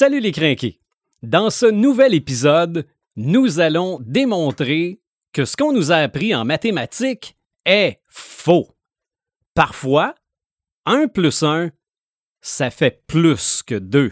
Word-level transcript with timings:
Salut 0.00 0.20
les 0.20 0.32
crinqués! 0.32 0.80
Dans 1.22 1.50
ce 1.50 1.66
nouvel 1.66 2.14
épisode, 2.14 2.86
nous 3.16 3.60
allons 3.60 3.98
démontrer 4.00 5.02
que 5.34 5.44
ce 5.44 5.58
qu'on 5.58 5.74
nous 5.74 5.92
a 5.92 5.96
appris 5.96 6.34
en 6.34 6.46
mathématiques 6.46 7.36
est 7.66 8.00
faux. 8.08 8.74
Parfois, 9.52 10.14
1 10.86 11.08
plus 11.08 11.42
1, 11.42 11.68
ça 12.40 12.70
fait 12.70 13.02
plus 13.06 13.62
que 13.62 13.74
2. 13.74 14.10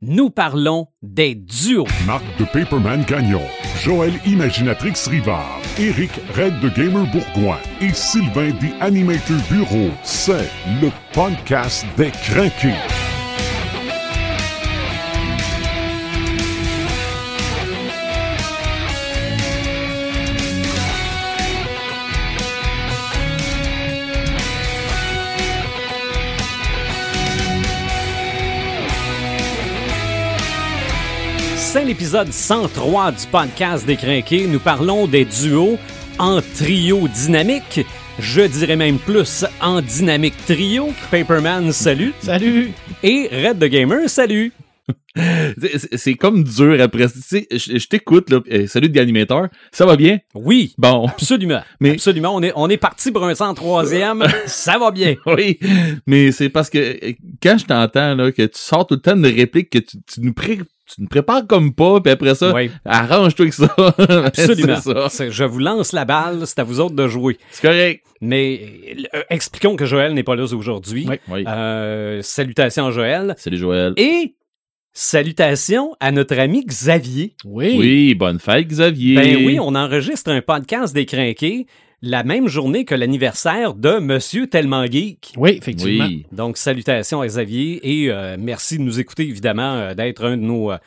Nous 0.00 0.30
parlons 0.30 0.86
des 1.02 1.34
duos. 1.34 1.84
Marc 2.06 2.24
de 2.38 2.46
Paperman 2.46 3.04
Gagnon, 3.04 3.42
Joël 3.82 4.14
Imaginatrix 4.24 4.94
Rivard, 5.10 5.60
Eric 5.78 6.12
Red 6.34 6.58
de 6.60 6.70
Gamer 6.70 7.04
Bourgoin 7.12 7.58
et 7.82 7.92
Sylvain 7.92 8.52
des 8.62 8.72
Animator 8.80 9.36
Bureau. 9.50 9.90
C'est 10.04 10.48
le 10.80 10.88
podcast 11.12 11.84
des 11.98 12.12
craqués. 12.12 13.07
C'est 31.78 31.84
l'épisode 31.84 32.32
103 32.32 33.12
du 33.12 33.26
podcast 33.30 33.86
des 33.86 33.94
crinqués. 33.94 34.48
Nous 34.48 34.58
parlons 34.58 35.06
des 35.06 35.24
duos 35.24 35.78
en 36.18 36.40
trio 36.56 37.06
dynamique. 37.06 37.86
Je 38.18 38.40
dirais 38.40 38.74
même 38.74 38.98
plus 38.98 39.44
en 39.60 39.80
dynamique 39.80 40.34
trio. 40.44 40.88
Paperman, 41.12 41.70
salut. 41.70 42.14
Salut! 42.20 42.72
Et 43.04 43.30
Red 43.30 43.60
the 43.60 43.66
Gamer, 43.66 44.10
salut. 44.10 44.52
C'est- 45.96 46.14
comme 46.14 46.44
dur 46.44 46.80
après. 46.80 47.08
Tu 47.08 47.20
sais, 47.20 47.46
je, 47.50 47.78
je 47.78 47.86
t'écoute, 47.88 48.30
là. 48.30 48.40
euh, 48.52 48.66
salut 48.66 48.88
de 48.88 48.96
l'animateur. 48.96 49.48
Ça 49.72 49.86
va 49.86 49.96
bien? 49.96 50.18
Oui, 50.34 50.74
Bon. 50.78 51.06
absolument. 51.06 51.60
Mais- 51.80 51.92
Absolument. 51.92 52.34
On 52.34 52.42
est, 52.42 52.52
on 52.56 52.68
est 52.68 52.76
parti 52.76 53.10
pour 53.12 53.24
un 53.24 53.32
103e. 53.34 54.28
Ça 54.46 54.78
va 54.78 54.90
bien. 54.90 55.16
Oui. 55.26 55.58
Mais 56.06 56.32
c'est 56.32 56.48
parce 56.48 56.70
que 56.70 56.78
euh, 56.78 57.12
quand 57.42 57.58
je 57.58 57.66
t'entends, 57.66 58.14
là, 58.14 58.32
que 58.32 58.42
tu 58.42 58.58
sors 58.58 58.86
tout 58.86 58.94
le 58.94 59.00
temps 59.00 59.16
de 59.16 59.28
répliques 59.28 59.70
que 59.70 59.78
tu, 59.78 59.96
tu 60.12 60.20
nous 60.20 60.32
pré- 60.32 60.58
tu 60.58 61.02
nous 61.02 61.06
prépares 61.08 61.46
comme 61.46 61.74
pas, 61.74 62.00
puis 62.00 62.10
après 62.12 62.34
ça, 62.34 62.54
Oui, 62.54 62.70
arrange-toi 62.86 63.42
avec 63.44 63.52
ça. 63.52 63.74
absolument. 64.24 64.80
ça. 65.10 65.28
Je 65.30 65.44
vous 65.44 65.58
lance 65.58 65.92
la 65.92 66.06
balle. 66.06 66.46
C'est 66.46 66.58
à 66.60 66.64
vous 66.64 66.80
autres 66.80 66.94
de 66.94 67.06
jouer. 67.08 67.36
C'est 67.50 67.60
correct. 67.60 68.04
Mais 68.22 68.60
euh, 69.14 69.22
expliquons 69.30 69.76
que 69.76 69.84
Joël 69.84 70.14
n'est 70.14 70.22
pas 70.22 70.34
là 70.34 70.44
aujourd'hui. 70.44 71.06
Oui. 71.08 71.16
Oui. 71.28 71.44
Euh, 71.46 72.20
salutations 72.22 72.86
à 72.86 72.90
Joël. 72.90 73.34
Salut 73.36 73.58
Joël. 73.58 73.92
Et 73.98 74.34
salutations 74.98 75.94
à 76.00 76.10
notre 76.10 76.36
ami 76.40 76.64
Xavier. 76.64 77.34
Oui. 77.44 77.76
Oui, 77.78 78.14
bonne 78.16 78.40
fête, 78.40 78.66
Xavier. 78.66 79.14
Ben 79.14 79.46
oui, 79.46 79.58
on 79.60 79.76
enregistre 79.76 80.32
un 80.32 80.42
podcast 80.42 80.92
des 80.92 81.06
crinqués 81.06 81.66
la 82.02 82.24
même 82.24 82.48
journée 82.48 82.84
que 82.84 82.94
l'anniversaire 82.94 83.74
de 83.74 83.98
Monsieur 83.98 84.48
Tellement 84.48 84.86
Geek. 84.86 85.34
Oui, 85.36 85.56
effectivement. 85.58 86.06
Oui. 86.06 86.26
Donc, 86.32 86.56
salutations 86.56 87.20
à 87.20 87.26
Xavier 87.26 87.80
et 87.82 88.10
euh, 88.10 88.36
merci 88.38 88.78
de 88.78 88.82
nous 88.82 88.98
écouter, 89.00 89.22
évidemment, 89.22 89.74
euh, 89.74 89.94
d'être 89.94 90.24
un 90.24 90.36
de 90.36 90.42
nos 90.42 90.72
euh, 90.72 90.78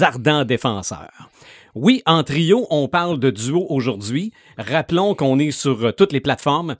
ardents 0.00 0.44
défenseurs. 0.44 1.28
Oui, 1.74 2.02
en 2.06 2.22
trio, 2.22 2.66
on 2.70 2.88
parle 2.88 3.20
de 3.20 3.30
duo 3.30 3.66
aujourd'hui. 3.68 4.32
Rappelons 4.56 5.14
qu'on 5.14 5.38
est 5.38 5.50
sur 5.50 5.84
euh, 5.84 5.92
toutes 5.92 6.12
les 6.12 6.20
plateformes. 6.20 6.76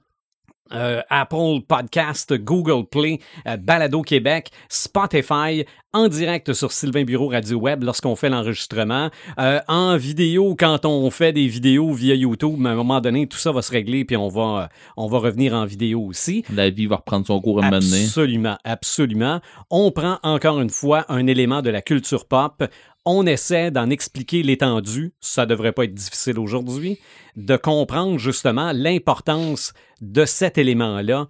Euh, 0.73 1.03
Apple 1.11 1.61
Podcast, 1.67 2.35
Google 2.35 2.87
Play, 2.89 3.21
euh, 3.47 3.57
Balado 3.57 4.03
Québec, 4.03 4.51
Spotify, 4.69 5.65
en 5.97 6.09
direct 6.09 6.53
sur 6.53 6.73
Sylvain 6.73 7.05
Bureau 7.05 7.29
Radio 7.29 7.57
Web 7.59 7.83
lorsqu'on 7.83 8.17
fait 8.17 8.29
l'enregistrement, 8.29 9.09
euh, 9.39 9.61
en 9.67 9.97
vidéo 9.97 10.55
quand 10.55 10.85
on 10.85 11.11
fait 11.11 11.33
des 11.33 11.47
vidéos 11.47 11.91
via 11.93 12.15
YouTube, 12.15 12.57
mais 12.59 12.69
à 12.69 12.73
un 12.73 12.77
moment 12.77 13.01
donné, 13.01 13.27
tout 13.27 13.39
ça 13.39 13.51
va 13.51 13.63
se 13.63 13.73
régler 13.73 14.05
puis 14.05 14.15
on 14.15 14.29
va, 14.29 14.65
euh, 14.65 14.67
on 14.99 15.07
va 15.07 15.19
revenir 15.19 15.55
en 15.55 15.65
vidéo 15.65 16.03
aussi. 16.03 16.45
La 16.55 16.69
vie 16.69 16.87
va 16.87 16.97
reprendre 16.97 17.27
son 17.27 17.41
cours 17.41 17.63
à 17.63 17.67
un 17.67 17.71
moment 17.71 17.81
donné. 17.81 18.05
Absolument, 18.05 18.59
absolument. 18.65 19.41
On 19.71 19.91
prend 19.91 20.19
encore 20.23 20.61
une 20.61 20.69
fois 20.69 21.07
un 21.09 21.27
élément 21.27 21.63
de 21.63 21.71
la 21.71 21.81
culture 21.81 22.27
pop. 22.27 22.63
On 23.07 23.25
essaie 23.25 23.71
d'en 23.71 23.89
expliquer 23.89 24.43
l'étendue. 24.43 25.13
Ça 25.21 25.47
devrait 25.47 25.73
pas 25.73 25.85
être 25.85 25.95
difficile 25.95 26.39
aujourd'hui. 26.41 26.99
De 27.37 27.57
comprendre 27.57 28.19
justement 28.19 28.73
l'importance 28.75 29.73
de 30.01 30.25
cet 30.25 30.59
élément-là 30.59 31.29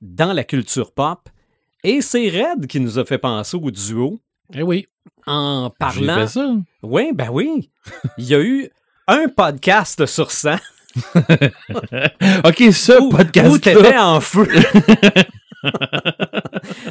dans 0.00 0.32
la 0.32 0.42
culture 0.44 0.92
pop. 0.92 1.28
Et 1.84 2.00
c'est 2.00 2.28
Red 2.28 2.66
qui 2.66 2.80
nous 2.80 2.98
a 2.98 3.04
fait 3.04 3.18
penser 3.18 3.56
au 3.56 3.70
duo 3.70 4.20
Eh 4.52 4.62
oui. 4.62 4.88
en 5.26 5.70
J'ai 5.70 6.04
parlant. 6.06 6.26
fait 6.26 6.32
ça. 6.32 6.54
Oui, 6.82 7.10
ben 7.14 7.28
oui. 7.30 7.70
Il 8.18 8.24
y 8.24 8.34
a 8.34 8.40
eu 8.40 8.68
un 9.06 9.28
podcast 9.28 10.04
sur 10.06 10.30
100 10.32 10.56
OK, 12.44 12.58
ce 12.72 13.00
où, 13.00 13.06
où 13.06 13.08
podcast 13.10 13.62
t'étais 13.62 13.96
en 13.96 14.20
feu. 14.20 14.46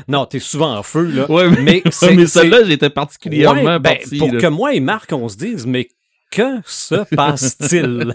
non, 0.08 0.26
t'es 0.26 0.40
souvent 0.40 0.78
en 0.78 0.84
feu, 0.84 1.04
là. 1.04 1.30
Ouais, 1.32 1.50
mais, 1.50 1.82
Mais 2.16 2.26
celle-là, 2.28 2.64
j'étais 2.66 2.90
particulièrement 2.90 3.62
Ouais, 3.62 3.80
ben, 3.80 3.96
parti. 3.98 4.18
pour 4.18 4.32
là. 4.34 4.40
que 4.40 4.48
moi 4.48 4.74
et 4.74 4.80
Marc, 4.80 5.12
on 5.14 5.28
se 5.30 5.38
dise, 5.38 5.66
mais 5.66 5.88
que 6.32 6.60
se 6.66 6.96
passe-t-il? 7.16 8.14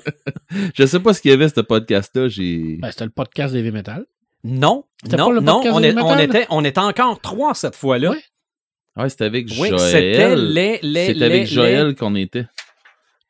Je 0.74 0.86
sais 0.86 1.00
pas 1.00 1.12
ce 1.14 1.20
qu'il 1.20 1.30
y 1.30 1.34
avait, 1.34 1.48
ce 1.48 1.60
podcast-là. 1.60 2.28
J'ai... 2.28 2.76
Ben, 2.80 2.90
c'était 2.90 3.04
le 3.04 3.10
podcast 3.10 3.52
d'Heavy 3.54 3.70
Metal. 3.70 4.04
non, 4.44 4.84
non, 5.10 5.26
pas 5.28 5.32
le 5.32 5.40
non, 5.40 5.60
on, 5.64 5.82
est- 5.82 6.24
était, 6.24 6.46
on 6.50 6.64
était 6.64 6.80
encore 6.80 7.20
trois 7.20 7.54
cette 7.54 7.76
fois-là. 7.76 8.10
Ouais. 8.10 8.22
Ouais, 8.96 9.08
c'était 9.10 9.24
avec 9.24 9.46
Oui, 9.58 9.68
Joël. 9.68 9.78
c'était 9.80 10.36
les, 10.36 10.78
les, 10.82 11.06
C'était 11.08 11.24
avec 11.24 11.40
les- 11.42 11.46
Joël 11.46 11.94
qu'on 11.94 12.14
était. 12.14 12.46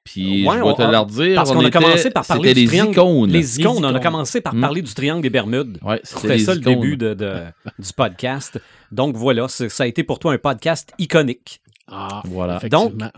Puis 0.06 0.46
Ouais, 0.46 0.56
je 0.58 0.62
vais 0.64 0.74
te 0.74 0.82
on- 0.82 0.90
leur 0.90 1.06
dire. 1.06 1.34
Parce 1.34 1.50
on 1.50 1.54
qu'on 1.54 1.64
a 1.64 1.70
commencé 1.70 2.10
par 2.10 2.24
parler 2.26 2.48
C'était 2.50 2.54
du 2.54 2.60
les 2.62 2.66
triangle. 2.68 2.92
icônes. 2.92 3.30
Les 3.30 3.60
icônes, 3.60 3.84
on 3.84 3.94
a 3.94 4.00
commencé 4.00 4.40
par 4.40 4.54
parler 4.58 4.80
du 4.82 4.94
triangle 4.94 5.20
des 5.22 5.30
Bermudes. 5.30 5.78
Ouais, 5.82 6.00
c'était 6.04 6.38
ça 6.38 6.54
le 6.54 6.60
début 6.60 6.96
de, 6.96 7.12
de- 7.14 7.42
du 7.78 7.92
podcast. 7.94 8.60
Donc 8.92 9.16
voilà, 9.16 9.48
c'est- 9.48 9.68
ça 9.68 9.82
a 9.82 9.86
été 9.86 10.02
pour 10.04 10.18
toi 10.18 10.32
un 10.32 10.38
podcast 10.38 10.92
iconique. 10.98 11.60
Ah, 11.88 12.22
Voilà. 12.26 12.56
effectivement. 12.56 13.10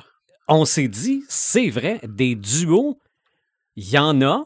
On 0.48 0.64
s'est 0.64 0.88
dit, 0.88 1.22
c'est 1.28 1.68
vrai, 1.68 2.00
des 2.08 2.34
duos, 2.34 2.98
il 3.76 3.88
y 3.90 3.98
en 3.98 4.22
a 4.22 4.44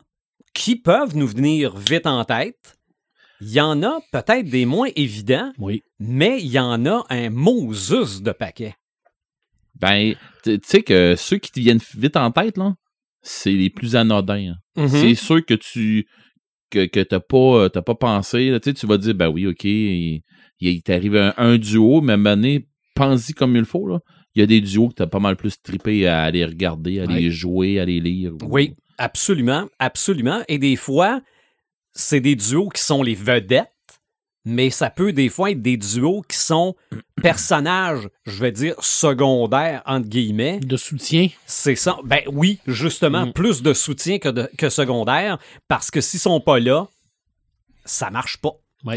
qui 0.53 0.75
peuvent 0.77 1.17
nous 1.17 1.29
venir 1.29 1.77
vite 1.77 2.07
en 2.07 2.25
tête. 2.25 2.77
Il 3.41 3.51
y 3.53 3.61
en 3.61 3.83
a 3.83 4.01
peut-être 4.13 4.49
des 4.49 4.67
moins 4.67 4.89
évidents, 4.95 5.53
Oui. 5.59 5.83
mais 5.99 6.41
il 6.41 6.49
y 6.49 6.59
en 6.61 6.87
a 6.87 7.05
un 7.09 7.31
Moses 7.31 8.21
de 8.23 8.33
paquet. 8.33 8.75
Ben, 9.83 10.15
tu 10.45 10.59
sais 10.65 10.83
que 10.83 11.15
ceux 11.17 11.37
qui 11.39 11.51
te 11.51 11.61
viennent 11.61 11.81
vite 11.97 12.17
en 12.17 12.31
tête, 12.31 12.57
là, 12.57 12.75
c'est 13.21 13.53
les 13.53 13.69
plus 13.71 13.95
anodins. 13.97 14.55
hein. 14.55 14.83
Mhm. 14.83 14.89
C'est 14.89 15.15
ceux 15.15 15.41
que 15.41 15.55
tu 15.55 16.07
que, 16.71 16.87
que 16.87 17.01
t'as 17.01 17.21
pas, 17.21 17.69
t'as 17.69 17.83
pas 17.83 17.95
pensé. 17.95 18.49
là. 18.51 18.59
Tu 18.61 18.73
vas 18.87 18.97
dire, 18.97 19.15
ben 19.15 19.29
oui, 19.29 19.47
OK, 19.47 19.65
il, 19.65 20.23
il 20.61 20.83
t'arrive 20.83 21.17
un, 21.17 21.35
un 21.37 21.59
duo, 21.59 22.01
mais 22.01 22.17
donné, 22.17 22.67
pense-y 22.95 23.35
comme 23.35 23.57
il 23.57 23.65
faut. 23.67 23.87
Là. 23.87 24.01
Il 24.35 24.41
y 24.41 24.43
a 24.43 24.47
des 24.47 24.63
duos 24.63 24.89
que 24.89 24.95
t'as 24.95 25.07
pas 25.07 25.19
mal 25.19 25.37
plus 25.37 25.61
trippé 25.63 26.07
à 26.07 26.23
aller 26.23 26.45
regarder, 26.45 27.01
à 27.01 27.05
les 27.07 27.31
jouer, 27.31 27.79
à 27.79 27.85
les 27.85 28.01
lire. 28.01 28.33
Oui, 28.49 28.75
absolument, 28.97 29.69
absolument. 29.79 30.43
Et 30.49 30.59
des 30.59 30.77
fois, 30.77 31.21
c'est 31.93 32.21
des 32.21 32.35
duos 32.37 32.71
qui 32.71 32.83
sont 32.83 33.03
les 33.03 33.15
vedettes, 33.15 33.69
mais 34.47 34.71
ça 34.71 34.89
peut 34.89 35.13
des 35.13 35.29
fois 35.29 35.51
être 35.51 35.61
des 35.61 35.77
duos 35.77 36.23
qui 36.27 36.39
sont 36.39 36.75
personnages, 37.23 38.09
je 38.27 38.41
vais 38.41 38.53
dire, 38.53 38.75
secondaires, 38.83 39.83
entre 39.87 40.09
guillemets. 40.09 40.61
De 40.61 40.77
soutien. 40.77 41.29
C'est 41.47 41.77
ça. 41.77 41.97
Ben 42.05 42.23
oui, 42.27 42.59
justement, 42.67 43.27
Mm. 43.27 43.33
plus 43.33 43.63
de 43.63 43.73
soutien 43.73 44.19
que, 44.19 44.29
de- 44.29 44.51
que 44.59 44.69
secondaire, 44.69 45.39
parce 45.69 45.91
que 45.91 46.01
s'ils 46.01 46.21
sont 46.21 46.41
pas 46.41 46.59
là, 46.61 46.89
ça 47.85 48.11
marche 48.11 48.37
pas. 48.39 48.53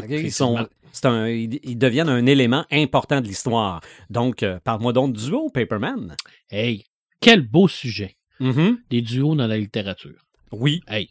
Ils, 0.10 0.32
sont, 0.32 0.68
c'est 0.92 1.06
un- 1.06 1.28
ils, 1.28 1.78
deviennent 1.78 2.10
un 2.10 2.26
élément 2.26 2.66
important 2.72 3.22
de 3.22 3.28
l'histoire. 3.28 3.82
Donc, 4.10 4.42
euh, 4.44 4.60
parle-moi 4.64 4.94
donc 4.94 5.14
du 5.16 5.26
duo, 5.26 5.50
Paperman. 5.50 6.16
Hey, 6.50 6.86
quel 7.22 7.42
beau 7.42 7.68
sujet. 7.68 8.18
Mhm. 8.40 8.80
Des 8.90 9.02
duos 9.02 9.36
dans 9.36 9.48
la 9.48 9.58
littérature. 9.58 10.20
Oui. 10.52 10.82
Hey, 10.88 11.10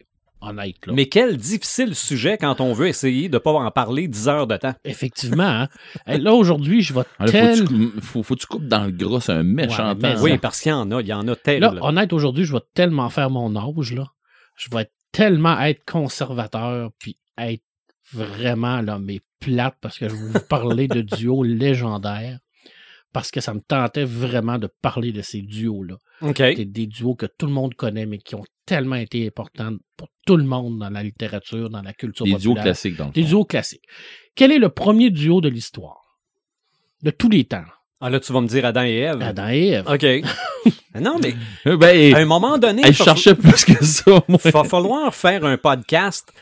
honnête, 0.49 0.87
là. 0.87 0.93
Mais 0.95 1.07
quel 1.07 1.37
difficile 1.37 1.95
sujet 1.95 2.37
quand 2.39 2.61
on 2.61 2.73
veut 2.73 2.89
essayer 2.89 3.29
de 3.29 3.39
pas 3.39 3.53
en 3.53 3.71
parler 3.71 4.09
10 4.09 4.29
heures 4.29 4.47
de 4.47 4.57
temps. 4.57 4.75
Effectivement, 4.85 5.43
hein. 5.45 5.69
Hey, 6.07 6.21
là, 6.21 6.33
aujourd'hui, 6.35 6.83
je 6.83 6.93
vais 6.95 7.03
Ah, 7.19 7.27
tel... 7.27 7.57
faut, 7.59 7.65
que 7.65 7.69
tu, 7.69 7.91
cou- 7.91 8.01
faut, 8.01 8.23
faut 8.23 8.35
que 8.35 8.41
tu 8.41 8.47
coupes 8.47 8.67
dans 8.69 8.85
le 8.85 8.91
gras, 8.91 9.21
c'est 9.21 9.33
un 9.33 9.43
méchant 9.43 9.89
Ouais, 9.91 9.99
mais 10.03 10.15
temps. 10.15 10.23
Oui, 10.23 10.39
parce 10.39 10.61
qu'il 10.61 10.71
y 10.71 10.73
en 10.75 10.91
a, 10.91 11.01
il 11.01 11.07
y 11.09 11.13
en 11.13 11.27
a 11.29 11.37
tel. 11.37 11.61
Là, 11.61 11.75
honnête, 11.81 12.13
aujourd'hui, 12.13 12.45
je 12.45 12.53
vais 12.53 12.63
tellement 12.75 13.11
faire 13.11 13.31
mon 13.31 13.55
âge, 13.57 13.93
là. 13.95 14.07
Je 14.57 14.69
vais 14.75 14.89
tellement 15.13 15.61
être 15.61 15.85
conservateur, 15.85 16.91
puis 16.99 17.17
être 17.39 17.63
vraiment, 18.13 18.81
là, 18.81 18.99
mais 18.99 19.21
plate, 19.41 19.75
parce 19.81 19.99
que 19.99 20.09
je 20.09 20.15
vais 20.15 20.21
vous 20.33 20.47
parler 20.49 20.89
de 20.89 21.01
duos 21.17 21.43
légendaires, 21.43 22.39
parce 23.15 23.31
que 23.31 23.41
ça 23.41 23.55
me 23.55 23.61
tentait 23.61 24.05
vraiment 24.05 24.59
de 24.59 24.69
parler 24.83 25.13
de 25.13 25.23
ces 25.23 25.41
duos-là. 25.41 25.97
OK. 26.21 26.37
Des, 26.37 26.65
des 26.67 26.87
duos 26.87 27.15
que 27.15 27.25
tout 27.39 27.47
le 27.47 27.53
monde 27.53 27.75
connaît, 27.75 28.05
mais 28.05 28.19
qui 28.19 28.35
ont 28.35 28.45
tellement 28.67 28.97
été 28.97 29.27
importants 29.27 29.73
pour 29.97 30.09
tout 30.27 30.37
le 30.37 30.45
monde 30.45 30.79
dans 30.81 30.91
la 30.91 31.03
littérature, 31.03 31.71
dans 31.71 31.81
la 31.83 31.93
culture 31.95 32.27
Des 32.27 32.33
duos 32.33 32.51
populaire. 32.51 32.65
classiques, 32.65 32.97
dans 32.97 33.07
le 33.07 33.13
Des 33.13 33.23
fond. 33.23 33.29
duos 33.29 33.45
classiques. 33.47 33.85
Quel 34.35 34.53
est 34.53 34.59
le 34.59 34.69
premier 34.69 35.11
duo 35.11 35.41
de 35.41 35.49
l'histoire? 35.49 36.03
De 37.03 37.11
tous 37.11 37.29
les 37.31 37.45
temps. 37.45 37.65
Ah 38.01 38.11
là, 38.11 38.19
tu 38.21 38.33
vas 38.33 38.41
me 38.43 38.49
dire 38.49 38.65
Adam 38.67 38.83
et 38.83 38.97
Ève. 38.97 39.23
Adam 39.23 39.49
et 39.49 39.67
Ève. 39.69 39.89
OK. 39.89 40.73
non, 41.01 41.19
mais 41.23 41.77
Ben, 41.77 42.15
à 42.15 42.19
un 42.19 42.25
moment 42.27 42.59
donné, 42.59 42.83
elle 42.85 42.91
il 42.91 42.95
cherchait 42.97 43.35
plus 43.35 43.65
que 43.65 43.83
ça, 43.85 44.23
moi. 44.29 44.39
va 44.45 44.65
falloir 44.65 45.15
faire 45.15 45.45
un 45.45 45.57
podcast. 45.57 46.33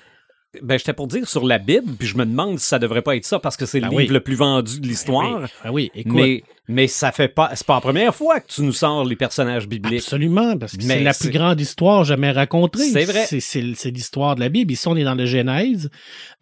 Ben, 0.61 0.79
j'étais 0.79 0.93
pour 0.93 1.07
dire 1.07 1.27
sur 1.27 1.47
la 1.47 1.59
Bible, 1.59 1.95
puis 1.99 2.07
je 2.07 2.17
me 2.19 2.27
demande 2.27 2.59
si 2.59 2.67
ça 2.67 2.79
devrait 2.79 3.01
pas 3.01 3.17
être 3.17 3.25
ça 3.25 3.39
parce 3.39 3.57
que 3.57 3.65
c'est 3.65 3.81
le 3.81 3.89
Ben 3.89 3.91
livre 3.91 4.03
oui. 4.03 4.15
le 4.15 4.21
plus 4.21 4.35
vendu 4.35 4.81
de 4.81 4.87
l'histoire. 4.87 5.41
Oui, 5.41 5.49
ben 5.65 5.71
oui, 5.71 5.91
écoute. 5.95 6.13
Mais, 6.15 6.45
mais 6.69 6.87
ça 6.89 7.11
fait 7.11 7.29
pas. 7.29 7.51
C'est 7.55 7.67
pas 7.67 7.77
la 7.77 7.81
première 7.81 8.15
fois 8.15 8.39
que 8.39 8.49
tu 8.49 8.63
nous 8.63 8.73
sors 8.73 9.05
les 9.05 9.17
personnages 9.17 9.67
bibliques. 9.67 10.03
Absolument, 10.03 10.59
parce 10.59 10.77
que 10.77 10.83
c'est 10.83 11.01
la 11.01 11.15
plus 11.15 11.31
grande 11.31 11.59
histoire 11.59 12.05
jamais 12.05 12.31
racontée. 12.31 12.85
C'est 12.85 13.05
vrai. 13.05 13.27
C'est, 13.27 13.91
l'histoire 13.91 14.35
de 14.35 14.41
la 14.41 14.51
Bible. 14.51 14.73
Ici, 14.73 14.87
on 14.89 14.97
est 14.97 15.05
dans 15.05 15.15
le 15.15 15.25
Genèse. 15.25 15.89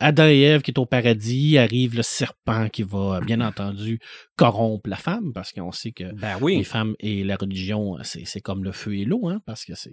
Adam 0.00 0.26
et 0.26 0.40
Ève 0.40 0.62
qui 0.62 0.72
est 0.72 0.78
au 0.78 0.86
paradis, 0.86 1.56
arrive 1.56 1.94
le 1.94 2.02
serpent 2.02 2.68
qui 2.68 2.82
va, 2.82 3.20
bien 3.20 3.40
entendu, 3.40 4.00
corrompre 4.34 4.88
la 4.90 4.96
femme, 4.96 5.32
parce 5.32 5.52
qu'on 5.52 5.72
sait 5.72 5.92
que 5.92 6.12
Ben 6.14 6.36
les 6.44 6.64
femmes 6.64 6.96
et 6.98 7.22
la 7.22 7.36
religion, 7.36 7.96
c'est, 8.02 8.24
c'est 8.24 8.40
comme 8.40 8.64
le 8.64 8.72
feu 8.72 8.96
et 8.96 9.04
l'eau, 9.04 9.28
hein, 9.28 9.40
parce 9.46 9.64
que 9.64 9.74
c'est... 9.74 9.90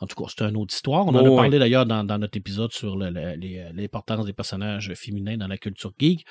En 0.00 0.06
tout 0.06 0.16
cas, 0.16 0.30
c'est 0.34 0.44
une 0.44 0.56
autre 0.56 0.74
histoire. 0.74 1.06
On 1.06 1.14
en 1.14 1.24
Oh, 1.26 1.34
a 1.34 1.36
parlé 1.42 1.58
d'ailleurs 1.58 1.86
dans, 1.86 2.04
dans 2.04 2.18
notre 2.18 2.36
épisode 2.36 2.72
sur 2.72 2.96
les- 2.96 3.66
l'importance 3.74 4.26
des 4.26 4.32
personnages 4.32 4.92
féminins 4.94 5.36
dans 5.36 5.48
la 5.48 5.58
culture 5.58 5.92
geek. 5.98 6.24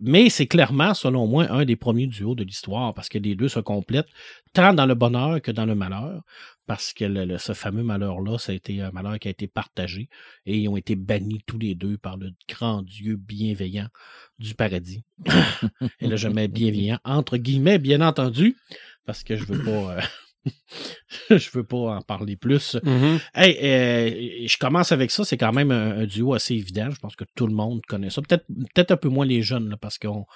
Mais 0.00 0.30
c'est 0.30 0.46
clairement, 0.46 0.94
selon 0.94 1.26
moi, 1.26 1.50
un 1.50 1.64
des 1.64 1.76
premiers 1.76 2.06
duos 2.06 2.34
de 2.34 2.44
l'histoire 2.44 2.94
parce 2.94 3.08
que 3.08 3.18
les 3.18 3.34
deux 3.34 3.48
se 3.48 3.60
complètent 3.60 4.08
tant 4.52 4.74
dans 4.74 4.86
le 4.86 4.94
bonheur 4.94 5.40
que 5.42 5.50
dans 5.50 5.66
le 5.66 5.74
malheur. 5.74 6.22
Parce 6.66 6.94
que 6.94 7.04
le- 7.04 7.26
le- 7.26 7.36
ce 7.36 7.52
fameux 7.52 7.82
malheur-là, 7.82 8.38
ça 8.38 8.52
a 8.52 8.54
été 8.54 8.80
un 8.80 8.90
malheur 8.90 9.18
qui 9.18 9.28
a 9.28 9.30
été 9.30 9.46
partagé 9.46 10.08
et 10.46 10.56
ils 10.56 10.68
ont 10.68 10.78
été 10.78 10.96
bannis 10.96 11.40
tous 11.46 11.58
les 11.58 11.74
deux 11.74 11.98
par 11.98 12.16
le 12.16 12.30
grand 12.48 12.80
Dieu 12.82 13.16
bienveillant 13.16 13.88
du 14.38 14.54
paradis. 14.54 15.02
et 16.00 16.06
là, 16.08 16.16
je 16.16 16.28
mets 16.28 16.48
bienveillant 16.48 16.98
entre 17.04 17.36
guillemets, 17.36 17.78
bien 17.78 18.00
entendu, 18.00 18.56
parce 19.04 19.22
que 19.24 19.36
je 19.36 19.44
veux 19.44 19.62
pas. 19.62 19.96
euh, 19.98 20.00
je 21.30 21.50
veux 21.52 21.64
pas 21.64 21.76
en 21.96 22.02
parler 22.02 22.36
plus. 22.36 22.76
Mhm. 22.82 23.18
Hey, 23.34 23.56
euh, 23.62 24.46
je 24.46 24.56
commence 24.58 24.92
avec 24.92 25.10
ça. 25.10 25.24
C'est 25.24 25.38
quand 25.38 25.52
même 25.52 25.70
un, 25.70 26.00
un 26.00 26.06
duo 26.06 26.34
assez 26.34 26.54
évident. 26.54 26.88
Je 26.90 26.98
pense 26.98 27.16
que 27.16 27.24
tout 27.34 27.46
le 27.46 27.54
monde 27.54 27.80
connaît 27.88 28.10
ça. 28.10 28.20
Peut-être 28.22 28.46
peut-être 28.74 28.90
un 28.92 28.96
peu 28.96 29.08
moins 29.08 29.26
les 29.26 29.42
jeunes, 29.42 29.68
là, 29.70 29.76
parce 29.80 29.98
qu'on 29.98 30.26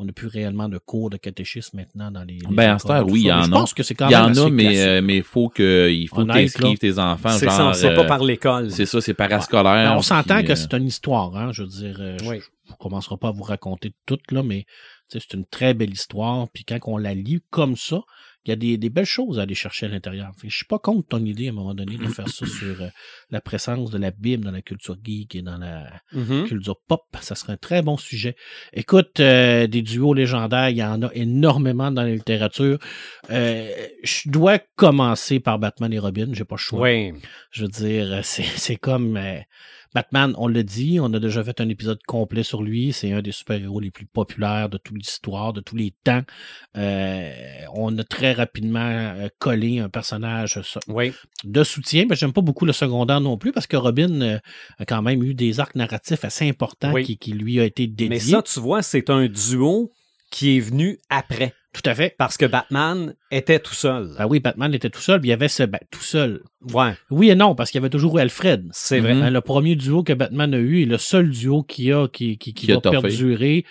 on 0.00 0.04
n'a 0.04 0.12
plus 0.12 0.28
réellement 0.28 0.68
de 0.68 0.78
cours 0.78 1.10
de 1.10 1.16
catéchisme 1.16 1.76
maintenant 1.78 2.10
dans 2.12 2.22
les. 2.22 2.34
les 2.38 2.54
Ben, 2.54 2.76
tout 2.76 2.88
oui, 3.10 3.22
il 3.22 3.26
y 3.26 3.32
en 3.32 3.42
Je 3.42 3.48
a. 3.48 3.50
pense 3.52 3.74
que 3.74 3.82
c'est 3.82 3.94
quand 3.96 4.08
Il 4.08 4.12
y 4.12 4.14
même 4.14 4.26
en 4.38 4.46
a, 4.46 4.50
mais 4.50 4.80
euh, 4.80 5.02
mais 5.02 5.16
il 5.18 5.22
faut 5.24 5.48
que 5.48 5.90
il 5.90 6.06
faut 6.08 6.24
que 6.24 6.62
là. 6.62 6.74
tes 6.78 6.98
enfants. 6.98 7.30
C'est 7.30 7.50
ça, 7.50 7.72
c'est 7.74 7.94
pas 7.94 8.04
euh, 8.04 8.06
par 8.06 8.22
l'école. 8.22 8.70
C'est 8.70 8.86
ça, 8.86 9.00
c'est 9.00 9.14
parascolaire. 9.14 9.90
Ben, 9.90 9.96
on 9.96 10.02
s'entend 10.02 10.42
que 10.44 10.54
c'est 10.54 10.72
une 10.74 10.86
histoire, 10.86 11.34
hein. 11.36 11.50
Je 11.52 11.62
veux 11.62 11.68
dire, 11.68 11.96
je- 12.20 12.28
Oui. 12.28 12.38
je 12.66 12.72
ne 12.72 12.76
commencerai 12.78 13.16
pas 13.16 13.28
à 13.28 13.32
vous 13.32 13.42
raconter 13.42 13.92
toute, 14.06 14.30
là, 14.30 14.42
mais 14.44 14.66
tu 15.10 15.18
c'est 15.20 15.34
une 15.34 15.46
très 15.46 15.74
belle 15.74 15.90
histoire. 15.92 16.46
Puis 16.52 16.64
quand 16.64 16.78
on 16.86 16.96
la 16.96 17.14
lit 17.14 17.40
comme 17.50 17.76
ça, 17.76 18.00
il 18.48 18.50
y 18.50 18.52
a 18.52 18.56
des, 18.56 18.78
des 18.78 18.88
belles 18.88 19.04
choses 19.04 19.38
à 19.38 19.42
aller 19.42 19.54
chercher 19.54 19.84
à 19.86 19.88
l'intérieur. 19.90 20.32
Je 20.42 20.48
suis 20.56 20.64
pas 20.64 20.78
contre 20.78 21.06
ton 21.08 21.22
idée 21.22 21.48
à 21.48 21.50
un 21.50 21.54
moment 21.54 21.74
donné 21.74 21.98
de 21.98 22.06
faire 22.08 22.28
ça 22.30 22.46
sur 22.46 22.80
euh, 22.80 22.88
la 23.30 23.42
présence 23.42 23.90
de 23.90 23.98
la 23.98 24.10
Bible 24.10 24.42
dans 24.44 24.50
la 24.50 24.62
culture 24.62 24.96
geek 25.04 25.34
et 25.34 25.42
dans 25.42 25.58
la 25.58 25.86
Mhm. 26.12 26.46
culture 26.46 26.76
pop. 26.88 27.02
Ça 27.20 27.34
serait 27.34 27.52
un 27.52 27.56
très 27.58 27.82
bon 27.82 27.98
sujet. 27.98 28.36
Écoute, 28.72 29.20
euh, 29.20 29.66
des 29.66 29.82
duos 29.82 30.14
légendaires, 30.14 30.70
il 30.70 30.78
y 30.78 30.82
en 30.82 31.02
a 31.02 31.10
énormément 31.12 31.90
dans 31.90 32.02
la 32.02 32.10
littérature. 32.14 32.78
Euh, 33.30 33.70
je 34.02 34.30
dois 34.30 34.58
commencer 34.76 35.40
par 35.40 35.58
Batman 35.58 35.92
et 35.92 35.98
Robin. 35.98 36.28
J'ai 36.32 36.44
pas 36.44 36.54
le 36.56 36.60
choix. 36.60 36.80
Oui. 36.80 37.12
Je 37.50 37.62
veux 37.64 37.68
dire, 37.68 38.20
c'est, 38.22 38.42
c'est 38.44 38.76
comme 38.76 39.20
Batman, 39.94 40.34
on 40.36 40.48
l'a 40.48 40.62
dit, 40.62 40.98
on 41.00 41.12
a 41.14 41.18
déjà 41.18 41.42
fait 41.42 41.60
un 41.60 41.68
épisode 41.68 41.98
complet 42.06 42.42
sur 42.42 42.62
lui. 42.62 42.92
C'est 42.92 43.12
un 43.12 43.22
des 43.22 43.32
super-héros 43.32 43.80
les 43.80 43.90
plus 43.90 44.06
populaires 44.06 44.68
de 44.68 44.78
toute 44.78 44.96
l'histoire, 44.96 45.52
de 45.52 45.60
tous 45.60 45.76
les 45.76 45.94
temps. 46.04 46.22
Euh, 46.76 47.30
on 47.74 47.96
a 47.98 48.04
très 48.04 48.32
rapidement 48.32 48.80
euh, 48.80 49.28
collé 49.38 49.78
un 49.80 49.88
personnage 49.88 50.60
so- 50.62 50.80
Oui. 50.88 51.12
de 51.44 51.64
soutien. 51.64 52.06
Mais 52.08 52.16
j'aime 52.16 52.32
pas 52.32 52.40
beaucoup 52.42 52.64
le 52.66 52.72
secondaire 52.72 53.20
non 53.20 53.36
plus 53.38 53.52
parce 53.52 53.66
que 53.66 53.76
Robin 53.76 54.20
euh, 54.20 54.38
a 54.78 54.84
quand 54.84 55.02
même 55.02 55.22
eu 55.22 55.34
des 55.34 55.60
arcs 55.60 55.74
narratifs 55.74 56.24
assez 56.24 56.48
importants 56.48 56.92
Oui. 56.92 57.04
qui, 57.04 57.16
qui 57.18 57.32
lui 57.32 57.58
a 57.60 57.64
été 57.64 57.86
dédiés. 57.86 58.08
Mais 58.08 58.18
ça, 58.20 58.42
tu 58.42 58.60
vois, 58.60 58.82
c'est 58.82 59.10
un 59.10 59.26
duo 59.26 59.90
qui 60.30 60.56
est 60.56 60.60
venu 60.60 60.98
après. 61.08 61.54
Tout 61.82 61.88
à 61.90 61.94
fait. 61.94 62.14
Parce 62.18 62.36
que 62.36 62.46
Batman 62.46 63.14
était 63.30 63.60
tout 63.60 63.74
seul. 63.74 64.10
Ben 64.18 64.26
oui, 64.26 64.40
Batman 64.40 64.74
était 64.74 64.90
tout 64.90 65.00
seul, 65.00 65.20
puis 65.20 65.28
il 65.28 65.30
y 65.30 65.34
avait 65.34 65.48
ce 65.48 65.62
ben, 65.62 65.78
tout 65.90 66.02
seul. 66.02 66.42
Ouais, 66.72 66.94
Oui 67.10 67.30
et 67.30 67.34
non, 67.36 67.54
parce 67.54 67.70
qu'il 67.70 67.78
y 67.78 67.82
avait 67.82 67.90
toujours 67.90 68.18
eu 68.18 68.20
Alfred. 68.20 68.66
c'est 68.72 68.98
vrai. 69.00 69.12
Hein, 69.12 69.30
le 69.30 69.40
premier 69.40 69.76
duo 69.76 70.02
que 70.02 70.12
Batman 70.12 70.52
a 70.54 70.58
eu 70.58 70.80
et 70.80 70.86
le 70.86 70.98
seul 70.98 71.30
duo 71.30 71.62
qui 71.62 71.92
a 71.92 72.08
qui, 72.08 72.36
qui, 72.38 72.52
qui 72.54 72.66
va 72.66 72.80
perdurer, 72.80 73.64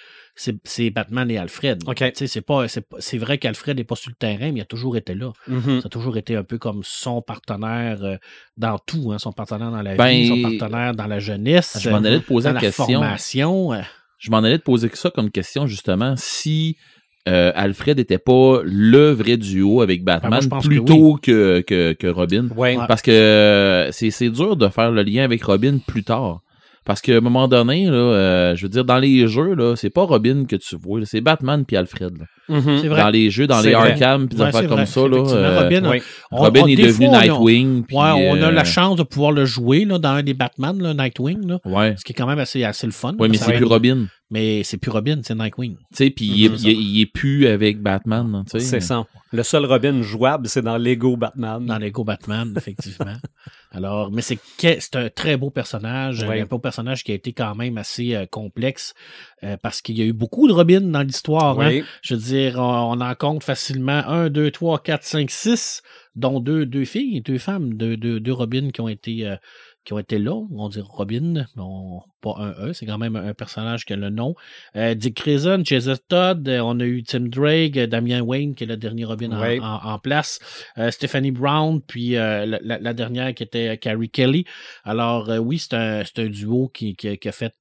c'est 0.63 0.89
Batman 0.91 1.29
et 1.31 1.37
Alfred. 1.37 1.81
OK. 1.87 1.95
Tu 1.97 2.11
sais, 2.13 2.27
c'est 2.27 2.41
pas 2.41 2.65
c'est 2.67 3.17
vrai 3.17 3.39
qu'Alfred 3.39 3.75
n'est 3.75 3.83
pas 3.83 3.95
sur 3.95 4.09
le 4.11 4.15
terrain, 4.15 4.51
mais 4.51 4.59
il 4.59 4.61
a 4.61 4.65
toujours 4.65 4.95
été 4.95 5.15
là. 5.15 5.33
Mhm. 5.47 5.81
Ça 5.81 5.87
a 5.87 5.89
toujours 5.89 6.15
été 6.17 6.35
un 6.35 6.43
peu 6.43 6.57
comme 6.59 6.81
son 6.83 7.21
partenaire 7.21 8.03
euh, 8.03 8.15
dans 8.55 8.77
tout, 8.77 9.11
hein, 9.11 9.17
son 9.17 9.31
partenaire 9.33 9.71
dans 9.71 9.81
la 9.81 9.95
Ben, 9.95 10.09
vie, 10.09 10.27
son 10.27 10.41
partenaire 10.57 10.93
dans 10.93 11.07
la 11.07 11.19
jeunesse, 11.19 11.77
Je 11.81 11.89
m'en 11.89 11.97
allais 11.97 12.19
te 12.19 12.25
poser 12.27 12.49
dans 12.49 12.53
la 12.55 12.61
question. 12.61 12.85
formation. 12.85 13.73
euh, 13.73 13.81
Je 14.19 14.29
m'en 14.31 14.37
allais 14.37 14.59
te 14.59 14.63
poser 14.63 14.89
ça 14.93 15.09
comme 15.09 15.31
question, 15.31 15.65
justement. 15.67 16.13
Si 16.17 16.77
euh, 17.27 17.51
Alfred 17.55 17.97
n'était 17.97 18.17
pas 18.17 18.61
le 18.63 19.11
vrai 19.11 19.37
duo 19.37 19.81
avec 19.81 20.03
Batman, 20.03 20.39
Ben, 20.41 20.47
moi, 20.49 20.59
que 20.61 20.67
plutôt 20.67 21.19
que, 21.21 21.61
que, 21.61 21.93
que 21.93 22.07
Robin. 22.07 22.47
Ouais. 22.55 22.77
Ouais. 22.77 22.85
Parce 22.87 23.01
que 23.01 23.11
euh, 23.11 23.91
c'est 23.91 24.09
c'est 24.11 24.29
dur 24.29 24.55
de 24.55 24.67
faire 24.69 24.91
le 24.91 25.03
lien 25.03 25.23
avec 25.23 25.43
Robin 25.43 25.77
plus 25.85 26.03
tard. 26.03 26.39
Parce 26.85 27.01
qu'à 27.01 27.17
un 27.17 27.19
moment 27.19 27.49
donné, 27.49 27.87
là, 27.87 27.91
euh, 27.91 28.55
je 28.55 28.63
veux 28.63 28.69
dire, 28.69 28.85
dans 28.85 28.97
les 28.97 29.27
jeux, 29.27 29.55
là, 29.55 29.75
c'est 29.75 29.89
pas 29.89 30.03
Robin 30.03 30.45
que 30.47 30.55
tu 30.55 30.77
vois, 30.77 31.01
là, 31.01 31.05
c'est 31.05 31.19
Batman 31.19 31.65
puis 31.65 31.75
Alfred. 31.75 32.13
là. 32.17 32.25
C'est 32.81 32.87
vrai. 32.87 33.01
Dans 33.01 33.09
les 33.09 33.29
jeux, 33.29 33.45
dans 33.45 33.59
les 33.59 33.73
vrai. 33.73 33.91
Arkham, 33.91 34.29
puis 34.29 34.37
des 34.37 34.41
Ouais, 34.43 34.47
affaires 34.47 34.69
comme 34.69 34.77
vrai. 34.77 34.85
ça, 34.85 35.01
là. 35.01 35.17
Euh, 35.17 35.63
Robin, 35.63 35.89
Oui. 35.91 36.01
on- 36.31 36.37
Robin 36.37 36.61
on- 36.63 36.67
est 36.67 36.77
devenu 36.77 37.07
fois, 37.07 37.17
on 37.17 37.19
Nightwing. 37.19 37.83
puis, 37.83 37.97
Ouais, 37.97 38.03
on 38.13 38.35
a 38.41 38.47
euh, 38.47 38.51
la 38.51 38.63
chance 38.63 38.95
de 38.95 39.03
pouvoir 39.03 39.33
le 39.33 39.43
jouer 39.43 39.83
là, 39.83 39.97
dans 39.99 40.11
un 40.11 40.23
des 40.23 40.33
Batman, 40.33 40.81
là, 40.81 40.93
Nightwing, 40.93 41.45
là, 41.45 41.59
Ouais. 41.65 41.95
ce 41.97 42.05
qui 42.05 42.13
est 42.13 42.15
quand 42.15 42.25
même 42.25 42.39
assez, 42.39 42.63
assez 42.63 42.87
le 42.87 42.93
fun. 42.93 43.13
Ouais, 43.19 43.27
mais 43.27 43.35
c'est 43.35 43.51
plus 43.51 43.63
être- 43.65 43.67
Robin. 43.69 44.05
Mais 44.29 44.63
c'est 44.63 44.77
plus 44.77 44.91
Robin, 44.91 45.21
c'est 45.23 45.35
Nightwing. 45.35 45.77
Tu 45.77 45.83
sais, 45.93 46.09
puis 46.09 46.25
il, 46.25 46.45
est- 46.45 46.49
Mhm. 46.49 46.57
il 46.59 46.69
est- 46.69 46.73
il 46.75 47.01
est 47.01 47.05
plus 47.05 47.47
avec 47.47 47.81
Batman, 47.81 48.29
là, 48.29 48.43
tu 48.43 48.59
sais. 48.59 48.65
C'est 48.65 48.79
ça. 48.81 49.05
Le 49.31 49.41
seul 49.43 49.65
Robin 49.65 50.01
jouable, 50.01 50.47
c'est 50.49 50.61
dans 50.61 50.77
Lego 50.77 51.15
Batman. 51.15 51.65
Dans 51.65 51.77
Lego 51.77 52.03
Batman, 52.03 52.53
effectivement. 52.57 53.15
Alors, 53.71 54.11
mais 54.11 54.21
c'est 54.21 54.35
que- 54.57 54.79
c'est 54.79 54.95
un 54.97 55.09
très 55.09 55.37
beau 55.37 55.49
personnage, 55.49 56.25
Oui. 56.27 56.41
un 56.41 56.45
beau 56.45 56.59
personnage 56.59 57.03
qui 57.03 57.11
a 57.11 57.15
été 57.15 57.31
quand 57.33 57.55
même 57.55 57.77
assez 57.77 58.15
euh, 58.15 58.25
complexe 58.25 58.93
euh, 59.43 59.55
parce 59.61 59.81
qu'il 59.81 59.97
y 59.97 60.01
a 60.01 60.05
eu 60.05 60.13
beaucoup 60.13 60.47
de 60.47 60.53
Robin 60.53 60.81
dans 60.81 61.03
l'histoire. 61.03 61.59
hein. 61.61 61.67
Oui. 61.69 61.83
Je 62.01 62.15
veux 62.15 62.21
dire, 62.21 62.55
on, 62.59 62.97
on 62.97 63.01
en 63.01 63.15
compte 63.15 63.43
facilement 63.43 64.03
un, 64.07 64.29
deux, 64.29 64.51
trois, 64.51 64.79
quatre, 64.79 65.03
cinq, 65.03 65.29
six, 65.31 65.81
dont 66.15 66.39
deux, 66.39 66.65
deux 66.65 66.85
filles, 66.85 67.21
deux 67.21 67.37
femmes, 67.37 67.75
deux, 67.75 67.95
deux, 67.97 68.19
deux 68.19 68.33
Robin 68.33 68.71
qui 68.71 68.81
ont 68.81 68.87
été 68.89 69.25
euh, 69.27 69.35
qui 69.87 69.93
ont 69.93 69.99
été 69.99 70.19
là. 70.19 70.33
On 70.51 70.67
dit 70.67 70.81
Robin, 70.81 71.45
non, 71.55 72.01
pas 72.19 72.33
un 72.39 72.51
E, 72.67 72.73
c'est 72.73 72.85
quand 72.85 72.97
même 72.97 73.15
un 73.15 73.33
personnage 73.33 73.85
qui 73.85 73.93
a 73.93 73.95
le 73.95 74.09
nom. 74.09 74.35
Euh, 74.75 74.93
Dick 74.95 75.15
Grayson, 75.15 75.61
Jason 75.63 75.95
Todd, 76.09 76.45
euh, 76.49 76.59
on 76.59 76.77
a 76.81 76.83
eu 76.83 77.03
Tim 77.03 77.21
Drake, 77.29 77.77
euh, 77.77 77.87
Damien 77.87 78.19
Wayne, 78.21 78.53
qui 78.53 78.65
est 78.65 78.67
le 78.67 78.75
dernier 78.75 79.05
Robin 79.05 79.31
en- 79.31 79.41
Oui. 79.41 79.61
en, 79.61 79.79
en 79.93 79.97
place, 79.97 80.39
euh, 80.77 80.91
Stephanie 80.91 81.31
Brown, 81.31 81.81
puis 81.81 82.17
euh, 82.17 82.57
la, 82.61 82.93
dernière 82.93 83.33
qui 83.33 83.43
était 83.43 83.77
Carrie 83.77 84.09
Kelly. 84.09 84.43
Alors 84.83 85.29
oui, 85.39 85.57
c'est 85.57 85.73
un, 85.73 86.03
c'est 86.03 86.19
un 86.19 86.27
duo 86.27 86.67
qui, 86.67 86.97
qui, 86.97 87.17
qui 87.17 87.29
a 87.29 87.31
fait... 87.31 87.53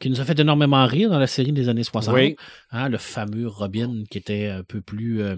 qui 0.00 0.10
nous 0.10 0.20
a 0.20 0.24
fait 0.24 0.38
énormément 0.40 0.84
rire 0.86 1.08
dans 1.10 1.20
la 1.20 1.28
série 1.28 1.52
des 1.52 1.68
années 1.68 1.84
60. 1.84 2.14
Oui. 2.16 2.34
Hein, 2.72 2.88
le 2.88 2.98
fameux 2.98 3.46
Robin 3.46 4.02
qui 4.10 4.18
était 4.18 4.48
un 4.48 4.64
peu 4.64 4.80
plus 4.80 5.22
euh, 5.22 5.36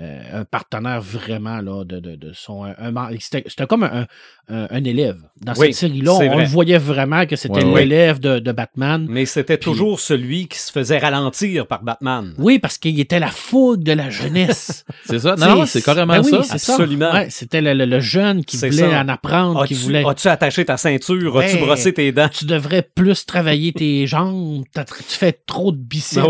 un 0.00 0.44
partenaire 0.44 1.00
vraiment 1.00 1.60
là 1.60 1.84
de, 1.84 1.98
de, 2.00 2.14
de 2.16 2.32
son 2.32 2.64
c'était 3.20 3.44
c'était 3.48 3.66
comme 3.66 3.82
un, 3.82 4.06
un, 4.48 4.66
un 4.70 4.84
élève 4.84 5.18
dans 5.40 5.52
Oui, 5.54 5.68
cette 5.74 5.90
série 5.90 6.00
là 6.02 6.14
c'est 6.18 6.28
on 6.28 6.38
le 6.38 6.44
voyait 6.44 6.78
vraiment 6.78 7.26
que 7.26 7.34
c'était 7.36 7.64
Ouais, 7.64 7.72
ouais. 7.72 7.80
l'élève 7.84 8.20
de, 8.20 8.38
de 8.38 8.52
Batman 8.52 9.06
Mais 9.08 9.26
c'était 9.26 9.58
toujours 9.58 9.98
celui 10.00 10.46
qui 10.46 10.58
se 10.58 10.70
faisait 10.70 10.98
ralentir 10.98 11.66
par 11.66 11.82
Batman. 11.82 12.32
oui 12.38 12.58
parce 12.58 12.78
qu'il 12.78 12.98
était 13.00 13.18
la 13.18 13.28
fougue 13.32 13.82
de 13.82 13.92
la 13.92 14.08
jeunesse 14.10 14.84
C'est 15.04 15.18
ça? 15.18 15.34
Non, 15.36 15.66
c'est 15.66 15.82
carrément 15.82 16.14
ben 16.20 16.22
oui, 16.24 16.44
ça. 16.44 16.54
Absolument. 16.54 17.12
Ouais, 17.12 17.28
c'était 17.30 17.60
le, 17.60 17.74
le- 17.74 17.84
le 17.86 18.00
jeune 18.00 18.44
qui 18.44 18.56
voulait 18.56 18.70
ça. 18.90 19.00
en 19.02 19.08
apprendre 19.08 19.66
qui 19.66 19.74
As-tu 19.74 19.82
voulait 19.82 20.04
as-tu 20.06 20.28
attaché 20.28 20.64
ta 20.64 20.76
ceinture? 20.76 21.38
As-tu 21.38 21.56
Ben, 21.56 21.64
brossé 21.64 21.92
tes 21.92 22.12
dents? 22.12 22.28
tu 22.28 22.44
devrais 22.44 22.82
plus 22.82 23.26
travailler 23.26 23.72
tes 23.72 24.06
jambes, 24.06 24.64
tu 24.74 25.16
fais 25.16 25.32
trop 25.32 25.72
de 25.72 25.78
biceps. 25.78 26.24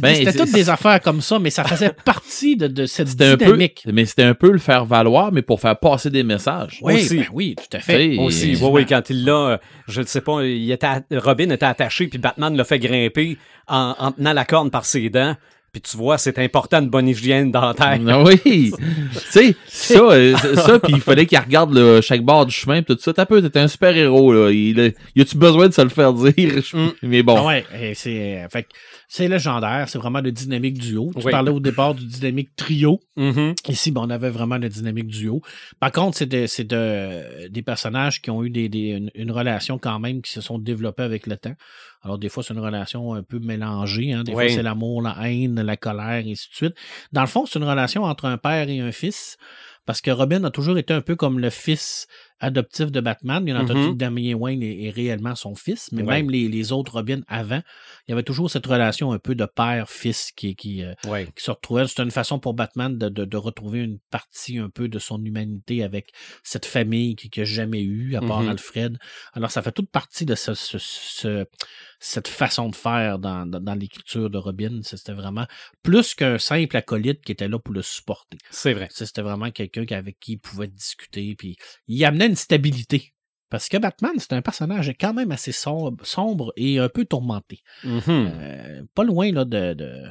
Ben, 0.00 0.14
c'était 0.14 0.32
toutes 0.32 0.52
des 0.52 0.70
affaires 0.70 1.00
comme 1.00 1.20
ça, 1.20 1.38
mais 1.38 1.50
ça 1.50 1.64
faisait 1.64 1.90
partie 2.04 2.53
de, 2.56 2.66
de 2.66 2.86
cette 2.86 3.08
C'était 3.08 3.26
un 3.26 3.36
peu, 3.36 3.44
dynamique. 3.46 3.86
mais 3.92 4.04
c'était 4.04 4.22
un 4.24 4.34
peu 4.34 4.50
le 4.50 4.58
faire 4.58 4.84
valoir, 4.84 5.32
mais 5.32 5.42
pour 5.42 5.60
faire 5.60 5.78
passer 5.78 6.10
des 6.10 6.22
messages. 6.22 6.78
Oui, 6.82 6.94
Aussi. 6.94 7.18
ben 7.18 7.26
oui, 7.32 7.56
tout 7.56 7.76
à 7.76 7.80
fait. 7.80 8.16
Aussi, 8.18 8.56
oui, 8.60 8.68
oui, 8.72 8.86
quand 8.86 9.08
il 9.10 9.24
l'a, 9.24 9.32
euh, 9.32 9.58
je 9.88 10.00
ne 10.00 10.06
sais 10.06 10.20
pas, 10.20 10.42
il 10.44 10.70
était, 10.70 10.86
Robin 11.12 11.50
était 11.50 11.66
attaché, 11.66 12.06
puis 12.08 12.18
Batman 12.18 12.56
l'a 12.56 12.64
fait 12.64 12.78
grimper 12.78 13.38
en, 13.68 13.94
en 13.98 14.12
tenant 14.12 14.32
la 14.32 14.44
corne 14.44 14.70
par 14.70 14.84
ses 14.84 15.10
dents. 15.10 15.36
Puis 15.74 15.82
tu 15.82 15.96
vois, 15.96 16.18
c'est 16.18 16.38
important 16.38 16.80
une 16.80 16.88
bonne 16.88 17.08
hygiène 17.08 17.50
dentaire. 17.50 17.98
Ah 18.08 18.22
oui! 18.22 18.72
tu 19.12 19.20
sais, 19.30 19.56
ça, 19.66 19.98
euh, 19.98 20.36
ça 20.36 20.78
puis 20.78 20.92
il 20.94 21.00
fallait 21.00 21.26
qu'il 21.26 21.36
regarde 21.36 21.74
là, 21.74 22.00
chaque 22.00 22.22
bord 22.22 22.46
du 22.46 22.54
chemin, 22.54 22.80
pis 22.80 22.94
tout 22.94 23.02
ça. 23.02 23.12
T'as 23.12 23.26
peu, 23.26 23.42
t'es 23.50 23.58
un 23.58 23.66
super-héros, 23.66 24.32
là. 24.32 24.50
Il, 24.52 24.78
a- 24.80 24.90
y 25.16 25.20
a-tu 25.20 25.36
besoin 25.36 25.66
de 25.68 25.74
se 25.74 25.82
le 25.82 25.88
faire 25.88 26.12
dire? 26.12 26.62
Mm. 26.72 26.88
Mais 27.02 27.22
bon. 27.24 27.46
Ouais, 27.46 27.64
c'est 27.94 28.44
euh, 28.44 28.48
fait 28.48 28.62
que 28.62 28.68
c'est 29.08 29.26
légendaire, 29.28 29.86
c'est 29.88 29.98
vraiment 29.98 30.20
le 30.20 30.30
dynamique 30.32 30.78
duo. 30.78 31.10
Tu 31.18 31.24
Oui. 31.26 31.30
parlais 31.32 31.50
au 31.50 31.58
départ 31.60 31.94
du 31.94 32.06
dynamique 32.06 32.50
trio. 32.56 33.00
Mhm. 33.16 33.54
Ici, 33.68 33.90
ben, 33.90 34.02
on 34.04 34.10
avait 34.10 34.30
vraiment 34.30 34.56
le 34.58 34.68
dynamique 34.68 35.08
duo. 35.08 35.42
Par 35.80 35.90
contre, 35.92 36.16
c'est 36.16 36.26
de- 36.26 36.46
c'est 36.46 36.64
de- 36.64 37.48
des 37.48 37.62
personnages 37.62 38.22
qui 38.22 38.30
ont 38.30 38.44
eu 38.44 38.50
des, 38.50 38.68
des- 38.68 38.90
une, 38.90 39.10
une 39.16 39.30
relation 39.32 39.78
quand 39.78 39.98
même 39.98 40.22
qui 40.22 40.30
se 40.30 40.40
sont 40.40 40.58
développés 40.58 41.02
avec 41.02 41.26
le 41.26 41.36
temps. 41.36 41.54
Alors, 42.04 42.18
des 42.18 42.28
fois, 42.28 42.42
c'est 42.42 42.52
une 42.54 42.60
relation 42.60 43.14
un 43.14 43.22
peu 43.22 43.38
mélangée. 43.38 44.12
Hein. 44.12 44.22
Des 44.24 44.32
Oui. 44.34 44.46
fois, 44.46 44.54
c'est 44.56 44.62
l'amour, 44.62 45.00
la 45.02 45.16
haine, 45.30 45.60
la 45.60 45.76
colère, 45.76 46.24
et 46.26 46.30
ainsi 46.32 46.48
de 46.50 46.54
suite. 46.54 46.74
Dans 47.12 47.22
le 47.22 47.26
fond, 47.26 47.46
c'est 47.46 47.58
une 47.58 47.64
relation 47.64 48.04
entre 48.04 48.26
un 48.26 48.36
père 48.36 48.68
et 48.68 48.80
un 48.80 48.92
fils. 48.92 49.36
Parce 49.86 50.00
que 50.00 50.10
Robin 50.10 50.44
a 50.44 50.50
toujours 50.50 50.78
été 50.78 50.94
un 50.94 51.00
peu 51.02 51.14
comme 51.16 51.38
le 51.38 51.50
fils 51.50 52.06
adoptif 52.40 52.90
de 52.90 53.00
Batman. 53.00 53.44
Bien 53.44 53.58
entendu, 53.60 53.88
Mhm. 53.90 53.96
Damien 53.96 54.34
Wayne 54.34 54.62
est, 54.62 54.84
est 54.84 54.90
réellement 54.90 55.34
son 55.34 55.54
fils, 55.54 55.90
mais 55.92 56.02
Ouais. 56.02 56.16
même 56.22 56.30
les, 56.30 56.48
les 56.48 56.72
autres 56.72 56.92
Robin 56.94 57.20
avant, 57.28 57.62
il 58.06 58.10
y 58.10 58.12
avait 58.12 58.22
toujours 58.22 58.50
cette 58.50 58.66
relation 58.66 59.12
un 59.12 59.18
peu 59.18 59.34
de 59.34 59.46
père-fils 59.46 60.30
qui, 60.32 60.54
qui, 60.56 60.82
euh, 60.82 60.94
Ouais. 61.06 61.26
qui 61.36 61.42
se 61.44 61.50
retrouvait. 61.50 61.86
C'était 61.86 62.02
une 62.02 62.10
façon 62.10 62.38
pour 62.38 62.54
Batman 62.54 62.98
de, 62.98 63.08
de, 63.08 63.24
de 63.24 63.36
retrouver 63.36 63.80
une 63.80 63.98
partie 64.10 64.58
un 64.58 64.68
peu 64.68 64.88
de 64.88 64.98
son 64.98 65.24
humanité 65.24 65.82
avec 65.82 66.10
cette 66.42 66.66
famille 66.66 67.16
qu'il 67.16 67.30
n'a 67.36 67.44
jamais 67.44 67.82
eue, 67.82 68.14
à 68.16 68.20
part 68.20 68.42
Mhm. 68.42 68.48
Alfred. 68.50 68.98
Alors, 69.32 69.50
ça 69.50 69.62
fait 69.62 69.72
toute 69.72 69.90
partie 69.90 70.26
de 70.26 70.34
ce, 70.34 70.54
ce- 70.54 70.78
ce- 70.78 71.46
cette 72.00 72.28
façon 72.28 72.68
de 72.68 72.76
faire 72.76 73.18
dans, 73.18 73.46
dans, 73.46 73.60
dans 73.60 73.74
l'écriture 73.74 74.28
de 74.28 74.36
Robin. 74.36 74.80
C'était 74.82 75.14
vraiment 75.14 75.46
plus 75.82 76.14
qu'un 76.14 76.36
simple 76.38 76.76
acolyte 76.76 77.22
qui 77.22 77.32
était 77.32 77.48
là 77.48 77.58
pour 77.58 77.72
le 77.72 77.80
supporter. 77.80 78.36
C'est 78.50 78.74
vrai. 78.74 78.88
C'était 78.90 79.22
vraiment 79.22 79.50
quelqu'un 79.50 79.84
avec 79.96 80.18
qui 80.20 80.32
il 80.32 80.38
pouvait 80.38 80.66
discuter. 80.66 81.34
Puis 81.34 81.56
il 81.88 82.04
amenait 82.04 82.23
une 82.26 82.36
stabilité. 82.36 83.12
Parce 83.50 83.68
que 83.68 83.76
Batman, 83.76 84.12
c'est 84.18 84.32
un 84.32 84.42
personnage 84.42 84.92
quand 84.98 85.14
même 85.14 85.30
assez 85.30 85.52
sombre, 85.52 86.04
sombre 86.04 86.52
et 86.56 86.78
un 86.78 86.88
peu 86.88 87.04
tourmenté. 87.04 87.60
Mhm. 87.84 88.00
Euh, 88.08 88.82
pas 88.94 89.04
loin 89.04 89.30
là, 89.30 89.44
de, 89.44 89.74
de 89.74 90.02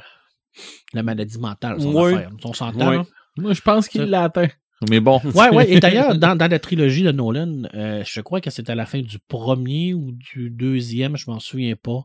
la 0.94 1.02
maladie 1.02 1.38
mentale, 1.38 1.80
son 1.80 1.94
Oui. 1.94 2.14
affaire. 2.14 2.30
On 2.44 2.52
s'entend, 2.52 2.90
Oui. 2.90 3.04
Moi, 3.36 3.52
je 3.52 3.60
pense 3.60 3.88
qu'il 3.88 4.02
l'a 4.02 4.24
atteint. 4.24 4.48
Mais 4.88 5.00
bon. 5.00 5.20
Ouais, 5.34 5.50
ouais. 5.50 5.70
Et 5.70 5.80
d'ailleurs, 5.80 6.16
dans, 6.16 6.36
dans 6.36 6.50
la 6.50 6.58
trilogie 6.58 7.02
de 7.02 7.10
Nolan, 7.12 7.62
euh, 7.74 8.02
je 8.06 8.20
crois 8.20 8.40
que 8.40 8.50
c'était 8.50 8.72
à 8.72 8.76
la 8.76 8.86
fin 8.86 9.00
du 9.00 9.18
premier 9.18 9.94
ou 9.94 10.12
du 10.12 10.50
deuxième, 10.50 11.16
je 11.16 11.30
m'en 11.30 11.40
souviens 11.40 11.74
pas. 11.76 12.04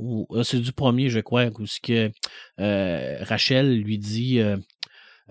Euh, 0.00 0.42
c'est 0.42 0.60
du 0.60 0.72
premier, 0.72 1.08
je 1.08 1.20
crois, 1.20 1.46
où 1.58 1.66
ce 1.66 1.80
que 1.80 2.10
euh, 2.60 3.16
Rachel 3.22 3.80
lui 3.80 3.98
dit 3.98 4.40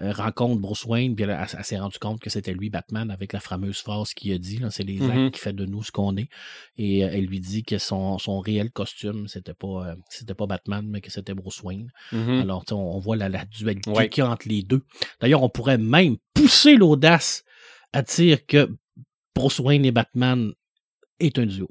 rencontre 0.02 0.60
Bruce 0.62 0.84
Wayne, 0.86 1.16
puis 1.16 1.24
elle, 1.24 1.30
elle- 1.32 1.48
elle 1.58 1.64
s'est 1.64 1.78
rendue 1.80 1.98
compte 2.00 2.20
que 2.20 2.30
c'était 2.30 2.54
lui 2.54 2.70
Batman 2.70 3.10
avec 3.12 3.32
la 3.32 3.40
fameuse 3.40 3.78
phrase 3.80 4.14
qu'il 4.14 4.34
a 4.34 4.38
dit, 4.38 4.60
c'est 4.70 4.84
les 4.84 5.00
Mhm. 5.00 5.10
actes 5.12 5.36
qui 5.36 5.40
fait 5.42 5.54
de 5.54 5.66
nous 5.66 5.84
ce 5.84 5.92
qu'on 5.92 6.18
est. 6.18 6.28
Et 6.78 7.04
euh, 7.06 7.10
elle 7.14 7.26
lui 7.26 7.40
dit 7.40 7.64
que 7.64 7.78
son, 7.78 8.18
son 8.18 8.40
réel 8.40 8.72
costume, 8.72 9.28
c'était 9.28 9.54
pas 9.54 9.88
euh, 9.92 9.96
c'était 10.10 10.34
pas 10.34 10.48
Batman, 10.48 10.86
mais 10.88 11.00
que 11.02 11.12
c'était 11.12 11.34
Bruce 11.34 11.62
Wayne. 11.64 11.92
Mhm. 12.12 12.42
Alors, 12.42 12.66
tu 12.66 12.70
sais, 12.70 12.74
on, 12.76 12.96
on 12.96 13.00
voit 13.00 13.16
la, 13.16 13.30
la 13.30 13.46
dualité 13.46 13.90
Ouais. 13.92 14.10
qu'il 14.10 14.24
y 14.24 14.28
a 14.28 14.30
entre 14.30 14.50
les 14.50 14.64
deux. 14.64 14.82
D'ailleurs, 15.22 15.44
on 15.44 15.50
pourrait 15.50 15.78
même 15.78 16.18
pousser 16.34 16.76
l'audace 16.76 17.44
à 17.94 18.02
dire 18.02 18.46
que 18.46 18.70
Bruce 19.34 19.60
Wayne 19.60 19.86
et 19.86 19.92
Batman 19.92 20.52
est 21.20 21.40
un 21.40 21.46
duo. 21.46 21.70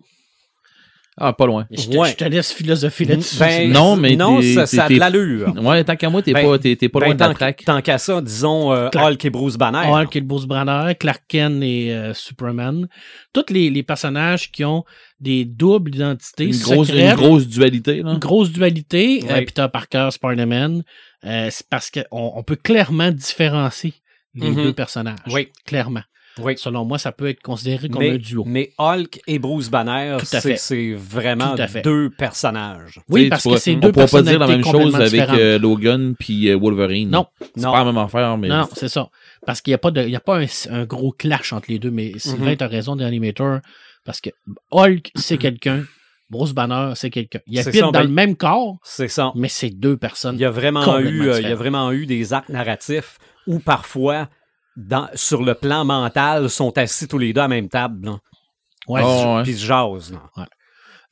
Ah, 1.16 1.32
pas 1.32 1.46
loin. 1.46 1.64
Je 1.70 1.88
te, 1.88 1.96
Ouais. 1.96 2.10
je 2.10 2.16
te 2.16 2.24
laisse 2.24 2.52
philosopher 2.52 3.04
là-dessus. 3.04 3.38
Ben, 3.38 3.70
Non, 3.70 3.94
mais 3.94 4.16
non, 4.16 4.42
ça, 4.42 4.66
ça 4.66 4.86
a 4.86 4.88
de 4.88 4.98
l'allure. 4.98 5.54
Ouais, 5.62 5.84
tant 5.84 5.94
qu'à 5.94 6.10
moi, 6.10 6.22
t'es 6.22 6.32
Ben, 6.32 6.44
pas, 6.44 6.58
t'es, 6.58 6.74
t'es 6.74 6.88
pas 6.88 6.98
Ben, 6.98 7.06
loin 7.06 7.14
de 7.14 7.20
la 7.20 7.26
tant, 7.28 7.34
traque. 7.34 7.62
tant 7.64 7.80
qu'à 7.82 7.98
ça, 7.98 8.20
disons 8.20 8.72
euh, 8.72 8.88
Hulk 8.92 9.24
et 9.24 9.30
Bruce 9.30 9.56
Banner. 9.56 9.86
Hulk 9.88 10.16
et 10.16 10.20
Bruce 10.20 10.46
Banner, 10.46 10.94
Clark 10.98 11.22
Kent 11.28 11.62
et 11.62 11.94
euh, 11.94 12.14
Superman. 12.14 12.88
Tous 13.32 13.44
les, 13.50 13.70
les 13.70 13.82
personnages 13.84 14.50
qui 14.50 14.64
ont 14.64 14.84
des 15.20 15.44
doubles 15.44 15.94
identités 15.94 16.46
Une 16.46 16.58
grosse, 16.58 16.88
une 16.88 17.14
grosse 17.14 17.46
dualité, 17.46 18.02
là. 18.02 18.10
une 18.12 18.18
grosse 18.18 18.50
dualité. 18.50 19.22
Ouais. 19.22 19.30
Euh, 19.32 19.44
Peter 19.44 19.66
Parker, 19.72 20.08
Spider-Man. 20.10 20.82
euh, 21.24 21.48
c'est 21.50 21.68
parce 21.68 21.90
qu'on 21.92 22.02
on 22.34 22.42
peut 22.42 22.56
clairement 22.56 23.12
différencier 23.12 23.94
les 24.34 24.50
Mhm. 24.50 24.64
deux 24.64 24.72
personnages. 24.72 25.18
Oui. 25.32 25.48
Clairement. 25.64 26.02
Oui. 26.42 26.54
Selon 26.56 26.84
moi, 26.84 26.98
ça 26.98 27.12
peut 27.12 27.28
être 27.28 27.40
considéré 27.42 27.88
comme 27.88 28.02
Mais, 28.02 28.10
un 28.10 28.16
duo. 28.16 28.42
mais 28.44 28.72
Hulk 28.78 29.20
et 29.26 29.38
Bruce 29.38 29.70
Banner, 29.70 30.16
c'est 30.24 30.92
vraiment 30.94 31.54
deux 31.84 32.10
personnages. 32.10 33.00
Oui, 33.08 33.28
parce 33.28 33.44
que 33.44 33.56
c'est 33.56 33.76
on 33.76 33.78
deux 33.78 33.92
pourra 33.92 34.06
pas 34.06 34.22
dire 34.22 34.38
la 34.38 34.46
même 34.48 34.64
chose 34.64 34.94
avec 34.96 35.28
euh, 35.30 35.58
Logan 35.58 36.14
puis 36.18 36.48
euh, 36.50 36.56
Wolverine. 36.56 37.10
Non, 37.10 37.26
C'est 37.40 37.60
non. 37.62 37.72
pas 37.72 37.78
la 37.78 37.84
même 37.84 37.98
affaire, 37.98 38.36
mais. 38.36 38.48
Non, 38.48 38.66
c'est 38.74 38.88
ça. 38.88 39.08
Parce 39.46 39.60
qu'il 39.60 39.70
n'y 39.70 39.76
a 39.76 39.78
pas, 39.78 39.90
de, 39.90 40.02
il 40.02 40.10
y 40.10 40.16
a 40.16 40.20
pas 40.20 40.40
un, 40.40 40.46
un 40.70 40.84
gros 40.84 41.12
clash 41.12 41.52
entre 41.52 41.66
les 41.70 41.78
deux, 41.78 41.90
mais 41.90 42.12
Sylvain, 42.18 42.50
Mhm. 42.50 42.56
tu 42.56 42.64
as 42.64 42.68
raison 42.68 42.96
d'animateur, 42.96 43.60
parce 44.04 44.20
que 44.20 44.30
Hulk, 44.72 45.10
c'est 45.14 45.38
quelqu'un, 45.38 45.84
Bruce 46.30 46.52
Banner, 46.52 46.94
c'est 46.96 47.10
quelqu'un. 47.10 47.40
Il 47.46 47.58
habite 47.60 47.74
ça, 47.74 47.80
dans 47.82 47.92
ben- 47.92 48.02
le 48.02 48.08
même 48.08 48.34
corps, 48.36 48.78
C'est 48.82 49.08
ça. 49.08 49.30
mais 49.36 49.48
c'est 49.48 49.70
deux 49.70 49.96
personnes. 49.96 50.34
Il 50.36 50.40
y 50.40 50.44
a 50.46 50.50
vraiment 50.50 50.98
eu, 50.98 51.28
euh, 51.28 51.40
il 51.40 51.48
y 51.48 51.52
a 51.52 51.54
vraiment 51.54 51.92
eu 51.92 52.06
des 52.06 52.32
arcs 52.32 52.48
narratifs 52.48 53.18
où 53.46 53.58
parfois, 53.60 54.28
dans, 54.76 55.08
sur 55.14 55.42
le 55.42 55.54
plan 55.54 55.84
mental, 55.84 56.48
sont 56.50 56.76
assis 56.78 57.06
tous 57.08 57.18
les 57.18 57.32
deux 57.32 57.40
à 57.40 57.44
la 57.44 57.48
même 57.48 57.68
table. 57.68 58.06
là. 58.06 58.18
Ouais, 58.88 59.02
Oh, 59.04 59.18
c'est- 59.22 59.34
ouais. 59.36 59.42
Puis 59.44 59.52
ils 59.52 59.58
se 59.58 59.64
jasent. 59.66 60.12
là. 60.12 60.46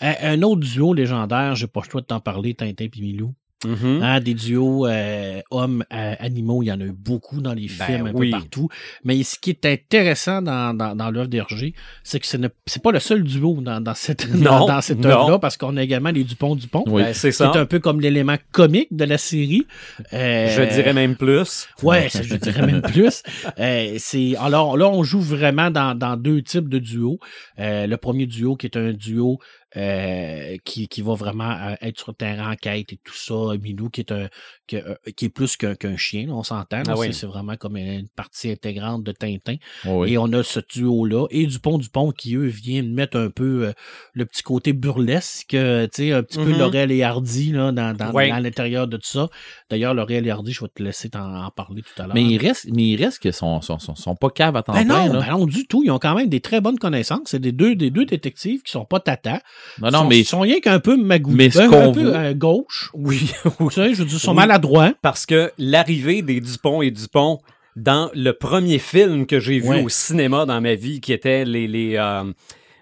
un, 0.00 0.14
un 0.35 0.42
autre 0.42 0.61
duo 0.61 0.92
légendaire, 0.95 1.54
j'ai 1.54 1.66
pas 1.69 1.81
le 1.85 1.90
choix 1.90 2.00
de 2.00 2.07
t'en 2.07 2.21
parler, 2.21 2.54
Tintin 2.54 2.85
et 2.85 3.00
Milou. 3.00 3.35
Mhm. 3.64 4.00
Hein, 4.02 4.21
des 4.21 4.35
duos 4.35 4.87
euh, 4.87 5.40
hommes-animaux, 5.50 6.62
il 6.62 6.66
y 6.66 6.73
en 6.73 6.81
a 6.81 6.85
eu 6.85 6.92
beaucoup 6.92 7.40
dans 7.40 7.52
les 7.54 7.66
Ben 7.78 7.87
films, 7.87 8.07
un 8.09 8.12
oui. 8.12 8.31
peu 8.31 8.38
partout. 8.38 8.69
Mais 9.04 9.23
ce 9.23 9.38
qui 9.38 9.50
est 9.50 9.64
intéressant 9.66 10.42
dans, 10.42 10.75
dans, 10.75 10.95
dans 10.95 11.11
l'œuvre 11.11 11.28
d'Hergé, 11.28 11.75
c'est 12.02 12.21
que 12.21 12.26
ce 12.26 12.37
n'est 12.37 12.50
c'est 12.66 12.83
pas 12.83 12.92
le 12.92 13.00
seul 13.00 13.23
duo 13.23 13.61
dans, 13.61 13.81
dans 13.81 13.95
cette, 13.95 14.28
Non, 14.35 14.61
dans, 14.61 14.66
dans 14.66 14.81
cette 14.81 15.04
œuvre-là, 15.04 15.38
parce 15.38 15.57
qu'on 15.57 15.76
a 15.76 15.83
également 15.83 16.11
les 16.11 16.25
Dupont-Dupont. 16.25 16.85
Oui. 16.87 17.02
Ben, 17.02 17.14
c'est 17.14 17.33
C'est 17.33 17.45
ça. 17.45 17.52
un 17.54 17.66
peu 17.66 17.78
comme 17.78 18.00
l'élément 18.00 18.37
comique 18.52 18.88
de 18.95 19.04
la 19.04 19.19
série. 19.19 19.66
Euh, 20.12 20.49
Je 20.49 20.75
dirais 20.75 20.92
même 20.92 21.16
plus. 21.16 21.69
Ouais, 21.83 22.09
je 22.12 22.37
dirais 22.37 22.66
même 22.66 22.83
plus. 22.83 23.23
Euh, 23.59 23.95
c'est 23.99 24.37
alors 24.37 24.76
là, 24.76 24.88
on 24.88 25.02
joue 25.02 25.21
vraiment 25.21 25.71
dans, 25.71 25.95
dans 25.95 26.16
deux 26.16 26.42
types 26.42 26.69
de 26.69 26.78
duos. 26.78 27.19
Euh, 27.59 27.87
le 27.87 27.97
premier 27.97 28.26
duo 28.26 28.57
qui 28.57 28.66
est 28.66 28.76
un 28.76 28.92
duo 28.92 29.38
euh, 29.76 30.56
qui, 30.64 30.88
qui 30.88 31.02
va 31.02 31.14
vraiment 31.14 31.50
euh, 31.50 31.74
être 31.80 31.98
sur 31.98 32.10
le 32.10 32.14
terrain 32.16 32.52
en 32.52 32.56
quête 32.56 32.92
et 32.92 33.00
tout 33.02 33.14
ça. 33.14 33.34
Milou 33.60 33.88
qui 33.88 34.00
est 34.00 34.12
un 34.12 34.28
qui, 34.66 34.76
euh, 34.76 34.94
qui 35.16 35.26
est 35.26 35.28
plus 35.30 35.56
qu'un 35.56 35.74
qu'un 35.74 35.96
chien, 35.96 36.26
là, 36.26 36.34
on 36.34 36.42
s'entend. 36.42 36.82
Ah 36.86 36.94
oui. 36.96 37.12
C'est- 37.12 37.26
vraiment 37.26 37.56
comme 37.56 37.76
une 37.76 38.08
partie 38.14 38.50
intégrante 38.50 39.04
de 39.04 39.12
Tintin. 39.12 39.56
Ouais, 39.84 39.92
oui. 39.92 40.12
Et 40.12 40.18
on 40.18 40.32
a 40.32 40.42
ce 40.42 40.60
duo-là. 40.60 41.26
Et 41.30 41.46
Dupont 41.46 41.78
Dupont 41.78 42.10
qui, 42.12 42.34
eux, 42.34 42.46
viennent 42.46 42.92
mettre 42.92 43.16
un 43.16 43.30
peu 43.30 43.66
euh, 43.68 43.72
le 44.12 44.26
petit 44.26 44.42
côté 44.42 44.72
burlesque, 44.72 45.54
euh, 45.54 45.86
tu 45.86 46.02
sais, 46.08 46.12
un 46.12 46.22
petit 46.22 46.38
peu 46.38 46.50
Mhm. 46.52 46.58
Laurel 46.58 46.92
et 46.92 47.02
Hardy 47.02 47.52
là, 47.52 47.72
dans, 47.72 47.96
dans, 47.96 48.12
dans 48.12 48.42
l'intérieur 48.42 48.88
de 48.88 48.96
tout 48.96 49.06
ça. 49.06 49.28
D'ailleurs, 49.70 49.94
Laurel 49.94 50.26
et 50.26 50.30
Hardy, 50.30 50.52
je 50.52 50.60
vais 50.60 50.68
te 50.74 50.82
laisser 50.82 51.08
t'en 51.10 51.44
en 51.44 51.50
parler 51.50 51.82
tout 51.82 52.02
à 52.02 52.06
l'heure. 52.06 52.14
Mais 52.14 52.24
il 52.24 52.36
reste, 52.38 52.66
mais 52.72 52.88
il 52.90 53.02
reste 53.02 53.20
qu'ils 53.20 53.32
sont, 53.32 53.60
sont, 53.62 53.78
sont, 53.78 53.94
sont 53.94 54.16
pas 54.16 54.30
caves 54.30 54.56
à 54.56 54.62
temps 54.62 54.72
Ben 54.74 54.84
plein, 54.84 55.06
non, 55.06 55.12
là. 55.14 55.20
ben 55.20 55.30
non, 55.38 55.46
du 55.46 55.66
tout. 55.66 55.82
Ils 55.84 55.90
ont 55.90 55.98
quand 55.98 56.14
même 56.14 56.28
des 56.28 56.40
très 56.40 56.60
bonnes 56.60 56.78
connaissances. 56.78 57.22
C'est 57.26 57.38
des 57.40 57.52
deux, 57.52 57.74
des 57.76 57.90
deux 57.90 58.04
détectives 58.04 58.62
qui 58.62 58.70
sont 58.72 58.84
pas 58.84 59.00
tata. 59.00 59.40
Non, 59.81 59.88
Ils 59.88 59.92
non, 59.92 59.99
sont, 60.00 60.09
mais 60.09 60.19
ils 60.21 60.25
sont 60.25 60.40
rien 60.40 60.61
qu'un 60.61 60.81
peu 60.81 60.97
magouillés. 60.97 61.37
Mais 61.37 61.50
ce 61.50 61.61
un, 61.61 61.69
qu'on 61.71 61.92
veut- 61.92 62.14
euh, 62.14 62.35
gauche. 62.35 62.90
Oui. 62.95 63.31
Tu 63.45 63.71
sais, 63.71 63.95
je 63.95 63.99
veux 64.00 64.04
dire, 64.04 64.16
ils 64.16 64.21
sont 64.21 64.31
Oui. 64.31 64.37
maladroits. 64.37 64.92
Parce 65.02 65.26
que 65.26 65.52
l'arrivée 65.59 66.23
des 66.23 66.40
Dupont 66.40 66.83
et 66.83 66.90
Dupont 66.90 67.40
dans 67.76 68.11
le 68.14 68.33
premier 68.33 68.78
film 68.78 69.26
que 69.26 69.40
j'ai 69.40 69.59
vu 69.59 69.83
au 69.83 69.88
cinéma 69.88 70.45
dans 70.45 70.61
ma 70.61 70.75
vie, 70.75 71.00
qui 71.00 71.12
était 71.12 71.45
les, 71.47 71.66
les 71.66 71.97
euh, 71.97 72.25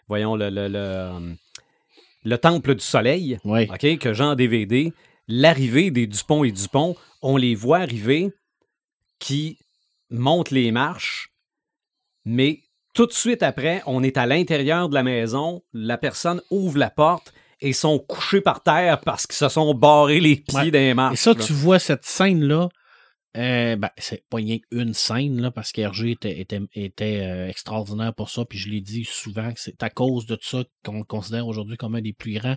voyons, 0.09 0.35
le, 0.35 0.51
le, 0.51 0.67
le, 0.69 1.37
le 2.25 2.39
Temple 2.39 2.75
du 2.75 2.85
Soleil, 2.85 3.39
Oui. 3.45 3.69
OK, 3.73 3.99
que 3.99 4.13
j'ai 4.13 4.25
en 4.25 4.35
DVD, 4.35 4.93
l'arrivée 5.29 5.91
des 5.93 6.07
Dupont 6.09 6.43
et 6.43 6.51
Dupont, 6.51 6.97
on 7.23 7.37
les 7.37 7.55
voit 7.55 7.79
arriver 7.79 8.31
qui 9.21 9.59
montent 10.11 10.51
les 10.51 10.73
marches, 10.73 11.29
mais 12.25 12.61
tout 13.01 13.07
de 13.07 13.13
suite 13.15 13.43
après, 13.43 13.83
on 13.87 14.03
est 14.03 14.19
à 14.19 14.27
l'intérieur 14.27 14.91
de 14.91 14.95
la 14.95 15.03
maison, 15.03 15.63
la 15.73 15.97
personne 15.97 16.43
ouvre 16.51 16.77
la 16.77 16.91
porte 16.91 17.33
et 17.63 17.73
sont 17.73 17.99
couchés 17.99 18.43
par 18.43 18.63
terre 18.63 19.01
parce 19.01 19.27
qu'ils 19.27 19.37
se 19.37 19.49
sont 19.49 19.73
barrés 19.73 20.21
les 20.21 20.37
pieds 20.37 20.59
Ouais. 20.61 20.71
des 20.71 20.93
marches. 20.93 21.15
Et 21.15 21.17
ça, 21.17 21.33
là. 21.33 21.43
tu 21.43 21.55
vois 21.55 21.79
cette 21.79 22.05
scène-là. 22.05 22.69
Euh, 23.39 23.77
ben, 23.77 23.89
c'est 23.97 24.23
pas 24.29 24.37
rien 24.37 24.59
qu'une 24.59 24.93
scène, 24.93 25.41
là, 25.41 25.51
parce 25.51 25.73
qu'Hergé 25.73 26.11
était, 26.11 26.41
était, 26.41 26.61
était 26.75 27.21
euh, 27.23 27.49
extraordinaire 27.49 28.13
pour 28.13 28.29
ça, 28.29 28.45
puis 28.45 28.59
je 28.59 28.69
l'ai 28.69 28.83
dit 28.83 29.05
souvent 29.11 29.51
que 29.53 29.61
c'est 29.61 29.83
à 29.83 29.89
cause 29.89 30.27
de 30.27 30.37
ça 30.43 30.63
qu'on 30.85 30.99
le 30.99 31.05
considère 31.05 31.47
aujourd'hui 31.47 31.79
comme 31.79 31.95
un 31.95 32.03
des 32.03 32.13
plus 32.13 32.35
grands. 32.35 32.57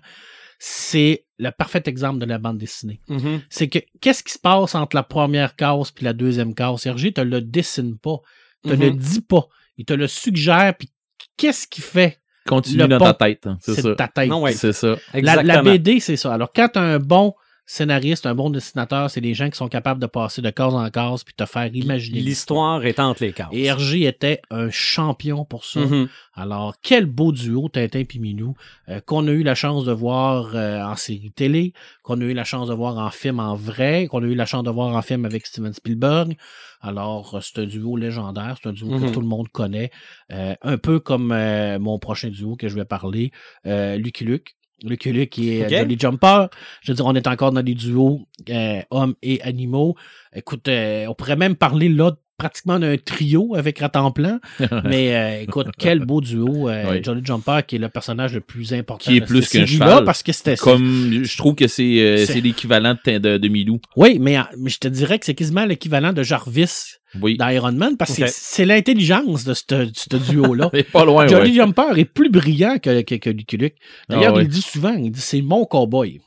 C'est 0.59 1.25
le 1.37 1.51
parfait 1.51 1.83
exemple 1.85 2.19
de 2.19 2.25
la 2.25 2.37
bande 2.37 2.57
dessinée. 2.57 2.99
Mhm. 3.07 3.41
c'est 3.49 3.69
que 3.69 3.79
qu'est-ce 4.01 4.23
qui 4.23 4.33
se 4.33 4.39
passe 4.39 4.75
entre 4.75 4.95
la 4.95 5.03
première 5.03 5.55
case 5.55 5.91
puis 5.91 6.03
la 6.05 6.13
deuxième 6.13 6.53
case? 6.53 6.85
Hergé 6.85 7.13
te 7.13 7.21
le 7.21 7.39
dessine 7.41 7.97
pas, 7.97 8.17
te 8.63 8.69
Mhm. 8.73 8.79
le 8.81 8.91
dit 8.91 9.21
pas, 9.21 9.47
il 9.77 9.85
te 9.85 9.93
le 9.93 10.07
suggère, 10.07 10.73
puis 10.77 10.89
qu'est-ce 11.37 11.67
qu'il 11.67 11.83
fait? 11.83 12.19
continue 12.45 12.79
le 12.79 12.87
dans 12.89 12.97
pont, 12.97 13.05
ta 13.05 13.13
tête. 13.13 13.47
hein, 13.47 13.57
C'est 13.61 13.81
ça. 13.81 13.95
ta 13.95 14.07
tête. 14.09 14.29
Non, 14.29 14.41
ouais. 14.41 14.51
C'est 14.51 14.73
ça. 14.73 14.95
La, 15.13 15.41
la. 15.41 15.61
BD, 15.63 16.01
c'est 16.01 16.17
ça. 16.17 16.33
Alors, 16.33 16.51
quand 16.53 16.67
tu 16.73 16.79
as 16.79 16.81
un 16.81 16.99
bon 16.99 17.33
scénariste, 17.65 18.25
un 18.25 18.35
bon 18.35 18.49
dessinateur, 18.49 19.09
c'est 19.09 19.21
des 19.21 19.33
gens 19.33 19.49
qui 19.49 19.57
sont 19.57 19.69
capables 19.69 20.01
de 20.01 20.05
passer 20.05 20.41
de 20.41 20.49
case 20.49 20.73
en 20.73 20.89
case 20.89 21.23
puis 21.23 21.33
te 21.33 21.45
faire 21.45 21.73
imaginer. 21.73 22.19
L'histoire 22.19 22.85
est 22.85 22.99
entre 22.99 23.23
les 23.23 23.31
cases. 23.33 23.47
Et 23.51 23.63
Hergé 23.65 24.03
était 24.05 24.41
un 24.49 24.69
champion 24.69 25.45
pour 25.45 25.63
ça. 25.63 25.79
Mhm. 25.79 26.09
Alors, 26.35 26.75
quel 26.81 27.05
beau 27.05 27.31
duo, 27.31 27.69
Tintin 27.69 27.99
et 27.99 28.19
Minou, 28.19 28.55
euh, 28.89 28.99
qu'on 28.99 29.27
a 29.27 29.31
eu 29.31 29.43
la 29.43 29.55
chance 29.55 29.85
de 29.85 29.91
voir 29.91 30.51
euh, 30.55 30.81
en 30.83 30.95
série 30.95 31.31
télé, 31.31 31.73
qu'on 32.03 32.19
a 32.21 32.23
eu 32.25 32.33
la 32.33 32.43
chance 32.43 32.67
de 32.67 32.73
voir 32.73 32.97
en 32.97 33.09
film 33.11 33.39
en 33.39 33.55
vrai, 33.55 34.07
qu'on 34.09 34.23
a 34.23 34.27
eu 34.27 34.35
la 34.35 34.45
chance 34.45 34.63
de 34.63 34.69
voir 34.69 34.95
en 34.95 35.01
film 35.01 35.25
avec 35.25 35.45
Steven 35.45 35.73
Spielberg. 35.73 36.35
Alors, 36.81 37.35
euh, 37.35 37.39
c'est 37.41 37.59
un 37.59 37.65
duo 37.65 37.95
légendaire, 37.95 38.57
c'est 38.61 38.67
un 38.69 38.73
duo 38.73 38.89
que 38.89 39.05
Mhm. 39.05 39.11
tout 39.13 39.21
le 39.21 39.27
monde 39.27 39.47
connaît. 39.49 39.89
Euh, 40.31 40.53
un 40.61 40.77
peu 40.77 40.99
comme 40.99 41.33
mon 41.79 41.97
prochain 41.99 42.29
duo 42.29 42.55
que 42.55 42.67
je 42.67 42.75
vais 42.75 42.85
parler, 42.85 43.31
Lucky 43.65 44.25
Luke. 44.25 44.55
Lucky 44.83 45.11
Luke 45.11 45.29
qui 45.29 45.57
est 45.57 45.65
Ok. 45.65 45.71
euh, 45.71 45.77
Jolly 45.79 45.97
Jumper. 45.99 46.45
Je 46.81 46.91
veux 46.91 46.95
dire, 46.95 47.05
on 47.05 47.15
est 47.15 47.27
encore 47.27 47.51
dans 47.51 47.63
des 47.63 47.73
duos 47.73 48.21
euh, 48.49 48.81
hommes 48.91 49.15
et 49.21 49.41
animaux. 49.41 49.95
Écoute, 50.35 50.67
euh, 50.67 51.05
on 51.07 51.13
pourrait 51.15 51.35
même 51.35 51.55
parler 51.55 51.89
là 51.89 52.11
pratiquement 52.43 52.77
d'un 52.79 52.97
trio 52.97 53.55
avec 53.55 53.79
Ratemplan. 53.79 54.39
Mais 54.83 55.15
euh, 55.15 55.41
écoute, 55.43 55.67
quel 55.77 55.99
beau 56.05 56.19
duo. 56.19 56.67
euh, 56.69 56.83
Oui. 56.91 57.03
Jolly 57.03 57.21
Jumper 57.23 57.59
qui 57.65 57.75
est 57.77 57.79
le 57.79 57.89
personnage 57.89 58.33
le 58.33 58.41
plus 58.41 58.73
important 58.73 59.03
Qui 59.09 59.17
est 59.17 59.21
plus 59.21 59.47
qu'un 59.49 59.65
cheval. 59.65 60.03
Parce 60.03 60.23
que 60.23 60.31
c'était 60.33 60.55
Comme 60.57 61.21
je 61.23 61.37
trouve 61.37 61.55
que 61.55 61.67
c'est 61.67 61.99
euh, 61.99 62.25
C'est- 62.25 62.41
l'équivalent 62.41 62.95
de, 63.05 63.17
de, 63.17 63.37
de 63.37 63.47
Milou. 63.47 63.79
Oui, 63.95 64.17
mais, 64.19 64.37
euh, 64.37 64.41
mais 64.57 64.69
je 64.69 64.77
te 64.79 64.87
dirais 64.89 65.19
que 65.19 65.25
c'est 65.25 65.35
quasiment 65.35 65.65
l'équivalent 65.65 66.11
de 66.11 66.21
Jarvis 66.23 66.97
Oui. 67.21 67.37
dans 67.37 67.47
Iron 67.49 67.71
Man 67.71 67.95
parce 67.97 68.15
que 68.17 68.27
c'est- 68.27 68.33
c'est 68.35 68.65
l'intelligence 68.65 69.45
de 69.45 69.53
ce 69.53 69.63
de 69.73 69.91
ce 69.93 70.17
duo-là. 70.31 70.69
Pas 70.91 71.05
loin, 71.05 71.27
Jolly 71.27 71.51
ouais. 71.51 71.55
Jumper 71.65 71.97
est 71.97 72.05
plus 72.05 72.29
brillant 72.29 72.77
que, 72.79 73.01
que, 73.01 73.15
que 73.15 73.29
Lucky 73.29 73.57
Luke. 73.57 73.75
D'ailleurs, 74.09 74.33
Ah 74.33 74.37
ouais. 74.37 74.41
il 74.43 74.47
le 74.47 74.53
dit 74.53 74.61
souvent, 74.61 74.93
il 74.93 75.11
dit 75.11 75.21
c'est 75.21 75.41
mon 75.41 75.63
cowboy. 75.65 76.19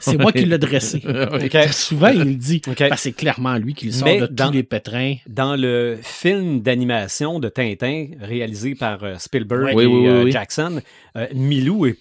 C'est 0.00 0.18
moi 0.18 0.32
qui 0.32 0.44
l'ai 0.46 0.58
dressé. 0.58 1.02
OK. 1.32 1.56
Souvent, 1.72 2.08
il 2.08 2.20
le 2.20 2.34
dit. 2.34 2.62
C'est 2.96 3.12
clairement 3.12 3.56
lui 3.56 3.74
qui 3.74 3.86
le 3.86 3.92
sort 3.92 4.04
Mais 4.08 4.20
de 4.20 4.26
dans- 4.26 4.46
tous 4.48 4.52
les 4.52 4.62
pétrins. 4.62 5.16
Dans 5.28 5.56
le 5.56 5.98
film 6.02 6.60
d'animation 6.62 7.38
de 7.40 7.48
Tintin 7.48 8.06
réalisé 8.20 8.74
par 8.74 9.04
euh, 9.04 9.14
Spielberg 9.18 9.74
Oui, 9.74 9.84
et 9.84 9.86
oui, 9.86 10.00
oui, 10.02 10.06
euh. 10.08 10.30
Jackson, 10.30 10.80
euh, 11.16 11.26
Milou 11.34 11.86
est 11.86 11.96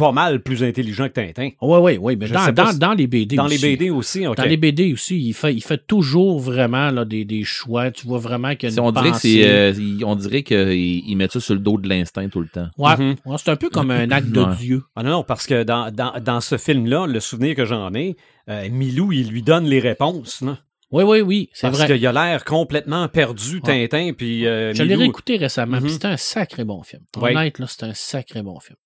pas 0.00 0.12
mal 0.12 0.40
plus 0.42 0.64
intelligent 0.64 1.08
que 1.08 1.12
Tintin. 1.12 1.50
Oui, 1.60 1.78
oui, 1.80 1.98
oui. 2.00 2.16
Mais 2.16 2.28
dans, 2.28 2.50
dans, 2.52 2.72
si- 2.72 2.78
dans 2.78 2.92
les 2.94 3.06
BD 3.06 3.36
Dans 3.36 3.46
aussi. 3.46 3.58
les 3.58 3.76
BD 3.76 3.90
aussi, 3.90 4.26
OK. 4.26 4.36
Dans 4.36 4.44
les 4.44 4.56
BD 4.56 4.92
aussi, 4.92 5.20
il 5.20 5.32
fait, 5.32 5.54
il 5.54 5.62
fait 5.62 5.86
toujours 5.86 6.40
vraiment 6.40 6.90
là, 6.90 7.04
des, 7.04 7.24
des 7.24 7.44
choix. 7.44 7.90
Tu 7.90 8.06
vois 8.06 8.18
vraiment 8.18 8.54
qu'il 8.56 8.68
y 8.68 8.72
a 8.72 8.74
C'est- 8.74 8.80
une 8.80 8.86
On 8.86 8.92
dirait 8.92 9.10
que 9.12 9.46
euh, 9.46 9.72
il- 9.78 10.04
on 10.04 10.16
dirait 10.16 10.42
ils 10.50 11.16
mettent 11.16 11.32
ça 11.32 11.40
sur 11.40 11.54
le 11.54 11.60
dos 11.60 11.78
de 11.78 11.88
l'instinct 11.88 12.28
tout 12.28 12.40
le 12.40 12.48
temps. 12.48 12.68
Ouais, 12.78 12.96
Mhm. 12.96 13.16
ouais, 13.26 13.36
c'est 13.38 13.50
un 13.50 13.56
peu 13.56 13.68
comme 13.70 13.90
un 13.90 14.10
acte 14.10 14.30
de 14.30 14.40
Ouais. 14.50 14.56
Dieu. 14.58 14.82
Ah 14.96 15.02
non, 15.02 15.10
non, 15.10 15.22
parce 15.22 15.46
que 15.46 15.62
dans, 15.62 15.90
dans, 15.92 16.14
dans 16.20 16.40
ce 16.40 16.56
film-là, 16.56 17.06
le 17.06 17.20
souvenir 17.20 17.54
que 17.54 17.64
j'en 17.64 17.92
ai, 17.94 18.16
euh, 18.48 18.68
Milou, 18.70 19.12
il 19.12 19.28
lui 19.28 19.42
donne 19.42 19.66
les 19.66 19.80
réponses. 19.80 20.40
non? 20.42 20.56
Oui, 20.92 21.04
oui, 21.04 21.20
oui, 21.20 21.48
c'est 21.52 21.68
Parce 21.68 21.78
vrai. 21.78 21.86
qu'il 21.86 22.04
a 22.04 22.10
l'air 22.12 22.44
complètement 22.44 23.06
perdu, 23.06 23.60
Ouais. 23.64 23.86
Tintin, 23.88 24.10
puis 24.12 24.44
euh, 24.44 24.74
Je 24.74 24.82
l'ai 24.82 24.96
réécouté 24.96 25.36
récemment, 25.36 25.78
puis 25.80 25.90
c'était 25.90 26.08
un 26.08 26.16
sacré 26.16 26.64
bon 26.64 26.82
film. 26.82 27.02
Ouais. 27.16 27.30
Honnête, 27.36 27.60
là, 27.60 27.66
c'était 27.68 27.86
un 27.86 27.94
sacré 27.94 28.42
bon 28.42 28.58
film. 28.58 28.76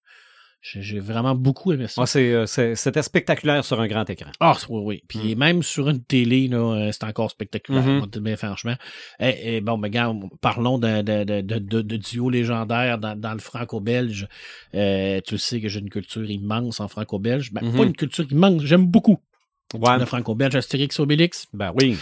J'ai 0.64 0.98
vraiment 0.98 1.34
beaucoup 1.34 1.72
aimé 1.72 1.86
ça. 1.88 2.02
Ah, 2.02 2.18
euh, 2.18 2.46
C'était 2.46 3.02
spectaculaire 3.02 3.62
sur 3.62 3.78
un 3.82 3.86
grand 3.86 4.08
écran. 4.08 4.30
Ah, 4.40 4.56
oui, 4.70 4.80
oui. 4.82 5.02
Puis 5.06 5.36
même 5.36 5.62
sur 5.62 5.90
une 5.90 6.02
télé, 6.02 6.48
euh, 6.52 6.90
c'est 6.90 7.04
encore 7.04 7.30
spectaculaire, 7.30 7.84
te 7.84 8.06
dire 8.06 8.22
bien 8.22 8.36
franchement. 8.36 8.74
Et, 9.20 9.56
et 9.56 9.60
bon, 9.60 9.76
mais 9.76 9.90
gars, 9.90 10.10
parlons 10.40 10.78
de, 10.78 11.02
de, 11.02 11.42
de, 11.42 11.60
de, 11.60 11.96
duo 11.96 12.30
légendaire 12.30 12.96
dans, 12.98 13.14
dans 13.14 13.34
le 13.34 13.40
franco-belge. 13.40 14.26
Euh, 14.74 15.20
tu 15.26 15.36
sais 15.36 15.60
que 15.60 15.68
j'ai 15.68 15.80
une 15.80 15.90
culture 15.90 16.28
immense 16.30 16.80
en 16.80 16.88
franco-belge. 16.88 17.52
Ben, 17.52 17.60
pas 17.70 17.84
une 17.84 17.94
culture 17.94 18.24
immense, 18.32 18.62
j'aime 18.62 18.86
beaucoup 18.86 19.18
Ouais. 19.72 19.98
le 19.98 20.04
franco-belge. 20.04 20.54
Astérix 20.54 21.00
Obélix. 21.00 21.46
Ben 21.52 21.72
oui. 21.80 21.96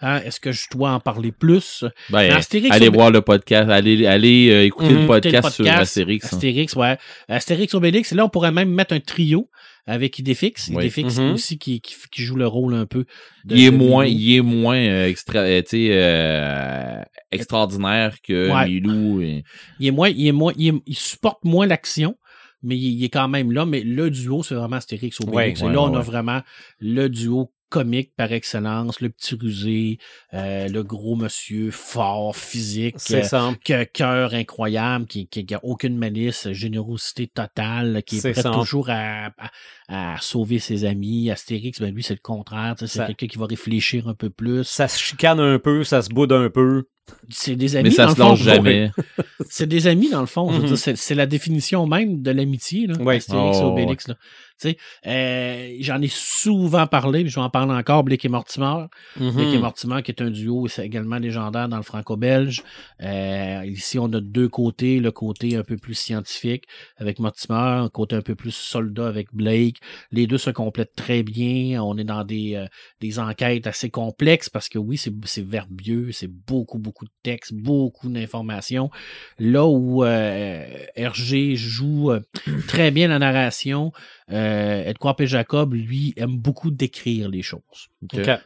Hein, 0.00 0.20
Est-ce 0.26 0.40
que 0.40 0.52
je 0.52 0.64
dois 0.72 0.90
en 0.92 1.00
parler 1.00 1.32
plus? 1.32 1.84
Ben, 2.10 2.30
Astérix 2.32 2.74
allez 2.74 2.88
voir 2.90 3.10
le 3.10 3.22
podcast, 3.22 3.70
allez, 3.70 4.06
allez 4.06 4.50
euh, 4.50 4.64
écouter 4.64 4.90
le 4.92 5.00
le 5.02 5.06
podcast 5.06 5.50
sur 5.50 5.66
Astérix. 5.70 6.24
hein. 6.26 6.28
Astérix, 6.36 6.76
ouais. 6.76 6.98
Astérix 7.28 7.72
Obélix, 7.74 8.12
et 8.12 8.14
là, 8.14 8.24
on 8.26 8.28
pourrait 8.28 8.52
même 8.52 8.68
mettre 8.70 8.92
un 8.94 9.00
trio 9.00 9.48
avec 9.86 10.18
Idéfix. 10.18 10.68
Oui. 10.68 10.76
Idéfix 10.84 11.18
Mhm. 11.18 11.32
aussi 11.32 11.58
qui, 11.58 11.80
qui, 11.80 11.94
qui 12.12 12.22
joue 12.22 12.36
le 12.36 12.46
rôle 12.46 12.74
un 12.74 12.86
peu 12.86 13.04
de. 13.44 13.54
Il 13.56 13.64
est 13.64 13.70
moins, 13.70 14.04
il 14.06 14.36
est 14.36 14.40
moins 14.42 14.76
euh, 14.76 15.06
extra, 15.08 15.38
euh, 15.40 15.62
tu 15.62 15.68
sais, 15.70 15.88
euh, 15.92 17.00
extraordinaire 17.30 18.16
que 18.26 18.50
Ouais. 18.50 18.66
Milou. 18.68 19.20
et- 19.20 19.44
Il 19.80 19.86
est 19.86 19.90
moins, 19.90 20.08
il 20.08 20.26
est 20.26 20.32
moins, 20.32 20.52
il, 20.56 20.68
est- 20.68 20.82
il 20.86 20.96
supporte 20.96 21.44
moins 21.44 21.66
l'action, 21.66 22.16
mais 22.64 22.76
il, 22.76 22.98
il 22.98 23.04
est 23.04 23.10
quand 23.10 23.28
même 23.28 23.52
là. 23.52 23.66
Mais 23.66 23.80
le 23.80 24.10
duo, 24.10 24.42
c'est 24.42 24.54
vraiment 24.54 24.76
Astérix 24.76 25.20
Obélix. 25.20 25.60
Ouais, 25.60 25.66
et 25.66 25.68
ouais, 25.68 25.74
là, 25.74 25.82
on 25.82 25.92
ouais, 25.92 25.98
a 25.98 26.02
vraiment 26.02 26.40
le 26.80 27.08
duo 27.08 27.52
comique 27.74 28.14
par 28.16 28.30
excellence, 28.30 29.00
le 29.00 29.08
petit 29.08 29.34
rusé, 29.34 29.98
euh, 30.32 30.68
le 30.68 30.84
gros 30.84 31.16
monsieur 31.16 31.72
fort, 31.72 32.36
physique, 32.36 32.94
C'est 32.98 33.24
euh, 33.24 33.24
ça. 33.24 33.52
qui 33.64 33.74
a 33.74 33.80
un 33.80 33.84
cœur 33.84 34.32
incroyable, 34.32 35.06
qui, 35.06 35.26
qui, 35.26 35.44
qui 35.44 35.54
a 35.54 35.60
aucune 35.64 35.98
malice, 35.98 36.52
générosité 36.52 37.26
totale, 37.26 38.04
qui 38.04 38.18
est, 38.18 38.32
prêt 38.32 38.42
toujours 38.52 38.90
à, 38.90 39.32
à, 39.38 39.50
à 39.88 40.16
sauver 40.20 40.58
ses 40.58 40.84
amis. 40.84 41.30
Astérix, 41.30 41.80
ben 41.80 41.94
lui, 41.94 42.02
c'est 42.02 42.14
le 42.14 42.20
contraire. 42.22 42.74
tu 42.78 42.86
sais, 42.86 42.92
C'est 42.92 42.98
Ça- 43.00 43.06
quelqu'un 43.06 43.26
qui 43.26 43.38
va 43.38 43.46
réfléchir 43.46 44.08
un 44.08 44.14
peu 44.14 44.30
plus. 44.30 44.64
Ça 44.64 44.88
se 44.88 44.98
chicane 44.98 45.40
un 45.40 45.58
peu, 45.58 45.84
ça 45.84 46.02
se 46.02 46.08
boude 46.10 46.32
un 46.32 46.48
peu. 46.50 46.84
C'est 47.28 47.54
des 47.54 47.76
amis, 47.76 47.90
Mais 47.90 47.94
ça 47.94 48.06
dans 48.06 48.14
se 48.14 48.20
lâche 48.20 48.42
jamais. 48.42 48.90
C'est 49.50 49.66
des 49.66 49.86
amis, 49.88 50.08
dans 50.08 50.20
le 50.22 50.26
fond. 50.26 50.50
Mhm. 50.50 50.74
c'est, 50.76 51.14
la 51.14 51.26
définition 51.26 51.86
même 51.86 52.22
de 52.22 52.30
l'amitié, 52.30 52.86
là. 52.86 52.96
Ouais. 52.96 53.16
Astérix 53.16 53.58
et 53.58 53.60
Oh, 53.62 53.72
Obélix, 53.72 54.08
là. 54.08 54.14
Tu 54.58 54.70
sais, 54.70 54.76
euh, 55.06 55.76
j'en 55.80 56.00
ai 56.00 56.08
souvent 56.08 56.86
parlé, 56.86 57.22
puis 57.22 57.30
je 57.30 57.34
vais 57.34 57.42
en 57.42 57.50
parler 57.50 57.72
encore, 57.74 58.04
Blake 58.04 58.24
et 58.24 58.28
Mortimer. 58.28 58.84
Blake 59.16 59.34
et 59.38 59.56
Mhm. 59.56 59.60
Mortimer, 59.60 60.02
qui 60.02 60.12
est 60.12 60.22
un 60.22 60.30
duo, 60.30 60.66
c'est 60.68 60.86
également 60.86 61.16
légendaire 61.18 61.68
dans 61.68 61.76
le 61.76 61.82
franco-belge. 61.82 62.62
Euh, 63.02 63.62
ici, 63.66 63.98
on 63.98 64.10
a 64.12 64.20
deux 64.20 64.48
côtés, 64.48 64.98
le 65.00 65.10
côté 65.10 65.56
un 65.56 65.62
peu 65.64 65.76
plus 65.76 65.94
scientifique 65.94 66.64
avec 66.96 67.18
Mortimer, 67.18 67.58
un 67.58 67.88
côté 67.90 68.16
un 68.16 68.22
peu 68.22 68.34
plus 68.36 68.54
soldat 68.54 69.08
avec 69.08 69.28
Blake. 69.34 69.73
Les 70.10 70.26
deux 70.26 70.38
se 70.38 70.50
complètent 70.50 70.94
très 70.94 71.22
bien. 71.22 71.82
On 71.82 71.96
est 71.98 72.04
dans 72.04 72.24
des, 72.24 72.54
euh, 72.54 72.66
des 73.00 73.18
enquêtes 73.18 73.66
assez 73.66 73.90
complexes 73.90 74.48
parce 74.48 74.68
que 74.68 74.78
oui, 74.78 74.96
c'est, 74.96 75.12
c'est 75.24 75.44
verbieux, 75.44 76.12
c'est 76.12 76.30
beaucoup, 76.30 76.78
beaucoup 76.78 77.04
de 77.04 77.12
textes, 77.22 77.52
beaucoup 77.54 78.08
d'informations. 78.08 78.90
Là 79.38 79.66
où 79.66 80.04
euh, 80.04 80.64
Hergé 80.94 81.56
joue 81.56 82.10
euh, 82.10 82.20
très 82.68 82.90
bien 82.90 83.08
la 83.08 83.18
narration, 83.18 83.92
euh, 84.30 84.84
Edouard 84.84 85.16
P. 85.16 85.26
Jacob, 85.26 85.74
lui, 85.74 86.14
aime 86.16 86.36
beaucoup 86.36 86.70
décrire 86.70 87.28
les 87.28 87.42
choses. 87.42 87.60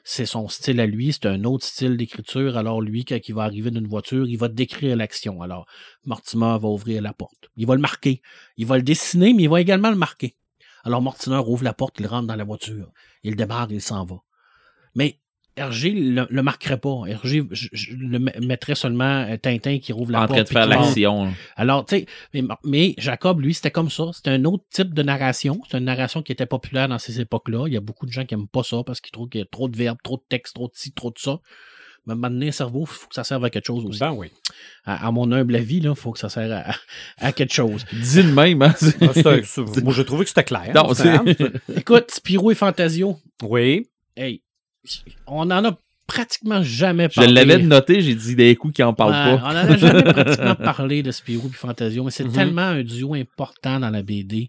C'est 0.05 0.27
son 0.27 0.49
style 0.49 0.81
à 0.81 0.87
lui, 0.87 1.13
c'est 1.13 1.27
un 1.27 1.45
autre 1.45 1.65
style 1.65 1.97
d'écriture. 1.97 2.57
Alors 2.57 2.81
lui, 2.81 3.05
quand 3.05 3.19
il 3.29 3.35
va 3.35 3.43
arriver 3.43 3.71
d'une 3.71 3.87
voiture, 3.87 4.27
il 4.27 4.39
va 4.39 4.49
décrire 4.49 4.97
l'action. 4.97 5.43
Alors 5.43 5.67
Mortimer 6.05 6.57
va 6.61 6.69
ouvrir 6.69 7.03
la 7.03 7.13
porte. 7.13 7.51
Il 7.57 7.67
va 7.67 7.75
le 7.75 7.81
marquer. 7.81 8.23
Il 8.57 8.67
va 8.67 8.77
le 8.77 8.83
dessiner, 8.83 9.35
mais 9.35 9.45
il 9.45 9.49
va 9.49 9.61
également 9.61 9.91
le 9.91 9.97
marquer. 9.97 10.37
Alors 10.89 11.03
Mortimer 11.03 11.37
ouvre 11.47 11.65
la 11.65 11.75
porte, 11.75 11.97
il 12.01 12.07
rentre 12.07 12.27
dans 12.27 12.35
la 12.35 12.45
voiture. 12.45 12.91
Il 13.23 13.37
démarre, 13.37 13.69
il 13.71 13.83
s'en 13.83 14.05
va. 14.05 14.17
Mais 14.95 15.21
Hergé 15.55 15.91
le, 15.91 16.27
le 16.31 16.43
marquerait 16.43 16.79
pas. 16.79 17.03
Hergé 17.09 17.43
je, 17.51 17.69
je 17.73 17.95
le 17.97 18.19
met- 18.21 18.39
mettrait 18.41 18.77
seulement 18.77 19.27
euh, 19.29 19.37
Tintin 19.37 19.81
qui 19.81 19.93
rouvre 19.93 20.13
la 20.13 20.21
En 20.23 20.27
porte. 20.27 20.33
train 20.35 20.43
de 20.45 20.49
faire 20.49 20.67
l'action. 20.69 21.33
Alors, 21.57 21.85
tu 21.85 21.97
sais, 21.99 22.07
mais, 22.33 22.43
mais 22.65 22.95
Jacob, 22.97 23.41
lui, 23.41 23.53
c'était 23.55 23.73
comme 23.73 23.91
ça. 23.91 24.05
C'était 24.15 24.31
un 24.31 24.45
autre 24.45 24.65
type 24.71 24.95
de 24.95 25.03
narration. 25.03 25.61
C'est 25.69 25.77
une 25.79 25.85
narration 25.85 26.23
qui 26.23 26.31
était 26.33 26.47
populaire 26.47 26.89
dans 26.89 26.99
ces 26.99 27.21
époques-là. 27.21 27.65
Il 27.67 27.73
y 27.75 27.77
a 27.77 27.81
beaucoup 27.81 28.07
de 28.07 28.13
gens 28.13 28.25
qui 28.25 28.35
aiment 28.35 28.47
pas 28.49 28.63
ça 28.63 28.83
parce 28.87 29.01
qu'ils 29.01 29.11
trouvent 29.11 29.29
qu'il 29.29 29.41
y 29.41 29.43
a 29.43 29.47
trop 29.51 29.69
de 29.69 29.77
verbes, 29.77 29.99
trop 30.03 30.17
de 30.17 30.23
texte, 30.29 30.55
trop 30.55 30.69
de 30.69 30.75
ci, 30.75 30.93
trop 30.93 31.11
de 31.11 31.19
ça. 31.19 31.41
Mais 32.07 32.13
à 32.13 32.15
un 32.15 32.17
moment 32.17 32.31
donné, 32.31 32.49
un 32.49 32.53
cerveau, 32.53 32.81
il 32.83 32.87
faut 32.87 33.09
que 33.09 33.15
ça 33.15 33.25
serve 33.25 33.45
à 33.45 33.51
quelque 33.51 33.67
chose 33.67 33.85
aussi. 33.85 33.99
Ben 34.01 34.13
oui. 34.13 34.29
À, 34.85 35.07
à 35.07 35.11
mon 35.11 35.31
humble 35.33 35.57
avis, 35.57 35.79
il 35.79 35.95
faut 35.95 36.13
que 36.13 36.19
ça 36.19 36.29
serve 36.29 36.53
à, 36.53 36.75
à 37.19 37.33
quelque 37.33 37.53
chose. 37.53 37.85
Dis 37.93 38.23
le 38.23 38.33
même, 38.33 38.63
hein? 38.63 38.75
Ah, 39.01 39.07
Moi, 39.83 39.93
j'ai 39.93 40.05
trouvé 40.05 40.25
que 40.25 40.29
c'était 40.31 40.45
clair. 40.45 40.73
Non, 40.75 40.95
C'était- 40.95 41.35
c'est- 41.69 41.79
Écoute, 41.79 42.11
Spirou 42.11 42.51
et 42.51 42.55
Fantasio, 42.55 43.19
Oui. 43.43 43.87
hey, 44.17 44.43
on 45.27 45.51
en 45.51 45.65
a 45.65 45.79
pratiquement 46.07 46.63
jamais 46.63 47.09
Je 47.11 47.17
parlé. 47.17 47.33
l'avais 47.33 47.59
noté, 47.63 48.01
j'ai 48.01 48.15
dit 48.15 48.35
des 48.35 48.57
coups 48.57 48.73
qui 48.75 48.83
en 48.83 48.95
parlent 48.95 49.11
Ouais, 49.13 49.39
pas. 49.39 49.45
On 49.45 49.53
n'en 49.53 49.57
a 49.75 49.77
jamais 49.77 50.03
pratiquement 50.15 50.55
parlé 50.55 51.03
de 51.03 51.11
Spirou 51.11 51.49
et 51.49 51.53
Fantasio, 51.53 52.03
mais 52.05 52.11
c'est 52.11 52.25
Mhm. 52.25 52.33
tellement 52.33 52.63
un 52.63 52.83
duo 52.83 53.13
important 53.13 53.79
dans 53.79 53.91
la 53.91 54.03
BD. 54.03 54.49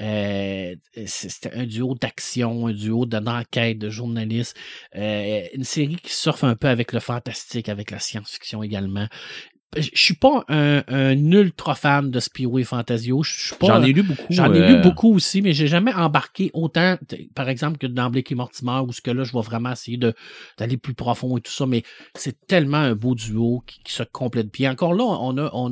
Euh, 0.00 0.74
c'est- 1.06 1.28
C'était 1.28 1.52
un 1.54 1.66
duo 1.66 1.94
d'action, 1.94 2.68
un 2.68 2.72
duo 2.72 3.06
de- 3.06 3.18
d'enquête, 3.18 3.78
de 3.78 3.90
journalistes. 3.90 4.56
Euh, 4.96 5.42
une 5.54 5.64
série 5.64 5.96
qui 5.96 6.12
surfe 6.12 6.44
un 6.44 6.56
peu 6.56 6.68
avec 6.68 6.92
le 6.92 7.00
fantastique, 7.00 7.68
avec 7.68 7.90
la 7.90 7.98
science-fiction 7.98 8.62
également. 8.62 9.08
Je 9.76 9.90
suis 9.94 10.14
pas 10.14 10.44
un, 10.48 10.82
un 10.88 11.12
ultra 11.32 11.74
fan 11.74 12.10
de 12.10 12.20
Spiro 12.20 12.58
et 12.58 12.64
Fantasio. 12.64 13.22
J'en 13.60 13.82
ai 13.82 13.92
lu 13.92 14.02
beaucoup. 14.02 14.22
J'en 14.30 14.52
ai 14.54 14.60
euh, 14.60 14.68
lu 14.76 14.82
beaucoup 14.82 15.14
aussi, 15.14 15.42
mais 15.42 15.52
j'ai 15.52 15.66
jamais 15.66 15.92
embarqué 15.92 16.50
autant, 16.54 16.96
par 17.34 17.50
exemple, 17.50 17.76
que 17.76 17.86
dans 17.86 18.08
Blake 18.08 18.32
et 18.32 18.34
Mortimer, 18.34 18.80
où 18.86 18.92
ce 18.92 19.02
que 19.02 19.10
là, 19.10 19.24
je 19.24 19.32
vais 19.34 19.42
vraiment 19.42 19.72
essayer 19.72 19.98
d'aller 19.98 20.76
plus 20.78 20.94
profond 20.94 21.36
et 21.36 21.42
tout 21.42 21.52
ça. 21.52 21.66
Mais 21.66 21.82
c'est 22.14 22.46
tellement 22.46 22.78
un 22.78 22.94
beau 22.94 23.14
duo 23.14 23.62
qui, 23.66 23.80
qui 23.84 23.92
se 23.92 24.02
complète 24.04 24.50
bien. 24.52 24.72
Encore 24.72 24.94
là, 24.94 25.04
on 25.04 25.36
a, 25.36 25.50
on 25.52 25.68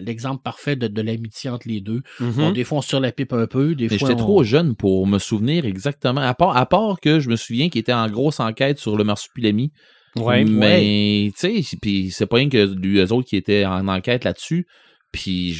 l'exemple 0.00 0.42
parfait 0.42 0.76
de, 0.76 0.86
de 0.86 1.02
l'amitié 1.02 1.50
entre 1.50 1.66
les 1.66 1.80
deux. 1.80 2.02
Mhm. 2.20 2.52
Des 2.52 2.62
fois, 2.62 2.78
on 2.78 2.82
se 2.82 2.88
tire 2.90 3.00
la 3.00 3.10
pipe 3.12 3.32
un 3.32 3.46
peu, 3.48 3.74
des 3.74 3.88
Mais 3.88 3.98
j'étais 3.98 4.12
on- 4.12 4.16
trop 4.16 4.44
jeune 4.44 4.76
pour 4.76 5.08
me 5.08 5.18
souvenir 5.18 5.64
exactement. 5.66 6.20
À 6.20 6.34
part, 6.34 6.56
à 6.56 6.66
part 6.66 7.00
que 7.00 7.18
je 7.18 7.28
me 7.28 7.36
souviens 7.36 7.68
qu'il 7.68 7.80
était 7.80 7.92
en 7.92 8.08
grosse 8.08 8.38
enquête 8.38 8.78
sur 8.78 8.96
le 8.96 9.02
marsupilami. 9.02 9.72
Ouais. 10.16 10.44
mais, 10.44 11.30
tu 11.38 11.62
sais, 11.62 11.76
puis 11.80 12.10
c'est 12.10 12.26
pas 12.26 12.36
rien 12.36 12.48
que 12.48 12.74
lui, 12.74 12.98
eux 12.98 13.12
autres 13.12 13.28
qui 13.28 13.36
étaient 13.36 13.64
en 13.64 13.86
enquête 13.88 14.24
là-dessus. 14.24 14.66
Puis 15.12 15.56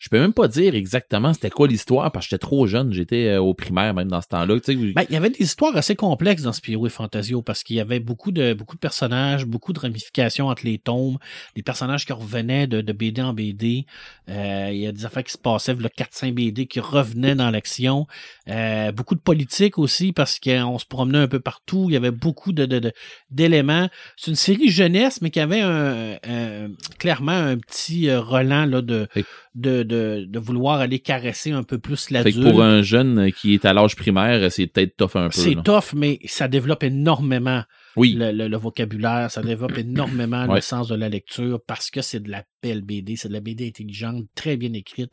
je, 0.00 0.08
peux 0.08 0.18
même 0.18 0.32
pas 0.32 0.48
dire 0.48 0.74
exactement 0.74 1.32
c'était 1.32 1.50
quoi 1.50 1.68
l'histoire 1.68 2.10
parce 2.10 2.26
que 2.26 2.30
j'étais 2.30 2.40
trop 2.40 2.66
jeune. 2.66 2.92
J'étais 2.92 3.28
euh, 3.28 3.40
au 3.40 3.54
primaire 3.54 3.94
même 3.94 4.08
dans 4.08 4.20
ce 4.20 4.28
temps-là. 4.28 4.56
Ben, 4.66 5.04
il 5.08 5.12
y 5.12 5.16
avait 5.16 5.30
des 5.30 5.42
histoires 5.42 5.76
assez 5.76 5.94
complexes 5.94 6.42
dans 6.42 6.52
Spirou 6.52 6.86
et 6.86 6.90
Fantasio 6.90 7.42
parce 7.42 7.62
qu'il 7.62 7.76
y 7.76 7.80
avait 7.80 8.00
beaucoup 8.00 8.32
de, 8.32 8.54
beaucoup 8.54 8.74
de 8.74 8.80
personnages, 8.80 9.44
beaucoup 9.44 9.72
de 9.72 9.80
ramifications 9.80 10.48
entre 10.48 10.64
les 10.64 10.78
tombes, 10.78 11.18
des 11.54 11.62
personnages 11.62 12.06
qui 12.06 12.12
revenaient 12.12 12.66
de, 12.66 12.80
de 12.80 12.92
BD 12.92 13.22
en 13.22 13.32
BD. 13.32 13.86
Euh, 14.28 14.68
il 14.72 14.78
y 14.78 14.86
a 14.86 14.92
des 14.92 15.04
affaires 15.04 15.24
qui 15.24 15.32
se 15.32 15.38
passaient, 15.38 15.74
le 15.74 15.88
400 15.88 16.30
BD 16.32 16.66
qui 16.66 16.80
revenaient 16.80 17.34
dans 17.34 17.50
l'action. 17.50 18.06
Euh, 18.48 18.92
beaucoup 18.92 19.14
de 19.14 19.20
politique 19.20 19.78
aussi 19.78 20.12
parce 20.12 20.38
qu'on 20.38 20.78
se 20.78 20.86
promenait 20.86 21.18
un 21.18 21.28
peu 21.28 21.40
partout. 21.40 21.86
Il 21.88 21.92
y 21.92 21.96
avait 21.96 22.10
beaucoup 22.10 22.52
de, 22.52 22.92
d'éléments. 23.30 23.88
C'est 24.16 24.30
une 24.30 24.36
série 24.36 24.70
jeunesse, 24.70 25.20
mais 25.22 25.30
qui 25.30 25.40
avait 25.40 25.60
un, 25.60 26.16
un- 26.26 26.68
clairement 26.98 27.32
un 27.32 27.58
petit 27.58 28.12
relent 28.12 28.66
là, 28.66 28.82
de, 28.82 29.08
de, 29.54 29.82
de, 29.90 30.24
de 30.28 30.38
vouloir 30.38 30.80
aller 30.80 30.98
caresser 31.00 31.52
un 31.52 31.62
peu 31.62 31.78
plus 31.78 32.06
fait 32.06 32.14
l'adulte. 32.14 32.36
que 32.44 32.50
pour 32.50 32.62
un 32.62 32.80
jeune 32.82 33.30
qui 33.32 33.54
est 33.54 33.64
à 33.64 33.72
l'âge 33.74 33.96
primaire, 33.96 34.50
c'est 34.50 34.66
peut-être 34.66 34.96
tough 34.96 35.16
un 35.16 35.28
peu. 35.28 35.32
C'est 35.38 35.56
tough, 35.62 35.92
mais 35.94 36.18
ça 36.24 36.48
développe 36.48 36.82
énormément 36.82 37.62
Oui. 37.96 38.14
le, 38.18 38.32
le- 38.32 38.48
le 38.48 38.56
vocabulaire, 38.56 39.30
ça 39.30 39.42
développe 39.42 39.76
énormément 39.76 40.46
le 40.46 40.60
sens 40.60 40.88
de 40.88 40.94
la 40.94 41.08
lecture 41.08 41.60
parce 41.66 41.90
que 41.90 42.00
c'est 42.00 42.20
de 42.20 42.30
la 42.30 42.44
belle 42.62 42.82
BD, 42.82 43.16
c'est 43.16 43.28
de 43.28 43.32
la 43.34 43.40
BD 43.40 43.68
intelligente, 43.68 44.24
très 44.34 44.56
bien 44.56 44.72
écrite 44.72 45.12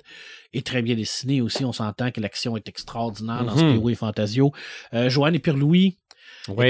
et 0.53 0.61
très 0.61 0.81
bien 0.81 0.95
dessinée 0.95 1.41
aussi. 1.41 1.65
On 1.65 1.71
s'entend 1.73 2.11
que 2.11 2.21
l'action 2.21 2.55
est 2.55 2.67
extraordinaire 2.69 3.43
dans 3.43 3.53
Mhm. 3.55 3.69
Spirou 3.71 3.89
et 3.89 3.95
Fantasio. 3.95 4.51
Euh, 4.93 5.09
Joanne 5.09 5.35
et 5.35 5.39
Pierre-Louis, 5.39 5.97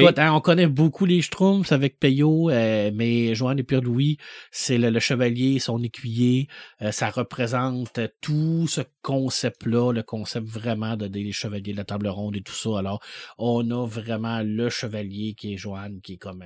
Écoute, 0.02 0.18
hein, 0.20 0.34
on 0.34 0.42
connaît 0.42 0.68
beaucoup 0.68 1.06
les 1.06 1.22
Schtroumpfs 1.22 1.72
avec 1.72 2.00
Payot, 2.00 2.50
euh, 2.50 2.90
mais 2.94 3.36
Joanne 3.36 3.60
et 3.60 3.63
Pierre-Louis, 3.63 4.18
c'est 4.52 4.78
le, 4.78 4.90
le 4.90 5.00
chevalier, 5.00 5.60
son 5.60 5.82
écuyer. 5.84 6.48
euh, 6.82 6.92
ça 6.92 7.10
représente 7.12 8.00
tout 8.22 8.66
ce 8.68 8.82
concept-là, 9.04 9.92
le 9.94 10.02
concept 10.04 10.48
vraiment 10.48 10.98
de, 10.98 11.08
des 11.08 11.32
chevaliers 11.32 11.74
de 11.74 11.78
la 11.78 11.86
table 11.86 12.08
ronde 12.08 12.36
et 12.36 12.42
tout 12.42 12.54
ça. 12.54 12.80
Alors, 12.80 13.02
on 13.38 13.70
a 13.70 13.86
vraiment 13.86 14.42
le 14.44 14.70
chevalier 14.70 15.36
qui 15.36 15.54
est 15.54 15.58
Joanne, 15.58 16.02
qui 16.02 16.13
est 16.13 16.18
comme 16.18 16.46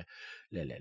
le, 0.50 0.64
le, 0.64 0.74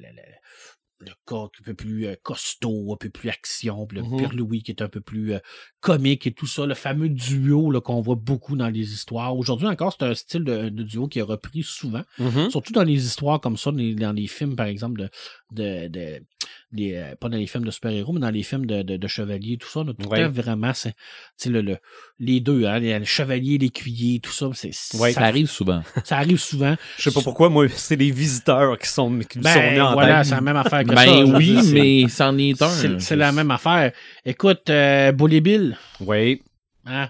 le, 1.02 1.12
gars 1.30 1.44
un 1.44 1.64
peu 1.64 1.74
plus 1.74 2.06
euh, 2.08 2.16
costaud, 2.24 2.94
un 2.94 2.98
peu 2.98 3.10
plus 3.10 3.30
action, 3.30 3.86
puis 3.86 3.98
le 3.98 4.04
Mhm. 4.04 4.18
Pierre-Louis 4.18 4.64
qui 4.64 4.72
est 4.72 4.82
un 4.82 4.88
peu 4.90 5.02
plus 5.02 5.34
euh, 5.34 5.40
comique 5.80 6.28
et 6.28 6.32
tout 6.34 6.48
ça, 6.48 6.66
le 6.66 6.74
fameux 6.74 7.10
duo 7.10 7.72
là, 7.72 7.82
qu'on 7.82 8.02
voit 8.02 8.16
beaucoup 8.16 8.56
dans 8.56 8.70
les 8.70 8.94
histoires. 8.94 9.36
Aujourd'hui 9.38 9.68
encore, 9.68 9.96
c'est 9.98 10.06
un 10.06 10.14
style 10.14 10.44
de, 10.44 10.70
de 10.70 10.84
duo 10.84 11.08
qui 11.08 11.20
est 11.20 11.24
repris 11.24 11.64
souvent. 11.64 12.04
Mhm. 12.20 12.50
Surtout 12.50 12.74
dans 12.74 12.84
les 12.84 13.06
histoires 13.06 13.40
comme 13.42 13.58
ça, 13.58 13.72
dans 13.72 13.78
les, 13.78 13.96
dans 13.96 14.14
les 14.14 14.28
films, 14.28 14.56
par 14.56 14.68
exemple, 14.68 15.02
de. 15.02 15.10
de, 15.52 15.88
de 15.88 16.24
les, 16.74 16.94
euh, 16.96 17.16
pas 17.16 17.28
dans 17.30 17.38
les 17.38 17.48
films 17.48 17.66
de 17.66 17.72
super-héros, 17.72 18.14
mais 18.14 18.20
dans 18.22 18.30
les 18.30 18.44
films 18.44 18.66
de, 18.66 18.82
de, 18.82 18.98
de 18.98 19.08
chevaliers, 19.08 19.58
tout 19.58 19.68
ça. 19.68 19.84
là, 19.84 19.94
tout 19.94 20.08
Ouais. 20.10 20.28
vraiment, 20.28 20.74
c'est 20.74 20.92
tu 20.94 20.98
sais, 21.38 21.50
le, 21.50 21.62
le- 21.62 21.78
les 22.20 22.40
deux, 22.40 22.66
hein, 22.66 22.80
les- 22.80 22.98
le 22.98 23.06
chevalier, 23.06 23.58
l'écuyer, 23.58 24.20
tout 24.20 24.32
ça, 24.32 24.48
c'est, 24.54 24.72
Ouais. 24.98 25.12
Ça 25.14 25.20
ça, 25.22 25.26
arrive 25.28 25.50
souvent. 25.50 25.84
ça 26.06 26.18
arrive 26.18 26.40
souvent. 26.40 26.76
Je 26.98 27.04
sais 27.04 27.12
pas 27.12 27.22
pourquoi, 27.22 27.50
moi, 27.50 27.68
c'est 27.70 27.96
les 27.98 28.12
visiteurs 28.12 28.78
qui 28.78 28.88
sont, 28.88 29.10
qui 29.20 29.40
me 29.40 29.44
sont 29.44 29.50
Ben, 29.54 29.70
venus 29.70 29.82
en 29.82 29.94
voilà, 29.94 30.24
c'est 30.24 30.36
la 30.36 30.42
même 30.42 30.58
affaire 30.58 30.84
que 30.84 30.90
ça. 30.90 30.96
Ben 30.96 31.26
je 31.26 31.32
veux 31.32 31.38
oui, 31.38 31.62
dire, 31.62 31.74
mais 31.74 32.08
c'en 32.10 32.38
est 32.38 32.62
un. 32.62 32.70
C'est, 32.70 33.00
c'est 33.02 33.16
la 33.16 33.32
même 33.32 33.52
affaire. 33.52 33.92
Écoute, 34.26 34.70
euh, 34.70 35.12
Bully 35.12 35.42
Bill, 35.42 35.78
Oui. 36.00 36.42
hein, 36.86 37.10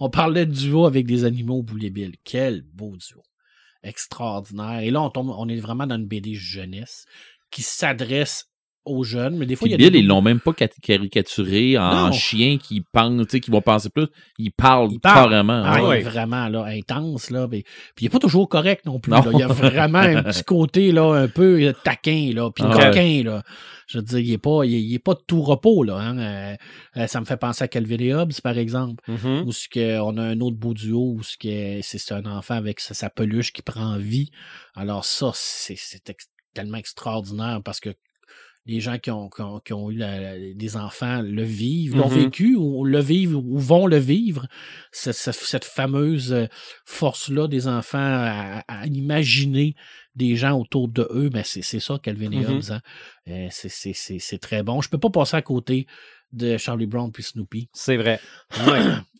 on 0.00 0.10
parlait 0.10 0.46
de 0.46 0.52
duo 0.52 0.84
avec 0.86 1.06
des 1.06 1.24
animaux 1.24 1.62
Bully 1.62 1.90
Bill. 1.90 2.14
Quel 2.24 2.62
beau 2.62 2.94
duo. 2.96 3.22
Extraordinaire. 3.82 4.80
Et 4.80 4.90
là, 4.90 5.00
on 5.02 5.10
tombe, 5.10 5.30
on 5.36 5.48
est 5.48 5.56
vraiment 5.56 5.86
dans 5.86 5.96
une 5.96 6.06
BD 6.06 6.34
jeunesse 6.34 7.06
qui 7.50 7.62
s'adresse 7.62 8.47
aux 8.90 9.04
jeunes, 9.04 9.36
mais 9.36 9.46
des 9.46 9.56
fois, 9.56 9.66
Puis 9.66 9.74
il 9.74 9.80
y 9.80 9.86
a 9.86 9.90
Bill, 9.90 9.92
des 9.92 9.98
ils 10.00 10.06
l'ont 10.06 10.22
même 10.22 10.40
pas 10.40 10.52
cat- 10.52 10.68
caricaturé 10.82 11.78
en 11.78 12.06
Non. 12.06 12.12
chien 12.12 12.58
qui 12.58 12.80
pense, 12.92 13.26
tu 13.26 13.30
sais, 13.30 13.40
qui 13.40 13.50
vont 13.50 13.60
penser 13.62 13.88
plus. 13.90 14.06
Ils 14.38 14.50
parlent 14.50 14.90
Il 14.92 15.00
parle. 15.00 15.30
carrément. 15.30 15.62
Ah, 15.64 15.82
ouais. 15.84 15.98
il 15.98 16.06
est 16.06 16.10
vraiment 16.10 16.48
là, 16.48 16.64
intense. 16.64 17.30
Là, 17.30 17.46
mais- 17.50 17.62
puis 17.94 18.02
il 18.02 18.04
n'est 18.04 18.10
pas 18.10 18.18
toujours 18.18 18.48
correct 18.48 18.84
non 18.86 18.98
plus. 19.00 19.10
Non. 19.12 19.22
là. 19.22 19.30
Il 19.32 19.38
y 19.38 19.42
a 19.42 19.48
vraiment 19.48 19.98
un 19.98 20.22
petit 20.22 20.44
côté 20.44 20.92
là, 20.92 21.12
un 21.14 21.28
peu 21.28 21.72
taquin, 21.84 22.30
là, 22.34 22.50
puis 22.50 22.64
Ah 22.66 22.72
coquin. 22.90 23.22
Là. 23.24 23.42
Je 23.86 23.98
veux 23.98 24.04
dire, 24.04 24.18
il 24.18 24.30
n'est 24.30 24.38
pas, 24.38 24.64
il 24.64 24.74
est, 24.74 24.82
il 24.82 24.94
est 24.94 24.98
pas 24.98 25.14
de 25.14 25.20
tout 25.26 25.40
repos. 25.40 25.82
Là, 25.82 25.96
hein. 25.96 26.18
Euh, 26.18 26.56
euh, 26.98 27.06
ça 27.06 27.20
me 27.20 27.24
fait 27.24 27.38
penser 27.38 27.64
à 27.64 27.68
Calvin 27.68 27.96
et 27.98 28.12
Hobbes, 28.14 28.32
par 28.42 28.58
exemple. 28.58 29.02
Mhm. 29.08 29.44
Où 29.46 29.52
ce 29.52 29.66
que, 29.68 29.98
on 30.00 30.16
a 30.18 30.22
un 30.22 30.40
autre 30.40 30.56
beau 30.56 30.74
duo 30.74 31.14
où 31.16 31.22
ce 31.22 31.36
que 31.38 31.80
c'est 31.82 31.98
c'est 31.98 32.12
un 32.14 32.26
enfant 32.26 32.54
avec 32.54 32.80
sa, 32.80 32.92
sa 32.94 33.08
peluche 33.10 33.52
qui 33.52 33.62
prend 33.62 33.96
vie. 33.96 34.30
Alors 34.74 35.04
ça, 35.04 35.30
c'est 35.34 35.76
tellement 36.54 36.76
extraordinaire 36.78 37.60
parce 37.64 37.80
que 37.80 37.90
les 38.68 38.78
gens 38.80 38.98
qui 38.98 39.10
ont, 39.10 39.28
qui 39.30 39.40
ont, 39.42 39.58
qui 39.60 39.72
ont 39.72 39.90
eu 39.90 39.96
la- 39.96 40.20
la- 40.20 40.54
des 40.54 40.76
enfants 40.76 41.22
le 41.22 41.42
vivent, 41.42 41.96
l'ont 41.96 42.08
Mhm. 42.10 42.18
vécu 42.24 42.54
ou 42.54 42.84
le 42.84 43.00
vivent 43.00 43.34
ou 43.36 43.58
vont 43.58 43.86
le 43.88 43.96
vivre. 43.96 44.46
Cette, 44.92 45.64
fameuse 45.64 46.32
euh, 46.32 46.46
force-là 46.84 47.48
des 47.48 47.66
enfants 47.66 47.98
à, 47.98 48.62
à 48.68 48.86
imaginer 48.86 49.74
des 50.14 50.36
gens 50.36 50.58
autour 50.60 50.88
de 50.88 51.08
eux, 51.10 51.30
mais 51.32 51.42
c'est 51.44 51.62
c'est 51.62 51.80
ça, 51.80 51.98
Calvin 52.02 52.30
et 52.30 52.36
Mhm. 52.44 52.56
Hobbes. 52.56 52.62
hein. 52.70 52.80
Euh, 53.28 53.48
c'est- 53.50 53.68
c'est 53.70 53.92
c'est- 53.94 54.18
c'est 54.20 54.38
très 54.38 54.62
bon. 54.62 54.80
Je 54.80 54.88
peux 54.90 54.98
pas 54.98 55.10
passer 55.10 55.36
à 55.36 55.42
côté 55.42 55.86
de 56.32 56.56
Charlie 56.58 56.86
Brown 56.86 57.10
puis 57.10 57.22
Snoopy. 57.22 57.68
C'est 57.72 57.96
vrai. 57.96 58.20
Ouais. 58.66 58.80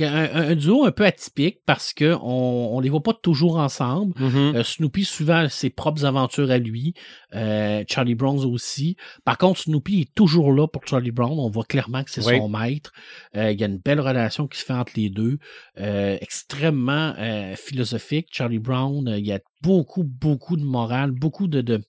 Un, 0.00 0.54
duo 0.56 0.84
un 0.84 0.90
peu 0.90 1.04
atypique 1.06 1.58
parce 1.66 1.92
que 1.92 2.14
on, 2.20 2.76
on 2.76 2.80
les 2.80 2.88
voit 2.88 3.02
pas 3.02 3.14
toujours 3.14 3.56
ensemble. 3.58 4.12
Mhm. 4.18 4.56
Euh, 4.56 4.64
Snoopy 4.64 5.04
souvent 5.04 5.48
ses 5.48 5.70
propres 5.70 6.04
aventures 6.04 6.50
à 6.50 6.58
lui. 6.58 6.94
Euh, 7.34 7.84
Charlie 7.88 8.14
Brown 8.14 8.38
aussi. 8.44 8.96
Par 9.24 9.38
contre, 9.38 9.60
Snoopy 9.60 10.00
est 10.02 10.14
toujours 10.14 10.52
là 10.52 10.66
pour 10.66 10.86
Charlie 10.86 11.10
Brown. 11.12 11.38
On 11.38 11.48
voit 11.50 11.64
clairement 11.64 12.02
que 12.02 12.10
c'est 12.10 12.24
Oui. 12.26 12.38
son 12.38 12.48
maître. 12.48 12.92
Euh, 13.36 13.52
Il 13.52 13.60
y 13.60 13.64
a 13.64 13.66
une 13.66 13.78
belle 13.78 14.00
relation 14.00 14.46
qui 14.48 14.58
se 14.58 14.64
fait 14.64 14.72
entre 14.72 14.92
les 14.96 15.10
deux. 15.10 15.38
Euh, 15.78 16.18
extrêmement 16.20 17.14
euh, 17.18 17.54
philosophique. 17.56 18.28
Charlie 18.32 18.58
Brown, 18.58 19.14
il 19.16 19.24
y 19.26 19.32
a 19.32 19.38
beaucoup, 19.62 20.02
beaucoup 20.04 20.56
de 20.56 20.64
morale, 20.64 21.10
beaucoup 21.12 21.46
de, 21.48 21.60
de 21.60 21.80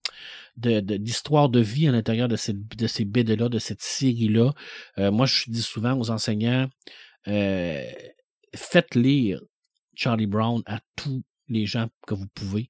de- 0.58 0.80
de- 0.80 0.96
d'histoire 0.96 1.50
de, 1.50 1.60
vie 1.60 1.86
à 1.90 1.92
l'intérieur 1.92 2.30
de, 2.30 2.38
cette, 2.38 2.78
de 2.78 2.88
ces 2.88 3.04
BD-là, 3.04 3.50
de 3.50 3.60
cette 3.60 3.82
série-là. 3.82 4.52
Euh, 5.00 5.12
moi, 5.12 5.26
je 5.26 5.44
dis 5.52 5.62
souvent 5.62 6.00
aux 6.00 6.12
enseignants, 6.12 6.68
euh, 7.28 7.92
faites 8.56 8.96
lire 8.96 9.42
Charlie 9.96 10.28
Brown 10.28 10.62
à 10.66 10.80
tous 10.96 11.24
les 11.48 11.66
gens 11.66 11.88
que 12.08 12.14
vous 12.14 12.28
pouvez 12.34 12.68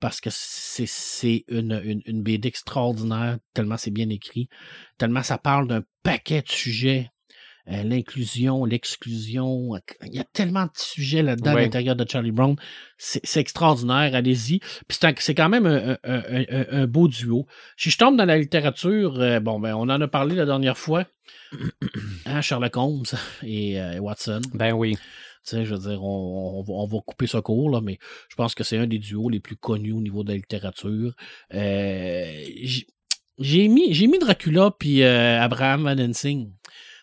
parce 0.00 0.20
que 0.20 0.30
c'est, 0.30 1.44
une, 1.48 1.80
une, 1.84 2.02
une 2.06 2.22
BD 2.22 2.48
extraordinaire, 2.48 3.38
tellement 3.52 3.76
c'est 3.76 3.90
bien 3.90 4.08
écrit, 4.10 4.48
tellement 4.96 5.22
ça 5.22 5.38
parle 5.38 5.66
d'un 5.66 5.82
paquet 6.02 6.42
de 6.42 6.48
sujets. 6.48 7.10
Euh, 7.70 7.82
l'inclusion, 7.82 8.64
l'exclusion, 8.64 9.72
il 10.06 10.14
y 10.14 10.18
a 10.18 10.24
tellement 10.24 10.64
de 10.64 10.70
sujets 10.74 11.22
là-dedans 11.22 11.50
à 11.52 11.60
l'intérieur 11.60 11.96
de 11.96 12.04
Charlie 12.08 12.32
Brown. 12.32 12.56
C'est, 12.96 13.40
extraordinaire, 13.40 14.14
allez-y. 14.14 14.60
Puis 14.88 14.98
c'est, 15.18 15.34
quand 15.34 15.48
même 15.48 15.66
un, 15.66 15.96
un- 16.04 16.22
un- 16.28 16.44
un- 16.50 16.66
un 16.82 16.86
beau 16.86 17.08
duo. 17.08 17.46
Si 17.76 17.90
je 17.90 17.98
tombe 17.98 18.16
dans 18.16 18.24
la 18.24 18.38
littérature, 18.38 19.20
euh, 19.20 19.38
bon, 19.40 19.60
ben, 19.60 19.74
on 19.74 19.82
en 19.90 20.00
a 20.00 20.08
parlé 20.08 20.34
la 20.34 20.46
dernière 20.46 20.78
fois. 20.78 21.04
Hein, 22.26 22.40
Sherlock 22.42 22.76
Holmes 22.76 23.04
et 23.42 23.80
euh, 23.80 23.98
Watson. 24.00 24.40
Ben 24.54 24.72
oui. 24.72 24.96
Tu 24.96 25.56
sais, 25.56 25.64
je 25.64 25.74
veux 25.74 25.88
dire, 25.90 26.02
on, 26.02 26.58
on 26.58 26.62
va, 26.62 26.72
on 26.74 26.86
va 26.86 26.98
couper 27.06 27.26
ce 27.26 27.38
cours, 27.38 27.70
là, 27.70 27.80
mais 27.80 27.98
je 28.28 28.34
pense 28.36 28.54
que 28.54 28.64
c'est 28.64 28.76
un 28.76 28.86
des 28.86 28.98
duos 28.98 29.30
les 29.30 29.40
plus 29.40 29.56
connus 29.56 29.92
au 29.92 30.00
niveau 30.00 30.24
de 30.24 30.30
la 30.30 30.36
littérature. 30.36 31.14
Euh, 31.54 32.32
j'ai 33.38 33.68
mis, 33.68 33.90
mis 34.08 34.18
Dracula 34.18 34.72
puis 34.78 35.02
Abraham 35.04 35.84
Van 35.84 35.96
Helsing 35.96 36.52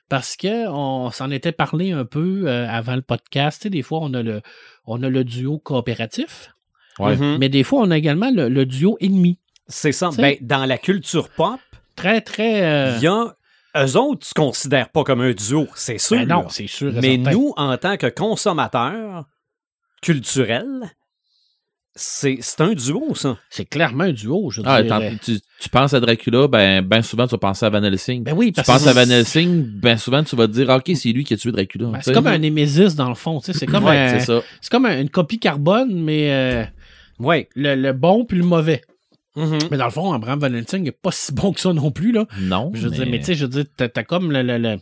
parce 0.10 0.36
que 0.36 0.68
on 0.68 1.10
s'en 1.12 1.32
était 1.32 1.52
parlé 1.52 1.92
un 1.92 2.06
peu 2.06 2.44
euh, 2.48 2.68
avant 2.70 2.96
le 2.96 3.02
podcast. 3.02 3.62
Tu 3.62 3.64
sais, 3.66 3.70
des 3.70 3.82
fois, 3.82 4.00
on 4.02 4.14
a 4.14 4.22
le, 4.22 4.42
on 4.86 5.02
a 5.04 5.10
le 5.10 5.24
duo 5.24 5.58
coopératif, 5.60 6.52
Ouais. 7.00 7.16
Mhm. 7.18 7.38
mais 7.40 7.50
des 7.50 7.64
fois, 7.64 7.82
on 7.82 7.92
a 7.92 7.98
également 7.98 8.32
le, 8.32 8.48
le 8.48 8.66
duo 8.66 8.98
ennemi. 9.02 9.38
C'est 9.68 9.92
ça. 9.92 10.10
Tu 10.10 10.16
sais? 10.16 10.22
Ben, 10.22 10.38
dans 10.42 10.66
la 10.66 10.78
culture 10.78 11.30
pop, 11.30 11.60
Très, 11.96 12.22
très. 12.22 12.62
euh, 12.64 12.96
il 12.98 13.04
y 13.04 13.08
a. 13.08 13.36
Eux 13.78 13.98
autres 13.98 14.26
se 14.26 14.34
considèrent 14.34 14.88
pas 14.90 15.04
comme 15.04 15.20
un 15.20 15.34
duo, 15.34 15.68
c'est 15.76 15.98
sûr. 15.98 16.18
ben 16.18 16.28
non, 16.28 16.48
c'est 16.50 16.68
sûr. 16.68 16.94
Mais 16.94 17.16
certain. 17.16 17.32
nous, 17.32 17.54
en 17.58 17.76
tant 17.78 17.98
que 17.98 18.08
consommateurs 18.08 19.26
culturels, 20.02 20.92
c'est 21.96 22.38
c'est 22.42 22.60
un 22.62 22.74
duo, 22.74 23.16
ça. 23.16 23.38
C'est 23.50 23.66
clairement 23.66 24.04
un 24.06 24.12
duo, 24.12 24.50
je 24.52 24.62
Ah, 24.66 24.84
dirais. 24.84 25.18
tu, 25.24 25.40
tu 25.60 25.70
penses 25.70 25.94
à 25.94 26.00
Dracula, 26.02 26.48
ben, 26.48 26.82
ben 26.82 27.02
souvent 27.02 27.26
tu 27.26 27.32
vas 27.32 27.38
penser 27.38 27.66
à 27.66 27.70
Van 27.70 27.82
Helsing. 27.84 28.24
Ben 28.24 28.34
oui, 28.34 28.48
tu 28.48 28.54
parce 28.56 28.68
penses 28.68 28.84
que 28.84 28.90
à 28.90 28.94
Van 29.06 29.10
Helsing, 29.10 29.64
ben 29.64 29.98
souvent 29.98 30.24
tu 30.24 30.36
vas 30.36 30.48
te 30.48 30.52
dire, 30.54 30.70
OK, 30.70 30.92
c'est 30.96 31.12
lui 31.14 31.24
qui 31.24 31.34
a 31.34 31.38
tué 31.38 31.52
Dracula. 31.52 31.88
Ben, 31.88 31.98
Tu 32.00 32.04
c'est 32.06 32.14
comme 32.14 32.28
un 32.28 32.38
Némésis 32.38 32.96
dans 32.96 33.10
le 33.10 33.16
fond, 33.16 33.40
tu 33.40 33.46
sais, 33.54 33.58
c'est 33.58 33.66
comme, 33.66 33.86
Ouais, 33.86 33.98
un- 33.98 34.20
ça. 34.20 34.42
comme 34.70 34.86
un- 34.86 35.00
une 35.00 35.10
copie 35.10 35.40
carbone, 35.40 35.94
mais 36.04 36.32
euh, 36.34 36.66
Oui. 37.20 37.48
le, 37.56 37.76
le 37.76 37.94
bon 37.94 38.26
puis 38.26 38.38
le 38.38 38.44
mauvais. 38.44 38.82
Mhm. 39.38 39.60
Mais 39.72 39.78
dans 39.78 39.86
le 39.86 39.92
fond, 39.92 40.12
Abraham 40.14 40.40
Valentin 40.40 40.80
n'est 40.80 40.92
pas 40.92 41.12
si 41.12 41.34
bon 41.34 41.52
que 41.54 41.60
ça 41.62 41.72
non 41.74 41.92
plus, 41.92 42.12
là. 42.12 42.26
Non. 42.40 42.72
Je 42.74 42.88
veux 42.88 42.90
dire, 42.96 43.06
mais 43.10 43.20
tu 43.20 43.26
sais, 43.26 43.36
je 43.36 43.46
veux 43.46 43.52
dire, 43.52 43.66
t'as, 43.78 43.90
t'as 43.90 44.04
comme 44.04 44.32
le- 44.32 44.44
le- 44.44 44.58
le- 44.58 44.80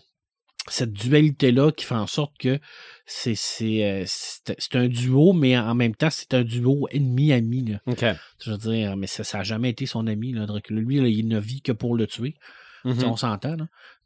cette 0.68 0.94
dualité-là 0.94 1.72
qui 1.72 1.86
fait 1.86 1.96
en 1.96 2.08
sorte 2.08 2.34
que 2.40 2.60
c'est, 3.06 3.36
c'est, 3.36 3.84
euh, 3.84 4.04
c'est, 4.08 4.56
c'est 4.58 4.76
un 4.76 4.88
duo, 4.88 5.34
mais 5.34 5.58
en 5.58 5.76
même 5.76 5.96
temps, 5.96 6.10
c'est 6.10 6.34
un 6.34 6.44
duo 6.44 6.88
ennemi-ami. 6.92 7.66
Là. 7.74 7.80
OK. 7.88 8.06
Je 8.44 8.52
veux 8.52 8.58
dire, 8.58 8.96
mais 8.98 9.08
ça 9.08 9.38
n'a 9.38 9.44
jamais 9.44 9.70
été 9.70 9.86
son 9.86 10.08
ami, 10.08 10.32
là, 10.34 10.46
Dracula. 10.46 10.82
Lui, 10.82 11.00
là, 11.02 11.08
il 11.08 11.28
ne 11.28 11.40
vit 11.40 11.62
que 11.62 11.72
pour 11.72 11.96
le 11.96 12.08
tuer. 12.08 12.36
Mhm. 12.86 12.94
Tu 12.96 13.00
sais, 13.02 13.06
On 13.06 13.16
s'entend. 13.16 13.56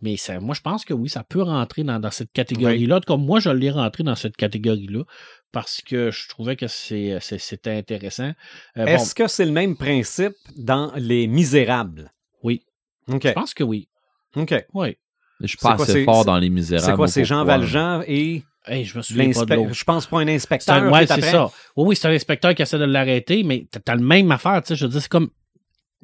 Mais 0.02 0.18
ça, 0.18 0.40
moi, 0.40 0.54
je 0.54 0.62
pense 0.62 0.86
que 0.86 0.94
oui, 0.94 1.10
ça 1.10 1.24
peut 1.24 1.42
rentrer 1.42 1.84
dans, 1.84 2.00
dans 2.00 2.12
cette 2.12 2.32
catégorie-là. 2.32 3.00
Comme 3.06 3.26
moi, 3.26 3.40
je 3.40 3.50
l'ai 3.50 3.72
rentré 3.72 4.04
dans 4.04 4.14
cette 4.16 4.38
catégorie-là 4.38 5.04
parce 5.52 5.82
que 5.82 6.12
je 6.12 6.28
trouvais 6.30 6.56
que 6.56 6.68
c'est, 6.68 7.18
c'est- 7.20 7.40
c'était 7.40 7.72
intéressant. 7.76 8.34
Euh, 8.78 8.86
bon, 8.86 8.88
Est-ce 8.88 9.16
que 9.16 9.28
c'est 9.28 9.46
le 9.46 9.52
même 9.52 9.76
principe 9.78 10.36
dans 10.58 10.92
Les 10.96 11.26
Misérables? 11.28 12.12
Oui. 12.44 12.62
OK. 13.08 13.26
je 13.26 13.32
pense 13.32 13.54
que 13.56 13.64
oui. 13.64 13.88
OK. 14.36 14.54
Oui. 14.76 14.98
Je 15.40 15.48
suis 15.48 15.58
c'est 15.60 15.68
pas 15.68 15.76
quoi, 15.76 15.86
assez 15.86 15.94
c'est- 15.94 16.06
fort 16.06 16.26
dans 16.26 16.38
Les 16.38 16.50
Misérables. 16.50 16.86
C'est 16.86 16.96
quoi? 16.96 17.08
C'est 17.08 17.26
Jean 17.26 17.46
Valjean 17.46 18.04
et 18.08 18.44
Hey, 18.68 18.84
je 18.86 18.98
me 18.98 19.02
souviens 19.02 19.26
pas 19.32 19.46
de. 19.46 19.74
Je 19.74 19.84
pense 19.84 20.06
pas 20.08 20.20
un 20.20 20.28
inspecteur. 20.28 20.76
un- 20.76 20.92
ouais, 20.92 21.08
c'est 21.08 21.22
ça. 21.32 21.46
Oui, 21.76 21.86
oui, 21.90 21.96
c'est 21.96 22.08
un 22.08 22.12
inspecteur 22.12 22.54
qui 22.56 22.62
essaie 22.62 22.78
de 22.80 22.84
l'arrêter, 22.86 23.44
mais 23.44 23.66
t'as- 23.84 23.96
le 23.96 24.02
même 24.04 24.32
affaire, 24.32 24.62
tu 24.62 24.70
sais. 24.70 24.76
Je 24.76 24.86
veux 24.86 24.92
dire, 24.92 25.02
c'est 25.02 25.10
comme. 25.10 25.30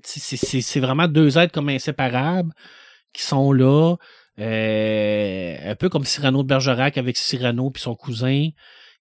c'est- 0.04 0.20
c'est- 0.20 0.38
C'est 0.38 0.62
c'est 0.62 0.80
vraiment 0.80 1.08
deux 1.08 1.38
êtres 1.38 1.54
comme 1.54 1.70
inséparables 1.70 2.52
qui 3.14 3.24
sont 3.24 3.52
là. 3.54 3.96
euh, 4.40 5.72
un 5.72 5.76
peu 5.76 5.90
comme 5.90 6.06
Cyrano 6.06 6.42
de 6.44 6.48
Bergerac 6.48 6.98
avec 6.98 7.18
Cyrano 7.18 7.70
puis 7.70 7.82
son 7.84 7.96
cousin 7.96 8.50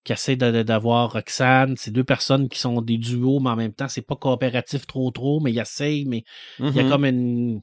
qui 0.05 0.13
essaie 0.13 0.37
d'avoir 0.37 1.13
Roxane. 1.13 1.75
C'est 1.79 1.91
deux 1.91 2.05
personnes 2.05 2.49
qui 2.51 2.59
sont 2.59 2.83
des 2.83 2.99
duos, 2.99 3.41
mais 3.41 3.51
en 3.51 3.57
même 3.57 3.73
temps, 3.73 3.89
c'est 3.89 4.03
pas 4.03 4.17
coopératif 4.17 4.87
trop 4.87 5.11
trop, 5.11 5.41
mais 5.41 5.53
ils 5.53 5.59
essayent, 5.59 6.05
mais 6.05 6.25
il 6.59 6.75
y 6.75 6.81
a 6.81 6.83
Mhm. 6.83 6.91
comme 6.91 7.05
une. 7.07 7.61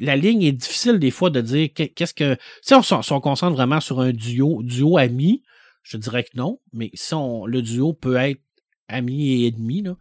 La 0.00 0.16
ligne 0.16 0.42
est 0.42 0.52
difficile 0.52 0.98
des 0.98 1.10
fois 1.10 1.30
de 1.30 1.40
dire 1.40 1.68
que- 1.74 1.82
qu'est-ce 1.84 2.14
que. 2.14 2.36
Si 2.62 2.74
on, 2.74 2.82
si 2.82 3.12
on 3.12 3.20
concentre 3.20 3.54
vraiment 3.56 3.80
sur 3.80 4.00
un 4.00 4.12
duo, 4.12 4.62
duo 4.62 4.98
ami, 4.98 5.42
je 5.82 5.96
dirais 5.96 6.24
que 6.24 6.36
non. 6.36 6.60
Mais 6.72 6.90
si 6.94 7.14
on, 7.14 7.46
le 7.46 7.62
duo 7.62 7.92
peut 7.92 8.16
être 8.16 8.40
ami 8.88 9.42
et 9.42 9.46
ennemi, 9.48 9.82
là, 9.82 9.96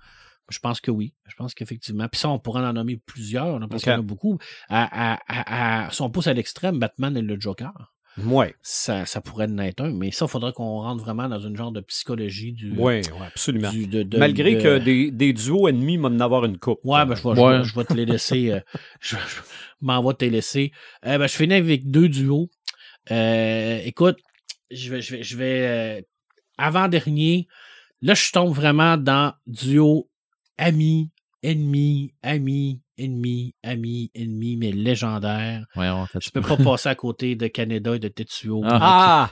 je 0.50 0.60
pense 0.60 0.80
que 0.82 0.91
oui. 0.91 1.13
Je 1.28 1.36
pense 1.36 1.54
qu'effectivement. 1.54 2.08
Puis 2.08 2.20
ça, 2.22 2.30
on 2.30 2.39
pourrait 2.39 2.62
en 2.65 2.74
nommer 2.74 2.98
plusieurs, 2.98 3.60
là, 3.60 3.68
parce 3.68 3.82
Ok. 3.82 3.86
qu'il 3.86 3.94
y 3.94 3.96
en 3.96 4.00
a 4.00 4.04
beaucoup. 4.04 4.38
À, 4.70 5.13
à- 5.13 5.20
à- 5.28 5.86
à- 5.88 5.91
si 5.91 6.02
on 6.02 6.10
pousse 6.10 6.28
à 6.28 6.34
l'extrême, 6.34 6.78
Batman 6.80 7.15
et 7.18 7.22
le 7.22 7.39
Joker, 7.39 7.94
Ouais. 8.23 8.56
ça, 8.62 9.06
ça 9.06 9.19
pourrait 9.21 9.47
en 9.49 9.58
être 9.58 9.82
un. 9.82 9.91
Mais 9.91 10.12
ça, 10.12 10.25
il 10.25 10.30
faudrait 10.30 10.54
qu'on 10.54 10.82
rentre 10.82 11.04
vraiment 11.04 11.28
dans 11.28 11.39
une 11.39 11.56
genre 11.58 11.71
de 11.71 11.82
psychologie 11.82 12.54
du. 12.54 12.71
Ouais, 12.78 13.01
absolument. 13.25 13.69
du- 13.69 13.88
de- 13.88 14.04
de- 14.04 14.17
Malgré 14.17 14.56
de- 14.56 14.62
que 14.62 14.78
des, 14.78 15.12
des 15.12 15.34
duos 15.34 15.67
ennemis 15.67 15.97
m'en 15.97 16.08
avoir 16.19 16.45
une 16.45 16.58
coupe. 16.58 16.80
Ouais, 16.84 17.06
ben, 17.06 17.15
je 17.15 17.23
vais, 17.28 17.36
je 17.36 17.41
Ouais. 17.41 17.58
vais- 17.58 17.63
je 17.63 17.75
vais 17.75 17.84
te 17.84 17.93
les 17.93 18.06
laisser. 18.06 18.51
euh, 18.51 18.60
je 19.01 19.15
je 19.17 19.41
m'en 19.82 20.01
vais 20.01 20.13
te 20.13 20.23
les 20.25 20.32
laisser. 20.32 20.71
Euh, 21.06 21.17
ben, 21.17 21.28
je 21.28 21.36
finis 21.36 21.54
avec 21.56 21.89
deux 21.91 22.08
duos. 22.10 22.49
Euh, 23.12 23.80
écoute, 23.84 24.17
je 24.71 24.89
vais, 24.91 25.01
je 25.01 25.15
vais, 25.17 25.23
je 25.23 25.38
vais 25.38 25.67
euh, 25.67 26.01
avant-dernier. 26.58 27.47
Là, 28.01 28.13
je 28.13 28.32
tombe 28.32 28.54
vraiment 28.54 28.97
dans 28.97 29.34
duo 29.47 30.10
ami, 30.58 31.12
ennemi, 31.43 32.13
ami, 32.23 32.82
ennemi, 32.98 33.54
ami, 33.64 34.12
ennemi, 34.16 34.58
mais 34.58 34.72
légendaire. 34.72 35.66
Ouais, 35.76 35.90
Je 36.20 36.30
peux 36.30 36.42
pas 36.42 36.58
passer 36.58 36.90
à 36.90 36.96
côté 36.96 37.36
de 37.36 37.48
Canada 37.48 37.96
et 37.96 38.00
de 38.00 38.08
Tetsuo. 38.08 38.62
Ah. 38.66 38.80
Ah! 38.82 39.32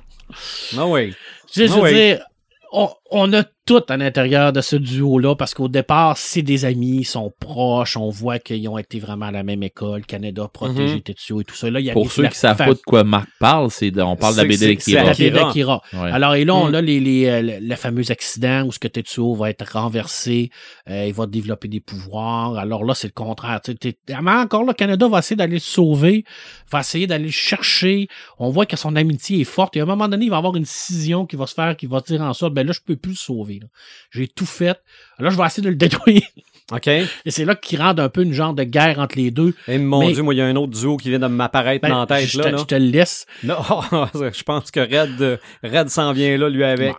Ah 0.77 0.87
oui. 0.87 1.13
Je, 1.53 1.67
je 1.67 1.73
Ah 1.73 1.75
veux 1.75 1.81
oui. 1.83 1.93
dire, 1.93 2.25
on, 2.71 2.89
on 3.13 3.31
a 3.33 3.43
tout 3.65 3.81
à 3.87 3.95
l'intérieur 3.95 4.51
de 4.51 4.59
ce 4.59 4.75
duo-là 4.75 5.35
parce 5.37 5.53
qu'au 5.53 5.69
départ, 5.69 6.17
c'est 6.17 6.41
des 6.41 6.65
amis, 6.65 6.97
ils 6.97 7.03
sont 7.05 7.31
proches, 7.39 7.95
on 7.95 8.09
voit 8.09 8.37
qu'ils 8.37 8.67
ont 8.67 8.77
été 8.77 8.99
vraiment 8.99 9.27
à 9.27 9.31
la 9.31 9.43
même 9.43 9.63
école, 9.63 10.05
Canada, 10.05 10.49
protégé 10.51 10.95
Mhm. 10.95 11.01
Tetsuo 11.01 11.39
et 11.39 11.43
tout 11.45 11.55
ça. 11.55 11.69
Là, 11.71 11.79
il 11.79 11.85
y 11.85 11.89
a 11.89 11.93
Pour 11.93 12.11
ceux 12.11 12.23
la 12.23 12.29
qui 12.29 12.37
savent 12.37 12.57
fa- 12.57 12.65
pas 12.65 12.73
de 12.73 12.79
quoi 12.85 13.05
Marc 13.05 13.29
parle, 13.39 13.71
c'est 13.71 13.89
de- 13.89 14.01
on 14.01 14.17
parle 14.17 14.33
de 14.35 14.41
la 14.41 14.43
C'est- 14.57 14.75
BD 14.75 15.31
la 15.31 15.43
d'Akira. 15.45 15.81
Ouais. 15.93 16.11
Alors, 16.11 16.35
et 16.35 16.43
là, 16.43 16.55
on 16.55 16.71
Mm. 16.71 16.75
a 16.75 16.81
les, 16.81 16.99
les, 16.99 17.25
euh, 17.27 17.59
le, 17.61 17.75
fameux 17.75 18.11
accident 18.11 18.65
où 18.65 18.73
ce 18.73 18.79
que 18.79 18.89
Tetsuo 18.89 19.33
va 19.35 19.49
être 19.49 19.65
renversé, 19.71 20.49
euh, 20.89 21.05
il 21.07 21.13
va 21.13 21.25
développer 21.25 21.69
des 21.69 21.79
pouvoirs. 21.79 22.57
Alors 22.57 22.83
là, 22.83 22.93
c'est 22.95 23.07
le 23.07 23.13
contraire. 23.13 23.61
Tu 23.63 23.71
sais, 23.71 23.77
t'es- 23.77 23.97
Mais 24.21 24.31
encore 24.31 24.65
là, 24.65 24.73
Canada 24.73 25.07
va 25.07 25.19
essayer 25.19 25.37
d'aller 25.37 25.53
le 25.53 25.59
sauver, 25.59 26.25
va 26.69 26.81
essayer 26.81 27.07
d'aller 27.07 27.25
le 27.25 27.31
chercher. 27.31 28.07
On 28.39 28.49
voit 28.49 28.65
que 28.65 28.75
son 28.75 28.95
amitié 28.97 29.39
est 29.39 29.43
forte. 29.45 29.77
Et 29.77 29.79
à 29.79 29.83
un 29.83 29.85
moment 29.85 30.09
donné, 30.09 30.25
il 30.25 30.29
va 30.29 30.35
y 30.35 30.39
avoir 30.39 30.55
une 30.57 30.65
scission 30.65 31.25
qui 31.25 31.37
va 31.37 31.47
se 31.47 31.53
faire, 31.53 31.77
qui 31.77 31.85
va 31.85 32.01
dire 32.01 32.21
en 32.21 32.33
sorte, 32.33 32.53
ben 32.53 32.67
là, 32.67 32.73
je 32.73 32.79
peux 32.85 32.97
plus 33.03 33.11
le 33.11 33.17
sauver. 33.17 33.59
là. 33.61 33.67
J'ai 34.11 34.27
tout 34.27 34.45
fait. 34.47 34.79
Là, 35.19 35.29
je 35.29 35.37
vais 35.37 35.45
essayer 35.45 35.61
de 35.63 35.69
le 35.69 35.75
détruire. 35.77 36.23
OK. 36.71 36.87
Et 36.87 37.07
c'est 37.27 37.45
là 37.45 37.55
qu'il 37.55 37.79
rend 37.79 37.95
un 37.97 38.09
peu 38.09 38.23
une 38.23 38.33
genre 38.33 38.53
de 38.53 38.63
guerre 38.63 38.97
entre 38.99 39.17
les 39.17 39.29
deux. 39.29 39.53
mon 39.67 39.99
Mais- 39.99 40.13
Dieu, 40.13 40.23
moi, 40.23 40.33
il 40.33 40.37
y 40.37 40.41
a 40.41 40.45
un 40.45 40.55
autre 40.55 40.71
duo 40.79 40.97
qui 40.97 41.09
vient 41.09 41.19
de 41.19 41.27
m'apparaître 41.27 41.81
Ben, 41.83 41.89
dans 41.89 41.99
la 41.99 42.05
tête. 42.07 42.27
je, 42.27 42.37
là, 42.39 42.43
te, 42.45 42.49
là. 42.49 42.57
je 42.57 42.63
te 42.63 42.75
le 42.75 42.85
laisse. 42.89 43.25
Non, 43.43 43.57
je 44.13 44.43
pense 44.43 44.71
que 44.71 44.79
Red, 44.79 45.21
euh, 45.21 45.37
Red 45.63 45.89
s'en 45.89 46.13
vient 46.13 46.37
là, 46.37 46.49
lui, 46.49 46.63
avec. 46.63 46.95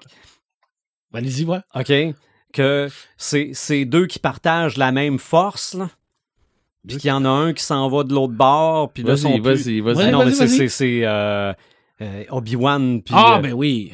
Allez-y, 1.13 1.45
voir. 1.45 1.63
OK? 1.75 1.93
Que 2.53 2.89
c'est 3.17 3.51
c'est 3.53 3.85
deux 3.85 4.07
qui 4.07 4.19
partagent 4.19 4.77
la 4.77 4.93
même 4.93 5.19
force, 5.19 5.75
là. 5.75 5.91
Puis 6.87 6.99
qu'il 6.99 7.09
y 7.09 7.13
en 7.13 7.25
a 7.25 7.29
un 7.29 7.53
qui 7.55 7.63
s'en 7.65 7.89
va 7.89 8.05
de 8.05 8.13
l'autre 8.13 8.35
bord, 8.35 8.93
puis 8.93 9.03
là, 9.03 9.15
Vas-y, 9.15 9.41
vas-y, 9.41 9.81
vas-y. 9.81 9.97
Ouais, 9.97 10.11
non, 10.11 10.19
mais 10.19 10.25
vas-y, 10.27 10.35
c'est- 10.35 10.47
vas-y. 10.47 10.57
c'est 10.59 10.69
c'est, 10.69 11.01
euh, 11.07 11.53
euh, 12.03 12.25
Obi-Wan, 12.29 13.03
puis 13.03 13.15
Ah, 13.17 13.37
euh, 13.39 13.41
ben 13.41 13.53
oui. 13.55 13.93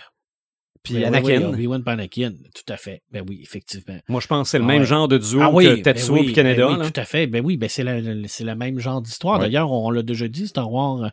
Puis 0.82 0.94
Ben 0.94 1.00
oui, 1.00 1.06
Anakin. 1.34 1.46
oui, 1.48 1.54
Obi-Wan 1.54 1.82
puis 1.84 1.92
Anakin, 1.92 2.32
tout 2.54 2.72
à 2.72 2.76
fait. 2.76 3.02
Ben 3.10 3.24
oui, 3.28 3.40
effectivement. 3.42 3.98
Moi, 4.08 4.20
je 4.20 4.26
pense 4.26 4.46
que 4.48 4.50
c'est 4.52 4.58
le 4.58 4.64
Ah 4.64 4.68
même 4.68 4.80
ouais. 4.80 4.86
genre 4.86 5.08
de 5.08 5.18
duo 5.18 5.40
Ah 5.42 5.50
oui, 5.50 5.64
que 5.66 5.74
ben 5.74 5.82
Tetsuo 5.82 6.14
oui, 6.14 6.24
puis 6.24 6.32
Canada. 6.34 6.66
ben 6.68 6.72
oui, 6.74 6.78
là. 6.84 6.90
tout 6.90 7.00
à 7.00 7.04
fait. 7.04 7.26
Ben 7.26 7.44
oui, 7.44 7.56
ben 7.56 7.68
c'est 7.68 7.82
la- 7.84 8.00
la- 8.00 8.28
c'est 8.28 8.44
le 8.44 8.54
même 8.54 8.78
genre 8.78 9.02
d'histoire. 9.02 9.38
Ouais. 9.38 9.46
D'ailleurs, 9.46 9.70
on 9.72 9.90
l'a 9.90 10.02
déjà 10.02 10.26
dit, 10.28 10.46
Star 10.48 10.70
Wars, 10.72 11.04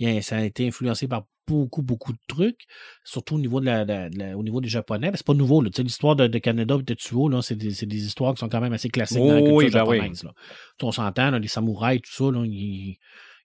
euh, 0.00 0.06
a- 0.18 0.22
ça 0.22 0.36
a 0.38 0.42
été 0.42 0.66
influencé 0.66 1.06
par 1.08 1.24
beaucoup, 1.48 1.82
beaucoup 1.82 2.12
de 2.12 2.18
trucs, 2.28 2.60
surtout 3.04 3.34
au 3.34 3.38
niveau 3.38 3.60
de 3.60 3.66
la, 3.66 3.84
la- 3.84 4.08
la- 4.10 4.36
au 4.36 4.42
niveau 4.42 4.60
des 4.60 4.68
Japonais. 4.68 5.10
Ben, 5.10 5.16
c'est 5.16 5.26
pas 5.26 5.34
nouveau. 5.34 5.60
L'histoire 5.62 6.14
de, 6.16 6.26
de 6.26 6.38
Canada 6.38 6.74
et 6.76 6.78
de 6.78 6.82
Tetsuo, 6.94 7.28
là, 7.28 7.42
c'est 7.42 7.56
des, 7.56 7.72
c'est 7.72 7.86
des 7.86 8.04
histoires 8.06 8.32
qui 8.34 8.40
sont 8.40 8.48
quand 8.48 8.60
même 8.60 8.72
assez 8.72 8.88
classiques 8.88 9.18
dans 9.18 9.26
la 9.34 9.38
culture 9.40 9.54
oui, 9.56 9.70
ben 9.70 9.84
oui. 9.86 9.96
japonaise. 9.98 10.22
là. 10.24 10.32
On 10.82 10.92
s'entend, 10.92 11.30
là, 11.30 11.38
les 11.38 11.48
samouraïs, 11.48 12.00
tout 12.02 12.12
ça, 12.12 12.30
là, 12.30 12.44
il, 12.44 12.96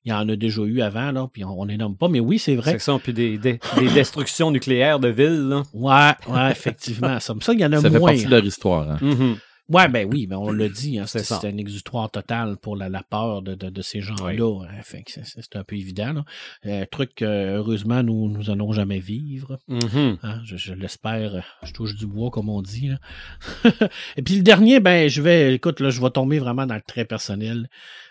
il 0.06 0.10
y 0.12 0.14
en 0.14 0.28
a 0.30 0.36
déjà 0.36 0.62
eu 0.62 0.82
avant, 0.82 1.12
là, 1.12 1.28
puis 1.32 1.44
on, 1.44 1.60
on 1.62 1.66
les 1.66 1.78
nomme 1.78 1.98
pas. 1.98 2.08
Mais 2.08 2.20
oui, 2.20 2.40
c'est 2.40 2.56
vrai. 2.56 2.72
C'est 2.74 2.80
ça, 2.80 2.98
puis 3.02 3.14
des, 3.14 3.38
des, 3.38 3.60
des 3.78 3.90
destructions 3.90 4.52
nucléaires 4.52 5.00
de 5.00 5.10
villes. 5.10 5.50
Là. 5.50 5.64
Ouais, 5.74 6.34
ouais, 6.34 6.52
effectivement. 6.52 7.20
Ça, 7.20 7.34
ça, 7.42 7.54
il 7.54 7.60
y 7.60 7.66
en 7.66 7.74
a 7.74 7.78
Ça 7.82 7.90
fait 7.90 8.00
moins. 8.00 8.12
partie 8.12 8.26
de 8.26 8.32
leur 8.32 8.46
histoire. 8.46 8.90
hein. 8.92 8.98
Mhm. 9.02 9.38
Ouais, 9.70 9.90
ben 9.90 10.08
oui, 10.10 10.28
ben 10.28 10.38
on 10.38 10.50
l'a 10.50 10.70
dit, 10.70 10.98
hein, 10.98 11.04
C'est 11.08 11.26
ça. 11.26 11.42
un 11.44 11.58
exutoire 11.58 12.10
total 12.10 12.56
pour 12.56 12.78
la, 12.78 12.88
la 12.88 13.04
peur 13.04 13.42
de, 13.42 13.54
de, 13.54 13.70
de 13.70 13.82
ces 13.82 14.00
gens-là. 14.00 14.64
hein, 14.64 14.82
fait 14.82 15.04
que 15.04 15.12
c'est- 15.12 15.56
un 15.58 15.64
peu 15.66 15.76
évident. 15.76 16.14
Là. 16.14 16.24
Euh, 16.68 16.86
truc 16.90 17.14
que, 17.16 17.26
heureusement, 17.58 18.02
nous 18.02 18.30
nous 18.30 18.50
allons 18.50 18.72
jamais 18.72 19.00
vivre. 19.00 19.60
Hein, 19.70 20.40
je 20.46 20.56
je 20.56 20.74
l'espère. 20.74 21.44
Je 21.64 21.74
touche 21.74 21.96
du 21.96 22.08
bois, 22.08 22.30
comme 22.32 22.48
on 22.48 22.62
dit. 22.62 22.88
là. 22.88 23.72
Et 24.16 24.22
puis 24.22 24.36
le 24.38 24.42
dernier, 24.44 24.80
ben 24.80 25.10
je 25.10 25.22
vais, 25.22 25.56
écoute, 25.56 25.82
là, 25.82 25.90
je 25.90 26.00
vais 26.02 26.12
tomber 26.12 26.40
vraiment 26.40 26.66
dans 26.66 26.76
le 26.76 26.82
très 26.82 27.04
personnel. 27.04 27.68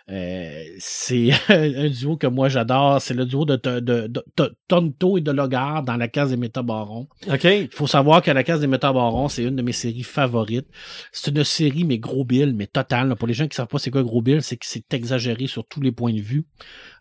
Euh, 0.08 0.62
c'est 0.78 1.30
un 1.48 1.88
duo 1.88 2.16
que 2.16 2.26
moi 2.28 2.48
j'adore. 2.48 3.00
C'est 3.00 3.14
le 3.14 3.24
duo 3.26 3.44
de, 3.44 3.56
de, 3.56 3.80
de- 3.80 4.08
de 4.36 4.56
Tonto 4.68 5.18
et 5.18 5.20
de 5.20 5.32
Logar 5.32 5.82
dans 5.82 5.96
la 5.96 6.06
case 6.08 6.30
des 6.30 6.36
métabarons. 6.36 7.08
OK. 7.28 7.44
Il 7.44 7.68
faut 7.72 7.86
savoir 7.86 8.22
que 8.22 8.30
La 8.30 8.44
Case 8.44 8.60
des 8.60 8.66
Métabarons, 8.68 9.28
c'est 9.28 9.42
une 9.42 9.56
de 9.56 9.62
mes 9.62 9.72
séries 9.72 10.02
favorites. 10.04 10.68
C'est 11.12 11.30
une 11.34 11.42
série, 11.44 11.84
mais 11.84 11.98
gros 11.98 12.24
bill, 12.24 12.54
mais 12.54 12.66
total. 12.66 13.08
là. 13.08 13.16
Pour 13.16 13.26
les 13.26 13.34
gens 13.34 13.48
qui 13.48 13.56
savent 13.56 13.66
pas 13.66 13.78
c'est 13.78 13.90
quoi 13.90 14.02
gros 14.02 14.22
bill, 14.22 14.42
c'est 14.42 14.56
que 14.56 14.66
c'est 14.66 14.92
exagéré 14.94 15.46
sur 15.48 15.64
tous 15.66 15.80
les 15.80 15.92
points 15.92 16.12
de 16.12 16.20
vue. 16.20 16.44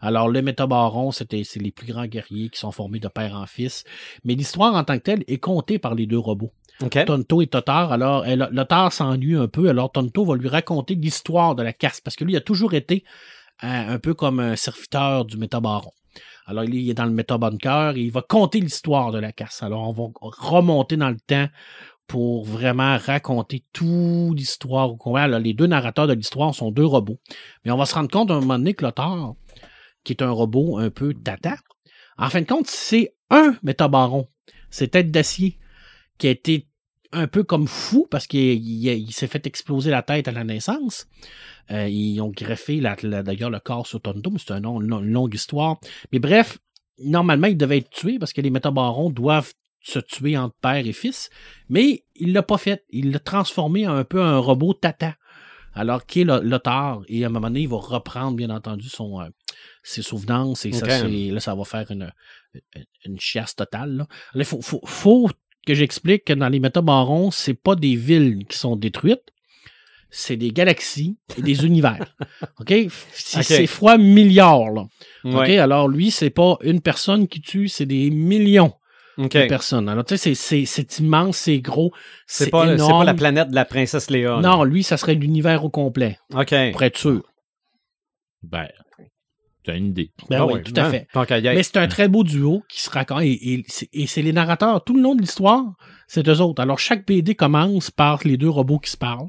Alors, 0.02 0.28
le 0.30 0.42
Métabaron, 0.42 1.12
c'était, 1.12 1.44
c'est 1.44 1.60
les 1.62 1.72
plus 1.72 1.88
grands 1.88 2.06
guerriers 2.08 2.50
qui 2.50 2.60
sont 2.60 2.72
formés 2.72 3.00
de 3.00 3.08
père 3.08 3.36
en 3.36 3.46
fils. 3.46 3.84
Mais 4.24 4.34
l'histoire 4.36 4.74
en 4.76 4.84
tant 4.84 4.98
que 4.98 5.04
telle 5.04 5.24
est 5.28 5.38
contée 5.38 5.78
par 5.80 5.94
les 5.96 6.06
deux 6.08 6.18
robots. 6.20 6.52
Tonto 7.06 7.42
et 7.42 7.48
Totar. 7.48 7.92
Alors, 7.92 8.26
Lotar 8.52 8.92
s'ennuie 8.92 9.36
un 9.36 9.48
peu. 9.48 9.70
Alors, 9.70 9.92
Tonto 9.92 10.26
va 10.26 10.36
lui 10.36 10.48
raconter 10.50 10.96
l'histoire 10.96 11.56
de 11.56 11.64
la 11.64 11.74
casse. 11.74 12.02
Parce 12.02 12.16
que 12.16 12.24
lui, 12.24 12.34
il 12.34 12.38
a 12.38 12.42
toujours 12.42 12.74
été 12.74 13.04
euh, 13.64 13.94
un 13.94 14.00
peu 14.00 14.14
comme 14.14 14.40
un 14.42 14.56
serviteur 14.56 15.24
du 15.26 15.38
Métabaron. 15.38 15.92
Alors, 16.46 16.64
il 16.66 16.90
est- 16.90 16.94
dans 16.94 17.06
le 17.06 17.12
Métabunker 17.12 17.94
et 17.96 18.02
il 18.02 18.12
va 18.12 18.22
conter 18.22 18.60
l'histoire 18.60 19.12
de 19.12 19.20
la 19.20 19.32
casse. 19.32 19.64
Alors, 19.64 19.88
on 19.90 19.94
va 19.94 20.10
remonter 20.22 20.98
dans 20.98 21.10
le 21.10 21.20
temps 21.20 21.48
pour 22.08 22.46
vraiment 22.46 22.98
raconter 22.98 23.64
toute 23.74 24.38
l'histoire 24.38 24.92
les 25.40 25.54
deux 25.54 25.66
narrateurs 25.66 26.08
de 26.08 26.14
l'histoire 26.14 26.54
sont 26.54 26.70
deux 26.70 26.86
robots. 26.86 27.20
Mais 27.64 27.72
on 27.72 27.78
va 27.78 27.86
se 27.86 27.96
rendre 27.96 28.12
compte 28.12 28.30
à 28.30 28.36
un 28.36 28.42
moment 28.42 28.60
donné 28.60 28.74
que 28.74 28.86
Lothar, 28.86 29.34
qui 30.04 30.14
est 30.14 30.22
un 30.22 30.30
robot 30.30 30.78
un 30.78 30.92
peu 30.92 31.14
tata, 31.14 31.56
en 32.18 32.30
fin 32.30 32.42
de 32.42 32.46
compte, 32.46 32.68
c'est 32.68 33.16
un 33.32 33.56
métabaron. 33.64 34.28
C'est 34.70 34.90
Tête 34.90 35.10
d'acier 35.12 35.58
qui 36.18 36.28
a 36.28 36.32
été 36.32 36.68
un 37.12 37.28
peu 37.28 37.44
comme 37.44 37.68
fou 37.68 38.08
parce 38.12 38.28
qu'il 38.28 38.42
il- 38.42 38.88
il 38.88 39.12
s'est 39.14 39.28
fait 39.28 39.46
exploser 39.48 39.90
la 39.92 40.02
tête 40.02 40.28
à 40.28 40.32
la 40.32 40.44
naissance. 40.44 41.08
Euh, 41.72 41.88
ils 41.88 42.20
ont 42.22 42.30
greffé 42.30 42.80
la- 42.82 42.96
la- 43.04 43.24
d'ailleurs 43.24 43.50
le 43.50 43.60
corps 43.60 43.88
sur 43.88 44.02
Tonto, 44.02 44.30
mais 44.32 44.40
c'est 44.40 44.52
un 44.52 44.60
long- 44.60 44.82
une 44.82 45.12
longue 45.12 45.34
histoire. 45.34 45.80
Mais 46.12 46.20
bref, 46.20 46.58
normalement, 47.00 47.48
il 47.48 47.58
devait 47.58 47.78
être 47.80 47.90
tué 47.90 48.20
parce 48.20 48.34
que 48.34 48.42
les 48.42 48.50
métabarons 48.50 49.10
doivent 49.10 49.54
se 49.82 50.00
tuer 50.00 50.36
entre 50.38 50.56
père 50.62 50.86
et 50.86 50.94
fils. 50.94 51.30
Mais 51.70 52.04
il 52.16 52.34
l'a 52.34 52.44
pas 52.44 52.58
fait. 52.58 52.84
Il 52.90 53.12
l'a 53.12 53.20
transformé 53.20 53.88
en 53.88 53.94
un 53.96 54.04
peu 54.04 54.22
un 54.22 54.38
robot 54.40 54.74
tata. 54.74 55.16
Alors 55.74 56.06
qu'il 56.06 56.30
est 56.30 56.40
l'auteur? 56.42 57.04
Et 57.08 57.24
à 57.24 57.28
un 57.28 57.30
moment 57.30 57.48
donné, 57.48 57.62
il 57.62 57.68
va 57.68 57.78
reprendre, 57.78 58.36
bien 58.38 58.50
entendu, 58.50 58.88
son, 58.90 59.20
euh, 59.22 59.28
ses 59.84 60.02
souvenances. 60.02 60.66
Et 60.66 60.72
ça, 60.72 60.86
c'est- 61.02 61.32
là, 61.32 61.40
ça 61.40 61.54
va 61.54 61.64
faire 61.66 61.92
une, 61.92 62.12
une 63.06 63.20
chiasse 63.20 63.56
totale. 63.56 63.92
là. 63.98 64.08
Là, 64.34 64.42
il 64.42 64.46
faut, 64.46 64.62
faut, 64.62 64.82
faut 64.86 65.30
que 65.66 65.74
j'explique 65.74 66.26
que 66.26 66.34
dans 66.34 66.50
les 66.50 66.60
métabarons, 66.60 67.32
c'est 67.32 67.54
pas 67.54 67.76
des 67.76 67.96
villes 67.96 68.46
qui 68.48 68.58
sont 68.58 68.76
détruites. 68.76 69.24
C'est 70.12 70.38
des 70.38 70.52
galaxies 70.52 71.18
et 71.38 71.42
des 71.42 71.66
univers. 71.66 72.16
OK? 72.60 72.74
C'est 73.12 73.40
Ok. 73.40 73.44
c'est 73.44 73.68
fois 73.68 73.98
milliards, 73.98 74.72
là. 74.72 74.86
OK? 75.26 75.50
Alors, 75.50 75.88
lui, 75.90 76.12
c'est 76.12 76.30
pas 76.30 76.58
une 76.62 76.80
personne 76.82 77.28
qui 77.28 77.42
tue, 77.42 77.68
c'est 77.68 77.86
des 77.86 78.10
millions 78.12 78.74
de 79.18 79.48
personnes. 79.48 79.90
Alors, 79.90 80.06
tu 80.06 80.18
sais, 80.18 80.36
c'est- 80.36 81.00
immense, 81.00 81.38
c'est 81.38 81.60
gros. 81.60 81.92
C'est 82.28 82.50
pas, 82.50 82.72
énorme. 82.74 83.00
pas 83.00 83.04
la 83.06 83.14
planète 83.14 83.50
de 83.50 83.56
la 83.56 83.66
princesse 83.66 84.10
Léa. 84.10 84.40
Non, 84.42 84.64
lui, 84.64 84.84
ça 84.84 84.98
serait 84.98 85.16
l'univers 85.16 85.66
au 85.66 85.70
complet, 85.70 86.18
OK. 86.34 86.54
pour 86.72 86.84
être 86.84 86.98
sûr. 86.98 87.24
Ben, 88.44 88.68
t'as 89.66 89.76
une 89.78 89.88
idée. 89.88 90.12
Ben 90.30 90.38
Ah 90.42 90.46
oui, 90.46 90.54
ouais, 90.54 90.64
tout 90.64 90.74
à 90.76 90.90
fait. 90.90 91.08
tant. 91.14 91.26
Mais 91.30 91.64
c'est 91.64 91.78
un 91.78 91.88
très 91.88 92.08
beau 92.08 92.24
duo 92.24 92.64
qui 92.70 92.82
se 92.82 92.90
raconte 92.90 93.24
et, 93.24 93.54
et 93.54 93.64
c'est- 93.68 93.90
et 93.94 94.08
c'est 94.08 94.22
les 94.22 94.34
narrateurs 94.34 94.84
tout 94.84 94.96
le 94.96 95.02
long 95.02 95.16
de 95.16 95.22
l'histoire, 95.22 95.64
c'est 96.08 96.28
eux 96.28 96.42
autres. 96.42 96.62
Alors 96.62 96.80
chaque 96.80 97.06
BD 97.06 97.36
commence 97.36 97.92
par 97.92 98.20
les 98.26 98.38
deux 98.38 98.50
robots 98.50 98.80
qui 98.80 98.92
se 98.92 98.98
parlent. 98.98 99.28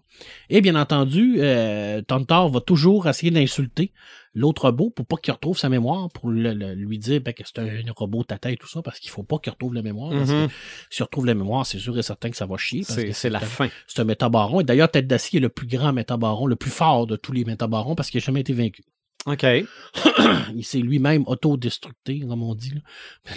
Et 0.51 0.61
bien 0.61 0.75
entendu, 0.77 1.37
euh, 1.38 2.03
Tontar 2.03 2.49
va 2.49 2.61
toujours 2.61 3.09
essayer 3.09 3.31
d'insulter 3.31 3.92
l'autre 4.38 4.66
robot 4.66 4.90
pour 4.90 5.07
pas 5.07 5.16
qu'il 5.16 5.33
retrouve 5.33 5.57
sa 5.59 5.70
mémoire, 5.70 6.11
pour 6.11 6.29
le- 6.29 6.53
le- 6.53 6.75
lui 6.75 6.99
dire 6.99 7.22
ben, 7.22 7.33
que 7.33 7.42
c'est 7.46 7.59
un, 7.59 7.68
robot 7.96 8.22
tata 8.25 8.51
et 8.51 8.57
tout 8.59 8.68
ça, 8.68 8.83
parce 8.83 8.99
qu'il 8.99 9.11
faut 9.11 9.22
pas 9.22 9.38
qu'il 9.38 9.51
retrouve 9.51 9.72
la 9.72 9.81
mémoire. 9.81 10.11
parce 10.11 10.29
Mhm. 10.31 10.49
que 10.49 10.53
s'il 10.90 11.05
retrouve 11.05 11.25
la 11.25 11.33
mémoire, 11.35 11.64
c'est 11.64 11.79
sûr 11.79 11.96
et 11.99 12.03
certain 12.03 12.29
que 12.29 12.37
ça 12.37 12.44
va 12.44 12.59
chier. 12.59 12.83
C'est 12.83 13.31
la 13.31 13.38
un- 13.38 13.40
fin. 13.40 13.68
C'est 13.87 14.01
un 14.01 14.05
métabaron. 14.05 14.61
Et 14.61 14.64
d'ailleurs, 14.64 14.90
Tête 14.90 15.07
d'Acier 15.07 15.38
est 15.38 15.40
le 15.40 15.49
plus 15.49 15.66
grand 15.66 15.94
métabaron, 15.94 16.46
le 16.46 16.57
plus 16.57 16.70
fort 16.70 17.07
de 17.07 17.16
tous 17.16 17.33
les 17.33 17.44
métabarons 17.46 17.94
parce 17.94 18.11
qu'il 18.11 18.18
n'a 18.20 18.25
jamais 18.27 18.40
été 18.40 18.53
vaincu. 18.53 18.83
OK. 19.27 19.45
Il 20.55 20.65
s'est 20.65 20.79
lui-même 20.79 21.25
autodestructé, 21.27 22.21
comme 22.21 22.43
on 22.45 22.55
dit. 22.55 22.71
Là. 22.71 22.81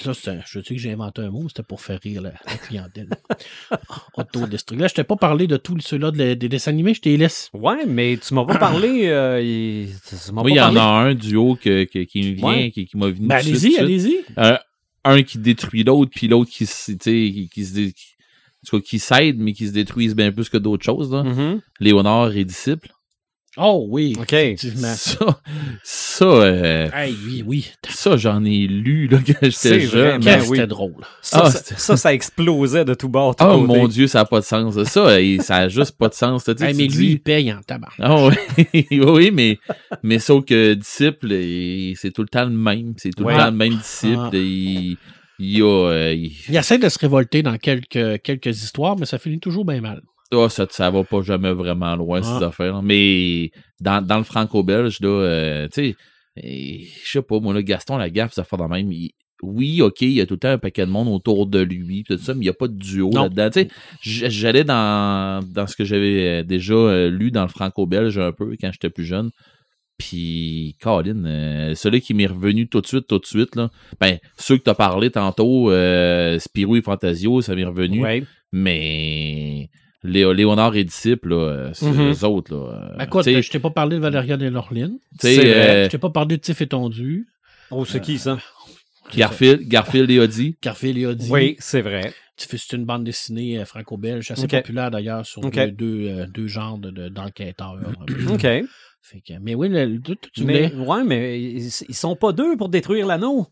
Là, 0.05 0.11
un- 0.27 0.41
je 0.45 0.59
sais 0.61 0.75
que 0.75 0.79
j'ai 0.79 0.91
inventé 0.91 1.21
un 1.23 1.31
mot, 1.31 1.47
c'était 1.47 1.63
pour 1.63 1.81
faire 1.81 1.99
rire 2.01 2.21
la, 2.21 2.33
la 2.45 2.57
clientèle. 2.57 3.09
autodestructé. 4.15 4.81
Là, 4.81 4.87
je 4.87 4.93
t'ai 4.93 5.03
pas 5.03 5.15
parlé 5.15 5.47
de 5.47 5.57
tous 5.57 5.79
ceux-là 5.79 6.11
de- 6.11 6.33
des 6.35 6.49
dessins 6.49 6.71
animés, 6.71 6.93
je 6.93 7.01
t'ai 7.01 7.17
laisse. 7.17 7.49
Ouais, 7.53 7.85
mais 7.87 8.17
tu 8.17 8.33
m'as 8.33 8.45
pas 8.45 8.57
parlé. 8.59 9.07
euh, 9.07 9.41
il... 9.41 9.89
tu 10.07 10.31
m'as 10.31 10.43
Oui, 10.43 10.51
il 10.53 10.57
y 10.57 10.61
en 10.61 10.75
a 10.75 10.81
un 10.81 11.13
duo 11.15 11.55
que, 11.55 11.85
que- 11.85 12.03
qui 12.03 12.21
me 12.21 12.35
vient, 12.35 12.47
Ouais. 12.47 12.71
qui, 12.71 12.85
qui 12.85 12.97
m'a 12.97 13.07
venu. 13.09 13.27
Ben, 13.27 13.35
allez-y, 13.37 13.77
allez-y. 13.77 14.17
Euh, 14.37 14.57
un 15.05 15.23
qui 15.23 15.37
détruit 15.39 15.83
l'autre, 15.83 16.11
puis 16.13 16.27
l'autre 16.27 16.51
qui, 16.51 16.65
se- 16.65 16.91
tu 16.91 16.97
sais, 17.01 17.31
qui, 17.33 17.49
qui 17.49 17.65
se 17.65 17.73
dé- 17.73 17.93
qui, 17.93 19.33
mais 19.37 19.53
qui 19.53 19.67
se 19.67 19.71
détruisent 19.71 20.15
bien 20.15 20.31
plus 20.31 20.49
que 20.49 20.57
d'autres 20.57 20.83
choses. 20.85 21.11
Là. 21.11 21.23
Mhm. 21.23 21.61
Léonard 21.79 22.35
et 22.35 22.45
disciple. 22.45 22.89
Oh 23.57 23.87
oui, 23.89 24.15
OK. 24.19 24.31
effectivement. 24.33 24.93
Ça, 24.95 25.41
ça, 25.83 26.25
euh, 26.25 26.87
Hey, 26.93 27.15
oui, 27.25 27.43
oui. 27.45 27.71
ça 27.89 28.15
j'en 28.15 28.45
ai 28.45 28.67
lu 28.67 29.07
là, 29.07 29.17
quand 29.25 29.33
C'est 29.51 29.79
j'étais 29.79 29.85
vrai, 29.87 30.11
jeune. 30.11 30.21
Qu'est-ce 30.23 30.37
que 30.45 30.49
oui. 30.51 30.57
c'était 30.57 30.67
drôle. 30.67 30.93
Ça, 31.21 31.41
Ah, 31.45 31.49
ça, 31.51 31.75
ça, 31.77 31.97
ça 31.97 32.13
explosait 32.13 32.85
de 32.85 32.93
tout 32.93 33.09
bord, 33.09 33.35
tout 33.35 33.43
Oh 33.45 33.61
côté. 33.65 33.79
mon 33.79 33.87
Dieu, 33.87 34.07
ça 34.07 34.19
n'a 34.19 34.25
pas 34.25 34.39
de 34.39 34.45
sens. 34.45 34.81
Ça, 34.83 35.17
ça 35.41 35.55
a 35.55 35.67
juste 35.67 35.97
pas 35.97 36.09
de 36.09 36.13
sens. 36.13 36.43
Tu 36.45 36.51
sais, 36.57 36.63
Hey, 36.65 36.71
tu 36.73 36.77
mais 36.77 36.87
dis- 36.87 36.97
lui, 36.97 37.11
il 37.13 37.19
paye 37.19 37.51
en 37.51 37.61
tabac. 37.61 37.89
Ah 37.99 38.27
oui, 38.27 38.85
oui, 38.91 39.31
mais, 39.33 39.57
mais 40.03 40.19
sauf 40.19 40.45
que 40.45 40.73
disciple, 40.75 41.31
il- 41.31 41.95
c'est 41.97 42.11
tout 42.11 42.21
le 42.21 42.29
temps 42.29 42.45
le 42.45 42.51
même. 42.51 42.93
C'est 42.97 43.09
tout 43.09 43.23
Ouais. 43.23 43.33
le 43.33 43.39
temps 43.39 43.45
le 43.51 43.57
même 43.57 43.75
disciple. 43.75 44.19
Ah. 44.21 44.29
Il, 44.33 44.97
il 45.39 45.57
y 45.57 45.61
a. 45.61 45.65
euh, 45.65 46.13
il- 46.13 46.31
Il 46.49 46.55
essaie 46.55 46.77
de 46.77 46.87
se 46.87 46.99
révolter 46.99 47.41
dans 47.43 47.57
quelques, 47.57 48.21
quelques 48.21 48.63
histoires, 48.63 48.95
mais 48.97 49.05
ça 49.05 49.17
finit 49.17 49.39
toujours 49.39 49.65
bien 49.65 49.81
mal. 49.81 50.01
Ah, 50.33 50.47
ça, 50.49 50.65
ça 50.69 50.89
va 50.91 51.03
pas 51.03 51.21
jamais 51.21 51.51
vraiment 51.53 51.95
loin, 51.95 52.21
ces 52.21 52.43
Ah. 52.43 52.47
affaires. 52.47 52.73
là. 52.73 52.81
Mais 52.83 53.51
dans, 53.79 54.05
dans 54.05 54.17
le 54.17 54.23
franco-belge, 54.23 54.99
là, 55.01 55.07
euh, 55.09 55.67
tu 55.73 55.89
sais, 55.91 55.95
eh, 56.41 56.85
je 57.05 57.09
sais 57.11 57.21
pas, 57.21 57.39
moi, 57.39 57.53
là, 57.53 57.61
Gaston 57.63 57.97
Lagaffe, 57.97 58.33
ça 58.33 58.43
fait 58.43 58.57
de 58.57 58.63
même. 58.63 58.91
il- 58.91 59.11
oui, 59.41 59.81
OK, 59.81 60.01
il 60.01 60.11
y 60.11 60.19
a 60.21 60.25
tout 60.25 60.33
le 60.33 60.39
temps 60.39 60.49
un 60.49 60.57
paquet 60.57 60.85
de 60.85 60.91
monde 60.91 61.07
autour 61.07 61.47
de 61.47 61.59
lui, 61.59 62.03
tout 62.03 62.17
ça, 62.17 62.33
mais 62.33 62.39
il 62.41 62.43
n'y 62.43 62.49
a 62.49 62.53
pas 62.53 62.67
de 62.67 62.73
duo 62.77 63.09
là-dedans. 63.13 63.49
Tu 63.49 63.67
j'allais 64.01 64.65
dans, 64.65 65.41
dans 65.53 65.65
ce 65.65 65.77
que 65.77 65.85
j'avais 65.85 66.41
euh, 66.41 66.43
déjà 66.43 66.73
euh, 66.73 67.09
lu 67.09 67.31
dans 67.31 67.43
le 67.43 67.47
franco-belge 67.47 68.17
un 68.17 68.33
peu 68.33 68.53
quand 68.59 68.69
j'étais 68.73 68.89
plus 68.89 69.05
jeune. 69.05 69.29
Puis, 69.97 70.75
Colin, 70.81 71.23
euh, 71.25 71.73
celui 71.75 72.01
qui 72.01 72.13
m'est 72.13 72.25
revenu 72.27 72.67
tout 72.67 72.81
de 72.81 72.87
suite, 72.87 73.07
tout 73.07 73.19
de 73.19 73.25
suite, 73.25 73.55
là, 73.55 73.69
ben, 74.01 74.17
ceux 74.37 74.57
que 74.57 74.63
t'as 74.63 74.73
parlé 74.73 75.09
tantôt, 75.09 75.71
euh, 75.71 76.37
Spirou 76.39 76.75
et 76.75 76.81
Fantasio, 76.81 77.41
ça 77.41 77.55
m'est 77.55 77.63
revenu. 77.65 78.01
Ouais. 78.01 78.23
Mais 78.51 79.69
Léo- 80.03 80.31
Léonard 80.33 80.75
et 80.75 80.83
Disciple, 80.85 81.29
là, 81.29 81.35
euh, 81.35 81.69
c'est 81.73 81.85
Mhm. 81.87 82.11
eux 82.11 82.23
autres. 82.25 82.53
Là, 82.55 82.95
euh, 83.01 83.05
Ben, 83.05 83.41
je 83.41 83.49
t'ai 83.51 83.59
pas 83.59 83.69
parlé 83.69 83.97
de 83.97 84.01
Valériane 84.01 84.41
et 84.41 84.49
Lorline. 84.49 84.97
c'est 85.19 85.39
euh, 85.55 85.85
Je 85.85 85.89
t'ai 85.89 85.97
pas 85.97 86.09
parlé 86.09 86.37
de 86.37 86.41
Tiff 86.41 86.61
et 86.61 86.67
Tondu. 86.67 87.27
Oh, 87.71 87.83
c'est 87.85 87.99
qui 88.01 88.17
ça? 88.17 88.37
Garfield, 89.15 89.67
Garfield 89.67 90.09
et 90.11 90.19
Audi. 90.19 90.57
Garfield 90.61 90.97
et 90.97 91.05
Audi. 91.05 91.29
Oui, 91.31 91.55
c'est 91.59 91.81
vrai. 91.81 92.13
Tiff, 92.37 92.55
C'est 92.55 92.75
une 92.77 92.85
bande 92.85 93.03
dessinée 93.03 93.59
euh, 93.59 93.65
franco-belge, 93.65 94.31
assez 94.31 94.47
populaire 94.47 94.91
d'ailleurs 94.91 95.25
sur 95.25 95.43
Ok. 95.43 95.53
deux, 95.55 95.71
deux, 95.71 96.07
euh, 96.09 96.25
deux 96.27 96.47
genres 96.47 96.77
de- 96.77 96.91
de- 96.91 97.09
d'enquêteurs. 97.09 97.75
OK. 98.29 98.41
Fait 99.01 99.21
que- 99.27 99.33
mais 99.41 99.55
oui, 99.55 99.67
le- 99.69 99.99
tu, 99.99 100.15
tu 100.33 100.43
Mais, 100.45 100.67
voulais- 100.69 100.85
ouais, 100.87 101.03
mais 101.03 101.41
ils, 101.41 101.65
ils 101.89 101.95
sont 101.95 102.15
pas 102.15 102.31
deux 102.31 102.55
pour 102.55 102.69
détruire 102.69 103.07
l'anneau. 103.07 103.47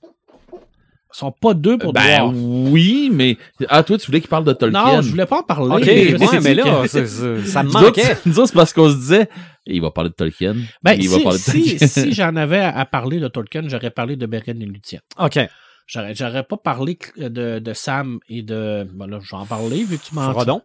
Sont 1.17 1.31
pas 1.31 1.55
deux 1.55 1.79
pour 1.79 1.93
Ben 1.93 2.31
oui, 2.31 3.09
mais. 3.11 3.37
Ah, 3.69 3.81
toi, 3.81 3.97
tu 3.97 4.05
voulais 4.05 4.19
qu'il 4.19 4.29
parle 4.29 4.43
de 4.43 4.53
Tolkien. 4.53 4.97
Non, 4.97 5.01
je 5.01 5.09
voulais 5.09 5.25
pas 5.25 5.39
en 5.39 5.43
parler. 5.43 5.75
OK, 5.75 5.81
ouais, 5.81 6.39
mais 6.43 6.53
là, 6.53 6.85
ça 6.87 7.63
me 7.63 7.71
manquait. 7.71 8.17
nous 8.27 8.37
autres, 8.37 8.49
c'est 8.49 8.53
parce 8.53 8.71
qu'on 8.71 8.87
se 8.91 8.97
disait, 8.97 9.27
il 9.65 9.81
va 9.81 9.89
parler 9.89 10.11
de 10.11 10.15
Tolkien. 10.15 10.55
Ben, 10.83 10.93
il 10.93 11.09
si, 11.09 11.17
va 11.17 11.23
parler 11.23 11.39
de 11.39 11.43
si, 11.43 11.69
Tolkien. 11.79 11.87
si 11.87 12.13
j'en 12.13 12.35
avais 12.35 12.59
à, 12.59 12.85
parler 12.85 13.19
de 13.19 13.27
Tolkien, 13.29 13.63
j'aurais 13.65 13.89
parlé 13.89 14.15
de 14.15 14.27
Beren 14.27 14.61
et 14.61 14.65
Luthien. 14.65 14.99
OK. 15.17 15.39
J'aurais, 15.87 16.13
j'aurais 16.13 16.43
pas 16.43 16.57
parlé 16.57 16.99
de, 17.17 17.57
de 17.57 17.73
Sam 17.73 18.19
et 18.29 18.43
de. 18.43 18.87
Ben 18.93 19.07
là, 19.07 19.17
je 19.19 19.31
vais 19.35 19.41
en 19.41 19.47
parler 19.47 19.85
vu 19.85 19.97
que 19.97 20.03
tu 20.03 20.13
m'en 20.13 20.31
Frodon. 20.33 20.61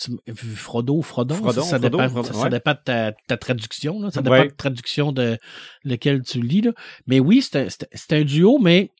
tu 0.00 0.12
Frodo, 0.36 1.02
Frodon, 1.02 1.34
Frodon, 1.34 1.62
ça, 1.62 1.62
ça 1.62 1.78
Frodo, 1.80 1.98
dépend, 1.98 2.08
Frodon, 2.10 2.42
ça, 2.42 2.48
dépend 2.48 2.72
de 2.74 2.78
ta, 2.84 3.12
ta 3.26 3.36
traduction. 3.38 4.00
Là. 4.00 4.12
Ça 4.12 4.22
dépend 4.22 4.36
Ouais. 4.36 4.42
de 4.44 4.50
la 4.50 4.54
traduction 4.54 5.10
de 5.10 5.36
lequel 5.82 6.22
tu 6.22 6.40
lis. 6.40 6.60
Là. 6.60 6.70
Mais 7.08 7.18
oui, 7.18 7.42
c'est 7.42 7.58
un, 7.58 7.68
c'est- 7.68 7.88
c'est 7.92 8.12
un 8.12 8.22
duo, 8.22 8.58
mais 8.60 8.92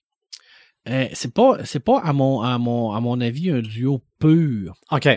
euh, 0.89 1.07
c'est 1.13 1.33
pas, 1.33 1.59
c'est 1.65 1.81
pas 1.81 2.01
à 2.01 2.13
mon, 2.13 2.43
à, 2.43 2.59
mon, 2.59 2.93
à 2.93 3.01
mon 3.01 3.21
avis 3.21 3.51
un 3.51 3.61
duo 3.61 4.03
pur. 4.19 4.75
OK. 4.91 5.09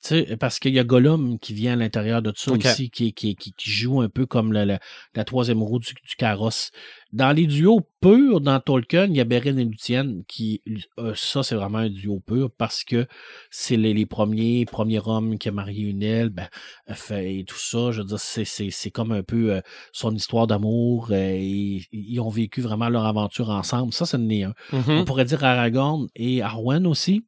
Tu 0.00 0.08
sais, 0.24 0.36
parce 0.36 0.60
qu'il 0.60 0.72
y 0.74 0.78
a 0.78 0.84
Gollum 0.84 1.40
qui 1.40 1.54
vient 1.54 1.72
à 1.72 1.76
l'intérieur 1.76 2.22
de 2.22 2.30
tout 2.30 2.40
ça 2.40 2.52
aussi, 2.70 2.88
qui, 2.88 3.12
qui, 3.12 3.34
qui, 3.34 3.52
qui 3.52 3.70
joue 3.70 4.00
un 4.00 4.08
peu 4.08 4.26
comme 4.26 4.52
le- 4.52 4.64
le- 4.64 4.78
la 5.16 5.24
troisième 5.24 5.60
roue 5.60 5.80
du, 5.80 5.92
du 5.92 6.14
carrosse. 6.16 6.70
Dans 7.12 7.32
les 7.32 7.46
duos 7.46 7.80
purs, 8.00 8.40
dans 8.40 8.60
Tolkien, 8.60 9.06
il 9.06 9.16
y 9.16 9.20
a 9.20 9.24
Beren 9.24 9.58
et 9.58 9.64
Luthien, 9.64 10.20
qui, 10.28 10.62
euh, 11.00 11.14
ça, 11.16 11.42
c'est 11.42 11.56
vraiment 11.56 11.78
un 11.78 11.88
duo 11.90 12.20
pur 12.20 12.48
parce 12.56 12.84
que 12.84 13.06
c'est 13.50 13.76
les, 13.76 13.92
les 13.92 14.06
premiers, 14.06 14.66
premiers 14.66 15.00
hommes 15.04 15.36
qui 15.36 15.48
a 15.48 15.52
marié 15.52 15.88
une 15.88 16.02
aile, 16.04 16.28
ben, 16.28 16.46
euh, 16.90 16.94
fait, 16.94 17.38
et 17.40 17.44
tout 17.44 17.58
ça. 17.58 17.90
Je 17.90 18.02
veux 18.02 18.06
dire, 18.06 18.20
c'est, 18.20 18.44
c'est, 18.44 18.70
c'est 18.70 18.90
comme 18.92 19.10
un 19.10 19.22
peu 19.24 19.54
euh, 19.54 19.60
son 19.92 20.14
histoire 20.14 20.46
d'amour. 20.46 21.08
euh, 21.10 21.16
et, 21.34 21.82
ils 21.90 22.20
ont 22.20 22.28
vécu 22.28 22.60
vraiment 22.60 22.88
leur 22.88 23.04
aventure 23.04 23.50
ensemble. 23.50 23.92
Ça, 23.92 24.06
c'est 24.06 24.16
un. 24.16 24.52
Mhm. 24.72 24.90
On 24.90 25.04
pourrait 25.04 25.24
dire 25.24 25.42
Aragorn 25.42 26.06
et 26.14 26.40
Arwen 26.42 26.86
aussi, 26.86 27.24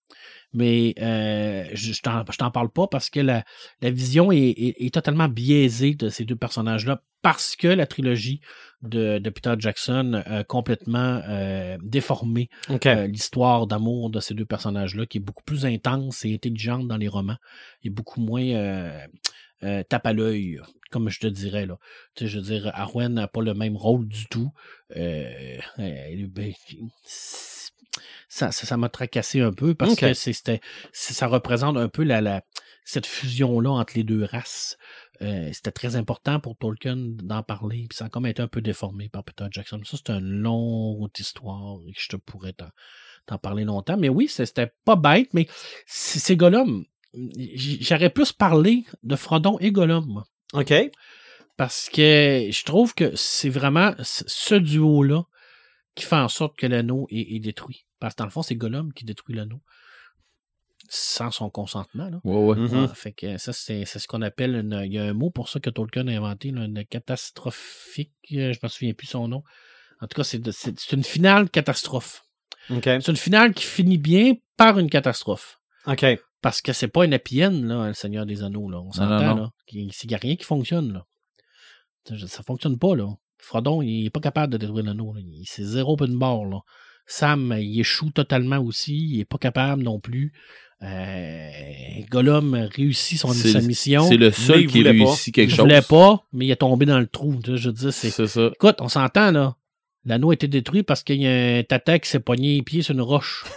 mais 0.53 0.95
euh, 1.01 1.65
je, 1.75 1.93
je 1.93 2.03
t'en, 2.03 2.25
je 2.31 2.37
t'en 2.37 2.51
parle 2.51 2.71
pas 2.71 2.87
parce 2.87 3.11
que 3.11 3.21
la, 3.21 3.45
la 3.83 3.91
vision 3.91 4.33
est, 4.33 4.39
est- 4.39 4.75
est 4.87 4.95
totalement 4.95 5.29
biaisée 5.29 5.95
de 5.95 6.09
ces 6.09 6.25
deux 6.25 6.37
personnages-là 6.37 7.03
parce 7.23 7.55
que 7.55 7.69
la 7.69 7.87
trilogie 7.87 8.41
de, 8.83 9.19
de 9.19 9.31
Peter 9.31 9.55
Jackson 9.59 10.23
a 10.25 10.43
complètement 10.43 11.21
euh, 11.29 11.77
déformé 11.83 12.49
euh, 12.87 13.07
l'histoire 13.07 13.67
d'amour 13.67 14.09
de 14.09 14.21
ces 14.21 14.33
deux 14.33 14.47
personnages-là, 14.47 15.05
qui 15.05 15.19
est 15.19 15.21
beaucoup 15.21 15.43
plus 15.45 15.67
intense 15.67 16.25
et 16.25 16.33
intelligente 16.35 16.89
dans 16.89 16.97
les 16.97 17.09
romans, 17.09 17.37
et 17.85 17.91
beaucoup 17.91 18.23
moins 18.23 18.43
euh, 18.43 19.07
euh, 19.65 19.83
tape 19.87 20.07
à 20.07 20.15
l'œil, 20.15 20.59
comme 20.91 21.11
je 21.11 21.21
te 21.21 21.27
dirais. 21.27 21.67
Là. 21.67 21.77
Tu 22.15 22.25
sais, 22.25 22.31
je 22.31 22.39
veux 22.39 22.45
dire, 22.45 22.71
Arwen 22.73 23.13
n'a 23.13 23.29
pas 23.29 23.43
le 23.43 23.53
même 23.53 23.77
rôle 23.77 24.09
du 24.09 24.27
tout. 24.29 24.51
Euh, 24.97 25.59
ben, 25.77 26.53
ça, 28.29 28.51
ça, 28.53 28.67
ça 28.67 28.77
m'a 28.77 28.89
tracassé 28.89 29.41
un 29.41 29.53
peu 29.53 29.75
parce 29.75 29.93
que 29.97 30.15
c'était, 30.15 30.61
ça 30.93 31.27
représente 31.27 31.77
un 31.77 31.89
peu 31.89 32.03
la, 32.03 32.21
la, 32.21 32.43
cette 32.85 33.07
fusion-là 33.07 33.71
entre 33.71 33.93
les 33.97 34.05
deux 34.05 34.25
races. 34.25 34.77
Euh, 35.23 35.51
c'était 35.53 35.71
très 35.71 35.97
important 35.97 36.41
pour 36.41 36.57
Tolkien 36.57 36.97
d'en 36.97 37.43
parler, 37.43 37.87
puis 37.89 37.97
ça 37.97 38.07
a 38.07 38.09
comme 38.09 38.27
été 38.27 38.41
un 38.41 38.49
peu 38.49 38.63
déformé 38.63 39.09
par 39.11 39.23
Peter 39.23 39.45
Jackson. 39.51 39.81
Ça, 39.85 39.99
c'est 39.99 40.13
une 40.13 40.41
longue 40.41 41.11
histoire 41.19 41.77
et 41.87 41.93
que 41.93 42.01
je 42.01 42.09
te 42.09 42.17
pourrais 42.17 42.55
t'en, 42.55 43.39
parler 43.39 43.65
longtemps. 43.65 43.97
Mais 43.99 44.09
oui, 44.09 44.29
c'était 44.29 44.73
pas 44.85 44.97
bête, 44.97 45.29
mais 45.35 45.47
c'est- 45.87 46.19
ces 46.19 46.37
gars-là, 46.37 46.65
j- 47.37 47.79
j'aurais 47.83 48.11
plus 48.11 48.33
parlé 48.33 48.85
de 49.03 49.15
Frodon 49.17 49.59
et 49.61 49.71
Gollum. 49.73 50.25
OK. 50.55 50.73
Parce 51.57 51.91
que 51.91 52.49
je 52.51 52.65
trouve 52.65 52.95
que 52.95 53.15
c'est 53.15 53.51
vraiment 53.51 53.95
ce 54.01 54.55
duo-là 54.55 55.25
qui 55.95 56.07
fait 56.07 56.17
en 56.17 56.29
sorte 56.29 56.57
que 56.57 56.67
l'anneau 56.67 57.07
est, 57.11 57.37
est 57.37 57.41
détruit. 57.41 57.85
Parce 58.01 58.15
que 58.15 58.19
dans 58.19 58.25
le 58.25 58.31
fond, 58.31 58.43
c'est 58.43 58.57
Gollum 58.57 58.93
qui 58.93 59.05
détruit 59.05 59.37
l'anneau. 59.37 59.61
Sans 60.89 61.31
son 61.31 61.51
consentement. 61.51 62.09
Là. 62.09 62.21
Ouais, 62.25 62.37
ouais. 62.37 62.57
Mhm. 62.57 62.89
Ah, 62.91 62.95
fait 62.95 63.13
que 63.13 63.39
ça, 63.39 63.53
c'est 63.53 63.85
c'est 63.85 63.99
ce 64.01 64.09
qu'on 64.09 64.23
appelle 64.23 64.57
une. 64.57 64.83
Il 64.85 64.93
y 64.93 64.99
a 64.99 65.05
un 65.05 65.13
mot 65.13 65.31
pour 65.31 65.49
ça 65.49 65.61
que 65.61 65.71
Tolkien 65.71 66.09
a 66.09 66.13
inventé, 66.13 66.51
là, 66.51 66.65
une 66.65 66.85
catastrophique. 66.85 68.13
euh, 68.33 68.53
Je 68.53 68.59
me 68.63 68.69
souviens 68.69 68.93
plus 68.95 69.07
son 69.07 69.29
nom. 69.29 69.45
En 70.01 70.07
tout 70.09 70.17
cas, 70.17 70.25
c'est 70.25 70.93
une 70.93 71.05
finale 71.05 71.49
catastrophe. 71.51 72.23
C'est 73.03 73.09
une 73.09 73.17
finale 73.17 73.53
qui 73.53 73.65
finit 73.65 73.99
bien 73.99 74.35
par 74.57 74.79
une 74.79 74.89
catastrophe. 74.91 75.61
OK. 75.87 76.05
Parce 76.41 76.63
que 76.63 76.73
c'est 76.73 76.89
pas 76.89 77.05
une 77.05 77.13
happy 77.13 77.45
end, 77.45 77.51
là, 77.65 77.89
le 77.89 77.95
Seigneur 77.95 78.25
des 78.25 78.43
Anneaux. 78.43 78.71
Là. 78.71 78.81
On 78.81 78.93
s'entend, 78.93 79.35
là. 79.35 79.51
Il 79.73 79.87
n'y 80.09 80.15
a 80.15 80.19
rien 80.19 80.37
qui 80.37 80.45
fonctionne. 80.45 80.93
Là. 80.95 81.07
Ça, 82.09 82.27
ça 82.27 82.43
fonctionne 82.43 82.79
pas. 82.79 82.97
Là. 82.97 83.09
Frodon, 83.39 83.83
il 83.83 84.07
est 84.07 84.11
pas 84.11 84.21
capable 84.21 84.53
de 84.55 84.59
détruire 84.59 84.85
l'anneau. 84.87 85.15
C'est 85.45 85.65
zéro 85.65 85.93
open 85.93 86.19
bar. 86.19 86.45
Là. 86.47 86.61
Sam, 87.11 87.57
il 87.59 87.81
échoue 87.81 88.11
totalement 88.11 88.59
aussi. 88.59 88.97
Il 88.97 89.21
est 89.21 89.25
pas 89.25 89.39
capable 89.39 89.83
non 89.83 89.99
plus. 89.99 90.33
Euh, 90.83 91.51
Gollum 92.09 92.55
réussit 92.75 93.19
son, 93.19 93.33
sa 93.33 93.61
mission. 93.61 94.09
C'est 94.09 94.17
le 94.17 94.31
seul 94.31 94.67
qui 94.67 94.83
pas. 94.83 94.91
réussit 94.91 95.35
quelque 95.35 95.51
Il 95.51 95.57
chose. 95.57 95.65
voulait 95.65 95.83
pas, 95.83 96.25
mais 96.33 96.47
il 96.47 96.51
est 96.51 96.57
tombé 96.57 96.87
dans 96.87 97.01
le 97.01 97.09
trou. 97.09 97.39
Je 97.45 97.69
dire, 97.71 97.93
c'est. 97.93 98.11
Ça. 98.11 98.51
Écoute, 98.55 98.77
on 98.81 98.89
s'entend, 98.89 99.33
là. 99.33 99.57
L'anneau 100.07 100.31
a 100.31 100.35
été 100.35 100.49
détruit 100.49 100.83
parce 100.83 101.03
qu'il 101.03 101.21
y 101.21 101.27
a 101.27 101.59
un 101.59 101.63
tata 101.63 101.99
qui 101.99 102.09
s'est 102.09 102.21
pogné 102.21 102.57
les 102.57 102.63
pieds 102.63 102.83
sur 102.83 102.95
une 102.95 103.03
roche. 103.03 103.45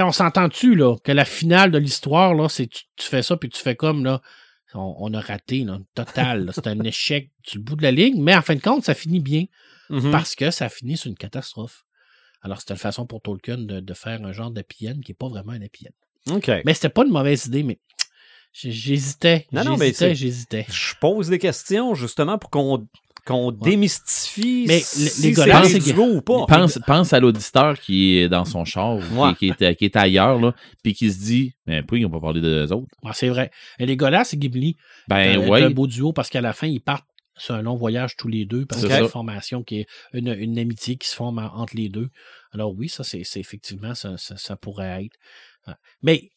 On 0.00 0.12
s'entend-tu, 0.12 0.76
là, 0.76 0.94
que 1.02 1.10
la 1.10 1.24
finale 1.24 1.72
de 1.72 1.78
l'histoire, 1.78 2.32
là, 2.32 2.48
c'est 2.48 2.68
tu, 2.68 2.84
tu 2.94 3.08
fais 3.08 3.22
ça, 3.22 3.36
puis 3.36 3.48
tu 3.48 3.60
fais 3.60 3.74
comme, 3.74 4.04
là, 4.04 4.20
on, 4.72 4.94
on 4.96 5.12
a 5.12 5.20
raté, 5.20 5.64
là, 5.64 5.80
total. 5.94 6.52
C'est 6.54 6.68
un 6.68 6.78
échec 6.84 7.32
du 7.50 7.58
bout 7.58 7.74
de 7.74 7.82
la 7.82 7.90
ligne, 7.90 8.22
mais 8.22 8.36
en 8.36 8.42
fin 8.42 8.54
de 8.54 8.60
compte, 8.60 8.84
ça 8.84 8.94
finit 8.94 9.18
bien 9.18 9.46
Mhm. 9.90 10.10
parce 10.10 10.34
que 10.34 10.50
ça 10.50 10.68
finit 10.68 10.96
sur 10.96 11.08
une 11.10 11.16
catastrophe. 11.16 11.84
Alors, 12.42 12.60
c'était 12.60 12.74
une 12.74 12.78
façon 12.78 13.06
pour 13.06 13.20
Tolkien 13.20 13.58
de, 13.58 13.80
de 13.80 13.94
faire 13.94 14.22
un 14.24 14.32
genre 14.32 14.52
end 14.52 14.62
qui 14.72 14.84
n'est 14.86 15.14
pas 15.18 15.28
vraiment 15.28 15.52
un 15.52 15.60
end. 15.62 16.34
OK. 16.36 16.50
Mais 16.64 16.74
c'était 16.74 16.88
pas 16.88 17.04
une 17.04 17.10
mauvaise 17.12 17.46
idée, 17.46 17.62
mais 17.62 17.78
j'hésitais. 18.52 19.46
Non, 19.52 19.64
non, 19.64 19.76
mais 19.76 19.92
J'hésitais. 20.14 20.66
Je 20.70 20.94
pose 21.00 21.28
des 21.28 21.38
questions 21.38 21.94
justement 21.94 22.38
pour 22.38 22.50
qu'on 22.50 22.86
qu'on 23.26 23.52
démystifie 23.52 24.64
Mais 24.66 24.80
si 24.80 25.32
les- 25.34 25.38
un 25.50 25.64
c'est- 25.64 25.80
duo 25.92 26.02
ou 26.14 26.22
pas. 26.22 26.46
Pense, 26.46 26.78
pense 26.86 27.12
à 27.12 27.20
l'auditeur 27.20 27.78
qui 27.78 28.16
est 28.16 28.28
dans 28.30 28.46
son 28.46 28.64
char, 28.64 28.94
ou 28.96 29.00
Ouais. 29.22 29.34
qui, 29.34 29.52
qui 29.52 29.64
est, 29.64 29.74
qui 29.76 29.84
est 29.84 29.96
ailleurs, 29.96 30.40
là, 30.40 30.54
puis 30.82 30.94
qui 30.94 31.12
se 31.12 31.18
dit, 31.18 31.52
mais 31.66 31.82
pourquoi 31.82 31.98
ils 31.98 32.02
n'ont 32.04 32.10
pas 32.10 32.20
parlé 32.20 32.40
d'eux 32.40 32.72
autres? 32.72 32.88
Ouais, 33.02 33.10
c'est 33.12 33.28
vrai. 33.28 33.50
Et 33.78 33.84
les 33.84 33.96
Golas, 33.98 34.24
c'est 34.24 34.38
Ghibli. 34.38 34.76
Ben 35.08 35.38
Euh, 35.42 35.46
ouais. 35.46 35.62
un 35.62 35.68
beau 35.70 35.86
duo 35.86 36.14
parce 36.14 36.30
qu'à 36.30 36.40
la 36.40 36.54
fin, 36.54 36.68
ils 36.68 36.80
partent 36.80 37.04
sur 37.38 37.54
un 37.54 37.62
long 37.62 37.76
voyage 37.76 38.16
tous 38.16 38.28
les 38.28 38.44
deux 38.44 38.66
parce 38.66 38.80
C'est 38.80 38.86
qu'il 38.88 38.94
y 38.94 38.96
a 38.96 39.00
ça. 39.00 39.04
une 39.04 39.10
formation 39.10 39.62
qui 39.62 39.80
est 39.80 39.86
une, 40.12 40.28
une 40.28 40.58
amitié 40.58 40.96
qui 40.96 41.08
se 41.08 41.14
forme 41.16 41.38
en- 41.38 41.54
entre 41.56 41.76
les 41.76 41.88
deux. 41.88 42.10
Alors 42.52 42.74
oui, 42.74 42.88
ça, 42.88 43.04
c'est 43.04 43.24
c'est 43.24 43.40
effectivement, 43.40 43.94
ça, 43.94 44.16
ça, 44.18 44.36
ça 44.36 44.56
pourrait 44.56 45.04
être. 45.06 45.16
Ouais. 45.66 45.74
Mais 46.02 46.30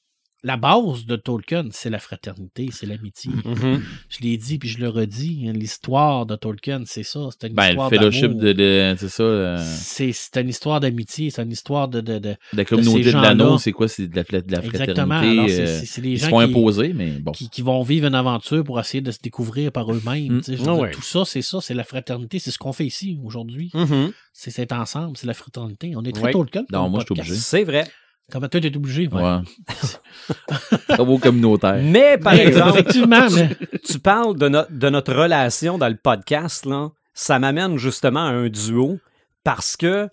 la 0.44 0.58
base 0.58 1.06
de 1.06 1.16
Tolkien, 1.16 1.66
c'est 1.72 1.89
la 1.92 2.00
fraternité, 2.00 2.70
c'est 2.72 2.88
l'amitié. 2.88 3.32
Mhm. 3.46 3.82
Je 4.10 4.20
l'ai 4.22 4.38
dit 4.38 4.58
puis 4.58 4.70
je 4.70 4.80
le 4.80 4.89
redis, 4.89 5.46
hein, 5.48 5.54
l'histoire 5.54 6.26
de 6.26 6.36
Tolkien, 6.36 6.82
c'est 6.86 7.04
ça. 7.04 7.20
C'est 7.32 7.48
une 7.48 7.54
Ben, 7.54 7.64
le 7.66 7.70
histoire 7.72 7.89
fellowship 7.89 8.32
de, 8.38 8.52
de- 8.54 8.96
c'est 8.98 9.10
ça, 9.10 9.24
euh, 9.24 9.58
C'est 9.64 10.12
c'est 10.14 10.42
une 10.42 10.50
histoire 10.50 10.80
d'amitié, 10.80 11.30
c'est 11.30 11.44
une 11.44 11.52
histoire 11.52 11.88
de. 11.88 12.02
de, 12.02 12.18
de- 12.18 12.36
la 12.54 12.66
communauté 12.66 13.04
de 13.04 13.12
l'anneau, 13.12 13.58
c'est 13.60 13.72
quoi? 13.72 13.88
C'est 13.88 14.08
de 14.08 14.16
la, 14.16 14.24
de 14.24 14.52
la 14.52 14.64
Exactement. 14.64 15.06
fraternité. 15.20 15.32
Alors, 15.39 15.50
c'est- 15.50 15.62
euh, 15.62 15.82
c'est 15.86 16.02
les 16.02 16.10
ils 16.12 16.20
se 16.20 16.24
gens 16.26 16.30
font 16.32 16.38
qui, 16.39 16.44
imposer, 16.46 16.94
mais 16.94 17.12
bon. 17.20 17.32
qui, 17.34 17.50
qui 17.50 17.62
vont 17.62 17.84
vivre 17.84 18.08
une 18.08 18.16
aventure 18.16 18.64
pour 18.64 18.80
essayer 18.80 19.02
de 19.02 19.12
se 19.12 19.20
découvrir 19.22 19.72
par 19.72 19.92
eux-mêmes. 19.92 20.38
Mm. 20.38 20.42
Ah 20.66 20.74
ouais. 20.76 20.92
Tout 20.92 21.02
ça, 21.04 21.24
c'est 21.26 21.42
ça, 21.44 21.60
c'est 21.62 21.74
la 21.76 21.84
fraternité. 21.84 22.39
C'est 22.39 22.52
ce 22.52 22.58
qu'on 22.58 22.74
fait 22.74 22.86
ici 22.86 23.20
aujourd'hui. 23.24 23.70
Mhm. 23.76 24.12
C'est 24.34 24.50
c'est 24.52 24.72
ensemble, 24.74 25.18
c'est 25.18 25.28
la 25.28 25.34
fraternité. 25.34 25.94
On 25.96 26.04
est 26.04 26.12
très 26.14 26.24
Ouais. 26.26 26.32
Tolkien. 26.32 26.64
Non, 26.72 26.89
moi, 26.89 27.02
je 27.02 27.06
suis 27.06 27.08
podcast. 27.10 27.30
obligé. 27.30 27.42
C'est 27.44 27.64
vrai. 27.64 27.86
Comme 28.32 28.48
toi, 28.48 28.62
t'es 28.62 28.76
obligé. 28.76 29.08
ouais. 29.10 29.22
Ouais. 29.22 29.40
Travaux 30.90 31.18
communautaires. 31.18 31.80
Mais 31.84 32.18
par 32.18 32.34
Mais, 32.34 32.48
exemple, 32.48 32.80
effectivement, 32.80 33.28
mais 33.32 33.50
tu 33.86 34.00
parles 34.00 34.38
de, 34.38 34.48
no- 34.48 34.66
de 34.70 34.90
notre 34.90 35.14
relation 35.14 35.78
dans 35.78 35.90
le 35.90 35.98
podcast, 35.98 36.66
là. 36.66 36.90
ça 37.14 37.40
m'amène 37.40 37.78
justement 37.78 38.22
à 38.26 38.30
un 38.32 38.48
duo 38.50 39.00
parce 39.44 39.76
que 39.76 40.08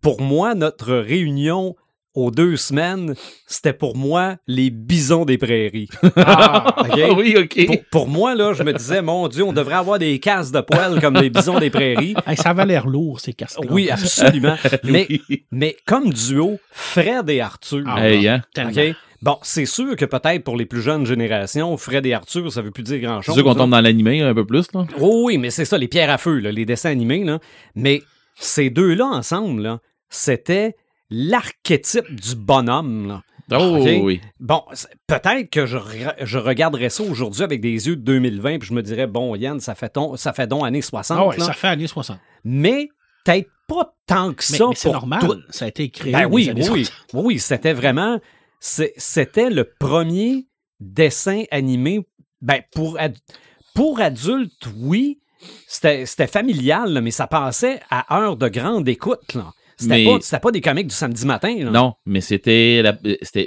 pour 0.00 0.20
moi, 0.20 0.54
notre 0.54 0.92
réunion 0.94 1.76
aux 2.14 2.30
deux 2.30 2.56
semaines, 2.56 3.14
c'était 3.46 3.72
pour 3.72 3.96
moi 3.96 4.36
les 4.46 4.70
bisons 4.70 5.24
des 5.24 5.38
prairies. 5.38 5.88
ah, 6.16 6.74
OK? 6.80 7.16
oui, 7.16 7.36
OK. 7.38 7.66
Pour, 7.66 7.76
pour 7.90 8.08
moi, 8.08 8.34
là, 8.34 8.52
je 8.52 8.62
me 8.62 8.72
disais, 8.72 9.00
mon 9.02 9.28
Dieu, 9.28 9.44
on 9.44 9.52
devrait 9.52 9.74
avoir 9.76 9.98
des 9.98 10.18
casses 10.18 10.52
de 10.52 10.60
poils 10.60 11.00
comme 11.00 11.14
les 11.14 11.30
bisons 11.30 11.58
des 11.58 11.70
prairies. 11.70 12.14
hey, 12.26 12.36
ça 12.36 12.50
avait 12.50 12.66
l'air 12.66 12.86
lourd, 12.86 13.20
ces 13.20 13.32
casques 13.32 13.58
Oui, 13.70 13.90
absolument. 13.90 14.56
Mais, 14.84 15.06
Oui. 15.08 15.44
mais 15.50 15.76
comme 15.86 16.12
duo, 16.12 16.58
Fred 16.70 17.28
et 17.30 17.40
Arthur. 17.40 17.84
Ah, 17.86 18.06
Hey, 18.08 18.28
hein? 18.28 18.42
OK? 18.58 18.94
Bon, 19.22 19.38
c'est 19.42 19.66
sûr 19.66 19.94
que 19.94 20.04
peut-être 20.04 20.42
pour 20.42 20.56
les 20.56 20.66
plus 20.66 20.82
jeunes 20.82 21.06
générations, 21.06 21.76
Fred 21.76 22.04
et 22.06 22.12
Arthur, 22.12 22.52
ça 22.52 22.60
veut 22.60 22.72
plus 22.72 22.82
dire 22.82 22.96
C'est 22.96 23.00
grand-chose. 23.00 23.34
sûr 23.36 23.44
qu'on 23.44 23.50
là. 23.50 23.54
tombe 23.54 23.70
dans 23.70 23.80
l'animé 23.80 24.20
un 24.20 24.34
peu 24.34 24.44
plus, 24.44 24.66
là. 24.74 24.84
Oh 25.00 25.22
oui, 25.26 25.38
mais 25.38 25.50
c'est 25.50 25.64
ça, 25.64 25.78
les 25.78 25.86
pierres 25.86 26.10
à 26.10 26.18
feu, 26.18 26.38
là, 26.40 26.50
les 26.50 26.64
dessins 26.66 26.90
animés. 26.90 27.22
Là. 27.22 27.38
Mais 27.76 28.02
ces 28.34 28.68
deux-là 28.68 29.06
ensemble, 29.06 29.62
là, 29.62 29.78
c'était 30.10 30.74
l'archétype 31.12 32.14
du 32.14 32.34
bonhomme. 32.34 33.06
là. 33.08 33.22
Oh, 33.60 33.76
OK? 33.80 33.88
oui. 34.02 34.20
Bon, 34.40 34.62
peut-être 35.06 35.50
que 35.50 35.66
je, 35.66 35.76
re- 35.76 36.14
je 36.22 36.38
regarderais 36.38 36.88
ça 36.88 37.02
aujourd'hui 37.02 37.42
avec 37.42 37.60
des 37.60 37.86
yeux 37.88 37.96
de 37.96 38.00
2020, 38.02 38.58
puis 38.60 38.68
je 38.68 38.72
me 38.74 38.82
dirais, 38.82 39.06
bon, 39.06 39.34
Yann, 39.36 39.60
ça 39.60 39.74
fait, 39.74 39.90
ton, 39.90 40.16
ça 40.16 40.32
fait 40.32 40.46
donc 40.46 40.64
années 40.64 40.80
60. 40.80 41.18
Ah 41.20 41.26
ouais, 41.26 41.36
là. 41.36 41.44
ça 41.44 41.52
fait 41.52 41.68
années 41.68 41.86
60. 41.86 42.18
Mais 42.44 42.88
peut-être 43.24 43.50
pas 43.68 43.94
tant 44.06 44.32
que 44.32 44.42
Mais, 44.50 44.58
ça 44.58 44.66
mais 44.68 44.74
c'est 44.74 44.90
normal. 44.92 45.20
Ça 45.50 45.66
a 45.66 45.68
été 45.68 45.90
créé. 45.90 46.12
Ben 46.12 46.26
oui, 46.30 46.50
oui, 46.54 46.64
60. 46.64 46.74
oui, 47.14 47.22
oui, 47.24 47.38
c'était 47.38 47.74
vraiment, 47.74 48.18
c'était 48.60 49.50
le 49.50 49.64
premier 49.78 50.46
dessin 50.80 51.42
animé, 51.50 52.00
ben 52.40 52.62
pour, 52.74 52.98
ad- 52.98 53.18
pour 53.74 54.00
adultes, 54.00 54.68
oui, 54.78 55.20
c'était 55.66 56.06
c'était 56.06 56.26
familial, 56.26 56.92
là, 56.92 57.00
mais 57.00 57.10
ça 57.10 57.26
passait 57.26 57.80
à 57.90 58.18
heure 58.18 58.36
de 58.36 58.48
grande 58.48 58.88
écoute, 58.88 59.34
là. 59.34 59.52
C'était 59.82 60.04
Mais- 60.04 60.38
pas, 60.40 60.50
des 60.50 60.60
comiques 60.60 60.86
du 60.88 60.94
samedi 60.94 61.26
matin, 61.26 61.54
là. 61.58 61.70
Non, 61.70 61.94
mais 62.06 62.20
c'était 62.20 62.82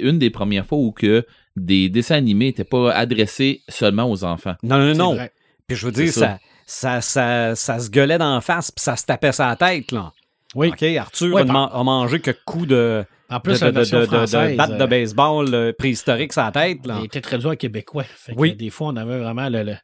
une 0.00 0.18
des 0.18 0.30
premières 0.30 0.66
fois 0.66 0.78
où 0.78 0.92
que 0.92 1.26
des 1.56 1.88
dessins 1.88 2.16
animés 2.16 2.46
n'étaient 2.46 2.64
pas 2.64 2.92
adressés 2.92 3.62
seulement 3.68 4.10
aux 4.10 4.24
enfants. 4.24 4.54
Non, 4.62 4.78
non, 4.78 4.94
non. 4.94 5.14
vrai. 5.14 5.32
Puis 5.66 5.76
je 5.76 5.86
veux 5.86 5.92
dire, 5.92 6.12
ça. 6.12 6.38
ça, 6.66 7.00
ça, 7.00 7.00
ça, 7.00 7.54
ça 7.56 7.78
se 7.78 7.90
gueulait 7.90 8.18
d'en 8.18 8.40
face, 8.40 8.70
puis 8.70 8.82
ça 8.82 8.96
se 8.96 9.04
tapait 9.04 9.32
sa 9.32 9.54
tête, 9.56 9.90
là. 9.92 10.12
Oui. 10.54 10.68
OK, 10.68 10.82
Arthur 10.82 11.34
Ouais, 11.34 11.42
a, 11.42 11.44
man- 11.44 11.68
a 11.72 11.82
mangé 11.82 12.20
que 12.20 12.30
coups 12.44 12.68
de, 12.68 13.04
En 13.28 13.36
de, 13.36 13.42
plus, 13.42 13.60
de, 13.60 13.64
la 13.64 13.72
de, 13.72 13.76
version 13.76 13.98
de- 13.98 14.04
de- 14.06 14.10
de 14.10 14.16
française, 14.16 14.56
batte 14.56 14.78
de 14.78 14.82
euh, 14.82 14.86
baseball 14.86 15.54
euh, 15.54 15.72
préhistorique 15.76 16.32
sa 16.32 16.50
tête, 16.52 16.86
là. 16.86 16.96
il 17.00 17.06
était 17.06 17.20
traduit 17.20 17.48
en 17.48 17.56
québécois. 17.56 18.04
Fait 18.04 18.32
que 18.34 18.38
Oui. 18.38 18.54
Des 18.54 18.70
fois, 18.70 18.88
on 18.88 18.96
avait 18.96 19.18
vraiment 19.18 19.48
le, 19.48 19.62
le- 19.64 19.76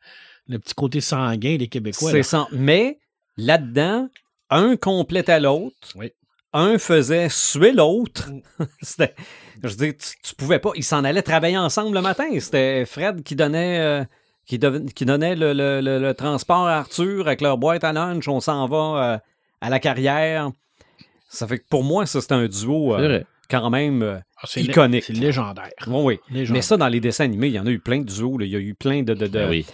le 0.48 0.58
petit 0.58 0.74
côté 0.74 1.00
sanguin 1.00 1.56
des 1.56 1.68
Québécois. 1.68 2.10
C'est 2.10 2.16
là. 2.18 2.22
ça. 2.22 2.48
Mais 2.52 2.98
là-dedans, 3.36 4.08
un 4.50 4.76
complétait 4.76 5.40
l'autre. 5.40 5.76
Oui. 5.94 6.10
Un 6.52 6.78
faisait 6.78 7.28
suer 7.30 7.72
l'autre. 7.72 8.30
Mm. 8.30 8.64
C'était. 8.82 9.14
Je 9.62 9.74
dire, 9.74 9.92
tu, 9.98 10.16
tu 10.22 10.34
pouvais 10.34 10.58
pas. 10.58 10.70
Ils 10.74 10.84
s'en 10.84 11.04
allaient 11.04 11.22
travailler 11.22 11.56
ensemble 11.58 11.94
le 11.94 12.02
matin. 12.02 12.26
C'était 12.40 12.84
Fred 12.84 13.22
qui 13.22 13.36
donnait. 13.36 13.78
euh, 13.80 14.04
qui, 14.46 14.58
donnait 14.58 15.36
le, 15.36 15.52
le- 15.54 15.80
le- 15.80 15.98
le 15.98 16.14
transport 16.14 16.66
à 16.66 16.78
Arthur 16.78 17.26
avec 17.26 17.40
leur 17.40 17.56
boîte 17.58 17.84
à 17.84 17.92
lunch. 17.92 18.26
On 18.28 18.40
s'en 18.40 18.66
va 18.66 18.76
euh, 19.14 19.18
à 19.60 19.70
la 19.70 19.78
carrière. 19.78 20.50
Ça 21.28 21.46
fait 21.46 21.58
que 21.60 21.64
pour 21.70 21.84
moi, 21.84 22.04
ça, 22.06 22.20
c'est 22.20 22.32
un 22.32 22.46
duo 22.46 22.94
euh, 22.94 23.20
quand 23.48 23.70
même 23.70 24.20
Ah, 24.36 24.46
iconique. 24.56 25.04
C'est 25.04 25.12
légendaire. 25.14 25.70
Oui, 25.86 26.02
oui. 26.04 26.18
Légendaire. 26.28 26.52
Mais 26.58 26.62
ça, 26.62 26.76
dans 26.76 26.88
les 26.88 27.00
dessins 27.00 27.24
animés, 27.24 27.46
il 27.48 27.54
y 27.54 27.58
en 27.60 27.66
a 27.66 27.70
eu 27.70 27.78
plein 27.78 28.00
de 28.00 28.04
duos. 28.04 28.36
là. 28.36 28.44
Il 28.44 28.52
y 28.52 28.56
a 28.56 28.58
eu 28.58 28.74
plein 28.74 29.02
de. 29.02 29.14
de- 29.14 29.26
de- 29.26 29.28
Ben 29.28 29.48
oui. 29.48 29.64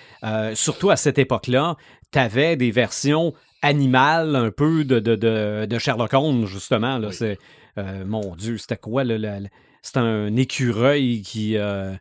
surtout 0.54 0.90
à 0.90 0.96
cette 0.96 1.18
époque-là, 1.18 1.76
tu 2.12 2.18
avais 2.18 2.56
des 2.56 2.70
versions 2.70 3.32
animales 3.62 4.36
un 4.36 4.50
peu 4.50 4.84
de, 4.84 4.98
de, 5.00 5.16
de, 5.16 5.66
de 5.68 5.78
Sherlock 5.78 6.12
Holmes, 6.14 6.46
justement. 6.46 6.98
Là. 6.98 7.08
Oui. 7.08 7.14
C'est, 7.14 7.38
euh, 7.78 8.04
mon 8.06 8.34
Dieu, 8.36 8.58
c'était 8.58 8.76
quoi? 8.76 9.04
le- 9.04 9.46
c'était 9.82 10.00
un 10.00 10.34
écureuil 10.36 11.22
qui. 11.22 11.56
euh, 11.56 11.94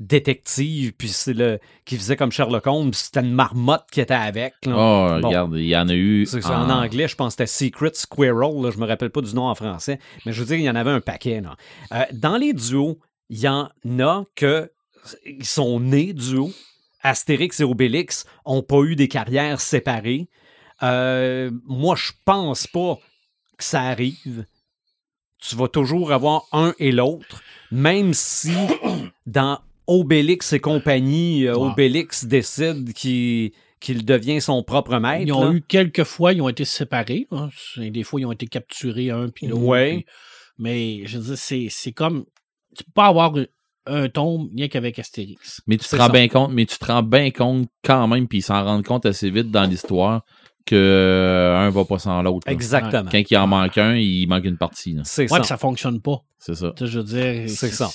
détective, 0.00 0.92
puis 0.94 1.08
c'est 1.08 1.32
le 1.34 1.58
qui 1.84 1.96
faisait 1.96 2.16
comme 2.16 2.32
Sherlock 2.32 2.66
Holmes, 2.66 2.92
c'était 2.92 3.20
une 3.20 3.32
marmotte 3.32 3.84
qui 3.92 4.00
était 4.00 4.14
avec. 4.14 4.54
là. 4.66 4.72
Oh, 4.76 5.20
Bon. 5.20 5.28
regarde, 5.28 5.54
il 5.56 5.66
y 5.66 5.76
en 5.76 5.88
a 5.88 5.94
eu. 5.94 6.26
C'est 6.26 6.40
ça, 6.40 6.58
en 6.58 6.68
anglais, 6.70 7.06
je 7.06 7.14
pense 7.14 7.36
que 7.36 7.44
c'était 7.46 7.66
Secret 7.70 7.92
Squirrel. 7.94 8.60
Là, 8.62 8.70
je 8.72 8.78
me 8.78 8.86
rappelle 8.86 9.10
pas 9.10 9.20
du 9.20 9.32
nom 9.34 9.44
en 9.46 9.54
français. 9.54 9.98
Mais 10.26 10.32
je 10.32 10.40
veux 10.40 10.46
dire, 10.46 10.56
il 10.56 10.64
y 10.64 10.70
en 10.70 10.74
avait 10.74 10.90
un 10.90 11.00
paquet. 11.00 11.40
Là. 11.40 11.56
Euh, 11.94 12.02
dans 12.12 12.36
les 12.36 12.52
duos, 12.52 12.98
il 13.30 13.38
y 13.38 13.48
en 13.48 13.68
a 14.00 14.24
que 14.34 14.70
ils 15.24 15.44
sont 15.46 15.78
nés 15.78 16.12
duos. 16.12 16.50
Astérix 17.04 17.60
et 17.60 17.64
Obélix 17.64 18.24
ont 18.44 18.62
pas 18.62 18.80
eu 18.82 18.94
des 18.96 19.08
carrières 19.08 19.60
séparées. 19.60 20.28
Euh, 20.82 21.50
moi, 21.66 21.94
je 21.96 22.12
pense 22.24 22.66
pas 22.66 22.98
que 23.56 23.64
ça 23.64 23.82
arrive. 23.82 24.46
tu 25.38 25.56
vas 25.56 25.68
toujours 25.68 26.12
avoir 26.12 26.44
un 26.52 26.74
et 26.78 26.92
l'autre, 26.92 27.42
même 27.70 28.14
si 28.14 28.52
dans 29.26 29.58
Obélix 29.86 30.52
et 30.52 30.60
compagnie, 30.60 31.46
euh. 31.46 31.54
Obélix 31.56 32.24
décide 32.24 32.92
qu'il 32.92 33.52
qu'il 33.80 34.04
devient 34.04 34.40
son 34.40 34.62
propre 34.62 34.98
maître. 35.00 35.24
Ils 35.26 35.32
ont 35.32 35.44
là. 35.50 35.52
eu 35.56 35.60
quelques 35.60 36.04
fois, 36.04 36.32
ils 36.32 36.40
ont 36.40 36.48
été 36.48 36.64
séparés. 36.64 37.26
hein. 37.32 37.48
Des 37.76 38.04
fois, 38.04 38.20
ils 38.20 38.26
ont 38.26 38.30
été 38.32 38.46
capturés 38.46 39.10
un 39.10 39.28
puis 39.28 39.48
l'autre. 39.48 39.62
Ouais. 39.64 39.94
puis- 39.96 40.06
Mais 40.58 41.02
je 41.06 41.18
veux 41.18 41.34
dire, 41.34 41.68
c'est, 41.68 41.92
comme. 41.92 42.24
Tu 42.76 42.84
peux 42.84 42.92
pas 42.94 43.06
avoir 43.06 43.34
un, 43.36 43.44
un 43.86 44.08
tome 44.08 44.48
rien 44.56 44.68
qu'avec 44.68 45.00
Astérix. 45.00 45.60
Mais 45.66 45.76
tu 45.78 45.88
te 45.88 45.96
rends 45.96 46.08
bien 46.10 46.28
compte, 46.28 46.52
mais 46.52 46.64
tu 46.64 46.78
te 46.78 46.84
rends 46.84 47.02
bien 47.02 47.32
compte 47.32 47.68
quand 47.84 48.06
même, 48.06 48.28
puis 48.28 48.38
ils 48.38 48.42
s'en 48.42 48.62
rendent 48.64 48.84
compte 48.84 49.04
assez 49.04 49.28
vite 49.30 49.50
dans 49.50 49.64
l'histoire 49.64 50.24
que 50.66 50.74
euh, 50.74 51.56
un 51.58 51.70
va 51.70 51.84
pas 51.84 51.98
sans 51.98 52.22
l'autre. 52.22 52.48
Exactement. 52.48 53.08
Quand 53.10 53.22
il 53.30 53.36
en 53.36 53.46
manque 53.46 53.78
un, 53.78 53.94
il 53.96 54.26
manque 54.26 54.44
une 54.44 54.56
partie. 54.58 54.92
là. 54.94 55.02
C'est 55.04 55.22
Ouais, 55.22 55.28
ça. 55.28 55.38
puis 55.40 55.46
ça 55.48 55.56
fonctionne 55.56 56.00
pas. 56.00 56.18
C'est 56.38 56.54
ça. 56.54 56.72
Tu 56.76 56.84
sais, 56.86 56.90
je 56.92 56.98
veux 56.98 57.04
dire. 57.04 57.48
C'est 57.50 57.70
ça. 57.70 57.88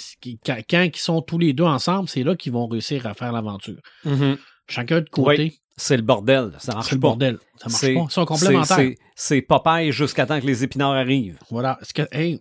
Quand, 0.46 0.58
quand 0.70 0.82
ils 0.84 0.96
sont 1.00 1.22
tous 1.22 1.38
les 1.38 1.54
deux 1.54 1.64
ensemble, 1.66 2.08
c'est 2.10 2.24
là 2.24 2.36
qu'ils 2.36 2.54
vont 2.54 2.68
réussir 2.68 3.06
à 3.06 3.14
faire 3.14 3.32
l'aventure. 3.32 3.78
Mhm. 4.06 4.38
Chacun 4.70 5.02
de 5.02 5.10
côté, 5.10 5.56
C'est 5.78 5.96
le 5.98 6.04
bordel. 6.04 6.52
Ça 6.60 6.74
marche 6.74 6.88
c'est 6.90 6.96
le 6.96 7.02
pas. 7.02 7.08
bordel. 7.10 7.38
Ça 7.58 7.70
marche 7.70 7.82
C'est- 7.82 7.94
pas. 7.94 8.00
Ils 8.02 8.12
sont 8.12 8.22
c'est- 8.22 8.26
complémentaires. 8.26 8.78
c'est- 8.78 8.98
C'est 9.16 9.42
Popeye 9.42 9.92
jusqu'à 9.92 10.26
temps 10.26 10.40
que 10.40 10.46
les 10.46 10.64
épinards 10.64 10.94
arrivent. 10.94 11.40
Voilà. 11.50 11.78
Est-ce 11.82 11.94
que, 11.94 12.02
hey, 12.12 12.40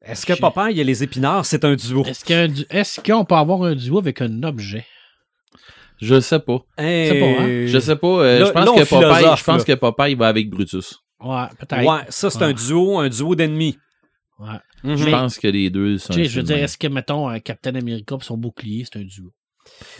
Est-ce 0.00 0.24
que 0.26 0.34
J'ai- 0.34 0.40
Popeye 0.40 0.78
et 0.80 0.84
les 0.84 1.02
épinards, 1.02 1.44
c'est 1.44 1.64
un 1.64 1.74
duo? 1.74 2.04
est-ce 2.06 3.00
qu'on 3.00 3.24
peut 3.24 3.34
avoir 3.34 3.62
un 3.64 3.74
duo 3.74 3.98
avec 3.98 4.20
un 4.22 4.42
objet? 4.44 4.86
Je 6.00 6.20
sais 6.20 6.38
pas. 6.38 6.58
Hey, 6.76 7.18
pas, 7.20 7.42
hein? 7.42 7.66
Je 7.66 7.78
sais 7.78 7.96
pas. 7.96 8.06
euh, 8.06 8.38
Là- 8.40 8.46
je 8.46 8.52
pense 8.52 8.66
là, 8.66 8.72
que 8.84 8.88
Popeye, 8.88 9.36
je 9.36 9.44
pense 9.44 9.64
que 9.64 9.72
Popeye 9.74 10.14
va 10.14 10.28
avec 10.28 10.48
Brutus. 10.50 10.96
Ouais, 11.20 11.44
peut-être. 11.58 11.84
Ouais, 11.84 12.00
ça, 12.08 12.30
c'est 12.30 12.42
un 12.42 12.52
duo, 12.52 12.98
un 12.98 13.08
duo 13.08 13.34
d'ennemis. 13.34 13.76
Ouais. 14.38 14.54
Je 14.84 15.04
Mais- 15.04 15.10
pense 15.10 15.38
que 15.38 15.48
les 15.48 15.70
deux 15.70 15.98
sont. 15.98 16.12
Tu 16.12 16.20
sais, 16.22 16.28
je 16.30 16.36
veux 16.38 16.44
dire, 16.46 16.58
est-ce 16.58 16.78
que, 16.78 16.86
mettons, 16.86 17.28
un 17.28 17.40
Captain 17.40 17.74
America 17.74 18.14
et 18.20 18.24
son 18.24 18.36
bouclier, 18.36 18.84
c'est 18.84 19.00
un 19.00 19.04
duo? 19.04 19.32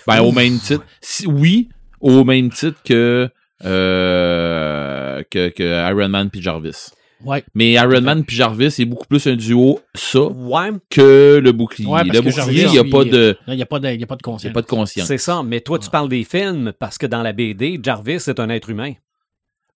Ben, 0.06 0.20
au 0.22 0.30
même 0.30 0.58
titre. 0.60 0.84
Si- 1.00 1.26
oui, 1.26 1.68
au 2.00 2.22
même 2.24 2.50
titre 2.50 2.80
que, 2.84 3.28
euh, 3.64 5.22
que, 5.30 5.48
que 5.48 5.90
Iron 5.90 6.08
Man 6.08 6.30
puis 6.30 6.40
Jarvis. 6.40 6.90
Ouais. 7.24 7.42
Mais 7.54 7.72
Iron 7.72 8.00
Man 8.00 8.24
puis 8.24 8.36
Jarvis, 8.36 8.70
c'est 8.70 8.84
beaucoup 8.84 9.06
plus 9.06 9.26
un 9.26 9.34
duo, 9.34 9.80
ça, 9.94 10.20
Ouais, 10.22 10.70
que 10.88 11.40
le 11.42 11.50
bouclier. 11.52 11.88
Ouais, 11.88 12.04
le 12.04 12.20
bouclier, 12.20 12.64
il 12.64 12.70
n'y 12.70 12.78
a 12.78 12.84
pas 12.84 13.04
de, 13.04 13.36
il 13.48 13.54
n'y 13.56 13.62
a, 13.62 13.66
pas 13.66 13.78
de- 13.80 13.88
il 13.88 14.00
y 14.00 14.04
a 14.04 14.06
pas 14.06 14.14
de 14.16 14.20
il 14.20 14.22
y 14.22 14.24
a 14.24 14.32
conscience. 14.32 14.52
pas 14.52 14.62
de 14.62 14.66
conscience. 14.66 15.06
c'est 15.08 15.18
ça. 15.18 15.42
Mais 15.42 15.60
toi, 15.60 15.78
tu 15.80 15.90
parles 15.90 16.08
des 16.08 16.22
films 16.24 16.72
parce 16.78 16.96
que 16.96 17.06
dans 17.06 17.22
la 17.22 17.32
BD, 17.32 17.80
Jarvis 17.82 18.22
est 18.28 18.38
un 18.38 18.48
être 18.50 18.70
humain. 18.70 18.92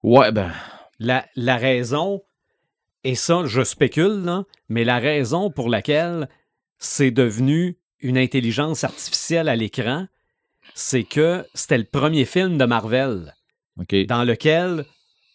Ouais, 0.05 0.31
ben, 0.31 0.53
La, 1.01 1.27
la 1.35 1.57
raison, 1.57 2.23
et 3.03 3.17
ça, 3.17 3.43
je 3.45 3.63
spécule, 3.65 4.23
là, 4.25 4.45
mais 4.69 4.85
la 4.85 4.99
raison 5.01 5.51
pour 5.51 5.69
laquelle 5.69 6.29
c'est 6.79 7.11
devenu 7.11 7.77
une 8.01 8.19
intelligence 8.19 8.85
artificielle 8.85 9.49
à 9.49 9.57
l'écran, 9.57 10.07
c'est 10.75 11.03
que 11.05 11.45
c'était 11.55 11.79
le 11.79 11.85
premier 11.85 12.25
film 12.25 12.57
de 12.57 12.65
Marvel 12.65 13.35
dans 14.09 14.23
lequel 14.25 14.85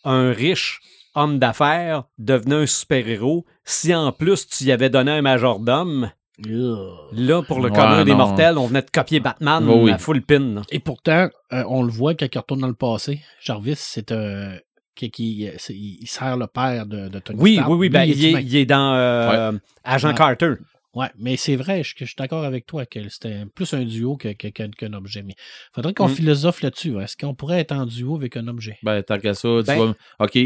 un 0.06 0.32
riche 0.32 0.80
homme 1.18 1.40
d'affaires 1.40 2.04
devenait 2.18 2.56
un 2.56 2.66
super-héros. 2.66 3.46
Si 3.66 3.94
en 3.94 4.12
plus 4.12 4.48
tu 4.48 4.64
y 4.66 4.72
avais 4.72 4.90
donné 4.90 5.12
un 5.12 5.22
majordome, 5.22 6.12
là, 6.40 7.42
pour 7.44 7.60
le 7.60 7.70
Ouais, 7.70 7.76
commun 7.76 8.04
des 8.06 8.12
non. 8.12 8.18
mortels, 8.18 8.58
on 8.58 8.68
venait 8.68 8.82
de 8.82 8.90
copier 8.92 9.20
Batman 9.20 9.66
Oh 9.70 9.84
oui. 9.84 9.92
à 9.92 9.98
full 9.98 10.22
pin. 10.22 10.40
là. 10.56 10.62
Et 10.72 10.80
pourtant, 10.80 11.30
euh, 11.54 11.64
on 11.68 11.84
le 11.84 11.92
voit 11.92 12.14
quand 12.16 12.28
il 12.34 12.38
retourne 12.38 12.62
dans 12.62 12.68
le 12.68 12.74
passé. 12.74 13.22
Jarvis, 13.42 13.76
c'est 13.78 14.12
un. 14.12 14.56
Qui, 14.96 15.12
qui- 15.12 15.48
il 15.70 16.08
sert 16.08 16.38
le 16.38 16.48
père 16.48 16.88
de, 16.88 17.08
de 17.08 17.20
Tony 17.20 17.40
Oui, 17.40 17.54
Stark. 17.56 17.70
oui, 17.70 17.76
oui, 17.78 17.86
Lui, 17.88 17.94
ben, 17.94 18.04
il 18.06 18.26
est 18.36 18.62
il, 18.62 18.66
dans 18.66 18.96
euh, 18.96 19.52
Agent 19.84 20.08
Ouais. 20.08 20.16
Carter. 20.16 20.54
Ouais, 20.96 21.12
mais 21.20 21.38
c'est 21.38 21.56
vrai, 21.56 21.84
je, 21.84 21.94
je 21.96 22.06
suis 22.06 22.16
d'accord 22.18 22.44
avec 22.44 22.66
toi 22.66 22.88
que 22.88 23.08
c'était 23.08 23.46
plus 23.54 23.72
un 23.76 23.84
duo 23.84 24.18
que- 24.18 24.34
que- 24.34 24.48
que- 24.48 24.64
qu'un 24.76 24.94
objet. 24.94 25.22
Mais 25.22 25.36
faudrait 25.76 25.94
qu'on 25.94 26.08
Mm. 26.08 26.16
philosophe 26.16 26.62
là-dessus. 26.64 26.98
hein. 26.98 27.02
Est-ce 27.02 27.16
qu'on 27.16 27.36
pourrait 27.36 27.60
être 27.60 27.74
en 27.74 27.86
duo 27.86 28.16
avec 28.16 28.36
un 28.38 28.48
objet? 28.48 28.80
Ben, 28.82 29.04
tant 29.04 29.20
qu'à 29.20 29.36
ça, 29.36 29.48
tu 29.60 29.66
Ben- 29.66 29.78
vas. 29.78 30.26
Ok, 30.26 30.40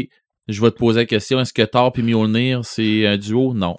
je 0.48 0.60
vais 0.60 0.70
te 0.70 0.76
poser 0.76 1.00
la 1.00 1.06
question. 1.06 1.40
Est-ce 1.40 1.52
que 1.52 1.62
Thor 1.62 1.92
puis 1.92 2.02
Mjolnir, 2.02 2.64
c'est 2.64 3.06
un 3.06 3.16
duo? 3.16 3.54
Non. 3.54 3.78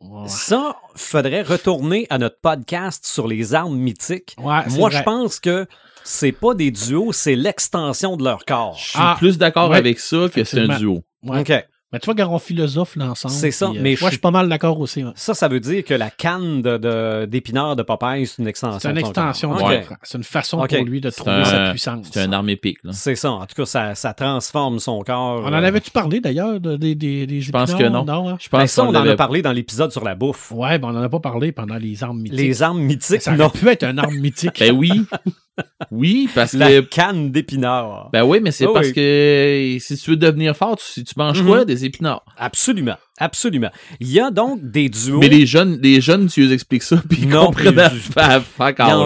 Ouais, 0.00 0.28
Ça, 0.28 0.76
faudrait 0.94 1.42
retourner 1.42 2.06
à 2.10 2.18
notre 2.18 2.38
podcast 2.40 3.06
sur 3.06 3.26
les 3.28 3.54
armes 3.54 3.76
mythiques. 3.76 4.36
Ouais, 4.38 4.60
Moi, 4.76 4.90
je 4.90 5.02
pense 5.02 5.40
que 5.40 5.66
c'est 6.04 6.32
pas 6.32 6.54
des 6.54 6.70
duos, 6.70 7.12
c'est 7.12 7.34
l'extension 7.34 8.16
de 8.16 8.22
leur 8.24 8.44
corps. 8.44 8.76
Je 8.78 8.84
suis 8.90 8.98
Ah, 9.00 9.16
plus 9.18 9.38
d'accord 9.38 9.70
ouais, 9.70 9.78
avec 9.78 9.98
ça 9.98 10.28
que 10.32 10.44
c'est 10.44 10.60
un 10.60 10.78
duo. 10.78 11.02
Ouais. 11.22 11.40
OK. 11.40 11.52
Mais 11.96 12.00
tu 12.00 12.04
vois, 12.06 12.14
quand 12.14 12.32
on 12.32 12.38
philosophe 12.38 12.96
l'ensemble. 12.96 13.34
C'est 13.34 13.50
ça, 13.50 13.68
puis, 13.68 13.78
euh, 13.78 13.82
mais 13.82 13.90
moi, 13.90 13.96
je 14.00 14.04
je 14.06 14.10
suis 14.10 14.18
pas 14.20 14.30
mal 14.30 14.48
d'accord 14.48 14.78
aussi. 14.80 15.02
ouais. 15.04 15.12
Ça, 15.14 15.34
ça 15.34 15.48
veut 15.48 15.60
dire 15.60 15.84
que 15.84 15.94
la 15.94 16.10
canne 16.10 16.62
de- 16.62 16.76
de- 16.76 17.24
d'épinards 17.26 17.76
de, 17.76 17.82
Popeye, 17.82 18.26
c'est 18.26 18.40
une 18.42 18.48
extension. 18.48 18.78
C'est 18.80 18.88
une 18.88 18.94
de 18.94 19.00
extension 19.00 19.70
écran. 19.70 19.94
C'est 20.02 20.18
une 20.18 20.24
façon 20.24 20.66
pour 20.66 20.84
lui 20.84 21.00
de 21.00 21.10
trouver 21.10 21.32
un- 21.32 21.44
sa 21.44 21.70
puissance. 21.70 22.06
C'est 22.12 22.24
une 22.24 22.34
arme 22.34 22.48
épique. 22.50 22.78
C'est 22.92 23.14
ça. 23.14 23.32
En 23.32 23.46
tout 23.46 23.54
cas, 23.56 23.66
ça, 23.66 23.94
ça 23.94 24.14
transforme 24.14 24.78
son 24.78 25.02
corps. 25.02 25.40
On 25.44 25.48
en 25.48 25.52
euh, 25.52 25.62
avait-tu 25.66 25.90
parlé 25.90 26.20
d'ailleurs 26.20 26.60
de- 26.60 26.76
des 26.76 26.94
des 26.94 27.26
des 27.26 27.40
Je 27.40 27.50
pense 27.52 27.74
que 27.74 27.84
non. 27.84 28.06
hein? 28.08 28.36
Je 28.40 28.48
ben, 28.50 28.60
pense 28.60 28.70
ça, 28.70 28.82
on 28.84 28.92
qu'on 28.92 28.98
en 28.98 29.06
a 29.08 29.16
parlé 29.16 29.42
dans 29.42 29.52
l'épisode 29.52 29.92
sur 29.92 30.04
la 30.04 30.14
bouffe. 30.14 30.52
Ouais, 30.52 30.78
ben 30.78 30.88
on 30.92 30.96
en 30.96 31.02
a 31.02 31.08
pas 31.08 31.20
parlé 31.20 31.52
pendant 31.52 31.76
les 31.76 32.02
armes 32.02 32.20
mythiques. 32.20 32.38
Les 32.38 32.62
armes 32.62 32.80
mythiques, 32.80 33.22
ça 33.22 33.30
aurait 33.32 33.38
non. 33.38 33.50
pu 33.50 33.68
être 33.68 33.84
un 33.84 33.96
arme 33.98 34.14
mythique. 34.16 34.58
Ben 34.60 34.72
oui. 34.72 34.90
oui, 35.90 36.28
parce 36.34 36.52
La 36.54 36.68
que. 36.68 36.80
canne 36.80 37.30
d'épinards. 37.30 38.10
Ben 38.12 38.24
oui, 38.24 38.40
mais 38.42 38.50
c'est 38.50 38.66
Ah 38.66 38.70
parce 38.74 38.88
oui. 38.88 38.92
que 38.94 39.76
si 39.80 39.96
tu 39.96 40.10
veux 40.10 40.16
devenir 40.16 40.56
fort, 40.56 40.76
tu, 40.76 41.02
tu 41.04 41.14
manges 41.16 41.40
Mhm. 41.42 41.46
quoi? 41.48 41.64
Des 41.64 41.84
épinards? 41.84 42.24
Absolument. 42.36 42.96
Absolument. 43.18 43.70
Il 44.00 44.08
y 44.10 44.20
a 44.20 44.30
donc 44.30 44.60
des 44.62 44.88
duos. 44.88 45.18
Mais 45.18 45.28
les 45.28 45.46
jeunes, 45.46 45.78
les 45.82 46.00
jeunes, 46.00 46.26
tu 46.28 46.42
les 46.46 46.52
expliques 46.52 46.82
ça, 46.82 47.02
puis 47.08 47.20
ils 47.22 47.28
Non, 47.28 47.46
comprennent 47.46 47.74
faire 47.90 48.42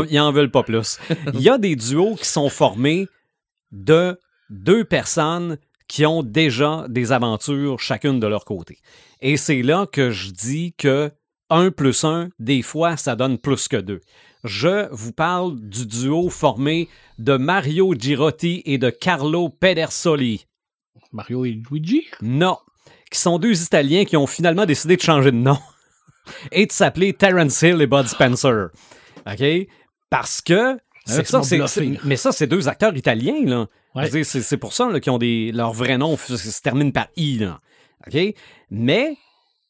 Ils 0.09 0.15
ils 0.15 0.21
en 0.21 0.33
veulent 0.33 0.51
pas 0.51 0.63
plus. 0.63 0.99
Il 1.35 1.41
y 1.41 1.49
a 1.49 1.59
des 1.59 1.77
duos 1.77 2.17
qui 2.17 2.27
sont 2.27 2.49
formés 2.49 3.07
de 3.73 4.19
deux 4.49 4.85
personnes 4.85 5.59
qui 5.87 6.07
ont 6.07 6.23
déjà 6.23 6.87
des 6.89 7.13
aventures 7.13 7.79
chacune 7.81 8.21
de 8.21 8.27
leur 8.27 8.45
côté. 8.45 8.79
Et 9.21 9.37
c'est 9.37 9.63
là 9.63 9.87
que 9.91 10.11
je 10.11 10.31
dis 10.31 10.75
que 10.79 11.11
1 11.51 11.71
plus 11.73 12.05
1, 12.05 12.29
des 12.39 12.63
fois, 12.63 12.97
ça 12.97 13.17
donne 13.17 13.39
plus 13.39 13.67
que 13.69 13.77
2. 13.77 14.01
Je 14.45 14.89
vous 14.91 15.13
parle 15.13 15.61
du 15.61 15.87
duo 15.87 16.31
formé 16.31 16.89
de 17.19 17.37
Mario 17.37 17.95
Girotti 17.95 18.63
et 18.65 18.79
de 18.79 18.89
Carlo 18.89 19.51
Pedersoli. 19.51 20.47
Mario 21.13 21.45
et 21.45 21.51
Luigi? 21.71 22.07
Non. 22.23 22.57
Qui 23.11 23.19
sont 23.19 23.39
deux 23.39 23.63
Italiens 23.63 24.05
qui 24.05 24.17
ont 24.17 24.27
finalement 24.27 24.65
décidé 24.65 24.97
de 24.97 25.03
changer 25.03 25.31
de 25.31 25.37
nom 25.37 25.59
et 26.53 26.65
de 26.65 26.73
s'appeler 26.73 27.13
Terence 27.13 27.61
Hill 27.61 27.83
et 27.83 27.87
Bud 27.87 28.07
Spencer. 28.07 28.69
OK? 29.27 29.45
Parce 30.09 30.41
que. 30.41 30.79
C'est 31.05 31.27
ça, 31.27 31.39
m'as 31.39 31.45
c'est, 31.45 31.59
là. 31.59 31.99
mais 32.05 32.17
ça, 32.17 32.31
c'est 32.31 32.47
deux 32.47 32.69
acteurs 32.69 32.97
italiens, 32.97 33.45
là. 33.45 33.67
Ouais. 33.95 34.09
C'est, 34.09 34.25
c'est 34.25 34.57
pour 34.57 34.73
ça 34.73 34.89
qu'ils 35.01 35.13
ont 35.13 35.19
des. 35.19 35.51
Leur 35.53 35.73
vrai 35.73 35.99
nom 35.99 36.17
se 36.17 36.63
termine 36.63 36.93
par 36.93 37.09
I, 37.17 37.39
là. 37.39 37.61
OK? 38.07 38.17
Mais 38.71 39.17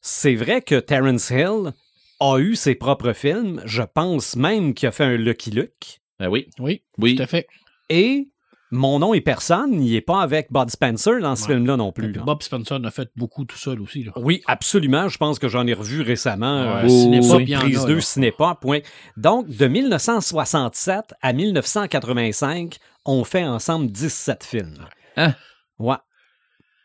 c'est 0.00 0.34
vrai 0.34 0.60
que 0.62 0.78
Terence 0.78 1.30
Hill 1.30 1.72
a 2.20 2.38
eu 2.38 2.54
ses 2.54 2.74
propres 2.74 3.12
films. 3.12 3.62
Je 3.64 3.82
pense 3.82 4.36
même 4.36 4.74
qu'il 4.74 4.88
a 4.88 4.92
fait 4.92 5.04
un 5.04 5.16
Lucky 5.16 5.50
Luke. 5.50 6.00
Ben 6.18 6.28
oui, 6.28 6.48
Oui, 6.58 6.82
oui. 6.98 7.16
tout 7.16 7.22
à 7.22 7.26
fait. 7.26 7.46
Et 7.88 8.28
mon 8.72 8.98
nom 9.00 9.14
est 9.14 9.20
personne, 9.20 9.82
il 9.82 9.92
n'est 9.94 10.00
pas 10.00 10.20
avec 10.20 10.52
Bud 10.52 10.70
Spencer 10.70 11.18
dans 11.20 11.34
ce 11.34 11.42
Ouais. 11.48 11.54
film-là 11.54 11.76
non 11.76 11.90
plus. 11.90 12.12
là. 12.12 12.22
Bob 12.22 12.40
Spencer 12.42 12.76
en 12.76 12.84
a 12.84 12.90
fait 12.92 13.08
beaucoup 13.16 13.44
tout 13.44 13.56
seul 13.58 13.80
aussi. 13.80 14.04
Là. 14.04 14.12
Oui, 14.16 14.42
absolument. 14.46 15.08
Je 15.08 15.18
pense 15.18 15.38
que 15.40 15.48
j'en 15.48 15.66
ai 15.66 15.72
revu 15.72 16.02
récemment. 16.02 16.62
Ouais, 16.62 16.82
euh, 16.82 16.82
Oh, 16.84 16.88
Cinépop, 16.88 17.36
oui. 17.38 17.44
il 17.44 17.48
y 17.50 17.56
en 17.56 17.60
a, 17.60 17.62
Prise 17.62 17.80
là. 17.80 17.86
2 17.86 18.00
Cinépop. 18.00 18.60
point. 18.60 18.78
Donc, 19.16 19.48
de 19.48 19.66
1967 19.66 21.14
à 21.20 21.32
1985, 21.32 22.76
on 23.06 23.24
fait 23.24 23.44
ensemble 23.44 23.90
17 23.90 24.44
films. 24.44 24.86
Hein? 25.16 25.34
Ouais. 25.78 25.96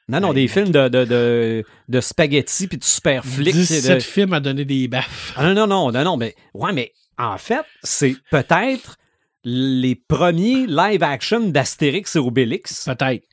Non, 0.07 0.19
non, 0.19 0.27
Ouais, 0.29 0.35
des 0.35 0.47
films 0.47 0.69
de, 0.69 0.87
de, 0.87 1.03
de, 1.05 1.63
de 1.89 1.99
spaghetti 2.01 2.67
puis 2.67 2.77
de 2.77 2.83
super 2.83 3.25
flics. 3.25 3.47
et 3.55 3.57
17 3.57 3.95
de- 3.95 3.99
films 4.03 4.33
à 4.33 4.39
donner 4.39 4.63
des 4.65 4.87
baffes. 4.87 5.33
Ah, 5.35 5.43
non, 5.51 5.53
non, 5.53 5.67
non, 5.67 5.91
non, 5.91 6.03
non, 6.03 6.17
mais, 6.17 6.35
ouais, 6.53 6.73
mais 6.73 6.91
en 7.17 7.37
fait, 7.37 7.63
c'est 7.81 8.15
peut-être 8.29 8.97
les 9.43 9.95
premiers 9.95 10.65
live-action 10.67 11.49
d'Astérix 11.49 12.15
et 12.15 12.19
Obélix. 12.19 12.85
Peut-être. 12.85 13.25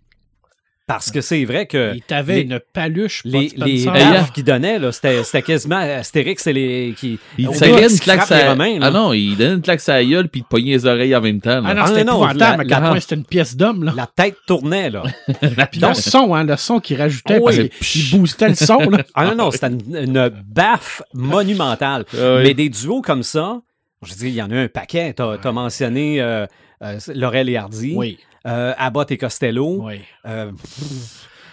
Parce 0.87 1.13
que 1.13 1.21
c'est 1.21 1.45
vrai 1.45 1.67
que. 1.67 1.93
Il 1.95 2.03
t'avait 2.03 2.37
les- 2.37 2.43
une 2.43 2.61
paluche, 2.73 3.23
Les, 3.25 3.53
les 3.57 3.85
baffes 3.87 4.33
qu'il 4.33 4.43
donnait, 4.43 4.81
là, 4.81 4.91
c'était, 4.91 5.23
c'était 5.23 5.43
quasiment 5.43 5.77
Astérix 5.77 6.45
et 6.49 6.53
les. 6.53 6.95
Qui, 6.99 7.19
Il 7.39 7.47
donnait 7.47 7.85
une 7.89 7.99
claque 8.01 8.23
sa... 8.25 8.51
Romains, 8.51 8.81
là. 8.81 8.87
Ah 8.87 8.91
non, 8.91 9.13
il 9.13 9.37
donnait 9.37 9.55
une 9.55 9.63
claque 9.63 9.81
à 9.89 9.93
la 9.95 10.05
gueule 10.05 10.29
puis 10.29 10.41
il 10.41 10.43
te 10.45 10.49
pognait 10.49 10.73
les 10.73 10.85
oreilles 10.87 11.15
en 11.15 11.21
même 11.21 11.41
temps. 11.41 11.61
là. 11.61 11.69
Ah 11.69 11.75
non, 11.75 11.83
Ah, 11.85 11.87
c'était 11.87 12.05
non, 12.05 12.25
la- 12.27 13.01
c'était 13.01 13.15
une 13.15 13.25
pièce 13.25 13.57
d'homme. 13.57 13.85
là. 13.85 13.93
La 13.97 14.07
tête 14.09 14.37
tournait, 14.47 14.91
là. 14.91 15.05
Puis 15.71 15.81
le 15.81 15.95
son, 15.95 16.35
hein, 16.35 16.43
le 16.45 16.57
son 16.57 16.81
qu'il 16.81 16.99
rajoutait, 17.01 17.39
Oh 17.41 17.45
parce 17.45 17.59
oui. 17.59 17.71
qu'il 17.81 18.19
boostait 18.19 18.49
le 18.49 18.55
son. 18.57 18.79
Là. 18.91 18.99
Ah 19.15 19.27
non, 19.27 19.37
non, 19.37 19.51
c'était 19.53 19.69
une, 19.69 19.97
une 19.97 20.29
baffe 20.47 21.01
monumentale. 21.15 22.05
Ah 22.15 22.37
oui. 22.37 22.43
Mais 22.43 22.55
des 22.55 22.69
duos 22.69 23.03
comme 23.03 23.23
ça, 23.23 23.61
je 24.05 24.15
dis, 24.15 24.29
il 24.29 24.35
y 24.35 24.43
en 24.43 24.51
a 24.51 24.57
un 24.57 24.69
paquet. 24.69 25.13
T'as, 25.13 25.39
t'as 25.39 25.53
mentionné 25.53 26.21
euh, 26.21 26.47
euh, 26.83 26.99
Laurel 27.15 27.49
et 27.49 27.57
Hardy, 27.57 27.95
Oui, 27.97 28.19
euh, 28.47 28.75
Abbott 28.77 29.11
et 29.11 29.19
Costello. 29.19 29.85
oui. 29.85 30.01
Euh, 30.27 30.53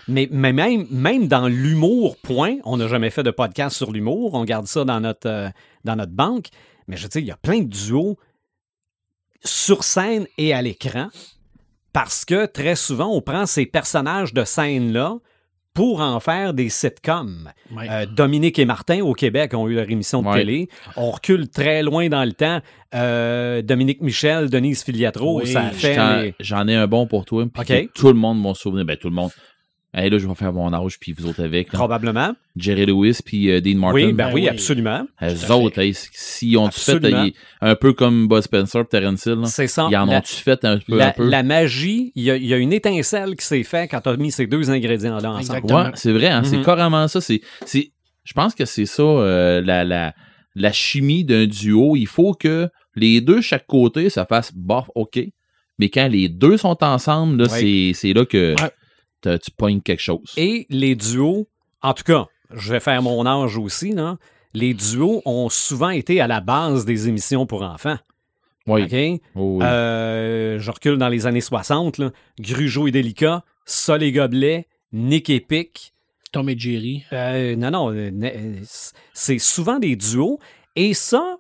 Mais, 0.08 0.28
mais 0.32 0.54
même, 0.54 0.88
même 0.90 1.28
dans 1.28 1.48
l'humour, 1.48 2.18
point, 2.18 2.56
on 2.64 2.78
n'a 2.78 2.88
jamais 2.88 3.12
fait 3.12 3.22
de 3.22 3.30
podcast 3.30 3.78
sur 3.78 3.92
l'humour, 3.92 4.34
on 4.34 4.44
garde 4.44 4.66
ça 4.66 4.84
dans 4.84 5.00
notre, 5.00 5.30
euh, 5.30 5.50
dans 5.84 5.96
notre 5.96 6.14
banque. 6.14 6.48
Mais 6.88 6.98
je 6.98 7.04
veux 7.04 7.10
dire, 7.10 7.22
il 7.22 7.28
y 7.28 7.32
a 7.32 7.38
plein 7.38 7.60
de 7.60 7.68
duos 7.68 8.18
sur 9.44 9.84
scène 9.84 10.26
et 10.40 10.52
à 10.52 10.64
l'écran 10.64 11.10
parce 11.94 12.26
que 12.26 12.48
très 12.48 12.76
souvent, 12.76 13.08
on 13.08 13.22
prend 13.22 13.46
ces 13.46 13.66
personnages 13.68 14.34
de 14.34 14.44
scène-là 14.44 15.18
pour 15.74 16.02
en 16.02 16.20
faire 16.20 16.54
des 16.54 16.70
sitcoms. 16.70 17.50
Ouais. 17.72 17.88
Euh, 17.90 18.06
Dominique 18.06 18.60
et 18.60 18.66
Martin 18.66 19.02
au 19.02 19.14
Québec 19.14 19.54
ont 19.54 19.68
eu 19.70 19.76
leur 19.76 19.90
émission 19.90 20.22
de 20.22 20.28
Ouais. 20.28 20.40
télé. 20.40 20.70
On 20.98 21.12
recule 21.12 21.48
très 21.50 21.84
loin 21.84 22.10
dans 22.10 22.26
le 22.26 22.34
temps. 22.34 22.60
Euh, 22.96 23.62
Dominique 23.62 24.02
Michel, 24.02 24.50
Denise 24.50 24.84
Filiatro, 24.84 25.40
Oui, 25.42 25.48
ça 25.48 25.62
a 25.68 25.70
fait. 25.70 26.34
J'en 26.40 26.64
les- 26.64 26.74
ai 26.74 26.76
un 26.76 26.88
bon 26.88 27.06
pour 27.08 27.26
toi. 27.26 27.46
Tout 27.94 28.08
le 28.08 28.14
monde 28.16 28.40
m'en 28.42 28.54
souvenir. 28.54 28.84
Ben, 28.86 28.98
tout 28.98 29.10
le 29.10 29.16
monde. 29.16 29.30
Hey, 29.92 30.12
là, 30.12 30.20
je 30.20 30.28
vais 30.28 30.36
faire 30.36 30.54
mon 30.54 30.72
âge, 30.72 31.00
puis 31.00 31.14
vous 31.14 31.26
autres 31.28 31.44
avec. 31.44 31.74
là. 31.74 31.80
Probablement. 31.80 32.36
Jerry 32.56 32.86
Lewis, 32.86 33.20
puis 33.26 33.50
euh, 33.50 33.60
Dean 33.60 33.76
Martin. 33.78 33.96
Oui, 33.96 34.06
ben 34.14 34.28
Ben 34.28 34.34
oui, 34.36 34.42
oui. 34.42 34.48
absolument. 34.48 35.08
À 35.18 35.32
autres, 35.52 35.80
hey, 35.80 35.94
si 35.96 36.56
ont-tu 36.58 36.80
fait 36.80 37.04
hey, 37.06 37.34
un 37.62 37.76
peu 37.76 37.94
comme 37.94 38.28
Buzz 38.28 38.44
Spencer 38.44 38.82
et 38.82 38.86
Terence 38.86 39.26
Hill? 39.26 39.40
C'est 39.46 39.66
ça. 39.68 39.88
ils 39.90 39.98
en 39.98 40.06
La- 40.06 40.18
ont-tu 40.20 40.36
fait 40.36 40.64
un 40.64 40.78
peu? 40.78 40.96
La, 40.96 41.08
un 41.08 41.12
peu? 41.14 41.28
la 41.28 41.42
magie, 41.42 42.12
il 42.14 42.24
y, 42.24 42.30
a- 42.30 42.36
il 42.36 42.46
y 42.46 42.54
a 42.54 42.58
une 42.58 42.72
étincelle 42.72 43.36
qui 43.36 43.44
s'est 43.46 43.64
faite 43.64 43.90
quand 43.90 44.02
tu 44.02 44.10
as 44.10 44.18
mis 44.18 44.32
ces 44.32 44.46
deux 44.46 44.70
ingrédients-là 44.70 45.30
ensemble. 45.32 45.40
Exactement. 45.40 45.84
Ouais, 45.86 45.92
c'est 45.96 46.12
vrai, 46.14 46.28
hein, 46.28 46.44
c'est 46.44 46.58
Mhm. 46.58 46.66
carrément 46.66 47.08
ça. 47.08 47.20
C'est, 47.20 47.42
je 47.66 48.34
pense 48.34 48.54
que 48.54 48.66
c'est 48.66 48.86
ça, 48.86 49.02
euh, 49.02 49.60
la, 49.62 49.84
la, 49.86 50.14
la 50.54 50.72
chimie 50.72 51.24
d'un 51.26 51.48
duo. 51.48 51.96
Il 51.96 52.06
faut 52.06 52.34
que 52.36 52.70
les 52.96 53.22
deux, 53.22 53.42
chaque 53.42 53.66
côté, 53.66 54.12
ça 54.12 54.26
fasse 54.28 54.52
bof, 54.54 54.86
OK. 54.94 55.20
Mais 55.80 55.90
quand 55.90 56.08
les 56.08 56.30
deux 56.30 56.58
sont 56.58 56.78
ensemble, 56.84 57.42
là, 57.44 57.50
c'est, 57.50 57.92
c'est 57.96 58.14
là 58.14 58.26
que 58.26 58.54
Ouais. 58.62 58.70
Tu 59.22 59.52
pognes 59.56 59.82
quelque 59.82 60.02
chose. 60.02 60.34
Et 60.38 60.66
les 60.70 60.96
duos, 60.96 61.48
en 61.82 61.94
tout 61.94 62.04
cas, 62.04 62.28
je 62.54 62.72
vais 62.72 62.80
faire 62.80 63.02
mon 63.02 63.26
âge 63.26 63.58
aussi, 63.58 63.92
là. 63.92 64.18
Les 64.54 64.74
duos 64.74 65.22
ont 65.26 65.50
souvent 65.50 65.90
été 65.90 66.22
à 66.22 66.28
la 66.28 66.42
base 66.42 66.86
des 66.86 67.08
émissions 67.08 67.46
pour 67.46 67.62
enfants. 67.62 67.98
oui. 68.66 69.22
Oh. 69.36 69.60
Euh, 69.62 70.58
je 70.60 70.72
recule 70.72 70.98
dans 70.98 71.10
les 71.10 71.28
années 71.28 71.42
60, 71.42 72.00
là. 72.00 72.12
Grugeot 72.40 72.88
et 72.88 72.92
Délicat, 72.92 73.44
Sol 73.66 74.02
et 74.02 74.12
Gobelet, 74.12 74.68
Nick 74.92 75.30
et 75.30 75.40
Pic. 75.40 75.94
Tom 76.32 76.50
et 76.50 76.58
Jerry. 76.58 77.04
Euh, 77.14 77.56
non, 77.56 77.72
non, 77.72 77.94
euh, 77.94 78.56
c'est 79.14 79.40
souvent 79.40 79.80
des 79.80 79.96
duos. 79.96 80.40
Et 80.76 80.94
ça, 80.94 81.38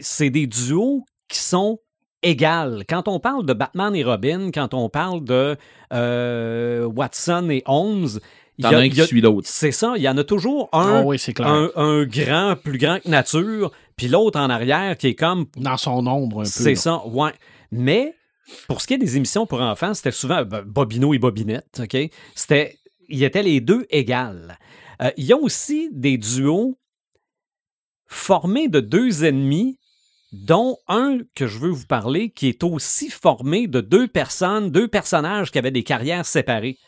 c'est 0.00 0.30
des 0.30 0.46
duos 0.46 1.04
qui 1.28 1.38
sont 1.38 1.78
égales. 2.22 2.84
Quand 2.88 3.08
on 3.08 3.20
parle 3.20 3.46
de 3.46 3.52
Batman 3.52 3.94
et 3.94 4.04
Robin, 4.04 4.50
quand 4.52 4.74
on 4.74 4.88
parle 4.88 5.24
de 5.24 5.56
euh, 5.92 6.84
Watson 6.84 7.48
et 7.50 7.62
Holmes, 7.66 8.18
il 8.58 8.64
y 8.64 8.66
a- 8.66 8.70
as 8.70 8.76
un 8.80 8.84
il 8.84 8.92
qui 8.92 9.00
a- 9.00 9.06
suit 9.06 9.20
l'autre. 9.20 9.46
c'est 9.48 9.70
ça, 9.70 9.94
il 9.96 10.02
y 10.02 10.08
en 10.08 10.16
a 10.18 10.24
toujours 10.24 10.68
Ah 10.72 10.78
un, 10.80 11.04
oui, 11.04 11.18
c'est 11.18 11.32
clair. 11.32 11.48
un, 11.48 11.70
un 11.76 12.04
grand, 12.04 12.56
plus 12.56 12.76
grand 12.78 12.98
que 13.00 13.08
nature, 13.08 13.70
puis 13.96 14.08
l'autre 14.08 14.38
en 14.40 14.50
arrière 14.50 14.96
qui 14.96 15.08
est 15.08 15.14
comme 15.14 15.46
Dans 15.56 15.76
son 15.76 16.06
ombre 16.06 16.40
un 16.40 16.44
peu. 16.44 16.48
c'est 16.48 16.74
ça, 16.74 17.06
ouais. 17.06 17.32
Mais 17.70 18.14
pour 18.66 18.80
ce 18.80 18.86
qui 18.88 18.94
est 18.94 18.98
des 18.98 19.16
émissions 19.16 19.46
pour 19.46 19.60
enfants, 19.60 19.94
c'était 19.94 20.10
souvent 20.10 20.42
ben, 20.44 20.62
Bobino 20.62 21.14
et 21.14 21.18
Bobinette, 21.18 21.80
OK? 21.84 21.96
C'était, 22.34 22.76
ils 23.08 23.22
étaient 23.22 23.42
les 23.42 23.60
deux 23.60 23.86
égales. 23.90 24.58
Euh, 25.02 25.10
Il 25.16 25.24
y 25.24 25.32
a 25.32 25.36
aussi 25.36 25.88
des 25.92 26.18
duos 26.18 26.76
formés 28.06 28.68
de 28.68 28.80
deux 28.80 29.24
ennemis, 29.24 29.78
dont 30.32 30.78
un 30.88 31.18
que 31.34 31.46
je 31.46 31.58
veux 31.58 31.70
vous 31.70 31.86
parler, 31.86 32.30
qui 32.30 32.48
est 32.48 32.62
aussi 32.62 33.10
formé 33.10 33.66
de 33.66 33.80
deux 33.80 34.08
personnes, 34.08 34.70
deux 34.70 34.88
personnages 34.88 35.50
qui 35.50 35.58
avaient 35.58 35.70
des 35.70 35.84
carrières 35.84 36.26
séparées. 36.26 36.78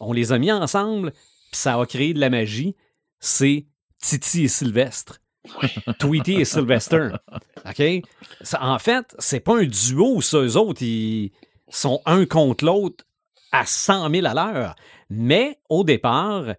On 0.00 0.12
les 0.12 0.32
a 0.32 0.38
mis 0.38 0.50
ensemble, 0.50 1.12
puis 1.12 1.60
ça 1.60 1.78
a 1.78 1.86
créé 1.86 2.12
de 2.12 2.20
la 2.20 2.30
magie. 2.30 2.76
C'est 3.20 3.66
Titi 4.00 4.44
et 4.44 4.48
Sylvestre. 4.48 5.20
Tweety 5.98 6.34
et 6.34 6.44
Sylvester. 6.44 7.10
OK? 7.64 7.82
Ça, 8.42 8.62
en 8.62 8.78
fait, 8.78 9.14
c'est 9.18 9.40
pas 9.40 9.58
un 9.58 9.64
duo, 9.64 10.20
ça. 10.20 10.38
Eux 10.38 10.56
autres, 10.56 10.82
ils 10.82 11.32
sont 11.68 12.00
un 12.06 12.26
contre 12.26 12.64
l'autre 12.64 13.04
à 13.52 13.64
100 13.64 14.10
000 14.10 14.26
à 14.26 14.34
l'heure. 14.34 14.76
Mais 15.08 15.58
au 15.68 15.84
départ, 15.84 16.54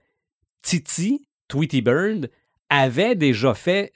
Titi, 0.61 1.27
Tweety 1.47 1.81
Bird, 1.81 2.29
avait 2.69 3.15
déjà 3.15 3.53
fait 3.53 3.93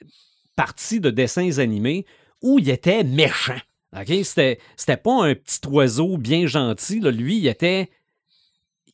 partie 0.56 1.00
de 1.00 1.10
dessins 1.10 1.58
animés 1.58 2.06
où 2.44 2.60
il 2.60 2.70
était 2.70 3.02
méchant. 3.02 3.58
OK? 3.96 4.12
C'était, 4.22 4.58
c'était 4.76 4.96
pas 4.96 5.24
un 5.24 5.34
petit 5.34 5.58
oiseau 5.68 6.16
bien 6.18 6.46
gentil. 6.46 7.00
là. 7.00 7.10
Lui, 7.10 7.38
il 7.38 7.46
était. 7.48 7.90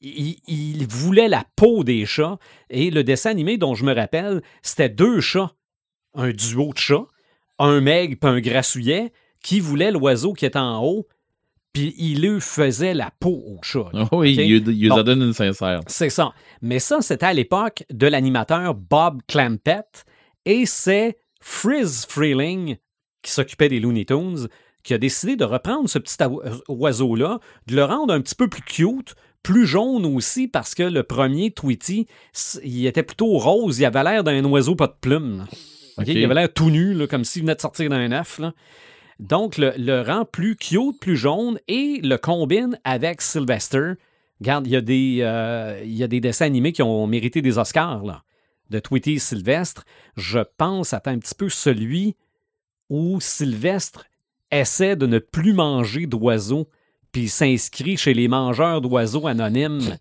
Il, 0.00 0.36
il 0.46 0.86
voulait 0.86 1.28
la 1.28 1.44
peau 1.56 1.84
des 1.84 2.06
chats. 2.06 2.38
Et 2.70 2.90
le 2.90 3.04
dessin 3.04 3.30
animé 3.30 3.58
dont 3.58 3.74
je 3.74 3.84
me 3.84 3.94
rappelle, 3.94 4.40
c'était 4.62 4.88
deux 4.88 5.20
chats 5.20 5.52
un 6.14 6.30
duo 6.32 6.72
de 6.72 6.78
chats, 6.78 7.06
un 7.60 7.80
maigre 7.80 8.16
et 8.20 8.26
un 8.26 8.40
grassouillet, 8.40 9.12
qui 9.44 9.60
voulait 9.60 9.92
l'oiseau 9.92 10.32
qui 10.32 10.44
était 10.44 10.58
en 10.58 10.82
haut, 10.84 11.06
puis 11.72 11.94
il 11.98 12.20
lui 12.28 12.40
faisait 12.40 12.94
la 12.94 13.12
peau 13.20 13.44
au 13.46 13.60
chat. 13.62 13.90
là. 13.92 14.08
oui, 14.10 14.34
il, 14.34 14.68
il 14.68 14.88
Bon. 14.88 14.98
en 14.98 15.02
donne 15.04 15.22
une 15.22 15.32
sincère. 15.32 15.82
C'est 15.86 16.10
ça. 16.10 16.32
Mais 16.62 16.80
ça, 16.80 17.00
c'était 17.00 17.26
à 17.26 17.32
l'époque 17.32 17.84
de 17.90 18.08
l'animateur 18.08 18.74
Bob 18.74 19.20
Clampett, 19.28 20.04
et 20.44 20.66
c'est 20.66 21.16
Frizz 21.40 22.06
Freeling, 22.08 22.76
qui 23.22 23.30
s'occupait 23.30 23.68
des 23.68 23.80
Looney 23.80 24.04
Tunes, 24.04 24.48
qui 24.82 24.94
a 24.94 24.98
décidé 24.98 25.36
de 25.36 25.44
reprendre 25.44 25.88
ce 25.88 25.98
petit 25.98 26.16
oi- 26.24 26.42
oiseau-là, 26.68 27.38
de 27.66 27.76
le 27.76 27.84
rendre 27.84 28.14
un 28.14 28.20
petit 28.20 28.34
peu 28.34 28.48
plus 28.48 28.62
cute, 28.62 29.14
plus 29.42 29.66
jaune 29.66 30.04
aussi, 30.06 30.48
parce 30.48 30.74
que 30.74 30.82
le 30.82 31.02
premier, 31.02 31.50
Tweety, 31.50 32.06
il 32.62 32.86
était 32.86 33.02
plutôt 33.02 33.38
rose, 33.38 33.78
il 33.78 33.84
avait 33.84 34.02
l'air 34.04 34.24
d'un 34.24 34.44
oiseau 34.44 34.74
pas 34.74 34.86
de 34.86 34.96
plumes. 35.00 35.46
Il 36.06 36.24
avait 36.24 36.34
l'air 36.34 36.52
tout 36.52 36.70
nu, 36.70 36.94
là, 36.94 37.06
comme 37.06 37.24
s'il 37.24 37.42
venait 37.42 37.54
de 37.54 37.60
sortir 37.60 37.90
d'un 37.90 38.12
œuf. 38.12 38.40
Donc, 39.18 39.58
le, 39.58 39.72
le 39.76 40.00
rend 40.00 40.24
plus 40.24 40.56
cute, 40.56 40.98
plus 40.98 41.16
jaune, 41.16 41.58
et 41.68 42.00
le 42.02 42.16
combine 42.16 42.78
avec 42.84 43.20
Sylvester. 43.20 43.92
Regarde, 44.40 44.66
il 44.66 44.72
y, 44.72 44.76
a 44.76 44.80
des, 44.80 45.18
euh, 45.20 45.80
il 45.84 45.92
y 45.94 46.02
a 46.02 46.06
des 46.06 46.20
dessins 46.20 46.46
animés 46.46 46.72
qui 46.72 46.82
ont 46.82 47.06
mérité 47.06 47.42
des 47.42 47.58
Oscars, 47.58 48.02
là, 48.04 48.22
de 48.70 48.78
Tweety 48.78 49.14
et 49.14 49.18
Sylvestre. 49.18 49.84
Je 50.16 50.38
pense 50.56 50.94
à 50.94 51.02
un 51.04 51.18
petit 51.18 51.34
peu 51.34 51.50
celui 51.50 52.16
où 52.90 53.20
Sylvestre 53.20 54.04
essaie 54.50 54.96
de 54.96 55.06
ne 55.06 55.18
plus 55.18 55.52
manger 55.52 56.06
d'oiseaux, 56.06 56.68
puis 57.12 57.22
il 57.22 57.28
s'inscrit 57.30 57.96
chez 57.96 58.14
les 58.14 58.28
mangeurs 58.28 58.80
d'oiseaux 58.80 59.26
anonymes. 59.26 59.96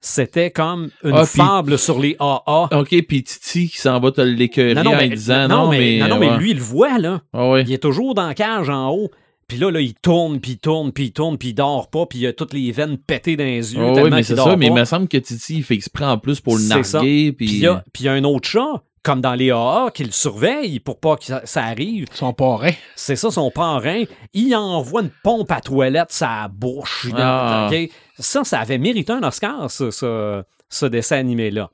C'était 0.00 0.50
comme 0.50 0.90
une 1.02 1.14
Ah, 1.14 1.24
fable 1.24 1.78
sur 1.78 1.98
les 1.98 2.14
AA. 2.18 2.68
OK, 2.78 3.06
puis 3.08 3.22
Titi 3.22 3.68
qui 3.68 3.78
s'en 3.78 4.00
va 4.00 4.12
te 4.12 4.20
l'écœurer 4.20 4.78
en 4.78 4.90
mais, 4.90 5.08
disant 5.08 5.48
non, 5.48 5.70
mais. 5.70 5.98
non, 5.98 6.08
non, 6.08 6.18
mais 6.18 6.28
ouais. 6.28 6.38
lui, 6.38 6.50
il 6.50 6.56
le 6.58 6.62
voit, 6.62 6.98
là. 6.98 7.22
Ah. 7.32 7.54
Il 7.64 7.72
est 7.72 7.78
toujours 7.78 8.14
dans 8.14 8.26
la 8.26 8.34
cage 8.34 8.68
en 8.68 8.90
haut. 8.90 9.10
Puis 9.48 9.58
là, 9.58 9.70
là, 9.70 9.80
il 9.80 9.94
tourne, 9.94 10.40
puis 10.40 10.52
il 10.52 10.58
tourne, 10.58 10.92
puis 10.92 11.04
il 11.04 11.12
tourne, 11.12 11.38
puis 11.38 11.48
il 11.48 11.54
dort 11.54 11.88
pas, 11.88 12.06
puis 12.06 12.18
il 12.18 12.26
a 12.26 12.32
toutes 12.32 12.52
les 12.52 12.72
veines 12.72 12.98
pétées 12.98 13.36
dans 13.36 13.44
les 13.44 13.74
yeux. 13.74 13.80
Ah 13.82 14.02
oui, 14.02 14.10
mais 14.10 14.22
c'est 14.22 14.36
ça, 14.36 14.56
mais 14.56 14.66
il 14.66 14.72
me 14.74 14.84
semble 14.84 15.08
que 15.08 15.18
Titi, 15.18 15.56
il 15.58 15.62
fait 15.62 15.74
exprès 15.74 16.04
en 16.04 16.18
plus 16.18 16.40
pour 16.40 16.56
le 16.56 16.64
narguer, 16.64 17.32
puis 17.32 17.46
il 17.46 17.58
y 17.60 18.08
a 18.08 18.12
un 18.12 18.24
autre 18.24 18.48
chat, 18.48 18.82
comme 19.04 19.20
dans 19.20 19.34
les 19.34 19.50
AA, 19.50 19.90
qui 19.94 20.02
le 20.02 20.10
surveille 20.10 20.80
pour 20.80 20.98
pas 20.98 21.16
que 21.16 21.24
ça, 21.24 21.42
ça 21.44 21.62
arrive. 21.62 22.06
Son 22.12 22.32
parrain. 22.32 22.72
C'est 22.96 23.16
ça, 23.16 23.30
son 23.30 23.50
parrain. 23.50 24.04
Il 24.32 24.56
envoie 24.56 25.02
une 25.02 25.12
pompe 25.22 25.52
à 25.52 25.60
toilette 25.60 26.10
sa 26.10 26.48
bouche. 26.48 27.06
Ah. 27.14 27.68
OK? 27.70 27.90
Ça, 28.18 28.42
ça 28.44 28.60
avait 28.60 28.78
mérité 28.78 29.12
un 29.12 29.22
Oscar, 29.22 29.70
ça, 29.70 29.90
ce, 29.92 30.42
ce 30.68 30.86
dessin 30.86 31.18
animé-là. 31.18 31.70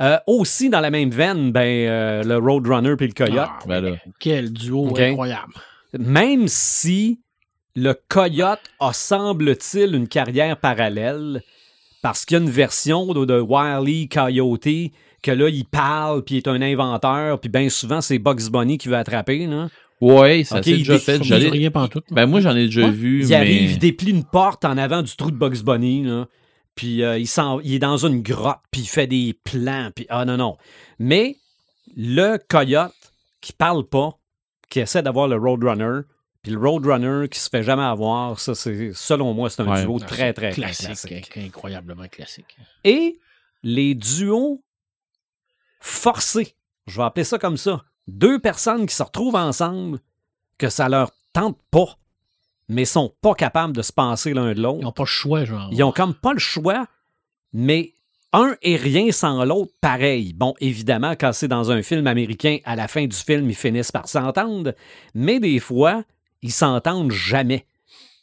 Euh, 0.00 0.18
aussi, 0.28 0.70
dans 0.70 0.80
la 0.80 0.90
même 0.90 1.10
veine, 1.10 1.50
ben, 1.50 1.88
euh, 1.88 2.22
le 2.22 2.38
Roadrunner 2.38 2.94
puis 2.96 3.08
le 3.08 3.12
Coyote. 3.12 3.48
Ah, 3.48 3.58
Ben 3.66 3.80
là. 3.80 3.96
Quel 4.20 4.52
duo 4.52 4.94
incroyable. 4.96 5.54
même 5.98 6.46
si 6.46 7.20
le 7.74 7.94
coyote 8.08 8.60
a, 8.78 8.92
semble-t-il, 8.92 9.94
une 9.94 10.08
carrière 10.08 10.56
parallèle, 10.56 11.42
parce 12.02 12.24
qu'il 12.24 12.38
y 12.38 12.40
a 12.40 12.44
une 12.44 12.50
version 12.50 13.12
de, 13.12 13.24
de 13.24 13.40
Wile 13.40 14.04
E. 14.04 14.08
Coyote 14.08 14.92
que 15.30 15.36
là, 15.36 15.48
il 15.48 15.64
parle, 15.64 16.24
puis 16.24 16.36
il 16.36 16.38
est 16.38 16.48
un 16.48 16.60
inventeur, 16.62 17.40
puis 17.40 17.48
bien 17.48 17.68
souvent, 17.68 18.00
c'est 18.00 18.18
Bugs 18.18 18.50
Bunny 18.50 18.78
qui 18.78 18.88
veut 18.88 18.96
attraper. 18.96 19.46
Là. 19.46 19.68
Ouais, 20.00 20.44
ça 20.44 20.58
Ok, 20.58 20.64
s'est 20.64 20.70
il 20.72 20.78
déjà 20.78 20.92
dé- 20.94 20.98
fait. 21.00 21.18
Dit 21.18 21.28
J'allais- 21.28 21.48
rien 21.50 21.70
pantoute. 21.70 22.04
Ben 22.10 22.26
moi, 22.26 22.40
j'en 22.40 22.54
ai 22.56 22.66
déjà 22.66 22.82
Ouais. 22.82 22.90
vu, 22.90 23.22
il 23.22 23.28
mais... 23.28 23.34
arrive, 23.34 23.70
il 23.72 23.78
déplie 23.78 24.10
une 24.12 24.24
porte 24.24 24.64
en 24.64 24.76
avant 24.78 25.02
du 25.02 25.14
trou 25.16 25.30
de 25.30 25.36
Bugs 25.36 25.62
Bunny, 25.64 26.04
là, 26.04 26.26
puis 26.74 27.02
euh, 27.02 27.18
il, 27.18 27.26
s'en- 27.26 27.60
il 27.60 27.74
est 27.74 27.78
dans 27.80 27.96
une 28.06 28.22
grotte, 28.22 28.60
puis 28.70 28.82
il 28.82 28.86
fait 28.86 29.06
des 29.08 29.34
plans, 29.44 29.90
puis 29.94 30.06
ah 30.08 30.24
non, 30.24 30.36
non. 30.36 30.56
Mais 31.00 31.36
le 31.96 32.38
coyote 32.48 32.92
qui 33.40 33.52
parle 33.52 33.84
pas, 33.88 34.18
qui 34.70 34.80
essaie 34.80 35.02
d'avoir 35.02 35.26
le 35.28 35.36
Roadrunner, 35.36 36.02
puis 36.42 36.52
le 36.52 36.58
Roadrunner 36.58 37.28
qui 37.28 37.40
se 37.40 37.48
fait 37.48 37.64
jamais 37.64 37.82
avoir, 37.82 38.38
ça, 38.38 38.54
c'est 38.54 38.92
selon 38.94 39.34
moi, 39.34 39.50
c'est 39.50 39.62
un 39.62 39.66
Ouais. 39.72 39.82
duo 39.82 39.98
Ah, 40.00 40.06
très, 40.06 40.32
très, 40.32 40.52
classique. 40.52 40.86
classique. 40.86 41.10
inc- 41.36 41.44
Incroyablement 41.46 42.06
classique. 42.06 42.56
Et 42.84 43.18
les 43.64 43.94
duos 43.96 44.62
forcés, 45.80 46.54
je 46.86 46.96
vais 46.98 47.04
appeler 47.04 47.24
ça 47.24 47.38
comme 47.38 47.56
ça, 47.56 47.82
deux 48.06 48.38
personnes 48.38 48.86
qui 48.86 48.94
se 48.94 49.02
retrouvent 49.02 49.36
ensemble, 49.36 49.98
que 50.56 50.68
ça 50.68 50.88
leur 50.88 51.10
tente 51.32 51.58
pas, 51.70 51.98
mais 52.68 52.84
sont 52.84 53.12
pas 53.20 53.34
capables 53.34 53.74
de 53.74 53.82
se 53.82 53.92
passer 53.92 54.34
l'un 54.34 54.52
de 54.54 54.60
l'autre. 54.60 54.78
Ils 54.80 54.84
n'ont 54.84 54.92
pas 54.92 55.02
le 55.02 55.06
choix, 55.06 55.44
genre. 55.44 55.68
Ils 55.72 55.82
ont 55.82 55.92
comme 55.92 56.14
pas 56.14 56.32
le 56.32 56.38
choix, 56.38 56.86
mais 57.52 57.92
un 58.32 58.56
et 58.62 58.76
rien 58.76 59.10
sans 59.12 59.44
l'autre, 59.44 59.72
pareil. 59.80 60.32
Bon, 60.34 60.54
évidemment, 60.60 61.12
quand 61.12 61.32
c'est 61.32 61.48
dans 61.48 61.70
un 61.70 61.82
film 61.82 62.06
américain, 62.06 62.58
à 62.64 62.76
la 62.76 62.88
fin 62.88 63.06
du 63.06 63.16
film, 63.16 63.48
ils 63.48 63.56
finissent 63.56 63.92
par 63.92 64.08
s'entendre, 64.08 64.74
mais 65.14 65.40
des 65.40 65.58
fois, 65.60 66.02
ils 66.42 66.52
s'entendent 66.52 67.12
jamais. 67.12 67.66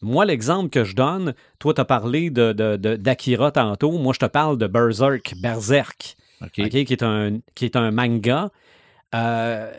Moi, 0.01 0.25
l'exemple 0.25 0.69
que 0.69 0.83
je 0.83 0.95
donne, 0.95 1.33
toi, 1.57 1.73
tu 1.73 1.81
as 1.81 1.85
parlé 1.85 2.29
de, 2.29 2.53
de- 2.53 2.75
de- 2.75 2.95
d'Akira 2.97 3.51
tantôt, 3.51 3.93
moi, 3.97 4.13
je 4.13 4.19
te 4.19 4.25
parle 4.25 4.57
de 4.59 4.67
Berserk, 4.67 5.33
Berserk, 5.41 6.15
Qui, 6.53 6.61
est 6.61 7.03
un, 7.03 7.39
qui 7.55 7.65
est 7.65 7.75
un 7.75 7.91
manga. 7.91 8.49
Euh, 9.13 9.71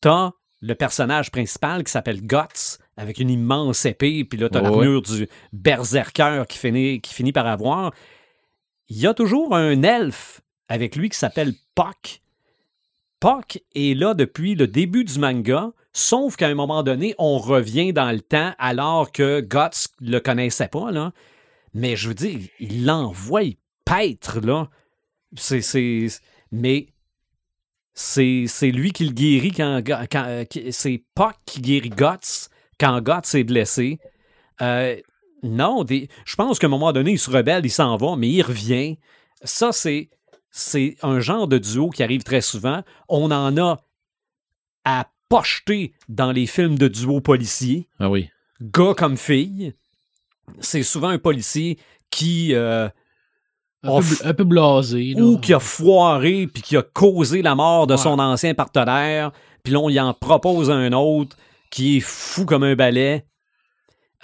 t'as 0.00 0.32
le 0.60 0.74
personnage 0.74 1.30
principal 1.30 1.84
qui 1.84 1.92
s'appelle 1.92 2.20
Guts, 2.20 2.78
avec 2.96 3.18
une 3.18 3.30
immense 3.30 3.84
épée, 3.84 4.24
puis 4.24 4.38
là, 4.38 4.48
t'as 4.48 4.60
Ouais, 4.60 4.70
l'armure 4.70 5.02
du 5.02 5.28
berserker 5.52 6.44
qui 6.48 6.58
finit, 6.58 7.00
qui 7.00 7.14
finit 7.14 7.32
par 7.32 7.46
avoir. 7.46 7.92
Il 8.88 8.98
y 8.98 9.06
a 9.06 9.14
toujours 9.14 9.54
un 9.54 9.82
elfe 9.82 10.40
avec 10.68 10.96
lui 10.96 11.08
qui 11.08 11.18
s'appelle 11.18 11.54
Puck. 11.74 12.20
Puck 13.20 13.62
est 13.74 13.96
là 13.96 14.14
depuis 14.14 14.54
le 14.54 14.66
début 14.66 15.04
du 15.04 15.18
manga, 15.18 15.72
sauf 15.92 16.36
qu'à 16.36 16.48
un 16.48 16.54
moment 16.54 16.82
donné, 16.82 17.14
on 17.18 17.38
revient 17.38 17.92
dans 17.92 18.10
le 18.10 18.20
temps 18.20 18.52
alors 18.58 19.12
que 19.12 19.40
Guts 19.40 19.88
le 20.00 20.18
connaissait 20.18 20.68
pas, 20.68 20.90
là. 20.90 21.12
Mais 21.74 21.96
je 21.96 22.08
veux 22.08 22.14
dire, 22.14 22.40
il 22.58 22.84
l'envoie 22.84 23.42
paître, 23.84 24.40
là. 24.40 24.68
C'est, 25.36 25.60
c'est, 25.60 26.06
mais 26.52 26.86
c'est, 27.94 28.44
c'est 28.46 28.70
lui 28.70 28.92
qui 28.92 29.04
le 29.06 29.12
guérit 29.12 29.52
quand, 29.52 29.82
quand 29.84 30.24
euh, 30.26 30.44
c'est 30.70 31.02
Puck 31.14 31.34
qui 31.44 31.60
guérit 31.60 31.90
Guts 31.90 32.48
quand 32.78 33.00
Guts 33.00 33.36
est 33.36 33.44
blessé. 33.44 33.98
Euh, 34.62 34.96
non, 35.42 35.84
des- 35.84 36.08
je 36.24 36.34
pense 36.36 36.58
qu'à 36.58 36.66
un 36.66 36.70
moment 36.70 36.92
donné, 36.92 37.12
il 37.12 37.18
se 37.18 37.30
rebelle, 37.30 37.64
il 37.66 37.70
s'en 37.70 37.96
va, 37.96 38.16
mais 38.16 38.28
il 38.28 38.42
revient. 38.42 38.98
Ça, 39.42 39.72
c'est, 39.72 40.10
c'est 40.50 40.96
un 41.02 41.20
genre 41.20 41.46
de 41.48 41.58
duo 41.58 41.90
qui 41.90 42.02
arrive 42.02 42.22
très 42.22 42.40
souvent. 42.40 42.82
On 43.08 43.30
en 43.30 43.56
a 43.56 43.80
à 44.84 45.10
pocheter 45.28 45.92
dans 46.08 46.32
les 46.32 46.46
films 46.46 46.78
de 46.78 46.88
duo 46.88 47.20
policiers 47.20 47.88
Ah 47.98 48.08
oui. 48.08 48.30
gars 48.62 48.94
comme 48.96 49.16
fille. 49.16 49.74
C'est 50.60 50.82
souvent 50.82 51.08
un 51.08 51.18
policier 51.18 51.78
qui 52.10 52.54
euh, 52.54 52.88
Un, 53.84 53.88
Off. 53.90 54.08
peu, 54.08 54.14
bl- 54.24 54.28
un 54.30 54.34
peu 54.34 54.44
blasé. 54.44 55.14
là. 55.14 55.22
ou 55.22 55.38
qui 55.38 55.54
a 55.54 55.60
foiré 55.60 56.46
puis 56.52 56.62
qui 56.62 56.76
a 56.76 56.82
causé 56.82 57.42
la 57.42 57.54
mort 57.54 57.86
de 57.86 57.92
Ouais. 57.94 57.98
son 57.98 58.18
ancien 58.18 58.54
partenaire. 58.54 59.30
Puis 59.62 59.72
là, 59.72 59.78
on 59.80 59.88
y 59.88 60.00
en 60.00 60.12
propose 60.14 60.70
un 60.70 60.92
autre 60.92 61.36
qui 61.70 61.98
est 61.98 62.00
fou 62.00 62.44
comme 62.44 62.62
un 62.64 62.74
balai. 62.74 63.24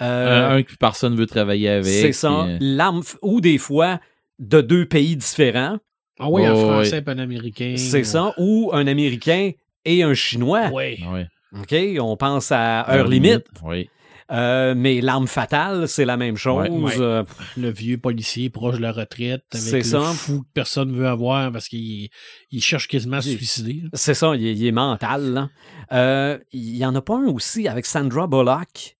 Euh, 0.01 0.49
un, 0.49 0.55
un 0.57 0.63
que 0.63 0.75
personne 0.75 1.15
veut 1.15 1.25
travailler 1.27 1.69
avec. 1.69 1.85
c'est 1.85 2.11
ça. 2.11 2.45
puis, 2.59 2.77
euh, 2.79 3.01
ou 3.21 3.39
des 3.39 3.57
fois 3.57 3.99
de 4.39 4.59
deux 4.59 4.85
pays 4.85 5.15
différents. 5.15 5.77
Ah 6.19 6.29
oui, 6.29 6.45
un 6.45 6.55
français 6.55 6.97
oui. 6.97 7.03
et 7.07 7.09
un 7.11 7.19
américain. 7.19 7.75
C'est 7.77 8.03
ça. 8.03 8.33
Ou 8.37 8.71
un 8.73 8.87
Américain 8.87 9.51
et 9.85 10.03
un 10.03 10.13
Chinois. 10.13 10.69
Oui. 10.73 10.99
ouais. 11.13 11.27
OK? 11.57 11.75
On 12.01 12.17
pense 12.17 12.51
à 12.51 12.89
Heure 12.93 13.07
Limite. 13.07 13.45
Oui. 13.63 13.89
Euh, 14.31 14.73
mais 14.75 15.01
l'arme 15.01 15.27
fatale, 15.27 15.87
c'est 15.87 16.03
la 16.05 16.17
même 16.17 16.35
chose. 16.35 16.67
Ouais. 16.67 16.69
Ouais. 16.69 16.99
Euh, 16.99 17.23
Le 17.57 17.69
vieux 17.69 17.97
policier 17.99 18.49
proche 18.49 18.77
de 18.77 18.81
la 18.81 18.91
retraite 18.91 19.43
avec 19.53 19.63
C'est 19.63 19.77
le 19.77 19.83
ça. 19.83 20.01
fou 20.01 20.41
que 20.41 20.47
personne 20.53 20.95
veut 20.95 21.07
avoir 21.07 21.51
parce 21.51 21.67
qu'il 21.67 22.09
il 22.49 22.61
cherche 22.61 22.87
quasiment 22.87 23.17
à 23.17 23.21
se 23.21 23.29
suicider. 23.29 23.83
C'est 23.93 24.15
ça, 24.15 24.35
il 24.35 24.47
est, 24.47 24.53
il 24.55 24.65
est 24.65 24.71
mental. 24.71 25.49
Euh, 25.91 26.39
Il 26.51 26.75
y 26.75 26.83
en 26.85 26.95
a 26.95 27.01
pas 27.03 27.17
un 27.17 27.27
aussi 27.27 27.67
avec 27.67 27.85
Sandra 27.85 28.25
Bullock 28.25 28.97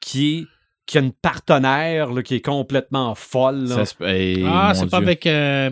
qui, 0.00 0.38
est- 0.38 0.44
qui 0.86 0.98
a 0.98 1.02
une 1.02 1.12
partenaire 1.12 2.12
là, 2.12 2.22
qui 2.24 2.34
est 2.34 2.44
complètement 2.44 3.14
folle. 3.14 3.68
là. 3.68 3.74
Ça 3.76 3.84
se- 3.84 4.02
hey, 4.04 4.44
ah, 4.44 4.72
c'est 4.74 4.90
pas 4.90 4.96
avec. 4.98 5.24
euh, 5.28 5.70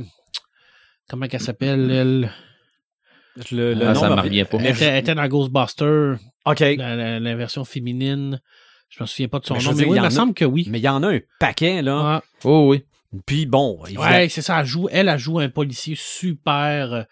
comment 1.11 1.27
qu'elle 1.27 1.41
s'appelle, 1.41 1.91
elle? 1.91 2.31
Le, 3.51 3.75
le 3.75 3.87
Ah, 3.89 3.95
nom 3.95 4.01
ça 4.01 4.11
me 4.11 4.15
me 4.15 4.21
revient- 4.21 4.43
revient 4.43 4.45
pas. 4.45 4.59
Elle 4.61 4.75
était, 4.77 4.85
elle 4.85 4.99
était 5.01 5.15
dans 5.17 5.27
Ghostbuster, 5.27 6.15
OK. 6.47 6.61
la, 6.61 6.97
la- 6.97 7.21
la 7.21 7.35
version 7.37 7.65
féminine. 7.65 8.41
Je 8.91 9.03
me 9.03 9.07
souviens 9.07 9.29
pas 9.29 9.41
de 9.41 9.47
son 9.47 9.55
Mais 9.55 9.63
nom, 9.65 9.73
mais 9.75 9.85
oui, 9.87 9.97
il 9.97 10.03
me 10.03 10.11
semble 10.11 10.35
que 10.35 10.45
oui. 10.45 10.67
Mais 10.71 10.79
il 10.79 10.85
y 10.85 10.89
en 10.89 11.03
a 11.03 11.09
un 11.09 11.21
paquet, 11.41 11.83
là. 11.83 12.23
Oh 12.45 12.69
oui. 12.71 12.85
Puis 13.27 13.47
bon, 13.47 13.81
ouais, 13.97 14.29
c'est 14.29 14.43
ça. 14.43 14.61
Elle, 14.61 14.67
joue, 14.67 14.89
elle 14.91 15.09
a 15.09 15.17
joué 15.17 15.45
un 15.45 15.49
policier 15.49 15.95
super 15.97 16.93
euh, 16.93 17.03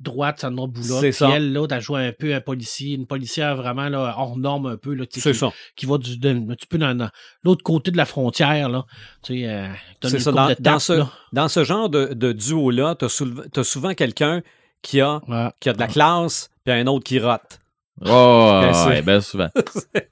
droite, 0.00 0.40
Sandra 0.40 0.66
Bullock. 0.66 1.00
C'est 1.00 1.12
ça. 1.12 1.30
elle, 1.32 1.52
l'autre, 1.52 1.74
a 1.74 1.80
joué 1.80 2.06
un 2.06 2.12
peu 2.12 2.34
un 2.34 2.40
policier, 2.40 2.94
une 2.96 3.06
policière 3.06 3.56
vraiment 3.56 3.88
là, 3.88 4.14
hors 4.18 4.36
norme 4.36 4.66
un 4.66 4.76
peu. 4.76 4.94
Là, 4.94 5.06
qui, 5.06 5.20
ça. 5.20 5.30
qui 5.76 5.86
va 5.86 5.98
du, 5.98 6.18
de- 6.18 6.30
un 6.30 6.54
petit 6.54 6.66
peu 6.66 6.78
dans, 6.78 7.08
l'autre 7.44 7.62
côté 7.62 7.90
de 7.90 7.96
la 7.96 8.04
frontière. 8.04 8.68
Là. 8.68 8.84
Tu 9.22 9.40
sais, 9.40 9.48
euh, 9.48 9.68
C'est 10.02 10.18
ça. 10.20 10.32
Dans, 10.60 10.78
ce, 10.78 10.92
là. 10.92 11.10
dans 11.32 11.48
ce 11.48 11.64
genre 11.64 11.88
de, 11.88 12.14
de 12.14 12.32
duo-là, 12.32 12.96
tu 12.96 13.04
as, 13.06 13.64
souvent 13.64 13.94
quelqu'un 13.94 14.42
qui 14.82 15.00
a, 15.00 15.20
Ouais. 15.28 15.48
qui 15.60 15.68
a 15.68 15.72
de 15.72 15.78
la 15.80 15.86
classe, 15.88 16.50
puis 16.64 16.74
un 16.74 16.86
autre 16.88 17.04
qui 17.04 17.18
rote. 17.18 17.60
Oh, 18.00 18.60
Ben, 18.62 18.88
ouais, 18.88 19.02
ben 19.02 19.20
souvent. 19.20 19.48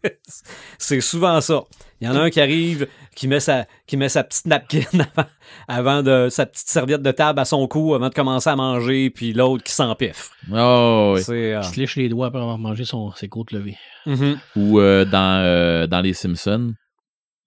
C'est 0.78 1.00
souvent 1.00 1.40
ça. 1.40 1.64
Il 2.00 2.06
y 2.06 2.10
en 2.10 2.16
a 2.16 2.20
un 2.20 2.30
qui 2.30 2.40
arrive, 2.40 2.88
qui 3.14 3.28
met 3.28 3.38
sa, 3.40 3.66
qui 3.86 3.96
met 3.96 4.08
sa 4.08 4.24
petite 4.24 4.46
napkin 4.46 4.80
avant, 4.92 5.28
avant 5.68 6.02
de 6.02 6.28
sa 6.30 6.46
petite 6.46 6.68
serviette 6.68 7.02
de 7.02 7.10
table 7.12 7.38
à 7.40 7.44
son 7.44 7.66
cou 7.68 7.94
avant 7.94 8.08
de 8.08 8.14
commencer 8.14 8.50
à 8.50 8.56
manger, 8.56 9.10
puis 9.10 9.32
l'autre 9.32 9.62
qui 9.64 9.72
s'empiffre. 9.72 10.30
Oh, 10.52 11.14
oui. 11.16 11.22
Euh, 11.28 11.60
Il 11.62 11.64
se 11.74 11.78
lèche 11.80 11.96
les 11.96 12.08
doigts 12.08 12.26
après 12.28 12.40
avoir 12.40 12.58
mangé 12.58 12.84
son, 12.84 13.12
ses 13.12 13.28
côtes 13.28 13.52
levées. 13.52 13.76
mhm. 14.06 14.38
Ou 14.56 14.80
euh, 14.80 15.04
dans, 15.04 15.42
euh, 15.44 15.86
dans 15.86 16.00
Les 16.00 16.12
Simpsons, 16.14 16.74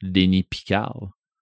Lenny 0.01 0.43
Picard. 0.43 0.95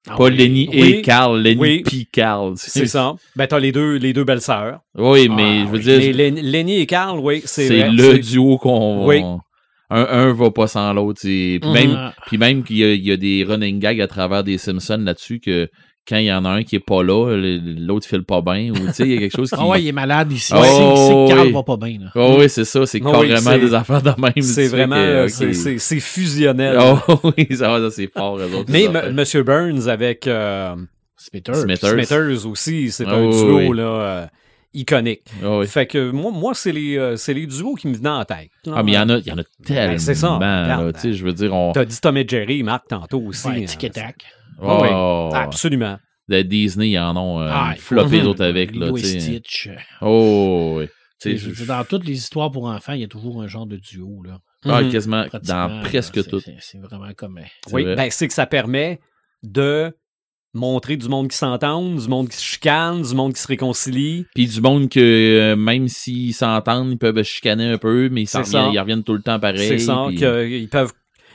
Ah 0.10 0.16
Pas 0.18 0.26
oui. 0.26 0.36
Lenny 0.38 0.70
Oui. 0.72 0.80
et 0.96 1.02
Carl, 1.02 1.42
Lenny 1.42 1.62
Oui. 1.62 1.84
Picard. 1.84 2.52
C'est 2.58 2.88
ça. 2.88 3.14
Ben, 3.38 3.48
t'as 3.48 3.60
les 3.60 3.72
deux, 3.72 3.96
les 3.96 4.12
deux 4.12 4.26
belles 4.26 4.42
sœurs. 4.42 4.80
Oui, 4.96 5.30
mais 5.30 5.62
Ah, 5.62 5.66
je 5.68 5.72
veux 5.72 5.80
dire, 5.80 5.98
Mais 6.00 6.12
Len- 6.12 6.40
Lenny 6.42 6.80
et 6.82 6.86
Carl, 6.86 7.20
oui, 7.20 7.42
c'est 7.46 7.68
c'est 7.68 7.90
le 7.90 8.20
duo 8.20 8.58
qu'on 8.58 9.08
Oui. 9.08 9.22
Un, 9.90 10.06
un 10.10 10.34
va 10.34 10.50
pas 10.52 10.68
sans 10.68 10.92
l'autre. 10.94 11.22
Puis 11.22 11.60
Mhm. 11.64 11.72
même, 11.72 12.12
puis 12.26 12.38
même 12.38 12.64
qu'il 12.64 12.78
y, 12.78 12.98
y 12.98 13.12
a 13.12 13.18
des 13.18 13.46
running 13.48 13.80
gags 13.80 14.02
à 14.02 14.08
travers 14.08 14.44
des 14.44 14.58
Simpsons 14.58 15.02
là-dessus 15.04 15.40
que 15.40 15.70
quand 16.08 16.18
il 16.18 16.26
y 16.26 16.34
en 16.34 16.44
a 16.46 16.50
un 16.50 16.64
qui 16.64 16.76
est 16.76 16.80
pas 16.86 17.02
là, 17.04 17.36
l'autre 17.38 18.08
file 18.08 18.24
pas 18.24 18.42
bien. 18.42 18.72
Ou 18.72 18.88
tu 18.88 18.94
sais, 18.94 19.04
il 19.04 19.14
y 19.14 19.18
a 19.18 19.20
quelque 19.20 19.36
chose 19.36 19.50
qui. 19.50 19.56
Ah 19.58 19.66
ouais, 19.68 19.82
il 19.82 19.88
est 19.88 19.92
malade 19.94 20.32
ici. 20.32 20.54
Oh, 20.56 20.60
il 20.62 20.66
sait 20.68 21.14
que 21.14 21.28
Carl 21.30 21.48
oui. 21.48 21.54
va 21.54 21.64
pas 21.64 21.78
bien. 21.78 21.98
Là. 22.02 22.12
Oh 22.16 22.36
oui, 22.40 22.50
c'est 22.50 22.66
ça. 22.66 22.86
C'est 22.86 23.02
Oh 23.04 23.08
oui, 23.22 23.30
carrément 23.30 23.52
c'est- 23.52 23.60
des 23.60 23.74
affaires 23.74 24.02
de 24.02 24.14
même. 24.22 24.42
C'est 24.42 24.68
vraiment. 24.68 25.28
c'est- 25.30 25.54
c'est- 25.54 25.78
C'est 25.78 26.00
fusionnel. 26.00 26.78
Oh 27.08 27.20
oui, 27.38 27.48
ça 27.56 27.80
c'est 27.92 28.08
fort. 28.12 28.38
eux 28.38 28.54
autres, 28.54 28.70
Mais 28.72 28.84
M. 28.86 29.24
Burns 29.46 29.88
avec 29.88 30.28
euh, 30.28 30.76
Smithers. 31.16 31.56
Smithers. 31.56 31.90
Smithers 31.92 32.46
aussi, 32.46 32.92
c'est 32.92 33.06
Ah 33.08 33.16
un 33.16 33.30
duo 33.30 33.58
oui. 33.60 33.78
là, 33.78 33.84
euh, 33.84 34.26
iconique. 34.74 35.22
Oh 35.46 35.60
oui. 35.62 35.68
Fait 35.68 35.86
que 35.86 36.12
moi, 36.12 36.32
moi 36.32 36.54
c'est 36.54 36.72
les, 36.74 36.98
euh, 36.98 37.16
c'est 37.16 37.34
les 37.34 37.46
duos 37.48 37.76
qui 37.76 37.88
me 37.88 37.96
venaient 37.96 38.10
en 38.10 38.26
tête. 38.26 38.50
Ah, 38.74 38.84
mais 38.84 38.92
il 38.92 38.96
y 38.96 38.98
en 38.98 39.08
a, 39.10 39.20
y 39.20 39.32
en 39.32 39.38
a 39.38 39.44
tellement. 39.66 39.92
Ben, 39.94 39.98
c'est 40.00 40.16
ça, 40.16 40.40
je 41.14 41.24
veux 41.24 41.32
dire, 41.34 41.54
on. 41.54 41.72
T'as 41.72 41.86
dit 41.86 41.98
Tom 42.02 42.18
et 42.18 42.26
Jerry, 42.28 42.62
Marc, 42.64 42.88
tantôt 42.90 43.22
aussi. 43.22 43.48
Ouais, 43.48 43.62
hein. 43.64 43.66
tic 43.66 43.84
et 43.86 43.90
tac. 43.90 44.16
Ah 44.66 44.82
oui, 44.82 44.88
Oh, 44.92 45.30
Absolument. 45.34 45.98
de 46.30 46.42
Disney, 46.42 46.90
ils 46.92 47.00
en 47.00 47.16
ont 47.18 47.42
euh, 47.42 47.50
Ah, 47.52 47.74
floppé 47.78 48.16
mhm. 48.18 48.22
les 48.22 48.28
autres 48.28 48.44
avec. 48.46 48.76
Là. 48.76 48.92
Stitch. 48.98 49.70
Oh, 50.02 50.76
oui. 50.80 50.88
Je 51.26 51.64
Dans 51.66 51.84
toutes 51.86 52.06
les 52.06 52.14
histoires 52.18 52.52
pour 52.52 52.66
enfants, 52.66 52.94
il 52.94 53.02
y 53.02 53.04
a 53.06 53.08
toujours 53.08 53.42
un 53.42 53.48
genre 53.48 53.66
de 53.66 53.78
duo. 53.78 54.22
Là. 54.24 54.40
ah, 54.66 54.82
Mhm. 54.82 54.92
quasiment 54.92 55.26
Pratiquement, 55.26 55.68
dans 55.70 55.82
presque 55.84 56.28
tout. 56.28 56.40
c'est- 56.40 56.78
vraiment 56.80 57.14
comme. 57.16 57.38
euh, 57.38 57.42
C'est 57.68 57.74
Oui, 57.74 57.84
vrai. 57.84 57.96
ben, 57.96 58.08
c'est 58.12 58.28
que 58.28 58.34
ça 58.34 58.46
permet 58.46 59.00
de 59.44 59.94
montrer 60.54 60.98
du 60.98 61.08
monde 61.10 61.30
qui 61.30 61.38
s'entend, 61.38 61.96
du 61.96 62.08
monde 62.08 62.30
qui 62.30 62.38
se 62.38 62.44
chicane, 62.44 63.02
du 63.02 63.16
monde 63.16 63.34
qui 63.34 63.42
se 63.42 63.48
réconcilie. 63.48 64.26
Puis 64.36 64.48
du 64.48 64.62
monde 64.62 64.88
que 64.90 65.00
euh, 65.00 65.56
même 65.56 65.88
s'ils 65.88 66.34
s'entendent, 66.34 66.92
ils 66.92 66.98
peuvent 66.98 67.24
chicaner 67.24 67.70
un 67.72 67.78
peu, 67.78 68.08
mais 68.10 68.24
ils, 68.24 68.38
reviennent, 68.38 68.72
ils 68.74 68.80
reviennent 68.80 69.04
tout 69.04 69.14
le 69.14 69.22
temps 69.22 69.40
pareil. 69.40 69.68
c'est 69.68 69.80
ça, 69.80 70.06
puis- 70.10 70.18
qu'ils 70.18 70.70
peuvent, 70.70 70.94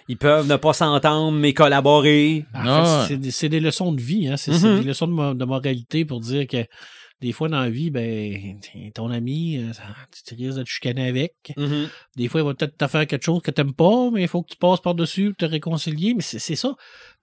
ils 0.09 0.17
peuvent 0.17 0.47
ne 0.49 0.57
pas 0.57 0.73
s'entendre, 0.73 1.37
mais 1.39 1.53
collaborer. 1.53 2.45
En 2.55 2.61
Ah. 2.67 3.05
fait, 3.07 3.15
c'est 3.15 3.21
des- 3.21 3.31
c'est 3.31 3.49
des 3.49 3.61
leçons 3.61 3.93
de 3.93 4.01
vie, 4.01 4.29
hein. 4.29 4.37
c'est 4.37 4.53
Mhm. 4.53 4.59
c'est 4.59 4.79
des 4.81 4.85
leçons 4.87 5.07
de, 5.07 5.13
mo- 5.13 5.35
de 5.35 5.45
moralité 5.45 6.05
pour 6.05 6.21
dire 6.21 6.47
que 6.47 6.65
des 7.21 7.33
fois 7.33 7.49
dans 7.49 7.61
la 7.61 7.69
vie, 7.69 7.91
ben, 7.91 8.59
ton 8.95 9.11
ami, 9.11 9.59
euh, 9.59 9.73
tu 10.27 10.35
risques 10.35 10.59
de 10.59 10.63
te 10.63 10.69
chicaner 10.69 11.09
avec. 11.09 11.33
Des 12.17 12.29
fois, 12.29 12.41
il 12.41 12.45
va 12.47 12.55
peut-être 12.55 12.77
te 12.77 12.87
faire 12.87 13.07
quelque 13.07 13.25
chose 13.25 13.43
que 13.43 13.51
t'aimes 13.51 13.75
pas, 13.75 14.11
mais 14.13 14.23
il 14.23 14.29
faut 14.29 14.43
que 14.43 14.51
tu 14.53 14.57
passes 14.57 14.81
par-dessus 14.81 15.29
pour 15.35 15.37
te 15.37 15.45
réconcilier. 15.47 16.15
Mais 16.15 16.23
c'est 16.23 16.39
c'est 16.39 16.57
ça. 16.57 16.75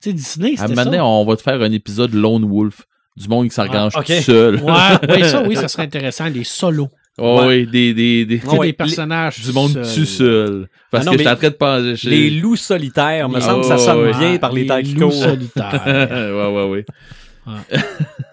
Tu 0.01 0.09
sais, 0.09 0.13
Disney, 0.13 0.49
À 0.49 0.51
un 0.51 0.55
c'était 0.57 0.69
moment 0.69 0.77
ça. 0.79 0.85
donné, 0.85 0.99
on 0.99 1.25
va 1.25 1.35
te 1.37 1.41
faire 1.41 1.61
un 1.61 1.71
épisode 1.71 2.13
Lone 2.13 2.45
Wolf. 2.45 2.83
Du 3.15 3.29
monde 3.29 3.47
qui 3.47 3.53
s'arrange 3.55 3.93
Ah, 3.95 4.03
tout 4.03 4.11
seul. 4.11 4.55
Ouais, 4.61 4.71
ouais, 5.09 5.23
ça, 5.29 5.41
oui, 5.47 5.55
ça 5.55 5.69
serait 5.69 5.83
intéressant. 5.83 6.25
Les 6.27 6.43
solos. 6.43 6.89
Oh, 7.17 7.39
Ouais. 7.39 7.47
oui, 7.47 7.67
des, 7.67 7.93
des, 7.93 8.25
des, 8.25 8.43
ouais, 8.45 8.67
des 8.67 8.73
personnages. 8.73 9.39
du 9.39 9.53
monde 9.53 9.73
tout 9.73 10.03
seul. 10.05 10.67
Parce 10.91 11.03
Ah 11.03 11.05
non, 11.05 11.11
que 11.13 11.17
je 11.19 11.23
suis 11.23 11.31
en 11.31 11.35
train 11.37 11.49
de 11.49 11.53
penser. 11.55 11.95
je- 11.95 12.09
Les 12.09 12.29
loups 12.29 12.57
solitaires, 12.57 13.29
me 13.29 13.35
Les- 13.35 13.41
semble 13.41 13.61
que 13.61 13.67
ça 13.67 13.75
Oh, 13.75 13.79
sonne 13.79 13.99
ouais. 14.03 14.11
bien 14.17 14.37
par 14.37 14.51
les 14.51 14.65
temps 14.65 14.81
qui 14.81 14.93
loups 14.95 15.09
courent. 15.09 15.23
solitaires, 15.23 15.83
ouais, 15.85 16.53
ouais, 16.53 16.69
ouais. 16.69 16.85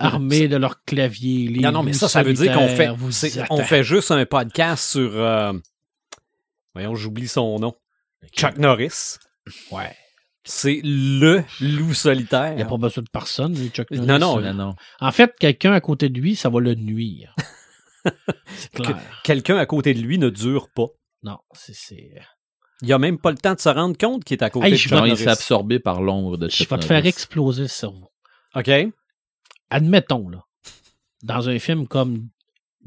armés 0.01 0.49
de 0.49 0.57
leur 0.57 0.83
clavier. 0.85 1.49
Les 1.49 1.61
Non, 1.61 1.73
non, 1.73 1.83
mais 1.83 1.93
loups 1.93 1.99
ça, 1.99 2.09
ça 2.09 2.23
veut 2.23 2.33
dire 2.33 2.53
qu'on 2.55 2.69
fait, 2.69 2.89
on 3.51 3.59
fait 3.63 3.85
juste 3.85 4.11
un 4.11 4.25
podcast 4.27 4.91
sur. 4.91 5.11
euh, 5.15 5.53
voyons, 6.75 6.95
j'oublie 6.95 7.29
son 7.29 7.59
nom. 7.59 7.75
Chuck 8.37 8.57
Norris. 8.59 9.17
Ouais. 9.71 9.95
C'est 10.45 10.81
le 10.83 11.45
loup 11.61 11.95
solitaire. 11.95 12.51
Il 12.53 12.57
n'y 12.57 12.63
a 12.63 12.67
pas 12.67 12.77
besoin 12.77 13.05
de 13.05 13.09
personne, 13.13 13.55
Chuck 13.73 13.91
Norris. 13.93 14.07
Non, 14.07 14.19
non, 14.19 14.41
Non, 14.41 14.55
non. 14.55 14.75
En 15.01 15.13
fait, 15.13 15.33
quelqu'un 15.39 15.73
à 15.73 15.81
côté 15.81 16.09
de 16.09 16.19
lui, 16.19 16.35
ça 16.35 16.49
va 16.49 16.59
le 16.59 16.75
nuire. 16.75 17.37
Quelqu'un 19.25 19.57
à 19.57 19.67
côté 19.67 19.95
de 19.95 20.01
lui 20.01 20.19
ne 20.19 20.29
dure 20.31 20.69
pas. 20.71 20.87
Non, 21.23 21.39
c'est- 21.53 21.75
c'est. 21.75 22.13
Il 22.83 22.93
a 22.93 22.99
même 22.99 23.19
pas 23.19 23.31
le 23.31 23.37
temps 23.39 23.55
de 23.55 23.61
se 23.61 23.69
rendre 23.69 23.97
compte 23.97 24.25
qu'il 24.25 24.37
est 24.37 24.43
à 24.43 24.51
côté 24.51 24.67
Hey, 24.67 24.73
de 24.73 24.77
je 24.77 24.89
Chuck 24.89 24.99
Non, 24.99 25.05
il 25.05 25.11
Norris. 25.11 25.23
s'est 25.23 25.29
absorbé 25.31 25.79
par 25.79 26.03
l'ombre 26.03 26.37
de 26.37 26.49
Je 26.49 26.57
Chuck 26.57 26.71
vais 26.71 26.79
te 26.79 26.85
faire 26.85 26.97
Norris. 26.99 27.09
exploser 27.09 27.63
le 27.63 27.69
cerveau. 27.69 28.11
OK? 28.57 28.71
Admettons, 29.71 30.29
là, 30.29 30.45
dans 31.23 31.49
un 31.49 31.59
film 31.59 31.87
comme 31.87 32.29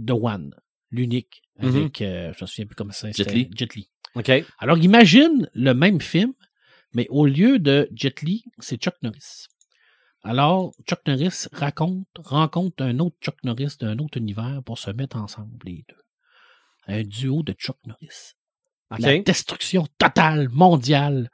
The 0.06 0.12
One, 0.12 0.54
l'unique, 0.92 1.42
Mhm. 1.60 1.68
avec, 1.76 2.02
euh, 2.02 2.34
je 2.38 2.44
me 2.44 2.48
souviens 2.48 2.66
plus 2.66 2.76
comment 2.76 2.92
ça 2.92 3.08
Li. 3.08 3.50
Jet 3.56 3.74
Li. 3.76 3.90
OK? 4.16 4.32
Alors, 4.60 4.78
imagine 4.78 5.50
le 5.54 5.74
même 5.74 6.02
film, 6.02 6.34
mais 6.94 7.08
au 7.10 7.26
lieu 7.26 7.58
de 7.60 7.90
Jet 7.96 8.22
Li, 8.22 8.44
c'est 8.60 8.76
Chuck 8.82 8.96
Norris. 9.02 9.48
Alors, 10.26 10.72
Chuck 10.88 11.00
Norris 11.08 11.48
raconte, 11.54 12.08
rencontre 12.18 12.84
un 12.84 13.00
autre 13.00 13.16
Chuck 13.22 13.36
Norris 13.44 13.76
d'un 13.80 13.98
autre 14.00 14.18
univers 14.18 14.62
pour 14.66 14.78
se 14.80 14.90
mettre 14.92 15.18
ensemble, 15.18 15.50
les 15.66 15.86
deux. 15.88 15.96
Un 16.88 17.04
duo 17.04 17.44
de 17.44 17.54
Chuck 17.54 17.78
Norris. 17.86 18.34
La 18.98 19.18
destruction 19.20 19.88
totale, 19.98 20.50
mondiale. 20.50 21.30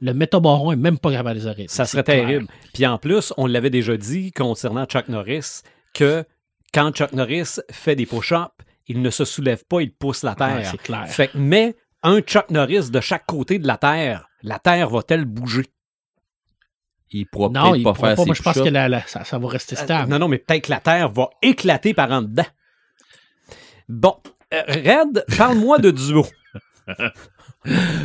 Le 0.00 0.12
métabaron 0.12 0.72
est 0.72 0.76
même 0.76 0.98
pas 0.98 1.10
capable 1.12 1.38
de 1.38 1.44
les 1.44 1.46
arrêter. 1.46 1.68
Ça 1.68 1.86
serait 1.86 2.04
clair. 2.04 2.26
terrible. 2.26 2.46
Puis 2.74 2.86
en 2.86 2.98
plus, 2.98 3.32
on 3.36 3.46
l'avait 3.46 3.70
déjà 3.70 3.96
dit 3.96 4.32
concernant 4.32 4.84
Chuck 4.86 5.08
Norris 5.08 5.62
que 5.94 6.24
quand 6.74 6.92
Chuck 6.92 7.12
Norris 7.12 7.60
fait 7.70 7.96
des 7.96 8.04
push-ups, 8.06 8.50
il 8.88 9.00
ne 9.00 9.10
se 9.10 9.24
soulève 9.24 9.64
pas, 9.64 9.80
il 9.80 9.92
pousse 9.92 10.22
la 10.22 10.32
Ouais, 10.32 10.36
terre. 10.36 10.70
c'est 10.70 10.82
clair. 10.82 11.08
fait 11.08 11.30
mais 11.34 11.74
un 12.02 12.20
Chuck 12.20 12.50
Norris 12.50 12.90
de 12.90 13.00
chaque 13.00 13.24
côté 13.26 13.58
de 13.58 13.66
la 13.66 13.78
terre, 13.78 14.28
la 14.42 14.58
terre 14.58 14.90
va-t-elle 14.90 15.24
bouger? 15.24 15.64
Il 17.12 17.26
pourra 17.26 17.48
non, 17.50 17.70
peut-être 17.70 17.76
il 17.78 17.82
pas 17.84 17.92
pourra 17.94 18.08
faire 18.08 18.16
pas. 18.16 18.22
ses 18.22 18.26
Moi, 18.26 18.34
je 18.34 18.42
pense 18.42 18.58
que 18.60 18.68
la- 18.68 18.88
la- 18.88 19.06
ça, 19.06 19.24
ça 19.24 19.38
va 19.38 19.48
rester 19.48 19.76
stable. 19.76 20.10
Non, 20.10 20.18
non, 20.18 20.28
mais 20.28 20.38
peut-être 20.38 20.64
que 20.64 20.70
la 20.70 20.80
terre 20.80 21.08
va 21.10 21.30
éclater 21.42 21.94
par 21.94 22.10
en 22.10 22.22
dedans. 22.22 22.46
Bon, 23.88 24.16
euh, 24.52 24.62
Red, 24.68 25.24
parle-moi 25.36 25.78
de 25.78 25.90
duo. 25.92 26.26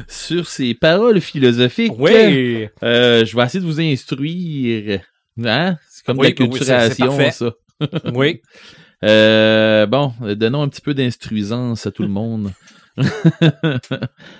Sur 0.07 0.47
ces 0.47 0.73
paroles 0.73 1.21
philosophiques, 1.21 1.93
Oui. 1.97 2.67
euh, 2.83 3.25
je 3.25 3.35
vais 3.35 3.43
essayer 3.43 3.59
de 3.59 3.65
vous 3.65 3.79
instruire. 3.81 5.01
Hein? 5.43 5.77
C'est 5.89 6.05
comme 6.05 6.17
Oui, 6.19 6.33
de 6.33 6.39
la 6.43 6.47
culturation, 6.47 7.31
ça. 7.31 7.51
Oui. 8.13 8.41
Euh, 9.03 9.87
bon, 9.87 10.13
donnons 10.35 10.61
un 10.61 10.67
petit 10.69 10.81
peu 10.81 10.93
d'instruisance 10.93 11.87
à 11.87 11.91
tout 11.91 12.03
le 12.03 12.09
monde. 12.09 12.51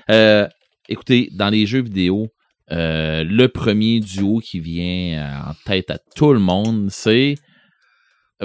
Euh, 0.10 0.48
écoutez, 0.90 1.30
dans 1.34 1.50
les 1.50 1.66
jeux 1.66 1.82
vidéo, 1.82 2.28
euh, 2.72 3.24
le 3.24 3.48
premier 3.48 4.00
duo 4.00 4.40
qui 4.40 4.60
vient 4.60 5.44
en 5.48 5.54
tête 5.66 5.92
à 5.92 6.00
tout 6.16 6.34
le 6.34 6.40
monde, 6.40 6.88
c'est 6.90 7.36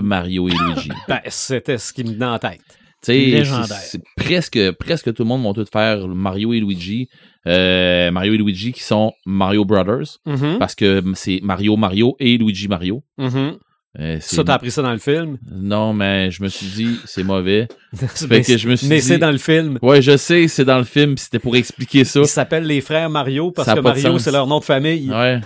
Mario 0.00 0.48
et 0.48 0.52
Luigi. 0.52 0.90
Ben, 1.08 1.20
c'était 1.28 1.78
ce 1.78 1.92
qui 1.92 2.04
me 2.04 2.10
venait 2.12 2.26
en 2.26 2.38
tête. 2.38 2.60
C'est- 3.02 3.30
c'est 3.76 4.02
presque, 4.16 4.72
presque 4.72 5.14
tout 5.14 5.22
le 5.22 5.28
monde 5.28 5.42
vont 5.42 5.52
tout 5.54 5.64
faire 5.70 6.08
Mario 6.08 6.52
et 6.52 6.60
Luigi. 6.60 7.08
Euh, 7.46 8.10
Mario 8.10 8.34
et 8.34 8.38
Luigi 8.38 8.72
qui 8.72 8.82
sont 8.82 9.12
Mario 9.24 9.64
Brothers, 9.64 10.18
Mhm, 10.26 10.58
parce 10.58 10.74
que 10.74 11.02
c'est 11.14 11.38
Mario 11.42 11.76
Mario 11.76 12.16
et 12.18 12.36
Luigi 12.36 12.66
Mario. 12.68 13.02
mhm. 13.18 13.56
Euh, 13.98 14.18
Ça, 14.20 14.44
t'as 14.44 14.54
appris 14.54 14.70
ça 14.70 14.82
dans 14.82 14.92
le 14.92 14.98
film? 14.98 15.38
Non, 15.50 15.94
mais 15.94 16.30
je 16.30 16.42
me 16.42 16.48
suis 16.48 16.66
dit, 16.66 16.98
c'est 17.06 17.22
mauvais. 17.24 17.66
mais 18.00 18.08
Fait 18.08 18.42
que 18.42 18.58
je 18.58 18.68
me 18.68 18.76
suis 18.76 18.88
mais 18.88 18.96
dit- 18.96 19.02
c'est 19.06 19.18
dans 19.18 19.30
le 19.30 19.38
film. 19.38 19.78
Ouais, 19.80 20.02
je 20.02 20.16
sais, 20.18 20.48
c'est 20.48 20.66
dans 20.66 20.78
le 20.78 20.84
film, 20.84 21.14
puis 21.14 21.24
c'était 21.24 21.38
pour 21.38 21.56
expliquer 21.56 22.04
ça. 22.04 22.20
Ils 22.20 22.26
s'appellent 22.26 22.66
les 22.66 22.80
frères 22.82 23.08
Mario 23.08 23.50
parce 23.52 23.72
que 23.72 23.80
Mario, 23.80 24.18
c'est 24.18 24.32
leur 24.32 24.46
nom 24.46 24.58
de 24.58 24.64
famille. 24.64 25.10
Ouais. 25.10 25.40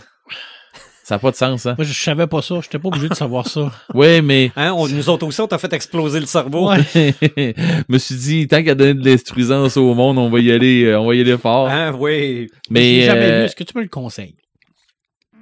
Ça 1.05 1.17
n'a 1.17 1.19
pas 1.19 1.31
de 1.33 1.37
sens, 1.37 1.67
hein? 1.67 1.75
Moi, 1.77 1.85
je 1.85 1.93
savais 1.93 2.29
pas 2.29 2.41
ça. 2.41 2.61
J'étais 2.63 2.79
pas 2.79 2.87
obligé 2.89 3.09
de 3.09 3.15
savoir 3.15 3.47
ça. 3.49 3.73
Ouais, 3.95 4.23
mais. 4.23 4.53
Hein, 4.57 4.73
on- 4.77 4.87
nous 4.89 5.09
autres 5.09 5.27
aussi, 5.27 5.41
on 5.41 5.49
t'a 5.49 5.59
fait 5.59 5.73
exploser 5.73 6.21
le 6.21 6.27
cerveau. 6.27 6.71
Ouais. 6.71 6.83
je 6.95 7.83
me 7.89 7.99
suis 7.99 8.15
dit, 8.15 8.47
tant 8.49 8.63
qu'à 8.63 8.75
donner 8.77 8.95
de 8.95 9.05
l'instruisance 9.09 9.77
au 9.77 9.93
monde, 9.95 10.19
on 10.19 10.31
va 10.31 10.39
y 10.39 10.53
aller, 10.53 10.85
euh, 10.85 11.01
on 11.01 11.07
va 11.09 11.15
y 11.17 11.21
aller 11.21 11.37
fort. 11.37 11.69
Hein, 11.69 11.93
oui. 11.99 12.47
Je 12.69 12.73
mais. 12.73 13.03
jamais 13.03 13.21
euh, 13.23 13.39
vu. 13.41 13.45
Est-ce 13.47 13.57
que 13.57 13.65
tu 13.65 13.77
me 13.77 13.83
le 13.83 13.89
conseilles? 13.89 14.37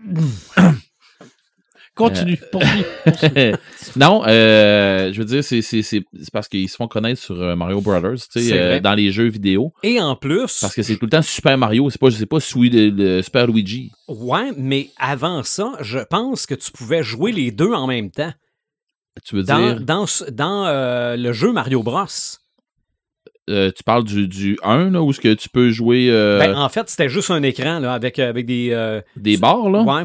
Continue. 1.98 2.38
poursuis, 2.52 2.84
poursuis. 3.04 3.52
non, 3.96 4.22
euh, 4.26 5.12
je 5.12 5.18
veux 5.18 5.24
dire, 5.24 5.44
c'est, 5.44 5.60
c'est, 5.62 5.82
c'est, 5.82 6.02
c'est 6.18 6.30
parce 6.32 6.48
qu'ils 6.48 6.68
se 6.68 6.76
font 6.76 6.88
connaître 6.88 7.20
sur 7.20 7.40
euh, 7.42 7.54
Mario 7.56 7.80
Brothers, 7.80 8.14
tu 8.32 8.40
sais, 8.40 8.52
euh, 8.58 8.80
dans 8.80 8.94
les 8.94 9.10
jeux 9.10 9.28
vidéo. 9.28 9.72
Et 9.82 10.00
en 10.00 10.16
plus, 10.16 10.60
Parce 10.60 10.74
que 10.74 10.82
c'est 10.82 10.96
tout 10.96 11.06
le 11.06 11.10
temps 11.10 11.22
Super 11.22 11.58
Mario, 11.58 11.90
c'est 11.90 12.00
pas, 12.00 12.10
c'est 12.10 12.24
pas 12.26 12.40
Sui- 12.40 12.70
le, 12.70 12.88
le 12.90 13.22
Super 13.22 13.46
Luigi. 13.48 13.90
ouais, 14.08 14.52
mais 14.56 14.90
avant 14.96 15.42
ça, 15.42 15.72
je 15.80 15.98
pense 15.98 16.46
que 16.46 16.54
tu 16.54 16.70
pouvais 16.70 17.02
jouer 17.02 17.32
les 17.32 17.50
deux 17.50 17.72
en 17.72 17.86
même 17.86 18.10
temps. 18.10 18.32
Tu 19.24 19.34
veux 19.34 19.42
Dans, 19.42 19.58
dire, 19.58 19.80
dans, 19.80 20.06
ce- 20.06 20.30
dans 20.30 20.64
euh, 20.66 21.16
le 21.16 21.32
jeu 21.32 21.52
Mario 21.52 21.82
Bros. 21.82 22.04
euh, 23.50 23.72
tu 23.74 23.82
parles 23.82 24.04
du, 24.04 24.28
du 24.28 24.58
1, 24.62 24.90
là, 24.90 25.02
où 25.02 25.10
est-ce 25.10 25.20
que 25.20 25.34
tu 25.34 25.48
peux 25.48 25.70
jouer 25.70 26.08
euh, 26.10 26.38
Ben, 26.38 26.54
en 26.56 26.68
fait, 26.68 26.88
c'était 26.88 27.08
juste 27.08 27.30
un 27.30 27.42
écran 27.42 27.80
là, 27.80 27.94
avec, 27.94 28.18
avec 28.20 28.46
des. 28.46 28.68
euh, 28.72 29.00
des 29.16 29.36
barres, 29.36 29.70
là? 29.70 29.82
ouais. 29.82 30.04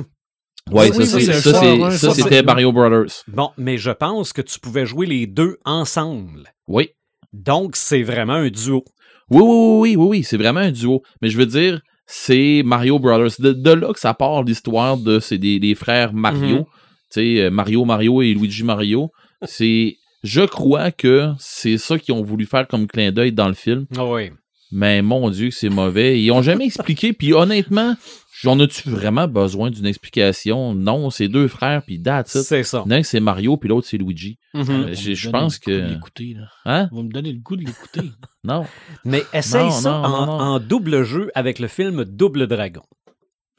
Ouais, 0.72 0.90
Oui, 0.96 1.06
ça, 1.06 1.18
oui, 1.18 1.92
ça, 1.98 2.14
c'était 2.14 2.42
Mario 2.42 2.72
Brothers. 2.72 3.24
Bon, 3.28 3.52
mais 3.58 3.78
je 3.78 3.92
pense 3.92 4.34
que 4.34 4.42
tu 4.42 4.60
pouvais 4.60 4.86
jouer 4.86 5.06
les 5.06 5.28
deux 5.28 5.58
ensemble. 5.66 6.54
Oui. 6.68 6.90
Donc, 7.34 7.76
c'est 7.76 8.04
vraiment 8.04 8.34
un 8.34 8.50
duo. 8.50 8.84
Oui, 9.30 9.42
oui, 9.42 9.48
oui, 9.48 9.80
oui, 9.80 9.96
oui, 9.96 10.08
oui, 10.10 10.24
c'est 10.24 10.38
vraiment 10.38 10.62
un 10.62 10.72
duo. 10.72 11.04
Mais 11.22 11.30
je 11.30 11.38
veux 11.38 11.46
dire, 11.46 11.82
c'est 12.06 12.62
Mario 12.66 13.00
Brothers. 13.00 13.40
De, 13.40 13.54
de 13.54 13.72
là 13.72 13.92
que 13.94 14.00
ça 14.00 14.14
part 14.14 14.44
l'histoire 14.44 14.98
de 14.98 15.20
c'est 15.20 15.38
des, 15.38 15.60
des 15.60 15.76
frères 15.76 16.14
Mario. 16.14 16.58
Mhm. 16.60 16.66
Tu 16.66 16.68
sais, 17.10 17.42
euh, 17.42 17.50
Mario 17.50 17.86
Mario 17.86 18.22
et 18.22 18.34
Luigi 18.34 18.64
Mario. 18.64 19.12
C'est. 19.44 19.98
Je 20.24 20.42
crois 20.42 20.92
que 20.92 21.32
c'est 21.38 21.78
ça 21.78 22.00
qu'ils 22.00 22.14
ont 22.14 22.24
voulu 22.24 22.46
faire 22.46 22.66
comme 22.68 22.88
clin 22.88 23.12
d'œil 23.12 23.34
dans 23.34 23.50
le 23.50 23.54
film. 23.54 23.86
Ah 23.98 24.06
oui. 24.06 24.32
Mais 24.72 25.02
mon 25.02 25.30
Dieu, 25.30 25.52
c'est 25.52 25.70
mauvais. 25.70 26.22
Ils 26.22 26.32
ont 26.32 26.42
jamais 26.42 26.66
expliqué. 26.66 27.14
Puis 27.14 27.34
honnêtement, 27.34 27.96
j'en 28.44 28.60
as-tu 28.60 28.90
vraiment 28.90 29.28
besoin 29.28 29.72
d'une 29.72 29.86
explication? 29.86 30.76
Non, 30.76 31.10
c'est 31.10 31.28
deux 31.28 31.48
frères, 31.48 31.82
puis 31.84 32.02
that's. 32.02 32.42
C'est 32.44 32.64
ça. 32.64 32.84
L'un 32.86 33.02
c'est 33.04 33.20
Mario, 33.20 33.58
puis 33.58 33.70
l'autre 33.70 33.88
c'est 33.88 33.98
Luigi. 33.98 34.38
Mhm. 34.54 34.60
Euh, 34.62 34.64
Vous 34.64 34.74
me 34.74 34.94
je- 34.94 35.30
pense 35.30 35.54
le 35.56 35.60
goût 35.60 35.66
que- 35.66 35.88
de 35.88 35.94
l'écouter, 35.94 36.34
là. 36.36 36.48
Hein? 36.66 36.90
Vous 36.92 37.04
me 37.04 37.12
donnez 37.12 37.32
le 37.34 37.40
goût 37.40 37.56
de 37.56 37.66
l'écouter. 37.66 38.02
Non. 38.46 38.66
Mais 39.06 39.24
essaye 39.34 39.64
Non, 39.66 39.72
ça 39.72 39.90
non, 39.92 39.96
en, 40.04 40.10
non, 40.10 40.26
non. 40.26 40.44
en 40.44 40.60
double 40.60 41.04
jeu 41.04 41.32
avec 41.34 41.60
le 41.60 41.70
film 41.70 42.04
Double 42.04 42.46
Dragon, 42.48 42.84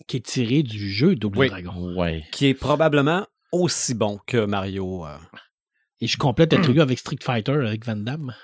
qui 0.06 0.18
est 0.18 0.26
tiré 0.26 0.62
du 0.62 0.90
jeu 0.90 1.16
Double 1.16 1.38
Oui. 1.38 1.48
Dragon. 1.48 1.94
Ouais. 1.96 2.24
qui 2.32 2.46
est 2.46 2.54
probablement 2.54 3.26
aussi 3.50 3.94
bon 3.94 4.18
que 4.26 4.44
Mario. 4.44 5.06
euh. 5.06 5.16
Et 6.02 6.06
je 6.06 6.18
complète 6.18 6.52
le 6.52 6.60
trio 6.60 6.82
avec 6.82 6.98
Street 6.98 7.16
Fighter 7.22 7.52
avec 7.52 7.86
Van 7.86 7.96
Damme. 7.96 8.34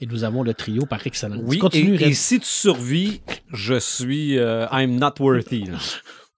Et 0.00 0.06
nous 0.06 0.24
avons 0.24 0.42
le 0.42 0.52
trio 0.52 0.84
par 0.86 1.06
excellence. 1.06 1.40
Oui, 1.42 1.58
Continue, 1.58 1.94
et, 1.94 2.12
si 2.12 2.38
tu 2.40 2.46
survis, 2.46 3.22
je 3.52 3.78
suis 3.78 4.38
euh, 4.38 4.66
I'm 4.70 4.98
not 4.98 5.14
worthy. 5.20 5.64
là. 5.64 5.78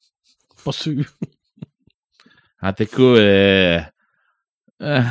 Pas 0.65 0.73
sûr. 0.73 1.05
En 2.63 2.73
tout 2.73 2.87
cas, 2.87 3.03
euh, 3.03 3.81
euh, 4.83 5.03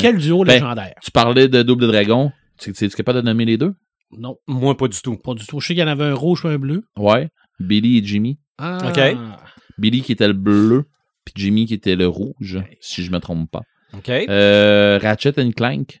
Quel 0.00 0.18
duo 0.18 0.44
Ben, 0.44 0.54
légendaire? 0.54 0.94
tu 1.02 1.10
parlais 1.10 1.48
de 1.48 1.62
Double 1.62 1.86
Dragon. 1.88 2.32
Tu 2.58 2.70
es 2.70 2.88
capable 2.90 3.20
de 3.22 3.24
nommer 3.26 3.44
les 3.44 3.56
deux? 3.56 3.74
Non, 4.12 4.36
Moi, 4.46 4.76
pas 4.76 4.88
du 4.88 5.00
tout. 5.00 5.16
pas 5.16 5.34
du 5.34 5.46
tout. 5.46 5.60
Je 5.60 5.66
sais 5.68 5.74
qu'il 5.74 5.80
y 5.80 5.84
en 5.84 5.88
avait 5.88 6.04
un 6.04 6.14
rouge 6.14 6.42
et 6.44 6.48
un 6.48 6.58
bleu. 6.58 6.82
Ouais. 6.96 7.28
Billy 7.58 7.98
et 7.98 8.04
Jimmy. 8.04 8.38
Ah, 8.58 8.78
Ok. 8.88 9.00
Billy 9.78 10.02
qui 10.02 10.12
était 10.12 10.26
le 10.26 10.34
bleu, 10.34 10.84
puis 11.24 11.32
Jimmy 11.36 11.64
qui 11.66 11.74
était 11.74 11.96
le 11.96 12.06
rouge, 12.06 12.58
si 12.80 13.02
je 13.02 13.10
me 13.10 13.18
trompe 13.18 13.50
pas. 13.50 13.62
OK? 13.94 14.08
Euh, 14.10 14.98
Ratchet 15.00 15.40
and 15.40 15.52
Clank, 15.52 16.00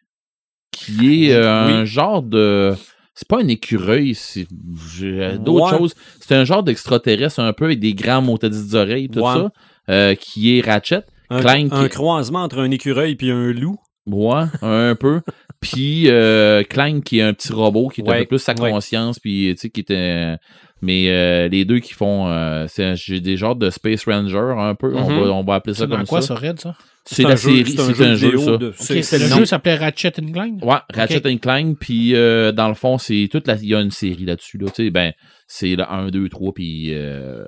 qui 0.86 1.26
est 1.28 1.32
euh, 1.34 1.66
Oui. 1.66 1.72
un 1.72 1.84
genre 1.84 2.22
de... 2.22 2.74
C'est 3.14 3.28
pas 3.28 3.40
un 3.40 3.48
écureuil, 3.48 4.14
c'est 4.14 4.46
d'autres 4.50 5.72
Ouais. 5.72 5.78
choses. 5.78 5.94
C'est 6.20 6.34
un 6.34 6.44
genre 6.44 6.62
d'extraterrestre 6.62 7.40
un 7.40 7.52
peu 7.52 7.66
avec 7.66 7.80
des 7.80 7.92
grands 7.92 8.22
montadis 8.22 8.70
d'oreilles, 8.70 9.08
tout 9.10 9.20
Ouais. 9.20 9.34
ça, 9.34 9.50
euh, 9.90 10.14
qui 10.14 10.56
est 10.56 10.62
Ratchet. 10.64 11.02
Un, 11.28 11.40
Clank. 11.40 11.68
un 11.72 11.88
croisement 11.88 12.42
entre 12.42 12.58
un 12.60 12.70
écureuil 12.70 13.16
et 13.20 13.30
un 13.30 13.52
loup. 13.52 13.76
Ouais, 14.06 14.44
un 14.62 14.94
peu. 14.98 15.20
Puis 15.60 16.04
euh, 16.08 16.62
Clank 16.64 17.04
qui 17.04 17.18
est 17.18 17.22
un 17.22 17.34
petit 17.34 17.52
robot 17.52 17.88
qui 17.88 18.00
est 18.00 18.08
un 18.08 18.18
peu 18.20 18.24
plus 18.26 18.38
sa 18.38 18.54
conscience, 18.54 19.18
puis 19.18 19.50
tu 19.54 19.60
sais 19.60 19.70
qui 19.70 19.80
était. 19.80 20.36
Mais 20.82 21.10
euh, 21.10 21.48
les 21.48 21.64
deux 21.64 21.78
qui 21.80 21.92
font, 21.92 22.28
euh, 22.28 22.66
c'est 22.68 23.20
des 23.20 23.36
genres 23.36 23.56
de 23.56 23.68
Space 23.70 24.04
Ranger 24.06 24.54
un 24.56 24.74
peu. 24.74 24.94
on, 24.96 25.10
Mhm. 25.10 25.20
va, 25.20 25.26
on 25.32 25.44
va 25.44 25.54
appeler 25.56 25.74
ça 25.74 25.86
comme 25.86 26.06
quoi 26.06 26.22
ça. 26.22 26.28
ça, 26.28 26.46
Red, 26.48 26.58
ça? 26.60 26.74
C'est 27.04 27.22
la 27.22 27.36
série, 27.36 27.64
c'est 27.72 28.02
un 28.02 28.14
jeu, 28.14 28.28
vidéo 28.28 28.40
ça. 28.44 28.56
de- 28.56 28.68
Ok, 28.68 28.74
c'est- 28.78 29.02
c'est 29.02 29.18
le 29.18 29.26
jeu 29.26 29.44
s'appelait 29.46 29.74
Ratchet 29.76 30.12
and 30.20 30.32
Clank? 30.32 30.64
Ouais, 30.64 30.76
Ratchet 30.94 31.26
and 31.26 31.38
Clank, 31.38 31.78
puis 31.80 32.14
euh, 32.14 32.52
dans 32.52 32.68
le 32.68 32.74
fond, 32.74 32.98
c'est 32.98 33.28
toute 33.30 33.46
la. 33.46 33.56
Il 33.56 33.68
y 33.68 33.74
a 33.74 33.80
une 33.80 33.90
série 33.90 34.24
là-dessus. 34.24 34.58
Là, 34.58 34.68
tu 34.68 34.84
sais, 34.84 34.90
ben, 34.90 35.12
c'est 35.46 35.76
le 35.76 35.84
1, 35.90 36.08
2, 36.10 36.28
3, 36.28 36.52
puis 36.54 36.94
euh, 36.94 37.44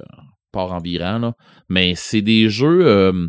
part 0.52 0.72
environ. 0.72 1.18
Là. 1.18 1.32
Mais 1.68 1.94
c'est 1.96 2.22
des 2.22 2.48
jeux 2.48 2.80
euh, 2.86 3.28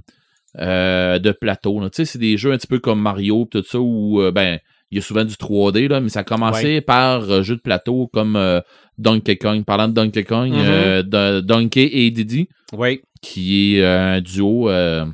euh, 0.59 1.19
de 1.19 1.31
plateau. 1.31 1.79
là. 1.79 1.89
Tu 1.89 1.97
sais, 1.97 2.05
c'est 2.05 2.19
des 2.19 2.37
jeux 2.37 2.51
un 2.51 2.57
petit 2.57 2.67
peu 2.67 2.79
comme 2.79 3.01
Mario, 3.01 3.45
pis 3.45 3.59
tout 3.61 3.67
ça, 3.67 3.79
où 3.79 4.21
euh, 4.21 4.31
ben, 4.31 4.59
il 4.91 4.95
y 4.97 4.99
a 4.99 5.01
souvent 5.01 5.25
du 5.25 5.33
3D, 5.35 5.87
là, 5.87 5.99
mais 5.99 6.09
ça 6.09 6.19
a 6.19 6.23
commencé 6.23 6.81
par 6.81 7.29
euh, 7.31 7.41
jeux 7.41 7.55
de 7.55 7.61
plateau 7.61 8.07
comme 8.13 8.35
euh, 8.35 8.59
Donkey 8.97 9.37
Kong. 9.37 9.63
Parlant 9.63 9.87
de 9.87 9.93
Donkey 9.93 10.23
Kong, 10.23 10.51
Mhm. 10.51 10.57
euh, 10.59 11.03
de- 11.03 11.41
Donkey 11.41 11.89
et 11.91 12.11
Diddy, 12.11 12.47
Oui. 12.77 13.01
qui 13.21 13.75
est 13.77 13.81
euh, 13.81 14.17
un 14.17 14.21
duo 14.21 14.69
euh, 14.69 15.05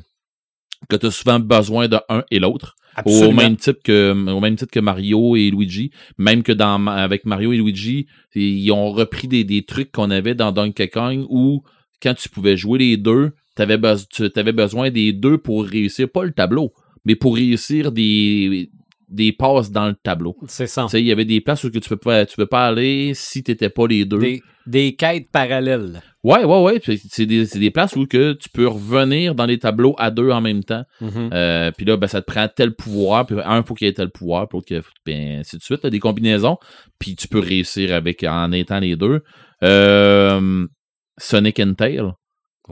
que 0.88 0.96
tu 0.96 1.06
as 1.06 1.10
souvent 1.10 1.38
besoin 1.40 1.88
de 1.88 1.98
un 2.08 2.24
et 2.30 2.38
l'autre. 2.38 2.74
Au 3.06 3.30
même, 3.32 3.56
type 3.56 3.78
que, 3.84 4.10
au 4.12 4.40
même 4.40 4.56
titre 4.56 4.72
que 4.72 4.80
Mario 4.80 5.36
et 5.36 5.50
Luigi. 5.50 5.90
Même 6.18 6.42
que 6.42 6.52
dans 6.52 6.86
avec 6.88 7.24
Mario 7.24 7.52
et 7.52 7.56
Luigi, 7.56 8.06
ils 8.34 8.70
ont 8.72 8.90
repris 8.90 9.28
des, 9.28 9.44
des 9.44 9.62
trucs 9.62 9.92
qu'on 9.92 10.10
avait 10.10 10.34
dans 10.34 10.50
Donkey 10.52 10.88
Kong 10.88 11.24
où 11.30 11.62
quand 12.02 12.14
tu 12.14 12.28
pouvais 12.28 12.56
jouer 12.56 12.78
les 12.80 12.96
deux, 12.96 13.30
tu 13.56 13.62
avais 13.62 14.52
besoin 14.52 14.90
des 14.90 15.12
deux 15.12 15.38
pour 15.38 15.64
réussir, 15.64 16.08
pas 16.10 16.24
le 16.24 16.32
tableau, 16.32 16.72
mais 17.04 17.14
pour 17.14 17.36
réussir 17.36 17.92
des, 17.92 18.70
des 19.10 19.32
passes 19.32 19.70
dans 19.70 19.88
le 19.88 19.94
tableau. 19.94 20.36
C'est 20.46 20.66
ça. 20.66 20.86
Tu 20.88 20.98
il 20.98 21.06
y 21.06 21.12
avait 21.12 21.24
des 21.24 21.40
places 21.40 21.64
où 21.64 21.70
que 21.70 21.78
tu 21.78 21.88
peux 21.88 21.96
pas, 21.96 22.24
tu 22.24 22.36
peux 22.36 22.46
pas 22.46 22.66
aller 22.68 23.12
si 23.14 23.42
t'étais 23.42 23.68
pas 23.68 23.86
les 23.86 24.04
deux. 24.04 24.18
Des, 24.18 24.42
des 24.66 24.94
quêtes 24.94 25.30
parallèles. 25.30 26.00
Ouais, 26.22 26.44
ouais, 26.44 26.62
ouais. 26.62 26.80
C'est 27.08 27.26
des, 27.26 27.46
des 27.46 27.70
places 27.70 27.96
où 27.96 28.06
que 28.06 28.34
tu 28.34 28.48
peux 28.50 28.68
revenir 28.68 29.34
dans 29.34 29.46
les 29.46 29.58
tableaux 29.58 29.94
à 29.98 30.10
deux 30.10 30.30
en 30.30 30.40
même 30.40 30.62
temps. 30.62 30.84
Mhm. 31.00 31.30
Euh, 31.32 31.72
puis 31.76 31.84
là, 31.86 31.96
ben, 31.96 32.06
ça 32.06 32.20
te 32.22 32.30
prend 32.30 32.46
tel 32.48 32.74
pouvoir, 32.74 33.26
puis 33.26 33.36
un, 33.44 33.62
faut 33.62 33.74
qu'il 33.74 33.86
y 33.86 33.90
ait 33.90 33.94
tel 33.94 34.10
pouvoir, 34.10 34.46
puis 34.48 34.58
l'autre, 34.58 34.90
ben, 35.04 35.40
ainsi 35.40 35.56
de 35.56 35.62
suite, 35.62 35.82
là, 35.82 35.90
des 35.90 35.98
combinaisons, 35.98 36.58
puis 36.98 37.16
tu 37.16 37.26
peux 37.26 37.40
réussir 37.40 37.94
avec 37.94 38.22
en 38.24 38.52
étant 38.52 38.80
les 38.80 38.96
deux. 38.96 39.22
Euh, 39.64 40.66
Sonic 41.18 41.58
and 41.60 41.74
Tail, 41.74 42.02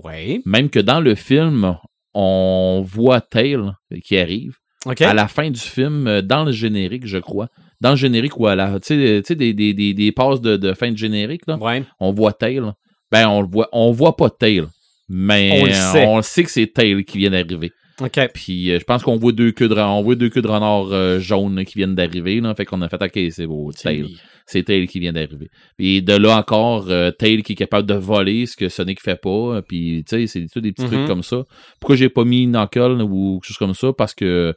Oui. 0.04 0.42
même 0.46 0.70
que 0.70 0.78
dans 0.80 1.00
le 1.00 1.14
film, 1.14 1.76
on 2.14 2.84
voit 2.86 3.20
Tail 3.20 3.72
qui 4.04 4.18
arrive. 4.18 4.56
À 4.86 5.14
la 5.14 5.28
fin 5.28 5.50
du 5.50 5.60
film, 5.60 6.06
euh, 6.06 6.22
dans 6.22 6.44
le 6.44 6.52
générique, 6.52 7.06
je 7.06 7.18
crois. 7.18 7.48
Dans 7.80 7.90
le 7.90 7.96
générique 7.96 8.38
ou 8.38 8.46
à 8.46 8.54
la. 8.54 8.78
Tu 8.80 9.22
sais, 9.24 9.34
des, 9.34 9.52
des, 9.52 9.72
des, 9.74 9.94
des 9.94 10.12
passes 10.12 10.40
de, 10.40 10.56
de 10.56 10.72
fin 10.72 10.90
de 10.92 10.96
générique, 10.96 11.42
là 11.46 11.56
Ouais. 11.60 11.82
on 12.00 12.12
voit 12.12 12.32
Tail. 12.32 12.62
Ben, 13.10 13.28
on 13.28 13.40
le 13.42 13.48
voit, 13.48 13.68
on 13.72 13.90
voit 13.92 14.16
pas 14.16 14.30
Tail. 14.30 14.64
Mais 15.08 15.60
On 15.62 15.64
le 15.66 15.72
sait. 15.72 16.06
on 16.06 16.16
le 16.16 16.22
sait 16.22 16.44
que 16.44 16.50
c'est 16.50 16.66
Tail 16.66 17.04
qui 17.04 17.18
vient 17.18 17.30
d'arriver. 17.30 17.72
OK. 18.00 18.20
Puis 18.34 18.70
euh, 18.70 18.78
je 18.78 18.84
pense 18.84 19.02
qu'on 19.02 19.16
voit 19.16 19.32
deux 19.32 19.50
queues 19.52 19.68
de, 19.68 19.74
on 19.74 20.02
voit 20.02 20.14
deux 20.14 20.28
queues 20.28 20.42
de 20.42 20.48
renard 20.48 20.88
euh, 20.92 21.18
jaunes 21.18 21.64
qui 21.64 21.78
viennent 21.78 21.94
d'arriver. 21.94 22.40
Là, 22.40 22.54
fait 22.54 22.64
qu'on 22.64 22.82
a 22.82 22.88
fait 22.88 23.02
OK, 23.02 23.18
c'est 23.32 23.46
beau, 23.46 23.72
Tail. 23.72 24.16
C'est 24.50 24.62
Tail 24.62 24.86
qui 24.88 24.98
vient 24.98 25.12
d'arriver. 25.12 25.50
Et 25.78 26.00
de 26.00 26.14
là 26.14 26.38
encore, 26.38 26.86
euh, 26.88 27.10
Tail 27.10 27.42
qui 27.42 27.52
est 27.52 27.56
capable 27.56 27.86
de 27.86 27.92
voler 27.94 28.46
ce 28.46 28.56
que 28.56 28.70
Sonic 28.70 29.00
fait 29.02 29.20
pas. 29.20 29.60
Puis 29.60 30.04
tu 30.08 30.16
sais, 30.16 30.26
c'est 30.26 30.46
tout 30.50 30.62
des 30.62 30.72
petits 30.72 30.84
Mhm. 30.84 30.88
trucs 30.90 31.06
comme 31.06 31.22
ça. 31.22 31.44
Pourquoi 31.80 31.96
j'ai 31.96 32.08
pas 32.08 32.24
mis 32.24 32.46
Knuckle 32.46 33.02
ou 33.02 33.40
quelque 33.40 33.48
chose 33.48 33.58
comme 33.58 33.74
ça? 33.74 33.92
Parce 33.92 34.14
que 34.14 34.54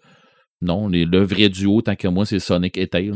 non, 0.61 0.87
les, 0.87 1.05
le 1.05 1.23
vrai 1.23 1.49
duo, 1.49 1.81
tant 1.81 1.95
que 1.95 2.07
moi, 2.07 2.25
c'est 2.25 2.39
Sonic 2.39 2.77
et 2.77 2.87
Tail 2.87 3.11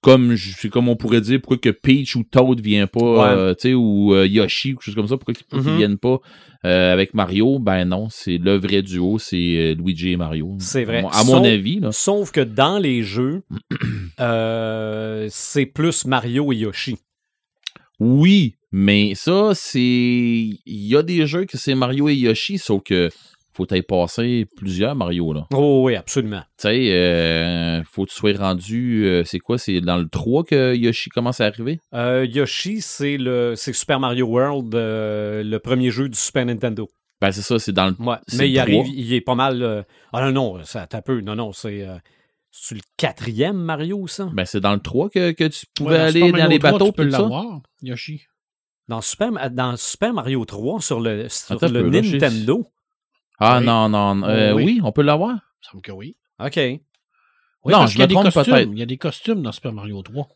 comme 0.00 0.34
je- 0.34 0.68
comme 0.68 0.88
on 0.88 0.96
pourrait 0.96 1.20
dire 1.20 1.40
pourquoi 1.42 1.58
que 1.58 1.70
Peach 1.70 2.14
ou 2.16 2.22
Toad 2.22 2.60
vient 2.60 2.86
pas 2.86 3.00
Ouais. 3.00 3.36
euh, 3.38 3.54
tu 3.54 3.68
sais 3.68 3.74
ou 3.74 4.14
euh, 4.14 4.26
Yoshi 4.26 4.72
ou 4.72 4.76
quelque 4.76 4.84
chose 4.84 4.94
comme 4.94 5.08
ça 5.08 5.16
pourquoi 5.16 5.34
qu'ils 5.34 5.58
Mhm. 5.60 5.76
viennent 5.76 5.98
pas? 5.98 6.18
Euh, 6.64 6.92
avec 6.92 7.12
Mario 7.14 7.58
ben 7.58 7.84
non 7.84 8.08
c'est 8.10 8.38
le 8.38 8.56
vrai 8.56 8.80
duo 8.82 9.18
c'est 9.18 9.36
euh, 9.36 9.74
Luigi 9.74 10.12
et 10.12 10.16
Mario 10.16 10.56
C'est 10.60 10.84
vrai. 10.84 10.98
à 10.98 11.02
mon, 11.02 11.08
à 11.08 11.24
mon 11.24 11.32
Sauf- 11.38 11.46
avis 11.46 11.80
là 11.80 11.92
Sauf 11.92 12.30
que 12.32 12.40
dans 12.40 12.78
les 12.78 13.02
jeux, 13.02 13.42
euh, 14.20 15.26
c'est 15.30 15.66
plus 15.66 16.06
Mario 16.06 16.52
et 16.52 16.56
Yoshi. 16.56 16.96
oui 18.00 18.54
mais 18.72 19.14
ça 19.14 19.52
c'est 19.54 19.80
il 19.80 20.58
y 20.66 20.96
a 20.96 21.02
des 21.02 21.26
jeux 21.26 21.44
que 21.44 21.56
c'est 21.56 21.74
Mario 21.74 22.08
et 22.08 22.14
Yoshi 22.14 22.58
sauf 22.58 22.82
que 22.82 23.08
faut 23.54 23.66
y 23.72 23.82
passer 23.82 24.46
plusieurs 24.56 24.94
Mario 24.94 25.32
là 25.32 25.46
Oh 25.54 25.82
oui, 25.84 25.94
absolument. 25.96 26.40
tu 26.58 26.68
sais 26.68 26.92
euh, 26.92 27.82
faut 27.84 28.04
que 28.04 28.10
tu 28.10 28.16
sois 28.16 28.32
rendu 28.36 29.04
euh, 29.06 29.24
c'est 29.24 29.38
quoi 29.38 29.58
c'est 29.58 29.80
dans 29.80 29.96
le 29.96 30.08
3 30.08 30.44
que 30.44 30.74
Yoshi 30.74 31.08
commence 31.10 31.40
à 31.40 31.46
arriver? 31.46 31.78
Euh, 31.94 32.26
Yoshi, 32.28 32.80
c'est 32.80 33.16
le 33.16 33.54
c'est 33.56 33.72
Super 33.72 34.00
Mario 34.00 34.26
World, 34.26 34.74
euh, 34.74 35.42
le 35.42 35.58
premier 35.58 35.90
jeu 35.90 36.08
du 36.08 36.18
Super 36.18 36.44
Nintendo. 36.46 36.88
ben 37.20 37.30
c'est 37.32 37.42
ça 37.42 37.58
c'est 37.58 37.72
dans 37.72 37.86
le 37.86 37.94
Ouais. 38.04 38.16
Mais 38.36 38.50
il 38.50 38.58
arrive, 38.58 38.86
il 38.88 39.12
est 39.14 39.20
pas 39.20 39.34
mal. 39.34 39.62
euh, 39.62 39.82
Ah 40.12 40.30
non, 40.30 40.32
non, 40.56 40.64
ça 40.64 40.86
t'as 40.86 41.00
peu. 41.02 41.20
Non, 41.20 41.36
non, 41.36 41.52
c'est. 41.52 41.82
euh, 41.86 41.96
C'est 42.50 42.74
le 42.76 42.80
quatrième 42.96 43.56
Mario, 43.56 44.06
ça? 44.06 44.28
ben 44.32 44.44
c'est 44.44 44.60
dans 44.60 44.74
le 44.74 44.80
3 44.80 45.08
que, 45.10 45.32
que 45.32 45.44
tu 45.48 45.66
pouvais 45.74 45.90
Ouais, 45.92 45.98
dans 45.98 46.04
aller 46.04 46.12
Super 46.20 46.26
dans 46.32 46.36
Mario 46.38 46.50
les 46.50 46.58
3, 46.58 46.72
bateaux 46.72 46.86
Tu 46.86 46.92
peux 46.92 47.04
l'avoir, 47.04 47.60
Yoshi. 47.82 48.22
Dans 48.88 49.00
Super, 49.00 49.50
dans 49.50 49.76
Super 49.76 50.12
Mario 50.12 50.44
3, 50.44 50.80
sur 50.80 51.00
le, 51.00 51.26
sur 51.30 51.56
Attends 51.56 51.68
le 51.68 51.82
peu, 51.84 51.90
là, 51.90 52.02
j'ai- 52.02 52.12
Nintendo. 52.18 52.66
Ah 53.38 53.58
Oui. 53.60 53.66
non, 53.66 53.88
non. 53.88 54.22
euh, 54.28 54.52
oui. 54.52 54.64
oui. 54.64 54.80
on 54.84 54.92
peut 54.92 55.02
l'avoir? 55.02 55.30
Il 55.30 55.34
me 55.34 55.70
semble 55.70 55.82
que 55.82 55.92
oui. 55.92 56.16
OK. 56.38 56.56
Oui, 56.56 57.72
Non, 57.72 57.78
parce 57.80 57.92
je 57.92 57.98
me 57.98 58.06
trompe 58.06 58.30
peut-être. 58.30 58.68
Il 58.72 58.78
y 58.78 58.82
a 58.82 58.86
des 58.86 58.98
costumes 58.98 59.42
dans 59.42 59.52
Super 59.52 59.72
Mario 59.72 60.02
3. 60.02 60.28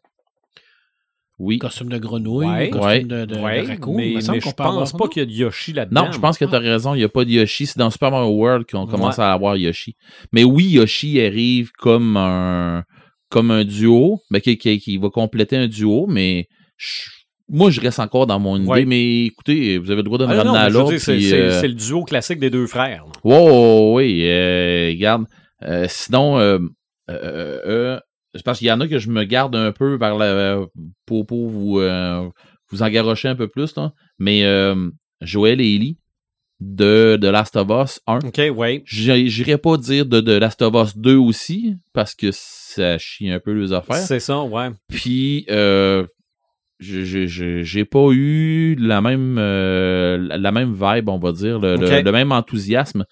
Oui. 1.38 1.58
Costume 1.58 1.88
de 1.88 1.98
grenouille, 1.98 2.46
Ouais. 2.48 2.70
costume 2.70 2.88
Ouais. 2.88 3.04
de, 3.04 3.24
de, 3.24 3.34
de 3.36 3.40
Ouais, 3.40 3.62
raccoon. 3.62 3.96
mais, 3.96 4.20
je 4.20 4.26
pense 4.50 4.92
pas 4.92 4.98
non? 5.04 5.08
qu'il 5.08 5.20
y 5.20 5.22
a 5.22 5.26
de 5.26 5.30
Yoshi 5.32 5.72
là-dedans. 5.72 6.06
Non, 6.06 6.12
je 6.12 6.18
pense 6.18 6.36
que 6.36 6.44
tu 6.44 6.54
as 6.54 6.58
raison. 6.58 6.94
Il 6.94 6.98
n'y 6.98 7.04
a 7.04 7.08
pas 7.08 7.24
de 7.24 7.30
Yoshi. 7.30 7.66
C'est 7.66 7.78
dans 7.78 7.90
Super 7.90 8.10
Mario 8.10 8.30
World 8.30 8.66
qu'on 8.68 8.86
commence 8.86 9.20
à 9.20 9.32
avoir 9.32 9.56
Yoshi. 9.56 9.94
Mais 10.32 10.42
oui, 10.42 10.64
Yoshi 10.70 11.20
arrive 11.24 11.70
comme 11.72 12.16
un 12.16 12.84
comme 13.30 13.50
un 13.50 13.62
duo, 13.62 14.20
mais 14.30 14.40
qui, 14.40 14.56
qui, 14.56 14.80
qui 14.80 14.96
va 14.96 15.10
compléter 15.10 15.54
un 15.58 15.68
duo, 15.68 16.06
mais 16.08 16.48
je- 16.78 17.10
moi, 17.48 17.70
je 17.70 17.80
reste 17.80 17.98
encore 18.00 18.26
dans 18.26 18.38
mon 18.38 18.58
idée. 18.58 18.68
Ouais. 18.68 18.84
Mais 18.84 19.24
écoutez, 19.26 19.78
vous 19.78 19.90
avez 19.90 19.98
le 19.98 20.02
droit 20.04 20.18
de 20.18 20.26
me 20.26 20.32
Ah, 20.32 20.42
ramener 20.42 20.58
à 20.58 20.98
c'est 20.98 20.98
c'est- 21.20 21.32
euh, 21.32 21.60
c'est 21.60 21.68
le 21.68 21.74
duo 21.74 22.04
classique 22.04 22.38
des 22.38 22.50
deux 22.50 22.66
frères. 22.66 23.04
Wow, 23.24 23.96
oui, 23.96 24.22
euh, 24.24 24.88
regarde. 24.90 25.24
Euh, 25.62 25.86
sinon, 25.88 26.38
euh, 26.38 26.58
je 28.34 28.42
pense 28.42 28.58
qu'il 28.58 28.68
y 28.68 28.72
en 28.72 28.80
a 28.80 28.88
que 28.88 28.98
je 28.98 29.10
me 29.10 29.24
garde 29.24 29.56
un 29.56 29.72
peu 29.72 29.98
par 29.98 30.16
la, 30.18 30.60
pour, 31.06 31.26
pour 31.26 31.48
vous, 31.48 31.80
vous 32.70 32.82
engarocher 32.82 33.28
un 33.28 33.34
peu 33.36 33.48
plus. 33.48 33.74
Là. 33.76 33.92
Mais 34.18 34.44
euh, 34.44 34.90
Joël 35.20 35.60
et 35.60 35.74
Ellie 35.74 35.98
de, 36.60 37.16
de 37.20 37.28
Last 37.28 37.56
of 37.56 37.68
Us 37.70 38.00
1, 38.06 38.18
OK, 38.18 38.40
ouais. 38.56 38.82
j'irais 38.84 39.58
pas 39.58 39.76
dire 39.76 40.04
de, 40.06 40.20
de 40.20 40.32
Last 40.32 40.60
of 40.62 40.74
Us 40.74 40.96
2 40.96 41.14
aussi, 41.16 41.76
parce 41.92 42.14
que 42.14 42.30
ça 42.32 42.98
chie 42.98 43.30
un 43.30 43.38
peu 43.40 43.52
les 43.52 43.72
affaires. 43.72 43.96
C'est 43.96 44.18
ça, 44.20 44.42
ouais. 44.42 44.68
Puis, 44.88 45.46
euh, 45.50 46.04
j'ai 46.80 47.84
pas 47.84 48.08
eu 48.12 48.76
la 48.78 49.00
même, 49.00 49.36
euh, 49.38 50.16
la 50.18 50.52
même 50.52 50.72
vibe, 50.72 51.08
on 51.08 51.18
va 51.18 51.32
dire, 51.32 51.58
le, 51.58 51.76
le- 51.76 51.86
Ok. 51.98 52.04
le 52.04 52.12
même 52.12 52.32
enthousiasme 52.32 53.04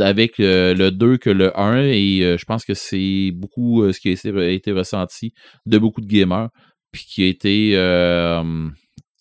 avec 0.00 0.38
euh, 0.40 0.74
le 0.74 0.90
2 0.90 1.16
que 1.16 1.30
le 1.30 1.58
1. 1.58 1.84
Et 1.84 2.20
euh, 2.22 2.36
je 2.36 2.44
pense 2.44 2.64
que 2.64 2.74
c'est 2.74 3.30
beaucoup 3.32 3.90
ce 3.92 4.00
qui 4.00 4.08
a 4.08 4.48
été, 4.50 4.72
ressenti 4.72 5.32
de 5.64 5.78
beaucoup 5.78 6.00
de 6.00 6.06
gamers. 6.06 6.48
Puis 6.92 7.04
qui 7.08 7.22
a 7.24 7.26
été. 7.26 7.70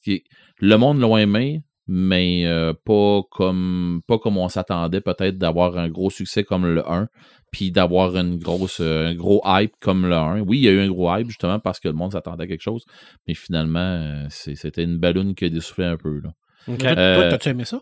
qui- 0.04 0.24
le 0.60 0.78
monde 0.78 1.00
l'a 1.02 1.18
aimé, 1.22 1.62
mais 1.88 2.46
pas 2.86 3.22
comme 3.32 4.02
pas 4.08 4.18
comme 4.18 4.38
on 4.38 4.48
s'attendait 4.50 5.02
peut-être 5.02 5.38
d'avoir 5.38 5.78
un 5.78 5.90
gros 5.90 6.10
succès 6.10 6.44
comme 6.44 6.66
le 6.66 6.90
1 6.90 7.08
puis 7.56 7.72
d'avoir 7.72 8.18
une 8.18 8.38
grosse 8.38 8.82
euh, 8.82 9.08
un 9.08 9.16
gros 9.16 9.42
hype 9.46 9.72
comme 9.80 10.06
le 10.06 10.14
1. 10.16 10.42
Oui, 10.42 10.58
il 10.58 10.64
y 10.66 10.68
a 10.68 10.72
eu 10.74 10.80
un 10.82 10.90
gros 10.90 11.16
hype 11.16 11.30
justement 11.30 11.58
parce 11.58 11.80
que 11.80 11.88
le 11.88 11.94
monde 11.94 12.12
s'attendait 12.12 12.44
à 12.44 12.48
quelque 12.48 12.62
chose, 12.62 12.84
mais 13.28 13.34
finalement 13.34 13.80
euh, 13.80 14.26
c'était 14.30 14.84
une 14.84 14.98
ballonne 14.98 15.36
qui 15.36 15.46
a 15.46 15.50
dessoufflé 15.50 15.86
un 15.86 15.96
peu 15.96 16.20
là. 16.20 16.34
Euh, 16.68 17.16
toi, 17.16 17.30
t'as-tu 17.30 17.48
aimé 17.50 17.64
ça? 17.64 17.80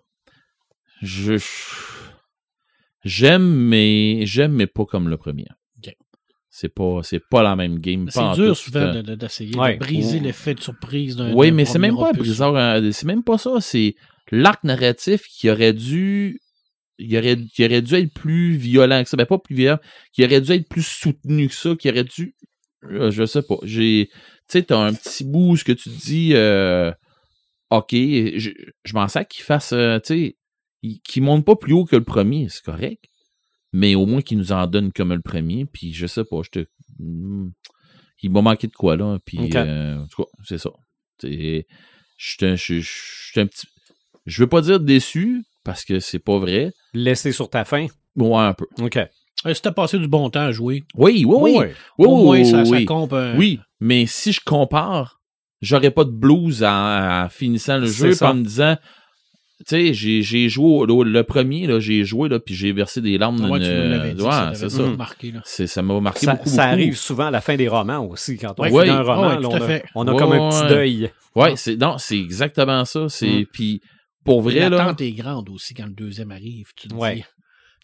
Je 1.02 1.34
j'aime 3.04 3.48
mais 3.52 4.26
j'aime 4.28 4.54
mais 4.54 4.68
pas 4.68 4.86
comme 4.86 5.10
le 5.10 5.18
premier. 5.18 5.48
C'est 6.56 6.70
pas 6.70 7.00
c'est 7.02 7.20
pas 7.32 7.42
la 7.42 7.56
même 7.56 7.80
game. 7.80 8.08
C'est 8.12 8.34
dur 8.36 8.56
souvent 8.56 8.94
de- 8.94 9.02
de- 9.02 9.16
d'essayer 9.16 9.58
Ouais. 9.58 9.74
de 9.74 9.80
briser 9.80 10.20
l'effet 10.20 10.54
de 10.54 10.60
surprise 10.60 11.16
d'un. 11.16 11.34
Oui, 11.34 11.52
mais 11.52 11.66
c'est 11.66 11.80
même 11.80 11.96
pas 11.98 12.14
briseur, 12.14 12.56
euh, 12.56 12.92
c'est 12.92 13.08
même 13.08 13.24
pas 13.24 13.40
ça, 13.40 13.54
c'est 13.60 13.96
l'arc 14.32 14.64
narratif 14.64 15.24
qui 15.28 15.50
aurait 15.50 15.74
dû 15.74 16.40
il 17.00 17.18
aurait, 17.18 17.38
qui 17.38 17.66
aurait 17.66 17.82
dû 17.82 17.96
être 17.96 18.14
plus 18.14 18.56
violent 18.56 19.04
que 19.04 19.10
ça, 19.10 19.18
ben 19.18 19.26
pas 19.26 19.40
plus 19.40 19.56
violent, 19.56 19.80
qui 20.14 20.24
aurait 20.24 20.42
dû 20.42 20.52
être 20.52 20.68
plus 20.70 20.86
soutenu 20.86 21.48
que 21.48 21.54
ça, 21.56 21.76
qui 21.76 21.90
aurait 21.90 22.04
dû 22.04 22.36
euh, 22.86 23.12
je 23.12 23.26
sais 23.26 23.42
pas, 23.42 23.56
j'ai 23.64 24.10
tu 24.12 24.60
sais 24.60 24.64
t'as 24.64 24.78
un 24.80 24.94
petit 24.94 25.24
bout 25.24 25.52
où 25.52 25.58
ce 25.58 25.64
que 25.64 25.72
tu 25.72 25.90
dis 25.90 26.32
euh, 26.34 26.92
OK, 27.72 27.92
je, 27.92 28.52
je 28.84 28.94
m'en 28.94 29.08
sers 29.08 29.28
qu'il 29.28 29.44
fasse 29.44 29.72
euh, 29.74 30.00
tu 30.00 30.08
sais 30.14 30.38
il- 30.84 31.00
qu'il 31.02 31.24
monte 31.24 31.46
pas 31.46 31.56
plus 31.56 31.74
haut 31.74 31.86
que 31.86 31.96
le 31.96 32.04
premier, 32.04 32.48
c'est 32.50 32.64
correct. 32.64 33.04
Mais 33.72 33.96
au 33.96 34.06
moins 34.06 34.22
qu'il 34.22 34.38
nous 34.38 34.52
en 34.52 34.68
donne 34.68 34.92
comme 34.92 35.14
le 35.14 35.22
premier, 35.22 35.66
puis 35.66 35.94
je 35.94 36.06
sais 36.06 36.24
pas, 36.26 36.42
je 36.44 36.50
te 36.50 36.66
hmm, 37.00 37.50
il 38.22 38.32
m'a 38.32 38.42
manqué 38.42 38.68
de 38.68 38.74
quoi 38.76 38.96
là, 38.96 39.18
puis 39.26 39.40
Ok. 39.40 39.56
euh, 39.56 39.98
en 39.98 40.08
tout 40.08 40.24
cas, 40.24 40.30
c'est 40.46 40.58
ça. 40.60 40.70
C'est- 41.20 41.66
Je 42.18 42.30
suis 42.32 42.46
un- 42.46 42.56
je- 42.56 42.80
je 42.80 42.92
suis 43.32 43.40
un 43.40 43.48
petit. 43.48 43.66
Je 44.26 44.44
veux 44.44 44.48
pas 44.48 44.62
dire 44.62 44.80
déçu, 44.80 45.44
parce 45.64 45.86
que 45.86 46.00
c'est 46.00 46.20
pas 46.20 46.38
vrai. 46.38 46.72
Laissé 46.94 47.32
sur 47.32 47.50
ta 47.50 47.64
fin. 47.66 47.88
Ouais, 48.16 48.38
un 48.38 48.54
peu. 48.54 48.66
OK. 48.82 48.98
Euh, 48.98 49.54
Si 49.54 49.62
t'as 49.62 49.72
passé 49.72 49.98
du 50.00 50.08
bon 50.08 50.30
temps 50.30 50.42
à 50.42 50.52
jouer, 50.52 50.84
Oui, 50.96 51.26
oui, 51.28 51.36
oui. 51.40 51.52
Ouais. 51.58 51.74
Oui, 51.98 52.08
au 52.08 52.18
oui, 52.18 52.24
moins 52.24 52.44
ça, 52.46 52.64
ça 52.66 52.72
oui. 52.72 52.86
compte. 52.86 53.14
un- 53.14 53.36
Oui, 53.38 53.60
mais 53.80 54.06
si 54.06 54.32
je 54.32 54.40
compare, 54.44 55.20
j'aurais 55.62 55.92
pas 55.92 56.04
de 56.06 56.12
blues 56.12 56.64
en, 56.64 57.24
en 57.26 57.30
finissant 57.30 57.78
le 57.78 57.88
jeu 57.88 58.14
en 58.22 58.34
me 58.36 58.44
disant 58.44 58.78
sais, 59.66 59.94
j'ai 59.94 60.50
joué 60.50 60.86
le, 60.88 61.04
le 61.04 61.24
premier, 61.24 61.68
j'ai 61.80 62.04
joué, 62.04 62.28
là, 62.28 62.40
puis 62.40 62.54
j'ai 62.54 62.72
versé 62.74 63.00
des 63.02 63.18
larmes. 63.18 63.50
Ouais, 63.50 63.60
d'une- 63.60 63.70
tu 63.70 63.74
nous 63.76 63.90
l'avais 63.90 64.14
dit, 64.14 64.22
ouais, 64.22 64.30
ça 64.32 64.52
c'est 64.54 64.68
t'avait 64.68 64.92
ça. 64.92 64.98
marqué, 64.98 65.34
Ça 65.46 65.82
m'a 65.82 66.00
marqué 66.02 66.26
Ça, 66.26 66.34
beaucoup, 66.36 66.50
ça 66.50 66.56
beaucoup. 66.64 66.74
arrive 66.74 66.98
souvent 66.98 67.26
à 67.28 67.32
la 67.32 67.42
fin 67.42 67.56
des 67.56 67.68
romans 67.70 68.06
aussi. 68.06 68.38
Quand 68.38 68.54
on 68.58 68.64
Ouais. 68.64 68.86
finit 68.86 68.90
un 68.98 69.02
roman, 69.04 69.28
Ouais, 69.30 69.36
là, 69.36 69.42
tout 69.42 69.48
on, 69.52 69.56
a, 69.56 69.60
fait. 69.68 69.84
on 69.96 70.08
a 70.08 70.18
comme 70.18 70.32
un 70.34 70.50
petit 70.50 70.68
deuil. 70.74 71.12
Ouais, 71.36 71.56
c'est 71.56 71.78
non, 71.78 71.98
c'est 71.98 72.18
exactement 72.20 72.84
ça. 72.86 73.08
C'est 73.10 73.48
puis 73.52 73.82
pour 74.24 74.42
vrai 74.42 74.60
là. 74.62 74.70
L'attente 74.70 75.02
est 75.02 75.12
grande 75.12 75.50
aussi 75.50 75.74
quand 75.74 75.86
le 75.86 75.94
deuxième 75.94 76.32
arrive, 76.32 76.72
tu 76.76 76.88
te 76.88 76.94
Ouais. 76.96 77.16
dis. 77.16 77.24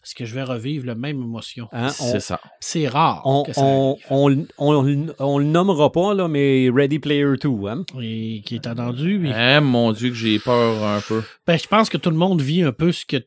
Est-ce 0.02 0.14
que 0.14 0.24
je 0.24 0.34
vais 0.34 0.42
revivre 0.44 0.86
la 0.86 0.94
même 0.94 1.20
émotion? 1.20 1.68
Hein, 1.72 1.88
on, 1.88 1.90
C'est 2.12 2.20
ça. 2.20 2.40
C'est 2.58 2.88
rare 2.88 3.20
on, 3.26 3.42
que 3.42 3.52
ça 3.52 3.60
on, 3.62 3.98
on, 4.08 4.46
on- 4.58 5.06
on 5.18 5.38
le 5.38 5.44
nommera 5.44 5.92
pas, 5.92 6.14
là, 6.14 6.26
mais 6.26 6.70
Ready 6.74 6.98
Player 7.00 7.34
2. 7.38 7.48
Hein? 7.68 7.84
Et 8.00 8.40
qui 8.46 8.54
est 8.54 8.66
attendu. 8.66 9.20
oui. 9.22 9.30
Hein, 9.30 9.60
mon 9.60 9.92
Dieu, 9.92 10.08
que 10.08 10.14
j'ai 10.14 10.38
peur 10.38 10.82
un 10.82 11.02
peu. 11.02 11.22
Ben, 11.46 11.58
je 11.58 11.66
pense 11.66 11.90
que 11.90 11.98
tout 11.98 12.08
le 12.08 12.16
monde 12.16 12.40
vit 12.40 12.62
un 12.62 12.72
peu 12.72 12.92
ce 12.92 13.04
que 13.04 13.18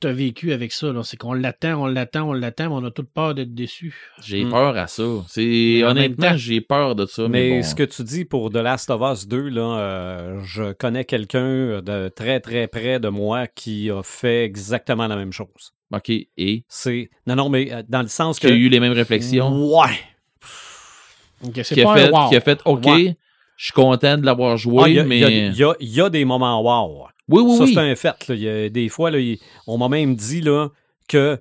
tu 0.00 0.06
as 0.06 0.12
vécu 0.12 0.52
avec 0.52 0.72
ça. 0.72 0.92
là. 0.92 1.02
C'est 1.02 1.16
qu'on 1.16 1.32
l'attend, 1.34 1.82
on 1.82 1.86
l'attend, 1.86 2.28
on 2.28 2.32
l'attend, 2.32 2.68
mais 2.70 2.74
on 2.82 2.84
a 2.86 2.90
toute 2.90 3.10
peur 3.12 3.34
d'être 3.34 3.54
déçu. 3.54 3.94
J'ai 4.22 4.44
Mm. 4.44 4.50
peur 4.50 4.76
à 4.76 4.86
ça. 4.86 5.02
C'est 5.28 5.42
Mais 5.44 5.84
en 5.84 5.86
même 5.88 5.96
honnêtement, 5.96 6.28
temps- 6.30 6.36
j'ai 6.36 6.60
peur 6.60 6.94
de 6.94 7.06
ça. 7.06 7.22
Mais 7.22 7.28
Mais, 7.28 7.50
bon. 7.58 7.62
ce 7.62 7.74
que 7.74 7.82
tu 7.82 8.02
dis 8.04 8.24
pour 8.24 8.50
The 8.50 8.56
Last 8.56 8.90
of 8.90 9.00
Us 9.02 9.26
2, 9.28 9.48
là, 9.48 9.78
euh, 9.78 10.40
je 10.44 10.72
connais 10.72 11.04
quelqu'un 11.04 11.80
de 11.82 12.08
très 12.08 12.40
très 12.40 12.66
près 12.66 12.98
de 13.00 13.08
moi 13.08 13.46
qui 13.46 13.90
a 13.90 14.02
fait 14.02 14.44
exactement 14.44 15.06
la 15.06 15.16
même 15.16 15.32
chose. 15.32 15.72
ok. 15.92 16.10
Et? 16.36 16.64
C'est 16.68 17.10
non 17.26 17.34
non 17.36 17.48
mais 17.48 17.72
euh, 17.72 17.82
dans 17.88 18.02
le 18.02 18.08
sens 18.08 18.38
qui 18.38 18.46
que 18.46 18.52
a 18.52 18.56
eu 18.56 18.68
les 18.68 18.78
mêmes 18.80 18.92
réflexions? 18.92 19.50
ouais 19.76 19.98
c'est 21.54 21.74
Qui 21.74 21.80
a 21.82 21.84
pas 21.84 21.96
fait, 21.96 22.08
un 22.14 22.22
wow. 22.24 22.28
qui 22.28 22.36
a 22.36 22.40
fait, 22.40 22.60
ok. 22.64 22.84
Ouais. 22.86 23.16
Je 23.56 23.64
suis 23.66 23.72
content 23.72 24.16
de 24.16 24.24
l'avoir 24.24 24.56
joué, 24.56 24.82
Ah, 24.84 24.88
il 24.88 24.94
y 24.94 24.98
a- 25.00 25.04
mais 25.04 25.18
il 25.18 25.22
y, 25.56 25.64
a- 25.64 25.74
il 25.80 25.88
y 25.88 25.96
y 25.96 26.00
a 26.00 26.08
des 26.10 26.24
moments 26.24 26.60
wow. 26.62 27.08
Oui, 27.30 27.42
oui, 27.46 27.56
ça 27.58 27.64
oui. 27.64 27.74
c'est 27.74 27.80
un 27.80 27.94
fait. 27.96 28.28
là. 28.28 28.34
Il 28.34 28.40
y 28.42 28.48
a 28.48 28.68
des 28.68 28.88
fois 28.88 29.10
là, 29.10 29.18
il- 29.18 29.38
on 29.66 29.78
m'a 29.78 29.88
même 29.88 30.14
dit 30.16 30.40
là 30.40 30.68
que 31.08 31.38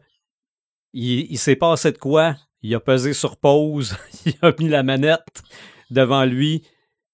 il, 0.93 1.31
il 1.31 1.37
s'est 1.37 1.55
passé 1.55 1.91
de 1.91 1.97
quoi. 1.97 2.35
Il 2.61 2.73
a 2.75 2.79
pesé 2.79 3.13
sur 3.13 3.37
pause, 3.37 3.95
il 4.25 4.33
a 4.41 4.53
mis 4.59 4.67
la 4.67 4.83
manette 4.83 5.43
devant 5.89 6.25
lui, 6.25 6.63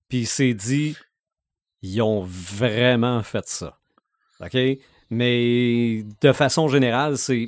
puis 0.10 0.20
il 0.20 0.28
s'est 0.28 0.54
dit 0.54 0.96
ils 1.82 2.02
ont 2.02 2.22
vraiment 2.24 3.22
fait 3.24 3.48
ça. 3.48 3.78
OK? 4.40 4.58
Mais 5.12 6.04
de 6.22 6.32
façon 6.34 6.68
générale, 6.68 7.18
c'est 7.18 7.48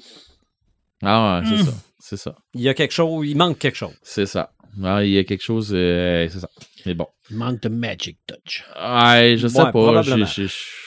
Ah, 1.02 1.42
ouais, 1.44 1.50
c'est 1.58 1.64
ça. 1.64 1.74
C'est 2.00 2.18
ça. 2.18 2.36
il 2.54 2.62
y 2.62 2.70
a 2.70 2.74
quelque 2.74 2.94
chose, 2.94 3.28
il 3.28 3.36
manque 3.36 3.58
quelque 3.58 3.76
chose. 3.76 3.96
C'est 4.04 4.28
ça. 4.28 4.54
Ah, 4.84 5.04
il 5.04 5.10
y 5.12 5.18
a 5.18 5.24
quelque 5.24 5.42
chose. 5.44 5.72
euh, 5.74 6.30
c'est 6.30 6.40
ça. 6.40 6.50
Mais 6.86 6.94
bon. 6.94 7.08
Il 7.32 7.38
manque 7.38 7.60
de 7.62 7.70
magic 7.70 8.20
touch. 8.28 8.64
Ouais, 8.80 9.36
je 9.38 9.48
sais 9.48 9.58
Ouais, 9.58 9.64
pas. 9.66 9.72
probablement. 9.72 10.26
Je, 10.26 10.44
je, 10.44 10.48
je- 10.48 10.87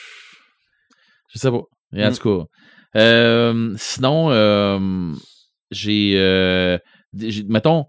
je 1.32 1.38
sais 1.38 1.50
pas. 1.50 1.62
Et 1.96 2.04
en 2.04 2.10
Mm. 2.10 2.14
tout 2.16 2.38
cas. 2.38 2.44
euh, 3.00 3.74
sinon, 3.76 4.30
euh, 4.30 5.12
j'ai, 5.70 6.14
euh, 6.16 6.78
j'ai- 7.16 7.44
Mettons, 7.48 7.84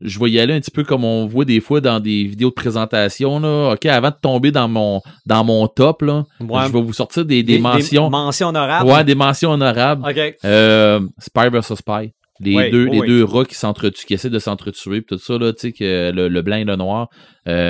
je 0.00 0.18
vais 0.18 0.30
y 0.30 0.40
aller 0.40 0.52
un 0.54 0.60
petit 0.60 0.70
peu 0.70 0.82
comme 0.84 1.04
on 1.04 1.26
voit 1.26 1.44
des 1.44 1.60
fois 1.60 1.80
dans 1.80 2.00
des 2.00 2.24
vidéos 2.24 2.48
de 2.50 2.54
présentation. 2.54 3.38
Là. 3.40 3.72
OK, 3.74 3.86
avant 3.86 4.10
de 4.10 4.16
tomber 4.20 4.50
dans 4.50 4.68
mon, 4.68 5.00
dans 5.26 5.44
mon 5.44 5.66
top, 5.68 6.02
là, 6.02 6.24
Ouais. 6.40 6.66
je 6.66 6.72
vais 6.72 6.82
vous 6.82 6.92
sortir 6.92 7.24
des, 7.24 7.42
des 7.42 7.58
mentions. 7.58 8.10
mentions 8.10 8.48
honorables. 8.48 8.90
ouais, 8.90 9.04
des 9.04 9.14
mentions 9.14 9.52
honorables. 9.52 10.02
OK. 10.08 10.36
Euh, 10.44 11.00
Spy 11.18 11.48
vs. 11.50 11.74
Spy. 11.76 12.12
Les 12.40 12.56
Oui, 12.56 12.70
deux, 12.70 12.88
oui, 12.88 13.00
les 13.00 13.06
deux 13.06 13.24
rats 13.24 13.44
qui 13.44 13.54
s'entretuent, 13.54 14.04
qui 14.04 14.14
essaient 14.14 14.28
de 14.30 14.38
s'entretuer, 14.40 15.04
tout 15.04 15.18
ça, 15.18 15.38
là, 15.38 15.52
tu 15.52 15.60
sais, 15.60 15.72
que 15.72 16.10
le, 16.10 16.26
le 16.28 16.42
blanc 16.42 16.56
et 16.56 16.64
le 16.64 16.74
noir. 16.74 17.06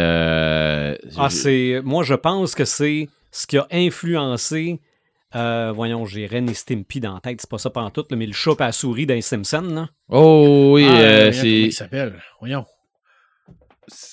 Euh, 0.07 0.97
Ah, 1.19 1.29
c'est. 1.31 1.81
Moi, 1.85 2.05
je 2.05 2.15
pense 2.15 2.55
que 2.55 2.65
c'est 2.65 3.09
ce 3.31 3.47
qui 3.47 3.59
a 3.59 3.67
influencé. 3.71 4.81
Euh, 5.35 5.73
voyons, 5.75 6.05
j'ai 6.07 6.27
Ren 6.27 6.47
et 6.47 6.55
Stimpy 6.55 7.01
dans 7.01 7.15
la 7.15 7.21
tête, 7.21 7.41
c'est 7.41 7.51
pas 7.51 7.59
ça 7.59 7.71
pantoute, 7.71 8.11
là, 8.11 8.17
mais 8.17 8.27
le 8.27 8.33
chat 8.33 8.53
à 8.61 8.67
la 8.67 8.73
souris 8.73 9.07
dans 9.07 9.15
les 9.15 9.23
Simpsons, 9.23 9.63
là. 9.63 9.89
Oh 10.09 10.73
oui, 10.75 10.87
Ah, 10.89 11.01
euh, 11.01 11.33
c'est. 11.33 11.49
il 11.49 11.73
s'appelle? 11.73 12.21
Voyons. 12.41 12.67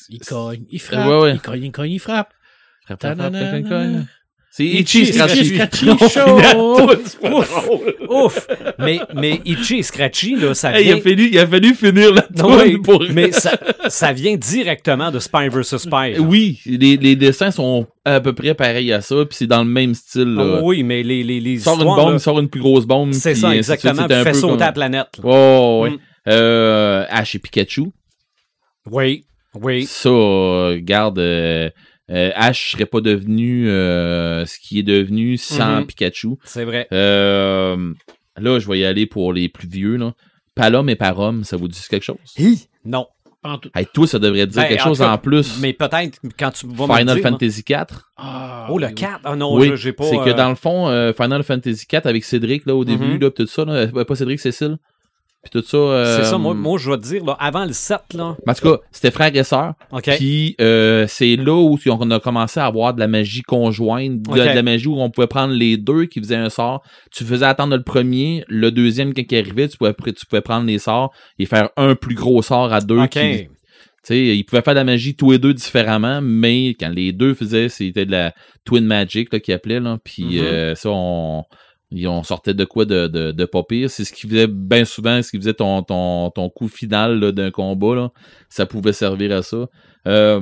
Il 0.09 0.20
cogne, 0.20 0.65
il 0.70 0.80
frappe. 0.80 1.07
Ouais, 1.07 1.20
ouais. 1.22 1.34
Il 1.36 1.41
cogne, 1.41 1.63
il 1.63 1.72
cogne, 1.72 1.91
il 1.91 1.99
frappe. 1.99 2.34
Frappe, 2.86 2.99
frappe, 3.01 3.17
frappe, 3.17 3.67
cogne. 3.70 4.07
C'est 4.52 4.66
Itchy 4.66 5.02
Itchy 5.04 5.14
Scratchy. 5.14 5.45
Scratchy. 5.45 5.86
Show. 6.10 6.39
Ouf! 8.10 8.47
Mais, 8.80 9.00
mais 9.16 9.39
Itchy 9.45 9.78
et 9.78 9.84
Scratchy, 9.84 10.36
là, 10.36 10.54
ça 10.54 10.72
Hey, 10.78 10.86
il, 10.86 10.88
vient. 10.88 10.97
a 10.97 11.02
fallu, 11.02 11.30
il 11.32 11.39
a 11.39 11.47
fallu 11.47 11.76
finir 11.76 12.14
la 12.14 12.26
Non, 12.36 12.58
oui, 12.58 12.78
pour. 12.78 13.04
mais 13.14 13.32
ça, 13.32 13.52
ça 13.88 14.12
vient 14.12 14.36
directement 14.36 15.12
de 15.12 15.20
Spy 15.20 15.50
vs. 15.50 15.64
Spy. 15.78 15.89
là. 16.14 16.20
Oui, 16.20 16.60
les, 16.66 16.97
les 16.97 17.16
dessins 17.16 17.52
sont 17.52 17.88
à 18.06 18.20
peu 18.20 18.34
près 18.34 18.54
pareils 18.56 18.91
à 18.91 19.02
ça, 19.02 19.16
puis 19.26 19.38
c'est 19.38 19.47
dans 19.47 19.64
le 19.64 19.70
même 19.70 19.93
style. 19.93 20.34
Là. 20.34 20.60
Oh, 20.62 20.70
oui, 20.70 20.84
mais 20.84 21.04
les, 21.04 21.24
les, 21.24 21.39
les 21.39 21.68
une 21.68 21.84
bombe, 21.84 22.12
là, 22.14 22.20
sort 22.20 22.39
une 22.39 22.50
plus 22.50 22.62
grosse 22.62 22.86
bombe. 22.86 23.14
c'est 23.14 23.36
ça, 23.36 23.56
exactement. 23.56 24.08
Fait 24.08 24.24
peu 24.24 24.34
sauter 24.34 24.52
comme- 24.54 24.60
la 24.60 24.72
planète. 24.72 25.08
Oh, 25.24 25.82
ouais. 25.84 25.91
Mm. 25.91 25.97
Euh, 26.28 27.06
Ash 27.10 27.36
et 27.36 27.39
Pikachu. 27.39 27.84
Oui, 28.89 29.26
oui. 29.56 29.86
Ça, 29.86 30.10
euh, 30.10 30.72
regarde, 30.72 31.20
euh, 31.20 31.70
euh, 32.10 32.32
Ash 32.36 32.72
serait 32.72 32.86
pas 32.86 33.01
devenu 33.01 33.70
euh, 33.70 34.45
ce 34.45 34.57
qui 34.60 34.80
est 34.80 34.84
devenu 34.84 35.38
sans 35.38 35.82
Mhm. 35.82 35.86
Pikachu. 35.88 36.30
C'est 36.43 36.64
vrai. 36.66 36.88
Euh, 36.91 37.93
là, 38.38 38.60
je 38.60 38.68
vais 38.68 38.80
y 38.80 38.86
aller 38.86 39.05
pour 39.05 39.34
les 39.34 39.49
plus 39.49 39.68
vieux. 39.68 39.95
Là. 39.97 40.14
Palom 40.55 40.89
et 40.89 40.95
Parom, 40.95 41.43
ça 41.43 41.55
vous 41.57 41.68
dit 41.68 41.80
quelque 41.89 42.03
chose? 42.03 42.18
Hi! 42.38 42.68
Non. 42.86 43.07
Pas 43.41 43.51
en 43.51 43.57
tout. 43.57 43.70
Hey, 43.74 43.86
toi, 43.93 44.05
ça 44.05 44.20
devrait 44.20 44.45
te 44.47 44.51
dire 44.51 44.64
Ben, 44.64 44.68
quelque 44.68 44.82
en 44.82 44.86
chose 44.89 44.99
cas, 44.99 45.12
en 45.14 45.18
plus. 45.18 45.60
Mais 45.62 45.72
peut-être 45.72 46.20
quand 46.38 46.51
tu 46.51 46.68
vas 46.68 46.88
me 46.88 46.93
Final 46.93 47.16
dire, 47.16 47.24
Fantasy 47.30 47.64
IV. 47.70 47.86
Ah, 48.18 48.68
Oh, 48.70 48.78
le 48.78 48.88
oui, 48.88 48.91
oui. 48.91 48.95
4? 48.95 49.20
Ah 49.24 49.36
non, 49.38 49.55
oui, 49.55 49.72
j'ai 49.76 49.93
pas. 49.93 50.03
c'est 50.03 50.18
que 50.18 50.30
euh, 50.30 50.34
dans 50.34 50.49
le 50.49 50.55
fond, 50.55 50.89
euh, 50.89 51.14
Final 51.14 51.43
Fantasy 51.43 51.86
IV 51.91 52.01
avec 52.03 52.26
Cédric 52.26 52.66
là, 52.66 52.76
au 52.76 52.84
début, 52.84 53.14
Mhm. 53.14 53.20
là, 53.22 53.32
tout 53.32 53.47
ça, 53.47 53.64
là, 53.64 53.88
pas 54.03 54.16
Cédric, 54.16 54.39
Cécile? 54.41 54.78
Puis 55.41 55.51
tout 55.51 55.65
ça. 55.65 55.77
euh, 55.77 56.17
C'est 56.17 56.25
ça, 56.25 56.37
moi, 56.37 56.53
moi, 56.53 56.77
je 56.77 56.91
vais 56.91 56.97
te 56.97 57.03
dire, 57.03 57.23
là, 57.23 57.37
avant 57.39 57.63
le 57.63 57.71
7, 57.71 57.99
là. 58.13 58.35
En 58.45 58.53
tout 58.53 58.61
cas, 58.71 58.77
c'était 58.91 59.09
frère 59.11 59.33
et 59.33 59.43
sœur. 59.45 59.73
OK. 59.91 60.09
Puis 60.17 60.55
euh, 60.59 61.05
c'est 61.07 61.37
là 61.37 61.53
où 61.55 61.77
on 61.87 62.11
a 62.11 62.19
commencé 62.19 62.59
à 62.59 62.65
avoir 62.65 62.93
de 62.93 62.99
la 62.99 63.07
magie 63.07 63.41
conjointe, 63.41 64.21
de, 64.21 64.35
la 64.35 64.61
magie 64.63 64.87
où 64.87 64.99
on 64.99 65.09
pouvait 65.09 65.27
prendre 65.27 65.53
les 65.53 65.77
deux 65.77 66.05
qui 66.07 66.19
faisaient 66.19 66.35
un 66.35 66.49
sort. 66.49 66.83
Tu 67.11 67.23
faisais 67.23 67.45
attendre 67.45 67.75
le 67.77 67.83
premier, 67.83 68.43
le 68.49 68.69
deuxième 68.71 69.13
quand 69.13 69.23
il 69.31 69.37
arrivait, 69.37 69.69
tu 69.69 69.77
pouvais, 69.77 69.93
tu 69.93 70.25
pouvais 70.25 70.41
prendre 70.41 70.65
les 70.67 70.77
sorts 70.79 71.13
et 71.39 71.45
faire 71.45 71.69
un 71.77 71.95
plus 71.95 72.15
gros 72.15 72.41
sort 72.41 72.73
à 72.73 72.81
deux. 72.81 72.99
OK. 72.99 73.09
qui- 73.11 73.47
tu 74.01 74.15
sais, 74.15 74.37
ils 74.37 74.43
pouvaient 74.45 74.61
faire 74.61 74.73
de 74.75 74.79
la 74.79 74.85
magie 74.85 75.13
tous 75.15 75.31
les 75.31 75.39
deux 75.39 75.53
différemment, 75.53 76.19
mais 76.21 76.69
quand 76.79 76.87
les 76.89 77.11
deux 77.11 77.33
faisaient, 77.33 77.67
c'était 77.67 78.05
de 78.05 78.11
la 78.11 78.33
Twin 78.65 78.85
Magic 78.85 79.31
là, 79.33 79.39
qu'ils 79.41 79.53
appelaient. 79.53 79.81
Là, 79.81 79.97
puis 80.03 80.23
Mhm. 80.37 80.41
euh, 80.41 80.75
ça, 80.75 80.89
on, 80.89 81.43
ils- 81.91 82.07
on 82.07 82.23
sortait 82.23 82.53
de 82.53 82.65
quoi 82.65 82.85
de, 82.85 83.07
de, 83.07 83.31
de 83.31 83.45
pas 83.45 83.63
pire. 83.63 83.89
C'est 83.89 84.03
ce 84.05 84.13
qui 84.13 84.27
faisait 84.27 84.47
bien 84.47 84.85
souvent, 84.85 85.21
ce 85.21 85.31
qui 85.31 85.37
faisait 85.37 85.53
ton, 85.53 85.81
ton, 85.83 86.29
ton 86.31 86.49
coup 86.49 86.67
final 86.67 87.31
d'un 87.31 87.51
combat. 87.51 88.11
Ça 88.49 88.65
pouvait 88.65 88.93
servir 88.93 89.35
à 89.35 89.41
ça. 89.41 89.67
Euh, 90.07 90.41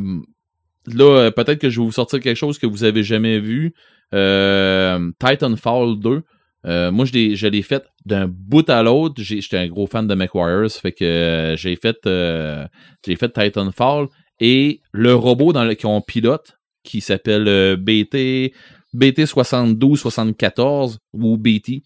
là, 0.87 1.03
euh, 1.03 1.31
peut-être 1.31 1.59
que 1.59 1.69
je 1.69 1.79
vais 1.79 1.85
vous 1.85 1.91
sortir 1.91 2.19
quelque 2.19 2.37
chose 2.37 2.57
que 2.59 2.67
vous 2.67 2.83
avez 2.83 3.03
jamais 3.03 3.39
vu. 3.39 3.73
Euh, 4.13 5.11
Titanfall 5.19 5.99
2. 5.99 6.21
Euh, 6.65 6.91
moi, 6.91 7.05
je 7.05 7.13
l'ai, 7.13 7.61
fait 7.61 7.85
d'un 8.05 8.27
bout 8.27 8.69
à 8.69 8.83
l'autre. 8.83 9.15
J'étais 9.21 9.57
un 9.57 9.67
gros 9.67 9.87
fan 9.87 10.07
de 10.07 10.15
McWires, 10.15 10.71
fait 10.71 10.91
que 10.91 11.05
euh, 11.05 11.55
j'ai 11.55 11.75
fait, 11.75 11.97
euh, 12.05 12.65
j'ai 13.05 13.15
fait 13.15 13.29
Titanfall 13.29 14.07
et 14.39 14.81
le 14.91 15.15
robot 15.15 15.53
dans 15.53 15.63
le 15.63 15.75
qu'on 15.75 16.01
pilote, 16.01 16.57
qui 16.83 16.99
s'appelle 16.99 17.77
BT 17.77 18.53
BT 18.93 19.25
72 19.25 19.99
74 19.99 20.99
ou 21.13 21.37
BT. 21.37 21.83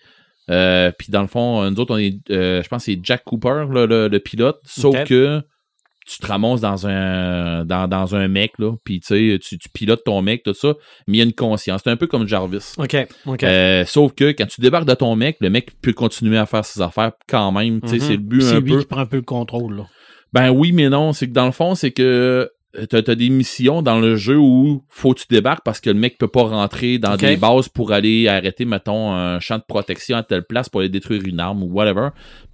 Euh, 0.49 0.91
puis 0.97 1.11
dans 1.11 1.21
le 1.21 1.27
fond, 1.27 1.69
nous 1.69 1.79
autres, 1.79 1.93
on 1.93 1.97
est, 1.97 2.17
euh, 2.31 2.61
je 2.61 2.67
pense 2.67 2.85
que 2.85 2.91
c'est 2.91 2.99
Jack 3.03 3.23
Cooper, 3.23 3.65
là, 3.71 3.85
le, 3.85 4.07
le 4.07 4.19
pilote. 4.19 4.59
Sauf 4.65 5.03
que 5.05 5.41
tu 6.07 6.17
te 6.17 6.25
ramasses 6.25 6.61
dans 6.61 6.87
un 6.87 7.63
dans, 7.63 7.87
dans 7.87 8.15
un 8.15 8.27
mec, 8.27 8.53
là, 8.57 8.73
puis 8.83 8.99
tu 8.99 9.39
tu 9.39 9.69
pilotes 9.71 10.03
ton 10.03 10.21
mec, 10.23 10.41
tout 10.43 10.53
ça, 10.53 10.73
mais 11.07 11.17
il 11.17 11.19
y 11.19 11.21
a 11.21 11.25
une 11.25 11.33
conscience. 11.33 11.81
C'est 11.83 11.91
un 11.91 11.95
peu 11.95 12.07
comme 12.07 12.27
Jarvis. 12.27 12.73
OK. 12.77 12.97
OK. 13.27 13.43
Euh, 13.43 13.85
sauf 13.85 14.13
que 14.13 14.31
quand 14.31 14.47
tu 14.47 14.61
débarques 14.61 14.87
de 14.87 14.95
ton 14.95 15.15
mec, 15.15 15.37
le 15.41 15.49
mec 15.51 15.69
peut 15.81 15.93
continuer 15.93 16.37
à 16.39 16.45
faire 16.47 16.65
ses 16.65 16.81
affaires 16.81 17.11
quand 17.29 17.51
même. 17.51 17.75
Mhm. 17.83 17.99
C'est 17.99 18.11
le 18.13 18.17
but 18.17 18.41
C'est 18.41 18.55
un 18.55 18.59
lui 18.59 18.71
peu. 18.73 18.79
qui 18.79 18.85
prend 18.87 19.01
un 19.01 19.05
peu 19.05 19.17
le 19.17 19.21
contrôle. 19.21 19.77
Là. 19.77 19.87
Ben 20.33 20.49
oui, 20.49 20.71
mais 20.71 20.89
non. 20.89 21.13
C'est 21.13 21.27
que 21.27 21.33
dans 21.33 21.45
le 21.45 21.51
fond, 21.51 21.75
c'est 21.75 21.91
que 21.91 22.49
t'as 22.89 22.99
as 22.99 23.15
des 23.15 23.29
missions 23.29 23.81
dans 23.81 23.99
le 23.99 24.15
jeu 24.15 24.37
où 24.37 24.83
faut 24.89 25.13
que 25.13 25.21
tu 25.21 25.25
débarques 25.29 25.63
parce 25.63 25.79
que 25.79 25.89
le 25.89 25.99
mec 25.99 26.17
peut 26.17 26.27
pas 26.27 26.43
rentrer 26.43 26.97
dans 26.97 27.17
des 27.17 27.37
bases 27.37 27.69
pour 27.69 27.91
aller 27.91 28.27
arrêter, 28.27 28.65
mettons, 28.65 29.13
un 29.13 29.39
champ 29.39 29.57
de 29.57 29.63
protection 29.67 30.17
à 30.17 30.23
telle 30.23 30.43
place 30.43 30.69
pour 30.69 30.81
aller 30.81 30.89
détruire 30.89 31.21
une 31.25 31.39
arme 31.39 31.63
ou 31.63 31.67
whatever. 31.67 32.09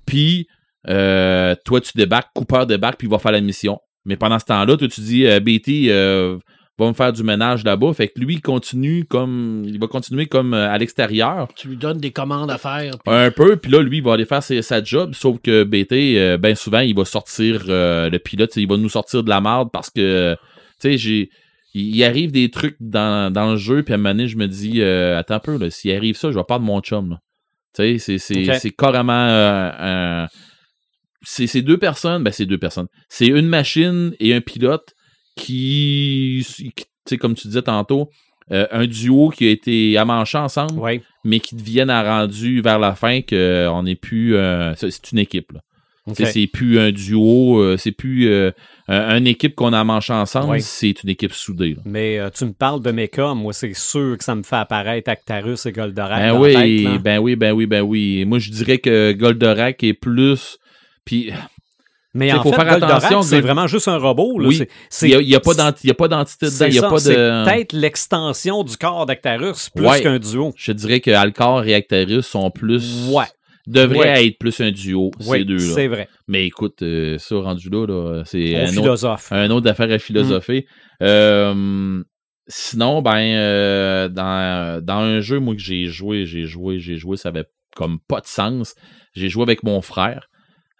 Puis 0.05 0.47
euh, 0.87 1.55
toi, 1.65 1.81
tu 1.81 1.91
débarques, 1.95 2.29
Cooper 2.33 2.65
débarque, 2.65 2.97
puis 2.97 3.07
il 3.07 3.11
va 3.11 3.19
faire 3.19 3.31
la 3.31 3.41
mission. 3.41 3.79
Mais 4.05 4.15
pendant 4.15 4.39
ce 4.39 4.45
temps-là, 4.45 4.77
toi, 4.77 4.87
tu 4.87 5.01
dis 5.01 5.27
euh, 5.27 5.39
BT 5.39 5.89
euh, 5.89 6.37
va 6.79 6.87
me 6.87 6.93
faire 6.93 7.11
du 7.13 7.23
ménage 7.23 7.63
là-bas. 7.63 7.93
Fait 7.93 8.07
que 8.07 8.19
lui, 8.19 8.35
il 8.35 8.41
continue 8.41 9.05
comme. 9.05 9.63
Il 9.65 9.79
va 9.79 9.87
continuer 9.87 10.27
comme 10.27 10.53
euh, 10.53 10.69
à 10.69 10.77
l'extérieur. 10.77 11.47
Tu 11.55 11.69
lui 11.69 11.77
donnes 11.77 11.97
des 11.97 12.11
commandes 12.11 12.51
à 12.51 12.57
faire. 12.57 12.93
Un 13.07 13.31
peu, 13.31 13.57
puis 13.57 13.71
là, 13.71 13.81
lui, 13.81 13.97
il 13.97 14.03
va 14.03 14.13
aller 14.13 14.25
faire 14.25 14.43
ses- 14.43 14.61
sa 14.61 14.83
job, 14.83 15.13
sauf 15.15 15.39
que 15.41 15.63
BT, 15.63 16.17
euh, 16.19 16.37
ben 16.37 16.55
souvent, 16.55 16.79
il 16.81 16.95
va 16.95 17.05
sortir, 17.05 17.65
euh, 17.69 18.09
le 18.09 18.19
pilote, 18.19 18.55
il 18.57 18.67
va 18.67 18.77
nous 18.77 18.89
sortir 18.89 19.23
de 19.23 19.29
la 19.29 19.41
merde 19.41 19.69
parce 19.73 19.89
que, 19.89 20.35
tu 20.79 20.89
sais, 20.89 20.97
j'ai. 20.97 21.29
il, 21.73 22.03
arrive 22.03 22.31
des 22.31 22.49
trucs 22.49 22.75
dans, 22.79 23.31
dans 23.31 23.51
le 23.51 23.57
jeu, 23.57 23.83
puis 23.83 23.93
à 23.93 23.95
un 23.95 23.97
moment 23.97 24.09
donné, 24.11 24.27
je 24.27 24.37
me 24.37 24.47
dis, 24.47 24.81
euh, 24.81 25.17
attends 25.19 25.35
un 25.35 25.39
peu, 25.39 25.69
s'il 25.69 25.91
arrive 25.95 26.15
ça, 26.15 26.31
je 26.31 26.37
vais 26.37 26.43
perdre 26.43 26.65
mon 26.65 26.79
chum. 26.81 27.17
Tu 27.75 27.83
sais, 27.83 27.97
c'est- 27.99 28.17
c'est 28.17 28.49
Ok. 28.51 28.55
c'est 28.59 28.71
carrément 28.71 29.27
euh, 29.29 30.25
c'est 31.23 31.61
deux 31.61 31.77
personnes, 31.77 32.23
ben 32.23 32.31
c'est 32.31 32.45
deux 32.45 32.57
personnes. 32.57 32.87
C'est 33.09 33.27
une 33.27 33.47
machine 33.47 34.13
et 34.19 34.33
un 34.33 34.41
pilote 34.41 34.93
qui, 35.37 36.45
qui- 36.45 36.73
tu 36.73 36.83
sais, 37.05 37.17
comme 37.17 37.35
tu 37.35 37.47
disais 37.47 37.61
tantôt, 37.61 38.09
euh, 38.51 38.67
un 38.71 38.85
duo 38.85 39.29
qui 39.29 39.47
a 39.47 39.51
été 39.51 39.97
amanché 39.97 40.37
ensemble, 40.37 41.01
mais 41.23 41.39
qui 41.39 41.55
deviennent 41.55 41.89
à 41.89 42.03
rendu 42.21 42.61
vers 42.61 42.79
la 42.79 42.95
fin 42.95 43.21
qu'on 43.21 43.83
n'est 43.83 43.95
plus. 43.95 44.35
euh, 44.35 44.73
c'est 44.75 45.11
une 45.11 45.19
équipe. 45.19 45.51
Là. 45.53 45.61
C'est 46.13 46.47
plus 46.47 46.79
un 46.79 46.91
duo, 46.93 47.59
euh, 47.59 47.75
c'est 47.75 47.91
plus 47.91 48.29
euh, 48.29 48.51
un- 48.87 49.17
une 49.17 49.27
équipe 49.27 49.55
qu'on 49.55 49.73
a 49.73 49.83
manché 49.83 50.13
ensemble, 50.13 50.51
Oui. 50.51 50.61
c'est 50.61 51.03
une 51.03 51.09
équipe 51.09 51.33
soudée. 51.33 51.73
là. 51.75 51.81
Mais 51.83 52.17
euh, 52.17 52.29
tu 52.29 52.45
me 52.45 52.53
parles 52.53 52.81
de 52.81 52.91
mecha, 52.91 53.33
moi, 53.33 53.51
c'est 53.51 53.73
sûr 53.75 54.17
que 54.17 54.23
ça 54.23 54.33
me 54.33 54.43
fait 54.43 54.55
apparaître 54.55 55.09
Actarus 55.09 55.65
et 55.65 55.73
Goldorak. 55.73 56.19
Ben 56.21 56.33
dans 56.33 56.41
oui, 56.41 56.53
tête, 56.85 57.01
ben 57.03 57.19
oui, 57.19 57.35
ben 57.35 57.51
oui, 57.51 57.65
ben 57.65 57.81
oui. 57.81 58.23
Moi, 58.25 58.39
je 58.39 58.51
dirais 58.51 58.77
que 58.77 59.11
Goldorak 59.11 59.83
est 59.83 59.93
plus. 59.93 60.57
Puis, 61.03 61.29
Mais 62.17 62.31
en 62.33 62.41
faut 62.41 62.51
fait, 62.51 62.63
faire 62.63 62.83
attention, 62.83 63.21
c'est 63.21 63.41
vraiment 63.41 63.67
juste 63.67 63.87
un 63.87 63.97
robot. 63.97 64.39
Là. 64.39 64.47
Oui. 64.49 64.61
Il 65.03 65.07
n'y 65.07 65.15
a, 65.15 65.21
il 65.21 65.35
a 65.35 65.39
pas 65.39 65.53
d'entité 65.53 65.87
dedans. 66.47 66.57
c'est 66.57 66.69
Il 66.69 66.79
a 66.79 66.89
pas 66.89 66.95
de. 66.97 67.45
peut-être 67.45 67.73
l'extension 67.73 68.63
du 68.63 68.75
corps 68.77 69.05
d'Actarus 69.05 69.69
plus 69.69 69.85
Ouais. 69.85 70.01
qu'un 70.01 70.19
duo. 70.19 70.53
Je 70.57 70.71
dirais 70.71 70.99
que 70.99 71.11
Alcor 71.11 71.65
et 71.65 71.73
Actarus 71.75 72.25
sont 72.25 72.49
plus. 72.51 73.09
Ouais. 73.11 73.25
Devraient 73.67 73.99
Ouais. 73.99 74.27
être 74.27 74.39
plus 74.39 74.59
un 74.61 74.71
duo, 74.71 75.11
ces 75.19 75.43
deux-là. 75.43 75.73
c'est 75.75 75.87
vrai. 75.87 76.07
Mais 76.29 76.45
écoute, 76.45 76.81
euh, 76.83 77.17
ça, 77.17 77.35
rendu 77.35 77.69
là, 77.69 77.85
là 77.85 78.23
c'est 78.25 78.55
un 78.55 78.77
autre, 78.77 79.17
un 79.31 79.49
autre 79.49 79.69
affaire 79.69 79.91
à 79.91 79.99
philosopher. 79.99 80.65
Euh, 81.03 82.01
sinon, 82.47 83.01
ben, 83.01 83.17
euh, 83.19 84.07
dans, 84.07 84.81
dans 84.83 84.99
un 84.99 85.19
jeu, 85.19 85.39
moi, 85.39 85.53
que 85.53 85.61
j'ai 85.61 85.85
joué, 85.85 86.25
j'ai 86.25 86.45
joué, 86.45 86.79
j'ai 86.79 86.95
joué, 86.95 87.17
ça 87.17 87.29
avait 87.29 87.45
comme 87.75 87.99
pas 88.07 88.21
de 88.21 88.27
sens. 88.27 88.73
J'ai 89.13 89.29
joué 89.29 89.43
avec 89.43 89.63
mon 89.63 89.81
frère. 89.81 90.29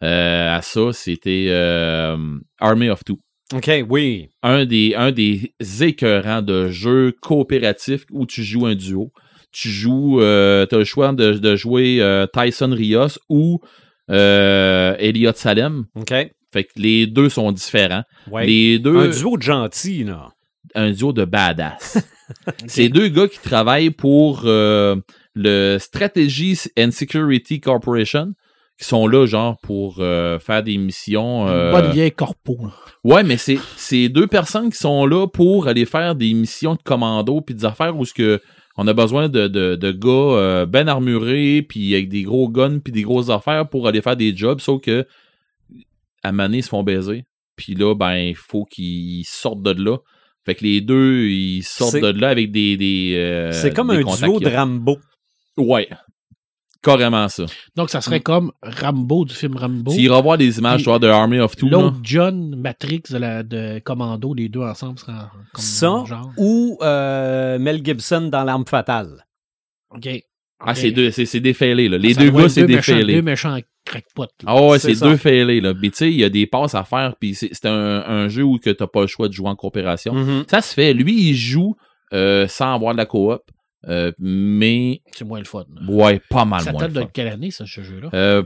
Euh, 0.04 0.56
à 0.56 0.62
ça, 0.62 0.94
c'était 0.94 1.48
euh, 1.50 2.18
Army 2.60 2.90
of 2.90 3.04
Two. 3.04 3.18
OK, 3.54 3.72
oui. 3.90 4.28
Un 4.44 4.66
des, 4.66 4.94
un 4.96 5.12
des 5.12 5.54
écœurants 5.82 6.42
de 6.42 6.68
jeux 6.70 7.14
coopératifs 7.22 8.04
où 8.12 8.26
tu 8.26 8.44
joues 8.44 8.66
un 8.66 8.76
duo. 8.76 9.12
Tu 9.52 9.70
joues, 9.70 10.22
euh, 10.22 10.66
tu 10.68 10.76
as 10.76 10.80
le 10.80 10.84
choix 10.84 11.12
de, 11.14 11.34
de 11.34 11.56
jouer 11.56 11.98
euh, 12.02 12.28
Tyson 12.28 12.72
Rios 12.72 13.18
ou 13.30 13.60
euh, 14.12 14.96
Elliot 15.00 15.32
Salem. 15.34 15.86
OK. 15.96 16.14
Fait 16.54 16.64
que 16.64 16.72
les 16.76 17.08
deux 17.08 17.30
sont 17.30 17.52
différents. 17.52 18.04
Ouais. 18.30 18.46
Les 18.46 18.80
deux, 18.80 18.98
Un 18.98 19.08
duo 19.08 19.38
de 19.38 19.42
gentils, 19.42 20.04
là. 20.04 20.30
un 20.76 20.92
duo 20.92 21.14
de 21.14 21.26
badass. 21.26 21.98
C'est 22.68 22.90
deux 22.90 23.08
gars 23.08 23.28
qui 23.28 23.40
travaillent 23.40 23.90
pour 23.92 24.42
le 24.44 25.78
Strategy 25.80 26.60
and 26.78 26.92
Security 26.92 27.60
Corporation, 27.62 28.34
qui 28.80 28.86
sont 28.86 29.08
là, 29.08 29.26
genre, 29.26 29.58
pour 29.64 29.98
euh, 30.00 30.38
faire 30.40 30.62
des 30.64 30.78
missions. 30.78 31.48
euh, 31.48 31.72
Bonne 31.72 31.92
vieille 31.92 32.12
corpo. 32.12 32.58
Ouais, 33.04 33.24
mais 33.24 33.38
c'est 33.38 33.58
c'est 33.76 34.10
deux 34.10 34.28
personnes 34.28 34.70
qui 34.70 34.78
sont 34.78 35.06
là 35.06 35.28
pour 35.28 35.68
aller 35.68 35.86
faire 35.86 36.16
des 36.16 36.34
missions 36.34 36.76
de 36.76 36.82
commando 36.84 37.42
puis 37.42 37.56
des 37.56 37.66
affaires 37.66 37.98
où 37.98 38.06
ce 38.06 38.14
que 38.14 38.40
on 38.78 38.88
a 38.88 38.94
besoin 38.94 39.28
de, 39.30 39.48
de, 39.48 39.76
de 39.76 39.92
gars 39.92 40.10
euh, 40.38 40.66
ben 40.68 40.88
armurés 40.88 41.64
puis 41.68 41.96
avec 41.96 42.10
des 42.10 42.22
gros 42.22 42.48
guns 42.50 42.78
puis 42.78 42.94
des 42.94 43.02
grosses 43.02 43.30
affaires 43.32 43.68
pour 43.68 43.88
aller 43.88 44.02
faire 44.02 44.16
des 44.16 44.36
jobs, 44.36 44.60
sauf 44.60 44.82
que 44.82 45.08
à 46.24 46.32
Mané, 46.32 46.58
ils 46.58 46.64
se 46.64 46.70
font 46.70 46.84
baiser. 46.84 47.26
Puis 47.56 47.74
là, 47.74 47.96
ben, 47.96 48.16
il 48.16 48.36
faut 48.36 48.66
qu'ils 48.66 49.24
sortent 49.26 49.64
de 49.64 49.72
là. 49.84 49.98
Fait 50.46 50.56
que 50.56 50.64
les 50.64 50.82
deux, 50.82 51.24
ils 51.28 51.64
sortent 51.64 52.00
de 52.00 52.08
là 52.20 52.30
avec 52.30 52.52
des. 52.52 52.78
des 52.78 53.16
euh, 53.18 53.52
c'est 53.52 53.74
comme 53.74 53.90
des 53.90 54.04
un 54.04 54.16
duo 54.28 54.40
de. 54.40 54.48
Rambo. 54.50 54.98
Ouais. 55.58 55.90
Carrément 56.82 57.28
ça. 57.30 57.46
Donc, 57.76 57.90
ça 57.90 58.00
Mm. 58.00 58.02
serait 58.02 58.20
comme 58.22 58.52
Rambo 58.62 59.26
du 59.26 59.34
film 59.34 59.56
Rambo. 59.58 59.92
Iras 59.94 60.22
voir 60.22 60.38
des 60.38 60.60
images, 60.60 60.76
Puis 60.78 60.84
tu 60.84 60.90
vois, 60.90 61.00
de 61.00 61.08
Army 61.08 61.40
of 61.40 61.56
Two. 61.56 61.70
L'autre 61.70 61.98
John 62.04 62.56
Matrix 62.56 63.04
de, 63.10 63.18
la, 63.18 63.44
de 63.44 63.80
Commando, 63.80 64.34
les 64.34 64.50
deux 64.50 64.62
ensemble 64.62 65.00
seraient 65.00 65.14
comme 65.54 65.64
Ça 65.64 66.04
genre. 66.08 66.32
ou 66.38 66.78
euh, 66.82 67.58
Mel 67.60 67.82
Gibson 67.84 68.22
dans 68.32 68.44
L'arme 68.44 68.66
fatale. 68.68 69.26
OK. 69.92 70.08
Ah, 70.60 70.74
c'est 70.74 70.90
deux, 70.92 71.12
c'est 71.12 71.26
c'est 71.28 71.40
défailé, 71.40 71.88
là. 71.88 72.00
Les 72.00 72.16
Ça 72.16 72.22
deux 72.22 72.32
gars, 72.32 72.50
c'est 72.50 72.66
défailé. 72.66 73.14
Deux 73.16 73.22
méchants 73.22 73.60
crackpots. 73.86 74.26
Ah 74.46 74.60
ouais, 74.64 74.80
C'est 74.80 75.00
deux 75.00 75.16
failés, 75.16 75.62
là. 75.62 75.74
Mais 75.80 75.92
tu 75.92 75.98
sais, 75.98 76.10
il 76.12 76.18
y 76.18 76.24
a 76.24 76.30
des 76.30 76.48
passes 76.48 76.74
à 76.74 76.84
faire, 76.84 77.16
puis 77.20 77.36
c'est 77.36 77.66
un, 77.66 77.70
un 78.08 78.28
jeu 78.28 78.42
où 78.44 78.58
que 78.58 78.72
t'as 78.72 78.88
pas 78.88 79.02
le 79.02 79.08
choix 79.08 79.28
de 79.28 79.34
jouer 79.34 79.50
en 79.50 79.56
coopération. 79.56 80.14
Mhm. 80.16 80.46
Ça 80.50 80.62
se 80.62 80.74
fait. 80.74 80.94
Lui, 80.96 81.30
il 81.30 81.36
joue 81.36 81.76
euh, 82.14 82.48
sans 82.48 82.74
avoir 82.74 82.94
de 82.94 82.98
la 82.98 83.06
coop, 83.06 83.42
euh, 83.88 84.12
mais 84.20 85.02
C'est 85.14 85.26
moins 85.26 85.40
le 85.40 85.46
fun. 85.46 85.66
là. 85.74 85.82
ouais, 85.92 86.22
pas 86.30 86.46
mal 86.46 86.62
Ça 86.62 86.72
moins. 86.72 86.82
date 86.82 86.90
le 86.92 86.96
de 86.96 87.02
fun. 87.02 87.10
quelle 87.14 87.28
année, 87.28 87.52
ça, 87.52 87.66
ce 87.66 87.82
jeu-là? 87.82 88.10
Euh, 88.14 88.44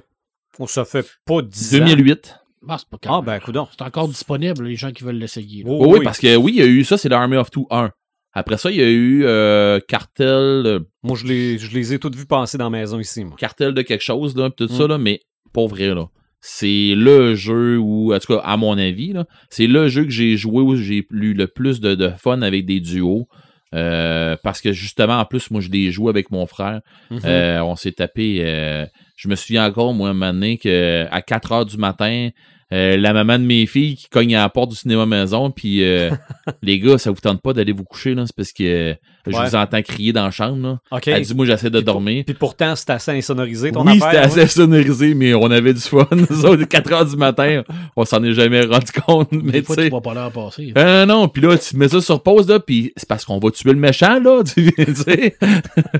Oh, 0.59 0.67
ça 0.67 0.83
fait 0.83 1.07
pas 1.25 1.41
10 1.41 1.75
ans. 1.75 1.85
2008. 1.85 2.35
Ah, 2.67 2.77
c'est 2.77 2.87
pas 2.89 2.97
Ah, 3.03 3.07
quand 3.07 3.23
ben, 3.23 3.39
coudon. 3.39 3.67
C'est 3.71 3.81
encore 3.83 4.07
disponible, 4.09 4.65
les 4.65 4.75
gens 4.75 4.91
qui 4.91 5.03
veulent 5.03 5.15
l'essayer. 5.15 5.63
Oh, 5.65 5.77
Oh, 5.79 5.85
oui, 5.93 5.99
oui. 5.99 6.03
parce 6.05 6.19
que 6.19 6.35
oui, 6.35 6.51
il 6.55 6.59
y 6.59 6.61
a 6.61 6.67
eu 6.67 6.83
ça, 6.83 6.97
c'est 6.97 7.07
l'Army 7.09 7.37
of 7.37 7.49
Two 7.49 7.65
1. 7.71 7.89
Après 8.33 8.57
ça, 8.57 8.69
il 8.69 8.77
y 8.77 8.81
a 8.81 8.89
eu 8.89 9.23
euh, 9.25 9.79
Cartel, 9.87 10.81
Moi, 11.03 11.17
je 11.17 11.25
les, 11.25 11.57
je 11.57 11.71
les 11.73 11.93
ai 11.93 11.99
toutes 11.99 12.15
vues 12.15 12.25
passer 12.25 12.57
dans 12.57 12.65
la 12.65 12.69
maison 12.69 12.99
ici, 12.99 13.23
moi. 13.23 13.35
Cartel 13.37 13.73
de 13.73 13.81
quelque 13.81 14.03
chose, 14.03 14.35
là, 14.35 14.49
tout 14.49 14.65
Mm. 14.65 14.77
ça, 14.77 14.87
là, 14.87 14.97
mais 14.97 15.21
pas 15.53 15.65
vrai, 15.65 15.87
là. 15.95 16.07
C'est 16.41 16.95
le 16.95 17.35
jeu 17.35 17.77
où, 17.77 18.13
en 18.13 18.19
tout 18.19 18.33
cas, 18.35 18.41
à 18.43 18.57
mon 18.57 18.77
avis, 18.77 19.13
là, 19.13 19.25
c'est 19.49 19.67
le 19.67 19.87
jeu 19.87 20.03
que 20.03 20.09
j'ai 20.11 20.37
joué 20.37 20.61
où 20.61 20.75
j'ai 20.75 21.05
eu 21.11 21.33
le 21.33 21.47
plus 21.47 21.79
de, 21.79 21.93
de 21.95 22.09
fun 22.17 22.41
avec 22.41 22.65
des 22.65 22.79
duos. 22.79 23.27
Euh, 23.73 24.35
parce 24.43 24.61
que 24.61 24.71
justement, 24.73 25.19
en 25.19 25.25
plus, 25.25 25.49
moi, 25.51 25.61
je 25.61 25.69
l'ai 25.69 25.91
joué 25.91 26.09
avec 26.09 26.31
mon 26.31 26.45
frère. 26.45 26.81
Mhm. 27.09 27.21
Euh, 27.25 27.63
on 27.63 27.75
s'est 27.75 27.93
tapé. 27.93 28.41
euh, 28.41 28.85
je 29.15 29.27
me 29.27 29.35
souviens 29.35 29.65
encore, 29.65 29.93
moi, 29.93 30.09
un 30.09 30.13
moment 30.13 30.33
donné, 30.33 30.57
qu'à 30.57 31.21
4 31.21 31.51
heures 31.51 31.65
du 31.65 31.77
matin, 31.77 32.29
euh, 32.73 32.97
la 32.97 33.13
maman 33.13 33.37
de 33.39 33.43
mes 33.43 33.65
filles 33.65 33.95
qui 33.95 34.07
cogne 34.09 34.35
à 34.35 34.41
la 34.41 34.49
porte 34.49 34.69
du 34.69 34.75
cinéma 34.75 35.05
maison, 35.05 35.51
puis 35.51 35.83
euh, 35.83 36.09
les 36.63 36.79
gars, 36.79 36.97
ça 36.97 37.11
vous 37.11 37.19
tente 37.19 37.41
pas 37.41 37.53
d'aller 37.53 37.73
vous 37.73 37.83
coucher, 37.83 38.15
là, 38.15 38.23
c'est 38.25 38.35
parce 38.35 38.51
que 38.53 38.63
euh, 38.63 38.93
je 39.27 39.35
Ouais. 39.37 39.45
vous 39.49 39.55
entends 39.55 39.81
crier 39.83 40.13
dans 40.13 40.23
la 40.25 40.31
chambre. 40.31 40.57
Là. 40.67 40.79
OK. 40.91 41.07
Elle 41.07 41.21
dit, 41.23 41.35
moi, 41.35 41.45
j'essaie 41.45 41.69
de 41.69 41.77
Puis 41.77 41.85
pour- 41.85 41.93
dormir. 41.95 42.23
Puis 42.25 42.33
pourtant, 42.33 42.75
c'était 42.75 42.93
assez 42.93 43.11
insonorisé, 43.11 43.71
ton 43.71 43.85
Oui, 43.85 43.91
affaire. 43.91 44.03
c'était 44.05 44.17
ouais. 44.17 44.43
assez 44.43 44.47
sonorisé, 44.47 45.13
mais 45.13 45.33
on 45.35 45.51
avait 45.51 45.73
du 45.73 45.79
fun. 45.79 46.07
Nous 46.11 46.45
autres, 46.45 46.63
4 46.63 46.91
heures 46.93 47.05
du 47.05 47.15
matin, 47.17 47.63
on 47.95 48.03
s'en 48.05 48.23
est 48.23 48.33
jamais 48.33 48.61
rendu 48.61 48.91
compte. 49.05 49.31
Mais 49.31 49.51
Des 49.51 49.59
tu 49.61 49.65
fois, 49.67 49.75
tu 49.75 49.89
vas 49.89 50.01
pas 50.01 50.13
l'heure 50.15 50.31
passer. 50.31 50.73
euh, 50.77 51.05
non, 51.05 51.27
puis 51.27 51.41
là, 51.41 51.57
tu 51.57 51.77
mets 51.77 51.89
ça 51.89 52.01
sur 52.01 52.23
pause, 52.23 52.47
là, 52.49 52.59
puis 52.59 52.91
c'est 52.97 53.07
parce 53.07 53.25
qu'on 53.25 53.37
va 53.39 53.51
tuer 53.51 53.73
le 53.73 53.79
méchant, 53.79 54.19
là, 54.19 54.41
tu 54.45 54.71
sais. 54.95 55.35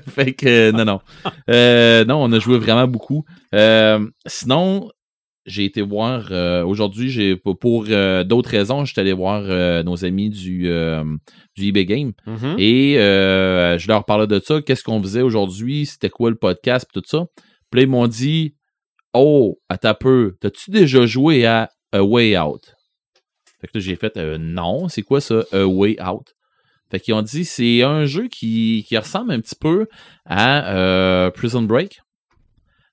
fait 0.09 0.33
que, 0.33 0.47
euh, 0.47 0.71
non, 0.71 0.85
non. 0.85 0.99
Euh, 1.49 2.05
non, 2.05 2.23
on 2.23 2.31
a 2.31 2.39
joué 2.39 2.57
vraiment 2.57 2.87
beaucoup. 2.87 3.23
Euh, 3.53 3.99
sinon, 4.25 4.89
j'ai 5.45 5.65
été 5.65 5.81
voir, 5.81 6.27
euh, 6.31 6.63
aujourd'hui, 6.63 7.09
j'ai 7.09 7.35
pour, 7.35 7.85
euh, 7.89 8.23
d'autres 8.23 8.49
raisons, 8.49 8.85
j'étais 8.85 9.01
allé 9.01 9.13
voir 9.13 9.41
euh, 9.45 9.81
nos 9.83 10.05
amis 10.05 10.29
du, 10.29 10.69
du 11.55 11.67
eBay 11.67 11.85
Game. 11.85 12.13
Mhm. 12.27 12.55
Et 12.57 12.95
je 12.95 13.87
leur 13.87 14.05
parlais 14.05 14.27
de 14.27 14.39
ça, 14.39 14.61
qu'est-ce 14.61 14.83
qu'on 14.83 15.01
faisait 15.01 15.21
aujourd'hui, 15.21 15.85
c'était 15.85 16.09
quoi 16.09 16.29
le 16.29 16.35
podcast, 16.35 16.87
tout 16.93 17.01
ça. 17.05 17.25
Puis 17.71 17.81
ils 17.81 17.87
m'ont 17.87 18.07
dit, 18.07 18.55
oh, 19.13 19.59
attends 19.69 19.89
un 19.89 19.93
peu, 19.93 20.35
t'as-tu 20.39 20.71
déjà 20.71 21.05
joué 21.05 21.45
à 21.45 21.69
A 21.91 22.03
Way 22.03 22.37
Out? 22.37 22.75
Fait 23.61 23.67
que 23.67 23.77
là, 23.77 23.79
j'ai 23.79 23.95
fait, 23.95 24.17
euh, 24.17 24.37
non, 24.39 24.89
c'est 24.89 25.03
quoi 25.03 25.21
ça, 25.21 25.43
A 25.51 25.65
Way 25.65 25.97
Out? 26.01 26.33
Fait 26.89 26.99
qu'ils 26.99 27.13
ont 27.13 27.21
dit, 27.21 27.45
c'est 27.45 27.83
un 27.83 28.05
jeu 28.05 28.27
qui, 28.27 28.85
qui 28.87 28.97
ressemble 28.97 29.31
un 29.31 29.39
petit 29.39 29.55
peu 29.55 29.87
à 30.25 31.31
Prison 31.33 31.61
Break. 31.61 32.01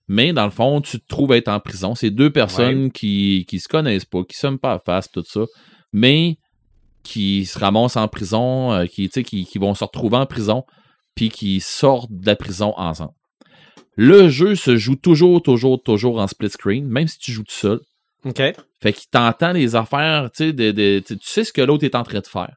Mais 0.09 0.33
dans 0.33 0.45
le 0.45 0.51
fond, 0.51 0.81
tu 0.81 0.99
te 0.99 1.07
trouves 1.07 1.33
être 1.33 1.49
en 1.49 1.61
prison. 1.61 1.95
C'est 1.95 2.11
deux 2.11 2.31
personnes 2.31 2.91
qui, 2.91 3.45
qui 3.47 3.61
se 3.61 3.69
connaissent 3.69 4.07
pas, 4.07 4.25
qui 4.25 4.37
s'aiment 4.37 4.59
pas 4.59 4.73
à 4.73 4.79
face, 4.79 5.11
tout 5.11 5.25
ça. 5.25 5.45
Mais 5.93 6.39
qui 7.03 7.47
se 7.47 7.59
ramassent 7.59 7.97
en 7.97 8.09
prison, 8.09 8.73
euh, 8.73 8.87
qui, 8.87 9.09
tu 9.09 9.15
sais, 9.15 9.23
qui, 9.23 9.45
qui 9.45 9.59
vont 9.59 9.75
se 9.75 9.85
retrouver 9.85 10.17
en 10.17 10.27
prison, 10.27 10.65
puis 11.15 11.29
qui 11.29 11.61
sortent 11.61 12.11
de 12.11 12.27
la 12.27 12.37
prison 12.37 12.75
ensemble. 12.77 13.13
Le 13.97 14.29
jeu 14.29 14.55
se 14.55 14.77
joue 14.77 14.97
toujours, 14.97 15.43
toujours, 15.43 15.83
toujours 15.83 16.21
en 16.21 16.27
split 16.27 16.51
screen, 16.51 16.87
même 16.87 17.09
si 17.09 17.19
tu 17.19 17.33
joues 17.33 17.45
tout 17.45 17.55
seul. 17.55 17.81
OK. 18.25 18.43
Fait 18.81 18.93
qu'il 18.93 19.09
t'entend 19.11 19.53
les 19.53 19.75
affaires, 19.75 20.29
sais, 20.33 20.55
tu 20.55 21.03
tu 21.03 21.17
sais 21.23 21.45
ce 21.45 21.53
que 21.53 21.63
l'autre 21.63 21.85
est 21.85 21.95
en 21.95 22.03
train 22.03 22.21
de 22.21 22.27
faire. 22.27 22.55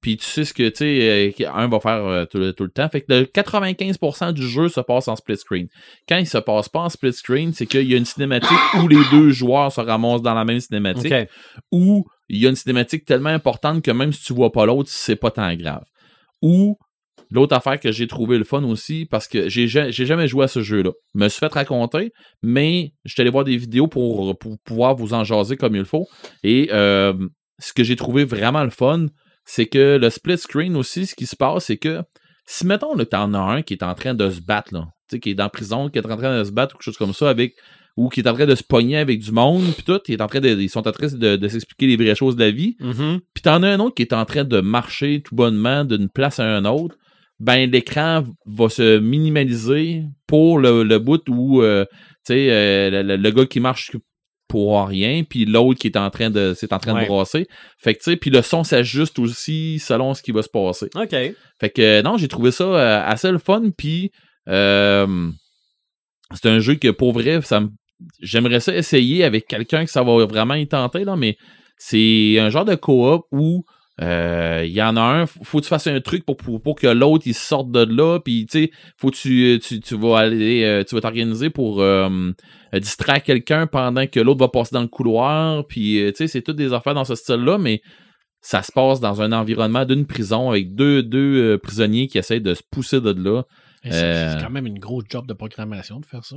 Puis 0.00 0.16
tu 0.16 0.24
sais 0.24 0.44
ce 0.44 0.54
que, 0.54 0.68
tu 0.70 0.76
sais, 0.76 1.32
euh, 1.42 1.50
un 1.54 1.68
va 1.68 1.78
faire 1.80 2.04
euh, 2.06 2.24
tout, 2.24 2.38
le- 2.38 2.52
tout 2.54 2.64
le 2.64 2.70
temps. 2.70 2.88
Fait 2.88 3.02
que 3.02 3.12
le 3.12 3.24
95% 3.24 4.32
du 4.32 4.46
jeu 4.48 4.68
se 4.68 4.80
passe 4.80 5.08
en 5.08 5.16
split 5.16 5.36
screen. 5.36 5.66
Quand 6.08 6.16
il 6.16 6.26
se 6.26 6.38
passe 6.38 6.68
pas 6.68 6.80
en 6.80 6.88
split 6.88 7.12
screen, 7.12 7.52
c'est 7.52 7.66
qu'il 7.66 7.88
y 7.90 7.94
a 7.94 7.96
une 7.98 8.04
cinématique 8.06 8.48
où 8.82 8.88
les 8.88 9.00
deux 9.10 9.30
joueurs 9.30 9.70
se 9.72 9.80
ramassent 9.80 10.22
dans 10.22 10.34
la 10.34 10.44
même 10.44 10.60
cinématique 10.60 11.10
ou 11.70 12.06
il 12.28 12.38
y 12.38 12.46
a 12.46 12.50
une 12.50 12.56
cinématique 12.56 13.04
tellement 13.04 13.30
importante 13.30 13.82
que 13.82 13.90
même 13.90 14.12
si 14.12 14.24
tu 14.24 14.32
vois 14.32 14.52
pas 14.52 14.64
l'autre, 14.64 14.88
c'est 14.90 15.16
pas 15.16 15.30
tant 15.30 15.52
grave. 15.54 15.84
Ou 16.42 16.78
l'autre 17.30 17.54
affaire 17.54 17.78
que 17.78 17.92
j'ai 17.92 18.06
trouvé 18.06 18.38
le 18.38 18.44
fun 18.44 18.62
aussi, 18.64 19.04
parce 19.04 19.28
que 19.28 19.48
j'ai 19.48 19.68
ja- 19.68 19.90
j'ai 19.90 20.06
jamais 20.06 20.28
joué 20.28 20.44
à 20.44 20.48
ce 20.48 20.62
jeu-là. 20.62 20.92
Me 21.14 21.28
suis 21.28 21.40
fait 21.40 21.52
raconter, 21.52 22.12
mais 22.42 22.92
je 23.04 23.12
suis 23.12 23.20
allé 23.20 23.30
voir 23.30 23.44
des 23.44 23.56
vidéos 23.56 23.86
pour, 23.88 24.36
pour 24.38 24.56
pouvoir 24.64 24.94
vous 24.96 25.12
en 25.12 25.24
jaser 25.24 25.56
comme 25.56 25.76
il 25.76 25.84
faut. 25.84 26.06
Et 26.42 26.68
euh, 26.72 27.12
ce 27.58 27.72
que 27.72 27.84
j'ai 27.84 27.96
trouvé 27.96 28.24
vraiment 28.24 28.64
le 28.64 28.70
fun, 28.70 29.06
c'est 29.52 29.66
que 29.66 29.98
le 30.00 30.10
split 30.10 30.38
screen 30.38 30.76
aussi, 30.76 31.06
ce 31.06 31.14
qui 31.14 31.26
se 31.26 31.34
passe, 31.36 31.64
c'est 31.66 31.76
que 31.76 32.02
si, 32.46 32.66
mettons, 32.66 32.94
là, 32.94 33.04
t'en 33.04 33.34
as 33.34 33.38
un 33.38 33.62
qui 33.62 33.74
est 33.74 33.82
en 33.82 33.94
train 33.94 34.14
de 34.14 34.30
se 34.30 34.40
battre, 34.40 34.72
là, 34.74 34.86
qui 35.20 35.30
est 35.30 35.40
en 35.40 35.48
prison, 35.48 35.88
qui 35.88 35.98
est 35.98 36.06
en 36.06 36.16
train 36.16 36.38
de 36.38 36.44
se 36.44 36.52
battre 36.52 36.74
ou 36.74 36.78
quelque 36.78 36.84
chose 36.84 36.96
comme 36.96 37.12
ça 37.12 37.28
avec 37.30 37.54
ou 37.96 38.08
qui 38.08 38.20
est 38.20 38.28
en 38.28 38.34
train 38.34 38.46
de 38.46 38.54
se 38.54 38.62
pogner 38.62 38.96
avec 38.96 39.18
du 39.20 39.32
monde, 39.32 39.64
puis 39.74 39.82
tout, 39.82 40.00
il 40.08 40.14
est 40.14 40.22
en 40.22 40.28
train 40.28 40.40
de, 40.40 40.48
ils 40.48 40.70
sont 40.70 40.86
en 40.86 40.92
train 40.92 41.08
de, 41.08 41.36
de 41.36 41.48
s'expliquer 41.48 41.86
les 41.88 41.96
vraies 41.96 42.14
choses 42.14 42.36
de 42.36 42.44
la 42.44 42.50
vie. 42.52 42.76
Mhm. 42.80 43.20
Puis 43.34 43.42
t'en 43.42 43.62
as 43.64 43.68
un 43.68 43.80
autre 43.80 43.94
qui 43.96 44.02
est 44.02 44.12
en 44.14 44.24
train 44.24 44.44
de 44.44 44.60
marcher 44.60 45.20
tout 45.22 45.34
bonnement 45.34 45.84
d'une 45.84 46.08
place 46.08 46.38
à 46.38 46.44
un 46.44 46.64
autre. 46.64 46.96
Ben, 47.40 47.68
l'écran 47.70 48.24
va 48.46 48.68
se 48.68 48.98
minimaliser 48.98 50.04
pour 50.26 50.58
le, 50.58 50.82
le 50.84 50.98
bout 50.98 51.22
où, 51.28 51.62
euh, 51.62 51.84
euh, 52.30 53.02
le- 53.02 53.16
le 53.16 53.30
gars 53.30 53.46
qui 53.46 53.60
marche 53.60 53.90
pour 54.50 54.86
rien, 54.86 55.22
puis 55.22 55.44
l'autre 55.46 55.78
qui 55.80 55.86
est 55.86 55.96
en 55.96 56.10
train 56.10 56.28
de, 56.28 56.52
c'est 56.54 56.72
en 56.72 56.78
train 56.78 56.94
Ouais. 56.94 57.04
de 57.04 57.08
brasser. 57.08 57.46
Fait 57.82 57.94
que, 57.94 58.00
tu 58.00 58.10
sais, 58.10 58.16
puis 58.16 58.30
le 58.30 58.42
son 58.42 58.64
s'ajuste 58.64 59.18
aussi 59.18 59.78
selon 59.78 60.12
ce 60.12 60.22
qui 60.22 60.32
va 60.32 60.42
se 60.42 60.48
passer. 60.48 60.86
OK. 60.94 61.10
Fait 61.60 61.70
que 61.70 62.02
non, 62.02 62.16
j'ai 62.18 62.28
trouvé 62.28 62.50
ça 62.50 62.64
euh, 62.64 63.02
assez 63.06 63.30
le 63.30 63.38
fun. 63.38 63.62
Puis 63.78 64.10
euh, 64.48 65.30
c'est 66.34 66.48
un 66.48 66.58
jeu 66.58 66.74
que 66.74 66.88
pour 66.90 67.12
vrai, 67.12 67.40
ça 67.42 67.60
me- 67.60 67.68
j'aimerais 68.20 68.60
ça 68.60 68.74
essayer 68.74 69.24
avec 69.24 69.46
quelqu'un 69.46 69.84
que 69.84 69.90
ça 69.90 70.02
va 70.02 70.24
vraiment 70.26 70.54
y 70.54 70.66
tenter, 70.66 71.04
là, 71.04 71.16
mais 71.16 71.36
c'est 71.78 72.38
un 72.38 72.50
genre 72.50 72.64
de 72.64 72.74
coop 72.74 73.22
où 73.32 73.62
euh, 74.02 74.62
il 74.66 74.72
y 74.72 74.80
en 74.82 74.96
a 74.96 75.00
un, 75.02 75.26
faut 75.26 75.58
que 75.58 75.64
tu 75.64 75.68
fasses 75.68 75.86
un 75.86 76.00
truc 76.00 76.24
pour, 76.24 76.36
pour, 76.38 76.62
pour 76.62 76.74
que 76.74 76.86
l'autre 76.86 77.24
il 77.26 77.34
sorte 77.34 77.70
de 77.70 77.80
là, 77.84 78.18
puis 78.18 78.46
tu 78.50 78.58
sais, 78.64 78.70
faut 78.98 79.10
que 79.10 79.16
tu, 79.16 79.58
tu, 79.62 79.80
tu 79.80 79.94
vas 79.98 80.18
aller, 80.20 80.64
euh, 80.64 80.82
tu 80.84 80.94
vas 80.94 81.02
t'organiser 81.02 81.50
pour 81.50 81.82
euh, 81.82 82.30
distraire 82.78 83.22
quelqu'un 83.22 83.66
pendant 83.66 84.06
que 84.06 84.20
l'autre 84.20 84.38
va 84.40 84.48
passer 84.48 84.70
dans 84.74 84.82
le 84.82 84.88
couloir, 84.88 85.66
puis 85.66 85.98
euh, 86.00 86.10
tu 86.10 86.16
sais, 86.18 86.26
c'est 86.28 86.42
toutes 86.42 86.56
des 86.56 86.72
affaires 86.72 86.94
dans 86.94 87.04
ce 87.04 87.14
style-là, 87.16 87.58
mais 87.58 87.80
ça 88.42 88.62
se 88.62 88.70
passe 88.70 89.00
dans 89.00 89.20
un 89.20 89.32
environnement 89.32 89.84
d'une 89.84 90.06
prison 90.06 90.50
avec 90.50 90.74
deux, 90.74 91.02
deux 91.02 91.54
euh, 91.54 91.58
prisonniers 91.58 92.06
qui 92.06 92.18
essayent 92.18 92.40
de 92.40 92.54
se 92.54 92.62
pousser 92.70 93.00
de 93.00 93.12
là. 93.12 93.42
C'est 93.82 93.90
Euh, 93.94 94.40
quand 94.40 94.50
même 94.50 94.66
une 94.66 94.78
grosse 94.78 95.04
job 95.10 95.26
de 95.26 95.32
programmation 95.32 95.98
de 96.00 96.06
faire 96.06 96.24
ça. 96.24 96.36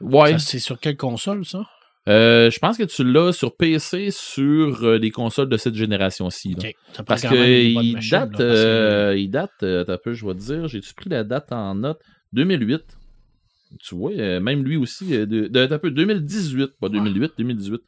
Ouais, 0.00 0.38
C'est 0.38 0.58
sur 0.58 0.78
quelle 0.78 0.96
console, 0.96 1.44
ça? 1.44 1.64
euh, 2.08 2.50
je 2.50 2.58
pense 2.58 2.76
que 2.76 2.82
tu 2.82 3.04
l'as 3.04 3.32
sur 3.32 3.54
PC 3.56 4.10
sur 4.10 4.82
euh, 4.84 4.98
les 4.98 5.10
consoles 5.12 5.48
de 5.48 5.56
cette 5.56 5.76
génération-ci. 5.76 6.54
là. 6.54 6.56
OK. 6.68 6.74
Ça 6.88 6.92
prend 6.94 7.04
Parce 7.04 7.22
qu'il 7.22 7.98
date, 8.10 8.40
euh, 8.40 9.14
il 9.16 9.28
date, 9.30 9.50
euh, 9.62 9.84
un 9.86 9.98
peu, 10.02 10.12
je 10.12 10.26
vais 10.26 10.34
te 10.34 10.40
dire, 10.40 10.66
j'ai-tu 10.66 10.94
pris 10.94 11.08
la 11.10 11.22
date 11.22 11.52
en 11.52 11.76
note? 11.76 12.00
2008. 12.32 12.80
Tu 13.80 13.94
vois, 13.94 14.12
euh, 14.12 14.40
même 14.40 14.62
lui 14.64 14.76
aussi, 14.76 15.14
euh, 15.14 15.26
de, 15.26 15.46
de- 15.48 15.60
attends 15.60 15.76
un 15.76 15.78
peu, 15.78 15.90
2018, 15.90 16.72
pas 16.80 16.88
2008, 16.88 17.32
2018. 17.38 17.80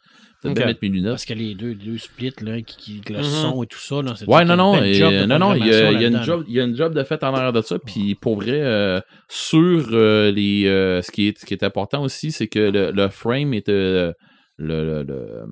Peut-être 0.42 0.52
Ok. 0.52 0.56
bien 0.58 0.66
mettre 0.66 0.78
mes 0.82 0.88
lunettes. 0.88 1.10
Parce 1.12 1.24
que 1.24 1.32
les 1.34 1.54
deux, 1.54 1.74
deux 1.74 1.96
splits, 1.98 2.32
là, 2.42 2.60
qui, 2.62 3.00
qui- 3.00 3.12
le 3.12 3.18
Mhm. 3.18 3.22
son 3.24 3.62
et 3.62 3.66
tout 3.66 3.78
ça, 3.78 4.02
là, 4.02 4.14
c'est 4.16 4.28
Ouais, 4.28 4.44
non, 4.44 4.56
non, 4.56 4.82
et, 4.82 5.02
euh, 5.02 5.26
non, 5.26 5.38
non, 5.38 5.54
il 5.54 5.66
y 5.66 5.72
a, 5.72 5.92
y 5.92 5.96
a 6.04 6.08
une 6.08 6.14
là-dedans, 6.14 6.22
job, 6.22 6.44
il 6.48 6.54
y 6.54 6.60
a 6.60 6.64
une 6.64 6.76
job 6.76 6.94
de 6.94 7.02
fait 7.04 7.22
en 7.24 7.34
arrière 7.34 7.52
de 7.52 7.62
ça. 7.62 7.78
Puis 7.78 8.14
pour 8.14 8.36
vrai, 8.36 8.60
euh, 8.60 9.00
sur 9.28 9.88
euh, 9.92 10.30
les, 10.30 10.66
euh, 10.66 11.00
ce 11.02 11.10
qui 11.10 11.28
est, 11.28 11.38
ce 11.38 11.46
qui 11.46 11.54
est 11.54 11.62
important 11.64 12.02
aussi, 12.02 12.30
c'est 12.32 12.46
que 12.48 12.58
le, 12.58 12.90
le 12.90 13.08
frame 13.08 13.54
est 13.54 13.68
euh, 13.68 14.12
le, 14.58 14.84
le- 14.84 15.02
le, 15.02 15.44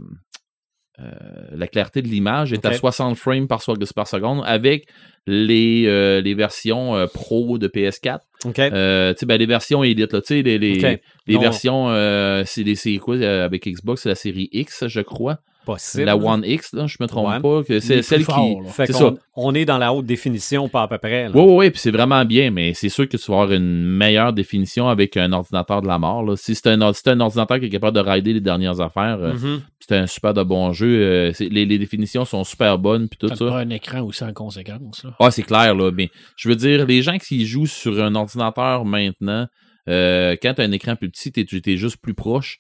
la 1.52 1.66
clarté 1.66 2.02
de 2.02 2.08
l'image 2.08 2.52
est 2.52 2.64
à 2.64 2.72
60 2.72 3.16
frames 3.16 3.48
par, 3.48 3.62
par 3.94 4.06
seconde 4.06 4.42
avec 4.44 4.86
les, 5.26 5.84
euh, 5.86 6.20
les 6.20 6.34
versions 6.34 6.96
euh, 6.96 7.06
pro 7.06 7.58
de 7.58 7.68
PS4. 7.68 8.20
OK. 8.44 8.58
Euh, 8.58 9.12
tu 9.12 9.20
sais, 9.20 9.26
ben, 9.26 9.36
les 9.36 9.46
versions 9.46 9.84
Elite, 9.84 10.12
là, 10.12 10.20
tu 10.20 10.28
sais, 10.28 10.42
les, 10.42 10.58
les, 10.58 11.00
les 11.26 11.38
versions, 11.38 11.90
euh, 11.90 12.42
c'est 12.44 12.96
quoi 12.98 13.16
euh, 13.16 13.44
avec 13.44 13.66
Xbox, 13.66 14.02
c'est 14.02 14.08
la 14.08 14.14
série 14.14 14.48
X, 14.52 14.86
je 14.88 15.00
crois. 15.00 15.38
Possible. 15.64 16.04
La 16.04 16.16
One 16.16 16.42
X, 16.44 16.72
là, 16.72 16.86
je 16.86 16.96
me 16.98 17.06
trompe 17.06 17.28
Ouais. 17.28 17.40
pas. 17.40 17.62
C'est 17.80 18.02
celle 18.02 18.26
qui. 18.26 18.32
c'est 18.72 18.86
qu'on 18.92 18.98
ça. 18.98 19.14
on 19.36 19.54
est 19.54 19.64
dans 19.64 19.78
la 19.78 19.92
haute 19.94 20.06
définition, 20.06 20.68
pas 20.68 20.82
à 20.82 20.88
peu 20.88 20.98
près. 20.98 21.24
là. 21.24 21.30
Oui, 21.34 21.42
oui, 21.42 21.54
oui, 21.56 21.70
puis 21.70 21.78
c'est 21.78 21.90
vraiment 21.92 22.24
bien, 22.24 22.50
mais 22.50 22.74
c'est 22.74 22.88
sûr 22.88 23.08
que 23.08 23.16
tu 23.16 23.30
vas 23.30 23.42
avoir 23.42 23.52
une 23.52 23.84
meilleure 23.84 24.32
définition 24.32 24.88
avec 24.88 25.16
un 25.16 25.32
ordinateur 25.32 25.80
de 25.82 25.86
la 25.86 25.98
mort. 25.98 26.24
là. 26.24 26.34
Si 26.36 26.54
c'est 26.54 26.66
un, 26.68 26.92
si 26.92 27.00
c'est 27.04 27.10
un 27.10 27.20
ordinateur 27.20 27.60
qui 27.60 27.66
est 27.66 27.70
capable 27.70 27.96
de 27.96 28.02
rider 28.02 28.32
les 28.32 28.40
dernières 28.40 28.80
affaires, 28.80 29.18
euh, 29.20 29.34
Mhm. 29.34 29.62
c'est 29.78 29.96
un 29.96 30.06
super 30.06 30.34
de 30.34 30.42
bon 30.42 30.72
jeu. 30.72 30.86
euh, 31.02 31.32
c'est- 31.32 31.48
les, 31.48 31.64
les 31.64 31.78
définitions 31.78 32.24
sont 32.24 32.42
super 32.44 32.78
bonnes, 32.78 33.08
puis 33.08 33.18
tout 33.18 33.28
Ça 33.28 33.36
prend 33.36 33.54
un 33.56 33.70
écran 33.70 34.00
aussi 34.02 34.24
en 34.24 34.32
conséquence. 34.32 35.04
Là. 35.04 35.10
Ah, 35.20 35.30
c'est 35.30 35.42
clair, 35.44 35.74
là. 35.74 35.90
Mais 35.92 36.10
je 36.36 36.48
veux 36.48 36.56
dire, 36.56 36.86
les 36.86 37.02
gens 37.02 37.18
qui 37.18 37.46
jouent 37.46 37.66
sur 37.66 38.02
un 38.02 38.14
ordinateur 38.14 38.84
maintenant, 38.84 39.46
euh, 39.88 40.36
quand 40.42 40.54
tu 40.54 40.60
as 40.62 40.64
un 40.64 40.72
écran 40.72 40.96
plus 40.96 41.10
petit, 41.10 41.32
t'es, 41.32 41.44
t'es 41.44 41.76
juste 41.76 41.96
plus 42.02 42.14
proche. 42.14 42.58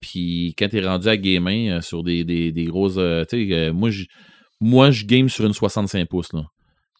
Puis 0.00 0.54
quand 0.58 0.68
t'es 0.68 0.80
rendu 0.86 1.08
à 1.08 1.16
gamer 1.16 1.70
euh, 1.78 1.80
sur 1.80 2.02
des, 2.04 2.24
des, 2.24 2.52
des 2.52 2.64
grosses. 2.64 2.94
euh, 2.98 3.24
tu 3.28 3.48
sais, 3.48 3.54
euh, 3.54 3.72
moi, 3.72 3.90
je, 3.90 4.04
moi, 4.60 4.90
je 4.90 5.04
game 5.04 5.28
sur 5.28 5.44
une 5.46 5.52
65 5.52 6.08
pouces, 6.08 6.32
là. 6.32 6.44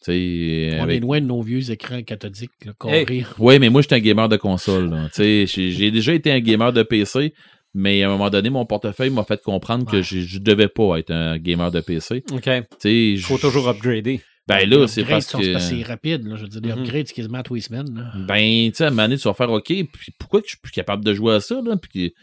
Sais, 0.01 0.77
On 0.79 0.83
avec- 0.85 0.99
est 0.99 1.01
loin 1.01 1.21
de 1.21 1.27
nos 1.27 1.43
vieux 1.43 1.71
écrans 1.71 2.03
cathodiques. 2.03 2.51
Oui, 3.39 3.59
mais 3.59 3.69
moi, 3.69 3.83
j'étais 3.83 3.97
un 3.97 4.01
gamer 4.01 4.29
de 4.29 4.37
console. 4.37 4.97
J'ai 5.17 5.91
déjà 5.91 6.15
été 6.15 6.31
un 6.31 6.39
gamer 6.41 6.73
de 6.73 6.83
PC, 6.85 7.35
mais 7.75 8.03
à 8.03 8.09
un 8.09 8.13
moment 8.13 8.31
donné, 8.31 8.49
mon 8.51 8.65
portefeuille 8.65 9.11
m'a 9.11 9.25
fait 9.25 9.41
comprendre 9.43 9.85
que 9.91 9.97
Ouais. 9.97 10.03
je 10.03 10.39
devais 10.39 10.69
pas 10.69 10.99
être 10.99 11.11
un 11.11 11.37
gamer 11.39 11.71
de 11.73 11.81
PC. 11.81 12.23
OK. 12.33 12.49
Il 12.85 13.21
faut 13.21 13.39
toujours 13.39 13.69
upgrader. 13.69 14.21
Ben 14.47 14.67
là, 14.67 14.87
c'est 14.87 15.05
parce 15.05 15.27
que. 15.27 15.53
parce 15.53 15.69
c'est 15.69 15.83
rapide. 15.83 16.27
Là. 16.27 16.37
Je 16.37 16.43
veux 16.43 16.49
dire, 16.49 16.61
les 16.63 16.73
Mhm. 16.73 16.79
upgrades, 16.79 17.07
c'est 17.07 17.15
quasiment 17.15 17.39
à 17.39 17.43
tous 17.43 17.55
les 17.57 17.61
semaines. 17.61 17.93
Là. 17.95 18.13
Ben, 18.27 18.71
tu 18.71 18.77
sais, 18.77 18.85
à 18.85 18.87
un 18.87 18.91
moment 18.91 19.03
donné, 19.03 19.19
tu 19.19 19.25
vas 19.29 19.35
faire 19.35 19.51
OK, 19.51 19.67
puis 19.67 19.87
pourquoi 20.19 20.41
que 20.41 20.47
je 20.47 20.53
suis 20.53 20.59
plus 20.63 20.73
capable 20.73 21.05
de 21.05 21.13
jouer 21.13 21.35
à 21.35 21.41
ça, 21.41 21.61
là? 21.63 21.77
Puis, 21.77 22.15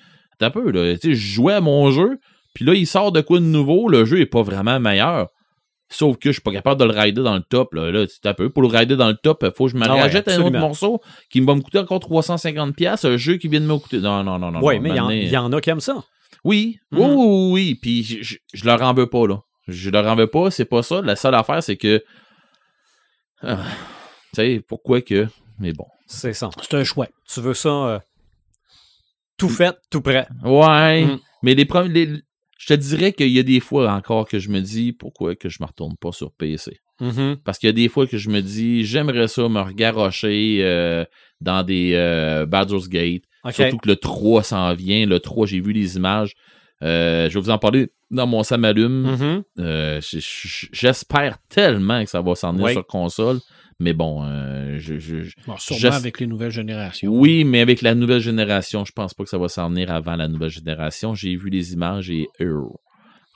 un 0.42 0.50
peu, 0.50 0.72
là. 0.72 0.94
Tu 0.96 1.10
sais, 1.10 1.14
je 1.16 1.34
jouais 1.34 1.54
à 1.54 1.62
mon 1.62 1.92
jeu, 1.92 2.18
puis 2.54 2.66
là, 2.66 2.74
il 2.74 2.88
sort 2.88 3.12
de 3.12 3.22
quoi 3.22 3.40
de 3.40 3.46
nouveau, 3.46 3.88
le 3.90 4.06
jeu 4.06 4.20
est 4.22 4.26
pas 4.26 4.42
vraiment 4.44 4.80
meilleur. 4.80 5.28
Sauf 5.88 6.18
que 6.18 6.30
je 6.30 6.34
suis 6.34 6.42
pas 6.42 6.52
capable 6.52 6.80
de 6.80 6.86
le 6.86 7.00
rider 7.00 7.22
dans 7.22 7.36
le 7.36 7.44
top, 7.48 7.76
là. 7.76 7.92
Là, 7.92 8.06
un 8.24 8.34
peu. 8.34 8.50
Pour 8.50 8.64
le 8.64 8.68
rider 8.70 8.96
dans 8.96 9.08
le 9.08 9.14
top, 9.22 9.46
faut 9.56 9.66
que 9.68 9.72
je 9.72 9.78
me 9.78 9.84
Ah 9.88 9.94
ouais, 9.94 10.02
rachète 10.02 10.28
un 10.30 10.42
autre 10.42 10.58
morceau 10.60 11.00
qui 11.30 11.42
va 11.42 11.54
me 11.54 11.62
coûter 11.62 11.78
encore 11.78 12.00
350$, 12.00 12.74
piastres, 12.74 13.06
un 13.08 13.18
jeu 13.18 13.38
qui 13.38 13.48
vient 13.48 13.62
de 13.62 13.68
me 13.68 13.78
coûter. 13.78 14.00
Non, 14.00 14.24
non, 14.24 14.40
non, 14.40 14.50
non. 14.52 14.60
Oui, 14.64 14.80
mais 14.80 14.90
il 14.90 14.96
y, 14.96 15.00
en- 15.00 15.04
maintenant- 15.08 15.10
il 15.22 15.30
y 15.30 15.38
en 15.38 15.54
a 15.54 15.62
qui 15.62 15.70
aiment 15.70 15.80
ça. 15.80 16.04
Oui, 16.44 16.78
Mhm. 16.92 17.00
oui, 17.00 17.08
oui, 17.16 17.52
oui. 17.52 17.76
Puis 17.80 18.04
je, 18.04 18.24
je, 18.24 18.36
je 18.54 18.66
leur 18.66 18.82
en 18.82 18.94
veux 18.96 19.08
pas, 19.08 19.28
là. 19.28 19.42
Je 19.68 19.90
leur 19.92 20.06
en 20.08 20.16
veux 20.16 20.28
pas, 20.28 20.50
c'est 20.50 20.66
pas 20.66 20.82
ça. 20.82 21.02
La 21.04 21.16
seule 21.16 21.36
affaire, 21.36 21.62
c'est 21.62 21.78
que. 21.78 22.04
Ah, 23.44 23.58
tu 24.34 24.36
sais, 24.36 24.62
pourquoi 24.68 25.02
que. 25.02 25.28
Mais 25.60 25.72
bon. 25.72 25.86
C'est 26.08 26.34
ça. 26.34 26.50
C'est 26.62 26.74
un 26.76 26.84
choix. 26.84 27.08
Tu 27.32 27.42
veux 27.42 27.54
ça 27.54 27.70
euh, 27.70 28.00
tout 29.38 29.50
fait, 29.50 29.76
tout 29.90 30.02
prêt. 30.02 30.28
Ouais. 30.44 31.06
Mhm. 31.06 31.20
Mais 31.44 31.54
les 31.56 31.66
premiers. 31.66 32.10
je 32.58 32.68
te 32.74 32.74
dirais 32.80 33.12
qu'il 33.14 33.30
y 33.30 33.40
a 33.40 33.44
des 33.44 33.60
fois 33.60 33.92
encore 33.92 34.28
que 34.28 34.40
je 34.40 34.50
me 34.50 34.60
dis 34.62 34.94
pourquoi 34.94 35.36
que 35.36 35.50
je 35.50 35.58
me 35.62 35.68
retourne 35.68 35.96
pas 35.98 36.12
sur 36.12 36.32
PC. 36.32 36.80
Mhm. 37.02 37.38
Parce 37.44 37.58
qu'il 37.60 37.68
y 37.68 37.70
a 37.70 37.74
des 37.74 37.90
fois 37.90 38.08
que 38.08 38.18
je 38.18 38.30
me 38.30 38.42
dis 38.42 38.86
j'aimerais 38.86 39.28
ça 39.28 39.48
me 39.50 39.60
regarrocher 39.62 40.60
euh, 40.62 41.04
dans 41.42 41.64
des 41.64 41.92
euh, 41.94 42.46
Baldur's 42.46 42.88
Gate. 42.90 43.24
Surtout 43.52 43.78
que 43.78 43.90
le 43.90 43.96
3 43.98 44.42
s'en 44.44 44.74
vient. 44.74 45.06
Le 45.06 45.20
3, 45.20 45.46
j'ai 45.46 45.60
vu 45.60 45.72
les 45.74 45.98
images. 45.98 46.34
Euh, 46.82 47.30
je 47.30 47.36
vais 47.36 47.40
vous 47.42 47.50
en 47.52 47.58
parler 47.60 47.90
dans 48.10 48.26
mon 48.26 48.42
Sam 48.44 48.66
allume. 48.66 49.44
Euh, 49.60 50.02
j- 50.02 50.20
j- 50.20 50.68
J'espère 50.72 51.38
tellement 51.50 52.04
que 52.04 52.10
ça 52.10 52.22
va 52.22 52.34
s'en 52.36 52.54
venir 52.54 52.66
Oui. 52.66 52.72
sur 52.74 52.88
console. 52.88 53.40
Mais 53.80 53.94
bon, 53.94 54.24
euh, 54.24 54.78
je, 54.80 54.98
je- 55.00 55.24
je- 55.24 55.36
Bon, 55.46 55.58
sûrement 55.58 55.80
Je- 55.80 55.88
avec 55.88 56.20
les 56.22 56.28
nouvelles 56.28 56.52
générations. 56.52 57.12
oui, 57.12 57.44
mais 57.44 57.60
avec 57.60 57.82
la 57.82 57.94
nouvelle 57.94 58.22
génération, 58.22 58.86
je 58.86 58.92
pense 58.94 59.14
pas 59.14 59.24
que 59.26 59.30
ça 59.30 59.38
va 59.38 59.50
s'en 59.50 59.70
venir 59.70 59.92
avant 59.92 60.16
la 60.16 60.28
nouvelle 60.30 60.50
génération. 60.50 61.14
J'ai 61.14 61.36
vu 61.36 61.50
les 61.50 61.74
images 61.74 62.10
et 62.10 62.28
euh, 62.42 62.62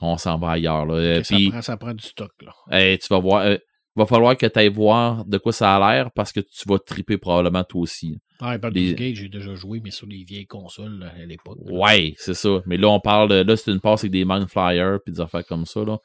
on 0.01 0.17
s'en 0.17 0.37
va 0.39 0.51
ailleurs. 0.51 0.85
Là. 0.85 0.93
Euh, 0.95 1.17
Que 1.19 1.23
ça, 1.23 1.35
puis, 1.35 1.49
prend, 1.49 1.61
ça 1.61 1.75
prend 1.77 1.93
du 1.93 2.03
stock. 2.05 2.31
Là. 2.41 2.53
hey, 2.71 2.97
tu 2.99 3.07
vas 3.09 3.19
voir. 3.19 3.41
euh, 3.41 3.57
va 3.95 4.05
falloir 4.05 4.37
que 4.37 4.45
tu 4.45 4.57
ailles 4.59 4.69
voir 4.69 5.25
de 5.25 5.37
quoi 5.37 5.51
ça 5.51 5.75
a 5.75 5.93
l'air 5.93 6.09
parce 6.15 6.31
que 6.31 6.39
tu 6.39 6.69
vas 6.69 6.79
triper 6.79 7.17
probablement 7.17 7.65
toi 7.65 7.81
aussi. 7.81 8.17
Ah, 8.39 8.55
Les- 8.71 8.93
Gate, 8.93 9.15
j'ai 9.15 9.27
déjà 9.27 9.53
joué, 9.55 9.81
mais 9.83 9.91
sur 9.91 10.07
les 10.07 10.23
vieilles 10.23 10.45
consoles 10.45 10.99
là, 10.99 11.11
à 11.21 11.25
l'époque. 11.25 11.57
Ouais, 11.69 12.13
c'est 12.15 12.33
ça. 12.33 12.61
Mais 12.65 12.77
là, 12.77 12.87
on 12.87 13.01
parle. 13.01 13.27
de- 13.29 13.43
Là, 13.43 13.57
c'est 13.57 13.71
une 13.71 13.81
passe 13.81 14.01
avec 14.05 14.11
des 14.11 14.23
Mind 14.23 14.47
Flyers 14.47 14.99
puis 15.03 15.11
des 15.13 15.19
affaires 15.19 15.45
comme 15.45 15.65
ça. 15.65 15.83
Là. 15.83 15.97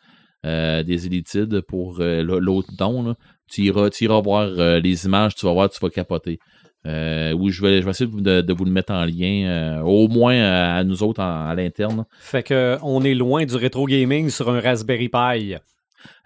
Euh, 0.44 0.82
des 0.82 1.06
élitides 1.06 1.60
pour 1.60 2.00
euh, 2.00 2.22
l'autre 2.22 2.68
don. 2.76 3.04
Là. 3.04 3.14
Tu, 3.50 3.62
iras, 3.62 3.90
tu 3.90 4.04
iras 4.04 4.20
voir 4.20 4.42
euh, 4.58 4.80
les 4.80 5.04
images, 5.06 5.34
tu 5.34 5.46
vas 5.46 5.52
voir, 5.52 5.70
tu 5.70 5.78
vas 5.80 5.90
capoter. 5.90 6.38
Euh, 6.86 7.32
oui, 7.32 7.50
je 7.50 7.62
vais, 7.62 7.80
je 7.80 7.84
vais 7.84 7.90
essayer 7.90 8.06
de, 8.06 8.12
vous- 8.12 8.20
de- 8.20 8.40
de 8.42 8.52
vous 8.52 8.64
le 8.64 8.70
mettre 8.70 8.92
en 8.92 9.04
lien, 9.04 9.46
euh, 9.46 9.80
au 9.82 10.08
moins 10.08 10.38
à, 10.42 10.76
à 10.76 10.84
nous 10.84 11.02
autres 11.02 11.22
en- 11.22 11.48
à 11.48 11.54
l'interne. 11.54 12.04
Fait 12.20 12.42
que 12.42 12.76
on 12.82 13.02
est 13.04 13.14
loin 13.14 13.44
du 13.46 13.56
rétro 13.56 13.86
gaming 13.86 14.28
sur 14.28 14.50
un 14.50 14.60
Raspberry 14.60 15.08
Pi. 15.08 15.54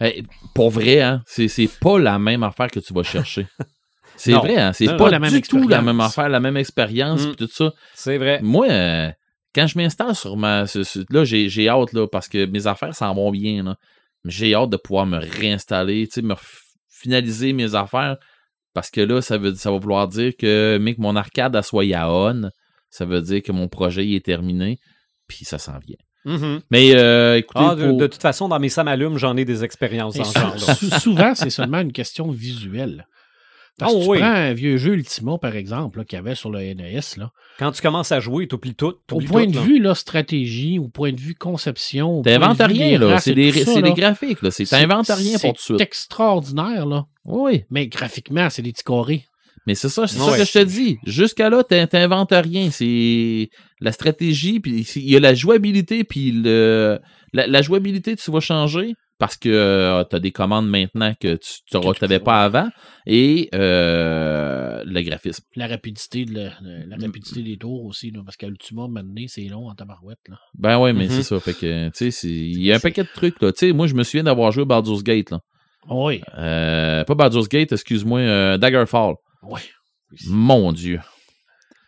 Hey, 0.00 0.24
pour 0.54 0.70
vrai, 0.70 1.00
hein, 1.00 1.22
c'est, 1.26 1.46
c'est 1.48 1.68
pas 1.80 1.98
la 2.00 2.18
même 2.18 2.42
affaire 2.42 2.68
que 2.70 2.80
tu 2.80 2.92
vas 2.92 3.02
chercher. 3.04 3.46
C'est 4.16 4.32
vrai, 4.32 4.56
hein, 4.56 4.72
c'est 4.72 4.96
pas 4.96 5.10
la 5.10 5.20
même 5.20 5.30
du 5.30 5.40
tout 5.42 5.58
la 5.58 5.62
expérience. 5.62 5.84
même 5.86 6.00
affaire, 6.00 6.28
la 6.28 6.40
même 6.40 6.56
expérience, 6.56 7.24
Mm. 7.24 7.34
tout 7.36 7.46
ça. 7.46 7.72
C'est 7.94 8.18
vrai. 8.18 8.40
Moi, 8.42 8.66
euh, 8.68 9.10
quand 9.54 9.68
je 9.68 9.78
m'installe 9.78 10.16
sur 10.16 10.36
ma. 10.36 10.66
sur- 10.66 10.84
sur- 10.84 11.04
là, 11.10 11.22
j'ai, 11.22 11.48
j'ai 11.48 11.68
hâte, 11.68 11.92
là, 11.92 12.08
parce 12.08 12.26
que 12.28 12.44
mes 12.46 12.66
affaires 12.66 12.96
s'en 12.96 13.14
vont 13.14 13.30
bien. 13.30 13.62
Là. 13.62 13.76
J'ai 14.24 14.56
hâte 14.56 14.70
de 14.70 14.76
pouvoir 14.76 15.06
me 15.06 15.18
réinstaller, 15.18 16.08
tu 16.08 16.14
sais, 16.14 16.22
me 16.22 16.34
finaliser 17.00 17.52
mes 17.52 17.74
affaires. 17.74 18.16
Parce 18.74 18.90
que 18.90 19.00
là, 19.00 19.20
ça, 19.22 19.38
veut, 19.38 19.54
ça 19.54 19.70
va 19.70 19.78
vouloir 19.78 20.06
dire 20.08 20.32
que, 20.38 20.78
mais 20.80 20.94
que 20.94 21.00
mon 21.00 21.16
arcade 21.16 21.54
elle 21.56 21.62
soit 21.64 21.84
à 21.96 22.10
on, 22.10 22.50
ça 22.90 23.04
veut 23.04 23.20
dire 23.22 23.42
que 23.42 23.50
mon 23.52 23.68
projet 23.68 24.06
il 24.06 24.14
est 24.14 24.24
terminé. 24.24 24.78
Puis 25.26 25.44
ça 25.44 25.58
s'en 25.58 25.78
vient. 25.78 25.96
Mhm. 26.24 26.60
Mais 26.70 26.94
euh, 26.94 27.36
écoutez, 27.38 27.60
Ah, 27.64 27.74
de, 27.74 27.86
pour- 27.88 27.96
de 27.98 28.06
toute 28.06 28.20
façon, 28.22 28.48
dans 28.48 28.58
mes 28.58 28.68
Samalumes, 28.68 29.16
j'en 29.18 29.36
ai 29.36 29.44
des 29.44 29.64
expériences 29.64 30.16
dans 30.16 30.24
ce 30.24 30.32
sou- 30.32 30.38
genre-là. 30.40 30.74
sou- 30.74 31.00
souvent, 31.00 31.34
c'est 31.34 31.50
seulement 31.50 31.80
une 31.80 31.92
question 31.92 32.30
visuelle. 32.30 33.06
Parce 33.78 33.92
Oh 33.94 33.98
que 34.00 34.04
tu 34.04 34.10
oui. 34.10 34.18
prends 34.18 34.26
un 34.28 34.52
vieux 34.54 34.76
jeu 34.76 34.94
Ultima, 34.94 35.38
par 35.38 35.54
exemple, 35.56 35.98
là, 35.98 36.04
qu'il 36.04 36.16
y 36.16 36.18
avait 36.20 36.34
sur 36.34 36.50
le 36.50 36.60
NES, 36.60 37.00
là, 37.16 37.30
Quand 37.58 37.70
tu 37.72 37.80
commences 37.80 38.10
à 38.12 38.20
jouer, 38.20 38.46
t'oublies 38.48 38.74
tout. 38.74 38.94
au 39.12 39.20
point 39.20 39.44
tout, 39.44 39.52
de 39.52 39.56
là. 39.56 39.62
vue 39.62 39.78
là, 39.80 39.94
stratégie, 39.94 40.78
au 40.78 40.88
point 40.88 41.12
de 41.12 41.20
vue 41.20 41.34
conception, 41.34 42.22
t'inventes 42.22 42.58
vue 42.58 42.64
rien, 42.64 42.98
là. 42.98 43.18
C'est 43.20 43.34
des, 43.34 43.52
ça, 43.52 43.80
des 43.80 43.92
graphiques, 43.92 44.42
là. 44.42 44.50
C'est- 44.50 44.64
T'inventes 44.68 45.08
rien 45.08 45.38
pour 45.38 45.52
tout 45.54 45.72
de 45.74 45.78
C'est 45.78 45.84
extraordinaire, 45.84 46.86
là. 46.86 47.06
Oui. 47.24 47.64
Mais 47.70 47.86
graphiquement, 47.86 48.50
c'est 48.50 48.62
des 48.62 48.72
petits 48.72 48.84
carrés. 48.84 49.24
Mais 49.66 49.74
c'est 49.74 49.88
ça, 49.90 50.06
c'est 50.06 50.18
Ouais. 50.18 50.30
ça 50.30 50.38
que 50.38 50.44
je 50.44 50.52
te 50.52 50.64
dis. 50.64 50.98
Jusqu'à 51.04 51.50
là, 51.50 51.62
t'in- 51.62 51.86
t'inventes 51.86 52.32
rien. 52.32 52.70
C'est 52.70 53.50
la 53.80 53.92
stratégie, 53.92 54.60
puis 54.60 54.82
c'est- 54.84 55.00
il 55.00 55.10
y 55.10 55.16
a 55.16 55.20
la 55.20 55.34
jouabilité, 55.34 56.04
puis 56.04 56.32
le 56.32 56.98
la, 57.34 57.46
la 57.46 57.60
jouabilité, 57.60 58.16
tu 58.16 58.30
vas 58.30 58.40
changer 58.40 58.94
parce 59.18 59.36
que 59.36 60.04
tu 60.08 60.16
as 60.16 60.20
des 60.20 60.30
commandes 60.30 60.68
maintenant 60.68 61.12
que 61.20 61.36
tu 61.36 61.76
n'avais 62.02 62.20
pas 62.20 62.44
avant, 62.44 62.68
et 63.06 63.48
euh, 63.54 64.82
le 64.86 65.02
graphisme. 65.02 65.42
La 65.56 65.66
rapidité, 65.66 66.24
de 66.24 66.34
la, 66.34 66.52
la 66.60 66.96
rapidité 66.96 67.42
des 67.42 67.56
tours 67.56 67.84
aussi, 67.84 68.10
là, 68.10 68.20
parce 68.24 68.36
qu'à 68.36 68.46
Ultima, 68.46 68.86
maintenant, 68.88 69.24
c'est 69.26 69.42
long 69.48 69.68
en 69.68 69.74
tabarouette. 69.74 70.18
Là. 70.28 70.36
Ben 70.54 70.78
ouais, 70.78 70.92
mais 70.92 71.08
c'est 71.08 71.22
ça. 71.22 71.40
Fait 71.40 71.54
que, 71.54 71.86
tu 71.88 71.92
sais, 71.94 72.10
c'est- 72.10 72.28
il 72.28 72.62
y 72.62 72.72
a 72.72 72.76
un 72.76 72.80
paquet 72.80 73.02
de 73.02 73.08
trucs, 73.12 73.40
là. 73.42 73.52
Tu 73.52 73.66
sais, 73.68 73.72
moi, 73.72 73.86
je 73.86 73.94
me 73.94 74.02
souviens 74.04 74.24
d'avoir 74.24 74.52
joué 74.52 74.64
Baldur's 74.64 75.02
Gate, 75.02 75.30
là. 75.30 75.40
Oui, 75.90 76.20
Euh, 76.36 77.02
pas 77.04 77.14
Baldur's 77.14 77.48
Gate, 77.48 77.72
excuse-moi, 77.72 78.20
euh, 78.20 78.58
Daggerfall. 78.58 79.14
oui. 79.42 79.60
Mon 80.26 80.72
Dieu. 80.72 81.00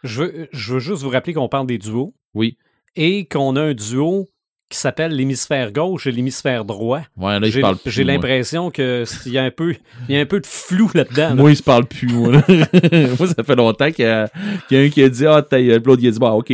Je 0.03 0.23
veux, 0.23 0.49
je 0.53 0.75
veux 0.75 0.79
juste 0.81 1.03
vous 1.03 1.09
rappeler 1.11 1.33
qu'on 1.35 1.49
parle 1.49 1.67
des 1.67 1.79
duos 1.79 2.15
Oui. 2.35 2.57
et 2.97 3.27
qu'on 3.27 3.57
a 3.57 3.63
un 3.63 3.75
duo 3.75 4.27
qui 4.71 4.79
s'appelle 4.79 5.13
l'hémisphère 5.17 5.73
gauche 5.73 6.07
et 6.07 6.13
l'hémisphère 6.13 6.65
droit. 6.65 7.03
Ouais, 7.17 7.41
là, 7.41 7.49
J'ai 7.51 7.61
parle 7.61 7.77
plus. 7.77 7.91
j'ai 7.91 8.05
moi. 8.05 8.13
l'impression 8.15 8.71
qu'il 8.71 9.05
y, 9.27 9.37
a 9.39 9.43
un 9.43 9.51
peu- 9.51 9.75
il 10.09 10.15
y 10.15 10.19
a 10.19 10.21
un 10.21 10.27
peu 10.27 10.39
de 10.41 10.47
flou 10.47 10.89
là-dedans. 10.95 11.31
là. 11.31 11.35
Moi, 11.35 11.51
il 11.51 11.57
se 11.57 11.63
parle 11.63 11.87
plus, 11.87 12.07
moi. 12.07 12.31
moi, 13.19 13.27
ça 13.27 13.43
fait 13.45 13.57
longtemps 13.57 13.91
qu'il 13.91 14.05
y, 14.05 14.09
a 14.09 14.29
qu'il 14.69 14.79
y 14.79 14.81
a 14.81 14.85
un 14.85 14.89
qui 14.89 15.03
a 15.03 15.09
dit 15.09 15.27
Ah, 15.27 15.43
t'as 15.43 15.59
l'autre, 15.59 15.99
il 16.01 16.09
a 16.09 16.11
dit 16.13 16.19
Bah, 16.21 16.31
ok. 16.33 16.53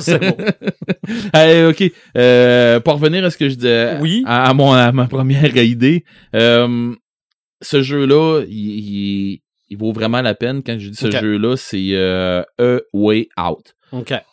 C'est 0.00 0.18
bon. 0.18 0.36
Allez, 1.32 1.64
ok. 1.66 1.92
Euh, 2.18 2.80
pour 2.80 2.94
revenir 2.94 3.24
à 3.24 3.30
ce 3.30 3.36
que 3.38 3.48
je 3.48 3.54
disais, 3.54 3.96
Oui. 4.00 4.22
à, 4.26 4.48
à 4.50 4.52
mon, 4.54 4.72
à 4.72 4.90
ma 4.92 5.06
première 5.06 5.56
idée, 5.56 6.04
euh, 6.34 6.92
ce 7.62 7.80
jeu-là, 7.82 8.42
il, 8.48 8.56
il- 8.58 9.40
il 9.68 9.76
vaut 9.76 9.92
vraiment 9.92 10.20
la 10.22 10.34
peine. 10.34 10.62
Quand 10.64 10.78
je 10.78 10.90
dis 10.90 10.96
ce 10.96 11.10
jeu-là, 11.10 11.56
c'est 11.56 11.88
euh, 11.92 12.42
A 12.60 12.78
Way 12.92 13.28
Out. 13.40 13.74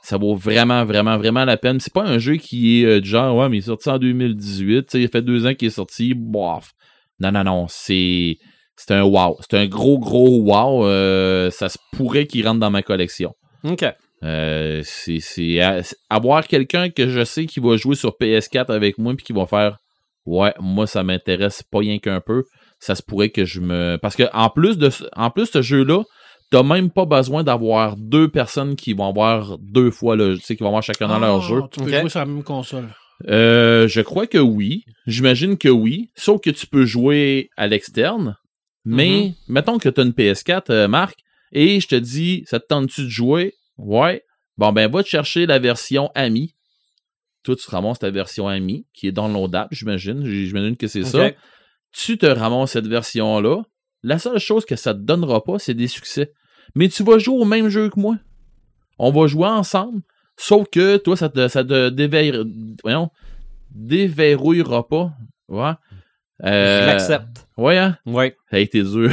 Ça 0.02 0.18
vaut 0.18 0.36
vraiment, 0.36 0.84
vraiment, 0.86 1.18
vraiment 1.18 1.46
la 1.46 1.58
peine. 1.58 1.80
C'est 1.80 1.94
pas 1.94 2.04
un 2.04 2.18
jeu 2.18 2.36
qui 2.38 2.82
est 2.82 2.86
euh, 2.86 3.00
du 3.02 3.10
genre, 3.10 3.36
ouais, 3.38 3.50
mais 3.50 3.58
il 3.58 3.60
est 3.60 3.64
sorti 3.68 3.90
en 3.90 3.98
2018. 4.00 4.86
tu 4.86 4.92
sais, 4.92 5.02
Il 5.02 5.06
a 5.06 5.08
fait 5.08 5.22
deux 5.22 5.46
ans 5.46 5.54
qu'il 5.54 5.68
est 5.68 5.72
sorti. 5.72 6.14
Bof. 6.16 6.72
Non, 7.20 7.32
non, 7.32 7.44
non. 7.44 7.66
C'est. 7.70 8.38
C'est 8.76 8.92
un 8.92 9.04
wow. 9.04 9.38
C'est 9.42 9.58
un 9.58 9.68
gros, 9.68 10.00
gros 10.00 10.40
wow. 10.42 10.86
Euh, 10.88 11.52
ça 11.52 11.70
se 11.70 11.78
pourrait 11.96 12.26
qu'il 12.26 12.46
rentre 12.48 12.60
dans 12.60 12.72
ma 12.72 12.82
collection. 12.82 13.34
OK. 13.64 13.86
Euh, 14.24 14.82
c'est 14.86 15.60
avoir 16.10 16.48
quelqu'un 16.48 16.90
que 16.90 17.10
je 17.10 17.24
sais 17.26 17.46
qui 17.46 17.60
va 17.60 17.76
jouer 17.76 17.96
sur 17.96 18.16
PS4 18.20 18.72
avec 18.72 18.98
moi 18.98 19.14
puis 19.16 19.26
qui 19.26 19.34
va 19.34 19.46
faire 19.46 19.78
ouais 20.26 20.54
moi 20.62 20.88
ça 20.88 21.04
m'intéresse 21.04 21.62
pas 21.70 21.80
rien 21.80 22.00
qu'un 22.00 22.22
peu 22.22 22.46
ça 22.80 22.96
se 22.96 23.04
pourrait 23.04 23.32
que 23.32 23.44
je 23.44 23.60
me 23.60 23.98
parce 24.02 24.16
que 24.16 24.24
en 24.32 24.50
plus 24.50 24.78
de 24.78 24.90
ce- 24.90 25.04
en 25.18 25.30
plus 25.30 25.48
ce 25.48 25.62
jeu 25.62 25.84
là 25.84 26.04
t'as 26.54 26.62
même 26.62 26.92
pas 26.92 27.06
besoin 27.06 27.44
d'avoir 27.44 27.98
deux 27.98 28.28
personnes 28.30 28.76
qui 28.76 28.94
vont 28.94 29.08
avoir 29.10 29.58
deux 29.58 29.90
fois 29.90 30.16
le 30.16 30.38
tu 30.38 30.44
sais 30.44 30.56
qui 30.56 30.62
vont 30.62 30.70
avoir 30.70 30.84
chacun 30.84 31.08
dans 31.08 31.18
leur 31.18 31.38
Ah, 31.44 31.48
jeu 31.48 31.62
Tu 31.72 31.80
peux 31.80 31.90
jouer 31.90 32.10
sur 32.10 32.20
la 32.20 32.26
même 32.28 32.44
console. 32.44 32.90
euh, 33.28 33.88
je 33.88 34.02
crois 34.02 34.28
que 34.28 34.38
oui. 34.38 34.86
J'imagine 35.08 35.58
que 35.58 35.70
oui. 35.70 36.12
Sauf 36.16 36.42
que 36.42 36.52
tu 36.52 36.68
peux 36.68 36.86
jouer 36.86 37.50
à 37.58 37.66
l'externe. 37.66 38.38
Mais 38.86 39.34
mettons 39.48 39.80
que 39.80 39.90
tu 39.90 40.00
as 40.00 40.04
une 40.04 40.12
PS4, 40.12 40.66
euh, 40.70 40.88
Marc, 40.88 41.18
et 41.54 41.80
je 41.80 41.88
te 41.88 41.96
dis, 41.96 42.44
ça 42.46 42.60
te 42.60 42.68
tente-tu 42.68 43.06
de 43.06 43.10
jouer? 43.10 43.56
Ouais. 43.78 44.24
Bon, 44.58 44.72
ben, 44.74 44.92
va 44.92 45.02
te 45.02 45.08
chercher 45.10 45.48
la 45.48 45.58
version 45.58 46.12
Ami. 46.14 46.54
Toi, 47.44 47.56
tu 47.56 47.66
te 47.66 47.72
ramasses 47.72 47.98
ta 47.98 48.12
version 48.12 48.48
Ami, 48.48 48.86
qui 48.94 49.08
est 49.08 49.12
downloadable, 49.12 49.70
j'imagine. 49.72 50.24
J'imagine 50.24 50.78
que 50.78 50.86
c'est 50.88 51.04
ça. 51.04 51.32
Tu 51.94 52.20
te 52.20 52.28
ramasses 52.28 52.74
cette 52.74 52.86
version-là. 52.88 53.64
La 54.04 54.20
seule 54.20 54.38
chose 54.38 54.66
que 54.66 54.76
ça 54.76 54.94
te 54.94 55.00
donnera 55.00 55.44
pas, 55.44 55.58
c'est 55.58 55.74
des 55.74 55.88
succès. 55.88 56.32
Mais 56.76 56.90
tu 56.90 57.04
vas 57.04 57.18
jouer 57.18 57.40
au 57.40 57.46
même 57.46 57.70
jeu 57.70 57.90
que 57.90 58.00
moi. 58.00 58.18
On 59.00 59.12
va 59.12 59.28
jouer 59.28 59.48
ensemble. 59.48 60.02
Sauf 60.38 60.68
que 60.72 60.98
toi, 60.98 61.16
ça 61.16 61.30
te, 61.30 61.48
ça 61.48 61.64
te 61.64 61.90
voyons, 62.84 63.10
déverrouillera 63.72 64.88
pas. 64.88 65.12
Ouais. 65.48 65.72
Euh, 66.44 66.82
Je 66.82 66.88
l'accepte. 66.88 67.48
Ouais, 67.56 67.78
hein? 67.78 67.98
Oui. 68.06 68.32
Ça 68.50 68.58
a 68.58 68.60
été 68.60 68.82
dur. 68.82 69.12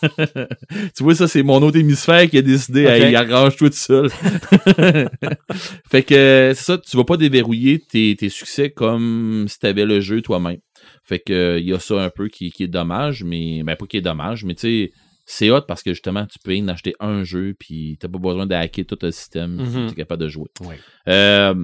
tu 0.96 1.02
vois, 1.02 1.14
ça, 1.14 1.28
c'est 1.28 1.42
mon 1.42 1.62
autre 1.62 1.78
hémisphère 1.78 2.28
qui 2.28 2.38
a 2.38 2.42
décidé, 2.42 2.86
Ok. 2.86 2.92
hey, 2.92 3.14
arrange-toi 3.14 3.68
tout 3.68 3.76
seul. 3.76 4.08
fait 5.90 6.02
que, 6.02 6.52
c'est 6.54 6.64
ça, 6.64 6.78
tu 6.78 6.96
vas 6.96 7.04
pas 7.04 7.16
déverrouiller 7.16 7.78
tes, 7.80 8.16
tes 8.16 8.30
succès 8.30 8.70
comme 8.70 9.46
si 9.48 9.58
t'avais 9.58 9.84
le 9.84 10.00
jeu 10.00 10.22
toi-même. 10.22 10.58
Fait 11.04 11.18
que, 11.18 11.58
il 11.60 11.68
y 11.68 11.74
a 11.74 11.78
ça 11.78 12.02
un 12.02 12.10
peu 12.10 12.28
qui, 12.28 12.50
qui 12.50 12.64
est 12.64 12.68
dommage, 12.68 13.22
mais, 13.22 13.62
ben, 13.62 13.76
pas 13.76 13.86
qui 13.86 13.98
est 13.98 14.02
dommage, 14.02 14.44
mais 14.44 14.54
tu 14.54 14.60
sais, 14.62 14.92
c'est 15.30 15.50
hot 15.50 15.60
parce 15.68 15.82
que 15.82 15.92
justement, 15.92 16.24
tu 16.26 16.38
peux 16.42 16.56
en 16.56 16.68
acheter 16.68 16.94
un 17.00 17.22
jeu, 17.22 17.54
puis 17.58 17.98
t'as 18.00 18.08
pas 18.08 18.18
besoin 18.18 18.46
de 18.46 18.54
hacker 18.54 18.86
tout 18.86 18.98
le 19.02 19.10
système, 19.10 19.56
Mhm. 19.56 19.86
tu 19.88 19.92
es 19.92 19.96
capable 19.96 20.22
de 20.22 20.28
jouer. 20.28 20.48
Ouais. 20.62 20.78
Euh, 21.08 21.54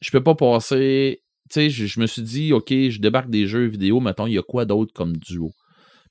je 0.00 0.10
peux 0.10 0.22
pas 0.22 0.34
passer. 0.34 1.22
Tu 1.48 1.54
sais, 1.54 1.70
je, 1.70 1.86
je 1.86 1.98
me 2.00 2.06
suis 2.06 2.22
dit, 2.22 2.52
OK, 2.52 2.68
je 2.70 2.98
débarque 3.00 3.30
des 3.30 3.46
jeux 3.46 3.66
vidéo, 3.66 4.00
mettons, 4.00 4.26
il 4.26 4.34
y 4.34 4.38
a 4.38 4.42
quoi 4.42 4.64
d'autre 4.66 4.92
comme 4.92 5.16
duo? 5.16 5.52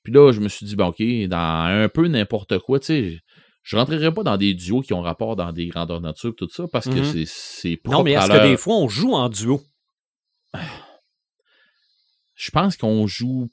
Puis 0.02 0.11
là, 0.14 0.32
je 0.32 0.40
me 0.40 0.48
suis 0.48 0.65
dit, 0.65 0.76
ben, 0.76 0.88
OK, 0.88 1.02
dans 1.30 1.65
un 1.84 1.90
peu 1.90 2.07
n'importe 2.07 2.57
quoi, 2.60 2.80
tu 2.80 2.86
sais, 2.88 3.19
je 3.61 3.76
rentrerai 3.77 4.11
pas 4.14 4.23
dans 4.23 4.38
des 4.38 4.53
duos 4.56 4.82
qui 4.82 4.94
ont 4.94 5.02
rapport 5.02 5.36
dans 5.36 5.52
des 5.52 5.68
grandeurs 5.68 6.02
nature, 6.02 6.34
tout 6.36 6.48
ça, 6.49 6.65
parce 6.72 6.88
que 6.88 6.99
Mhm. 6.99 7.03
c'est- 7.06 7.26
c'est 7.27 7.76
propre 7.77 7.98
Non, 7.99 8.03
mais 8.03 8.14
est-ce 8.14 8.27
que 8.30 8.48
des 8.48 8.57
fois, 8.57 8.76
on 8.77 8.88
joue 8.88 9.14
en 9.14 9.30
duo? 9.30 9.61
Je 12.36 12.52
pense 12.52 12.76
qu'on 12.77 13.07
joue, 13.07 13.49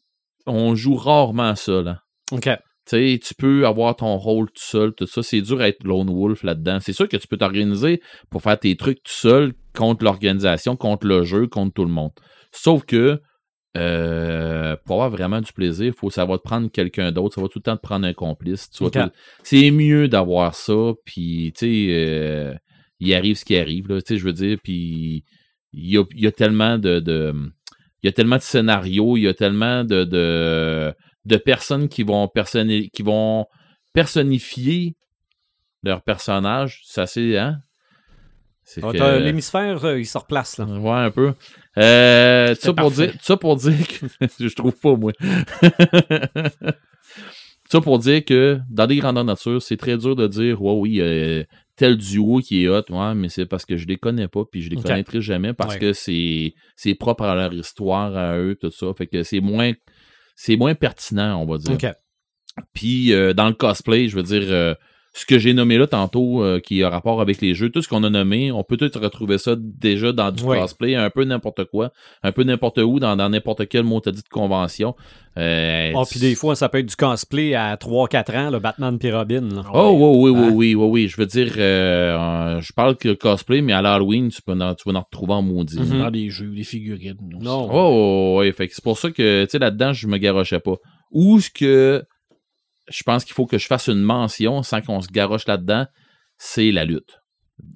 on 0.46 0.74
joue 0.74 0.96
rarement 0.96 1.50
à 1.50 1.56
ça, 1.56 1.82
là. 1.82 2.02
OK. 2.32 2.48
Tu 2.88 2.96
sais, 3.14 3.20
tu 3.22 3.34
peux 3.34 3.66
avoir 3.66 3.94
ton 3.96 4.16
rôle 4.16 4.46
tout 4.46 4.62
seul, 4.62 4.92
tout 4.92 5.06
ça. 5.06 5.22
C'est 5.22 5.40
dur 5.40 5.60
à 5.60 5.68
être 5.68 5.84
lone 5.84 6.10
wolf 6.10 6.42
là-dedans. 6.42 6.78
C'est 6.80 6.92
sûr 6.92 7.08
que 7.08 7.16
tu 7.16 7.28
peux 7.28 7.36
t'organiser 7.36 8.00
pour 8.30 8.42
faire 8.42 8.58
tes 8.58 8.76
trucs 8.76 9.02
tout 9.04 9.12
seul 9.12 9.52
contre 9.74 10.04
l'organisation, 10.04 10.76
contre 10.76 11.06
le 11.06 11.22
jeu, 11.22 11.46
contre 11.46 11.74
tout 11.74 11.84
le 11.84 11.90
monde. 11.92 12.10
Sauf 12.50 12.84
que 12.84 13.20
euh, 13.76 14.76
pour 14.84 14.96
avoir 15.02 15.10
vraiment 15.10 15.40
du 15.40 15.52
plaisir, 15.52 15.86
il 15.86 15.92
faut 15.98 16.10
savoir 16.10 16.38
te 16.38 16.42
prendre 16.44 16.70
quelqu'un 16.70 17.10
d'autre. 17.12 17.36
Ça 17.36 17.40
va 17.40 17.48
tout 17.48 17.58
le 17.58 17.62
temps 17.62 17.76
te 17.76 17.82
prendre 17.82 18.06
un 18.06 18.12
complice. 18.12 18.68
C'est 19.42 19.70
mieux 19.70 20.08
d'avoir 20.08 20.54
ça. 20.54 20.92
Puis, 21.06 21.52
tu 21.56 21.66
sais, 21.66 21.86
euh, 21.90 22.54
il 23.00 23.14
arrive 23.14 23.36
ce 23.36 23.44
qui 23.44 23.56
arrive. 23.56 23.88
Là, 23.88 24.02
tu 24.02 24.14
sais, 24.14 24.18
je 24.18 24.24
veux 24.24 24.32
dire, 24.32 24.58
puis 24.62 25.24
il 25.72 25.90
y 25.90 25.96
a, 25.96 26.04
y 26.14 26.26
a 26.26 26.32
tellement 26.32 26.78
de, 26.78 27.00
de- 27.00 27.32
il 28.02 28.06
y 28.06 28.08
a 28.08 28.12
tellement 28.12 28.36
de 28.36 28.42
scénarios, 28.42 29.16
il 29.16 29.22
y 29.22 29.28
a 29.28 29.34
tellement 29.34 29.84
de, 29.84 30.04
de, 30.04 30.92
de 31.24 31.36
personnes 31.36 31.88
qui 31.88 32.02
vont, 32.02 32.28
personni- 32.28 32.90
qui 32.90 33.02
vont 33.02 33.46
personnifier 33.92 34.94
leur 35.82 36.02
personnage. 36.02 36.80
C'est 36.84 37.38
hein? 37.38 37.58
C'est 38.64 38.80
que- 38.80 38.96
t'as- 38.96 39.18
L'hémisphère, 39.18 39.84
euh, 39.84 39.98
il 39.98 40.06
se 40.06 40.16
replace, 40.16 40.58
là. 40.58 40.64
Ouais, 40.66 40.90
un 40.92 41.10
peu. 41.10 41.34
Euh, 41.78 42.54
ça, 42.54 42.72
pour 42.72 42.90
dire, 42.92 43.12
ça 43.20 43.36
pour 43.36 43.56
dire 43.56 43.74
que. 43.88 44.06
je 44.48 44.54
trouve 44.54 44.76
pas, 44.78 44.94
moi. 44.96 45.12
ça 47.68 47.80
pour 47.80 47.98
dire 47.98 48.24
que 48.24 48.60
dans 48.70 48.86
des 48.86 48.96
grandeurs 48.96 49.24
nature, 49.24 49.60
c'est 49.62 49.76
très 49.76 49.96
dur 49.96 50.14
de 50.14 50.26
dire, 50.26 50.60
ouais, 50.62 50.74
oui, 50.74 51.00
euh, 51.00 51.42
tel 51.76 51.96
duo 51.96 52.38
qui 52.40 52.64
est 52.64 52.68
hot, 52.68 52.82
ouais, 52.90 53.14
mais 53.14 53.28
c'est 53.28 53.46
parce 53.46 53.64
que 53.64 53.76
je 53.76 53.86
les 53.86 53.96
connais 53.96 54.28
pas, 54.28 54.42
puis 54.50 54.62
je 54.62 54.70
les 54.70 54.76
connaîtrai 54.76 55.20
jamais 55.22 55.54
parce 55.54 55.74
Ouais. 55.74 55.80
que 55.80 55.92
c'est, 55.92 56.54
c'est 56.76 56.94
propre 56.94 57.24
à 57.24 57.34
leur 57.34 57.52
histoire, 57.54 58.14
à 58.16 58.38
eux, 58.38 58.56
tout 58.60 58.70
ça. 58.70 58.86
Fait 58.96 59.06
que 59.06 59.22
c'est 59.22 59.40
moins, 59.40 59.72
c'est 60.34 60.56
moins 60.56 60.74
pertinent, 60.74 61.40
on 61.40 61.46
va 61.46 61.58
dire. 61.58 61.74
OK. 61.74 61.86
Puis 62.74 63.12
euh, 63.12 63.32
dans 63.32 63.46
le 63.48 63.54
cosplay, 63.54 64.08
je 64.08 64.16
veux 64.16 64.22
dire, 64.22 64.42
euh, 64.44 64.74
ce 65.14 65.26
que 65.26 65.38
j'ai 65.38 65.52
nommé 65.52 65.76
là 65.76 65.86
tantôt, 65.86 66.42
euh, 66.42 66.58
qui 66.58 66.82
a 66.82 66.88
rapport 66.88 67.20
avec 67.20 67.40
les 67.42 67.52
jeux, 67.54 67.68
tout 67.68 67.82
ce 67.82 67.88
qu'on 67.88 68.02
a 68.02 68.08
nommé, 68.08 68.50
on 68.50 68.64
peut 68.64 68.78
tout 68.78 68.90
retrouver 68.98 69.36
ça 69.36 69.54
déjà 69.58 70.10
dans 70.12 70.30
du 70.32 70.42
Ouais. 70.42 70.58
cosplay, 70.58 70.94
un 70.94 71.10
peu 71.10 71.24
n'importe 71.24 71.64
quoi, 71.64 71.92
un 72.22 72.32
peu 72.32 72.44
n'importe 72.44 72.78
où, 72.78 72.98
dans 72.98 73.14
dans 73.14 73.28
n'importe 73.28 73.68
quel 73.68 73.84
mot 73.84 74.00
de 74.00 74.12
convention. 74.30 74.94
Euh, 75.38 75.92
Ah, 75.96 76.02
puis 76.10 76.18
des 76.20 76.34
fois, 76.34 76.56
ça 76.56 76.68
peut 76.68 76.78
être 76.78 76.86
du 76.88 76.96
cosplay 76.96 77.54
à 77.54 77.76
3-4 77.76 78.34
ans, 78.36 78.50
le 78.50 78.58
Batman 78.58 78.98
puis 78.98 79.10
Robin. 79.12 79.42
là. 79.54 79.62
Oh 79.74 79.90
oui, 79.94 80.30
oui, 80.30 80.40
oui, 80.40 80.48
oui, 80.50 80.74
oui, 80.74 80.88
oui. 80.90 81.08
Je 81.08 81.16
veux 81.18 81.26
dire, 81.26 81.52
euh, 81.58 82.60
je 82.60 82.72
parle 82.72 82.96
que 82.96 83.12
cosplay, 83.12 83.60
mais 83.62 83.72
à 83.72 83.82
l'Halloween, 83.82 84.28
tu, 84.30 84.40
peux 84.42 84.52
en- 84.52 84.74
tu 84.74 84.90
vas 84.90 84.98
en 84.98 85.02
retrouver 85.02 85.32
en 85.34 85.42
maudit. 85.42 85.78
Mhm. 85.80 85.98
Dans 85.98 86.10
des 86.10 86.30
jeux, 86.30 86.50
des 86.54 86.64
figurines. 86.64 87.16
aussi. 87.36 87.44
Non. 87.44 87.68
Oh, 87.72 88.36
ouais, 88.38 88.52
fait 88.52 88.68
que 88.68 88.74
c'est 88.74 88.84
pour 88.84 88.98
ça 88.98 89.10
que, 89.10 89.44
tu 89.44 89.50
sais, 89.50 89.58
là-dedans, 89.58 89.92
je 89.92 90.06
me 90.06 90.16
garochais 90.18 90.60
pas. 90.60 90.76
Ou 91.10 91.40
ce 91.40 91.50
que 91.50 92.02
je 92.92 93.02
pense 93.02 93.24
qu'il 93.24 93.34
faut 93.34 93.46
que 93.46 93.58
je 93.58 93.66
fasse 93.66 93.88
une 93.88 94.02
mention 94.02 94.62
sans 94.62 94.80
qu'on 94.82 95.00
se 95.00 95.08
garoche 95.08 95.46
là-dedans, 95.46 95.86
c'est 96.38 96.70
la 96.72 96.84
lutte. 96.84 97.18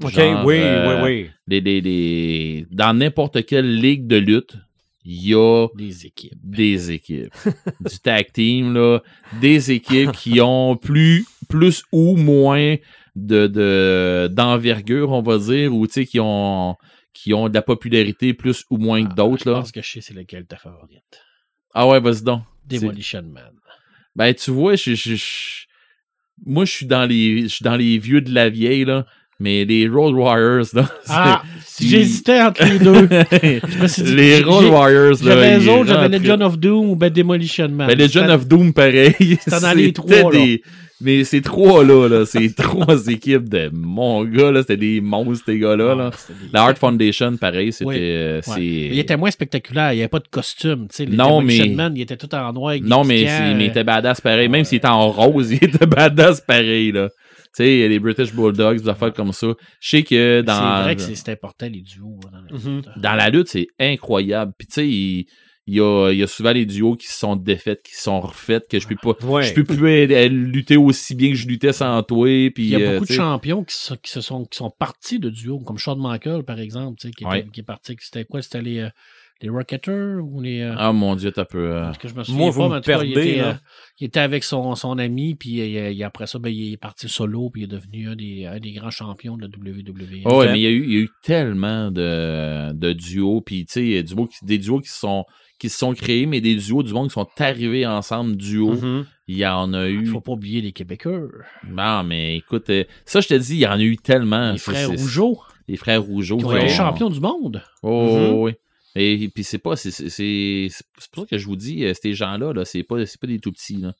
OK, 0.02 0.10
Genre, 0.12 0.44
oui, 0.44 0.56
euh, 0.58 1.02
oui, 1.02 1.10
oui. 1.24 1.30
les- 1.46 1.60
les- 1.60 1.80
les- 1.80 2.66
Dans 2.70 2.92
n'importe 2.96 3.44
quelle 3.46 3.76
ligue 3.76 4.06
de 4.06 4.16
lutte, 4.16 4.56
il 5.04 5.28
y 5.28 5.34
a 5.34 5.68
Des 5.76 6.06
équipes. 6.06 6.32
des 6.42 6.90
équipes. 6.90 7.32
du 7.80 7.98
tag 8.00 8.32
team, 8.32 8.74
là. 8.74 9.00
Des 9.40 9.70
équipes 9.70 10.12
qui 10.12 10.40
ont 10.40 10.76
plus, 10.76 11.24
plus 11.48 11.84
ou 11.92 12.16
moins 12.16 12.74
de, 13.14 13.46
de, 13.46 14.28
d'envergure, 14.32 15.12
on 15.12 15.22
va 15.22 15.38
dire, 15.38 15.72
ou 15.72 15.86
qui 15.86 16.18
ont, 16.20 16.74
qui 17.14 17.32
ont 17.34 17.48
de 17.48 17.54
la 17.54 17.62
popularité 17.62 18.34
plus 18.34 18.64
ou 18.70 18.78
moins 18.78 19.06
que 19.06 19.14
d'autres, 19.14 19.44
Je 19.44 19.50
là. 19.50 19.56
pense 19.60 19.70
que 19.72 19.80
je 19.82 19.88
sais 19.92 20.00
c'est 20.00 20.14
lequel 20.14 20.46
ta 20.46 20.56
favorite. 20.56 21.22
Ah 21.72 21.86
ouais, 21.86 22.00
vas-y 22.00 22.22
donc. 22.22 22.42
Demolition 22.64 23.22
Man. 23.22 23.52
Ben, 24.16 24.34
tu 24.34 24.52
vois, 24.52 24.76
je, 24.76 24.94
je- 24.96 25.16
je- 25.16 25.66
moi, 26.46 26.64
je 26.66 26.72
suis 26.72 26.86
dans 26.86 27.06
les, 27.06 27.44
je 27.44 27.48
suis 27.48 27.64
dans 27.64 27.76
les 27.76 27.98
vieux 27.98 28.22
de 28.22 28.32
la 28.34 28.50
vieille, 28.50 28.84
là. 28.86 29.06
Mais 29.38 29.64
les 29.66 29.86
Road 29.86 30.14
Warriors, 30.14 30.66
là. 30.72 30.88
Ah, 31.08 31.42
j'hésitais 31.78 32.40
entre 32.40 32.64
les 32.64 32.78
deux. 32.78 33.06
Je 33.68 33.82
me 33.82 33.86
suis 33.86 34.02
dit, 34.02 34.14
les 34.14 34.42
Road 34.42 34.64
Warriors, 34.64 35.10
là. 35.10 35.16
J'avais 35.34 35.58
les 35.58 35.68
autres, 35.68 35.86
j'avais 35.88 36.08
Legend 36.18 36.42
of 36.42 36.58
Doom 36.58 36.90
ou 36.90 36.96
ben 36.96 37.10
Demolition 37.10 37.68
Man. 37.68 37.86
Ben, 37.88 37.98
Legend 37.98 38.30
of 38.30 38.46
Doom, 38.48 38.72
pareil. 38.72 39.14
C'était 39.46 39.74
les 39.74 39.92
trois, 39.92 40.32
là. 40.32 40.38
des- 40.38 40.62
Mais 41.02 41.24
ces 41.24 41.42
trois-là, 41.42 42.08
là, 42.08 42.24
ces 42.24 42.50
trois 42.54 43.06
équipes 43.08 43.46
de 43.50 43.68
mon 43.74 44.24
gars, 44.24 44.50
là, 44.50 44.62
c'était 44.62 44.78
des 44.78 45.02
monstres, 45.02 45.44
ces 45.44 45.58
gars-là. 45.58 45.94
là. 45.94 46.10
Ah, 46.14 46.16
des- 46.28 46.48
La 46.54 46.62
Art 46.62 46.78
Foundation, 46.78 47.36
pareil, 47.36 47.70
c'était. 47.74 47.84
Oui. 47.90 47.96
euh, 48.00 48.40
Ouais. 48.48 48.62
Il 48.64 48.98
était 48.98 49.18
moins 49.18 49.30
spectaculaire, 49.30 49.92
il 49.92 49.96
n'y 49.96 50.00
avait 50.00 50.08
pas 50.08 50.20
de 50.20 50.28
costume. 50.30 50.86
tu 50.88 50.96
sais, 50.96 51.04
les 51.04 51.14
Non, 51.14 51.42
mais- 51.42 51.68
Man, 51.68 51.92
il 51.94 52.00
était 52.00 52.16
tout 52.16 52.34
en 52.34 52.50
noir. 52.54 52.76
Non, 52.82 53.04
mais, 53.04 53.24
mais 53.24 53.50
il 53.60 53.62
euh, 53.66 53.68
était 53.68 53.84
badass 53.84 54.22
pareil. 54.22 54.48
Même 54.48 54.64
s'il 54.64 54.78
était 54.78 54.88
en 54.88 55.10
rose, 55.10 55.50
il 55.52 55.62
était 55.62 55.84
badass 55.84 56.40
pareil, 56.40 56.90
là. 56.92 57.10
Tu 57.56 57.64
sais, 57.64 57.88
les 57.88 57.98
British 57.98 58.34
Bulldogs, 58.34 58.80
des 58.82 58.88
affaires 58.88 59.12
comme 59.14 59.32
ça. 59.32 59.46
Je 59.80 59.88
sais 59.88 60.02
que 60.02 60.08
C'est 60.40 60.42
dans. 60.42 60.82
vrai 60.82 60.94
que 60.96 61.02
c'est 61.02 61.14
c'est 61.14 61.32
important, 61.32 61.66
les 61.70 61.80
duos. 61.80 62.20
hein, 62.26 62.30
dans 62.32 62.56
la 62.56 62.58
Mhm. 62.58 62.76
lutte. 62.76 62.88
dans 62.96 63.14
la 63.14 63.30
lutte, 63.30 63.48
c'est 63.48 63.68
incroyable. 63.80 64.52
Puis 64.58 64.66
tu 64.68 64.74
sais, 64.74 64.88
il, 64.88 65.26
il 65.68 65.74
y, 65.74 65.80
a, 65.80 66.10
il 66.12 66.18
y 66.18 66.22
a 66.22 66.26
souvent 66.28 66.52
les 66.52 66.64
duos 66.66 66.94
qui 66.94 67.08
se 67.08 67.18
sont 67.18 67.34
défaits, 67.34 67.82
qui 67.82 67.94
se 67.96 68.02
sont 68.02 68.20
refaits, 68.20 68.68
que 68.68 68.78
je 68.78 68.86
peux 68.86 68.94
pas. 68.94 69.16
Ouais. 69.26 69.42
Je 69.42 69.54
peux 69.54 69.64
plus 69.64 70.06
lutter 70.28 70.76
aussi 70.76 71.14
bien 71.16 71.30
que 71.30 71.34
je 71.34 71.48
luttais 71.48 71.72
sans 71.72 72.00
toi. 72.04 72.26
Puis, 72.54 72.64
Il 72.64 72.68
y 72.68 72.74
a 72.76 72.78
euh, 72.78 72.92
beaucoup 72.94 73.06
de 73.06 73.12
champions 73.12 73.64
qui, 73.64 73.74
se- 73.74 73.94
qui 73.94 74.10
se 74.12 74.20
sont, 74.20 74.44
qui 74.44 74.56
sont 74.58 74.70
partis 74.78 75.18
de 75.18 75.28
duos, 75.30 75.58
comme 75.58 75.78
Shawn 75.78 75.98
Michaels, 76.00 76.44
par 76.44 76.60
exemple, 76.60 76.98
tu 77.00 77.08
sais, 77.08 77.12
qui, 77.14 77.24
était- 77.24 77.30
Ouais. 77.32 77.46
qui 77.52 77.60
est 77.60 77.64
parti. 77.64 77.96
C'était 78.00 78.24
quoi 78.24 78.42
C'était 78.42 78.62
les, 78.62 78.78
euh, 78.78 78.90
les 79.42 79.48
Rocketters 79.48 80.16
ou 80.22 80.40
les. 80.40 80.60
euh, 80.62 80.74
Ah 80.78 80.92
mon 80.92 81.14
dieu, 81.16 81.30
t'as 81.30 81.44
peu. 81.44 81.58
euh, 81.74 81.82
parce 81.82 81.98
que 81.98 82.08
je 82.08 82.14
me 82.14 82.22
souviens 82.22 82.38
Moi, 82.40 82.48
pas, 82.50 82.54
vous 82.54 82.62
mais 82.62 82.68
me 82.68 82.74
en 82.76 82.80
tout 82.80 82.90
cas, 82.90 83.02
il 83.04 83.12
perdez, 83.12 83.30
était, 83.30 83.40
là. 83.42 83.48
euh, 83.48 83.54
il 84.00 84.04
était 84.06 84.20
avec 84.20 84.44
son, 84.44 84.74
son 84.74 84.98
ami, 84.98 85.34
puis 85.34 85.60
euh, 85.78 85.90
il- 85.90 86.02
après 86.04 86.26
ça, 86.26 86.38
ben, 86.38 86.48
il 86.50 86.72
est 86.72 86.76
parti 86.78 87.08
solo, 87.08 87.50
puis 87.50 87.62
il 87.62 87.64
est 87.64 87.68
devenu 87.68 88.08
un 88.08 88.16
des, 88.16 88.46
un 88.46 88.58
des 88.60 88.72
grands 88.72 88.90
champions 88.90 89.36
de 89.36 89.42
la 89.42 89.48
WWE. 89.48 90.22
Ah 90.24 90.36
ouais, 90.36 90.46
Ok. 90.46 90.52
mais 90.52 90.60
il 90.60 90.62
y, 90.62 90.66
a 90.66 90.70
eu, 90.70 90.84
il 90.84 90.92
y 90.92 90.96
a 90.96 91.00
eu 91.00 91.10
tellement 91.22 91.90
de, 91.90 92.72
de 92.72 92.92
duos, 92.92 93.40
puis 93.42 93.66
tu 93.66 93.72
sais, 94.02 94.02
des 94.42 94.58
duos 94.58 94.80
qui 94.80 94.88
se 94.88 94.98
sont 94.98 95.24
qui 95.58 95.70
se 95.70 95.78
sont 95.78 95.94
créés, 95.94 96.26
mais 96.26 96.42
des 96.42 96.54
duos 96.56 96.82
du 96.82 96.92
monde 96.92 97.08
qui 97.08 97.14
sont 97.14 97.26
arrivés 97.38 97.86
ensemble 97.86 98.36
duo. 98.36 98.72
Mhm. 98.74 99.06
Il 99.26 99.38
y 99.38 99.46
en 99.46 99.72
a 99.72 99.88
Il 99.88 100.02
eu. 100.02 100.06
faut 100.06 100.20
pas 100.20 100.32
oublier 100.32 100.60
les 100.60 100.72
Québécois. 100.72 101.18
Non, 101.66 102.02
mais 102.04 102.36
écoute, 102.36 102.70
ça 103.06 103.20
je 103.22 103.28
te 103.28 103.34
dis, 103.34 103.54
il 103.54 103.60
y 103.60 103.66
en 103.66 103.72
a 103.72 103.80
eu 103.82 103.96
tellement. 103.96 104.52
Les 104.52 104.58
frères 104.58 104.90
Rougeau, 104.90 105.38
Les 105.66 105.76
frères 105.78 106.02
Rougeau. 106.02 106.36
qui 106.36 106.44
ont 106.44 106.54
été 106.56 106.68
champions 106.68 107.08
du 107.08 107.20
monde. 107.20 107.62
Oh, 107.82 108.06
Mhm. 108.32 108.34
oui. 108.38 108.52
Et, 108.96 109.28
puis 109.28 109.44
c'est 109.44 109.58
pas, 109.58 109.76
c'est 109.76 109.90
pour 111.12 111.24
ça 111.24 111.26
que 111.30 111.38
je 111.38 111.46
vous 111.46 111.56
dis, 111.56 111.84
euh, 111.84 111.92
ces 112.00 112.14
gens-là, 112.14 112.52
là, 112.52 112.64
c'est 112.64 112.82
pas, 112.82 112.96
pas 112.96 113.26
des 113.26 113.38
tout 113.38 113.52
petits. 113.52 113.76
Là. 113.76 113.94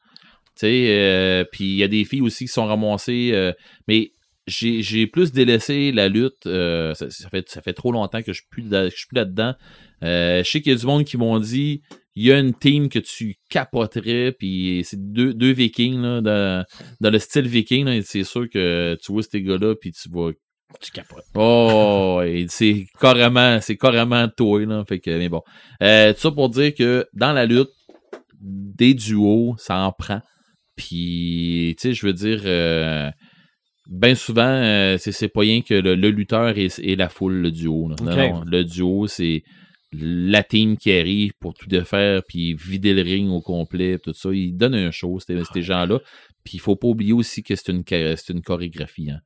Tu 0.55 0.60
sais, 0.60 0.86
euh, 0.89 1.44
puis 1.52 1.64
il 1.64 1.77
y 1.77 1.82
a 1.82 1.89
des 1.89 2.05
filles 2.05 2.23
aussi 2.23 2.47
qui 2.47 2.52
sont 2.52 2.64
ramassées, 2.64 3.31
euh, 3.35 3.52
mais 3.86 4.12
j'ai 4.47 5.06
plus 5.06 5.32
délaissé 5.32 5.93
la 5.93 6.09
lutte. 6.09 6.44
ça, 6.44 7.28
fait, 7.31 7.48
ça 7.48 7.60
fait 7.60 7.74
trop 7.74 7.93
longtemps 7.93 8.23
que 8.23 8.32
je 8.32 8.40
suis 8.40 8.48
plus, 8.48 8.62
là- 8.62 8.89
je 8.89 8.97
suis 8.97 9.06
plus 9.09 9.16
là-dedans. 9.16 9.55
Je 10.02 10.43
sais 10.44 10.62
qu'il 10.62 10.73
y 10.73 10.74
a 10.74 10.78
du 10.78 10.86
monde 10.86 11.05
qui 11.05 11.16
m'ont 11.16 11.39
dit 11.40 11.82
il 12.14 12.24
y 12.24 12.32
a 12.32 12.39
une 12.39 12.55
team 12.55 12.89
que 12.89 12.98
tu 12.98 13.36
capoterais, 13.51 14.32
puis 14.32 14.82
c'est 14.85 15.12
deux, 15.12 15.35
deux 15.35 15.52
vikings 15.52 16.01
là, 16.01 16.20
dans, 16.23 16.64
dans 17.01 17.10
le 17.10 17.18
style 17.18 17.47
viking. 17.47 18.01
C'est 18.02 18.24
sûr 18.24 18.48
que 18.48 18.97
tu 19.02 19.12
vois 19.12 19.23
ces 19.23 19.43
gars-là, 19.43 19.74
puis 19.74 19.93
tu 19.93 20.09
vas 20.09 20.31
Tu 20.80 20.90
capotes. 20.90 21.24
Oh, 21.34 22.22
c'est 22.48 22.86
carrément, 23.01 23.60
c'est 23.60 23.76
carrément 23.76 24.28
toi, 24.28 24.64
là. 24.66 24.84
Fait 24.86 24.98
que, 24.98 25.10
mais 25.16 25.28
bon. 25.28 25.43
Euh, 25.82 26.12
tout 26.12 26.20
ça 26.20 26.30
pour 26.30 26.48
dire 26.51 26.74
que 26.74 27.06
dans 27.14 27.32
la 27.32 27.47
lutte, 27.47 27.70
des 28.40 28.94
duos, 28.94 29.55
ça 29.59 29.78
en 29.78 29.93
prend. 29.93 30.20
Puis, 30.76 31.74
tu 31.78 31.88
sais, 31.88 31.94
je 31.94 32.06
veux 32.06 32.12
dire, 32.12 32.43
euh, 32.44 33.10
ben 33.88 34.14
souvent, 34.14 34.43
euh, 34.43 34.98
c'est, 34.98 35.28
pas 35.28 35.40
rien 35.40 35.62
que 35.62 35.74
le, 35.74 35.94
le 35.94 36.10
lutteur 36.10 36.56
et, 36.59 36.68
et 36.82 36.97
la 36.97 37.09
foule, 37.09 37.34
le 37.34 37.51
duo. 37.51 37.88
là. 37.88 37.97
Non, 38.02 38.16
non, 38.16 38.44
le 38.44 38.64
duo, 38.64 39.06
c'est 39.06 39.43
la 39.93 40.43
team 40.43 40.76
qui 40.76 40.93
arrive 40.93 41.32
pour 41.40 41.55
tout 41.55 41.68
défaire, 41.68 42.22
puis 42.28 42.55
vider 42.55 42.93
le 42.93 43.02
ring 43.02 43.30
au 43.30 43.40
complet, 43.40 43.98
tout 43.98 44.12
ça. 44.12 44.30
Ils 44.32 44.55
donnent 44.55 44.74
un 44.74 44.90
show, 44.90 45.18
ces, 45.20 45.43
ces 45.52 45.62
gens-là. 45.62 46.01
Puis, 46.44 46.55
il 46.55 46.60
faut 46.60 46.76
pas 46.76 46.88
oublier 46.88 47.14
aussi 47.14 47.43
que 47.43 47.55
c'est 47.55 47.72
une, 47.72 47.84
une 48.28 48.43
chorégraphie. 48.43 49.10
Hein. 49.10 49.20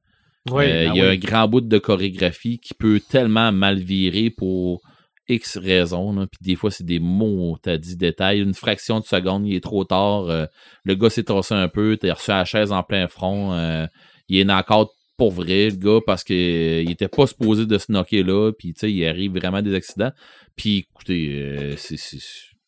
Oui, 0.50 0.64
Euh, 0.64 0.86
ben 0.86 0.92
il 0.94 0.98
y 0.98 1.00
a 1.02 1.08
oui. 1.08 1.12
un 1.12 1.16
grand 1.16 1.48
bout 1.48 1.60
de 1.60 1.78
chorégraphie 1.78 2.58
qui 2.58 2.74
peut 2.74 3.00
tellement 3.00 3.52
mal 3.52 3.78
virer 3.78 4.30
pour 4.30 4.80
X 5.28 5.58
raisons. 5.58 6.12
là. 6.12 6.26
Puis 6.26 6.38
des 6.40 6.56
fois, 6.56 6.70
c'est 6.70 6.84
des 6.84 6.98
mots, 6.98 7.56
t'as 7.62 7.76
dit 7.76 7.96
détails. 7.96 8.40
Une 8.40 8.54
fraction 8.54 9.00
de 9.00 9.04
seconde, 9.04 9.46
il 9.46 9.54
est 9.54 9.62
trop 9.62 9.84
tard. 9.84 10.28
euh, 10.30 10.46
le 10.84 10.94
gars 10.94 11.10
s'est 11.10 11.24
tassé 11.24 11.54
un 11.54 11.68
peu, 11.68 11.96
t'as 11.96 12.14
reçu 12.14 12.30
la 12.30 12.44
chaise 12.44 12.72
en 12.72 12.82
plein 12.82 13.06
front. 13.06 13.52
euh, 13.52 13.86
il 14.28 14.38
est 14.38 14.52
encore 14.52 14.94
pour 15.18 15.32
vrai, 15.32 15.68
le 15.68 15.76
gars, 15.76 16.00
parce 16.06 16.24
qu'il 16.24 16.90
était 16.90 17.08
pas 17.08 17.26
supposé 17.26 17.66
de 17.66 17.76
se 17.76 17.92
knocker 17.92 18.22
là. 18.22 18.52
Puis 18.58 18.72
tu 18.72 18.80
sais, 18.80 18.92
il 18.92 19.04
arrive 19.06 19.32
vraiment 19.36 19.60
des 19.60 19.74
accidents. 19.74 20.12
Puis 20.56 20.86
écoutez, 20.90 21.76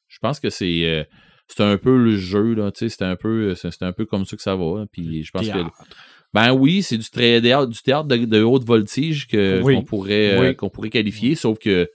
je 0.08 0.18
pense 0.20 0.38
que 0.38 0.50
c'est. 0.50 1.06
c'est 1.48 1.62
un 1.62 1.78
peu 1.78 1.96
le 1.96 2.16
jeu, 2.16 2.52
là, 2.54 2.70
tu 2.70 2.80
sais, 2.80 2.88
c'est 2.90 3.04
un 3.04 3.16
peu, 3.16 3.54
un 3.80 3.92
peu 3.92 4.04
comme 4.04 4.26
ça 4.26 4.36
que 4.36 4.42
ça 4.42 4.54
va. 4.54 4.80
hein. 4.82 4.86
Puis 4.92 5.22
je 5.24 5.30
pense 5.30 5.46
que. 5.54 5.58
Ben 6.34 6.52
oui, 6.52 6.82
c'est 6.82 6.96
du, 6.98 7.08
théâtre- 7.10 7.66
du 7.68 7.82
théâtre 7.82 8.08
de, 8.08 8.16
de 8.16 8.42
haute 8.42 8.64
voltige 8.64 9.26
que, 9.26 9.60
Oui. 9.62 9.74
qu'on 9.74 9.82
pourrait, 9.84 10.32
euh, 10.38 10.54
qu'on 10.54 10.70
pourrait 10.70 10.90
qualifier, 10.90 11.34
sauf 11.34 11.58
que 11.58 11.90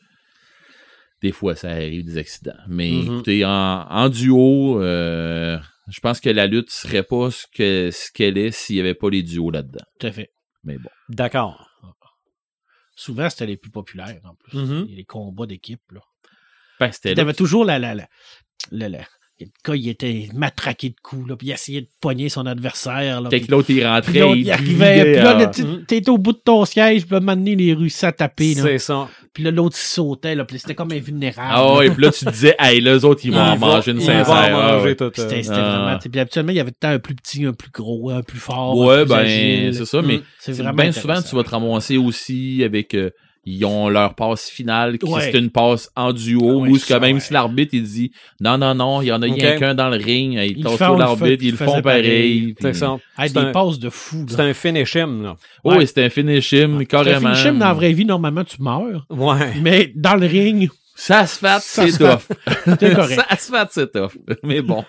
des 1.22 1.32
fois, 1.32 1.56
ça 1.56 1.72
arrive 1.72 2.06
des 2.06 2.18
accidents. 2.18 2.54
Mais 2.68 2.92
Mhm. 2.92 3.02
écoutez, 3.04 3.44
en, 3.46 3.50
en 3.90 4.10
duo, 4.10 4.82
euh, 4.82 5.58
je 5.88 6.00
pense 6.00 6.20
que 6.20 6.30
la 6.30 6.46
lutte 6.46 6.70
serait 6.70 7.02
pas 7.04 7.32
ce 7.32 7.48
que 7.52 7.90
ce 7.92 8.12
qu'elle 8.12 8.38
est 8.38 8.52
s'il 8.52 8.76
n'y 8.76 8.82
avait 8.82 8.94
pas 8.94 9.10
les 9.10 9.24
duos 9.24 9.50
là-dedans. 9.50 9.84
Tout 10.00 10.08
à 10.08 10.12
fait. 10.12 10.30
Mais 10.64 10.78
bon. 10.78 10.90
D'accord. 11.10 11.64
Souvent, 12.96 13.30
c'était 13.30 13.46
les 13.46 13.58
plus 13.58 13.70
populaires, 13.72 14.20
en 14.24 14.34
plus. 14.36 14.58
Mhm. 14.58 14.88
Les 14.90 15.06
combats 15.06 15.46
d'équipe, 15.46 15.82
là. 15.92 16.02
Ben, 16.80 16.92
c'était 16.92 17.14
là. 17.16 17.22
avait 17.22 17.34
toujours 17.34 17.64
la, 17.66 17.78
la, 17.80 17.94
la, 17.96 18.08
la, 18.72 18.90
la- 18.90 19.08
le 19.46 19.46
gars, 19.66 19.76
il 19.76 19.90
était 19.90 20.30
matraqué 20.34 20.90
de 20.90 20.96
coups, 21.04 21.30
là, 21.30 21.36
puis 21.36 21.48
il 21.48 21.52
essayait 21.52 21.82
de 21.82 21.88
pogner 22.02 22.28
son 22.30 22.46
adversaire. 22.48 23.22
Là, 23.22 23.30
Fait 23.30 23.38
puis- 23.38 23.48
que 23.48 23.52
l'autre, 23.52 23.70
il 23.70 23.86
rentrait. 23.86 24.12
puis 24.12 24.22
il 24.32 24.38
il 24.48 24.52
arrivait, 24.52 25.04
puis 25.14 25.24
là, 25.24 25.34
ah. 25.36 25.40
là, 25.40 25.48
tu- 25.48 25.86
t'étais 25.86 26.10
au 26.10 26.18
bout 26.18 26.32
de 26.34 26.40
ton 26.44 26.66
siège, 26.66 27.06
puis 27.06 27.14
là, 27.14 27.20
m'amener 27.20 27.56
les 27.56 27.74
Russes 27.74 28.04
à 28.04 28.12
taper, 28.12 28.56
là. 28.56 28.62
C'est 28.64 28.80
ça. 28.80 29.08
Puis 29.34 29.44
là, 29.44 29.52
l'autre, 29.52 29.76
il 29.80 29.88
sautait, 29.88 30.34
là, 30.34 30.46
puis 30.46 30.58
c'était 30.58 30.74
comme 30.74 30.92
invulnérable. 30.92 31.48
Ah 31.52 31.58
là. 31.62 31.76
ouais, 31.76 31.90
puis 31.92 32.02
là, 32.04 32.12
tu 32.12 32.26
disais, 32.26 32.56
hey, 32.58 32.82
les 32.82 33.06
autres, 33.06 33.22
ils 33.24 33.32
vont 33.32 33.38
en 33.40 33.58
manger 33.58 33.92
une 33.92 34.00
sincère. 34.02 34.26
Ah, 34.30 34.50
manger 34.50 34.96
ouais. 35.00 35.12
C'était 35.16 35.44
c'était 35.44 35.54
Ah. 35.54 35.78
vraiment. 35.84 35.98
tu 35.98 36.04
sais, 36.04 36.10
Puis 36.10 36.20
habituellement, 36.20 36.52
il 36.52 36.56
y 36.56 36.60
avait 36.60 36.72
temps 36.72 36.90
un 36.90 37.00
plus 37.00 37.14
petit, 37.16 37.46
un 37.46 37.54
plus 37.54 37.70
gros, 37.72 38.10
un 38.10 38.24
plus 38.24 38.40
fort. 38.40 38.76
Ouais, 38.76 39.02
un 39.02 39.06
plus 39.06 39.10
ben, 39.14 39.74
c'est 39.74 39.86
ça, 39.86 40.02
mais 40.02 40.18
Mm. 40.18 40.24
c'est 40.40 40.54
C'est 40.54 40.64
vraiment. 40.64 40.82
bien 40.82 40.92
souvent, 40.92 41.22
tu 41.22 41.36
vas 41.36 41.44
te 41.44 41.50
ramasser 41.52 41.98
aussi 41.98 42.64
avec. 42.64 42.96
euh, 42.96 43.12
ils 43.50 43.64
ont 43.66 43.88
leur 43.90 44.14
passe 44.14 44.50
finale, 44.50 44.98
qui 44.98 45.10
Ouais. 45.10 45.22
c'est 45.32 45.38
une 45.38 45.50
passe 45.50 45.90
en 45.96 46.12
duo, 46.12 46.62
Ouais, 46.62 46.70
où 46.70 46.74
que 46.74 46.80
ça, 46.80 47.00
même 47.00 47.16
ouais. 47.16 47.20
si 47.22 47.32
l'arbitre 47.34 47.74
il 47.74 47.84
dit 47.84 48.12
non, 48.42 48.58
non, 48.58 48.76
non, 48.76 49.02
il 49.02 49.08
y 49.08 49.12
en 49.14 49.22
a 49.22 49.28
Ok. 49.28 49.36
rien 49.36 49.58
qu'un 49.58 49.74
dans 49.74 49.90
le 49.90 49.96
ring, 49.98 50.34
ils 50.34 50.58
Ils 50.58 50.64
tassent 50.64 50.74
font- 50.74 50.78
sur 50.86 50.96
ils 50.96 51.00
l'arbitre, 51.00 51.26
font- 51.26 51.48
ils 51.48 51.52
le 51.52 51.58
font 51.58 51.82
pareil. 51.82 52.56
C'est. 52.60 52.68
Hey, 52.68 52.74
C'est 53.30 53.34
des 53.34 53.40
un, 53.40 53.52
passes 53.52 53.80
de 53.80 53.90
fou. 53.90 54.26
c'est 54.28 54.40
un 54.40 54.54
finish 54.54 54.96
him, 54.96 55.24
là. 55.24 55.36
Oh, 55.64 55.72
Ouais. 55.72 55.78
oui, 55.80 55.88
c'était 55.88 56.04
un 56.04 56.10
finish 56.10 56.52
him, 56.52 56.80
Un 56.82 56.86
carrément. 56.86 57.34
finish 57.34 57.46
him, 57.46 57.58
dans 57.60 57.68
la 57.68 57.74
vraie 57.74 57.94
vie, 57.94 58.06
normalement, 58.06 58.44
tu 58.44 58.62
meurs. 58.62 59.06
Ouais. 59.10 59.54
Mais 59.62 59.92
dans 59.96 60.16
le 60.16 60.28
ring, 60.28 60.70
Ça 61.00 61.28
se 61.28 61.38
fait, 61.38 61.60
c'est 61.62 61.96
tough. 61.98 62.28
c'est 62.80 62.96
correct. 62.96 63.22
ça 63.30 63.38
se 63.38 63.52
fait, 63.52 63.68
c'est 63.70 63.92
tough. 63.92 64.12
Mais 64.44 64.62
bon. 64.64 64.84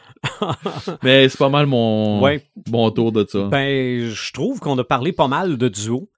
Mais 1.02 1.28
c'est 1.28 1.39
pas 1.39 1.48
mal 1.51 1.66
mon, 1.66 2.20
Ouais. 2.22 2.43
mon 2.70 2.90
tour 2.90 3.12
de 3.12 3.26
ça. 3.28 3.44
Ben, 3.44 4.09
je 4.10 4.32
trouve 4.32 4.59
qu'on 4.59 4.76
a 4.78 4.85
parlé 4.85 5.12
pas 5.12 5.28
mal 5.28 5.56
de 5.59 5.68
duo. 5.68 6.09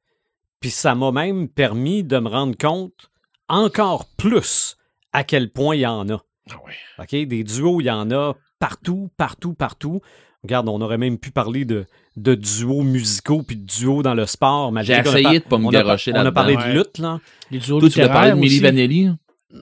Puis 0.60 0.70
ça 0.70 0.94
m'a 0.94 1.10
même 1.10 1.48
permis 1.48 2.04
de 2.04 2.18
me 2.18 2.28
rendre 2.28 2.56
compte 2.56 3.10
encore 3.48 4.06
plus 4.16 4.76
à 5.12 5.24
quel 5.24 5.50
point 5.50 5.74
il 5.76 5.80
y 5.80 5.86
en 5.86 6.08
a. 6.10 6.22
Ah. 6.50 7.02
OK? 7.02 7.10
Des 7.26 7.44
duos, 7.44 7.80
il 7.80 7.84
y 7.86 7.90
en 7.90 8.10
a 8.10 8.36
partout, 8.58 9.10
partout, 9.16 9.54
partout. 9.54 10.00
Regarde, 10.42 10.68
on 10.68 10.80
aurait 10.80 10.98
même 10.98 11.18
pu 11.18 11.30
parler 11.30 11.64
de, 11.64 11.86
de 12.16 12.34
duos 12.34 12.82
musicaux 12.82 13.42
puis 13.42 13.56
de 13.56 13.64
duos 13.64 14.02
dans 14.02 14.14
le 14.14 14.26
sport. 14.26 14.72
J'ai 14.82 14.94
essayé 14.98 15.22
par- 15.22 15.32
de 15.34 15.38
pas 15.40 15.58
me 15.58 15.64
on 15.66 15.68
a- 15.68 15.72
garocher 15.72 16.12
On 16.14 16.18
a 16.26 16.32
parlé 16.32 16.56
de 16.56 16.60
Ouais. 16.60 16.74
lutte, 16.74 16.98
là. 16.98 17.20
Les 17.50 17.58
duos 17.58 17.80
Toi, 17.80 17.88
tu 17.88 17.94
voulais 18.00 18.08
parler 18.08 18.30
de 18.32 18.36
littéraires 18.36 18.36
Milli. 18.36 18.60
Vanelli? 18.60 19.10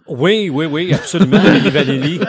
Oui, 0.08 0.50
oui, 0.50 0.66
oui, 0.66 0.92
absolument. 0.94 1.40
Milli 1.42 1.70
Vanilli. 1.70 2.20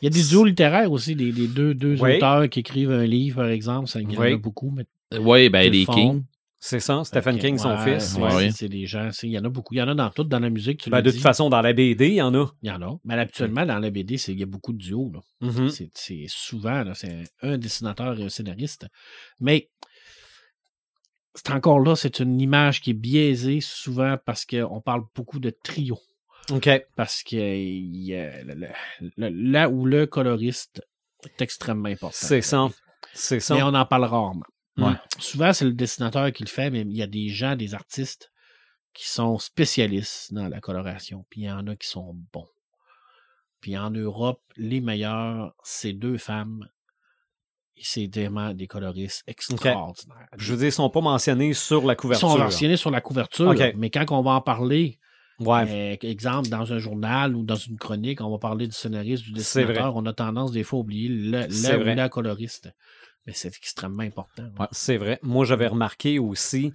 Il 0.00 0.04
y 0.04 0.06
a 0.06 0.10
des 0.10 0.22
duos 0.24 0.44
littéraires 0.44 0.92
aussi, 0.92 1.14
des, 1.16 1.32
des 1.32 1.46
deux, 1.46 1.74
deux 1.74 1.96
Oui. 2.00 2.16
auteurs 2.16 2.48
qui 2.48 2.60
écrivent 2.60 2.90
un 2.90 3.04
livre, 3.04 3.36
par 3.42 3.48
exemple. 3.50 3.88
Ça, 3.88 4.00
il 4.00 4.12
y 4.12 4.16
en 4.16 4.20
Oui. 4.20 4.32
a 4.32 4.36
beaucoup. 4.36 4.70
Mais 4.74 4.84
Oui, 5.18 5.48
ben 5.48 5.70
les 5.70 5.84
font. 5.84 6.22
C'est 6.60 6.80
ça, 6.80 7.04
Stephen 7.04 7.38
King, 7.38 7.56
son 7.56 7.76
fils. 7.78 8.14
ouais, 8.16 8.22
ouais. 8.22 8.34
ouais. 8.34 8.50
c'est- 8.50 8.68
des 8.68 8.84
gens, 8.86 9.10
il 9.22 9.30
y 9.30 9.38
en 9.38 9.44
a 9.44 9.48
beaucoup. 9.48 9.74
Il 9.74 9.78
y 9.78 9.82
en 9.82 9.86
a 9.88 9.94
dans 9.94 10.10
tout, 10.10 10.24
dans 10.24 10.40
la 10.40 10.50
musique, 10.50 10.80
tu 10.82 10.90
Ben, 10.90 11.00
de 11.02 11.10
toute 11.12 11.20
façon, 11.20 11.48
dans 11.48 11.60
la 11.62 11.72
BD, 11.72 12.08
il 12.08 12.14
y 12.14 12.22
en 12.22 12.34
a. 12.34 12.46
Il 12.62 12.68
y 12.68 12.72
en 12.72 12.82
a. 12.82 12.98
Mais 13.04 13.14
habituellement, 13.14 13.64
dans 13.64 13.78
la 13.78 13.90
BD, 13.90 14.16
il 14.28 14.40
y 14.40 14.42
a 14.42 14.46
beaucoup 14.46 14.72
de 14.72 14.78
duos. 14.78 15.12
Mhm. 15.40 15.70
C'est- 15.70 16.26
souvent, 16.26 16.82
c'est 16.94 17.22
un 17.42 17.58
dessinateur 17.58 18.18
et 18.18 18.24
un 18.24 18.28
scénariste. 18.28 18.86
Mais 19.40 19.70
c'est 21.34 21.50
encore 21.52 21.78
là, 21.78 21.94
c'est 21.94 22.18
une 22.18 22.40
image 22.40 22.80
qui 22.80 22.90
est 22.90 22.94
biaisée 22.94 23.60
souvent 23.60 24.16
parce 24.26 24.44
qu'on 24.44 24.80
parle 24.80 25.02
beaucoup 25.14 25.38
de 25.38 25.50
trio. 25.50 25.98
OK. 26.50 26.68
Parce 26.96 27.22
que 27.22 27.36
il 27.36 28.02
y 28.04 28.14
a 28.16 28.42
le- 28.42 28.54
le- 28.54 28.68
le- 29.16 29.50
là 29.52 29.68
où 29.68 29.86
le 29.86 30.06
coloriste 30.06 30.82
est 31.24 31.40
extrêmement 31.40 31.88
important. 31.88 32.16
C'est 32.18 32.42
ça. 32.42 32.68
C'est 33.12 33.38
ça. 33.40 33.54
Mais 33.54 33.62
on 33.62 33.74
en 33.74 33.84
parle 33.86 34.04
rarement. 34.04 34.42
Ouais. 34.78 34.94
Souvent, 35.18 35.52
c'est 35.52 35.64
le 35.64 35.72
dessinateur 35.72 36.32
qui 36.32 36.44
le 36.44 36.48
fait, 36.48 36.70
mais 36.70 36.82
il 36.82 36.96
y 36.96 37.02
a 37.02 37.06
des 37.06 37.28
gens, 37.28 37.56
des 37.56 37.74
artistes 37.74 38.30
qui 38.94 39.08
sont 39.08 39.38
spécialistes 39.38 40.32
dans 40.32 40.48
la 40.48 40.60
coloration. 40.60 41.24
Puis 41.30 41.42
il 41.42 41.44
y 41.44 41.50
en 41.50 41.66
a 41.66 41.76
qui 41.76 41.88
sont 41.88 42.16
bons. 42.32 42.48
Puis 43.60 43.76
en 43.76 43.90
Europe, 43.90 44.40
les 44.56 44.80
meilleurs, 44.80 45.54
c'est 45.64 45.92
deux 45.92 46.16
femmes. 46.16 46.68
Et 47.76 47.82
c'est 47.84 48.06
vraiment 48.12 48.52
des 48.54 48.66
coloristes 48.66 49.22
extraordinaires. 49.28 50.28
Je 50.36 50.52
veux 50.52 50.58
dire, 50.58 50.66
ils 50.68 50.72
sont 50.72 50.90
pas 50.90 51.00
mentionnés 51.00 51.52
sur 51.54 51.84
la 51.86 51.92
Ils 51.92 51.96
couverture. 51.96 52.30
sont 52.30 52.38
mentionnés 52.38 52.76
sur 52.76 52.90
la 52.90 53.00
couverture, 53.00 53.54
mais 53.76 53.90
quand 53.90 54.04
on 54.10 54.22
va 54.22 54.32
en 54.32 54.40
parler, 54.40 54.98
Ouais. 55.38 55.94
euh, 56.02 56.08
exemple, 56.08 56.48
dans 56.48 56.72
un 56.72 56.78
journal 56.78 57.36
ou 57.36 57.44
dans 57.44 57.54
une 57.54 57.78
chronique, 57.78 58.20
on 58.20 58.30
va 58.30 58.38
parler 58.38 58.66
du 58.66 58.74
scénariste, 58.74 59.22
du 59.22 59.30
dessinateur, 59.32 59.94
on 59.94 60.04
a 60.06 60.12
tendance 60.12 60.50
des 60.50 60.64
fois 60.64 60.78
à 60.78 60.80
oublier 60.80 61.08
le, 61.08 61.44
ou 61.46 61.94
la 61.94 62.08
coloriste. 62.08 62.70
Mais 63.28 63.34
c'est 63.34 63.48
extrêmement 63.48 64.02
important. 64.02 64.44
Ouais, 64.58 64.66
c'est 64.72 64.96
vrai. 64.96 65.18
Moi, 65.22 65.44
j'avais 65.44 65.66
remarqué 65.66 66.18
aussi, 66.18 66.72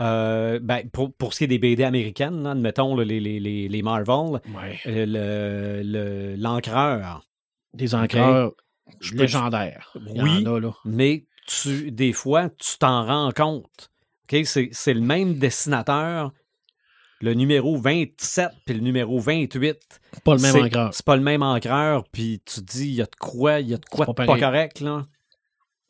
euh, 0.00 0.60
ben, 0.62 0.88
pour, 0.88 1.12
pour 1.12 1.32
ce 1.34 1.38
qui 1.38 1.44
est 1.44 1.48
des 1.48 1.58
BD 1.58 1.82
américaines, 1.82 2.44
là, 2.44 2.52
admettons 2.52 2.96
les, 2.96 3.18
les, 3.20 3.40
les, 3.40 3.68
les 3.68 3.82
Marvel, 3.82 4.40
Ouais. 4.54 4.78
euh, 4.86 5.04
le- 5.04 5.82
le- 5.82 6.36
l'encreur, 6.36 7.26
Des 7.74 7.94
encreurs 7.96 8.52
légendaires. 9.12 9.92
Il 10.06 10.16
y 10.16 10.22
Oui. 10.22 10.46
en 10.46 10.54
a, 10.54 10.60
là. 10.60 10.70
mais 10.84 11.26
tu, 11.48 11.90
des 11.90 12.12
fois, 12.12 12.50
tu 12.50 12.78
t'en 12.78 13.04
rends 13.04 13.32
compte. 13.32 13.90
OK? 14.32 14.44
C'est, 14.44 14.94
le 14.94 15.00
même 15.00 15.34
dessinateur, 15.34 16.32
le 17.20 17.34
numéro 17.34 17.76
27 17.76 18.50
puis 18.64 18.74
le 18.76 18.80
numéro 18.80 19.18
28. 19.18 19.76
Pas 20.24 20.34
le 20.36 20.40
même 20.40 20.56
encreur. 20.66 20.94
C'est 20.94 21.04
pas 21.04 21.16
le 21.16 21.22
même 21.22 21.42
encreur, 21.42 22.04
puis 22.12 22.40
tu 22.44 22.60
te 22.60 22.72
dis, 22.72 22.86
il 22.88 22.94
y 22.94 23.02
a 23.02 23.06
de 23.06 23.16
quoi, 23.18 23.58
il 23.60 23.68
y 23.70 23.74
a 23.74 23.78
de 23.78 23.84
quoi 23.86 24.06
pas 24.06 24.14
pas, 24.24 24.38
correct, 24.38 24.80
là. 24.80 25.02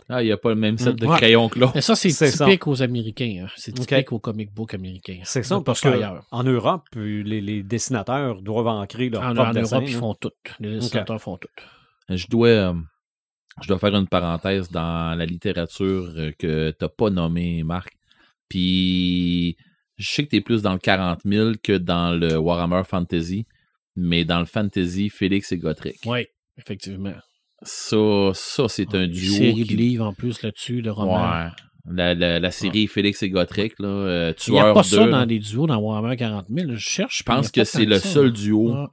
Ah, 0.09 0.23
il 0.23 0.27
n'y 0.27 0.33
a 0.33 0.37
pas 0.37 0.51
le 0.51 0.55
même 0.57 0.79
set 0.79 0.95
Mm. 0.95 0.99
de 1.01 1.07
Ouais. 1.07 1.17
crayons 1.17 1.49
que 1.49 1.59
là. 1.59 1.73
Mais 1.75 1.81
ça, 1.81 1.97
c'est 1.97 2.11
ça. 2.11 2.45
typique 2.45 2.67
aux 2.69 2.81
Américains. 2.83 3.45
hein. 3.47 3.51
C'est 3.57 3.73
typique 3.73 4.13
aux 4.13 4.21
comic 4.21 4.53
books 4.55 4.75
américains. 4.75 5.21
C'est 5.25 5.43
ça, 5.43 5.61
parce 5.61 5.81
ça 5.81 5.91
que 5.91 5.97
ailleurs. 5.97 6.25
en 6.31 6.45
Europe, 6.45 6.85
les, 6.95 7.41
les 7.41 7.63
dessinateurs 7.65 8.41
doivent 8.43 8.69
ancrer 8.69 9.09
leur 9.09 9.23
En, 9.23 9.35
propre 9.35 9.51
en 9.51 9.53
dessin, 9.53 9.77
Europe, 9.79 9.89
ils 9.91 9.95
font 9.97 10.15
tout. 10.15 10.31
Les 10.61 10.75
dessinateurs 10.77 11.21
font 11.21 11.37
tout. 11.39 11.49
Je 12.09 12.27
dois, 12.29 12.49
euh, 12.49 12.75
je 13.63 13.67
dois 13.69 13.79
faire 13.81 13.95
une 13.97 14.07
parenthèse 14.07 14.71
dans 14.71 15.17
la 15.19 15.27
littérature 15.27 16.13
euh, 16.17 16.31
que 16.39 16.71
t'as 16.71 16.89
pas 16.89 17.11
nommé, 17.11 17.65
Marc. 17.65 17.93
Puis, 18.49 19.57
je 19.99 20.09
sais 20.11 20.25
que 20.25 20.31
t'es 20.31 20.41
plus 20.41 20.63
dans 20.63 20.73
le 20.73 20.79
40 20.79 21.21
000 21.25 21.53
que 21.63 21.73
dans 21.77 22.13
le 22.19 22.37
Warhammer 22.39 22.83
Fantasy, 22.85 23.47
mais 23.97 24.25
dans 24.25 24.39
le 24.39 24.45
Fantasy, 24.47 25.09
Félix 25.09 25.51
et 25.53 25.59
Gotrek. 25.59 25.97
Oui, 26.07 26.27
effectivement. 26.59 27.15
Ça, 27.63 28.31
ça 28.35 28.69
c'est 28.69 28.95
un 28.95 29.05
Une 29.05 29.11
duo. 29.11 29.33
série 29.35 29.63
qui- 29.65 29.75
de 29.75 29.79
livres 29.81 30.07
en 30.07 30.13
plus 30.13 30.43
là-dessus, 30.43 30.83
de 30.83 30.91
romans. 30.91 31.21
Ouais. 31.31 31.49
La, 31.89 32.15
la, 32.15 32.41
la 32.41 32.51
série 32.51 32.89
Félix 32.89 33.23
et 33.23 33.31
Gotrek, 33.31 33.75
là, 33.79 33.87
euh, 33.89 34.33
Il 34.49 34.53
n'y 34.55 34.59
a 34.59 34.73
pas 34.75 34.83
2, 34.83 34.89
ça 34.89 35.07
dans 35.07 35.25
les 35.25 35.39
duos 35.39 35.67
dans 35.69 35.77
Warhammer 35.79 36.17
40 36.17 36.47
000. 36.51 36.73
Je 36.73 36.77
cherche. 36.79 37.19
Je 37.19 37.23
pense 37.23 37.51
que 37.53 37.63
c'est 37.65 37.85
le 37.85 37.99
seul 38.01 38.33
duo. 38.33 38.73
Ouais. 38.73 38.87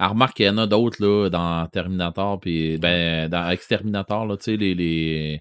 Ah, 0.00 0.08
remarque 0.08 0.36
qu'il 0.36 0.46
y 0.46 0.48
en 0.48 0.58
a 0.58 0.66
d'autres 0.66 0.96
là, 1.00 1.28
dans 1.30 1.66
Terminator, 1.68 2.40
puis 2.40 2.76
ben, 2.78 3.28
dans 3.28 3.48
Exterminator, 3.50 4.26
là, 4.26 4.36
tu 4.36 4.42
sais, 4.44 4.56
les, 4.56 4.74
les, 4.74 5.40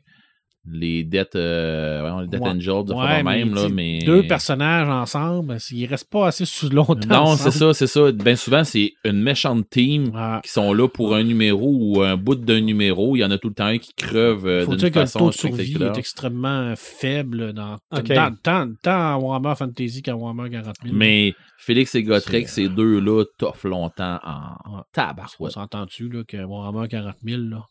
les 0.65 1.03
Death, 1.03 1.35
euh, 1.35 2.22
les 2.22 2.27
Death 2.27 2.40
Ouais. 2.41 2.49
Angels, 2.49 2.85
de 2.85 2.94
Ouais, 2.94 3.22
mais 3.22 3.40
même, 3.44 3.53
là, 3.53 3.68
mais. 3.69 3.99
Deux 3.99 4.23
personnages 4.23 4.88
ensemble, 4.88 5.57
ils 5.72 5.85
restent 5.85 6.10
pas 6.10 6.27
assez 6.27 6.45
sous 6.45 6.69
longtemps. 6.69 6.95
Non, 7.26 7.35
c'est 7.35 7.52
ça, 7.52 7.73
c'est 7.73 7.88
ça. 7.88 8.11
Ben 8.14 8.35
souvent, 8.38 8.64
c'est 8.64 8.94
une 9.03 9.22
méchante 9.22 9.69
team 9.69 10.10
Ouais. 10.15 10.40
qui 10.44 10.52
sont 10.52 10.72
là 10.73 10.88
pour 10.88 11.15
un 11.15 11.23
numéro 11.23 11.76
ou 11.80 12.02
un 12.02 12.15
bout 12.15 12.35
d'un 12.35 12.61
numéro. 12.61 13.15
Il 13.15 13.19
y 13.19 13.26
en 13.26 13.31
a 13.31 13.38
tout 13.38 13.49
le 13.49 13.53
temps 13.56 13.65
un 13.65 13.77
qui 13.77 13.94
creuve 13.94 14.48
euh, 14.48 14.64
faut 14.64 14.72
d'une 14.72 14.80
dire 14.80 14.91
que 14.91 14.99
le 14.99 15.06
façon 15.06 15.19
taux 15.19 15.30
de 15.30 15.34
survie 15.34 15.76
est 15.84 15.98
extrêmement 15.98 16.73
faible 16.77 17.52
dans, 17.53 17.77
Ok. 17.91 18.07
dans- 18.14 18.35
tant, 18.41 18.69
tant 18.81 19.15
en 19.15 19.19
Warhammer 19.22 19.56
Fantasy 19.57 20.02
qu'en 20.02 20.14
Warhammer 20.14 20.49
40 20.49 20.76
000. 20.84 20.95
Mais 20.95 21.34
Félix 21.57 21.94
et 21.95 22.03
Gotrek, 22.03 22.48
ces 22.48 22.69
deux-là, 22.69 23.23
toffent 23.38 23.65
longtemps 23.65 24.19
en 24.23 24.31
Ouais. 24.73 24.80
On 24.80 24.84
tabarouette. 24.94 25.52
s'entend-tu 25.53 26.10
là, 26.10 26.23
que 26.27 26.38
Warhammer 26.44 26.88
40 26.88 27.15
000, 27.26 27.41
là, 27.41 27.65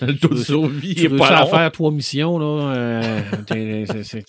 le 0.00 0.12
taux 0.18 0.28
de 0.28 0.36
survie 0.36 0.94
tu 0.94 1.04
est 1.04 1.08
pas 1.16 1.38
à 1.40 1.46
faire 1.46 1.72
trois 1.72 1.90
missions, 1.90 2.38
là, 2.38 2.74
euh, 2.76 3.20
t'es, 3.46 3.84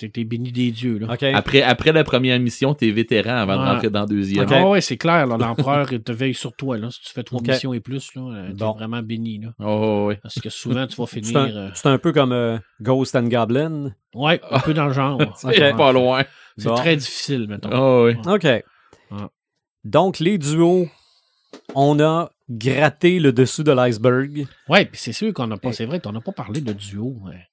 t'es 0.10 0.24
béni 0.24 0.52
des 0.52 0.72
dieux. 0.72 0.98
Là. 1.00 1.08
Après, 1.34 1.62
après 1.62 1.92
la 1.92 2.04
première 2.04 2.40
mission, 2.40 2.74
t'es 2.74 2.90
vétéran 2.92 3.36
avant 3.36 3.58
de 3.58 3.62
Ouais. 3.62 3.70
rentrer 3.72 3.90
dans 3.90 4.02
la 4.02 4.06
deuxième. 4.06 4.46
Ok. 4.46 4.52
Ah 4.54 4.70
ouais, 4.70 4.82
c'est 4.82 4.98
clair, 4.98 5.28
l'empereur 5.28 5.92
il 5.92 6.02
te 6.02 6.12
veille 6.12 6.34
sur 6.34 6.54
toi. 6.56 6.78
Là, 6.78 6.90
si 6.92 7.02
tu 7.02 7.12
fais 7.14 7.24
trois 7.24 7.42
missions 7.42 7.74
et 7.74 7.80
plus, 7.80 8.14
là, 8.16 8.22
euh, 8.34 8.48
t'es 8.50 8.54
Bon. 8.56 8.72
vraiment 8.72 9.02
béni. 9.02 9.40
Là, 9.40 9.50
Oh, 9.60 10.06
ouais. 10.08 10.20
parce 10.22 10.36
que 10.40 10.50
souvent, 10.50 10.88
tu 10.88 10.96
vas 10.96 11.06
C'est 11.10 11.24
finir. 11.24 11.38
un, 11.40 11.48
euh, 11.50 11.70
c'est 11.74 11.88
un 11.90 11.98
peu 11.98 12.12
comme 12.12 12.32
euh, 12.32 12.58
Ghost 12.82 13.16
and 13.16 13.28
Goblin. 13.28 13.92
ouais, 14.14 14.40
un 14.52 14.60
peu 14.60 14.74
dans 14.74 14.88
le 14.88 14.94
genre. 14.94 15.20
C'est 15.38 15.76
pas 15.76 15.92
loin. 15.92 16.24
C'est 16.58 16.70
Bon. 16.70 16.76
très 16.76 16.96
difficile, 16.96 17.48
mettons. 17.50 17.70
Oh, 17.74 18.06
ouais. 18.06 18.18
OK. 18.28 18.64
Donc, 19.84 20.20
les 20.20 20.38
duos, 20.38 20.88
on 21.76 22.00
a 22.00 22.30
gratté 22.50 23.20
le 23.20 23.32
dessous 23.34 23.64
de 23.64 23.72
l'iceberg. 23.72 24.46
Ouais, 24.70 24.86
puis 24.86 25.00
c'est 25.00 25.14
sûr 25.14 25.34
qu'on 25.34 25.48
n'a 25.48 25.58
pas. 25.58 25.72
C'est 25.74 25.86
vrai 25.86 26.00
qu'on 26.00 26.12
n'a 26.12 26.22
pas 26.22 26.32
parlé 26.32 26.62
de 26.62 26.74
duo. 26.74 27.16
ouais. 27.26 27.48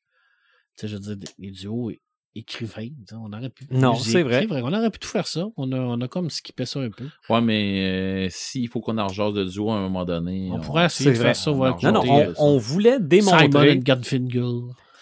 Tu 0.78 0.82
sais, 0.82 0.89
je 0.89 0.94
veux 0.97 1.14
dire, 1.16 1.28
les 1.39 1.51
duos 1.51 1.90
écrivains. 2.35 2.86
tu 2.89 2.94
sais, 3.10 3.14
On 3.14 3.31
aurait 3.32 3.51
pu. 3.51 3.66
Non, 3.70 3.94
c'est 3.94 4.23
vrai. 4.23 4.40
C'est 4.40 4.47
vrai, 4.47 4.62
on 4.64 4.73
aurait 4.73 4.90
pu 4.90 4.98
tout 4.98 5.09
faire 5.09 5.27
ça. 5.27 5.44
On 5.59 5.70
a, 5.73 5.77
on 5.78 6.01
a 6.01 6.09
comme 6.09 6.31
skippé 6.31 6.64
ça 6.64 6.81
un 6.81 6.89
peu. 6.90 7.05
Ouais, 7.28 7.40
mais 7.43 8.24
euh, 8.24 8.28
s'il 8.31 8.69
faut 8.69 8.81
qu'on 8.81 8.97
en 8.98 9.06
rejase 9.06 9.35
de 9.35 9.44
duo 9.44 9.70
à 9.70 9.77
un 9.77 9.81
moment 9.82 10.05
donné. 10.06 10.48
On 10.51 10.59
pourrait 10.60 10.86
essayer 10.86 11.10
de 11.10 11.16
vrai. 11.16 11.24
faire 11.27 11.36
ça. 11.36 11.51
On 11.52 11.59
ouais, 11.59 11.70
Non, 11.82 11.93
non, 11.93 12.01
côté, 12.01 12.10
on, 12.12 12.20
euh, 12.20 12.32
on 12.39 12.56
voulait 12.59 12.97
Simon 12.97 13.06
démontrer. 13.09 13.73
and 13.73 13.77
Garfunkel. 13.82 14.44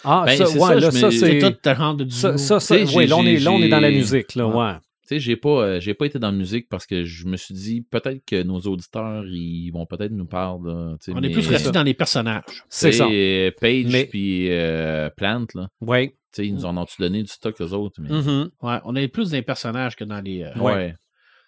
Ah, 0.03 0.23
Ben, 0.25 0.35
ça, 0.37 0.45
c'est 0.47 0.53
ouais, 0.59 0.67
ça, 0.67 0.75
là, 0.75 0.91
ça, 0.91 1.11
C'est 1.11 1.39
c'est. 1.39 1.39
tout 1.39 1.57
le 1.69 1.75
genre 1.75 1.95
de 1.95 2.03
duo. 2.05 2.37
Ça, 2.37 2.59
ça, 2.59 2.85
j'ai- 2.85 3.05
là, 3.07 3.15
on 3.17 3.23
est, 3.25 3.37
là, 3.37 3.51
on 3.51 3.61
est 3.61 3.69
dans 3.69 3.79
la 3.79 3.91
musique, 3.91 4.35
là, 4.35 4.47
Ouais. 4.47 4.73
Tu 5.03 5.15
sais, 5.15 5.19
j'ai 5.19 5.35
pas, 5.35 5.49
euh, 5.49 5.79
j'ai 5.79 5.93
pas 5.93 6.05
été 6.05 6.19
dans 6.19 6.29
la 6.31 6.37
musique 6.37 6.69
parce 6.69 6.85
que 6.85 7.03
je 7.03 7.25
me 7.25 7.35
suis 7.35 7.53
dit 7.55 7.81
peut-être 7.81 8.23
que 8.25 8.43
nos 8.43 8.59
auditeurs 8.59 9.25
ils 9.27 9.71
vont 9.71 9.85
peut-être 9.85 10.11
nous 10.11 10.25
parler. 10.27 10.71
Là, 10.71 10.95
on 11.09 11.21
est 11.23 11.29
plus 11.31 11.47
resté 11.47 11.71
dans 11.71 11.83
les 11.83 11.93
personnages. 11.95 12.43
C'est 12.69 12.91
ça. 12.91 13.05
Page 13.05 13.85
Mais- 13.91 14.05
puis 14.05 14.47
euh, 14.51 15.09
Plant, 15.09 15.45
là. 15.55 15.67
Oui. 15.81 16.09
Tu 16.09 16.15
sais, 16.43 16.47
ils 16.47 16.53
nous 16.53 16.65
en 16.65 16.77
ont-tu 16.77 17.01
donné 17.01 17.23
du 17.23 17.29
stock 17.29 17.59
aux 17.59 17.73
autres? 17.73 17.99
Mais... 18.01 18.09
Mhm. 18.09 18.51
Ouais, 18.61 18.77
on 18.85 18.95
est 18.95 19.07
plus 19.09 19.31
dans 19.31 19.35
les 19.37 19.41
personnages 19.41 19.95
que 19.97 20.03
dans 20.05 20.21
les. 20.21 20.43
euh, 20.43 20.53
Ouais. 20.59 20.95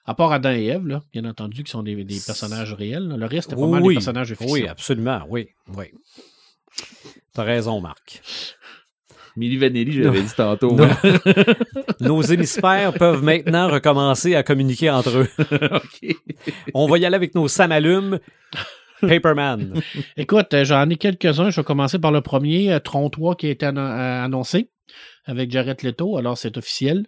À 0.06 0.14
part 0.16 0.34
Adam 0.34 0.52
et 0.52 0.66
Ève, 0.66 0.86
là, 0.86 1.02
bien 1.14 1.24
entendu, 1.24 1.64
qui 1.64 1.72
sont 1.72 1.82
des, 1.84 1.96
des 2.04 2.20
personnages 2.26 2.74
réels. 2.74 3.08
là. 3.08 3.16
Le 3.16 3.26
reste, 3.26 3.52
c'est 3.52 3.56
pas 3.56 3.68
mal 3.68 3.82
des 3.84 3.94
personnages 3.94 4.30
de 4.32 4.36
fiction. 4.36 4.54
oui, 4.54 4.68
absolument, 4.68 5.22
oui, 5.30 5.48
oui. 5.78 5.86
T'as 7.34 7.44
raison, 7.44 7.80
Marc. 7.80 8.22
Milli 9.36 9.58
Vanilli, 9.58 10.04
j'avais 10.04 10.22
dit 10.22 10.34
tantôt. 10.36 10.78
Nos 12.00 12.22
hémisphères 12.22 12.94
peuvent 12.94 13.24
maintenant 13.24 13.68
recommencer 13.68 14.36
à 14.36 14.44
communiquer 14.44 14.90
entre 14.92 15.18
eux. 15.18 15.30
OK. 15.72 16.16
On 16.74 16.88
va 16.88 16.98
y 17.00 17.06
aller 17.06 17.16
avec 17.16 17.34
nos 17.34 17.48
samalumes. 17.48 18.20
Paperman. 19.02 19.82
Écoute, 20.18 20.54
euh, 20.54 20.64
j'en 20.64 20.90
ai 20.90 20.96
quelques-uns. 20.96 21.50
Je 21.50 21.58
vais 21.62 21.64
commencer 21.66 22.00
par 22.00 22.12
le 22.12 22.22
premier, 22.22 22.72
euh, 22.72 22.80
Tron 22.80 23.10
3, 23.10 23.36
qui 23.36 23.48
a 23.48 23.50
été 23.50 23.66
euh, 23.66 24.24
annoncé 24.24 24.70
avec 25.26 25.52
Jared 25.52 25.82
Leto. 25.84 26.18
Alors, 26.18 26.38
c'est 26.38 26.58
officiel. 26.58 27.08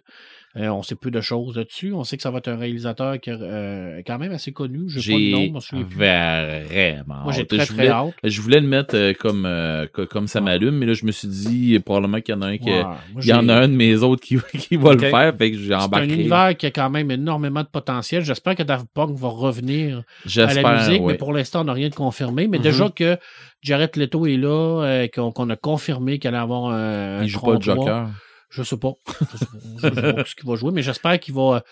Euh, 0.56 0.68
on 0.68 0.82
sait 0.82 0.94
peu 0.94 1.10
de 1.10 1.20
choses 1.20 1.56
là-dessus. 1.56 1.92
On 1.92 2.02
sait 2.02 2.16
que 2.16 2.22
ça 2.22 2.30
va 2.30 2.38
être 2.38 2.48
un 2.48 2.56
réalisateur 2.56 3.20
qui 3.20 3.28
est 3.28 3.36
euh, 3.38 4.00
quand 4.06 4.18
même 4.18 4.32
assez 4.32 4.52
connu. 4.52 4.84
Je 4.88 5.00
pas 5.12 5.18
le 5.18 5.30
nom, 5.52 5.60
J'ai 5.60 5.76
je 5.78 5.84
vraiment. 5.84 7.22
Moi, 7.24 7.32
j'ai 7.32 7.46
très, 7.46 7.58
je, 7.60 7.64
très 7.66 7.74
voulais, 7.74 7.88
hâte. 7.88 8.14
je 8.24 8.40
voulais 8.40 8.60
le 8.60 8.66
mettre 8.66 8.96
euh, 8.96 9.12
comme, 9.12 9.46
co- 9.92 10.06
comme 10.06 10.26
ça 10.28 10.38
Ouais. 10.38 10.44
m'allume, 10.46 10.76
mais 10.76 10.86
là, 10.86 10.94
je 10.94 11.04
me 11.04 11.12
suis 11.12 11.28
dit 11.28 11.78
probablement 11.80 12.20
qu'il 12.20 12.34
y 12.34 12.38
en 12.38 12.42
a 12.42 12.46
un 12.46 12.56
qui. 12.58 12.70
Ouais, 12.70 12.82
moi, 12.82 12.96
Il 13.22 13.26
y 13.26 13.32
en 13.34 13.48
a 13.48 13.54
un 13.54 13.68
de 13.68 13.74
mes 13.74 13.96
autres 14.02 14.22
qui, 14.22 14.38
qui 14.58 14.76
va 14.76 14.92
le 14.94 14.98
faire, 15.00 15.34
fait 15.36 15.50
que 15.50 15.58
j'ai 15.58 15.66
C'est 15.68 15.74
un 15.74 15.80
embarqué. 15.80 16.12
univers 16.14 16.56
qui 16.56 16.66
a 16.66 16.70
quand 16.70 16.88
même 16.90 17.10
énormément 17.10 17.62
de 17.62 17.68
potentiel. 17.68 18.24
J'espère 18.24 18.54
que 18.54 18.62
Daft 18.62 18.86
Punk 18.94 19.16
va 19.16 19.28
revenir 19.28 20.02
à 20.36 20.54
la 20.54 20.76
musique, 20.78 21.02
ouais. 21.02 21.12
mais 21.12 21.18
pour 21.18 21.32
l'instant, 21.32 21.60
on 21.60 21.64
n'a 21.64 21.72
rien 21.74 21.88
de 21.90 21.94
confirmé. 21.94 22.46
Mais 22.48 22.58
Mhm. 22.58 22.62
déjà 22.64 22.88
que 22.88 23.18
Jared 23.62 23.94
Leto 23.96 24.26
est 24.26 24.36
là, 24.36 25.06
qu'on 25.14 25.50
a 25.50 25.56
confirmé 25.56 26.18
qu'il 26.18 26.28
allait 26.28 26.38
avoir 26.38 26.66
un, 26.72 27.22
Il 27.22 27.28
joue 27.28 27.40
pas 27.40 27.52
le 27.54 27.58
3. 27.58 27.74
Joker. 27.74 28.08
Je 28.48 28.62
sais 28.62 28.76
pas. 28.76 28.92
Je 29.32 29.36
sais 29.36 29.46
pas, 29.46 29.58
je 29.82 29.94
sais 29.94 30.12
pas 30.14 30.24
ce 30.24 30.34
qu'il 30.34 30.48
va 30.48 30.54
jouer, 30.56 30.70
mais 30.72 30.82
j'espère 30.82 31.18
qu'il 31.18 31.34
va. 31.34 31.62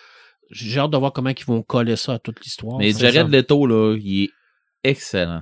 J'ai 0.51 0.81
hâte 0.81 0.91
de 0.91 0.97
voir 0.97 1.13
comment 1.13 1.31
ils 1.31 1.45
vont 1.47 1.63
coller 1.63 1.97
ça 1.97 2.15
à 2.15 2.19
toute 2.19 2.43
l'histoire. 2.45 2.79
Mais 2.79 2.93
Jared. 2.93 3.29
Leto, 3.29 3.67
là, 3.67 3.97
il 3.99 4.25
est 4.25 4.31
excellent. 4.83 5.41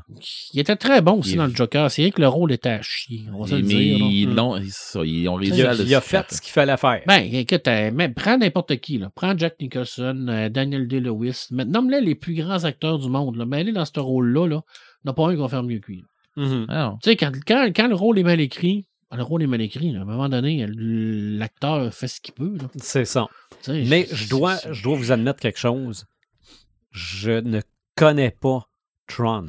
Il 0.55 0.61
était 0.61 0.77
très 0.77 1.03
bon 1.03 1.19
aussi 1.19 1.33
Il 1.33 1.39
dans 1.39 1.47
le 1.47 1.55
Joker. 1.55 1.91
C'est 1.91 2.03
vrai 2.03 2.11
que 2.13 2.21
le 2.21 2.29
rôle 2.29 2.53
était 2.53 2.69
à 2.71 2.83
chier. 2.83 3.25
On 3.35 3.43
va 3.43 3.49
se 3.49 3.55
mais 3.57 3.61
le 3.61 3.65
dire. 3.65 4.35
là. 4.35 4.61
ils, 5.05 5.29
ont 5.29 5.35
réussi 5.35 5.59
Il 5.59 5.67
à 5.67 5.71
a, 5.71 5.75
le 5.75 5.85
il 5.85 5.95
a 5.95 6.01
fait 6.01 6.33
ce 6.33 6.41
qu'il 6.41 6.53
fallait 6.53 6.77
faire. 6.77 7.03
Ben, 7.07 7.23
écoute, 7.35 7.67
euh, 7.67 7.91
mais 7.93 8.09
prends 8.11 8.39
n'importe 8.39 8.77
qui. 8.77 8.99
Là. 8.99 9.11
Prends 9.15 9.37
Jack 9.37 9.57
Nicholson, 9.61 10.27
euh, 10.29 10.49
Daniel 10.49 10.87
Day-Lewis. 10.87 11.47
mais 11.51 11.65
Nomme-les 11.65 12.01
les 12.01 12.15
plus 12.15 12.35
grands 12.35 12.63
acteurs 12.65 12.99
du 13.01 13.09
monde. 13.09 13.37
Là. 13.37 13.45
Mais 13.45 13.59
aller 13.59 13.73
dans 13.73 13.85
ce 13.85 13.99
rôle-là, 13.99 14.47
là, 14.47 14.61
il 15.05 15.07
n'y 15.07 15.11
en 15.11 15.13
a 15.13 15.15
pas 15.15 15.27
un 15.27 15.35
qui 15.35 15.41
va 15.41 15.49
faire 15.49 15.65
mieux 15.65 15.81
que 15.81 15.91
lui. 15.91 16.05
Mhm. 16.37 16.67
Ah. 16.69 16.95
Tu 17.03 17.11
sais, 17.11 17.17
quand, 17.17 17.33
quand, 17.47 17.69
quand 17.75 17.89
le 17.89 17.95
rôle 17.97 18.19
est 18.21 18.23
mal 18.23 18.41
écrit, 18.41 18.87
le 19.17 19.23
rôle 19.23 19.43
est 19.43 19.47
mal 19.47 19.61
écrit. 19.61 19.93
là. 19.93 20.01
À 20.01 20.03
un 20.03 20.07
moment 20.07 20.29
donné, 20.29 20.67
l'acteur 20.69 21.93
fait 21.93 22.09
ce 22.09 22.21
qu'il 22.21 22.35
peut. 22.35 22.57
C'est 22.77 23.05
ça. 23.05 23.27
Tu 23.63 23.71
Mais 23.89 24.07
je 24.11 24.29
dois, 24.29 24.57
je 24.71 24.83
dois 24.83 24.97
vous 24.97 25.13
admettre 25.13 25.41
quelque 25.41 25.59
chose. 25.59 26.07
Je 26.91 27.31
ne 27.33 27.61
connais 27.97 28.31
pas 28.31 28.69
Tron. 29.07 29.47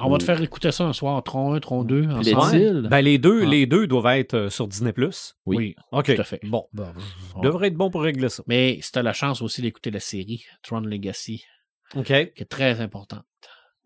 On 0.00 0.10
va 0.10 0.18
te 0.18 0.22
faire 0.24 0.40
écouter 0.40 0.70
ça 0.70 0.84
un 0.84 0.92
soir. 0.92 1.20
Tron 1.24 1.54
1, 1.54 1.60
Tron 1.60 1.82
2. 1.82 2.02
Puis 2.02 2.34
ensemble. 2.34 2.56
Est-il? 2.56 2.88
Ben, 2.88 3.00
les 3.00 3.18
deux, 3.18 3.42
Ah. 3.42 3.46
les 3.46 3.66
deux 3.66 3.88
doivent 3.88 4.06
être 4.16 4.34
euh, 4.34 4.48
sur 4.50 4.68
Disney+. 4.68 4.94
Oui. 5.44 5.74
OK. 5.90 6.14
Tout 6.14 6.20
à 6.20 6.24
fait. 6.24 6.40
Bon, 6.44 6.68
ben, 6.72 6.92
Ah. 7.34 7.40
devrait 7.42 7.66
être 7.68 7.74
bon 7.74 7.90
pour 7.90 8.02
régler 8.02 8.28
ça. 8.28 8.44
Mais 8.46 8.78
si 8.80 8.92
t'as 8.92 9.02
la 9.02 9.12
chance 9.12 9.42
aussi 9.42 9.60
d'écouter 9.60 9.90
la 9.90 9.98
série 9.98 10.44
Tron 10.62 10.80
Legacy, 10.80 11.44
OK. 11.96 12.04
qui 12.06 12.12
est 12.14 12.48
très 12.48 12.80
importante. 12.80 13.24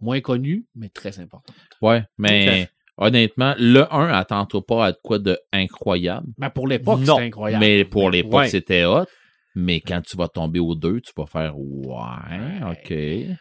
Moins 0.00 0.20
connue, 0.20 0.66
mais 0.74 0.90
très 0.90 1.18
importante. 1.18 1.56
Ouais, 1.80 2.04
mais 2.18 2.68
honnêtement, 2.98 3.55
le 3.59 3.93
1, 3.93 4.09
attends-toi 4.12 4.64
pas 4.66 4.86
à 4.86 4.93
quoi 4.93 5.19
de 5.19 5.39
incroyable. 5.52 6.27
Ben, 6.39 6.51
pour 6.51 6.69
l'époque, 6.69 7.01
Non, 7.01 7.16
c'était 7.16 7.27
incroyable. 7.27 7.64
Mais 7.64 7.85
pour 7.85 8.10
l'époque, 8.10 8.32
Ouais. 8.40 8.48
c'était 8.48 8.85
hot. 8.85 9.06
Mais 9.55 9.81
quand 9.81 10.01
tu 10.02 10.16
vas 10.16 10.28
tomber 10.28 10.60
au 10.60 10.74
2, 10.74 11.01
tu 11.01 11.12
vas 11.16 11.27
faire 11.27 11.59
Ouais, 11.59 12.60
ok. 12.70 13.36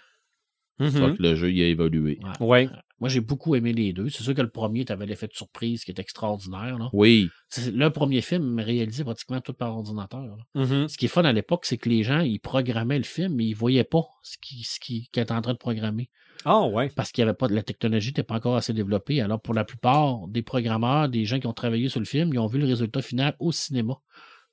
Vois 0.80 1.10
Mhm. 1.10 1.18
que 1.18 1.22
le 1.24 1.36
jeu 1.36 1.52
il 1.52 1.62
a 1.64 1.68
évolué. 1.68 2.20
Ouais. 2.42 2.48
Ouais. 2.48 2.70
Moi, 3.02 3.10
j'ai 3.10 3.20
beaucoup 3.20 3.56
aimé 3.56 3.74
les 3.74 3.92
deux. 3.92 4.10
C'est 4.10 4.24
sûr 4.24 4.34
que 4.34 4.42
le 4.42 4.50
premier, 4.50 4.86
tu 4.86 4.94
avais 4.94 5.06
l'effet 5.08 5.28
de 5.28 5.34
surprise 5.34 5.84
qui 5.84 5.92
est 5.92 6.00
extraordinaire. 6.00 6.78
là. 6.78 6.90
Oui. 6.94 7.30
C'est 7.50 7.72
le 7.72 7.90
premier 7.90 8.22
film 8.22 8.60
réalisé 8.60 9.04
pratiquement 9.04 9.42
tout 9.42 9.54
par 9.54 9.76
ordinateur. 9.76 10.22
là. 10.22 10.38
Mhm. 10.64 10.88
Ce 10.88 10.98
qui 10.98 11.06
est 11.06 11.10
fun 11.10 11.26
à 11.26 11.34
l'époque, 11.34 11.66
c'est 11.66 11.78
que 11.78 11.90
les 11.90 12.04
gens, 12.04 12.20
ils 12.20 12.40
programmaient 12.40 13.00
le 13.00 13.04
film, 13.04 13.34
mais 13.36 13.46
ils 13.48 13.54
voyaient 13.56 13.84
pas 13.84 14.04
ce 14.22 14.38
qu'ils 14.40 14.64
ce 14.64 14.80
qui, 14.80 15.10
qu'ils 15.12 15.24
étaient 15.24 15.34
en 15.34 15.42
train 15.42 15.54
de 15.54 15.58
programmer. 15.58 16.10
Ah, 16.46 16.62
ouais. 16.68 16.90
Parce 16.96 17.12
qu'il 17.12 17.22
y 17.22 17.28
avait 17.28 17.34
pas 17.36 17.48
de 17.48 17.56
la 17.56 17.64
technologie 17.64 18.10
n'était 18.10 18.24
pas 18.24 18.36
encore 18.36 18.56
assez 18.56 18.72
développée. 18.74 19.20
Alors, 19.20 19.42
pour 19.42 19.54
la 19.56 19.64
plupart 19.66 20.28
des 20.28 20.44
programmeurs, 20.44 21.10
des 21.10 21.26
gens 21.26 21.40
qui 21.40 21.48
ont 21.48 21.54
travaillé 21.54 21.90
sur 21.90 22.00
le 22.00 22.06
film, 22.06 22.32
ils 22.34 22.40
ont 22.40 22.48
vu 22.48 22.60
le 22.60 22.66
résultat 22.68 23.02
final 23.02 23.36
au 23.40 23.52
cinéma. 23.52 23.96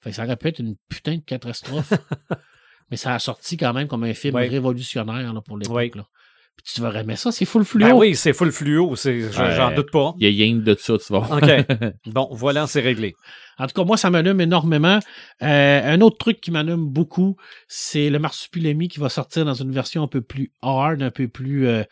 Fait 0.00 0.10
que 0.10 0.16
ça 0.16 0.24
aurait 0.24 0.36
pu 0.36 0.48
être 0.48 0.58
une 0.60 0.76
putain 0.88 1.16
de 1.16 1.22
catastrophe. 1.22 1.92
mais 2.90 2.96
ça 2.96 3.14
a 3.14 3.18
sorti 3.18 3.56
quand 3.58 3.72
même 3.74 3.88
comme 3.88 4.04
un 4.04 4.14
film 4.14 4.34
Ouais. 4.36 4.48
révolutionnaire 4.48 5.32
là, 5.34 5.40
pour 5.42 5.58
l'époque. 5.58 5.76
Ouais. 5.76 5.90
là. 5.94 6.06
Puis 6.64 6.74
tu 6.74 6.80
vas 6.82 6.90
aimer 7.00 7.16
ça, 7.16 7.32
c'est 7.32 7.44
full 7.44 7.64
fluo. 7.64 7.86
Ben 7.86 7.94
oui, 7.94 8.14
c'est 8.14 8.32
full 8.32 8.52
fluo, 8.52 8.90
Ouais. 8.90 9.28
j'en 9.32 9.72
doute 9.74 9.90
pas. 9.90 10.14
Il 10.18 10.28
y 10.28 10.42
a 10.42 10.44
rien 10.44 10.56
de 10.56 10.76
ça, 10.78 10.94
tu 10.98 11.12
vas 11.12 11.20
voir. 11.20 11.40
OK. 11.42 11.50
Bon, 12.06 12.28
voilà, 12.32 12.66
c'est 12.66 12.80
réglé. 12.80 13.14
En 13.58 13.66
tout 13.66 13.74
cas, 13.74 13.84
moi, 13.84 13.96
ça 13.96 14.10
m'allume 14.10 14.40
énormément. 14.40 14.98
Euh, 15.42 15.94
un 15.94 16.00
autre 16.00 16.18
truc 16.18 16.40
qui 16.40 16.50
m'allume 16.50 16.86
beaucoup, 16.86 17.36
c'est 17.66 18.08
le 18.10 18.18
marsupilami 18.18 18.88
qui 18.88 19.00
va 19.00 19.08
sortir 19.08 19.44
dans 19.44 19.54
une 19.54 19.72
version 19.72 20.02
un 20.02 20.08
peu 20.08 20.20
plus 20.20 20.52
hard, 20.62 21.02
un 21.02 21.10
peu 21.10 21.28
plus 21.28 21.66
euh, 21.66 21.82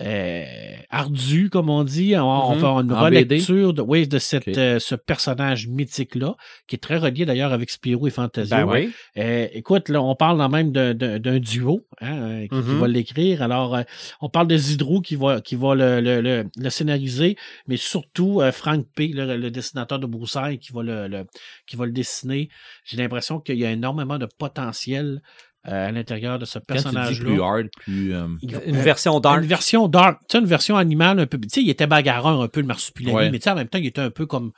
euh, 0.00 0.44
ardue, 0.90 1.50
comme 1.50 1.70
on 1.70 1.84
dit. 1.84 2.14
On, 2.16 2.22
on 2.50 2.54
Mhm. 2.54 2.60
fait 2.60 2.66
une 2.66 2.92
En 2.92 3.10
BD? 3.10 3.34
relecture 3.34 3.72
de, 3.74 3.82
oui, 3.82 4.06
de 4.06 4.18
cette, 4.18 4.48
euh, 4.58 4.78
ce 4.78 4.94
personnage 4.94 5.66
mythique-là, 5.68 6.34
qui 6.66 6.76
est 6.76 6.78
très 6.78 6.98
relié 6.98 7.24
d'ailleurs 7.26 7.52
avec 7.52 7.70
Spirou 7.70 8.06
et 8.06 8.10
Fantasio. 8.10 8.56
Ben 8.56 8.64
oui. 8.66 8.90
Euh, 9.16 9.48
écoute, 9.52 9.88
là, 9.88 10.02
on 10.02 10.14
parle 10.14 10.38
quand 10.38 10.48
même 10.48 10.72
d'un- 10.72 11.38
duo 11.38 11.86
hein, 12.00 12.16
euh, 12.18 12.42
qui, 12.42 12.48
qui 12.48 12.54
Mhm. 12.56 12.78
va 12.80 12.88
l'écrire. 12.88 13.42
Alors, 13.42 13.76
euh, 13.76 13.82
on 14.20 14.28
parle 14.28 14.48
de 14.48 14.56
Zidrou 14.56 15.00
qui 15.00 15.16
va, 15.16 15.40
qui 15.40 15.54
va 15.56 15.74
le, 15.74 16.00
le, 16.00 16.20
le, 16.20 16.44
le 16.56 16.70
scénariser, 16.70 17.36
mais 17.66 17.76
surtout 17.76 18.40
euh, 18.40 18.52
Frank 18.52 18.84
P., 18.96 19.08
le, 19.08 19.36
le 19.36 19.50
dessinateur 19.50 19.98
de 19.98 20.06
Broussailles, 20.06 20.58
qui 20.58 20.72
va 20.72 20.82
le, 20.88 21.08
le- 21.08 21.26
qui 21.66 21.76
va 21.76 21.86
le 21.86 21.92
dessiner. 21.92 22.48
J'ai 22.84 22.96
l'impression 22.96 23.40
qu'il 23.40 23.56
y 23.58 23.64
a 23.66 23.70
énormément 23.70 24.18
de 24.18 24.26
potentiel 24.38 25.20
euh, 25.66 25.88
à 25.88 25.92
l'intérieur 25.92 26.38
de 26.38 26.44
ce 26.44 26.58
personnage-là. 26.58 27.24
plus 27.30 27.42
hard, 27.42 27.66
plus. 27.80 28.14
euh, 28.14 28.26
Une 28.42 28.54
euh, 28.76 28.80
version 28.80 29.20
dark. 29.20 29.40
une 29.42 29.46
version 29.48 29.88
dark, 29.88 30.18
tu 30.20 30.26
sais, 30.32 30.38
une 30.38 30.46
version 30.46 30.76
animale 30.76 31.18
un 31.20 31.26
peu. 31.26 31.38
Tu 31.38 31.48
sais, 31.50 31.62
il 31.62 31.68
était 31.70 31.86
bagarreur 31.86 32.40
un 32.40 32.48
peu 32.48 32.60
le 32.60 32.66
marsupilami, 32.66 33.16
Ouais. 33.16 33.30
mais 33.30 33.38
tu 33.38 33.44
sais, 33.44 33.50
en 33.50 33.54
même 33.56 33.68
temps, 33.68 33.78
il 33.78 33.86
était 33.86 34.00
un 34.00 34.10
peu 34.10 34.24
comme 34.26 34.52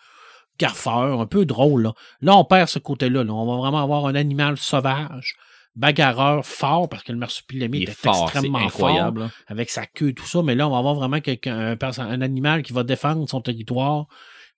garfeur, 0.59 1.20
un 1.20 1.27
peu 1.27 1.47
drôle. 1.47 1.82
Là, 1.85 1.93
Là, 2.20 2.36
on 2.36 2.44
perd 2.44 2.69
ce 2.69 2.78
côté-là. 2.78 3.24
là. 3.24 3.32
On 3.32 3.47
va 3.47 3.57
vraiment 3.57 3.82
avoir 3.82 4.07
un 4.07 4.15
animal 4.15 4.57
sauvage, 4.59 5.35
bagarreur, 5.74 6.44
fort, 6.44 6.89
parce 6.89 7.02
que 7.02 7.12
le 7.12 7.19
marsupilami 7.19 7.85
est 7.85 7.90
fort, 7.90 8.15
c'est 8.15 8.23
extrêmement 8.24 8.59
incroyable. 8.59 9.20
fort, 9.20 9.28
là. 9.28 9.32
avec 9.48 9.70
sa 9.70 9.86
queue 9.86 10.09
et 10.11 10.15
tout 10.15 10.27
ça. 10.27 10.43
Mais 10.43 10.55
là, 10.55 10.69
on 10.69 10.70
va 10.73 10.78
avoir 10.78 10.94
vraiment 10.94 11.20
quelqu'un, 11.20 11.59
un, 11.59 11.77
perso- 11.77 12.02
un 12.02 12.20
animal 12.20 12.62
qui 12.62 12.73
va 12.73 12.82
défendre 12.82 13.27
son 13.28 13.40
territoire, 13.40 14.07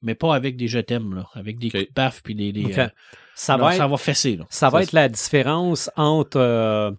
mais 0.03 0.15
pas 0.15 0.35
avec 0.35 0.57
des 0.57 0.69
je 0.69 0.79
t'aime, 0.81 1.15
là, 1.15 1.27
avec 1.35 1.59
des 1.59 1.69
Ok. 1.69 1.73
coups 1.73 1.89
de 1.89 1.95
baffe 1.95 2.23
puis 2.23 2.35
des. 2.35 2.53
euh, 2.79 2.89
Ça, 3.35 3.57
non, 3.57 3.65
va 3.65 3.73
être, 3.75 3.79
ça 3.79 3.87
va 3.87 3.97
fesser. 3.97 4.37
Là. 4.37 4.45
ça 4.51 4.69
va 4.69 4.79
Ça- 4.79 4.83
être 4.85 4.93
la 4.93 5.09
différence 5.09 5.91
entre 5.97 6.39
euh, 6.39 6.91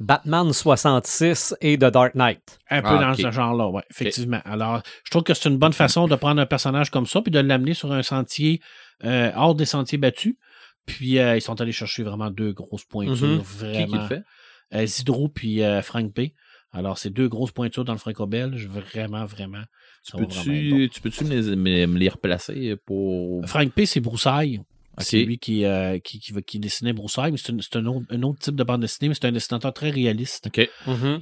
Batman 0.00 0.52
66 0.52 1.54
et 1.60 1.76
The 1.78 1.84
Dark 1.84 2.14
Knight. 2.14 2.58
Un 2.70 2.82
peu 2.82 2.88
Ah, 2.90 2.98
dans 3.00 3.14
ce 3.14 3.30
genre-là, 3.30 3.68
ouais, 3.68 3.82
effectivement. 3.90 4.40
Alors, 4.44 4.82
je 5.04 5.10
trouve 5.10 5.22
que 5.22 5.32
c'est 5.34 5.48
une 5.48 5.58
bonne 5.58 5.72
façon 5.72 6.08
de 6.08 6.16
prendre 6.16 6.40
un 6.40 6.46
personnage 6.46 6.90
comme 6.90 7.06
ça 7.06 7.22
puis 7.22 7.30
de 7.30 7.38
l'amener 7.38 7.74
sur 7.74 7.92
un 7.92 8.02
sentier 8.02 8.60
euh, 9.04 9.30
hors 9.36 9.54
des 9.54 9.64
sentiers 9.64 9.98
battus. 9.98 10.34
Puis 10.86 11.18
euh, 11.20 11.36
ils 11.36 11.40
sont 11.40 11.60
allés 11.60 11.70
chercher 11.72 12.02
vraiment 12.02 12.30
deux 12.30 12.52
grosses 12.52 12.84
pointures, 12.84 13.14
Mhm. 13.26 13.38
Qui, 13.42 13.44
vraiment. 13.58 13.86
qui 13.86 13.92
le 13.98 14.06
fait? 14.08 14.22
Euh, 14.74 14.86
Zidro 14.86 15.28
puis 15.28 15.62
euh, 15.62 15.82
Frank 15.82 16.12
P. 16.12 16.34
Alors, 16.72 16.98
c'est 16.98 17.10
deux 17.10 17.28
grosses 17.28 17.52
pointures 17.52 17.84
dans 17.84 17.92
le 17.92 17.98
franco-belge. 17.98 18.66
Vraiment, 18.66 19.24
vraiment. 19.26 19.62
Tu 20.04 20.12
peux-tu 20.16 20.88
tu 20.92 21.00
peux-tu 21.00 21.24
me, 21.24 21.30
les- 21.30 21.56
me- 21.56 21.86
me 21.86 21.98
les 21.98 22.08
replacer 22.08 22.76
pour. 22.86 23.46
Frank 23.46 23.70
P, 23.72 23.86
c'est 23.86 24.00
Broussailles. 24.00 24.60
Ok. 24.98 25.04
C'est 25.04 25.24
lui 25.24 25.38
qui, 25.38 25.64
euh, 25.64 25.98
qui, 25.98 26.18
qui, 26.20 26.32
va- 26.32 26.42
qui 26.42 26.58
dessinait 26.58 26.92
Broussailles, 26.92 27.32
mais 27.32 27.38
c'est 27.38 27.76
un, 27.76 27.86
autre, 27.86 28.06
un 28.10 28.22
autre 28.24 28.40
type 28.40 28.54
de 28.56 28.62
bande 28.62 28.82
dessinée, 28.82 29.08
mais 29.08 29.14
c'est 29.14 29.24
un 29.26 29.32
dessinateur 29.32 29.72
très 29.72 29.88
réaliste. 29.88 30.48
OK. 30.48 30.68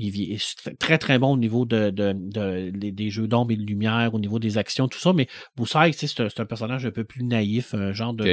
Il 0.01 0.33
est 0.33 0.77
très 0.79 0.99
très 0.99 1.21
bon 1.21 1.35
au 1.35 1.37
niveau 1.37 1.65
de, 1.67 1.91
de, 1.91 2.13
de- 2.17 2.71
des- 2.71 2.91
des 2.91 3.11
jeux 3.11 3.29
d'ombre 3.29 3.53
et 3.53 3.57
de 3.57 3.63
lumière, 3.63 4.13
au 4.13 4.19
niveau 4.19 4.41
des 4.41 4.59
actions, 4.59 4.89
tout 4.89 4.99
ça. 4.99 5.13
Mais 5.13 5.29
Broussailles, 5.57 5.93
c'est 5.95 6.21
un, 6.21 6.45
personnage 6.47 6.85
un 6.85 6.91
peu 6.91 7.05
plus 7.05 7.23
naïf, 7.23 7.73
un 7.75 7.93
genre 7.93 8.13
de, 8.13 8.25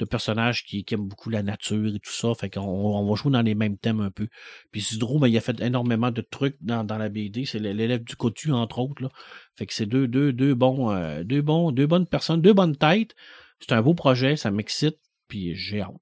de 0.00 0.04
personnage 0.04 0.64
qui, 0.64 0.84
aime 0.90 1.06
beaucoup 1.06 1.30
la 1.30 1.42
nature 1.44 1.94
et 1.94 2.00
tout 2.00 2.10
ça. 2.12 2.32
Fait 2.34 2.50
qu'on 2.50 2.60
on 2.62 3.08
va 3.08 3.14
jouer 3.14 3.30
dans 3.30 3.42
les 3.42 3.54
mêmes 3.54 3.78
thèmes 3.78 4.00
un 4.00 4.10
peu. 4.10 4.26
Puis 4.72 4.80
Zidrou, 4.80 5.20
ben, 5.20 5.28
il 5.28 5.36
a 5.36 5.40
fait 5.40 5.60
énormément 5.60 6.10
de 6.10 6.20
trucs 6.20 6.56
dans, 6.60 6.82
dans 6.82 6.98
la 6.98 7.08
BD. 7.08 7.44
C'est 7.44 7.60
l'élève 7.60 8.02
du 8.02 8.16
Cotu, 8.16 8.50
entre 8.50 8.80
autres. 8.80 9.02
Là. 9.04 9.08
Fait 9.56 9.66
que 9.66 9.72
c'est 9.74 9.86
deux, 9.86 10.08
deux, 10.08 10.32
deux 10.32 10.54
bons, 10.54 10.90
euh, 10.90 11.22
deux 11.22 11.42
bons, 11.42 11.70
deux 11.70 11.86
bonnes 11.86 12.06
personnes, 12.06 12.40
deux 12.42 12.52
bonnes 12.54 12.76
têtes. 12.76 13.14
C'est 13.60 13.72
un 13.72 13.82
beau 13.82 13.94
projet, 13.94 14.36
ça 14.36 14.50
m'excite. 14.50 14.98
Puis 15.28 15.54
j'ai 15.54 15.80
hâte. 15.80 15.92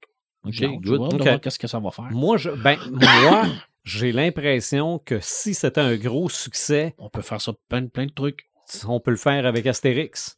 J'ai 0.47 0.65
hâte, 0.65 0.81
de 0.81 0.97
voir 0.97 1.41
qu'est-ce 1.41 1.59
que 1.59 1.67
ça 1.67 1.79
va 1.79 1.91
faire. 1.91 2.11
Moi, 2.11 2.37
je, 2.37 2.49
ben, 2.49 2.77
moi, 2.91 3.45
j'ai 3.83 4.11
l'impression 4.11 4.99
que 4.99 5.19
si 5.21 5.53
c'était 5.53 5.81
un 5.81 5.95
gros 5.95 6.29
succès, 6.29 6.95
On 6.97 7.09
peut 7.09 7.21
faire 7.21 7.41
ça 7.41 7.53
plein, 7.69 7.87
plein 7.87 8.05
de 8.05 8.11
trucs. 8.11 8.49
on 8.87 8.99
peut 8.99 9.11
le 9.11 9.17
faire 9.17 9.45
avec 9.45 9.65
Astérix. 9.65 10.37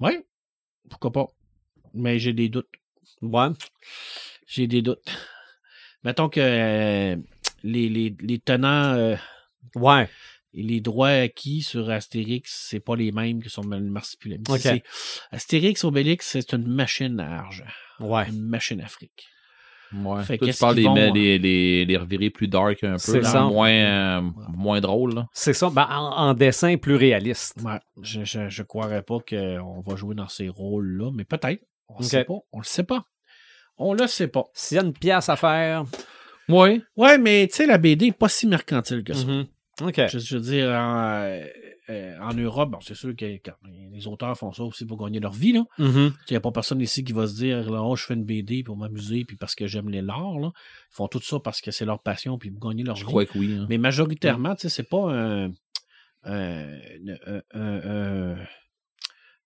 Oui, 0.00 0.18
pourquoi 0.90 1.12
pas. 1.12 1.26
Mais 1.92 2.18
j'ai 2.18 2.32
des 2.32 2.48
doutes. 2.48 2.70
Ouais. 3.22 3.48
J'ai 4.46 4.66
des 4.66 4.82
doutes. 4.82 5.04
Mettons 6.02 6.28
que 6.28 6.40
euh, 6.40 7.16
les, 7.62 7.88
les, 7.88 8.14
les 8.20 8.38
tenants 8.40 8.94
euh, 8.94 9.16
Ouais. 9.74 10.08
Et 10.54 10.62
les 10.62 10.80
droits 10.80 11.08
acquis 11.08 11.62
sur 11.62 11.90
Astérix, 11.90 12.66
c'est 12.70 12.80
pas 12.80 12.96
les 12.96 13.10
mêmes 13.12 13.42
que 13.42 13.48
sur 13.48 13.62
le. 13.64 13.92
C'est- 14.58 14.82
Astérix 15.32 15.84
Obélix, 15.84 16.28
c'est 16.30 16.52
une 16.52 16.66
machine 16.68 17.18
à 17.20 17.40
argent. 17.40 17.64
Ouais. 18.00 18.28
Une 18.28 18.42
machine 18.46 18.80
à 18.80 18.86
fric. 18.86 19.26
Ouais. 19.92 20.24
Fait 20.24 20.38
Toi, 20.38 20.48
tu 20.52 20.58
parles 20.58 20.74
des, 20.76 20.82
vont, 20.84 20.96
euh, 20.96 21.10
les, 21.12 21.38
les, 21.38 21.84
les 21.84 21.96
revirer 21.96 22.30
plus 22.30 22.48
dark 22.48 22.82
un 22.82 22.92
peu. 22.92 22.98
C'est 22.98 23.20
là, 23.20 23.28
ça. 23.28 23.42
Moins, 23.44 23.70
euh, 23.70 24.20
moins 24.48 24.80
drôle. 24.80 25.14
Là. 25.14 25.26
C'est 25.32 25.52
ça. 25.52 25.70
Ben, 25.70 25.86
en, 25.88 26.10
en 26.16 26.34
dessin 26.34 26.76
plus 26.78 26.96
réaliste. 26.96 27.60
Ouais, 27.64 27.78
je, 28.02 28.24
je, 28.24 28.48
je 28.48 28.62
croirais 28.64 29.02
pas 29.02 29.18
qu'on 29.20 29.80
va 29.86 29.94
jouer 29.96 30.14
dans 30.16 30.28
ces 30.28 30.48
rôles-là, 30.48 31.10
mais 31.14 31.24
peut-être. 31.24 31.62
On 31.88 31.96
Ok. 31.96 32.04
sait 32.04 32.24
pas. 32.24 32.34
On 32.52 32.58
le 32.58 32.64
sait 32.64 32.82
pas. 32.82 33.04
On 33.76 33.92
le 33.94 34.06
sait 34.08 34.28
pas. 34.28 34.44
S'il 34.52 34.76
y 34.76 34.80
a 34.80 34.82
une 34.84 34.92
pièce 34.94 35.28
à 35.28 35.36
faire. 35.36 35.84
Oui. 36.48 36.82
Ouais, 36.96 37.18
mais 37.18 37.46
tu 37.48 37.56
sais, 37.56 37.66
la 37.66 37.78
BD 37.78 38.06
n'est 38.06 38.12
pas 38.12 38.28
si 38.28 38.46
mercantile 38.48 39.04
que 39.04 39.12
ça. 39.14 39.24
Mhm. 39.26 39.46
Je, 40.08 40.18
je 40.18 40.36
veux 40.36 40.42
dire, 40.42 40.68
en, 40.68 41.22
euh, 41.24 41.44
euh, 41.90 42.18
en 42.20 42.32
Europe, 42.34 42.70
bon, 42.70 42.80
c'est 42.80 42.94
sûr 42.94 43.14
que 43.16 43.24
les 43.92 44.06
auteurs 44.06 44.36
font 44.38 44.52
ça 44.52 44.62
aussi 44.62 44.86
pour 44.86 45.02
gagner 45.04 45.20
leur 45.20 45.32
vie. 45.32 45.52
là. 45.52 45.64
Mhm. 45.78 46.12
Il 46.28 46.32
n'y 46.32 46.36
a 46.36 46.40
pas 46.40 46.52
personne 46.52 46.80
ici 46.80 47.02
qui 47.04 47.12
va 47.12 47.26
se 47.26 47.34
dire 47.34 47.70
là, 47.70 47.82
oh, 47.82 47.96
je 47.96 48.04
fais 48.04 48.14
une 48.14 48.24
BD 48.24 48.62
pour 48.62 48.76
m'amuser 48.76 49.24
puis 49.24 49.36
parce 49.36 49.54
que 49.54 49.66
j'aime 49.66 49.90
les 49.90 50.00
l'art. 50.02 50.38
là. 50.38 50.50
Ils 50.54 50.94
font 50.96 51.08
tout 51.08 51.20
ça 51.20 51.38
parce 51.40 51.60
que 51.60 51.70
c'est 51.70 51.84
leur 51.84 52.00
passion 52.02 52.38
puis 52.38 52.50
pour 52.50 52.68
gagner 52.70 52.84
leur 52.84 52.96
Je 52.96 53.02
vie. 53.02 53.06
crois 53.06 53.26
que 53.26 53.36
oui. 53.38 53.56
hein. 53.58 53.66
Mais 53.68 53.78
majoritairement, 53.78 54.54
tu 54.54 54.62
sais, 54.62 54.68
c'est 54.68 54.88
pas 54.88 55.12
un. 55.12 55.50
un, 56.24 56.78
un, 57.24 57.42
un- 57.54 58.36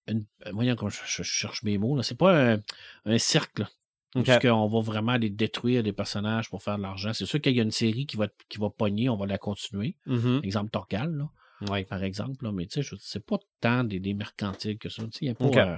une- 0.07 0.25
voyons 0.53 0.77
je, 0.89 0.97
je 1.07 1.23
cherche 1.23 1.63
mes 1.65 1.77
mots. 1.79 1.97
là. 1.97 2.03
C'est 2.03 2.17
pas 2.17 2.53
un, 2.53 2.59
un 3.05 3.19
cercle. 3.19 3.67
OK. 4.15 4.25
Parce 4.27 4.39
qu'on 4.41 4.67
va 4.69 4.81
vraiment 4.81 5.13
aller 5.13 5.29
détruire 5.31 5.83
des 5.83 5.93
personnages 5.93 6.49
pour 6.49 6.63
faire 6.63 6.79
de 6.79 6.83
l'argent. 6.83 7.13
C'est 7.13 7.27
sûr 7.27 7.41
qu'il 7.41 7.55
y 7.57 7.61
a 7.61 7.63
une 7.63 7.71
série 7.71 8.07
qui 8.07 8.17
va, 8.17 8.29
qui 8.49 8.59
va 8.59 8.71
pogner, 8.71 9.09
on 9.09 9.17
va 9.17 9.27
la 9.27 9.39
continuer. 9.39 9.97
Mhm. 10.07 10.41
Exemple 10.45 10.71
Torgal, 10.71 11.11
là, 11.15 11.29
Ouais. 11.71 11.85
par 11.85 12.03
exemple. 12.03 12.43
là. 12.45 12.53
Mais 12.53 12.67
tu 12.67 12.83
sais, 12.83 12.97
c'est 13.01 13.25
pas 13.25 13.37
tant 13.61 13.85
des, 13.85 14.01
des 14.01 14.15
mercantiles 14.15 14.79
que 14.79 14.89
ça. 14.89 15.03
Tu 15.05 15.11
sais, 15.13 15.19
il 15.23 15.29
y 15.29 15.31
a 15.31 15.35
pas, 15.35 15.45
euh, 15.47 15.77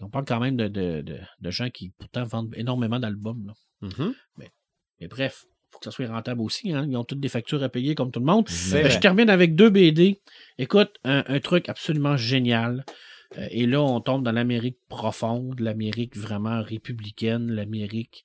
on 0.00 0.08
parle 0.08 0.24
quand 0.24 0.40
même 0.40 0.56
de, 0.56 0.68
de, 0.68 1.00
de, 1.02 1.18
de 1.40 1.50
gens 1.50 1.68
qui 1.70 1.90
pourtant 1.98 2.24
vendent 2.24 2.54
énormément 2.56 2.98
d'albums. 3.00 3.46
là. 3.46 3.54
Mhm. 3.82 4.14
Mais 5.00 5.08
bref, 5.08 5.44
faut 5.70 5.78
que 5.80 5.84
ça 5.84 5.90
soit 5.90 6.06
rentable 6.06 6.40
aussi. 6.40 6.72
Hein. 6.72 6.86
Ils 6.88 6.96
ont 6.96 7.04
toutes 7.04 7.20
des 7.20 7.28
factures 7.28 7.62
à 7.62 7.68
payer 7.68 7.94
comme 7.94 8.10
tout 8.12 8.20
le 8.20 8.26
monde. 8.26 8.46
Ben, 8.70 8.88
je 8.88 8.98
termine 9.00 9.28
avec 9.28 9.54
deux 9.56 9.70
BD. 9.70 10.20
Écoute, 10.56 10.92
un, 11.04 11.24
un 11.26 11.40
truc 11.40 11.68
absolument 11.68 12.16
génial. 12.16 12.84
Euh, 13.38 13.46
et 13.50 13.66
là, 13.66 13.82
on 13.82 14.00
tombe 14.00 14.24
dans 14.24 14.32
l'Amérique 14.32 14.78
profonde, 14.88 15.60
l'Amérique 15.60 16.16
vraiment 16.16 16.62
républicaine, 16.62 17.50
l'Amérique 17.50 18.24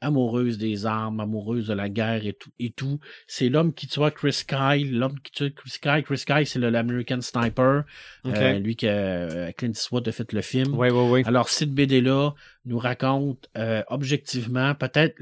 amoureuse 0.00 0.58
des 0.58 0.86
armes, 0.86 1.20
amoureuse 1.20 1.66
de 1.66 1.74
la 1.74 1.88
guerre 1.88 2.26
et 2.26 2.32
tout. 2.32 2.50
Et 2.58 2.70
tout. 2.70 3.00
C'est 3.26 3.48
l'homme 3.48 3.74
qui 3.74 3.86
tue 3.86 4.00
Chris 4.14 4.42
Kyle. 4.46 4.98
L'homme 4.98 5.18
qui 5.20 5.32
tue 5.32 5.52
Chris 5.52 5.76
Kyle. 5.80 6.02
Chris 6.04 6.22
Kyle, 6.26 6.46
c'est 6.46 6.58
l'American 6.58 7.20
Sniper. 7.20 7.84
OK. 8.24 8.36
Euh, 8.36 8.58
lui 8.58 8.76
que 8.76 8.86
euh, 8.86 9.52
Clint 9.52 9.72
Eastwood 9.72 10.08
a 10.08 10.12
fait 10.12 10.32
le 10.32 10.40
film. 10.40 10.74
Oui, 10.74 10.88
oui, 10.90 11.08
oui. 11.10 11.22
Alors, 11.26 11.48
cette 11.48 11.72
BD-là 11.72 12.32
nous 12.64 12.78
raconte 12.78 13.48
euh, 13.56 13.82
objectivement, 13.88 14.74
peut-être 14.74 15.16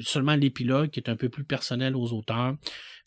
seulement 0.00 0.34
l'épilogue 0.34 0.90
qui 0.90 1.00
est 1.00 1.08
un 1.08 1.16
peu 1.16 1.28
plus 1.28 1.44
personnel 1.44 1.96
aux 1.96 2.12
auteurs, 2.12 2.56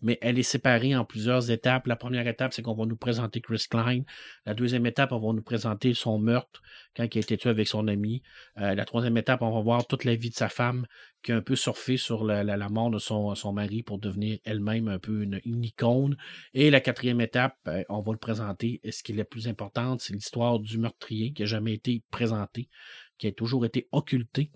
mais 0.02 0.18
elle 0.22 0.40
est 0.40 0.44
séparée 0.44 0.96
en 0.96 1.06
plusieurs 1.06 1.52
étapes. 1.52 1.88
La 1.88 1.96
première 1.96 2.28
étape, 2.28 2.54
c'est 2.54 2.62
qu'on 2.62 2.76
va 2.76 2.86
nous 2.86 2.96
présenter 2.96 3.42
Chris 3.42 3.66
Klein. 3.70 4.02
La 4.46 4.54
deuxième 4.54 4.86
étape, 4.86 5.12
on 5.12 5.20
va 5.20 5.34
nous 5.34 5.42
présenter 5.42 5.94
son 5.94 6.20
meurtre 6.20 6.62
quand 6.96 7.04
il 7.04 7.18
a 7.18 7.22
été 7.22 7.38
tué 7.38 7.50
avec 7.50 7.68
son 7.68 7.88
ami. 7.88 8.24
Euh, 8.58 8.76
la 8.76 8.86
troisième 8.86 9.18
étape, 9.18 9.42
on 9.42 9.52
va 9.52 9.62
voir 9.62 9.88
toute 9.88 10.04
la 10.04 10.16
vie 10.16 10.30
de 10.30 10.36
sa 10.36 10.50
femme 10.50 10.86
qui 11.24 11.32
a 11.32 11.38
un 11.38 11.42
peu 11.42 11.56
surfé 11.56 11.98
sur 11.98 12.24
la, 12.24 12.70
mort 12.70 12.92
de 12.92 13.00
son, 13.00 13.34
mari 13.52 13.82
pour 13.82 13.98
devenir 13.98 14.38
elle-même 14.46 14.88
un 14.88 15.00
peu 15.00 15.24
une, 15.24 15.42
icône. 15.64 16.16
Et 16.54 16.70
la 16.70 16.82
quatrième 16.82 17.20
étape, 17.20 17.58
euh, 17.68 17.84
on 17.90 18.02
va 18.02 18.12
le 18.12 18.20
présenter. 18.20 18.80
Ce 18.90 19.02
qui 19.02 19.12
est 19.14 19.16
la 19.16 19.26
plus 19.26 19.48
importante, 19.48 20.02
c'est 20.02 20.14
l'histoire 20.14 20.60
du 20.60 20.78
meurtrier 20.78 21.34
qui 21.34 21.42
n'a 21.42 21.48
jamais 21.48 21.74
été 21.74 22.04
présenté, 22.12 22.70
qui 23.18 23.28
a 23.28 23.32
toujours 23.32 23.66
été 23.66 23.88
occulté 23.92 24.52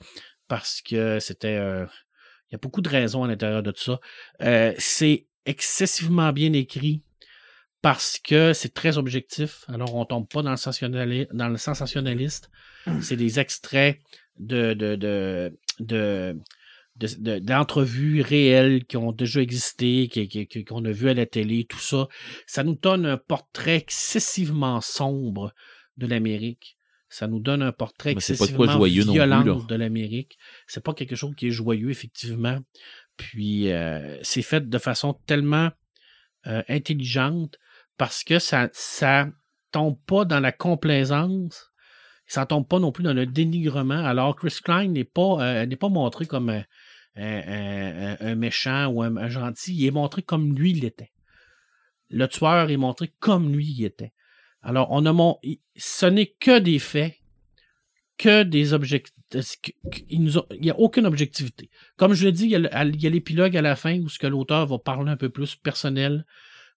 parce 0.48 0.82
que 0.82 1.20
c'était. 1.20 1.56
euh, 1.58 1.86
il 2.50 2.54
y 2.54 2.56
a 2.56 2.58
beaucoup 2.60 2.82
de 2.82 2.90
raisons 2.90 3.24
à 3.24 3.28
l'intérieur 3.28 3.62
de 3.62 3.72
tout 3.72 3.84
ça. 3.84 4.00
Euh, 4.42 4.74
c'est 4.80 5.28
excessivement 5.46 6.32
bien 6.34 6.52
écrit 6.54 7.04
parce 7.82 8.18
que 8.20 8.54
c'est 8.54 8.74
très 8.74 8.98
objectif. 8.98 9.64
Alors, 9.68 9.94
on 9.96 10.04
tombe 10.06 10.28
pas 10.28 10.42
dans 10.42 10.50
le, 10.50 10.58
sensationnali- 10.58 11.28
dans 11.32 11.48
le 11.48 11.58
sensationnaliste. 11.58 12.50
C'est 13.02 13.16
des 13.18 13.40
extraits 13.40 14.00
de, 14.40 14.74
de, 14.74 14.96
de, 14.96 15.56
de, 15.80 16.36
de- 16.96 17.16
de- 17.20 17.40
d'entrevues 17.40 18.22
réelles 18.22 18.86
qui 18.86 18.98
ont 18.98 19.12
déjà 19.12 19.42
existé, 19.42 20.08
qui, 20.08 20.28
qui- 20.28 20.48
qui- 20.48 20.66
qu'on 20.66 20.84
a 20.86 20.92
vu 20.92 21.08
à 21.10 21.14
la 21.14 21.26
télé, 21.28 21.66
tout 21.66 21.78
ça. 21.80 22.08
Ça 22.48 22.64
nous 22.64 22.76
donne 22.76 23.06
un 23.06 23.18
portrait 23.18 23.76
excessivement 23.78 24.82
sombre 24.82 25.54
de 25.98 26.08
l'Amérique. 26.08 26.78
Ça 27.10 27.28
nous 27.28 27.40
donne 27.40 27.62
un 27.64 27.72
portrait 27.72 28.14
pas 28.14 28.20
excessivement 28.34 28.58
non 28.74 28.80
plus, 29.04 29.12
violent 29.14 29.44
de 29.68 29.76
l'Amérique. 29.76 30.38
C'est 30.68 30.84
pas 30.84 30.94
quelque 30.94 31.16
chose 31.16 31.34
qui 31.36 31.48
est 31.48 31.52
joyeux, 31.52 31.90
effectivement. 31.90 32.60
Puis, 33.18 33.72
euh, 33.72 34.18
c'est 34.22 34.44
fait 34.44 34.70
de 34.70 34.78
façon 34.78 35.14
tellement 35.26 35.72
euh, 36.48 36.62
intelligente 36.70 37.58
parce 37.98 38.24
que 38.24 38.38
ça, 38.40 38.70
ça 38.74 39.28
tombe 39.72 39.98
pas 40.06 40.24
dans 40.24 40.40
la 40.40 40.52
complaisance. 40.52 41.72
Ça 42.28 42.46
tombe 42.46 42.68
pas 42.68 42.80
non 42.80 42.92
plus 42.92 43.04
dans 43.04 43.14
le 43.14 43.26
dénigrement. 43.26 44.06
Alors, 44.06 44.36
Chris 44.36 44.58
Klein 44.64 44.88
n'est 44.90 45.04
pas, 45.04 45.42
euh, 45.42 45.66
n'est 45.66 45.76
pas 45.76 45.90
montré 45.90 46.28
comme 46.28 46.50
un, 46.50 46.64
un- 47.16 48.14
un- 48.14 48.18
un 48.20 48.36
méchant 48.36 48.86
ou 48.88 49.02
un, 49.02 49.18
un 49.18 49.30
gentil. 49.30 49.76
Il 49.76 49.86
est 49.88 49.92
montré 49.92 50.22
comme 50.22 50.56
lui 50.56 50.74
l'était. 50.74 51.12
Le 52.12 52.28
tueur 52.28 52.70
est 52.70 52.78
montré 52.78 53.12
comme 53.20 53.52
lui 53.52 53.66
il 53.78 53.84
était. 53.84 54.14
Alors, 54.62 54.88
on 54.92 55.06
a 55.06 55.14
mon, 55.14 55.38
ce 55.76 56.06
n'est 56.06 56.36
que 56.40 56.60
des 56.60 56.80
faits, 56.80 57.16
que 58.18 58.44
des 58.44 58.74
objectifs. 58.74 59.14
Il 60.10 60.24
n'y 60.60 60.72
a 60.72 60.80
aucune 60.80 61.06
objectivité. 61.06 61.70
Comme 61.98 62.14
je 62.14 62.26
l'ai 62.26 62.32
dit, 62.32 62.46
il 62.46 62.52
y 62.52 63.08
a 63.08 63.10
l'épilogue 63.10 63.56
à 63.56 63.62
la 63.62 63.76
fin 63.76 64.00
où 64.00 64.10
ce 64.10 64.20
que 64.20 64.28
l'auteur 64.28 64.66
va 64.66 64.80
parler 64.80 65.12
un 65.12 65.18
peu 65.18 65.30
plus 65.30 65.56
personnel, 65.56 66.26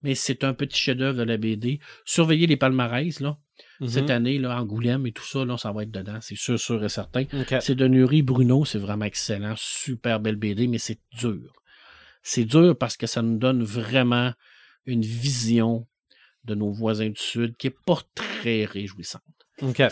mais 0.02 0.14
c'est 0.14 0.44
un 0.44 0.52
petit 0.52 0.78
chef-d'œuvre 0.78 1.18
de 1.18 1.22
la 1.22 1.36
BD. 1.36 1.80
Surveillez 2.04 2.46
les 2.46 2.56
palmarès, 2.56 3.20
là. 3.20 3.38
Mhm. 3.80 3.88
Cette 3.88 4.10
année, 4.10 4.38
là, 4.38 4.60
Angoulême 4.60 5.06
et 5.06 5.12
tout 5.12 5.24
ça, 5.24 5.44
là, 5.44 5.56
ça 5.56 5.72
va 5.72 5.82
être 5.82 5.90
dedans, 5.90 6.18
c'est 6.20 6.36
sûr, 6.36 6.58
sûr 6.58 6.84
et 6.84 6.88
certain. 6.88 7.24
C'est 7.60 7.74
de 7.74 7.86
Nuri 7.86 8.22
Bruno, 8.22 8.64
c'est 8.64 8.78
vraiment 8.78 9.04
excellent, 9.04 9.54
super 9.56 10.20
belle 10.20 10.36
BD, 10.36 10.66
mais 10.66 10.78
c'est 10.78 11.00
dur. 11.18 11.52
C'est 12.22 12.44
dur 12.44 12.76
parce 12.76 12.96
que 12.96 13.06
ça 13.06 13.22
nous 13.22 13.38
donne 13.38 13.62
vraiment 13.62 14.32
une 14.86 15.02
vision 15.02 15.86
de 16.44 16.54
nos 16.54 16.70
voisins 16.72 17.08
du 17.08 17.20
Sud 17.20 17.56
qui 17.56 17.68
est 17.68 17.76
pas 17.86 17.98
très 18.14 18.64
réjouissante. 18.64 19.22
OK. 19.62 19.82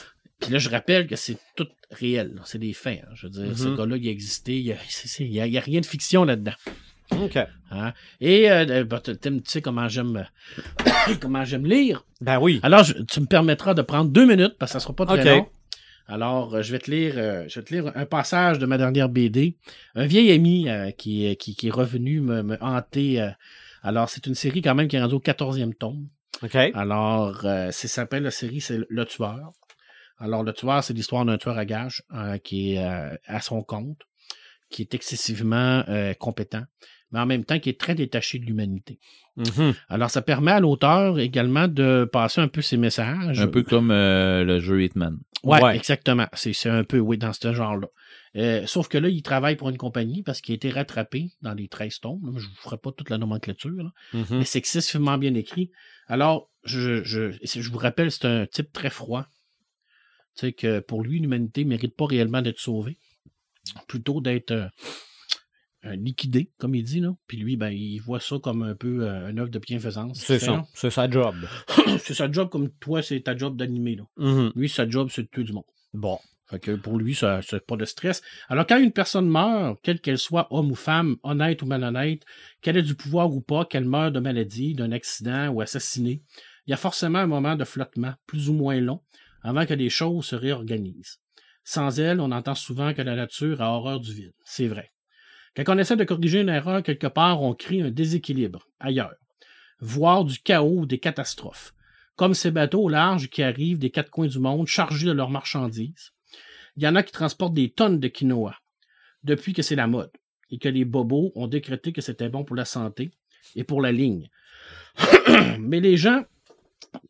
Puis 0.41 0.51
là, 0.53 0.59
je 0.59 0.69
rappelle 0.71 1.07
que 1.07 1.17
c'est 1.17 1.37
tout 1.55 1.69
réel, 1.91 2.41
c'est 2.47 2.59
des 2.59 2.73
faits. 2.73 3.03
hein. 3.07 3.11
Je 3.15 3.27
veux 3.27 3.31
dire, 3.33 3.59
ce 3.59 3.69
Mhm. 3.69 3.77
gars-là, 3.77 3.97
il 3.99 4.09
a 4.09 4.11
existé, 4.11 4.57
il 4.59 4.65
y 5.33 5.41
a, 5.57 5.61
rien 5.61 5.81
de 5.81 5.87
fiction 5.87 6.25
là-dedans. 6.25 6.55
OK. 7.13 7.37
hein? 7.71 7.93
Et 8.21 8.51
euh, 8.51 8.85
bah, 8.85 9.01
tu 9.01 9.13
sais 9.45 9.61
comment 9.61 9.89
j'aime 9.89 10.27
comment 11.21 11.45
j'aime 11.45 11.67
lire? 11.67 12.05
Ben 12.21 12.39
oui. 12.41 12.61
Alors, 12.63 12.85
je- 12.85 12.95
tu 13.03 13.21
me 13.21 13.27
permettras 13.27 13.75
de 13.75 13.83
prendre 13.83 14.11
deux 14.11 14.27
minutes 14.27 14.55
parce 14.59 14.73
que 14.73 14.79
ça 14.79 14.81
sera 14.81 14.95
pas 14.95 15.07
très 15.07 15.21
OK. 15.21 15.27
long. 15.27 15.49
Alors, 16.07 16.55
euh, 16.55 16.63
je 16.63 16.73
vais 16.73 16.79
te 16.79 16.91
lire, 16.91 17.15
euh, 17.17 17.45
je 17.49 17.61
vais 17.61 17.65
te 17.65 17.75
lire 17.75 17.93
un 17.95 18.07
passage 18.07 18.59
de 18.59 18.67
ma 18.67 18.79
dernière 18.79 19.09
BD. 19.09 19.57
Un 19.95 20.07
vieil 20.07 20.33
ami 20.33 20.67
qui, 20.99 21.27
est- 21.27 21.37
qui, 21.37 21.55
qui 21.55 21.69
est 21.69 21.73
revenu 21.73 22.21
me, 22.21 22.43
me 22.43 22.57
hanter. 22.63 23.31
alors, 23.83 24.09
c'est 24.09 24.27
une 24.27 24.35
série 24.35 24.63
quand 24.63 24.75
même 24.75 24.89
qui 24.89 24.97
est 24.97 25.01
rendue 25.03 25.15
au 25.17 25.21
14e 25.21 25.75
tome. 25.75 26.09
Alors, 26.75 27.45
euh, 27.45 27.69
c'est 27.73 27.89
ça 27.89 28.03
s'appelle 28.03 28.23
la 28.23 28.31
série, 28.31 28.61
c'est 28.61 28.79
Le 28.89 29.05
Tueur. 29.05 29.53
Alors, 30.19 30.43
Le 30.43 30.53
Tueur, 30.53 30.83
c'est 30.85 30.95
l'histoire 30.95 31.25
d'un 31.25 31.39
tueur 31.39 31.59
à 31.59 31.65
gages 31.65 32.03
euh, 32.15 32.39
qui 32.39 32.75
est 32.75 32.85
euh, 32.85 33.15
à 33.27 33.41
son 33.41 33.63
compte, 33.63 34.01
qui 34.71 34.83
est 34.83 34.95
excessivement 34.95 35.83
euh, 35.89 36.15
compétent, 36.15 36.63
mais 37.11 37.21
en 37.21 37.27
même 37.27 37.45
temps 37.45 37.59
qui 37.59 37.69
est 37.71 37.79
très 37.81 37.95
détaché 37.95 38.39
de 38.39 38.45
l'humanité. 38.47 38.99
Mhm. 39.37 39.75
Alors, 39.89 40.11
ça 40.11 40.23
permet 40.23 40.53
à 40.53 40.61
l'auteur 40.61 41.19
également 41.19 41.69
de 41.69 42.09
passer 42.11 42.41
un 42.41 42.49
peu 42.49 42.63
ses 42.63 42.77
messages. 42.77 43.41
Un 43.41 43.49
peu 43.49 43.63
comme 43.63 43.91
euh, 43.91 44.45
le 44.45 44.61
jeu 44.61 44.83
Hitman. 44.83 45.19
Ouais, 45.43 45.63
Ouais. 45.63 45.77
exactement. 45.77 46.27
C'est 46.35 46.69
un 46.69 46.85
peu, 46.85 46.99
oui, 46.99 47.17
dans 47.17 47.33
ce 47.33 47.53
genre-là. 47.53 47.87
Euh, 48.37 48.65
sauf 48.67 48.87
que 48.89 48.99
là, 48.99 49.09
il 49.09 49.23
travaille 49.23 49.57
pour 49.57 49.71
une 49.71 49.79
compagnie 49.79 50.23
parce 50.23 50.41
qu'il 50.41 50.53
a 50.53 50.57
été 50.57 50.71
rattrapé 50.71 51.31
dans 51.43 51.55
les 51.55 51.67
13 51.69 51.99
tomes. 52.01 52.21
Je 52.37 52.45
ne 52.45 52.51
vous 52.51 52.57
ferai 52.61 52.77
pas 52.77 52.93
toute 52.93 53.09
la 53.11 53.19
nomenclature, 53.19 53.71
là. 53.83 53.91
Mhm. 54.13 54.27
mais 54.39 54.45
c'est 54.45 54.59
excessivement 54.59 55.17
bien 55.19 55.35
écrit. 55.35 55.71
Alors, 56.11 56.51
je, 56.65 57.05
je, 57.05 57.31
je 57.41 57.71
vous 57.71 57.79
rappelle, 57.79 58.11
c'est 58.11 58.25
un 58.25 58.45
type 58.45 58.73
très 58.73 58.91
froid. 58.91 59.27
Tu 60.35 60.47
sais 60.47 60.53
que 60.53 60.81
pour 60.81 61.05
lui, 61.05 61.21
l'humanité 61.21 61.65
ne 61.65 61.71
mérite 61.71 61.95
pas 61.95 62.07
réellement 62.07 62.43
d'être 62.43 62.59
sauvée. 62.59 62.99
Plutôt 63.87 64.21
d'être 64.21 64.51
euh, 64.51 64.67
euh, 65.85 65.95
liquidé, 65.95 66.51
comme 66.59 66.75
il 66.75 66.83
dit. 66.83 66.99
Là. 66.99 67.15
Puis 67.29 67.37
lui, 67.37 67.57
ben, 67.57 67.71
il 67.71 68.01
voit 68.01 68.19
ça 68.19 68.41
comme 68.43 68.65
un 68.65 68.75
peu 68.75 69.09
euh, 69.09 69.31
une 69.31 69.39
œuvre 69.39 69.51
de 69.51 69.61
bienfaisance. 69.61 70.19
C'est 70.19 70.41
ça. 70.41 70.67
C'est 70.75 70.91
sa 70.91 71.09
job. 71.09 71.37
c'est 72.01 72.15
sa 72.15 72.31
job 72.31 72.49
comme 72.49 72.71
toi, 72.81 73.03
c'est 73.03 73.21
ta 73.21 73.37
job 73.37 73.57
d'animer. 73.57 73.95
là. 73.95 74.05
Mhm. 74.17 74.53
Lui, 74.57 74.69
sa 74.69 74.89
job, 74.89 75.11
c'est 75.13 75.23
de 75.23 75.29
tuer 75.29 75.45
du 75.45 75.53
monde. 75.53 75.65
Bon. 75.95 76.19
Pour 76.83 76.99
lui, 76.99 77.15
ça 77.15 77.41
c'est 77.43 77.65
pas 77.65 77.77
de 77.77 77.85
stress. 77.85 78.23
Alors, 78.49 78.67
quand 78.67 78.79
une 78.79 78.93
personne 78.93 79.29
meurt, 79.29 79.79
quelle 79.83 80.01
qu'elle 80.01 80.19
soit, 80.19 80.49
homme 80.51 80.73
ou 80.73 80.75
femme, 80.75 81.17
honnête 81.23 81.63
ou 81.63 81.67
malhonnête, 81.67 82.25
qu'elle 82.61 82.77
ait 82.77 82.83
du 82.83 82.95
pouvoir 82.95 83.31
ou 83.33 83.41
pas, 83.41 83.65
qu'elle 83.65 83.85
meure 83.85 84.11
de 84.11 84.21
maladie, 84.21 84.75
d'un 84.75 84.93
accident 84.93 85.49
ou 85.49 85.61
assassinée, 85.61 86.23
il 86.67 86.71
y 86.71 86.75
a 86.75 86.77
forcément 86.77 87.21
un 87.21 87.27
moment 87.27 87.57
de 87.57 87.65
flottement, 87.65 88.15
plus 88.27 88.49
ou 88.49 88.53
moins 88.53 88.81
long, 88.81 89.01
avant 89.43 89.67
que 89.67 89.75
les 89.75 89.91
choses 89.91 90.27
se 90.27 90.37
réorganisent. 90.37 91.21
Sans 91.65 92.01
elle, 92.01 92.21
on 92.21 92.33
entend 92.33 92.55
souvent 92.55 92.95
que 92.95 93.03
la 93.03 93.15
nature 93.15 93.63
a 93.63 93.73
horreur 93.73 94.01
du 94.01 94.13
vide. 94.13 94.33
C'est 94.45 94.67
vrai. 94.67 94.91
Quand 95.57 95.65
on 95.75 95.79
essaie 95.79 95.97
de 95.97 96.05
corriger 96.05 96.41
une 96.41 96.49
erreur 96.49 96.83
quelque 96.83 97.07
part, 97.07 97.43
on 97.43 97.55
crée 97.55 97.83
un 97.83 97.91
déséquilibre 97.91 98.67
ailleurs, 98.79 99.15
voire 99.81 100.25
du 100.25 100.39
chaos 100.39 100.81
ou 100.81 100.87
des 100.87 100.99
catastrophes, 100.99 101.75
comme 102.17 102.35
ces 102.35 102.51
bateaux 102.51 102.85
au 102.85 102.89
large 102.89 103.29
qui 103.29 103.43
arrivent 103.43 103.79
des 103.79 103.91
quatre 103.91 104.11
coins 104.11 104.27
du 104.27 104.39
monde 104.39 104.67
chargés 104.67 105.07
de 105.07 105.13
leurs 105.13 105.31
marchandises. 105.31 106.13
Il 106.81 106.85
y 106.85 106.89
en 106.89 106.97
a 106.97 107.03
qui 107.03 107.13
transportent 107.13 107.53
des 107.53 107.69
tonnes 107.69 108.01
de 108.01 108.09
quinoa 108.09 108.57
depuis 109.23 109.53
que 109.53 109.61
c'est 109.61 109.77
la 109.77 109.87
mode 109.87 110.13
et 110.51 110.57
que 110.57 110.71
les 110.71 110.87
bobos 110.87 111.31
ont 111.35 111.47
décrété 111.47 111.93
que 111.93 112.01
c'était 112.01 112.31
bon 112.31 112.43
pour 112.43 112.57
la 112.57 112.65
santé 112.65 113.11
et 113.55 113.65
pour 113.65 113.83
la 113.83 113.93
ligne. 113.93 114.31
Mais 115.59 115.81
les 115.81 115.99
gens 115.99 116.25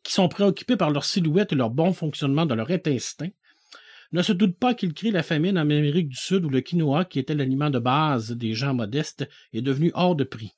qui 0.03 0.11
sont 0.11 0.27
préoccupés 0.27 0.75
par 0.75 0.91
leur 0.91 1.05
silhouette 1.05 1.53
et 1.53 1.55
leur 1.55 1.69
bon 1.69 1.93
fonctionnement 1.93 2.45
de 2.45 2.53
leur 2.53 2.69
intestin 2.69 3.29
ne 4.11 4.21
se 4.21 4.33
doutent 4.33 4.59
pas 4.59 4.73
qu'ils 4.73 4.93
créent 4.93 5.09
la 5.09 5.23
famine 5.23 5.57
en 5.57 5.61
Amérique 5.61 6.09
du 6.09 6.17
Sud 6.17 6.43
où 6.43 6.49
le 6.49 6.59
quinoa, 6.59 7.05
qui 7.05 7.19
était 7.19 7.33
l'aliment 7.33 7.69
de 7.69 7.79
base 7.79 8.31
des 8.31 8.53
gens 8.53 8.73
modestes, 8.73 9.25
est 9.53 9.61
devenu 9.61 9.91
hors 9.93 10.17
de 10.17 10.25
prix. 10.25 10.51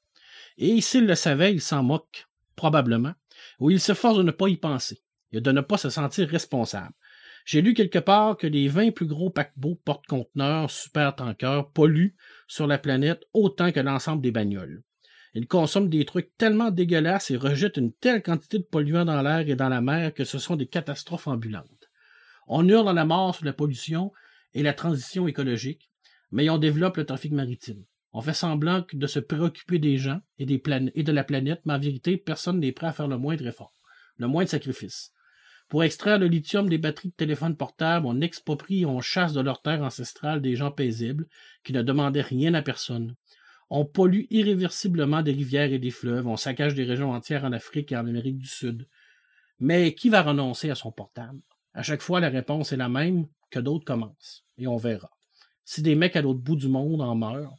Et 0.58 0.82
s'ils 0.82 1.06
le 1.06 1.14
savaient, 1.14 1.54
ils 1.54 1.62
s'en 1.62 1.84
moquent, 1.84 2.26
probablement, 2.56 3.14
ou 3.60 3.70
ils 3.70 3.80
s'efforcent 3.80 4.18
de 4.18 4.24
ne 4.24 4.32
pas 4.32 4.50
y 4.50 4.58
penser 4.58 5.04
et 5.32 5.40
de 5.40 5.52
ne 5.52 5.62
pas 5.62 5.78
se 5.78 5.92
sentir 5.92 6.28
responsable. 6.30 6.96
J'ai 7.46 7.62
lu 7.62 7.74
quelque 7.74 8.00
part 8.00 8.38
que 8.38 8.48
les 8.48 8.68
20 8.68 8.92
plus 8.92 9.06
gros 9.06 9.30
paquebots 9.30 9.80
porte-conteneurs 9.84 10.72
super-tankers 10.72 11.70
polluent 11.72 12.16
sur 12.48 12.68
la 12.68 12.78
planète 12.78 13.24
autant 13.34 13.72
que 13.72 13.82
l'ensemble 13.82 14.22
des 14.22 14.32
bagnoles. 14.32 14.84
Ils 15.34 15.48
consomment 15.48 15.90
des 15.90 16.06
trucs 16.06 16.38
tellement 16.38 16.72
dégueulasses 16.72 17.32
et 17.32 17.38
rejettent 17.38 17.78
une 17.78 17.92
telle 17.92 18.22
quantité 18.22 18.60
de 18.60 18.64
polluants 18.64 19.06
dans 19.06 19.22
l'air 19.22 19.50
et 19.50 19.56
dans 19.56 19.70
la 19.70 19.82
mer 19.82 20.14
que 20.14 20.26
ce 20.26 20.38
sont 20.38 20.56
des 20.56 20.68
catastrophes 20.68 21.28
ambulantes. 21.28 21.90
On 22.48 22.68
hurle 22.68 22.90
à 22.90 22.94
la 22.94 23.06
mort 23.06 23.36
sur 23.36 23.46
la 23.46 23.54
pollution 23.54 24.12
et 24.54 24.64
la 24.64 24.74
transition 24.74 25.28
écologique, 25.28 25.90
mais 26.32 26.50
on 26.50 26.58
développe 26.58 26.98
le 26.98 27.06
trafic 27.06 27.32
maritime. 27.32 27.84
On 28.12 28.22
fait 28.22 28.34
semblant 28.34 28.86
de 28.94 29.08
se 29.08 29.20
préoccuper 29.20 29.80
des 29.80 29.98
gens 29.98 30.22
et 30.38 30.46
de 30.46 31.12
la 31.12 31.24
planète, 31.24 31.62
mais 31.66 31.74
en 31.74 31.80
vérité, 31.80 32.18
personne 32.18 32.60
n'est 32.60 32.72
prêt 32.72 32.88
à 32.88 32.94
faire 32.94 33.08
le 33.08 33.18
moindre 33.18 33.48
effort, 33.48 33.74
le 34.18 34.28
moindre 34.28 34.50
sacrifice. 34.50 35.13
Pour 35.74 35.84
extraire 35.84 36.20
le 36.20 36.28
lithium 36.28 36.70
des 36.70 36.78
batteries 36.78 37.10
de 37.10 37.16
téléphone 37.16 37.58
portable, 37.58 38.06
on 38.06 38.22
exproprie 38.22 38.82
et 38.82 38.86
on 38.86 39.02
chasse 39.02 39.34
de 39.34 39.42
leur 39.42 39.64
terre 39.64 39.82
ancestrale 39.82 40.40
des 40.40 40.56
gens 40.56 40.70
paisibles 40.70 41.28
qui 41.64 41.74
ne 41.74 41.82
demandaient 41.82 42.22
rien 42.22 42.54
à 42.54 42.62
personne. 42.62 43.16
On 43.72 43.84
pollue 43.84 44.26
irréversiblement 44.30 45.24
des 45.24 45.32
rivières 45.32 45.74
et 45.74 45.80
des 45.80 45.90
fleuves, 45.90 46.28
on 46.28 46.38
saccage 46.38 46.76
des 46.76 46.84
régions 46.84 47.12
entières 47.12 47.44
en 47.44 47.54
Afrique 47.54 47.92
et 47.92 47.98
en 47.98 48.06
Amérique 48.06 48.38
du 48.38 48.46
Sud. 48.46 48.88
Mais 49.60 49.96
qui 49.96 50.10
va 50.10 50.22
renoncer 50.22 50.70
à 50.70 50.76
son 50.76 50.92
portable? 50.92 51.42
À 51.74 51.82
chaque 51.82 52.04
fois, 52.04 52.20
la 52.20 52.30
réponse 52.30 52.72
est 52.72 52.78
la 52.78 52.88
même, 52.88 53.26
que 53.50 53.60
d'autres 53.60 53.84
commencent. 53.84 54.46
Et 54.60 54.68
on 54.68 54.78
verra. 54.78 55.10
Si 55.66 55.82
des 55.82 55.96
mecs 55.96 56.16
à 56.16 56.22
l'autre 56.22 56.42
bout 56.42 56.56
du 56.56 56.68
monde 56.68 57.02
en 57.02 57.16
meurent, 57.16 57.58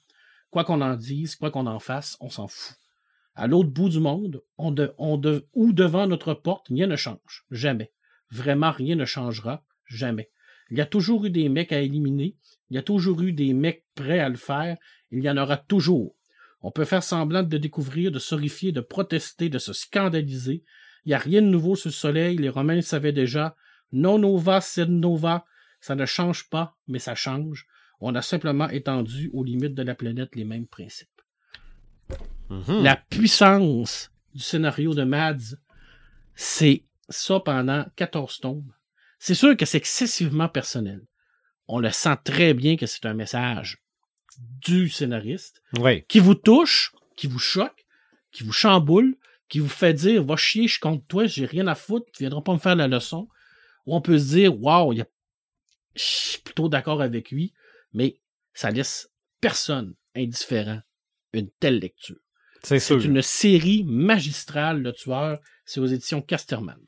quoi 0.51 0.63
qu'on 0.63 0.83
en 0.83 0.95
dise, 0.95 1.35
quoi 1.35 1.51
qu'on 1.51 1.67
en 1.67 1.81
fasse, 1.81 2.17
on 2.21 2.31
s'en 2.31 2.47
fout. 2.47 2.77
À 3.35 3.49
l'autre 3.49 3.71
bout 3.71 3.89
du 3.89 3.99
monde, 3.99 4.41
on 4.57 4.71
de, 4.71 4.95
ou 5.53 5.73
devant 5.73 6.07
notre 6.07 6.35
porte, 6.35 6.69
rien 6.69 6.87
ne 6.87 6.95
change. 6.95 7.45
Jamais. 7.51 7.91
Vraiment, 8.35 8.73
rien 8.73 8.97
ne 8.97 9.05
changera. 9.05 9.63
Jamais. 9.87 10.29
Il 10.71 10.79
y 10.79 10.81
a 10.81 10.87
toujours 10.87 11.25
eu 11.25 11.31
des 11.31 11.49
mecs 11.49 11.71
à 11.71 11.81
éliminer. 11.81 12.35
Il 12.69 12.75
y 12.75 12.79
a 12.79 12.83
toujours 12.83 13.23
eu 13.23 13.33
des 13.33 13.55
mecs 13.55 13.85
prêts 13.95 14.19
à 14.19 14.29
le 14.29 14.37
faire. 14.37 14.77
Il 15.13 15.23
y 15.23 15.31
en 15.31 15.37
aura 15.37 15.57
toujours. 15.57 16.17
On 16.61 16.73
peut 16.73 16.85
faire 16.85 17.05
semblant 17.05 17.45
de 17.45 17.59
découvrir, 17.59 18.11
de 18.11 18.19
s'horrifier, 18.19 18.73
de 18.73 18.81
protester, 18.81 19.49
de 19.51 19.59
se 19.59 19.73
scandaliser. 19.73 20.65
Il 21.05 21.11
n'y 21.11 21.15
a 21.15 21.19
rien 21.19 21.43
de 21.43 21.47
nouveau 21.47 21.77
sous 21.77 21.89
le 21.89 21.93
soleil. 21.93 22.37
Les 22.37 22.49
Romains 22.49 22.75
le 22.75 22.81
savaient 22.81 23.13
déjà. 23.13 23.55
Non 23.93 24.19
nova 24.19 24.61
sed 24.61 24.91
nova. 24.91 25.45
Ça 25.81 25.95
ne 25.95 26.05
change 26.07 26.49
pas, 26.49 26.77
mais 26.89 26.99
ça 26.99 27.15
change. 27.15 27.69
On 28.01 28.17
a 28.17 28.23
simplement 28.23 28.69
étendu 28.69 29.31
aux 29.33 29.45
limites 29.45 29.75
de 29.75 29.83
la 29.83 29.95
planète 29.95 30.35
les 30.35 30.45
mêmes 30.45 30.67
principes. 30.67 31.21
Mhm. 32.51 32.83
La 32.83 32.97
puissance 32.97 34.11
du 34.35 34.43
scénario 34.43 34.93
de 34.93 35.05
Mads, 35.05 35.57
c'est 36.35 36.83
ça 37.09 37.41
pendant 37.41 37.85
14 37.97 38.41
tomes. 38.41 38.73
C'est 39.19 39.35
sûr 39.35 39.57
que 39.57 39.65
c'est 39.65 39.79
excessivement 39.79 40.49
personnel. 40.49 41.03
On 41.67 41.79
le 41.79 41.91
sent 41.91 42.17
très 42.25 42.53
bien 42.55 42.77
que 42.77 42.87
c'est 42.87 43.07
un 43.07 43.15
message 43.15 43.79
du 44.39 44.89
scénariste 44.89 45.63
Oui. 45.79 46.05
qui 46.07 46.19
vous 46.19 46.35
touche, 46.35 46.93
qui 47.17 47.27
vous 47.27 47.39
choque, 47.39 47.87
qui 48.33 48.43
vous 48.43 48.53
chamboule, 48.53 49.17
qui 49.49 49.61
vous 49.61 49.69
fait 49.69 49.95
dire 49.95 50.25
va 50.25 50.37
chier, 50.37 50.67
je 50.69 50.81
compte 50.81 51.07
toi, 51.09 51.27
j'ai 51.27 51.47
rien 51.47 51.67
à 51.69 51.75
foutre, 51.75 52.07
tu 52.13 52.23
viendras 52.23 52.43
pas 52.43 52.53
me 52.53 52.59
faire 52.59 52.77
la 52.77 52.89
leçon. 52.89 53.29
Ou 53.87 53.95
on 53.95 54.01
peut 54.01 54.19
se 54.19 54.35
dire 54.35 54.61
waouh, 54.61 54.95
je 54.95 55.03
suis 55.95 56.41
plutôt 56.41 56.69
d'accord 56.69 57.01
avec 57.01 57.31
lui, 57.31 57.53
mais 57.93 58.19
ça 58.53 58.71
laisse 58.71 59.11
personne 59.41 59.95
indifférent 60.17 60.81
une 61.33 61.51
telle 61.61 61.79
lecture. 61.79 62.17
C'est 62.63 62.81
sûr. 62.81 63.01
C'est 63.01 63.09
une 63.09 63.21
série 63.23 63.85
magistrale, 63.85 64.81
Le 64.83 64.93
Tueur. 64.93 65.39
C'est 65.67 65.81
aux 65.81 65.87
éditions 65.87 66.23
Casterman. 66.23 66.79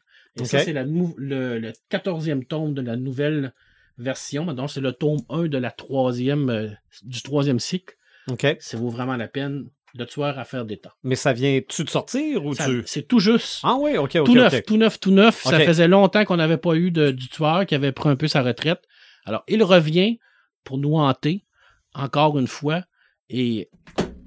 Et 0.41 0.45
ça, 0.45 0.59
c'est 0.61 0.73
le, 0.73 1.59
le 1.59 1.73
14e 1.91 2.45
tome 2.47 2.75
de 2.75 2.83
la 2.83 2.97
nouvelle 2.97 3.53
version. 3.99 4.45
Donc, 4.53 4.71
c'est 4.71 4.81
le 4.81 4.93
tome 4.93 5.19
1 5.31 5.45
de 5.49 5.59
la 5.59 5.71
troisième, 5.71 6.51
euh, 6.51 6.69
du 7.03 7.23
troisième 7.23 7.59
cycle. 7.59 7.95
OK. 8.31 8.47
Ça 8.61 8.77
vaut 8.77 8.91
vraiment 8.91 9.17
la 9.17 9.29
peine. 9.29 9.69
Le 9.99 10.05
Tueur 10.05 10.39
à 10.39 10.45
faire 10.45 10.67
des 10.67 10.77
temps. 10.77 10.91
Mais 11.05 11.15
ça 11.15 11.33
vient-tu 11.33 11.83
de 11.85 11.89
sortir 11.89 12.45
ou 12.45 12.53
Ça- 12.55 12.67
tu. 12.67 12.83
C'est 12.85 13.09
tout 13.09 13.19
juste. 13.19 13.61
Ah 13.63 13.77
oui, 13.81 13.97
OK, 13.97 14.15
OK. 14.17 14.27
tout 14.27 14.35
neuf, 14.35 14.63
tout 14.67 14.77
neuf, 14.77 15.01
tout 15.01 15.11
neuf. 15.11 15.43
Ça 15.43 15.59
faisait 15.61 15.89
longtemps 15.89 16.27
qu'on 16.27 16.37
n'avait 16.37 16.59
pas 16.59 16.75
eu 16.75 16.91
de, 16.91 17.11
du 17.13 17.29
tueur 17.31 17.65
qui 17.65 17.75
avait 17.75 17.93
pris 17.93 18.11
un 18.11 18.17
peu 18.17 18.29
sa 18.29 18.43
retraite. 18.43 18.83
Alors, 19.25 19.43
il 19.49 19.63
revient 19.63 20.19
pour 20.65 20.77
nous 20.77 20.97
hanter, 20.97 21.47
encore 21.95 22.39
une 22.39 22.47
fois, 22.49 22.83
et 23.31 23.71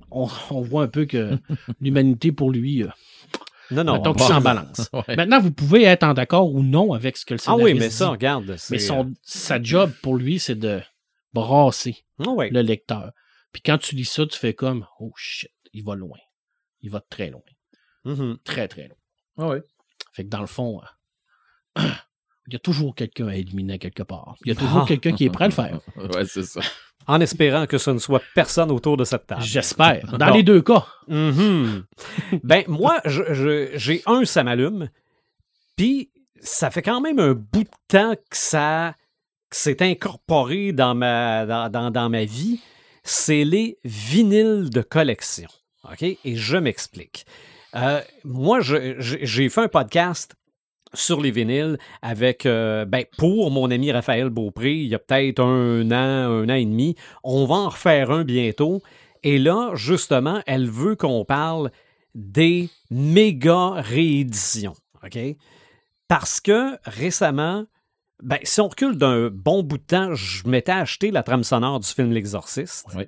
on, 0.10 0.28
on 0.50 0.62
voit 0.62 0.82
un 0.82 0.88
peu 0.88 1.06
que 1.06 1.38
l'humanité, 1.82 2.32
pour 2.32 2.50
lui, 2.50 2.82
euh, 2.82 2.88
Non, 3.72 3.84
non. 3.84 4.00
bon. 4.00 4.14
qu'il 4.14 4.24
s'en 4.26 4.42
balance. 4.42 4.90
Ouais. 4.94 5.16
Maintenant, 5.16 5.40
vous 5.40 5.52
pouvez 5.52 5.84
être 5.84 6.04
en 6.04 6.14
accord 6.14 6.54
ou 6.54 6.64
non 6.64 6.94
avec 6.94 7.18
ce 7.18 7.26
que 7.26 7.34
le 7.36 7.40
Ah 7.42 7.44
scénariste 7.44 7.66
oui, 7.66 7.74
mais 7.80 7.88
dit. 7.90 7.94
ça, 7.96 8.10
regarde. 8.10 8.56
c'est- 8.58 8.72
Mais 8.74 8.80
son, 8.80 9.14
sa 9.24 9.62
job 9.62 9.92
pour 10.02 10.16
lui, 10.18 10.40
c'est 10.40 10.56
de 10.56 10.82
brasser 11.34 11.98
Ah 12.20 12.30
oui. 12.30 12.50
le 12.50 12.62
lecteur. 12.62 13.12
Puis 13.52 13.62
quand 13.62 13.78
tu 13.78 13.96
lis 13.96 14.06
ça, 14.06 14.26
tu 14.26 14.38
fais 14.38 14.54
comme 14.54 14.86
Oh 15.00 15.12
shit, 15.16 15.52
il 15.74 15.84
va 15.84 15.96
loin. 15.96 16.18
Il 16.82 16.90
va 16.92 17.02
très 17.02 17.30
loin. 17.30 17.42
Mhm. 18.06 18.38
Très, 18.44 18.68
très 18.68 18.88
loin. 18.88 18.98
Ah 19.38 19.48
ouais. 19.50 19.62
Fait 20.14 20.24
que 20.24 20.30
dans 20.30 20.42
le 20.42 20.48
fond, 20.48 20.82
euh, 21.78 21.82
il 22.48 22.54
y 22.54 22.56
a 22.56 22.60
toujours 22.60 22.96
quelqu'un 22.96 23.28
à 23.28 23.36
éliminer 23.36 23.78
quelque 23.80 24.04
part. 24.04 24.36
Il 24.46 24.50
y 24.50 24.52
a 24.52 24.56
toujours 24.60 24.82
Ah. 24.84 24.88
quelqu'un 24.88 25.12
qui 25.14 25.26
est 25.26 25.30
prêt 25.30 25.46
à 25.46 25.48
le 25.50 25.54
faire. 25.54 25.80
Ouais, 25.96 26.26
c'est 26.26 26.44
ça. 26.44 26.62
En 27.08 27.20
espérant 27.22 27.66
que 27.66 27.78
ce 27.80 27.90
ne 27.90 27.98
soit 27.98 28.22
personne 28.36 28.70
autour 28.72 28.96
de 28.98 29.04
cette 29.04 29.26
table. 29.26 29.42
J'espère. 29.42 30.06
Dans 30.18 30.28
Bon. 30.28 30.34
les 30.36 30.44
deux 30.44 30.62
cas. 30.62 30.86
Mhm. 31.08 31.84
Ben, 32.44 32.64
moi, 32.68 33.02
j'ai 33.06 34.04
un, 34.06 34.26
ça 34.26 34.44
m'allume. 34.44 34.90
Puis, 35.76 36.12
ça 36.42 36.70
fait 36.70 36.82
quand 36.84 37.02
même 37.02 37.20
un 37.20 37.34
bout 37.34 37.64
de 37.64 37.70
temps 37.88 38.14
que 38.16 38.38
ça 38.38 38.94
c'est 39.52 39.82
incorporé 39.82 40.72
dans 40.74 40.94
ma, 40.94 41.46
dans, 41.48 41.70
dans- 41.70 41.90
dans 41.92 42.10
ma 42.10 42.24
vie. 42.26 42.60
C'est 43.04 43.44
les 43.44 43.80
vinyles 43.84 44.70
de 44.70 44.82
collection. 44.84 45.50
OK? 45.92 46.04
Et 46.04 46.36
je 46.36 46.58
m'explique. 46.58 47.26
Euh, 47.76 48.02
moi, 48.24 48.60
j'ai 48.62 49.50
fait 49.50 49.62
un 49.62 49.68
podcast 49.68 50.36
sur 50.94 51.22
les 51.22 51.32
vinyles 51.32 51.78
avec, 52.02 52.46
euh, 52.46 52.86
ben, 52.86 53.06
pour 53.18 53.52
mon 53.52 53.70
ami 53.72 53.92
Raphaël 53.92 54.30
Beaupré, 54.30 54.74
il 54.74 54.88
y 54.88 54.96
a 54.96 55.00
peut-être 55.00 55.42
un 55.42 55.92
an, 55.92 56.32
un 56.32 56.50
an 56.50 56.54
et 56.54 56.66
demi. 56.66 56.96
On 57.24 57.46
va 57.46 57.56
en 57.56 57.70
refaire 57.70 58.12
un 58.12 58.24
bientôt. 58.24 58.82
Et 59.24 59.38
là, 59.38 59.72
justement, 59.76 60.42
elle 60.48 60.70
veut 60.70 60.96
qu'on 60.96 61.26
parle 61.26 61.72
des 62.16 62.70
méga 62.90 63.72
rééditions. 63.76 64.76
OK? 65.04 65.20
Parce 66.08 66.42
que 66.42 66.78
récemment, 66.84 67.66
ben, 68.22 68.40
si 68.44 68.60
on 68.62 68.68
recule 68.68 68.98
d'un 68.98 69.30
bon 69.30 69.64
bout 69.64 69.78
de 69.78 69.84
temps, 69.84 70.14
je 70.16 70.48
m'étais 70.48 70.72
acheté 70.72 71.12
la 71.12 71.24
trame 71.24 71.44
sonore 71.44 71.80
du 71.80 71.88
film 71.88 72.12
L'Exorciste. 72.12 72.88
Oui. 72.96 73.04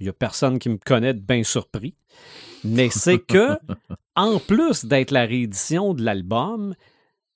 Il 0.00 0.04
n'y 0.04 0.08
a 0.08 0.12
personne 0.12 0.58
qui 0.58 0.68
me 0.68 0.76
connaît 0.76 1.14
de 1.14 1.20
bien 1.20 1.44
surpris. 1.44 1.94
Mais 2.64 2.88
c'est 2.90 3.18
que, 3.18 3.58
en 4.16 4.38
plus 4.38 4.86
d'être 4.86 5.10
la 5.10 5.24
réédition 5.26 5.94
de 5.94 6.02
l'album, 6.02 6.74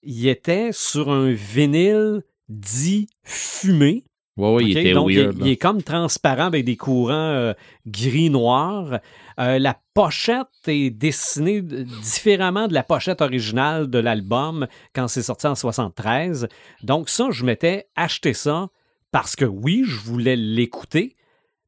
il 0.02 0.28
était 0.28 0.70
sur 0.72 1.10
un 1.10 1.30
vinyle 1.32 2.22
dit 2.48 3.08
fumé. 3.22 4.04
Ouais, 4.36 4.54
ouais, 4.54 4.64
il 4.64 4.78
était 4.78 4.92
Donc, 4.92 5.10
weird. 5.10 5.36
il, 5.40 5.48
est 5.48 5.56
comme 5.56 5.82
transparent 5.82 6.44
avec 6.44 6.64
des 6.64 6.76
courants 6.76 7.12
euh, 7.12 7.54
gris-noirs. 7.86 9.00
Euh, 9.40 9.58
la 9.58 9.76
pochette 9.94 10.46
est 10.68 10.90
dessinée 10.90 11.60
différemment 11.60 12.68
de 12.68 12.74
la 12.74 12.84
pochette 12.84 13.20
originale 13.20 13.90
de 13.90 13.98
l'album 13.98 14.68
quand 14.94 15.08
c'est 15.08 15.22
sorti 15.22 15.48
en 15.48 15.56
73. 15.56 16.46
Donc 16.84 17.08
ça, 17.08 17.28
je 17.32 17.44
m'étais 17.44 17.88
acheté 17.96 18.32
ça 18.32 18.68
parce 19.10 19.34
que 19.34 19.44
oui, 19.44 19.82
je 19.84 19.96
voulais 19.96 20.36
l'écouter, 20.36 21.16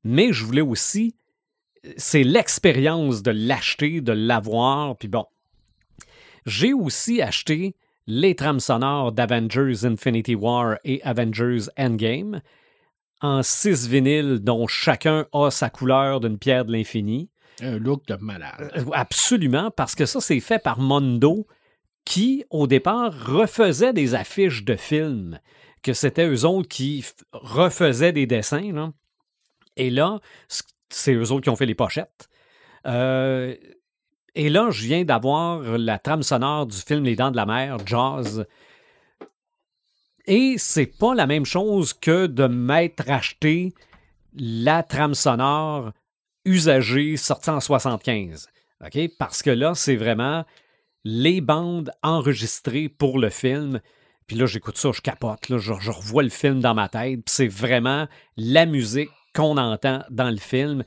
mais 0.04 0.32
je 0.32 0.44
voulais 0.44 0.60
aussi... 0.60 1.16
C'est 1.96 2.24
l'expérience 2.24 3.22
de 3.22 3.30
l'acheter, 3.30 4.00
de 4.02 4.12
l'avoir, 4.12 4.96
puis 4.96 5.08
bon. 5.08 5.24
J'ai 6.44 6.74
aussi 6.74 7.22
acheté 7.22 7.74
les 8.10 8.34
trames 8.34 8.58
sonores 8.60 9.12
d'Avengers 9.12 9.84
Infinity 9.84 10.34
War 10.34 10.78
et 10.84 11.00
Avengers 11.04 11.68
Endgame 11.78 12.42
en 13.20 13.42
six 13.44 13.86
vinyles 13.86 14.40
dont 14.40 14.66
chacun 14.66 15.26
a 15.32 15.50
sa 15.50 15.70
couleur 15.70 16.18
d'une 16.18 16.36
pierre 16.36 16.64
de 16.64 16.72
l'infini. 16.72 17.30
Un 17.62 17.78
look 17.78 18.06
de 18.06 18.16
malade. 18.16 18.72
Euh, 18.76 18.84
Absolument, 18.92 19.70
parce 19.70 19.94
que 19.94 20.06
ça, 20.06 20.20
c'est 20.20 20.40
fait 20.40 20.58
par 20.58 20.80
Mondo, 20.80 21.46
qui, 22.04 22.44
au 22.50 22.66
départ, 22.66 23.12
refaisait 23.26 23.92
des 23.92 24.16
affiches 24.16 24.64
de 24.64 24.74
films, 24.74 25.38
que 25.82 25.92
c'était 25.92 26.26
eux 26.26 26.44
autres 26.44 26.68
qui 26.68 27.04
refaisaient 27.32 28.12
des 28.12 28.26
dessins. 28.26 28.72
là. 28.72 28.92
Et 29.76 29.90
là, 29.90 30.18
c'est 30.88 31.14
eux 31.14 31.30
autres 31.30 31.42
qui 31.42 31.50
ont 31.50 31.56
fait 31.56 31.66
les 31.66 31.76
pochettes. 31.76 32.28
Euh, 32.86 33.54
et 34.34 34.48
là, 34.48 34.70
je 34.70 34.84
viens 34.84 35.04
d'avoir 35.04 35.60
la 35.60 35.98
trame 35.98 36.22
sonore 36.22 36.66
du 36.66 36.76
film 36.76 37.04
Les 37.04 37.16
Dents 37.16 37.30
de 37.30 37.36
la 37.36 37.46
Mer, 37.46 37.78
Jaws. 37.84 38.44
Et 40.26 40.56
c'est 40.58 40.86
pas 40.86 41.14
la 41.14 41.26
même 41.26 41.44
chose 41.44 41.92
que 41.92 42.26
de 42.26 42.46
m'être 42.46 43.10
acheté 43.10 43.72
la 44.34 44.82
trame 44.82 45.14
sonore 45.14 45.92
usagée 46.44 47.16
sortie 47.16 47.50
en 47.50 47.60
75. 47.60 48.48
OK? 48.84 48.98
Parce 49.18 49.42
que 49.42 49.50
là, 49.50 49.74
c'est 49.74 49.96
vraiment 49.96 50.44
les 51.04 51.40
bandes 51.40 51.90
enregistrées 52.02 52.88
pour 52.88 53.18
le 53.18 53.30
film. 53.30 53.80
Puis 54.26 54.36
là, 54.36 54.46
j'écoute 54.46 54.78
ça, 54.78 54.90
je 54.92 55.00
capote. 55.00 55.48
Là, 55.48 55.58
je, 55.58 55.72
je 55.80 55.90
revois 55.90 56.22
le 56.22 56.28
film 56.28 56.60
dans 56.60 56.74
ma 56.74 56.88
tête. 56.88 57.20
C'est 57.26 57.48
vraiment 57.48 58.06
la 58.36 58.66
musique 58.66 59.10
qu'on 59.34 59.56
entend 59.56 60.04
dans 60.10 60.30
le 60.30 60.38
film. 60.38 60.84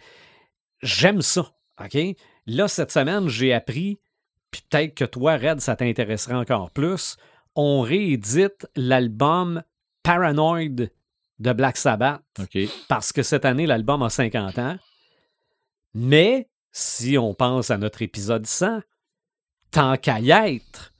J'aime 0.81 1.21
ça. 1.21 1.51
OK? 1.83 1.97
Là, 2.45 2.67
cette 2.67 2.91
semaine, 2.91 3.27
j'ai 3.29 3.53
appris, 3.53 3.99
puis 4.51 4.61
peut-être 4.69 4.95
que 4.95 5.05
toi, 5.05 5.37
Red, 5.37 5.61
ça 5.61 5.75
t'intéresserait 5.75 6.35
encore 6.35 6.71
plus. 6.71 7.17
On 7.55 7.81
réédite 7.81 8.67
l'album 8.75 9.63
Paranoid 10.03 10.89
de 11.39 11.53
Black 11.53 11.77
Sabbath 11.77 12.21
parce 12.87 13.11
que 13.11 13.23
cette 13.23 13.45
année, 13.45 13.65
l'album 13.65 14.03
a 14.03 14.09
50 14.09 14.59
ans. 14.59 14.77
Mais 15.93 16.49
si 16.71 17.17
on 17.17 17.33
pense 17.33 17.71
à 17.71 17.77
notre 17.77 18.01
épisode 18.01 18.45
100, 18.45 18.81
tant 19.71 19.97
qu'à 19.97 20.19
y 20.19 20.31
être, 20.31 20.93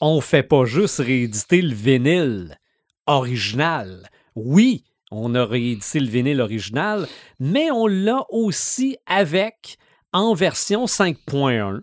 on 0.00 0.20
fait 0.20 0.42
pas 0.42 0.64
juste 0.64 0.98
rééditer 0.98 1.62
le 1.62 1.74
vinyle 1.74 2.58
original. 3.06 4.08
Oui, 4.34 4.84
on 5.10 5.34
a 5.34 5.44
réédité 5.44 6.00
le 6.00 6.08
vinyle 6.08 6.40
original, 6.40 7.06
mais 7.38 7.70
on 7.70 7.86
l'a 7.86 8.24
aussi 8.30 8.96
avec 9.06 9.78
en 10.12 10.34
version 10.34 10.86
5.1. 10.86 11.80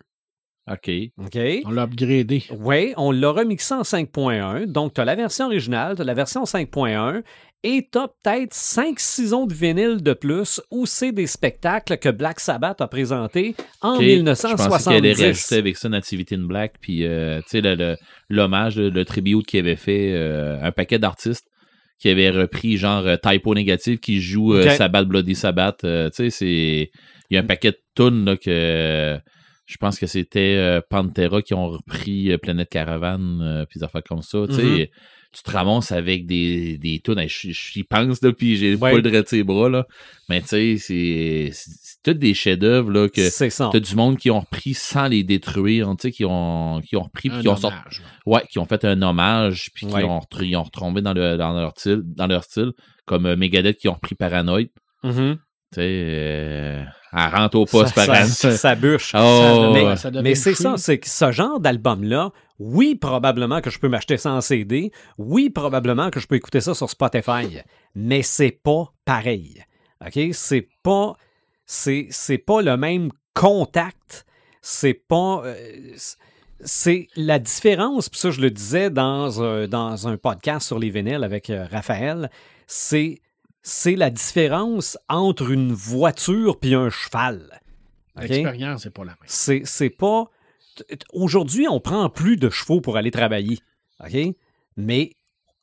OK. 0.70 0.92
OK? 1.18 1.40
On 1.66 1.72
l'a 1.72 1.84
upgradé. 1.84 2.44
Oui, 2.60 2.94
on 2.98 3.12
l'a 3.12 3.32
remixé 3.32 3.74
en 3.74 3.84
5.1. 3.84 4.66
Donc, 4.66 4.94
tu 4.94 5.00
as 5.02 5.06
la 5.06 5.16
version 5.16 5.46
originale, 5.46 5.96
tu 5.96 6.02
as 6.02 6.06
la 6.06 6.14
version 6.14 6.44
5.1 6.44 7.24
et 7.64 7.88
tu 7.90 7.98
as 7.98 8.10
peut-être 8.22 8.54
5 8.54 9.00
saisons 9.00 9.46
de 9.48 9.54
vinyle 9.54 10.04
de 10.04 10.12
plus 10.14 10.62
où 10.70 10.86
c'est 10.86 11.14
des 11.14 11.26
spectacles 11.26 11.98
que 11.98 12.10
Black 12.10 12.42
Sabbath 12.42 12.82
a 12.82 12.88
présentés 12.88 13.56
en 13.82 13.96
OK. 13.96 14.02
Je 14.02 14.08
pensais 14.68 14.90
qu'elle 14.92 15.04
1970. 15.04 15.22
rajouter 15.26 15.56
avec 15.56 15.78
ça 15.78 15.88
Nativity 15.90 16.36
in 16.36 16.44
Black, 16.44 16.74
puis 16.82 17.06
euh, 17.06 17.40
tu 17.44 17.50
sais, 17.52 17.62
le- 17.62 17.76
le- 17.76 17.96
l'hommage, 18.30 18.76
le, 18.78 18.90
le 18.90 19.06
tribute 19.06 19.46
qu'il 19.46 19.62
avait 19.62 19.76
fait, 19.78 20.12
euh, 20.14 20.60
un 20.62 20.72
paquet 20.74 21.00
d'artistes 21.00 21.48
qui 21.98 22.10
avaient 22.10 22.30
repris 22.30 22.78
genre 22.78 23.08
euh, 23.08 23.16
Typo 23.16 23.56
Négative 23.56 24.00
qui 24.00 24.20
joue 24.22 24.54
euh. 24.54 24.70
Sabbath 24.76 25.08
Bloody 25.08 25.34
Sabbath. 25.34 25.78
tu 25.80 25.88
sais, 26.12 26.30
c'est. 26.30 26.92
Il 27.30 27.36
y 27.36 27.38
a 27.38 27.42
un 27.42 27.46
paquet 27.46 27.72
de 27.72 27.80
tunes 27.96 28.26
là, 28.26 28.38
que. 28.38 29.20
Je 29.70 29.76
pense 29.76 30.00
que 30.00 30.08
c'était 30.08 30.56
euh, 30.56 30.80
Pantera 30.90 31.42
qui 31.42 31.54
ont 31.54 31.68
repris 31.68 32.32
euh, 32.32 32.38
Planète 32.38 32.70
Caravane, 32.70 33.42
euh, 33.42 33.66
puis 33.70 33.80
des 33.80 33.84
affaires 33.84 34.02
comme 34.04 34.22
ça. 34.22 34.46
Tu 34.48 34.62
Mhm. 34.62 34.86
tu 35.34 35.44
te 35.44 35.52
ramasses 35.52 35.92
avec 35.92 36.26
des, 36.26 36.78
des 36.78 37.02
tunes. 37.02 37.22
j'y 37.28 37.84
pense, 37.84 38.22
là, 38.22 38.32
puis 38.32 38.56
j'ai 38.56 38.76
Ouais. 38.76 38.92
pas 38.92 38.94
le 38.94 39.02
droit 39.02 39.22
de 39.22 39.28
ses 39.28 39.44
bras, 39.44 39.68
là. 39.70 39.86
Mais 40.30 40.40
tu 40.42 40.78
sais, 40.78 40.78
c'est 40.80 41.52
tous 42.02 42.14
des 42.14 42.34
chefs-d'œuvre, 42.34 42.90
là, 42.92 43.10
que 43.10 43.30
C'est 43.30 43.50
ça. 43.50 43.70
T'as 43.70 43.82
du 43.82 43.94
monde 43.98 44.18
qui 44.18 44.32
ont 44.32 44.40
repris 44.40 44.74
sans 44.74 45.10
les 45.10 45.26
détruire, 45.26 45.90
tu 46.00 46.04
sais, 46.04 46.12
qui 46.12 46.24
ont, 46.24 46.80
qui 46.82 46.96
ont 46.96 47.04
repris, 47.04 47.30
puis 47.30 47.42
qui 47.42 47.50
ont, 47.50 47.58
sorti- 47.58 48.00
ouais, 48.26 48.44
qui 48.50 48.60
ont 48.60 48.66
fait 48.66 48.86
un 48.86 49.02
hommage, 49.02 49.70
puis 49.76 49.86
Ouais. 49.88 50.00
qui 50.00 50.06
ont, 50.06 50.20
retr- 50.20 50.46
ils 50.46 50.56
ont 50.56 50.64
retombé 50.64 51.02
dans, 51.02 51.14
le, 51.14 51.36
dans, 51.36 51.52
leur 51.52 51.78
style, 51.78 52.04
dans 52.06 52.28
leur 52.28 52.46
style, 52.46 52.72
comme 53.06 53.26
euh, 53.26 53.36
Megadeth 53.36 53.78
qui 53.80 53.90
ont 53.90 53.96
repris 53.96 54.16
Paranoid. 54.16 54.68
Mhm. 55.04 55.38
Tu 55.74 55.82
sais, 55.82 55.82
euh, 55.84 56.84
elle 57.14 57.36
rentre 57.36 57.58
au 57.58 57.66
poste 57.66 57.96
ça, 57.96 58.06
par 58.06 58.26
ça, 58.26 58.52
ça 58.52 58.76
bûche. 58.76 59.14
Oh, 59.16 59.72
mais 59.74 59.84
ouais. 60.22 60.36
c'est 60.36 60.54
ça, 60.54 60.76
c'est 60.78 61.00
que 61.00 61.10
ce 61.10 61.32
genre 61.32 61.60
d'album-là, 61.60 62.32
oui, 62.60 62.96
probablement 62.96 63.62
que 63.62 63.70
je 63.70 63.80
peux 63.80 63.90
m'acheter 63.90 64.18
ça 64.18 64.32
en 64.32 64.42
CD, 64.42 64.92
oui, 65.18 65.50
probablement 65.50 66.10
que 66.10 66.20
je 66.20 66.28
peux 66.28 66.36
écouter 66.36 66.62
ça 66.62 66.74
sur 66.74 66.90
Spotify, 66.90 67.60
mais 67.96 68.22
c'est 68.24 68.52
pas 68.52 68.94
pareil. 69.06 69.64
OK? 70.06 70.20
C'est 70.32 70.68
pas, 70.84 71.16
c'est, 71.66 72.08
c'est 72.12 72.38
pas 72.38 72.62
le 72.62 72.78
même 72.78 73.12
contact, 73.34 74.26
c'est 74.62 74.94
pas. 74.94 75.44
euh, 75.46 75.56
c'est 76.62 77.08
la 77.16 77.40
différence, 77.40 78.10
puis 78.10 78.20
ça, 78.20 78.32
je 78.32 78.42
le 78.42 78.50
disais 78.50 78.90
dans 78.90 79.44
un, 79.44 79.68
dans 79.68 80.08
un 80.08 80.18
podcast 80.18 80.66
sur 80.66 80.80
les 80.80 80.90
vinyles 80.90 81.24
avec 81.24 81.50
euh, 81.50 81.68
Raphaël, 81.72 82.32
c'est, 82.66 83.22
c'est 83.68 83.98
la 83.98 84.10
différence 84.10 84.98
entre 85.10 85.52
une 85.52 85.74
voiture 85.74 86.58
puis 86.58 86.74
un 86.74 86.90
cheval. 86.90 87.60
L'expérience 88.18 88.86
n'est 88.86 88.92
pas 88.92 89.04
la 89.04 89.12
même. 89.12 89.18
C'est, 89.26 89.62
c'est 89.66 89.90
pas. 89.90 90.32
Aujourd'hui, 91.12 91.68
on 91.68 91.82
prend 91.82 92.10
plus 92.10 92.38
de 92.38 92.50
chevaux 92.50 92.80
pour 92.80 92.96
aller 92.96 93.12
travailler. 93.12 93.60
OK? 94.00 94.18
Mais 94.78 95.12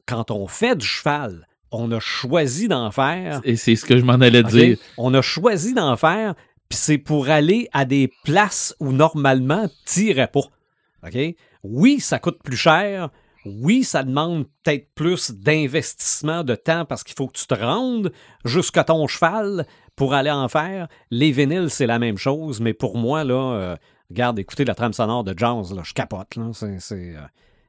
quand 0.06 0.30
on 0.30 0.46
fait 0.46 0.76
du 0.76 0.86
cheval, 0.86 1.48
on 1.70 1.90
a 1.92 1.98
choisi 1.98 2.68
d'en 2.68 2.90
faire. 2.90 3.40
Et 3.42 3.56
c'est 3.56 3.74
ce 3.74 3.86
que 3.86 3.96
je 3.96 4.04
m'en 4.04 4.20
allais 4.20 4.42
dire. 4.42 4.76
On 4.98 5.14
a 5.14 5.22
choisi 5.22 5.72
d'en 5.72 5.96
faire, 5.96 6.34
puis 6.68 6.78
c'est 6.78 6.98
pour 6.98 7.30
aller 7.30 7.70
à 7.72 7.86
des 7.86 8.12
places 8.24 8.76
où 8.80 8.92
normalement 8.92 9.66
tu 9.86 10.04
n'irais 10.04 10.28
pas. 10.28 10.44
OK? 11.06 11.18
Oui, 11.62 12.00
ça 12.00 12.18
coûte 12.18 12.42
plus 12.44 12.58
cher. 12.58 13.08
Oui, 13.44 13.84
ça 13.84 14.02
demande 14.02 14.46
peut-être 14.62 14.88
plus 14.94 15.30
d'investissement 15.32 16.44
de 16.44 16.54
temps 16.54 16.84
parce 16.84 17.04
qu'il 17.04 17.14
faut 17.14 17.26
que 17.26 17.38
tu 17.38 17.46
te 17.46 17.54
rendes 17.54 18.12
jusqu'à 18.44 18.84
ton 18.84 19.06
cheval 19.06 19.66
pour 19.96 20.14
aller 20.14 20.30
en 20.30 20.48
faire. 20.48 20.88
Les 21.10 21.30
vinyles, 21.30 21.70
c'est 21.70 21.86
la 21.86 21.98
même 21.98 22.16
chose, 22.18 22.60
mais 22.60 22.72
pour 22.74 22.96
moi, 22.96 23.22
là, 23.24 23.34
euh, 23.54 23.76
regarde, 24.10 24.38
écoutez 24.38 24.64
la 24.64 24.74
trame 24.74 24.92
sonore 24.92 25.24
de 25.24 25.34
Jazz, 25.36 25.72
là, 25.74 25.82
je 25.84 25.92
capote. 25.92 26.36
Là, 26.36 26.50
c'est, 26.52 26.80
c'est, 26.80 27.14
euh, 27.16 27.20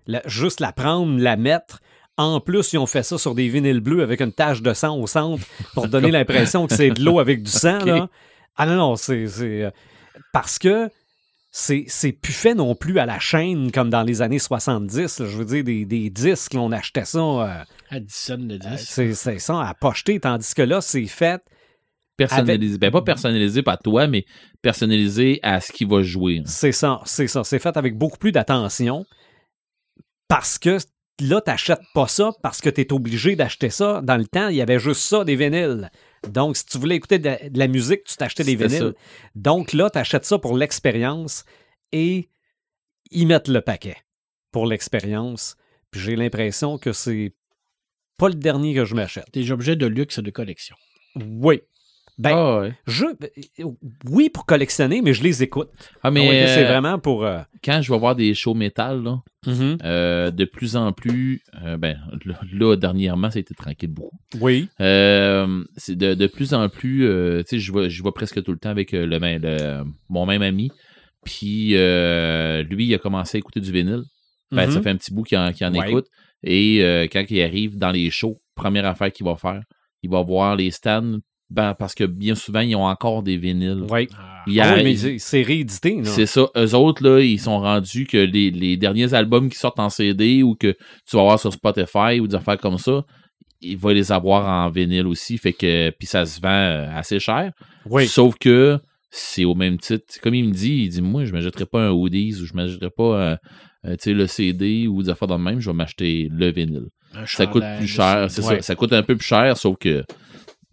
la- 0.08 0.22
juste 0.26 0.60
la 0.60 0.72
prendre, 0.72 1.20
la 1.20 1.36
mettre. 1.38 1.82
En 2.18 2.40
plus, 2.40 2.72
ils 2.74 2.78
ont 2.78 2.86
fait 2.86 3.04
ça 3.04 3.18
sur 3.18 3.36
des 3.36 3.50
vinyles 3.50 3.82
bleus 3.82 4.02
avec 4.02 4.22
une 4.22 4.32
tache 4.32 4.62
de 4.62 4.74
sang 4.74 4.98
au 4.98 5.06
centre 5.08 5.44
pour 5.74 5.88
donner 5.90 6.12
l'impression 6.12 6.66
que 6.68 6.74
c'est 6.74 6.92
de 6.92 7.04
l'eau 7.04 7.20
avec 7.20 7.44
du 7.44 7.52
sang. 7.52 7.80
Là. 7.80 8.08
Ah 8.56 8.66
non, 8.66 8.76
non, 8.76 8.96
c'est. 8.96 9.28
c'est, 9.28 9.64
euh, 9.64 9.72
parce 10.32 10.58
que 10.58 10.90
c'est, 11.57 11.86
c'est 11.88 12.11
plus 12.11 12.34
fait 12.34 12.53
non 12.53 12.76
plus 12.76 12.99
à 12.99 13.06
la 13.06 13.18
chaîne 13.18 13.72
comme 13.72 13.90
dans 13.90 14.03
les 14.03 14.22
années 14.22 14.40
70. 14.40 15.19
là. 15.19 15.26
Je 15.26 15.38
veux 15.38 15.45
dire, 15.45 15.64
des, 15.64 15.86
des 15.86 16.10
disques, 16.10 16.53
là, 16.53 16.60
on 16.60 16.72
achetait 16.73 17.06
ça. 17.06 17.19
euh, 17.19 17.64
À 17.90 17.99
10 18.02 18.14
cents 18.14 18.38
de 18.38 18.57
10. 18.57 18.68
c'est, 18.77 19.14
c'est 19.14 19.40
ça, 19.40 19.65
à 19.65 19.73
pocheter, 19.73 20.19
tandis 20.19 20.53
que 20.53 20.61
là, 20.64 20.82
c'est 20.82 21.06
fait. 21.06 21.41
Personnalisé. 22.18 22.77
Ben, 22.77 22.91
pas 22.91 23.02
personnalisé 23.03 23.64
par 23.64 23.77
toi, 23.80 24.06
mais 24.07 24.26
personnalisé 24.61 25.40
à 25.44 25.61
ce 25.61 25.72
qui 25.72 25.86
va 25.86 26.02
jouer. 26.02 26.41
C'est 26.45 26.73
ça, 26.73 26.99
c'est 27.06 27.27
ça. 27.27 27.45
C'est 27.45 27.60
fait 27.60 27.77
avec 27.77 27.98
beaucoup 27.98 28.18
plus 28.18 28.34
d'attention 28.34 29.06
parce 30.27 30.57
que 30.57 30.77
là, 31.22 31.40
tu 31.41 31.52
n'achètes 31.52 31.80
pas 31.94 32.07
ça 32.10 32.32
parce 32.44 32.60
que 32.60 32.69
tu 32.69 32.82
es 32.82 32.91
obligé 32.91 33.38
d'acheter 33.38 33.69
ça. 33.69 34.02
Dans 34.03 34.18
le 34.18 34.26
temps, 34.26 34.49
il 34.49 34.57
y 34.57 34.61
avait 34.61 34.80
juste 34.80 35.02
ça, 35.02 35.23
des 35.23 35.38
vinyles. 35.38 35.90
Donc, 36.30 36.58
si 36.58 36.66
tu 36.66 36.78
voulais 36.78 36.96
écouter 36.96 37.20
de 37.20 37.26
la, 37.26 37.50
de 37.50 37.60
la 37.60 37.68
musique, 37.68 38.04
tu 38.04 38.16
t'achetais 38.16 38.44
des 38.44 38.56
vinyles. 38.56 38.94
Donc 39.36 39.74
là, 39.74 39.90
tu 39.90 40.00
achètes 40.00 40.26
ça 40.26 40.38
pour 40.38 40.58
l'expérience 40.58 41.46
et 41.92 42.30
ils 43.12 43.28
mettent 43.28 43.48
le 43.48 43.62
paquet 43.62 43.98
pour 44.52 44.66
l'expérience. 44.66 45.56
Puis 45.92 46.02
j'ai 46.02 46.16
l'impression 46.16 46.78
que 46.78 46.94
c'est 46.94 47.34
pas 48.18 48.30
le 48.30 48.36
dernier 48.36 48.74
que 48.74 48.86
je 48.86 48.96
m'achète. 48.96 49.26
Des 49.34 49.52
objets 49.52 49.76
de 49.76 49.86
luxe 49.86 50.20
de 50.20 50.32
collection. 50.32 50.76
Oui. 51.16 51.62
Ben, 52.18 52.32
Ah, 52.34 52.60
ouais. 52.62 52.74
je, 52.88 53.06
oui, 54.10 54.30
pour 54.30 54.46
collectionner, 54.46 55.02
mais 55.02 55.14
je 55.14 55.22
les 55.22 55.44
écoute. 55.44 55.70
Ah, 56.02 56.12
mais 56.12 56.26
Ah 56.26 56.30
ouais, 56.30 56.48
c'est 56.48 56.64
euh, 56.66 56.70
vraiment 56.70 56.98
pour. 56.98 57.26
euh, 57.26 57.40
quand 57.64 57.82
je 57.82 57.92
vais 57.92 58.00
voir 58.00 58.16
des 58.16 58.34
shows 58.34 58.54
métal, 58.54 59.04
là, 59.04 59.18
mhm. 59.46 59.78
euh, 59.84 60.32
de 60.32 60.46
plus 60.46 60.78
en 60.78 60.94
plus, 60.94 61.42
euh, 61.64 61.76
ben, 61.78 61.98
là, 62.54 62.76
dernièrement, 62.78 63.30
ça 63.32 63.38
a 63.38 63.42
été 63.42 63.54
tranquille 63.54 63.90
beaucoup. 63.92 64.18
Oui. 64.40 64.70
C'est 64.80 65.96
de, 65.98 66.14
de 66.14 66.28
plus 66.28 66.54
en 66.54 66.70
plus, 66.70 67.00
tu 67.44 67.44
sais, 67.50 67.60
je 67.60 67.72
vois, 67.72 67.90
je 67.90 68.02
vois 68.02 68.14
presque 68.14 68.42
tout 68.42 68.52
le 68.54 68.60
temps 68.60 68.70
avec 68.70 68.94
le, 68.94 69.20
même- 69.20 69.42
le- 69.42 69.84
mon 70.08 70.26
même 70.26 70.42
ami. 70.42 70.72
Puis 71.26 71.70
lui, 71.72 72.86
il 72.86 72.94
a 72.94 72.98
commencé 72.98 73.38
à 73.38 73.40
écouter 73.40 73.60
du 73.60 73.72
vinyle. 73.72 74.04
Ben, 74.52 74.68
Mhm. 74.68 74.72
Ça 74.72 74.82
fait 74.82 74.90
un 74.92 74.96
petit 74.96 75.14
bout 75.14 75.24
qu'il 75.24 75.38
en, 75.38 75.52
qu'il 75.52 75.66
en 75.68 75.74
Ouais. 75.74 75.90
écoute. 75.90 76.06
Et 76.44 76.78
quand 77.12 77.24
il 77.30 77.42
arrive 77.42 77.78
dans 77.78 77.92
les 77.92 78.10
shows, 78.10 78.38
première 78.56 78.86
affaire 78.86 79.12
qu'il 79.12 79.26
va 79.26 79.36
faire, 79.36 79.62
il 80.02 80.10
va 80.10 80.22
voir 80.22 80.56
les 80.56 80.72
stands. 80.72 81.18
Ben, 81.52 81.76
parce 81.78 81.94
que 81.94 82.04
bien 82.06 82.34
souvent, 82.34 82.62
ils 82.62 82.76
ont 82.76 82.86
encore 82.86 83.22
des 83.22 83.38
vinyles. 83.38 83.84
Oui. 83.90 84.08
Ah, 84.18 84.44
Il 84.48 84.54
y 84.54 84.60
Ah 84.62 84.72
a- 84.72 84.76
oui, 84.78 84.84
mais 84.84 84.96
c'est- 84.96 85.20
c'est 85.20 85.42
réédité. 85.44 86.00
c'est 86.04 86.26
ça. 86.26 86.48
Eux 86.58 86.74
autres, 86.76 87.04
là, 87.08 87.20
ils 87.22 87.40
sont 87.40 87.60
rendus 87.60 88.06
que 88.08 88.18
les, 88.18 88.50
les 88.52 88.78
derniers 88.78 89.14
albums 89.14 89.50
qui 89.50 89.58
sortent 89.58 89.80
en 89.80 89.90
CD 89.90 90.42
ou 90.44 90.56
que 90.56 90.72
tu 91.08 91.16
vas 91.16 91.22
voir 91.24 91.40
sur 91.40 91.54
Spotify 91.54 92.20
ou 92.20 92.28
des 92.28 92.36
affaires 92.36 92.58
comme 92.58 92.78
ça, 92.80 93.04
il 93.62 93.78
va 93.78 93.94
les 93.94 94.12
avoir 94.12 94.48
en 94.48 94.70
vinyle 94.70 95.08
aussi. 95.08 95.38
Fait 95.38 95.54
que, 95.54 95.92
puis 95.92 96.08
ça 96.08 96.26
se 96.26 96.40
vend 96.42 96.50
euh, 96.50 96.88
assez 96.96 97.20
cher. 97.20 97.52
Oui. 97.90 98.08
Sauf 98.08 98.36
que 98.40 98.80
c'est 99.12 99.46
au 99.46 99.56
même 99.56 99.78
titre. 99.78 100.06
Comme 100.22 100.34
il 100.36 100.48
me 100.48 100.52
dit, 100.54 100.84
il 100.86 100.90
dit, 100.90 101.02
moi, 101.02 101.26
je 101.26 101.32
ne 101.32 101.38
m'achèterai 101.38 101.66
pas 101.66 101.88
un 101.88 101.92
Hoodies 101.92 102.36
ou 102.42 102.46
je 102.46 102.54
ne 102.54 102.58
m'achèterai 102.64 102.90
pas 102.90 103.04
euh, 103.04 103.36
euh, 103.86 103.92
tu 103.92 103.98
sais, 104.02 104.14
le 104.14 104.26
CD 104.28 104.88
ou 104.88 105.02
des 105.04 105.10
affaires 105.10 105.28
dans 105.28 105.38
le 105.38 105.44
même. 105.44 105.60
Je 105.60 105.70
vais 105.70 105.76
m'acheter 105.76 106.28
le 106.32 106.52
vinyle. 106.52 106.88
un 107.16 107.26
Ça 107.28 107.46
coûte 107.48 107.64
plus 107.78 107.88
cher. 107.88 108.26
C'est 108.30 108.44
Ouais. 108.44 108.56
ça. 108.58 108.62
Ça 108.62 108.76
coûte 108.76 108.94
un 108.94 109.04
peu 109.04 109.16
plus 109.16 109.26
cher, 109.28 109.56
sauf 109.58 109.78
que 109.80 110.04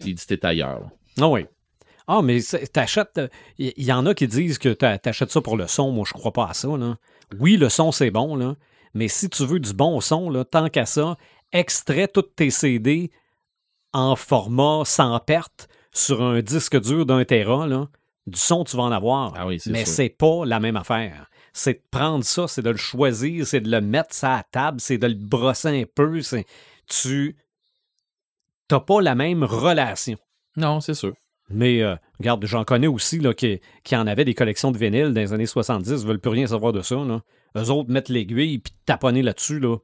il 0.05 0.15
dit 0.15 0.27
t'es 0.27 0.45
ailleurs. 0.45 0.83
Ah 1.21 1.29
oui. 1.29 1.47
Ah, 2.09 2.21
mais 2.23 2.41
t'achètes. 2.73 3.21
Il 3.59 3.73
y, 3.77 3.85
y 3.85 3.93
en 3.93 4.05
a 4.07 4.15
qui 4.15 4.27
disent 4.27 4.59
que 4.59 4.71
t'a- 4.71 4.99
t'achètes 4.99 5.31
ça 5.31 5.41
pour 5.41 5.57
le 5.57 5.67
son. 5.67 5.91
Moi, 5.93 6.05
je 6.07 6.13
crois 6.13 6.33
pas 6.33 6.49
à 6.49 6.55
ça. 6.55 6.69
Là. 6.77 6.97
Oui, 7.39 7.57
le 7.57 7.69
son, 7.69 7.93
c'est 7.93 8.11
bon, 8.11 8.35
là. 8.37 8.57
Mais 8.95 9.09
si 9.09 9.29
tu 9.31 9.47
veux 9.47 9.61
du 9.61 9.73
bon 9.73 10.01
son, 10.01 10.29
là, 10.29 10.45
tant 10.45 10.69
qu'à 10.69 10.85
ça, 10.85 11.17
extrait 11.53 12.09
tous 12.09 12.23
tes 12.23 12.51
CD 12.51 13.11
en 13.93 14.17
format 14.17 14.83
sans 14.85 15.19
perte 15.21 15.69
sur 15.93 16.23
un 16.23 16.41
disque 16.43 16.79
dur 16.81 17.07
d'un 17.07 17.25
Tera, 17.25 17.67
là. 17.67 17.89
Du 18.27 18.39
son, 18.39 18.65
tu 18.65 18.77
vas 18.77 18.85
en 18.85 18.93
avoir. 18.93 19.35
Ah 19.37 19.47
oui, 19.47 19.59
mais 19.67 19.85
c'est 19.87 20.09
pas 20.09 20.45
la 20.45 20.61
même 20.61 20.77
affaire. 20.77 21.29
C'est 21.53 21.75
de 21.75 21.83
prendre 21.91 22.25
ça, 22.25 22.49
c'est 22.49 22.63
de 22.63 22.71
le 22.71 22.77
choisir, 22.77 23.47
c'est 23.47 23.61
de 23.61 23.71
le 23.71 23.81
mettre 23.81 24.15
ça 24.15 24.37
à 24.37 24.43
table, 24.43 24.81
c'est 24.81 24.97
de 24.99 25.07
le 25.07 25.15
brosser 25.15 25.69
un 25.69 25.85
peu. 25.95 26.21
c'est- 26.23 26.47
Tu 26.89 27.37
n'as 28.75 28.81
pas 28.81 29.01
la 29.01 29.15
même 29.15 29.45
relation. 29.45 30.17
Non, 30.57 30.81
c'est 30.81 30.95
sûr. 30.95 31.15
Mais 31.51 31.83
euh, 31.83 31.97
regarde, 32.19 32.45
j'en 32.47 32.65
connais 32.65 32.87
aussi 32.87 33.19
là, 33.19 33.35
qui, 33.35 33.61
qui 33.85 33.97
en 33.97 34.07
avaient 34.07 34.25
des 34.25 34.35
collections 34.35 34.71
de 34.71 34.79
vinyles 34.79 35.13
dans 35.13 35.21
les 35.21 35.33
années 35.33 35.47
70, 35.47 35.91
ne 35.91 35.97
veulent 36.09 36.21
plus 36.21 36.31
rien 36.31 36.47
savoir 36.47 36.73
de 36.73 36.81
ça. 36.81 36.97
Là. 36.97 37.21
Eux 37.57 37.71
autres 37.71 37.91
mettent 37.91 38.09
l'aiguille 38.09 38.59
puis 38.59 38.73
taponner 38.87 39.23
là-dessus. 39.23 39.59
Là. 39.61 39.77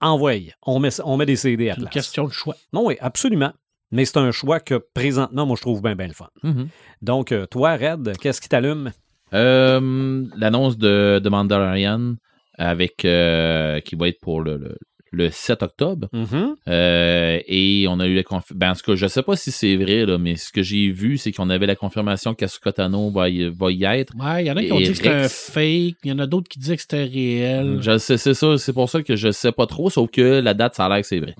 Envoyez. 0.00 0.52
On 0.66 0.78
met, 0.78 0.90
on 1.04 1.16
met 1.16 1.26
des 1.26 1.36
CD 1.36 1.70
à 1.70 1.74
C'est 1.74 1.80
une 1.80 1.84
place. 1.84 1.94
question 1.94 2.24
de 2.24 2.32
choix. 2.32 2.54
Non, 2.72 2.84
oui, 2.86 2.96
absolument. 3.00 3.52
Mais 3.92 4.04
c'est 4.04 4.18
un 4.18 4.30
choix 4.32 4.60
que 4.60 4.74
présentement, 4.94 5.46
moi, 5.46 5.56
je 5.56 5.62
trouve 5.62 5.80
bien, 5.80 5.94
bien 5.94 6.08
le 6.08 6.12
fun. 6.12 6.28
Mhm. 6.42 6.68
Donc, 7.02 7.32
euh, 7.32 7.46
toi, 7.46 7.76
Red, 7.76 8.16
qu'est-ce 8.18 8.40
qui 8.40 8.48
t'allume? 8.48 8.92
Euh, 9.32 10.24
L'annonce 10.36 10.76
de, 10.76 11.20
de 11.22 11.28
Mandalorian 11.28 12.14
avec 12.58 13.04
euh, 13.04 13.80
qui 13.80 13.96
va 13.96 14.08
être 14.08 14.20
pour 14.20 14.40
le, 14.42 14.56
le, 14.56 14.76
le 15.12 15.30
7 15.30 15.62
octobre. 15.62 16.08
Mhm. 16.12 16.56
Euh, 16.68 17.38
et 17.46 17.86
on 17.88 18.00
a 18.00 18.06
eu 18.06 18.14
la 18.16 18.22
confirmation. 18.22 18.56
Ben, 18.58 18.70
en 18.70 18.74
tout 18.74 18.82
cas, 18.90 18.94
je 18.96 19.06
sais 19.06 19.22
pas 19.22 19.36
si 19.36 19.50
c'est 19.50 19.76
vrai, 19.76 20.04
là, 20.04 20.18
mais 20.18 20.36
ce 20.36 20.52
que 20.52 20.62
j'ai 20.62 20.90
vu, 20.90 21.16
c'est 21.18 21.32
qu'on 21.32 21.48
avait 21.50 21.66
la 21.66 21.76
confirmation 21.76 22.34
qu'Asuka 22.34 22.72
Tano 22.72 23.10
va 23.10 23.28
y, 23.28 23.48
va 23.48 23.70
y 23.70 23.84
être. 23.84 24.12
Ouais, 24.18 24.44
il 24.44 24.46
y 24.48 24.50
en 24.50 24.56
a 24.56 24.62
qui 24.62 24.72
ont 24.72 24.78
dit 24.80 24.88
que 24.88 24.94
c'était 24.94 25.08
un 25.10 25.28
fake, 25.28 25.96
il 26.04 26.08
y 26.08 26.12
en 26.12 26.18
a 26.18 26.26
d'autres 26.26 26.48
qui 26.48 26.58
disaient 26.58 26.76
que 26.76 26.82
c'était 26.82 27.04
réel. 27.04 27.78
Je 27.80 27.98
sais, 27.98 28.16
c'est 28.18 28.34
ça, 28.34 28.58
c'est 28.58 28.72
pour 28.72 28.90
ça 28.90 29.02
que 29.02 29.16
je 29.16 29.30
sais 29.30 29.52
pas 29.52 29.66
trop, 29.66 29.90
sauf 29.90 30.10
que 30.10 30.40
la 30.40 30.54
date, 30.54 30.74
ça 30.74 30.86
a 30.86 30.88
l'air 30.88 31.00
que 31.00 31.06
c'est 31.06 31.20
vrai. 31.20 31.34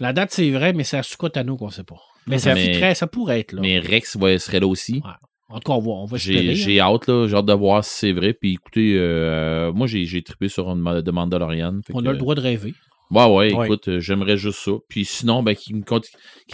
La 0.00 0.12
date, 0.12 0.30
c'est 0.32 0.50
vrai, 0.50 0.72
mais 0.72 0.84
c'est 0.84 0.98
à 0.98 1.02
Sukotano 1.02 1.56
qu'on 1.56 1.70
sait 1.70 1.84
pas. 1.84 2.00
Mais 2.26 2.38
ça, 2.38 2.54
Mais- 2.54 2.94
ça 2.94 3.06
pourrait 3.06 3.40
être 3.40 3.52
là. 3.52 3.60
Mais 3.62 3.78
Rex 3.78 4.16
ouais, 4.16 4.38
serait 4.38 4.60
là 4.60 4.66
aussi. 4.66 5.00
En 5.48 5.60
tout 5.60 5.70
cas, 5.72 5.74
on 5.74 5.80
va, 5.80 5.90
on 5.92 6.04
va 6.06 6.16
J'ai 6.16 6.80
hein. 6.80 6.84
hâte, 6.92 7.06
là. 7.06 7.28
J'ai 7.28 7.36
hâte 7.36 7.46
de 7.46 7.52
voir 7.52 7.84
si 7.84 7.94
c'est 7.94 8.12
vrai. 8.12 8.32
Puis 8.32 8.54
écoutez, 8.54 8.94
euh, 8.96 9.72
moi, 9.72 9.86
j'ai 9.86 10.22
trippé 10.22 10.48
sur 10.48 10.68
une 10.68 10.80
ma- 10.80 11.02
de. 11.02 11.12
Fait 11.12 11.92
On 11.94 12.02
que- 12.02 12.08
a 12.08 12.12
le 12.12 12.18
droit 12.18 12.34
de 12.34 12.40
rêver. 12.40 12.74
Ouais, 13.10 13.24
ouais, 13.24 13.54
Ouais. 13.54 13.66
écoute, 13.66 13.88
euh, 13.88 14.00
j'aimerais 14.00 14.36
juste 14.36 14.58
ça. 14.58 14.72
Puis 14.88 15.04
sinon, 15.04 15.42
ben, 15.42 15.54
qui 15.54 15.72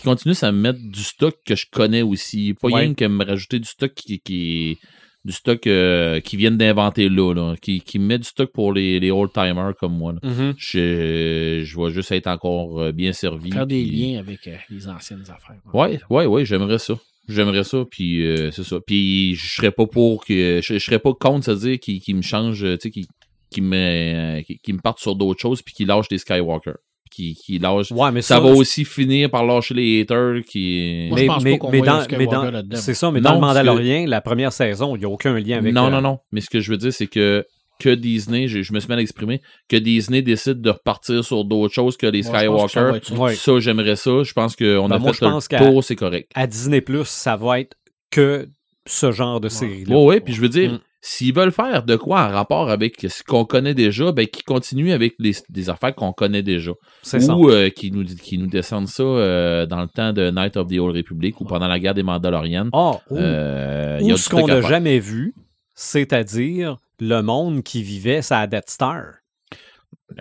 continue 0.02 0.34
à 0.42 0.52
me 0.52 0.58
mettre 0.58 0.80
du 0.82 1.02
stock 1.02 1.34
que 1.46 1.54
je 1.54 1.66
connais 1.70 2.02
aussi. 2.02 2.54
Pas 2.60 2.68
Ouais. 2.68 2.80
rien 2.82 2.94
que 2.94 3.04
me 3.06 3.24
rajouter 3.24 3.58
du 3.58 3.68
stock 3.68 3.92
qui, 3.94 4.20
qui 4.20 4.78
du 5.24 5.32
stock 5.32 5.66
euh, 5.68 6.18
qui 6.20 6.36
viennent 6.36 6.58
d'inventer 6.58 7.08
là, 7.08 7.32
là. 7.32 7.54
Qui, 7.62 7.80
qui 7.80 7.98
me 7.98 8.06
met 8.06 8.18
du 8.18 8.24
stock 8.24 8.50
pour 8.52 8.72
les, 8.72 8.98
les 9.00 9.10
old-timers 9.12 9.72
comme 9.78 9.96
moi. 9.96 10.14
Mhm. 10.22 10.54
Je, 10.58 11.62
je 11.64 11.80
vais 11.80 11.90
juste 11.92 12.10
être 12.12 12.26
encore 12.26 12.80
euh, 12.80 12.92
bien 12.92 13.12
servi. 13.12 13.52
Faire 13.52 13.66
des 13.66 13.82
puis- 13.82 13.90
liens 14.12 14.18
avec 14.18 14.46
euh, 14.48 14.56
les 14.68 14.88
anciennes 14.88 15.22
affaires. 15.22 15.60
Ouais, 15.72 16.00
ouais, 16.10 16.26
ouais, 16.26 16.44
j'aimerais 16.44 16.78
ça. 16.78 16.94
J'aimerais 17.28 17.62
ça, 17.62 17.84
puis 17.88 18.26
euh, 18.26 18.50
c'est 18.50 18.64
ça. 18.64 18.78
Puis 18.84 19.36
je 19.36 19.54
serais 19.54 19.70
pas 19.70 19.86
pour 19.86 20.24
que. 20.24 20.60
Je, 20.60 20.74
je 20.74 20.78
serais 20.80 20.98
pas 20.98 21.14
contre, 21.14 21.44
c'est-à-dire 21.44 21.78
qu'il 21.78 22.00
qu'il 22.00 22.16
me 22.16 22.22
change, 22.22 22.64
euh, 22.64 22.76
tu 22.76 22.82
sais, 22.82 22.90
qu'il 22.90 23.06
qu'il 23.52 23.62
me, 23.64 24.40
qu'il 24.62 24.74
me 24.74 24.80
parte 24.80 24.98
sur 24.98 25.14
d'autres 25.14 25.40
choses, 25.40 25.62
puis 25.62 25.74
qu'il 25.74 25.86
lâche 25.86 26.06
les 26.10 26.18
Skywalker. 26.18 26.72
Qui, 27.10 27.34
qui 27.34 27.58
lâche. 27.58 27.92
Ouais, 27.92 28.10
mais 28.10 28.22
Ça 28.22 28.36
ça, 28.36 28.40
va 28.40 28.48
aussi 28.48 28.86
finir 28.86 29.30
par 29.30 29.44
lâcher 29.44 29.74
les 29.74 30.00
haters 30.00 30.40
qui. 30.48 31.08
Moi, 31.10 31.18
je 31.18 31.22
mais, 31.22 31.26
pense 31.28 31.44
mais- 31.44 31.50
pas 31.52 31.58
qu'on 31.58 31.70
mais 31.70 31.78
voit 31.78 31.86
dans, 31.86 32.00
le 32.00 32.16
mais 32.16 32.26
dans- 32.26 32.76
c'est 32.76 32.94
ça, 32.94 33.10
mais 33.10 33.20
Non, 33.20 33.30
dans 33.30 33.34
le 33.34 33.40
que- 33.40 33.46
Mandalorian, 33.46 34.04
la 34.08 34.20
première 34.22 34.50
saison, 34.52 34.96
il 34.96 35.00
n'y 35.00 35.04
a 35.04 35.10
aucun 35.10 35.38
lien 35.38 35.58
avec. 35.58 35.74
non, 35.74 35.88
euh, 35.88 35.90
non, 35.90 36.00
non. 36.00 36.18
Mais 36.32 36.40
ce 36.40 36.48
que 36.48 36.60
je 36.60 36.70
veux 36.70 36.78
dire, 36.78 36.92
c'est 36.92 37.06
que 37.08 37.44
que 37.80 37.90
Disney, 37.94 38.46
je, 38.48 38.62
je 38.62 38.72
me 38.72 38.78
suis 38.80 38.88
mal 38.88 39.00
exprimé, 39.00 39.42
que 39.68 39.76
Disney 39.76 40.22
décide 40.22 40.60
de 40.62 40.70
repartir 40.70 41.22
sur 41.24 41.44
d'autres 41.44 41.74
choses 41.74 41.96
que 41.98 42.06
les 42.06 42.20
que 42.20 42.26
ça 42.28 42.38
Skywalker. 42.38 43.00
ça. 43.02 43.14
Ouais. 43.14 43.34
Ça, 43.34 43.58
j'aimerais 43.58 43.96
ça. 43.96 44.22
Je 44.22 44.32
pense 44.32 44.54
qu'on 44.56 44.88
Ben, 44.88 44.96
a 44.96 44.98
moi, 44.98 45.12
fait 45.12 45.18
je 45.26 45.30
pense 45.30 45.44
le 45.50 45.58
qu'à- 45.58 45.66
tour, 45.66 45.82
c'est 45.84 45.96
correct. 45.96 46.30
À 46.34 46.46
Disney, 46.46 46.82
ça 47.04 47.36
va 47.36 47.60
être 47.60 47.76
que 48.10 48.48
ce 48.86 49.10
genre 49.12 49.38
de 49.40 49.48
série-là. 49.50 49.96
Ouais, 49.96 50.04
ouais, 50.04 50.20
puis 50.20 50.32
je 50.32 50.40
veux 50.40 50.48
dire, 50.48 50.72
Mm. 50.74 50.78
S'ils 51.04 51.34
veulent 51.34 51.50
faire 51.52 51.82
de 51.82 51.96
quoi 51.96 52.22
en 52.26 52.28
rapport 52.30 52.70
avec 52.70 53.04
ce 53.08 53.24
qu'on 53.24 53.44
connaît 53.44 53.74
déjà, 53.74 54.12
ben 54.12 54.26
qu'ils 54.26 54.44
continuent 54.44 54.92
avec 54.92 55.14
les, 55.18 55.32
des 55.48 55.68
affaires 55.68 55.92
qu'on 55.94 56.12
connaît 56.12 56.44
déjà. 56.44 56.70
C'est 57.02 57.18
ça. 57.20 57.34
Ou 57.36 57.50
euh, 57.50 57.70
qu'ils 57.70 57.92
nous, 57.92 58.04
qu'ils 58.04 58.38
nous 58.40 58.46
descendent 58.46 58.86
ça 58.86 59.02
euh, 59.02 59.66
dans 59.66 59.80
le 59.82 59.88
temps 59.88 60.12
de 60.12 60.30
Night 60.30 60.56
of 60.56 60.68
the 60.68 60.78
Old 60.78 60.96
Republic 60.96 61.40
ou 61.40 61.44
pendant 61.44 61.66
la 61.66 61.78
guerre 61.80 61.94
des 61.94 62.04
Mandalorians. 62.04 62.68
Ah, 62.72 63.00
ou, 63.10 63.16
Euh, 63.18 63.98
y 64.00 64.12
a 64.12 64.16
ce 64.16 64.28
qu'on 64.30 64.46
n'a 64.46 64.60
jamais 64.60 65.00
vu, 65.00 65.34
c'est-à-dire 65.74 66.76
le 67.00 67.20
monde 67.20 67.62
qui 67.64 67.82
vivait 67.82 68.22
sa 68.22 68.46
Death 68.46 68.70
Star. 68.70 69.04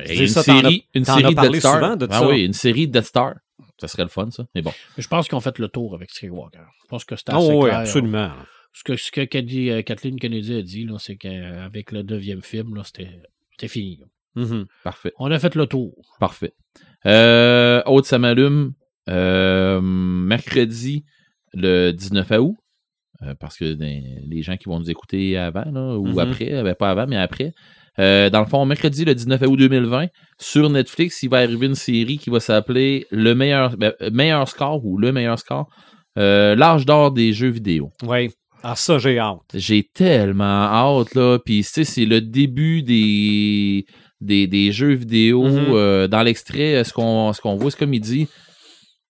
Et 0.04 0.16
dis 0.16 0.22
une 0.22 0.28
ça, 0.28 0.44
t'en 0.44 0.58
as- 0.58 0.62
série, 0.62 0.86
une 0.96 1.04
Death 1.04 1.56
Star. 1.60 1.98
de 1.98 2.08
ah 2.10 2.20
ça. 2.20 2.28
oui, 2.28 2.44
une 2.46 2.54
série 2.54 2.88
de 2.88 2.94
Death 3.00 3.08
Star. 3.08 3.36
Ça 3.80 3.88
serait 3.88 4.04
le 4.04 4.10
fun, 4.10 4.30
ça. 4.32 4.44
Mais 4.56 4.62
bon. 4.62 4.72
Je 4.98 5.08
pense 5.08 5.28
qu'ils 5.28 5.36
ont 5.36 5.42
fait 5.42 5.58
le 5.60 5.68
tour 5.68 5.94
avec 5.96 6.10
Skywalker. 6.12 6.60
Je 6.84 6.88
pense 6.88 7.04
que 7.04 7.16
c'était 7.16 7.32
Ah 7.34 7.38
assez 7.38 7.52
oui, 7.54 7.66
clair. 7.66 7.80
absolument. 7.80 8.32
Ce 8.74 8.84
que, 8.84 8.96
ce 8.96 9.12
que 9.12 9.22
Kennedy- 9.22 9.70
euh, 9.70 9.82
Kathleen 9.82 10.18
Kennedy 10.20 10.56
a 10.56 10.62
dit, 10.62 10.88
c'est 11.00 11.18
qu'avec 11.18 11.92
le 11.92 12.04
neuvième 12.04 12.42
film, 12.42 12.82
c'était 12.86 13.68
fini. 13.68 14.00
Mhm. 14.36 14.66
Parfait. 14.84 15.12
On 15.20 15.30
a 15.30 15.38
fait 15.40 15.56
le 15.56 15.66
tour. 15.68 15.94
Parfait. 16.20 16.54
Euh, 17.06 17.82
autre, 17.86 18.08
ça 18.08 18.18
m'allume. 18.18 18.74
Euh, 19.10 19.82
mercredi, 19.82 21.04
le 21.54 21.92
19 21.92 22.32
août. 22.40 22.56
euh, 23.24 23.36
parce 23.40 23.56
que 23.56 23.76
ben, 23.76 24.02
les 24.28 24.42
gens 24.42 24.58
qui 24.58 24.66
vont 24.68 24.80
nous 24.80 24.90
écouter 24.90 25.38
avant 25.38 25.66
là, 25.72 25.96
ou 25.96 26.08
Mhm. 26.08 26.18
après, 26.20 26.64
ben, 26.64 26.74
pas 26.74 26.90
avant, 26.90 27.06
mais 27.06 27.18
après. 27.18 27.52
Euh, 28.00 28.32
dans 28.32 28.40
le 28.40 28.48
fond, 28.48 28.66
mercredi, 28.66 29.06
le 29.06 29.14
19 29.14 29.42
août 29.44 29.58
2020, 29.58 30.08
sur 30.40 30.70
Netflix, 30.72 31.22
il 31.22 31.30
va 31.30 31.38
arriver 31.38 31.68
une 31.68 31.76
série 31.76 32.18
qui 32.18 32.32
va 32.32 32.40
s'appeler 32.40 33.06
Le 33.12 33.36
meilleur, 33.36 33.78
ben, 33.78 33.94
meilleur 34.12 34.48
score 34.48 34.84
ou 34.84 34.98
Le 34.98 35.12
meilleur 35.12 35.38
score. 35.38 35.68
euh, 36.18 36.56
L'âge 36.56 36.86
d'or 36.88 37.12
des 37.12 37.32
jeux 37.32 37.50
vidéo. 37.50 37.92
Oui. 38.04 38.32
Ah, 38.64 38.76
ça, 38.76 38.98
j'ai 39.00 39.18
hâte. 39.18 39.40
J'ai 39.56 39.84
tellement 39.84 40.44
hâte, 40.44 41.16
là. 41.16 41.40
Puis, 41.44 41.60
tu 41.64 41.70
sais, 41.70 41.84
c'est 41.84 42.06
le 42.06 42.22
début 42.22 42.84
des, 42.84 43.86
des, 44.20 44.48
des 44.48 44.72
jeux 44.72 44.94
vidéo. 44.94 45.44
Mhm. 45.44 45.66
Euh, 45.74 46.08
dans 46.08 46.22
l'extrait, 46.22 46.84
ce 46.84 46.94
qu'on 46.94 47.34
ce 47.34 47.42
qu'on 47.42 47.56
voit, 47.56 47.72
c'est 47.72 47.80
comme 47.80 47.94
il 47.94 48.02
dit, 48.02 48.28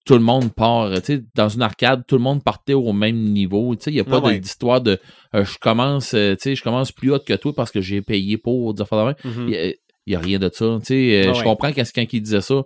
tout 0.05 0.13
le 0.13 0.21
monde 0.21 0.53
part. 0.53 0.89
Tu 1.01 1.01
sais, 1.17 1.23
dans 1.35 1.49
une 1.49 1.61
arcade, 1.63 2.03
tout 2.07 2.15
le 2.15 2.21
monde 2.21 2.43
partait 2.43 2.73
au 2.73 2.93
même 2.93 3.17
niveau. 3.21 3.75
Tu 3.75 3.83
sais, 3.83 3.91
il 3.91 3.95
n'y 3.95 3.99
a 3.99 4.05
pas 4.05 4.17
Ah 4.23 4.25
ouais. 4.27 4.35
de- 4.35 4.39
d'histoire 4.39 4.79
de 4.81 4.99
euh, 5.35 5.43
je 5.43 5.57
commence, 5.59 6.13
euh, 6.13 6.35
tu 6.35 6.43
sais, 6.43 6.55
je 6.55 6.63
commence 6.63 6.91
plus 6.91 7.11
haut 7.11 7.19
que 7.19 7.33
toi 7.33 7.53
parce 7.53 7.71
que 7.71 7.81
j'ai 7.81 8.01
payé 8.01 8.37
pour 8.37 8.73
dire 8.73 8.85
Mhm. 8.91 9.49
Il 9.49 9.75
n'y 10.07 10.15
a, 10.15 10.19
rien 10.19 10.39
de 10.39 10.49
ça. 10.51 10.77
Tu 10.79 10.85
sais, 10.85 11.25
euh, 11.25 11.29
Ah 11.29 11.33
je 11.33 11.39
ouais. 11.39 11.43
comprends 11.43 11.71
qu'est-ce 11.71 11.93
quand 11.93 12.05
il 12.11 12.21
disait 12.21 12.41
ça. 12.41 12.63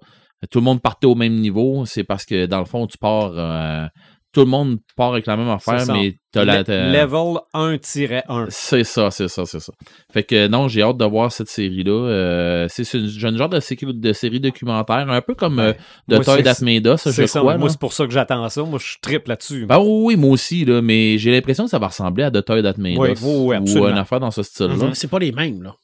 Tout 0.52 0.60
le 0.60 0.66
monde 0.66 0.82
partait 0.82 1.08
au 1.08 1.16
même 1.16 1.36
niveau. 1.36 1.86
C'est 1.86 2.04
parce 2.04 2.26
que, 2.26 2.46
dans 2.46 2.60
le 2.60 2.66
fond, 2.66 2.86
tu 2.88 2.98
pars. 2.98 3.34
euh, 3.36 3.88
tout 4.36 4.42
le 4.42 4.48
monde 4.48 4.78
part 4.98 5.14
avec 5.14 5.26
la 5.28 5.38
même 5.38 5.48
affaire, 5.50 5.80
ça. 5.80 5.94
mais 5.94 6.18
t'as 6.32 6.44
la. 6.44 6.62
Level 6.62 7.38
1-1. 7.54 8.48
c'est 8.50 8.84
ça, 8.84 9.10
c'est 9.10 9.30
ça, 9.30 9.46
c'est 9.46 9.62
ça. 9.62 9.72
Fait 10.12 10.24
que 10.24 10.48
non, 10.48 10.68
j'ai 10.68 10.82
hâte 10.82 10.98
de 10.98 11.06
voir 11.06 11.32
cette 11.32 11.48
série-là. 11.48 11.92
Euh, 12.10 12.68
c'est 12.70 12.84
c'est 12.84 13.00
une- 13.00 13.06
un 13.06 13.38
genre 13.38 13.48
de, 13.50 13.60
série- 13.62 13.94
de 13.94 14.14
série 14.14 14.42
documentaire, 14.42 15.10
un 15.10 15.22
peu 15.22 15.36
comme 15.36 15.60
euh, 15.60 15.74
Moi, 16.10 16.20
The 16.20 16.24
Toy 16.26 16.44
Made 16.62 16.86
Us, 16.86 17.10
je 17.10 17.26
ça. 17.26 17.40
crois. 17.40 17.58
Moi, 17.58 17.68
là. 17.68 17.72
c'est 17.72 17.80
pour 17.80 17.94
ça 17.94 18.06
que 18.06 18.12
j'attends 18.12 18.48
ça. 18.50 18.64
Moi, 18.64 18.78
je 18.82 18.98
triple 19.02 19.30
là-dessus. 19.30 19.66
Ben 19.66 19.80
oui, 19.80 20.02
oui, 20.04 20.16
moi 20.18 20.32
aussi, 20.32 20.66
là, 20.66 20.82
mais 20.82 21.18
j'ai 21.18 21.32
l'impression 21.32 21.64
que 21.64 21.70
ça 21.70 21.80
va 21.80 21.88
ressembler 21.88 22.26
à 22.26 22.32
The 22.32 22.44
Toy 22.44 22.62
That 22.62 22.74
Made 22.78 22.98
Oui, 22.98 23.10
oui, 23.22 23.56
ou 23.58 23.88
une 23.88 23.98
affaire 23.98 24.20
dans 24.20 24.32
ce 24.32 24.44
style-là. 24.44 24.90
C'est 24.94 25.10
pas 25.10 25.20
les 25.20 25.32
mêmes, 25.32 25.64
là. 25.64 25.76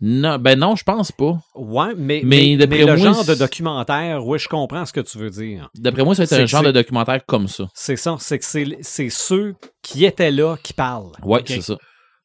Non, 0.00 0.38
ben 0.38 0.56
non, 0.58 0.76
je 0.76 0.84
pense 0.84 1.10
pas. 1.10 1.38
Ouais, 1.56 1.88
mais, 1.96 2.20
Mais 2.24 2.56
mais, 2.56 2.66
mais 2.68 2.78
le 2.78 2.86
moi, 2.86 2.96
genre 2.96 3.24
de 3.24 3.34
documentaire, 3.34 4.24
oui, 4.24 4.38
je 4.38 4.48
comprends 4.48 4.84
ce 4.86 4.92
que 4.92 5.00
tu 5.00 5.18
veux 5.18 5.30
dire. 5.30 5.68
D'après 5.74 6.04
moi, 6.04 6.14
ça 6.14 6.20
va 6.20 6.24
être 6.24 6.30
C'est- 6.30 6.42
un 6.42 6.46
genre 6.46 6.62
de 6.62 6.70
documentaire 6.70 7.20
comme 7.26 7.48
ça. 7.48 7.64
C'est 7.74 7.96
ça, 7.96 8.16
c'est 8.20 8.38
que 8.38 8.44
c'est 8.44 8.78
c'est 8.82 9.10
ceux 9.10 9.56
qui 9.82 10.04
étaient 10.04 10.30
là 10.30 10.56
qui 10.62 10.72
parlent. 10.72 11.10
Ouais, 11.24 11.42
c'est 11.44 11.60
ça. 11.62 11.76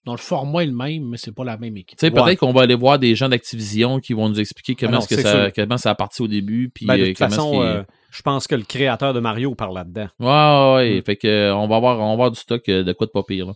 Donc, 0.06 0.18
le 0.18 0.22
format 0.24 0.64
est 0.64 0.68
le 0.68 0.74
même, 0.76 1.10
mais 1.10 1.18
c'est 1.18 1.34
pas 1.34 1.46
la 1.46 1.58
même 1.58 1.78
équipe. 1.78 1.98
Tu 1.98 2.06
sais, 2.06 2.14
Ouais. 2.14 2.22
peut-être 2.24 2.40
qu'on 2.40 2.52
va 2.52 2.64
aller 2.64 2.76
voir 2.76 3.00
des 3.00 3.16
gens 3.16 3.30
d'Activision 3.30 4.00
qui 4.00 4.12
vont 4.14 4.28
nous 4.28 4.40
expliquer 4.40 4.76
comment, 4.76 4.98
Ah 4.98 5.00
est-ce 5.00 5.08
que 5.16 5.22
ça, 5.22 5.46
sûr. 5.46 5.54
comment 5.56 5.78
ça 5.78 5.92
a 5.92 5.96
parti 5.96 6.22
au 6.22 6.28
début. 6.28 6.70
Puis, 6.76 6.86
Ben, 6.86 6.98
de 6.98 7.04
euh, 7.04 7.08
toute 7.08 7.18
façon, 7.20 7.62
euh, 7.64 7.84
je 8.12 8.22
pense 8.22 8.46
que 8.46 8.54
le 8.56 8.64
créateur 8.64 9.14
de 9.14 9.22
Mario 9.22 9.56
parle 9.56 9.76
là-dedans. 9.76 10.08
Ouais, 10.20 10.28
ouais, 10.28 10.76
ouais. 10.94 11.00
Mm. 11.00 11.04
Fait 11.06 11.16
que 11.16 11.28
euh, 11.28 11.56
on 11.56 11.68
va 11.70 11.78
avoir, 11.78 12.00
on 12.02 12.08
va 12.08 12.12
avoir 12.14 12.32
du 12.32 12.40
stock 12.40 12.66
de 12.68 12.92
quoi 12.94 13.08
de 13.08 13.12
pas 13.12 13.24
pire. 13.24 13.46
là. 13.48 13.54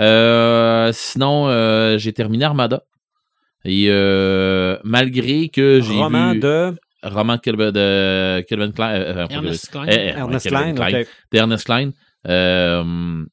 Euh, 0.00 0.90
sinon, 0.94 1.48
euh, 1.48 1.98
j'ai 1.98 2.12
terminé 2.12 2.44
Armada. 2.44 2.82
Et 3.64 3.86
euh, 3.88 4.78
malgré 4.84 5.48
que 5.48 5.80
j'ai 5.80 5.94
Roman 5.94 6.32
vu 6.32 6.40
de 6.40 6.74
roman 7.02 7.34
de 7.36 8.40
Kelvin, 8.42 8.72
Klein, 8.72 8.90
euh, 8.90 9.16
euh, 9.16 9.26
Ernest 9.30 9.70
Klein. 9.70 9.84
eh, 9.88 9.92
eh, 9.94 10.18
Ernest 10.18 10.48
Klein. 10.48 10.74
Klein. 11.64 11.92
Euh, 12.26 13.24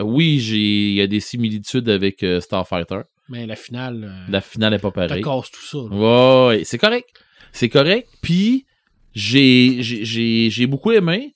oui, 0.00 0.40
j'ai, 0.40 0.56
il 0.90 0.94
y 0.94 1.00
a 1.00 1.06
des 1.06 1.20
similitudes 1.20 1.88
avec 1.88 2.22
euh, 2.22 2.40
Starfighter. 2.40 3.00
Mais 3.28 3.46
la 3.46 3.54
finale, 3.56 4.04
euh, 4.04 4.30
La 4.32 4.40
finale 4.40 4.74
est 4.74 4.78
pas 4.78 4.90
pareille. 4.90 5.22
casse 5.22 5.50
tout 5.50 5.62
ça. 5.64 5.78
là. 5.78 6.46
Ouais, 6.48 6.62
c'est 6.64 6.78
correct. 6.78 7.08
C'est 7.52 7.68
correct. 7.68 8.08
Puis, 8.22 8.66
j'ai, 9.14 9.76
j'ai, 9.82 10.04
j'ai, 10.04 10.50
j'ai 10.50 10.66
beaucoup 10.66 10.90
aimé. 10.92 11.34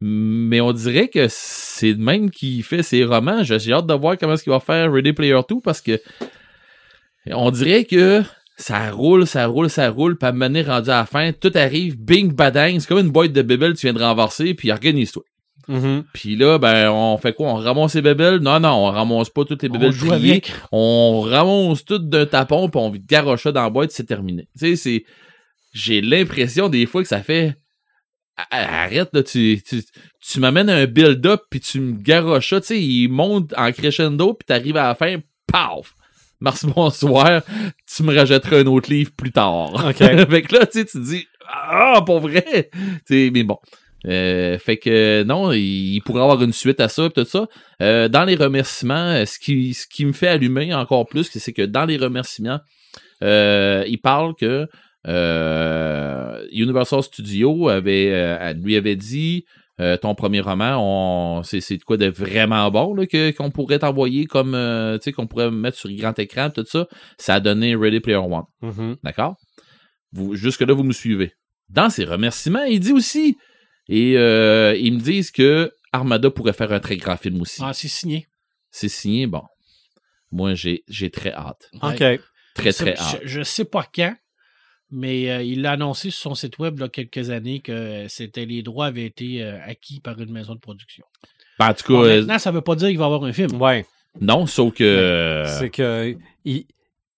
Mais 0.00 0.60
on 0.60 0.72
dirait 0.72 1.08
que 1.08 1.26
c'est 1.28 1.90
le 1.92 1.98
même 1.98 2.30
qui 2.30 2.62
fait 2.62 2.82
ses 2.82 3.04
romans. 3.04 3.42
J'ai 3.42 3.72
hâte 3.72 3.86
de 3.86 3.94
voir 3.94 4.16
comment 4.16 4.34
est-ce 4.34 4.44
qu'il 4.44 4.52
va 4.52 4.60
faire 4.60 4.92
Ready 4.92 5.12
Player 5.12 5.40
2 5.48 5.56
parce 5.62 5.80
que 5.80 6.00
on 7.30 7.50
dirait 7.50 7.84
que 7.84 8.22
ça 8.56 8.90
roule, 8.90 9.26
ça 9.26 9.46
roule, 9.46 9.70
ça 9.70 9.90
roule, 9.90 10.16
puis 10.16 10.26
à 10.26 10.30
un 10.30 10.32
moment 10.32 10.46
donné, 10.46 10.62
rendu 10.62 10.90
à 10.90 10.98
la 10.98 11.06
fin, 11.06 11.32
tout 11.32 11.52
arrive, 11.54 11.96
bing, 11.96 12.32
badang, 12.32 12.80
c'est 12.80 12.88
comme 12.88 12.98
une 12.98 13.10
boîte 13.10 13.32
de 13.32 13.42
bébel 13.42 13.74
que 13.74 13.78
tu 13.78 13.86
viens 13.86 13.92
de 13.94 14.02
renverser, 14.02 14.54
puis 14.54 14.72
organise-toi. 14.72 15.22
Mhm. 15.68 16.04
Puis 16.12 16.34
là, 16.34 16.58
ben, 16.58 16.90
on 16.90 17.18
fait 17.18 17.32
quoi? 17.34 17.48
On 17.48 17.54
ramasse 17.56 17.94
les 17.94 18.02
bébelles? 18.02 18.38
Non, 18.38 18.58
non, 18.58 18.70
on 18.70 18.90
ramasse 18.90 19.30
pas 19.30 19.44
toutes 19.44 19.62
les 19.62 19.68
On 19.68 19.72
bébelles 19.72 19.92
joue 19.92 20.08
triées. 20.08 20.30
avec. 20.30 20.52
On 20.72 21.20
ramasse 21.20 21.84
toutes 21.84 22.08
d'un 22.08 22.26
tapon, 22.26 22.68
puis 22.68 22.80
on 22.80 22.90
garoche 22.90 23.42
ça 23.42 23.52
dans 23.52 23.62
la 23.62 23.70
boîte, 23.70 23.90
c'est 23.90 24.06
terminé. 24.06 24.48
Tu 24.58 24.70
sais, 24.70 24.76
c'est... 24.76 25.04
J'ai 25.72 26.00
l'impression 26.00 26.68
des 26.68 26.86
fois 26.86 27.02
que 27.02 27.08
ça 27.08 27.22
fait... 27.22 27.54
Arrête, 28.50 29.08
là, 29.12 29.22
tu, 29.22 29.60
tu, 29.66 29.82
tu 30.20 30.40
m'amènes 30.40 30.70
un 30.70 30.86
build-up, 30.86 31.42
puis 31.50 31.60
tu 31.60 31.80
me 31.80 32.00
garoches 32.00 32.50
ça, 32.50 32.60
tu 32.60 32.66
sais, 32.68 32.80
il 32.80 33.08
monte 33.08 33.52
en 33.56 33.72
crescendo, 33.72 34.34
puis 34.34 34.46
t'arrives 34.46 34.76
à 34.76 34.88
la 34.88 34.94
fin, 34.94 35.16
paf! 35.50 35.94
Merci, 36.40 36.66
bonsoir, 36.68 37.42
tu 37.92 38.02
me 38.04 38.14
rajouteras 38.14 38.58
un 38.58 38.66
autre 38.66 38.90
livre 38.90 39.10
plus 39.16 39.32
tard. 39.32 39.72
OK. 39.88 39.96
fait 40.30 40.42
que 40.42 40.54
là, 40.54 40.66
tu 40.66 40.78
sais, 40.78 40.84
tu 40.84 40.98
te 40.98 41.04
dis, 41.04 41.26
ah, 41.48 42.02
pour 42.06 42.20
vrai! 42.20 42.70
Tu 42.72 43.26
sais, 43.26 43.30
mais 43.32 43.42
bon. 43.42 43.58
Euh, 44.06 44.58
fait 44.58 44.76
que 44.76 45.24
non, 45.24 45.50
il, 45.50 45.94
il 45.94 46.00
pourrait 46.02 46.22
avoir 46.22 46.40
une 46.42 46.52
suite 46.52 46.80
à 46.80 46.88
ça, 46.88 47.10
tout 47.10 47.24
ça. 47.24 47.48
Euh, 47.82 48.08
dans 48.08 48.24
les 48.24 48.36
remerciements, 48.36 48.94
euh, 48.94 49.24
ce 49.24 49.38
qui, 49.38 49.74
ce 49.74 49.86
qui 49.88 50.06
me 50.06 50.12
fait 50.12 50.28
allumer 50.28 50.72
encore 50.72 51.06
plus, 51.06 51.28
c'est 51.32 51.52
que 51.52 51.62
dans 51.62 51.84
les 51.84 51.96
remerciements, 51.96 52.60
euh, 53.22 53.84
il 53.88 54.00
parle 54.00 54.34
que 54.36 54.68
Universal 56.52 57.02
Studios 57.02 57.68
avait, 57.68 58.10
euh, 58.12 58.52
lui 58.54 58.76
avait 58.76 58.96
dit 58.96 59.44
euh, 59.80 59.96
ton 59.96 60.14
premier 60.16 60.40
roman, 60.40 60.76
on, 61.38 61.42
c'est, 61.44 61.60
de 61.76 61.82
quoi 61.84 61.96
de 61.96 62.06
vraiment 62.08 62.68
bon 62.70 62.94
là, 62.94 63.06
que, 63.06 63.30
qu'on 63.30 63.50
pourrait 63.52 63.78
t'envoyer 63.78 64.26
comme, 64.26 64.54
euh, 64.56 64.98
tu 64.98 65.04
sais, 65.04 65.12
qu'on 65.12 65.28
pourrait 65.28 65.52
mettre 65.52 65.76
sur 65.78 65.88
grand 65.92 66.18
écran, 66.18 66.50
tout 66.50 66.64
ça. 66.66 66.88
Ça 67.16 67.34
a 67.34 67.40
donné 67.40 67.76
Ready 67.76 68.00
Player 68.00 68.16
One. 68.18 68.42
Mhm. 68.60 68.96
D'accord? 69.04 69.36
Vous, 70.12 70.34
jusque-là, 70.34 70.74
vous 70.74 70.82
me 70.82 70.92
suivez. 70.92 71.32
Dans 71.68 71.90
ses 71.90 72.04
remerciements, 72.04 72.64
il 72.64 72.80
dit 72.80 72.92
aussi, 72.92 73.36
et 73.88 74.18
euh, 74.18 74.74
ils 74.76 74.94
me 74.94 75.00
disent 75.00 75.30
que 75.30 75.70
Armada 75.92 76.30
pourrait 76.30 76.54
faire 76.54 76.72
un 76.72 76.80
très 76.80 76.96
grand 76.96 77.16
film 77.16 77.40
aussi. 77.40 77.60
Ah, 77.64 77.72
c'est 77.72 77.88
signé. 77.88 78.26
C'est 78.72 78.88
signé, 78.88 79.26
bon. 79.28 79.42
Moi, 80.32 80.54
j'ai, 80.54 80.82
j'ai 80.88 81.10
très 81.10 81.32
hâte. 81.32 81.70
OK. 81.82 81.98
Très, 81.98 82.72
Je- 82.72 82.76
très 82.76 82.96
je, 82.96 83.00
hâte. 83.00 83.20
je 83.24 83.42
sais 83.42 83.64
pas 83.64 83.86
quand, 83.94 84.14
mais 84.90 85.30
euh, 85.30 85.42
il 85.42 85.62
l'a 85.62 85.72
annoncé 85.72 86.10
sur 86.10 86.30
son 86.30 86.34
site 86.34 86.58
web 86.58 86.74
il 86.78 86.80
y 86.80 86.84
a 86.84 86.88
quelques 86.88 87.30
années 87.30 87.60
que 87.60 87.72
euh, 87.72 88.08
c'était 88.08 88.46
les 88.46 88.62
droits 88.62 88.86
avaient 88.86 89.04
été 89.06 89.42
euh, 89.42 89.58
acquis 89.64 90.00
par 90.00 90.18
une 90.20 90.32
maison 90.32 90.54
de 90.54 90.60
production. 90.60 91.04
Ben, 91.58 91.68
en 91.70 91.74
tout 91.74 91.84
cas, 91.84 91.92
Bon, 91.92 92.06
maintenant, 92.06 92.38
ça 92.38 92.50
veut 92.50 92.60
pas 92.62 92.74
dire 92.76 92.88
qu'il 92.88 92.98
va 92.98 93.04
y 93.04 93.06
avoir 93.06 93.24
un 93.24 93.32
film. 93.32 93.60
Ouais. 93.60 93.84
non, 94.20 94.46
sauf 94.46 94.74
que. 94.74 95.44
C'est 95.58 95.70
que 95.70 96.16
ils, 96.44 96.66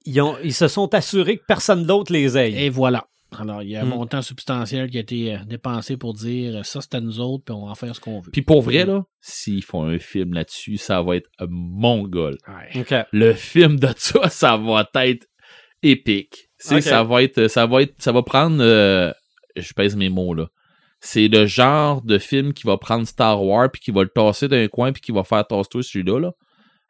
ils 0.06 0.20
ont, 0.20 0.36
ils 0.42 0.54
se 0.54 0.66
sont 0.68 0.92
assurés 0.94 1.36
que 1.36 1.44
personne 1.46 1.84
d'autre 1.86 2.12
les 2.12 2.36
aille. 2.36 2.56
Et 2.56 2.70
voilà. 2.70 3.06
Alors, 3.38 3.62
il 3.62 3.70
y 3.70 3.76
a 3.76 3.82
un 3.82 3.84
Hmm. 3.84 3.90
montant 3.90 4.22
substantiel 4.22 4.90
qui 4.90 4.96
a 4.96 5.00
été 5.02 5.38
dépensé 5.46 5.96
pour 5.96 6.14
dire 6.14 6.66
ça, 6.66 6.80
c'est 6.80 6.96
à 6.96 7.00
nous 7.00 7.20
autres, 7.20 7.44
puis 7.44 7.54
on 7.54 7.66
va 7.66 7.70
en 7.70 7.74
faire 7.76 7.94
ce 7.94 8.00
qu'on 8.00 8.18
veut. 8.20 8.30
Puis 8.32 8.42
pour 8.42 8.60
vrai, 8.62 8.84
là, 8.84 9.04
s'ils 9.20 9.62
font 9.62 9.84
un 9.84 10.00
film 10.00 10.32
là-dessus, 10.32 10.78
ça 10.78 11.00
va 11.00 11.14
être 11.16 11.30
mongol. 11.48 12.36
Ouais. 12.48 12.80
OK. 12.80 12.94
Le 13.12 13.32
film 13.34 13.78
de 13.78 13.88
ça, 13.96 14.28
ça 14.30 14.56
va 14.56 14.88
être 15.04 15.26
épique. 15.84 16.49
C'est 16.62 16.80
ça 16.90 17.02
va 17.04 17.22
être 17.22 17.48
ça 17.48 17.66
va 17.66 17.82
être 17.82 17.94
ça 17.98 18.12
va 18.12 18.22
prendre 18.22 18.58
euh, 18.60 19.12
je 19.56 19.72
pèse 19.72 19.96
mes 19.96 20.08
mots 20.08 20.34
là. 20.34 20.46
C'est 21.00 21.28
le 21.28 21.46
genre 21.46 22.02
de 22.02 22.18
film 22.18 22.52
qui 22.52 22.66
va 22.66 22.76
prendre 22.76 23.06
Star 23.06 23.42
Wars 23.42 23.70
puis 23.72 23.80
qui 23.80 23.90
va 23.90 24.02
le 24.02 24.10
tasser 24.10 24.48
d'un 24.48 24.68
coin 24.68 24.92
puis 24.92 25.00
qui 25.00 25.12
va 25.12 25.24
faire 25.24 25.46
tasse-toi 25.46 25.82
celui-là 25.82 26.18
là. 26.20 26.32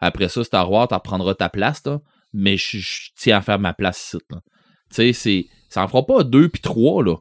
Après 0.00 0.28
ça 0.28 0.42
Star 0.44 0.70
Wars 0.70 0.88
t'en 0.88 0.98
prendras 1.00 1.34
ta 1.34 1.48
place 1.48 1.82
là, 1.86 2.00
mais 2.32 2.56
je, 2.56 2.78
je 2.78 3.10
tiens 3.16 3.38
à 3.38 3.40
faire 3.42 3.58
ma 3.60 3.72
place 3.72 4.04
ici 4.06 4.18
là. 4.30 4.38
Tu 4.90 4.96
sais 4.96 5.12
c'est 5.12 5.46
ça 5.68 5.84
en 5.84 5.88
fera 5.88 6.04
pas 6.04 6.24
deux 6.24 6.48
puis 6.48 6.60
trois 6.60 7.04
là. 7.04 7.16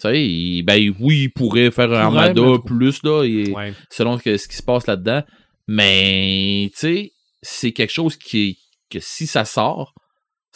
Tu 0.00 0.08
sais, 0.08 0.62
ben 0.64 0.92
oui, 0.98 1.22
il 1.22 1.28
pourrait 1.30 1.70
faire 1.70 1.92
un 1.92 2.00
Armada 2.06 2.42
plus 2.66 3.00
là, 3.04 3.22
et- 3.22 3.52
Ouais. 3.52 3.72
selon 3.90 4.18
que- 4.18 4.36
ce 4.36 4.48
qui 4.48 4.56
se 4.56 4.62
passe 4.64 4.88
là-dedans. 4.88 5.22
Mais, 5.68 6.70
tu 6.72 6.78
sais, 6.80 7.12
c'est 7.42 7.72
quelque 7.72 7.92
chose 7.92 8.16
qui, 8.16 8.58
que 8.90 8.98
si 9.00 9.26
ça 9.26 9.44
sort, 9.44 9.94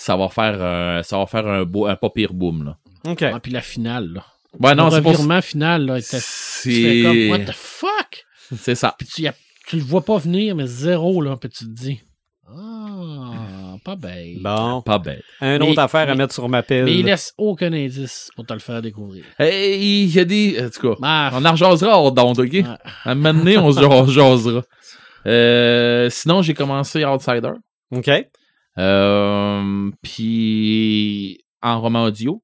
ça 0.01 0.17
va 0.17 0.29
faire 0.29 0.63
un, 0.63 1.03
ça 1.03 1.19
va 1.19 1.27
faire 1.27 1.47
un, 1.47 1.65
beau, 1.65 1.87
un 1.87 1.97
pas 1.97 2.09
pire 2.11 2.33
boom, 2.33 2.65
là. 2.65 2.77
OK. 3.11 3.23
Ah, 3.23 3.41
puis 3.41 3.51
la 3.53 3.61
finale, 3.61 4.13
là. 4.15 4.25
Ouais, 4.61 4.75
non, 4.75 4.87
le 4.87 4.91
c'est 4.93 5.03
pour 5.03 5.13
revirement 5.13 5.43
final, 5.43 5.85
là, 5.87 6.01
fais 6.01 7.03
comme, 7.03 7.29
what 7.31 7.39
C'est, 7.39 7.45
the 7.45 7.53
fuck? 7.53 8.25
c'est 8.57 8.75
ça. 8.75 8.95
Puis 8.99 9.09
tu, 9.09 9.27
a- 9.27 9.35
tu 9.67 9.77
le 9.77 9.83
vois 9.83 10.05
pas 10.05 10.17
venir, 10.19 10.55
mais 10.57 10.67
zéro, 10.67 11.21
là, 11.21 11.37
puis 11.37 11.51
tu 11.51 11.65
te 11.65 11.71
dis, 11.71 12.01
ah, 12.49 13.77
pas 13.85 13.97
bête. 13.97 14.41
Bon. 14.41 14.81
Pas 14.83 14.99
bête. 14.99 15.23
Un 15.41 15.59
Mais- 15.59 15.69
autre 15.71 15.81
affaire 15.81 16.03
à 16.03 16.07
mais- 16.07 16.15
mettre 16.17 16.35
sur 16.35 16.49
ma 16.49 16.63
pile. 16.63 16.85
Mais 16.85 16.95
il 16.99 17.05
laisse 17.05 17.35
aucun 17.37 17.73
indice 17.73 18.31
pour 18.37 18.47
te 18.47 18.53
le 18.53 18.59
faire 18.59 18.81
découvrir. 18.83 19.25
Hey, 19.39 20.05
il 20.05 20.15
y 20.15 20.19
a 20.21 20.25
des, 20.25 20.57
en 20.65 20.71
tout 20.71 20.95
cas, 20.95 20.99
Ah, 21.03 21.31
on 21.35 21.45
en 21.45 21.51
rejasera 21.53 21.99
hors 21.99 22.13
d'onde, 22.13 22.39
ok? 22.39 22.53
Ouais. 22.53 22.65
À 23.05 23.11
un 23.11 23.15
moment 23.15 23.35
donné, 23.39 23.59
on 23.59 23.71
se 23.73 23.81
on 23.85 24.07
se 24.07 24.13
jasera. 24.13 24.63
Euh, 25.27 26.09
sinon, 26.11 26.43
j'ai 26.43 26.55
commencé 26.55 27.05
Outsider. 27.05 27.53
OK. 27.95 28.11
Euh, 28.79 29.91
puis 30.03 31.39
en 31.63 31.81
roman 31.81 32.05
audio, 32.05 32.43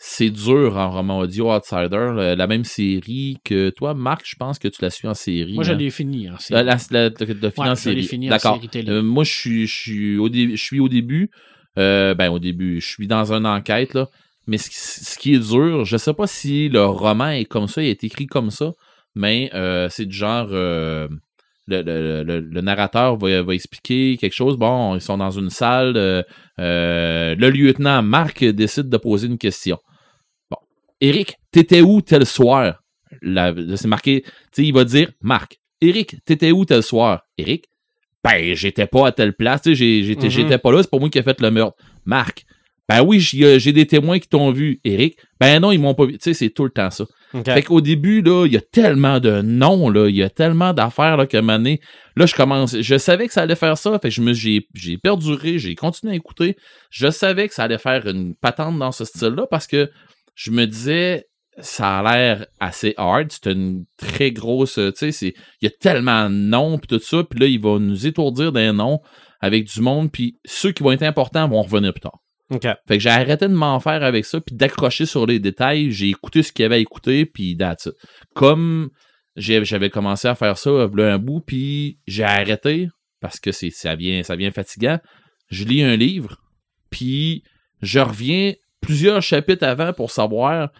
c'est 0.00 0.30
dur 0.30 0.76
en 0.76 0.90
roman 0.92 1.18
audio 1.18 1.52
Outsider, 1.52 2.12
la, 2.14 2.36
la 2.36 2.46
même 2.46 2.64
série 2.64 3.38
que 3.44 3.70
toi, 3.70 3.94
Marc, 3.94 4.22
je 4.24 4.36
pense 4.36 4.58
que 4.60 4.68
tu 4.68 4.80
l'as 4.82 4.90
su 4.90 5.08
en 5.08 5.14
série. 5.14 5.54
Moi, 5.54 5.64
je 5.64 5.72
hein? 5.72 5.76
l'ai 5.76 5.90
fini. 5.90 6.28
Hein, 6.28 6.36
c'est- 6.38 6.54
La, 6.54 6.62
la, 6.62 6.76
la- 6.90 7.08
Ouais, 7.10 7.68
en 7.68 7.74
série. 7.74 8.04
fini 8.04 8.28
en 8.28 8.30
D'accord. 8.30 8.54
série 8.56 8.68
télé. 8.68 8.90
Euh, 8.90 9.02
moi, 9.02 9.24
je 9.24 9.32
suis, 9.32 9.66
je 9.66 9.74
suis 9.74 10.16
au 10.18 10.28
début, 10.28 10.56
je 10.56 10.62
suis 10.62 10.80
au 10.80 10.88
début. 10.88 11.30
euh, 11.78 12.14
ben 12.14 12.28
au 12.30 12.38
début, 12.40 12.80
je 12.80 12.86
suis 12.88 13.06
dans 13.06 13.32
une 13.32 13.46
enquête 13.46 13.94
là. 13.94 14.08
Mais 14.48 14.58
ce, 14.58 14.68
qui- 14.70 14.76
ce 14.78 15.16
qui 15.18 15.34
est 15.34 15.38
dur, 15.50 15.84
je 15.84 15.96
sais 15.96 16.14
pas 16.14 16.26
si 16.26 16.68
le 16.68 16.84
roman 16.84 17.28
est 17.30 17.44
comme 17.44 17.68
ça, 17.68 17.82
il 17.82 17.88
est 17.88 18.02
écrit 18.02 18.26
comme 18.26 18.50
ça, 18.50 18.72
mais 19.14 19.48
euh, 19.54 19.88
c'est 19.88 20.06
du 20.06 20.16
genre 20.16 20.48
euh, 20.50 21.06
le, 21.68 21.82
le- 21.82 22.22
le- 22.24 22.40
le 22.40 22.60
narrateur 22.60 23.16
va, 23.16 23.42
va 23.42 23.54
expliquer 23.54 24.16
quelque 24.16 24.34
chose. 24.34 24.56
Bon, 24.56 24.94
ils 24.94 25.00
sont 25.00 25.18
dans 25.18 25.30
une 25.30 25.50
salle. 25.50 25.96
euh, 25.96 26.22
euh, 26.58 27.34
le 27.36 27.50
lieutenant 27.50 28.02
Marc 28.02 28.44
décide 28.44 28.88
de 28.88 28.96
poser 28.96 29.26
une 29.28 29.38
question. 29.38 29.78
Bon, 30.50 30.56
Eric, 31.00 31.36
t'étais 31.52 31.80
où 31.82 32.00
tel 32.00 32.26
soir? 32.26 32.82
C'est 33.22 33.86
marqué, 33.86 34.22
tu 34.22 34.30
sais, 34.52 34.64
il 34.64 34.72
va 34.74 34.84
dire 34.84 35.10
Marc, 35.22 35.58
Eric, 35.80 36.16
t'étais 36.24 36.50
où 36.52 36.64
tel 36.64 36.82
soir? 36.82 37.22
Eric, 37.38 37.64
ben, 38.24 38.54
j'étais 38.54 38.86
pas 38.86 39.06
à 39.08 39.12
telle 39.12 39.32
place, 39.34 39.62
tu 39.62 39.70
sais, 39.70 39.74
j'ai- 39.76 40.02
j'étais 40.02 40.26
j'étais 40.30 40.58
pas 40.58 40.72
là, 40.72 40.82
c'est 40.82 40.90
pas 40.90 40.98
moi 40.98 41.08
qui 41.08 41.18
ai 41.18 41.22
fait 41.22 41.40
le 41.40 41.50
meurtre. 41.50 41.76
Marc, 42.04 42.44
ben 42.88 43.02
oui, 43.02 43.20
j'ai 43.20 43.72
des 43.72 43.86
témoins 43.86 44.18
qui 44.18 44.28
t'ont 44.28 44.50
vu. 44.50 44.80
Eric, 44.82 45.18
ben 45.38 45.60
non, 45.60 45.72
ils 45.72 45.78
m'ont 45.78 45.94
pas 45.94 46.06
vu. 46.06 46.12
Tu 46.12 46.18
sais, 46.24 46.34
c'est 46.34 46.50
tout 46.50 46.64
le 46.64 46.70
temps 46.70 46.90
ça. 46.90 47.04
Fait 47.44 47.62
qu'au 47.62 47.82
début, 47.82 48.22
là, 48.22 48.46
il 48.46 48.52
y 48.54 48.56
a 48.56 48.62
tellement 48.62 49.20
de 49.20 49.42
noms, 49.42 49.90
là, 49.90 50.08
il 50.08 50.16
y 50.16 50.22
a 50.22 50.30
tellement 50.30 50.72
d'affaires, 50.72 51.18
là, 51.18 51.26
moment 51.34 51.58
donné, 51.58 51.80
là, 52.16 52.24
je 52.24 52.34
commence, 52.34 52.80
je 52.80 52.96
savais 52.96 53.26
que 53.26 53.34
ça 53.34 53.42
allait 53.42 53.54
faire 53.54 53.76
ça, 53.76 53.98
fait 53.98 54.08
que 54.08 54.14
je 54.14 54.22
me, 54.22 54.32
j'ai, 54.32 54.66
j'ai 54.74 54.96
perduré, 54.96 55.58
j'ai 55.58 55.74
continué 55.74 56.14
à 56.14 56.16
écouter. 56.16 56.56
Je 56.90 57.10
savais 57.10 57.46
que 57.48 57.54
ça 57.54 57.64
allait 57.64 57.78
faire 57.78 58.06
une 58.06 58.34
patente 58.34 58.78
dans 58.78 58.92
ce 58.92 59.04
style-là 59.04 59.46
parce 59.50 59.66
que 59.66 59.90
je 60.34 60.50
me 60.50 60.64
disais, 60.64 61.26
ça 61.58 61.98
a 61.98 62.02
l'air 62.02 62.46
assez 62.60 62.94
hard, 62.96 63.30
c'est 63.30 63.52
une 63.52 63.84
très 63.98 64.30
grosse, 64.30 64.74
tu 64.74 64.92
sais, 64.94 65.12
c'est, 65.12 65.34
il 65.60 65.64
y 65.64 65.66
a 65.66 65.72
tellement 65.78 66.30
de 66.30 66.34
noms, 66.34 66.78
puis 66.78 66.86
tout 66.86 67.04
ça, 67.04 67.22
puis 67.24 67.38
là, 67.40 67.46
il 67.46 67.60
va 67.60 67.78
nous 67.78 68.06
étourdir 68.06 68.52
des 68.52 68.72
noms 68.72 69.00
avec 69.40 69.64
du 69.64 69.82
monde, 69.82 70.10
puis 70.10 70.38
ceux 70.46 70.72
qui 70.72 70.82
vont 70.82 70.92
être 70.92 71.02
importants 71.02 71.46
vont 71.46 71.62
revenir 71.62 71.92
plus 71.92 72.00
tard. 72.00 72.18
Fait 72.50 72.78
que 72.88 72.98
j'ai 72.98 73.10
arrêté 73.10 73.46
de 73.46 73.54
m'en 73.54 73.78
faire 73.80 74.02
avec 74.02 74.24
ça, 74.24 74.40
puis 74.40 74.54
d'accrocher 74.54 75.06
sur 75.06 75.26
les 75.26 75.38
détails. 75.38 75.90
J'ai 75.90 76.08
écouté 76.08 76.42
ce 76.42 76.52
qu'il 76.52 76.62
y 76.62 76.66
avait 76.66 76.76
à 76.76 76.78
écouter, 76.78 77.26
puis 77.26 77.56
that's 77.56 77.86
it. 77.86 77.94
Comme 78.34 78.90
j'avais 79.36 79.90
commencé 79.90 80.28
à 80.28 80.34
faire 80.34 80.56
ça, 80.56 80.70
là, 80.70 81.14
un 81.14 81.18
bout, 81.18 81.40
puis 81.40 81.98
j'ai 82.06 82.24
arrêté, 82.24 82.88
parce 83.20 83.38
que 83.38 83.52
c'est 83.52 83.70
ça 83.70 83.94
vient, 83.94 84.22
ça 84.22 84.36
vient 84.36 84.50
fatigant. 84.50 84.98
Je 85.50 85.64
lis 85.64 85.82
un 85.82 85.96
livre, 85.96 86.38
puis 86.90 87.42
je 87.82 88.00
reviens 88.00 88.54
plusieurs 88.80 89.22
chapitres 89.22 89.66
avant 89.66 89.92
pour 89.92 90.10
savoir, 90.10 90.70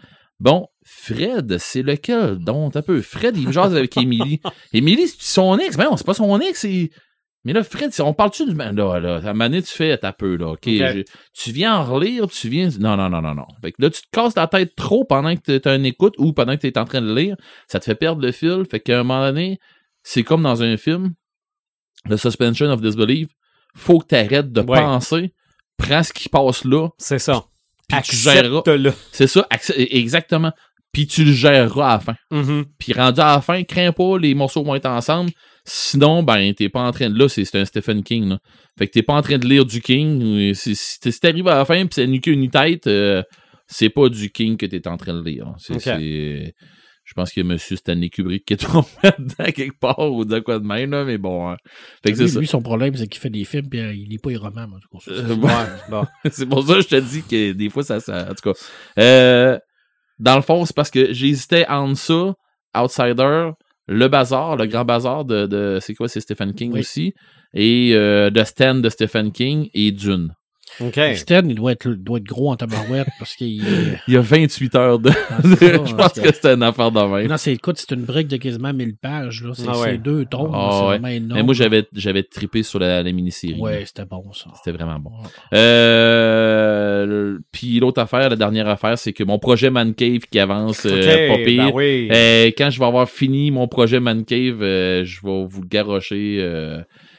bon, 0.40 0.66
Fred, 0.84 1.58
c'est 1.58 1.82
lequel 1.82 2.38
donc 2.38 2.76
un 2.76 2.82
peu? 2.82 3.02
Fred, 3.02 3.36
il 3.36 3.48
me 3.48 3.52
jase 3.52 3.76
avec 3.76 3.96
Émilie. 3.96 4.40
Émilie, 4.72 5.08
c'est 5.08 5.22
son 5.22 5.58
ex. 5.58 5.76
Ben 5.76 5.84
non, 5.84 5.96
c'est 5.96 6.06
pas 6.06 6.14
son 6.14 6.40
ex, 6.40 6.60
c'est... 6.60 6.90
Mais 7.48 7.54
là, 7.54 7.64
Fred, 7.64 7.92
si 7.94 8.02
on 8.02 8.12
parle-tu 8.12 8.44
du... 8.44 8.54
Là, 8.54 8.72
là, 8.72 9.14
à 9.14 9.18
un 9.18 9.20
moment 9.32 9.44
donné, 9.46 9.62
tu 9.62 9.72
fais 9.72 9.96
ta 9.96 10.12
peu, 10.12 10.36
là, 10.36 10.48
OK? 10.50 10.60
je- 10.66 11.02
tu 11.32 11.50
viens 11.50 11.76
en 11.76 11.82
relire, 11.84 12.26
tu 12.28 12.48
viens... 12.50 12.68
Non, 12.78 12.94
non, 12.96 13.08
non, 13.08 13.22
non, 13.22 13.34
non. 13.34 13.46
Fait 13.62 13.72
que 13.72 13.80
là, 13.80 13.88
tu 13.88 14.02
te 14.02 14.06
casses 14.12 14.36
la 14.36 14.46
tête 14.46 14.76
trop 14.76 15.04
pendant 15.04 15.34
que 15.34 15.56
tu 15.58 15.66
as 15.68 15.74
une 15.74 15.86
écoute 15.86 16.12
ou 16.18 16.34
pendant 16.34 16.54
que 16.56 16.60
tu 16.60 16.66
es 16.66 16.76
en 16.78 16.84
train 16.84 17.00
de 17.00 17.14
lire. 17.14 17.36
Ça 17.66 17.80
te 17.80 17.86
fait 17.86 17.94
perdre 17.94 18.20
le 18.20 18.32
fil. 18.32 18.64
Fait 18.70 18.80
qu'à 18.80 19.00
un 19.00 19.02
moment 19.02 19.24
donné, 19.26 19.58
c'est 20.02 20.24
comme 20.24 20.42
dans 20.42 20.62
un 20.62 20.76
film, 20.76 21.14
le 22.04 22.18
suspension 22.18 22.66
of 22.66 22.82
disbelief. 22.82 23.28
Faut 23.74 23.98
que 23.98 24.08
tu 24.08 24.14
arrêtes 24.16 24.52
de 24.52 24.60
Ouais. 24.60 24.78
penser, 24.78 25.32
prends 25.78 26.02
ce 26.02 26.12
qui 26.12 26.28
passe 26.28 26.64
là, 26.66 26.88
C'est 26.98 27.18
ça. 27.18 27.44
puis 27.88 28.02
tu 28.02 28.14
géreras. 28.16 28.62
C'est 29.10 29.26
ça, 29.26 29.46
exactement. 29.78 30.52
Puis 30.92 31.06
tu 31.06 31.24
le 31.24 31.32
géreras 31.32 31.88
à 31.88 31.92
la 31.94 32.00
fin. 32.00 32.14
Mhm. 32.30 32.64
Puis 32.78 32.92
rendu 32.92 33.20
à 33.20 33.36
la 33.36 33.40
fin, 33.40 33.62
crains 33.62 33.92
pas, 33.92 34.18
les 34.18 34.34
morceaux 34.34 34.62
vont 34.64 34.74
être 34.74 34.86
ensemble. 34.86 35.30
Sinon, 35.70 36.22
ben, 36.22 36.54
t'es 36.54 36.70
pas 36.70 36.80
en 36.80 36.92
train 36.92 37.10
de. 37.10 37.18
Là, 37.18 37.28
c'est 37.28 37.54
un 37.54 37.64
Stephen 37.66 38.02
King, 38.02 38.30
là. 38.30 38.38
Fait 38.78 38.86
que 38.86 38.92
t'es 38.92 39.02
pas 39.02 39.12
en 39.14 39.20
train 39.22 39.36
de 39.36 39.46
lire 39.46 39.66
du 39.66 39.82
King. 39.82 40.54
Si, 40.54 40.98
t'arrives 41.20 41.46
à 41.48 41.56
la 41.56 41.64
fin 41.66 41.84
pis 41.86 41.94
c'est 41.94 42.06
ni 42.06 42.20
queue 42.22 42.32
ni 42.32 42.48
tête, 42.48 42.86
euh, 42.86 43.22
c'est 43.66 43.90
pas 43.90 44.08
du 44.08 44.30
King 44.30 44.56
que 44.56 44.64
t'es 44.64 44.88
en 44.88 44.96
train 44.96 45.12
de 45.12 45.22
lire. 45.22 45.52
C'est. 45.58 46.54
Je 47.04 47.14
pense 47.14 47.32
qu'il 47.32 47.42
y 47.46 47.50
a 47.50 47.52
M. 47.52 47.58
Stanley 47.58 48.10
Kubrick 48.10 48.44
qui 48.44 48.52
est 48.52 48.56
tombé 48.70 48.86
dedans 49.18 49.50
quelque 49.54 49.78
part 49.80 49.98
ou 50.12 50.26
de 50.26 50.40
quoi 50.40 50.58
de 50.58 50.66
même, 50.66 50.90
là, 50.90 51.04
mais 51.04 51.16
bon. 51.16 51.48
hein. 51.48 51.56
Fait 52.02 52.12
que 52.12 52.18
Lui, 52.18 52.28
ça. 52.28 52.38
lui, 52.38 52.46
son 52.46 52.60
problème, 52.60 52.94
c'est 52.96 53.06
qu'il 53.06 53.18
fait 53.20 53.30
des 53.30 53.44
films 53.44 53.68
puis 53.70 53.80
euh, 53.80 53.94
il 53.94 54.12
est 54.12 54.22
pas 54.22 54.30
roman, 54.38 54.64
en 54.64 54.78
tout 54.78 54.98
cas. 54.98 55.12
Euh, 55.12 55.34
bon. 55.90 56.04
c'est 56.30 56.46
pour 56.46 56.66
ça 56.66 56.74
que 56.74 56.80
je 56.82 56.88
te 56.88 57.00
dis 57.00 57.22
que 57.22 57.52
des 57.52 57.70
fois, 57.70 57.82
ça. 57.82 58.00
ça 58.00 58.28
en 58.30 58.34
tout 58.34 58.52
cas. 58.52 58.58
Euh, 58.98 59.58
dans 60.18 60.36
le 60.36 60.42
fond, 60.42 60.66
c'est 60.66 60.76
parce 60.76 60.90
que 60.90 61.12
j'hésitais 61.14 61.66
entre 61.68 61.96
ça, 61.98 62.34
Outsider, 62.76 63.52
Le 63.88 64.06
Bazar, 64.08 64.56
le 64.56 64.66
grand 64.66 64.84
bazar 64.84 65.24
de. 65.24 65.46
de 65.46 65.78
c'est 65.80 65.94
quoi? 65.94 66.08
C'est 66.08 66.20
Stephen 66.20 66.54
King 66.54 66.72
Oui. 66.72 66.80
aussi. 66.80 67.14
Et 67.54 67.92
euh, 67.94 68.30
The 68.30 68.44
Stand 68.44 68.82
de 68.82 68.90
Stephen 68.90 69.32
King 69.32 69.70
et 69.72 69.90
Dune. 69.92 70.34
OK. 70.80 71.00
Stan, 71.16 71.42
il 71.48 71.54
doit 71.54 71.72
être, 71.72 71.88
doit 71.88 72.18
être 72.18 72.24
gros 72.24 72.50
en 72.50 72.56
tabarouette 72.56 73.08
parce 73.18 73.34
qu'il. 73.34 73.62
Il 74.08 74.14
y 74.14 74.16
a 74.16 74.20
28 74.20 74.74
heures 74.76 74.98
de. 74.98 75.10
Ah, 75.10 75.38
je 75.44 75.94
pense 75.94 76.12
que 76.12 76.32
c'était 76.32 76.54
une 76.54 76.62
affaire 76.62 76.90
de 76.90 77.00
même. 77.00 77.26
Non, 77.28 77.36
c'est, 77.36 77.52
écoute, 77.52 77.76
c'est 77.78 77.94
une 77.94 78.02
brique 78.04 78.28
de 78.28 78.36
quasiment 78.36 78.72
1000 78.72 78.96
pages. 78.96 79.42
Là. 79.44 79.52
C'est, 79.54 79.64
Ah 79.68 79.78
ouais. 79.78 79.98
deux 79.98 80.24
tomes. 80.24 80.52
Ah 80.54 80.68
c'est 80.72 80.78
ouais. 80.80 80.86
vraiment 80.90 81.08
énorme. 81.08 81.40
Mais 81.40 81.42
moi, 81.42 81.54
j'avais, 81.54 81.84
j'avais 81.92 82.22
trippé 82.22 82.62
sur 82.62 82.78
la, 82.78 83.02
la 83.02 83.12
mini-série. 83.12 83.60
Ouais, 83.60 83.82
c'était 83.86 84.04
bon, 84.04 84.32
ça. 84.32 84.50
C'était 84.56 84.76
vraiment 84.76 84.98
bon. 84.98 85.10
Euh, 85.52 87.38
puis 87.52 87.78
l'autre 87.80 88.00
affaire, 88.00 88.30
la 88.30 88.36
dernière 88.36 88.68
affaire, 88.68 88.98
c'est 88.98 89.12
que 89.12 89.24
mon 89.24 89.38
projet 89.38 89.70
Man 89.70 89.94
Cave 89.94 90.20
qui 90.30 90.38
avance 90.38 90.86
euh, 90.86 91.28
OK, 91.30 91.38
pas 91.38 91.44
pire. 91.44 91.64
ben 91.66 91.72
oui. 91.74 92.08
Euh, 92.10 92.50
quand 92.56 92.70
je 92.70 92.78
vais 92.78 92.86
avoir 92.86 93.08
fini 93.08 93.50
mon 93.50 93.68
projet 93.68 94.00
Man 94.00 94.24
Cave, 94.24 94.62
euh, 94.62 95.04
je 95.04 95.20
vais 95.24 95.44
vous 95.46 95.62
le 95.62 95.68
garrocher. 95.68 96.38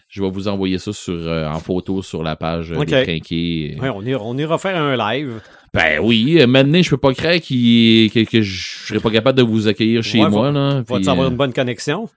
Euh, 0.10 0.11
je 0.11 0.23
vais 0.23 0.30
vous 0.30 0.48
envoyer 0.48 0.77
ça 0.80 0.91
sur, 0.94 1.14
euh, 1.14 1.48
en 1.48 1.60
photo 1.60 2.02
sur 2.02 2.23
la 2.23 2.36
page 2.36 2.72
euh, 2.72 2.77
OK. 2.80 2.88
des 2.88 3.03
Trinqués. 3.03 3.77
Ouais, 3.81 3.90
on, 3.90 4.02
ira, 4.02 4.23
on 4.23 4.38
ira 4.38 4.57
faire 4.57 4.76
un 4.81 4.95
live. 4.98 5.41
Ben 5.73 5.99
oui, 6.02 6.38
euh, 6.40 6.48
maintenant, 6.48 6.81
je 6.81 6.90
peux 6.90 6.98
pas 6.98 7.14
croire 7.14 7.36
qu'il- 7.40 8.11
que, 8.11 8.23
que 8.23 8.41
je 8.41 8.88
serais 8.88 8.99
pas 8.99 9.11
capable 9.11 9.38
de 9.38 9.44
vous 9.44 9.68
accueillir 9.68 10.02
chez 10.03 10.19
Ouais, 10.23 10.30
moi. 10.30 10.52
Là, 10.52 10.81
Vas-tu 10.88 11.02
puis, 11.02 11.10
avoir 11.10 11.27
euh, 11.27 11.30
une 11.31 11.38
bonne 11.38 11.53
connexion? 11.53 12.10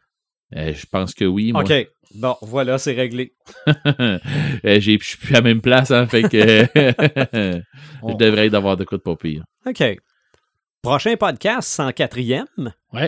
euh, 0.57 0.73
je 0.75 0.87
pense 0.91 1.13
que 1.15 1.25
oui. 1.27 1.53
Moi. 1.53 1.63
OK. 1.63 1.89
Bon, 2.15 2.37
voilà, 2.43 2.77
c'est 2.79 2.93
réglé. 2.93 3.33
Euh, 4.65 4.79
j'ai- 4.81 4.99
Je 4.99 5.05
suis 5.05 5.17
plus 5.19 5.35
à 5.35 5.39
la 5.39 5.43
même 5.43 5.61
place, 5.61 5.91
hein, 5.91 6.07
fait 6.07 6.23
que 6.23 6.67
je 8.09 8.17
devrais 8.17 8.49
d'avoir 8.51 8.77
de 8.77 8.85
quoi 8.85 8.99
de 8.99 9.03
pas 9.03 9.17
pire. 9.17 9.45
OK. 9.67 9.83
Prochain 10.83 11.15
podcast, 11.17 11.79
104e. 11.81 12.45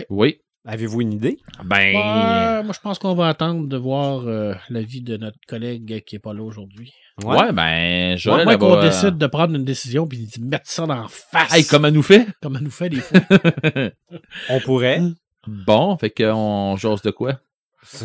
Oui. 0.09 0.37
Avez-vous 0.65 1.01
une 1.01 1.13
idée? 1.13 1.37
Ben, 1.63 1.95
Ouais, 1.95 2.63
moi, 2.63 2.73
je 2.73 2.79
pense 2.79 2.97
qu'on 2.99 3.13
va 3.13 3.27
attendre 3.29 3.67
de 3.67 3.77
voir 3.77 4.23
euh, 4.27 4.53
l'avis 4.69 5.01
de 5.01 5.15
notre 5.17 5.37
collègue 5.47 6.03
qui 6.05 6.15
est 6.15 6.19
pas 6.19 6.33
là 6.33 6.41
aujourd'hui. 6.43 6.91
ouais, 7.23 7.51
ben, 7.51 8.17
Joël, 8.17 8.45
Moi, 8.45 8.57
qu'on 8.57 8.75
va- 8.75 8.81
décide 8.87 9.17
de 9.17 9.27
prendre 9.27 9.53
une 9.55 9.63
décision 9.63 10.07
puis 10.07 10.27
de 10.37 10.43
mettre 10.45 10.67
ça 10.69 10.85
dans 10.87 10.95
la 11.03 11.07
face. 11.07 11.53
Hey, 11.55 11.65
comme 11.65 11.85
elle 11.85 11.93
nous 11.93 12.01
fait. 12.03 12.25
Comme 12.41 12.55
elle 12.57 12.63
nous 12.63 12.71
fait 12.71 12.89
des 12.89 13.01
fois. 13.01 13.19
On 14.49 14.59
pourrait. 14.59 15.01
Bon, 15.47 15.95
fait 15.99 16.09
qu'on 16.09 16.75
jase 16.75 17.03
de 17.03 17.11
quoi? 17.11 17.39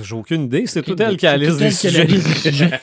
J'ai 0.03 0.15
aucune 0.15 0.43
idée. 0.43 0.66
C'est 0.66 0.82
tout 0.82 0.95
elle 1.01 1.16
qui 1.16 1.27
a 1.27 1.39
la 1.39 1.47
tout 1.49 1.57
liste 1.57 1.87
elle 1.87 1.93
du 1.95 1.97
qui 1.97 1.97
a 1.97 2.05
la 2.05 2.07
sujet. 2.07 2.16
liste 2.16 2.28
du 2.28 2.35
sujet. 2.51 2.81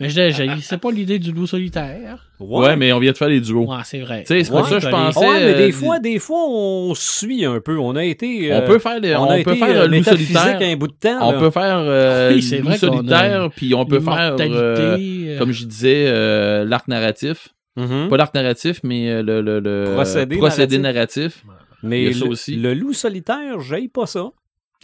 Mais 0.00 0.08
je 0.08 0.60
c'est 0.62 0.78
pas 0.80 0.90
l'idée 0.90 1.18
du 1.18 1.30
loup 1.30 1.46
solitaire. 1.46 2.26
Ouais, 2.40 2.74
mais 2.74 2.90
on 2.92 2.98
vient 2.98 3.12
de 3.12 3.16
faire 3.18 3.28
les 3.28 3.40
duos. 3.40 3.66
Ouais, 3.66 3.76
c'est 3.84 4.00
vrai. 4.00 4.24
Tu 4.26 4.28
sais, 4.34 4.44
c'est 4.44 4.50
pour 4.50 4.62
Ouais, 4.62 4.68
ça 4.68 4.76
que 4.76 4.80
je 4.80 4.88
pensais. 4.88 5.20
Ouais, 5.20 5.40
mais 5.44 5.54
euh, 5.54 5.66
des 5.66 5.72
fois, 5.72 5.98
des 5.98 6.18
fois, 6.18 6.38
on 6.48 6.94
suit 6.94 7.44
un 7.44 7.60
peu. 7.60 7.78
On 7.78 7.94
a 7.96 8.04
été. 8.04 8.50
on 8.52 8.56
euh, 8.56 8.66
peut 8.66 8.78
faire, 8.78 8.98
les- 8.98 9.14
on 9.14 9.24
on 9.24 9.30
a 9.30 9.34
peut 9.42 9.50
été, 9.52 9.56
faire 9.56 9.68
euh, 9.76 9.84
euh, 9.84 9.86
loup 9.88 10.02
solitaire. 10.02 10.58
un 10.62 10.76
bout 10.76 10.88
de 10.88 10.92
temps. 10.94 11.18
On 11.20 11.32
là. 11.32 11.38
peut 11.38 11.50
faire 11.50 11.76
euh, 11.78 12.32
Oui, 12.34 12.42
loup 12.58 12.68
vrai 12.68 12.78
qu'on 12.78 12.86
a 12.86 12.96
solitaire, 12.96 13.50
puis 13.54 13.74
on 13.74 13.84
peut 13.84 14.00
faire, 14.00 14.36
euh, 14.40 14.96
euh, 14.98 15.38
comme 15.38 15.52
je 15.52 15.64
disais, 15.66 16.04
euh, 16.06 16.64
l'arc 16.64 16.88
narratif. 16.88 17.48
Mhm. 17.76 18.08
Pas 18.08 18.16
l'arc 18.16 18.34
narratif, 18.34 18.80
mais 18.82 19.10
euh, 19.10 19.22
le, 19.22 19.42
le, 19.42 19.60
le 19.60 19.92
Procédé 19.94 20.36
procédé 20.38 20.78
narratif. 20.78 21.44
Mais 21.82 22.02
il 22.04 22.08
y 22.08 22.10
a 22.10 22.18
ça 22.18 22.24
le, 22.24 22.30
aussi. 22.30 22.56
le 22.56 22.74
loup 22.74 22.92
solitaire, 22.92 23.60
j'aille 23.60 23.88
pas 23.88 24.06
ça. 24.06 24.30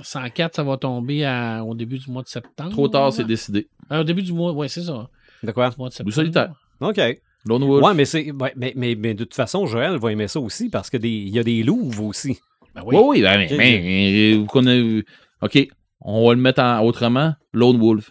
104, 0.00 0.56
ça 0.56 0.62
va 0.62 0.76
tomber 0.76 1.24
à- 1.24 1.64
au 1.64 1.74
début 1.74 1.98
du 1.98 2.10
mois 2.10 2.22
de 2.22 2.28
septembre. 2.28 2.70
Trop 2.70 2.88
tard, 2.88 3.12
c'est 3.12 3.24
décidé. 3.24 3.66
Euh, 3.92 4.00
au 4.00 4.04
début 4.04 4.22
du 4.22 4.32
mois, 4.32 4.52
ouais, 4.52 4.68
c'est 4.68 4.82
ça. 4.82 5.08
De 5.42 5.52
quoi? 5.52 5.70
Du 5.70 5.76
mois 5.78 5.88
de 5.88 5.94
septembre. 5.94 6.14
Solitaire. 6.14 6.52
OK. 6.80 7.00
Lone 7.46 7.64
Wolf. 7.64 7.84
Ouais, 7.86 7.94
mais, 7.94 8.04
c'est, 8.04 8.30
ouais, 8.32 8.52
mais, 8.56 8.72
mais, 8.76 8.94
mais 8.96 9.14
de 9.14 9.24
toute 9.24 9.34
façon, 9.34 9.66
Joël 9.66 9.96
va 9.98 10.10
aimer 10.12 10.26
ça 10.28 10.40
aussi 10.40 10.68
parce 10.68 10.90
qu'il 10.90 11.28
y 11.28 11.38
a 11.38 11.42
des 11.44 11.62
louves 11.62 12.00
aussi. 12.00 12.38
Ben 12.74 12.82
Oui, 12.84 12.96
oui, 13.02 13.22
ben, 13.22 13.38
mais, 13.38 13.46
Ok. 13.52 13.56
mais, 13.56 14.32
euh, 14.34 14.38
vous 14.40 14.46
connaissez- 14.46 15.04
OK, 15.42 15.68
on 16.00 16.26
va 16.28 16.34
le 16.34 16.40
mettre 16.40 16.60
en- 16.60 16.80
autrement. 16.80 17.34
Lone 17.52 17.78
Wolf. 17.78 18.10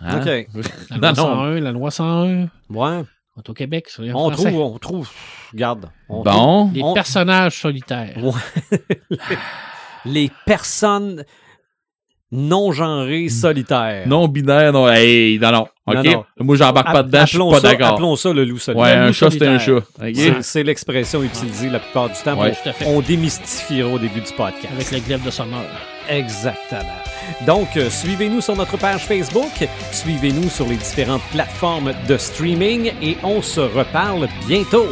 Hein? 0.00 0.18
OK. 0.20 0.26
La 0.90 0.96
loi 0.96 1.00
Non, 1.00 1.08
non. 1.08 1.14
101, 1.14 1.60
la 1.60 1.72
loi 1.72 1.90
101. 1.90 2.42
Ouais. 2.70 3.04
On 3.36 3.40
est 3.42 3.50
au 3.50 3.54
Québec, 3.54 3.88
On 3.98 4.08
français. 4.30 4.44
trouve, 4.50 4.60
on 4.60 4.78
trouve. 4.78 5.10
Regarde. 5.52 5.90
on 6.08 6.22
Bon. 6.22 6.64
Des 6.68 6.82
on- 6.82 6.94
personnages 6.94 7.60
solitaires. 7.60 8.16
les 10.04 10.30
personnes 10.46 11.24
non 12.32 12.70
genrées 12.70 13.28
solitaires. 13.28 14.06
Non 14.06 14.28
binaire, 14.28 14.72
non. 14.72 14.88
Hey, 14.88 15.36
non, 15.40 15.50
non. 15.50 15.66
OK? 15.86 15.94
Non, 15.96 16.02
non. 16.04 16.24
Moi, 16.38 16.56
j'embarque 16.56 16.92
pas 16.92 17.02
dedans, 17.02 17.22
je 17.22 17.26
suis 17.26 17.36
appelons 17.36 17.50
pas 17.50 17.60
ça- 17.60 17.68
d'accord. 17.68 17.88
Appelons 17.88 18.14
ça 18.16 18.32
le 18.32 18.44
loup 18.44 18.54
Ouais, 18.54 18.60
solitaire. 18.60 19.02
un 19.02 19.06
loup 19.08 19.12
chat, 19.12 19.30
c'est 19.32 19.46
un 19.48 19.58
chat. 19.58 20.42
C'est- 20.42 20.62
l'expression 20.62 21.24
utilisée 21.24 21.70
la 21.70 21.80
plupart 21.80 22.08
du 22.08 22.14
temps. 22.22 22.38
Ouais. 22.40 22.50
pour- 22.52 22.62
Tout 22.62 22.68
à 22.68 22.72
fait. 22.72 22.84
On 22.86 23.00
démystifiera 23.00 23.88
au 23.88 23.98
début 23.98 24.20
du 24.20 24.32
podcast. 24.32 24.68
Avec 24.72 24.92
le 24.92 25.00
glaive 25.00 25.24
de 25.24 25.30
sonneur. 25.32 25.64
Exactement. 26.08 26.82
Donc, 27.46 27.76
euh, 27.76 27.90
suivez-nous 27.90 28.40
sur 28.40 28.54
notre 28.56 28.76
page 28.76 29.00
Facebook, 29.06 29.68
suivez-nous 29.90 30.48
sur 30.50 30.66
les 30.68 30.76
différentes 30.76 31.22
plateformes 31.32 31.92
de 32.08 32.16
streaming 32.16 32.92
et 33.02 33.16
on 33.24 33.42
se 33.42 33.60
reparle 33.60 34.28
bientôt. 34.46 34.86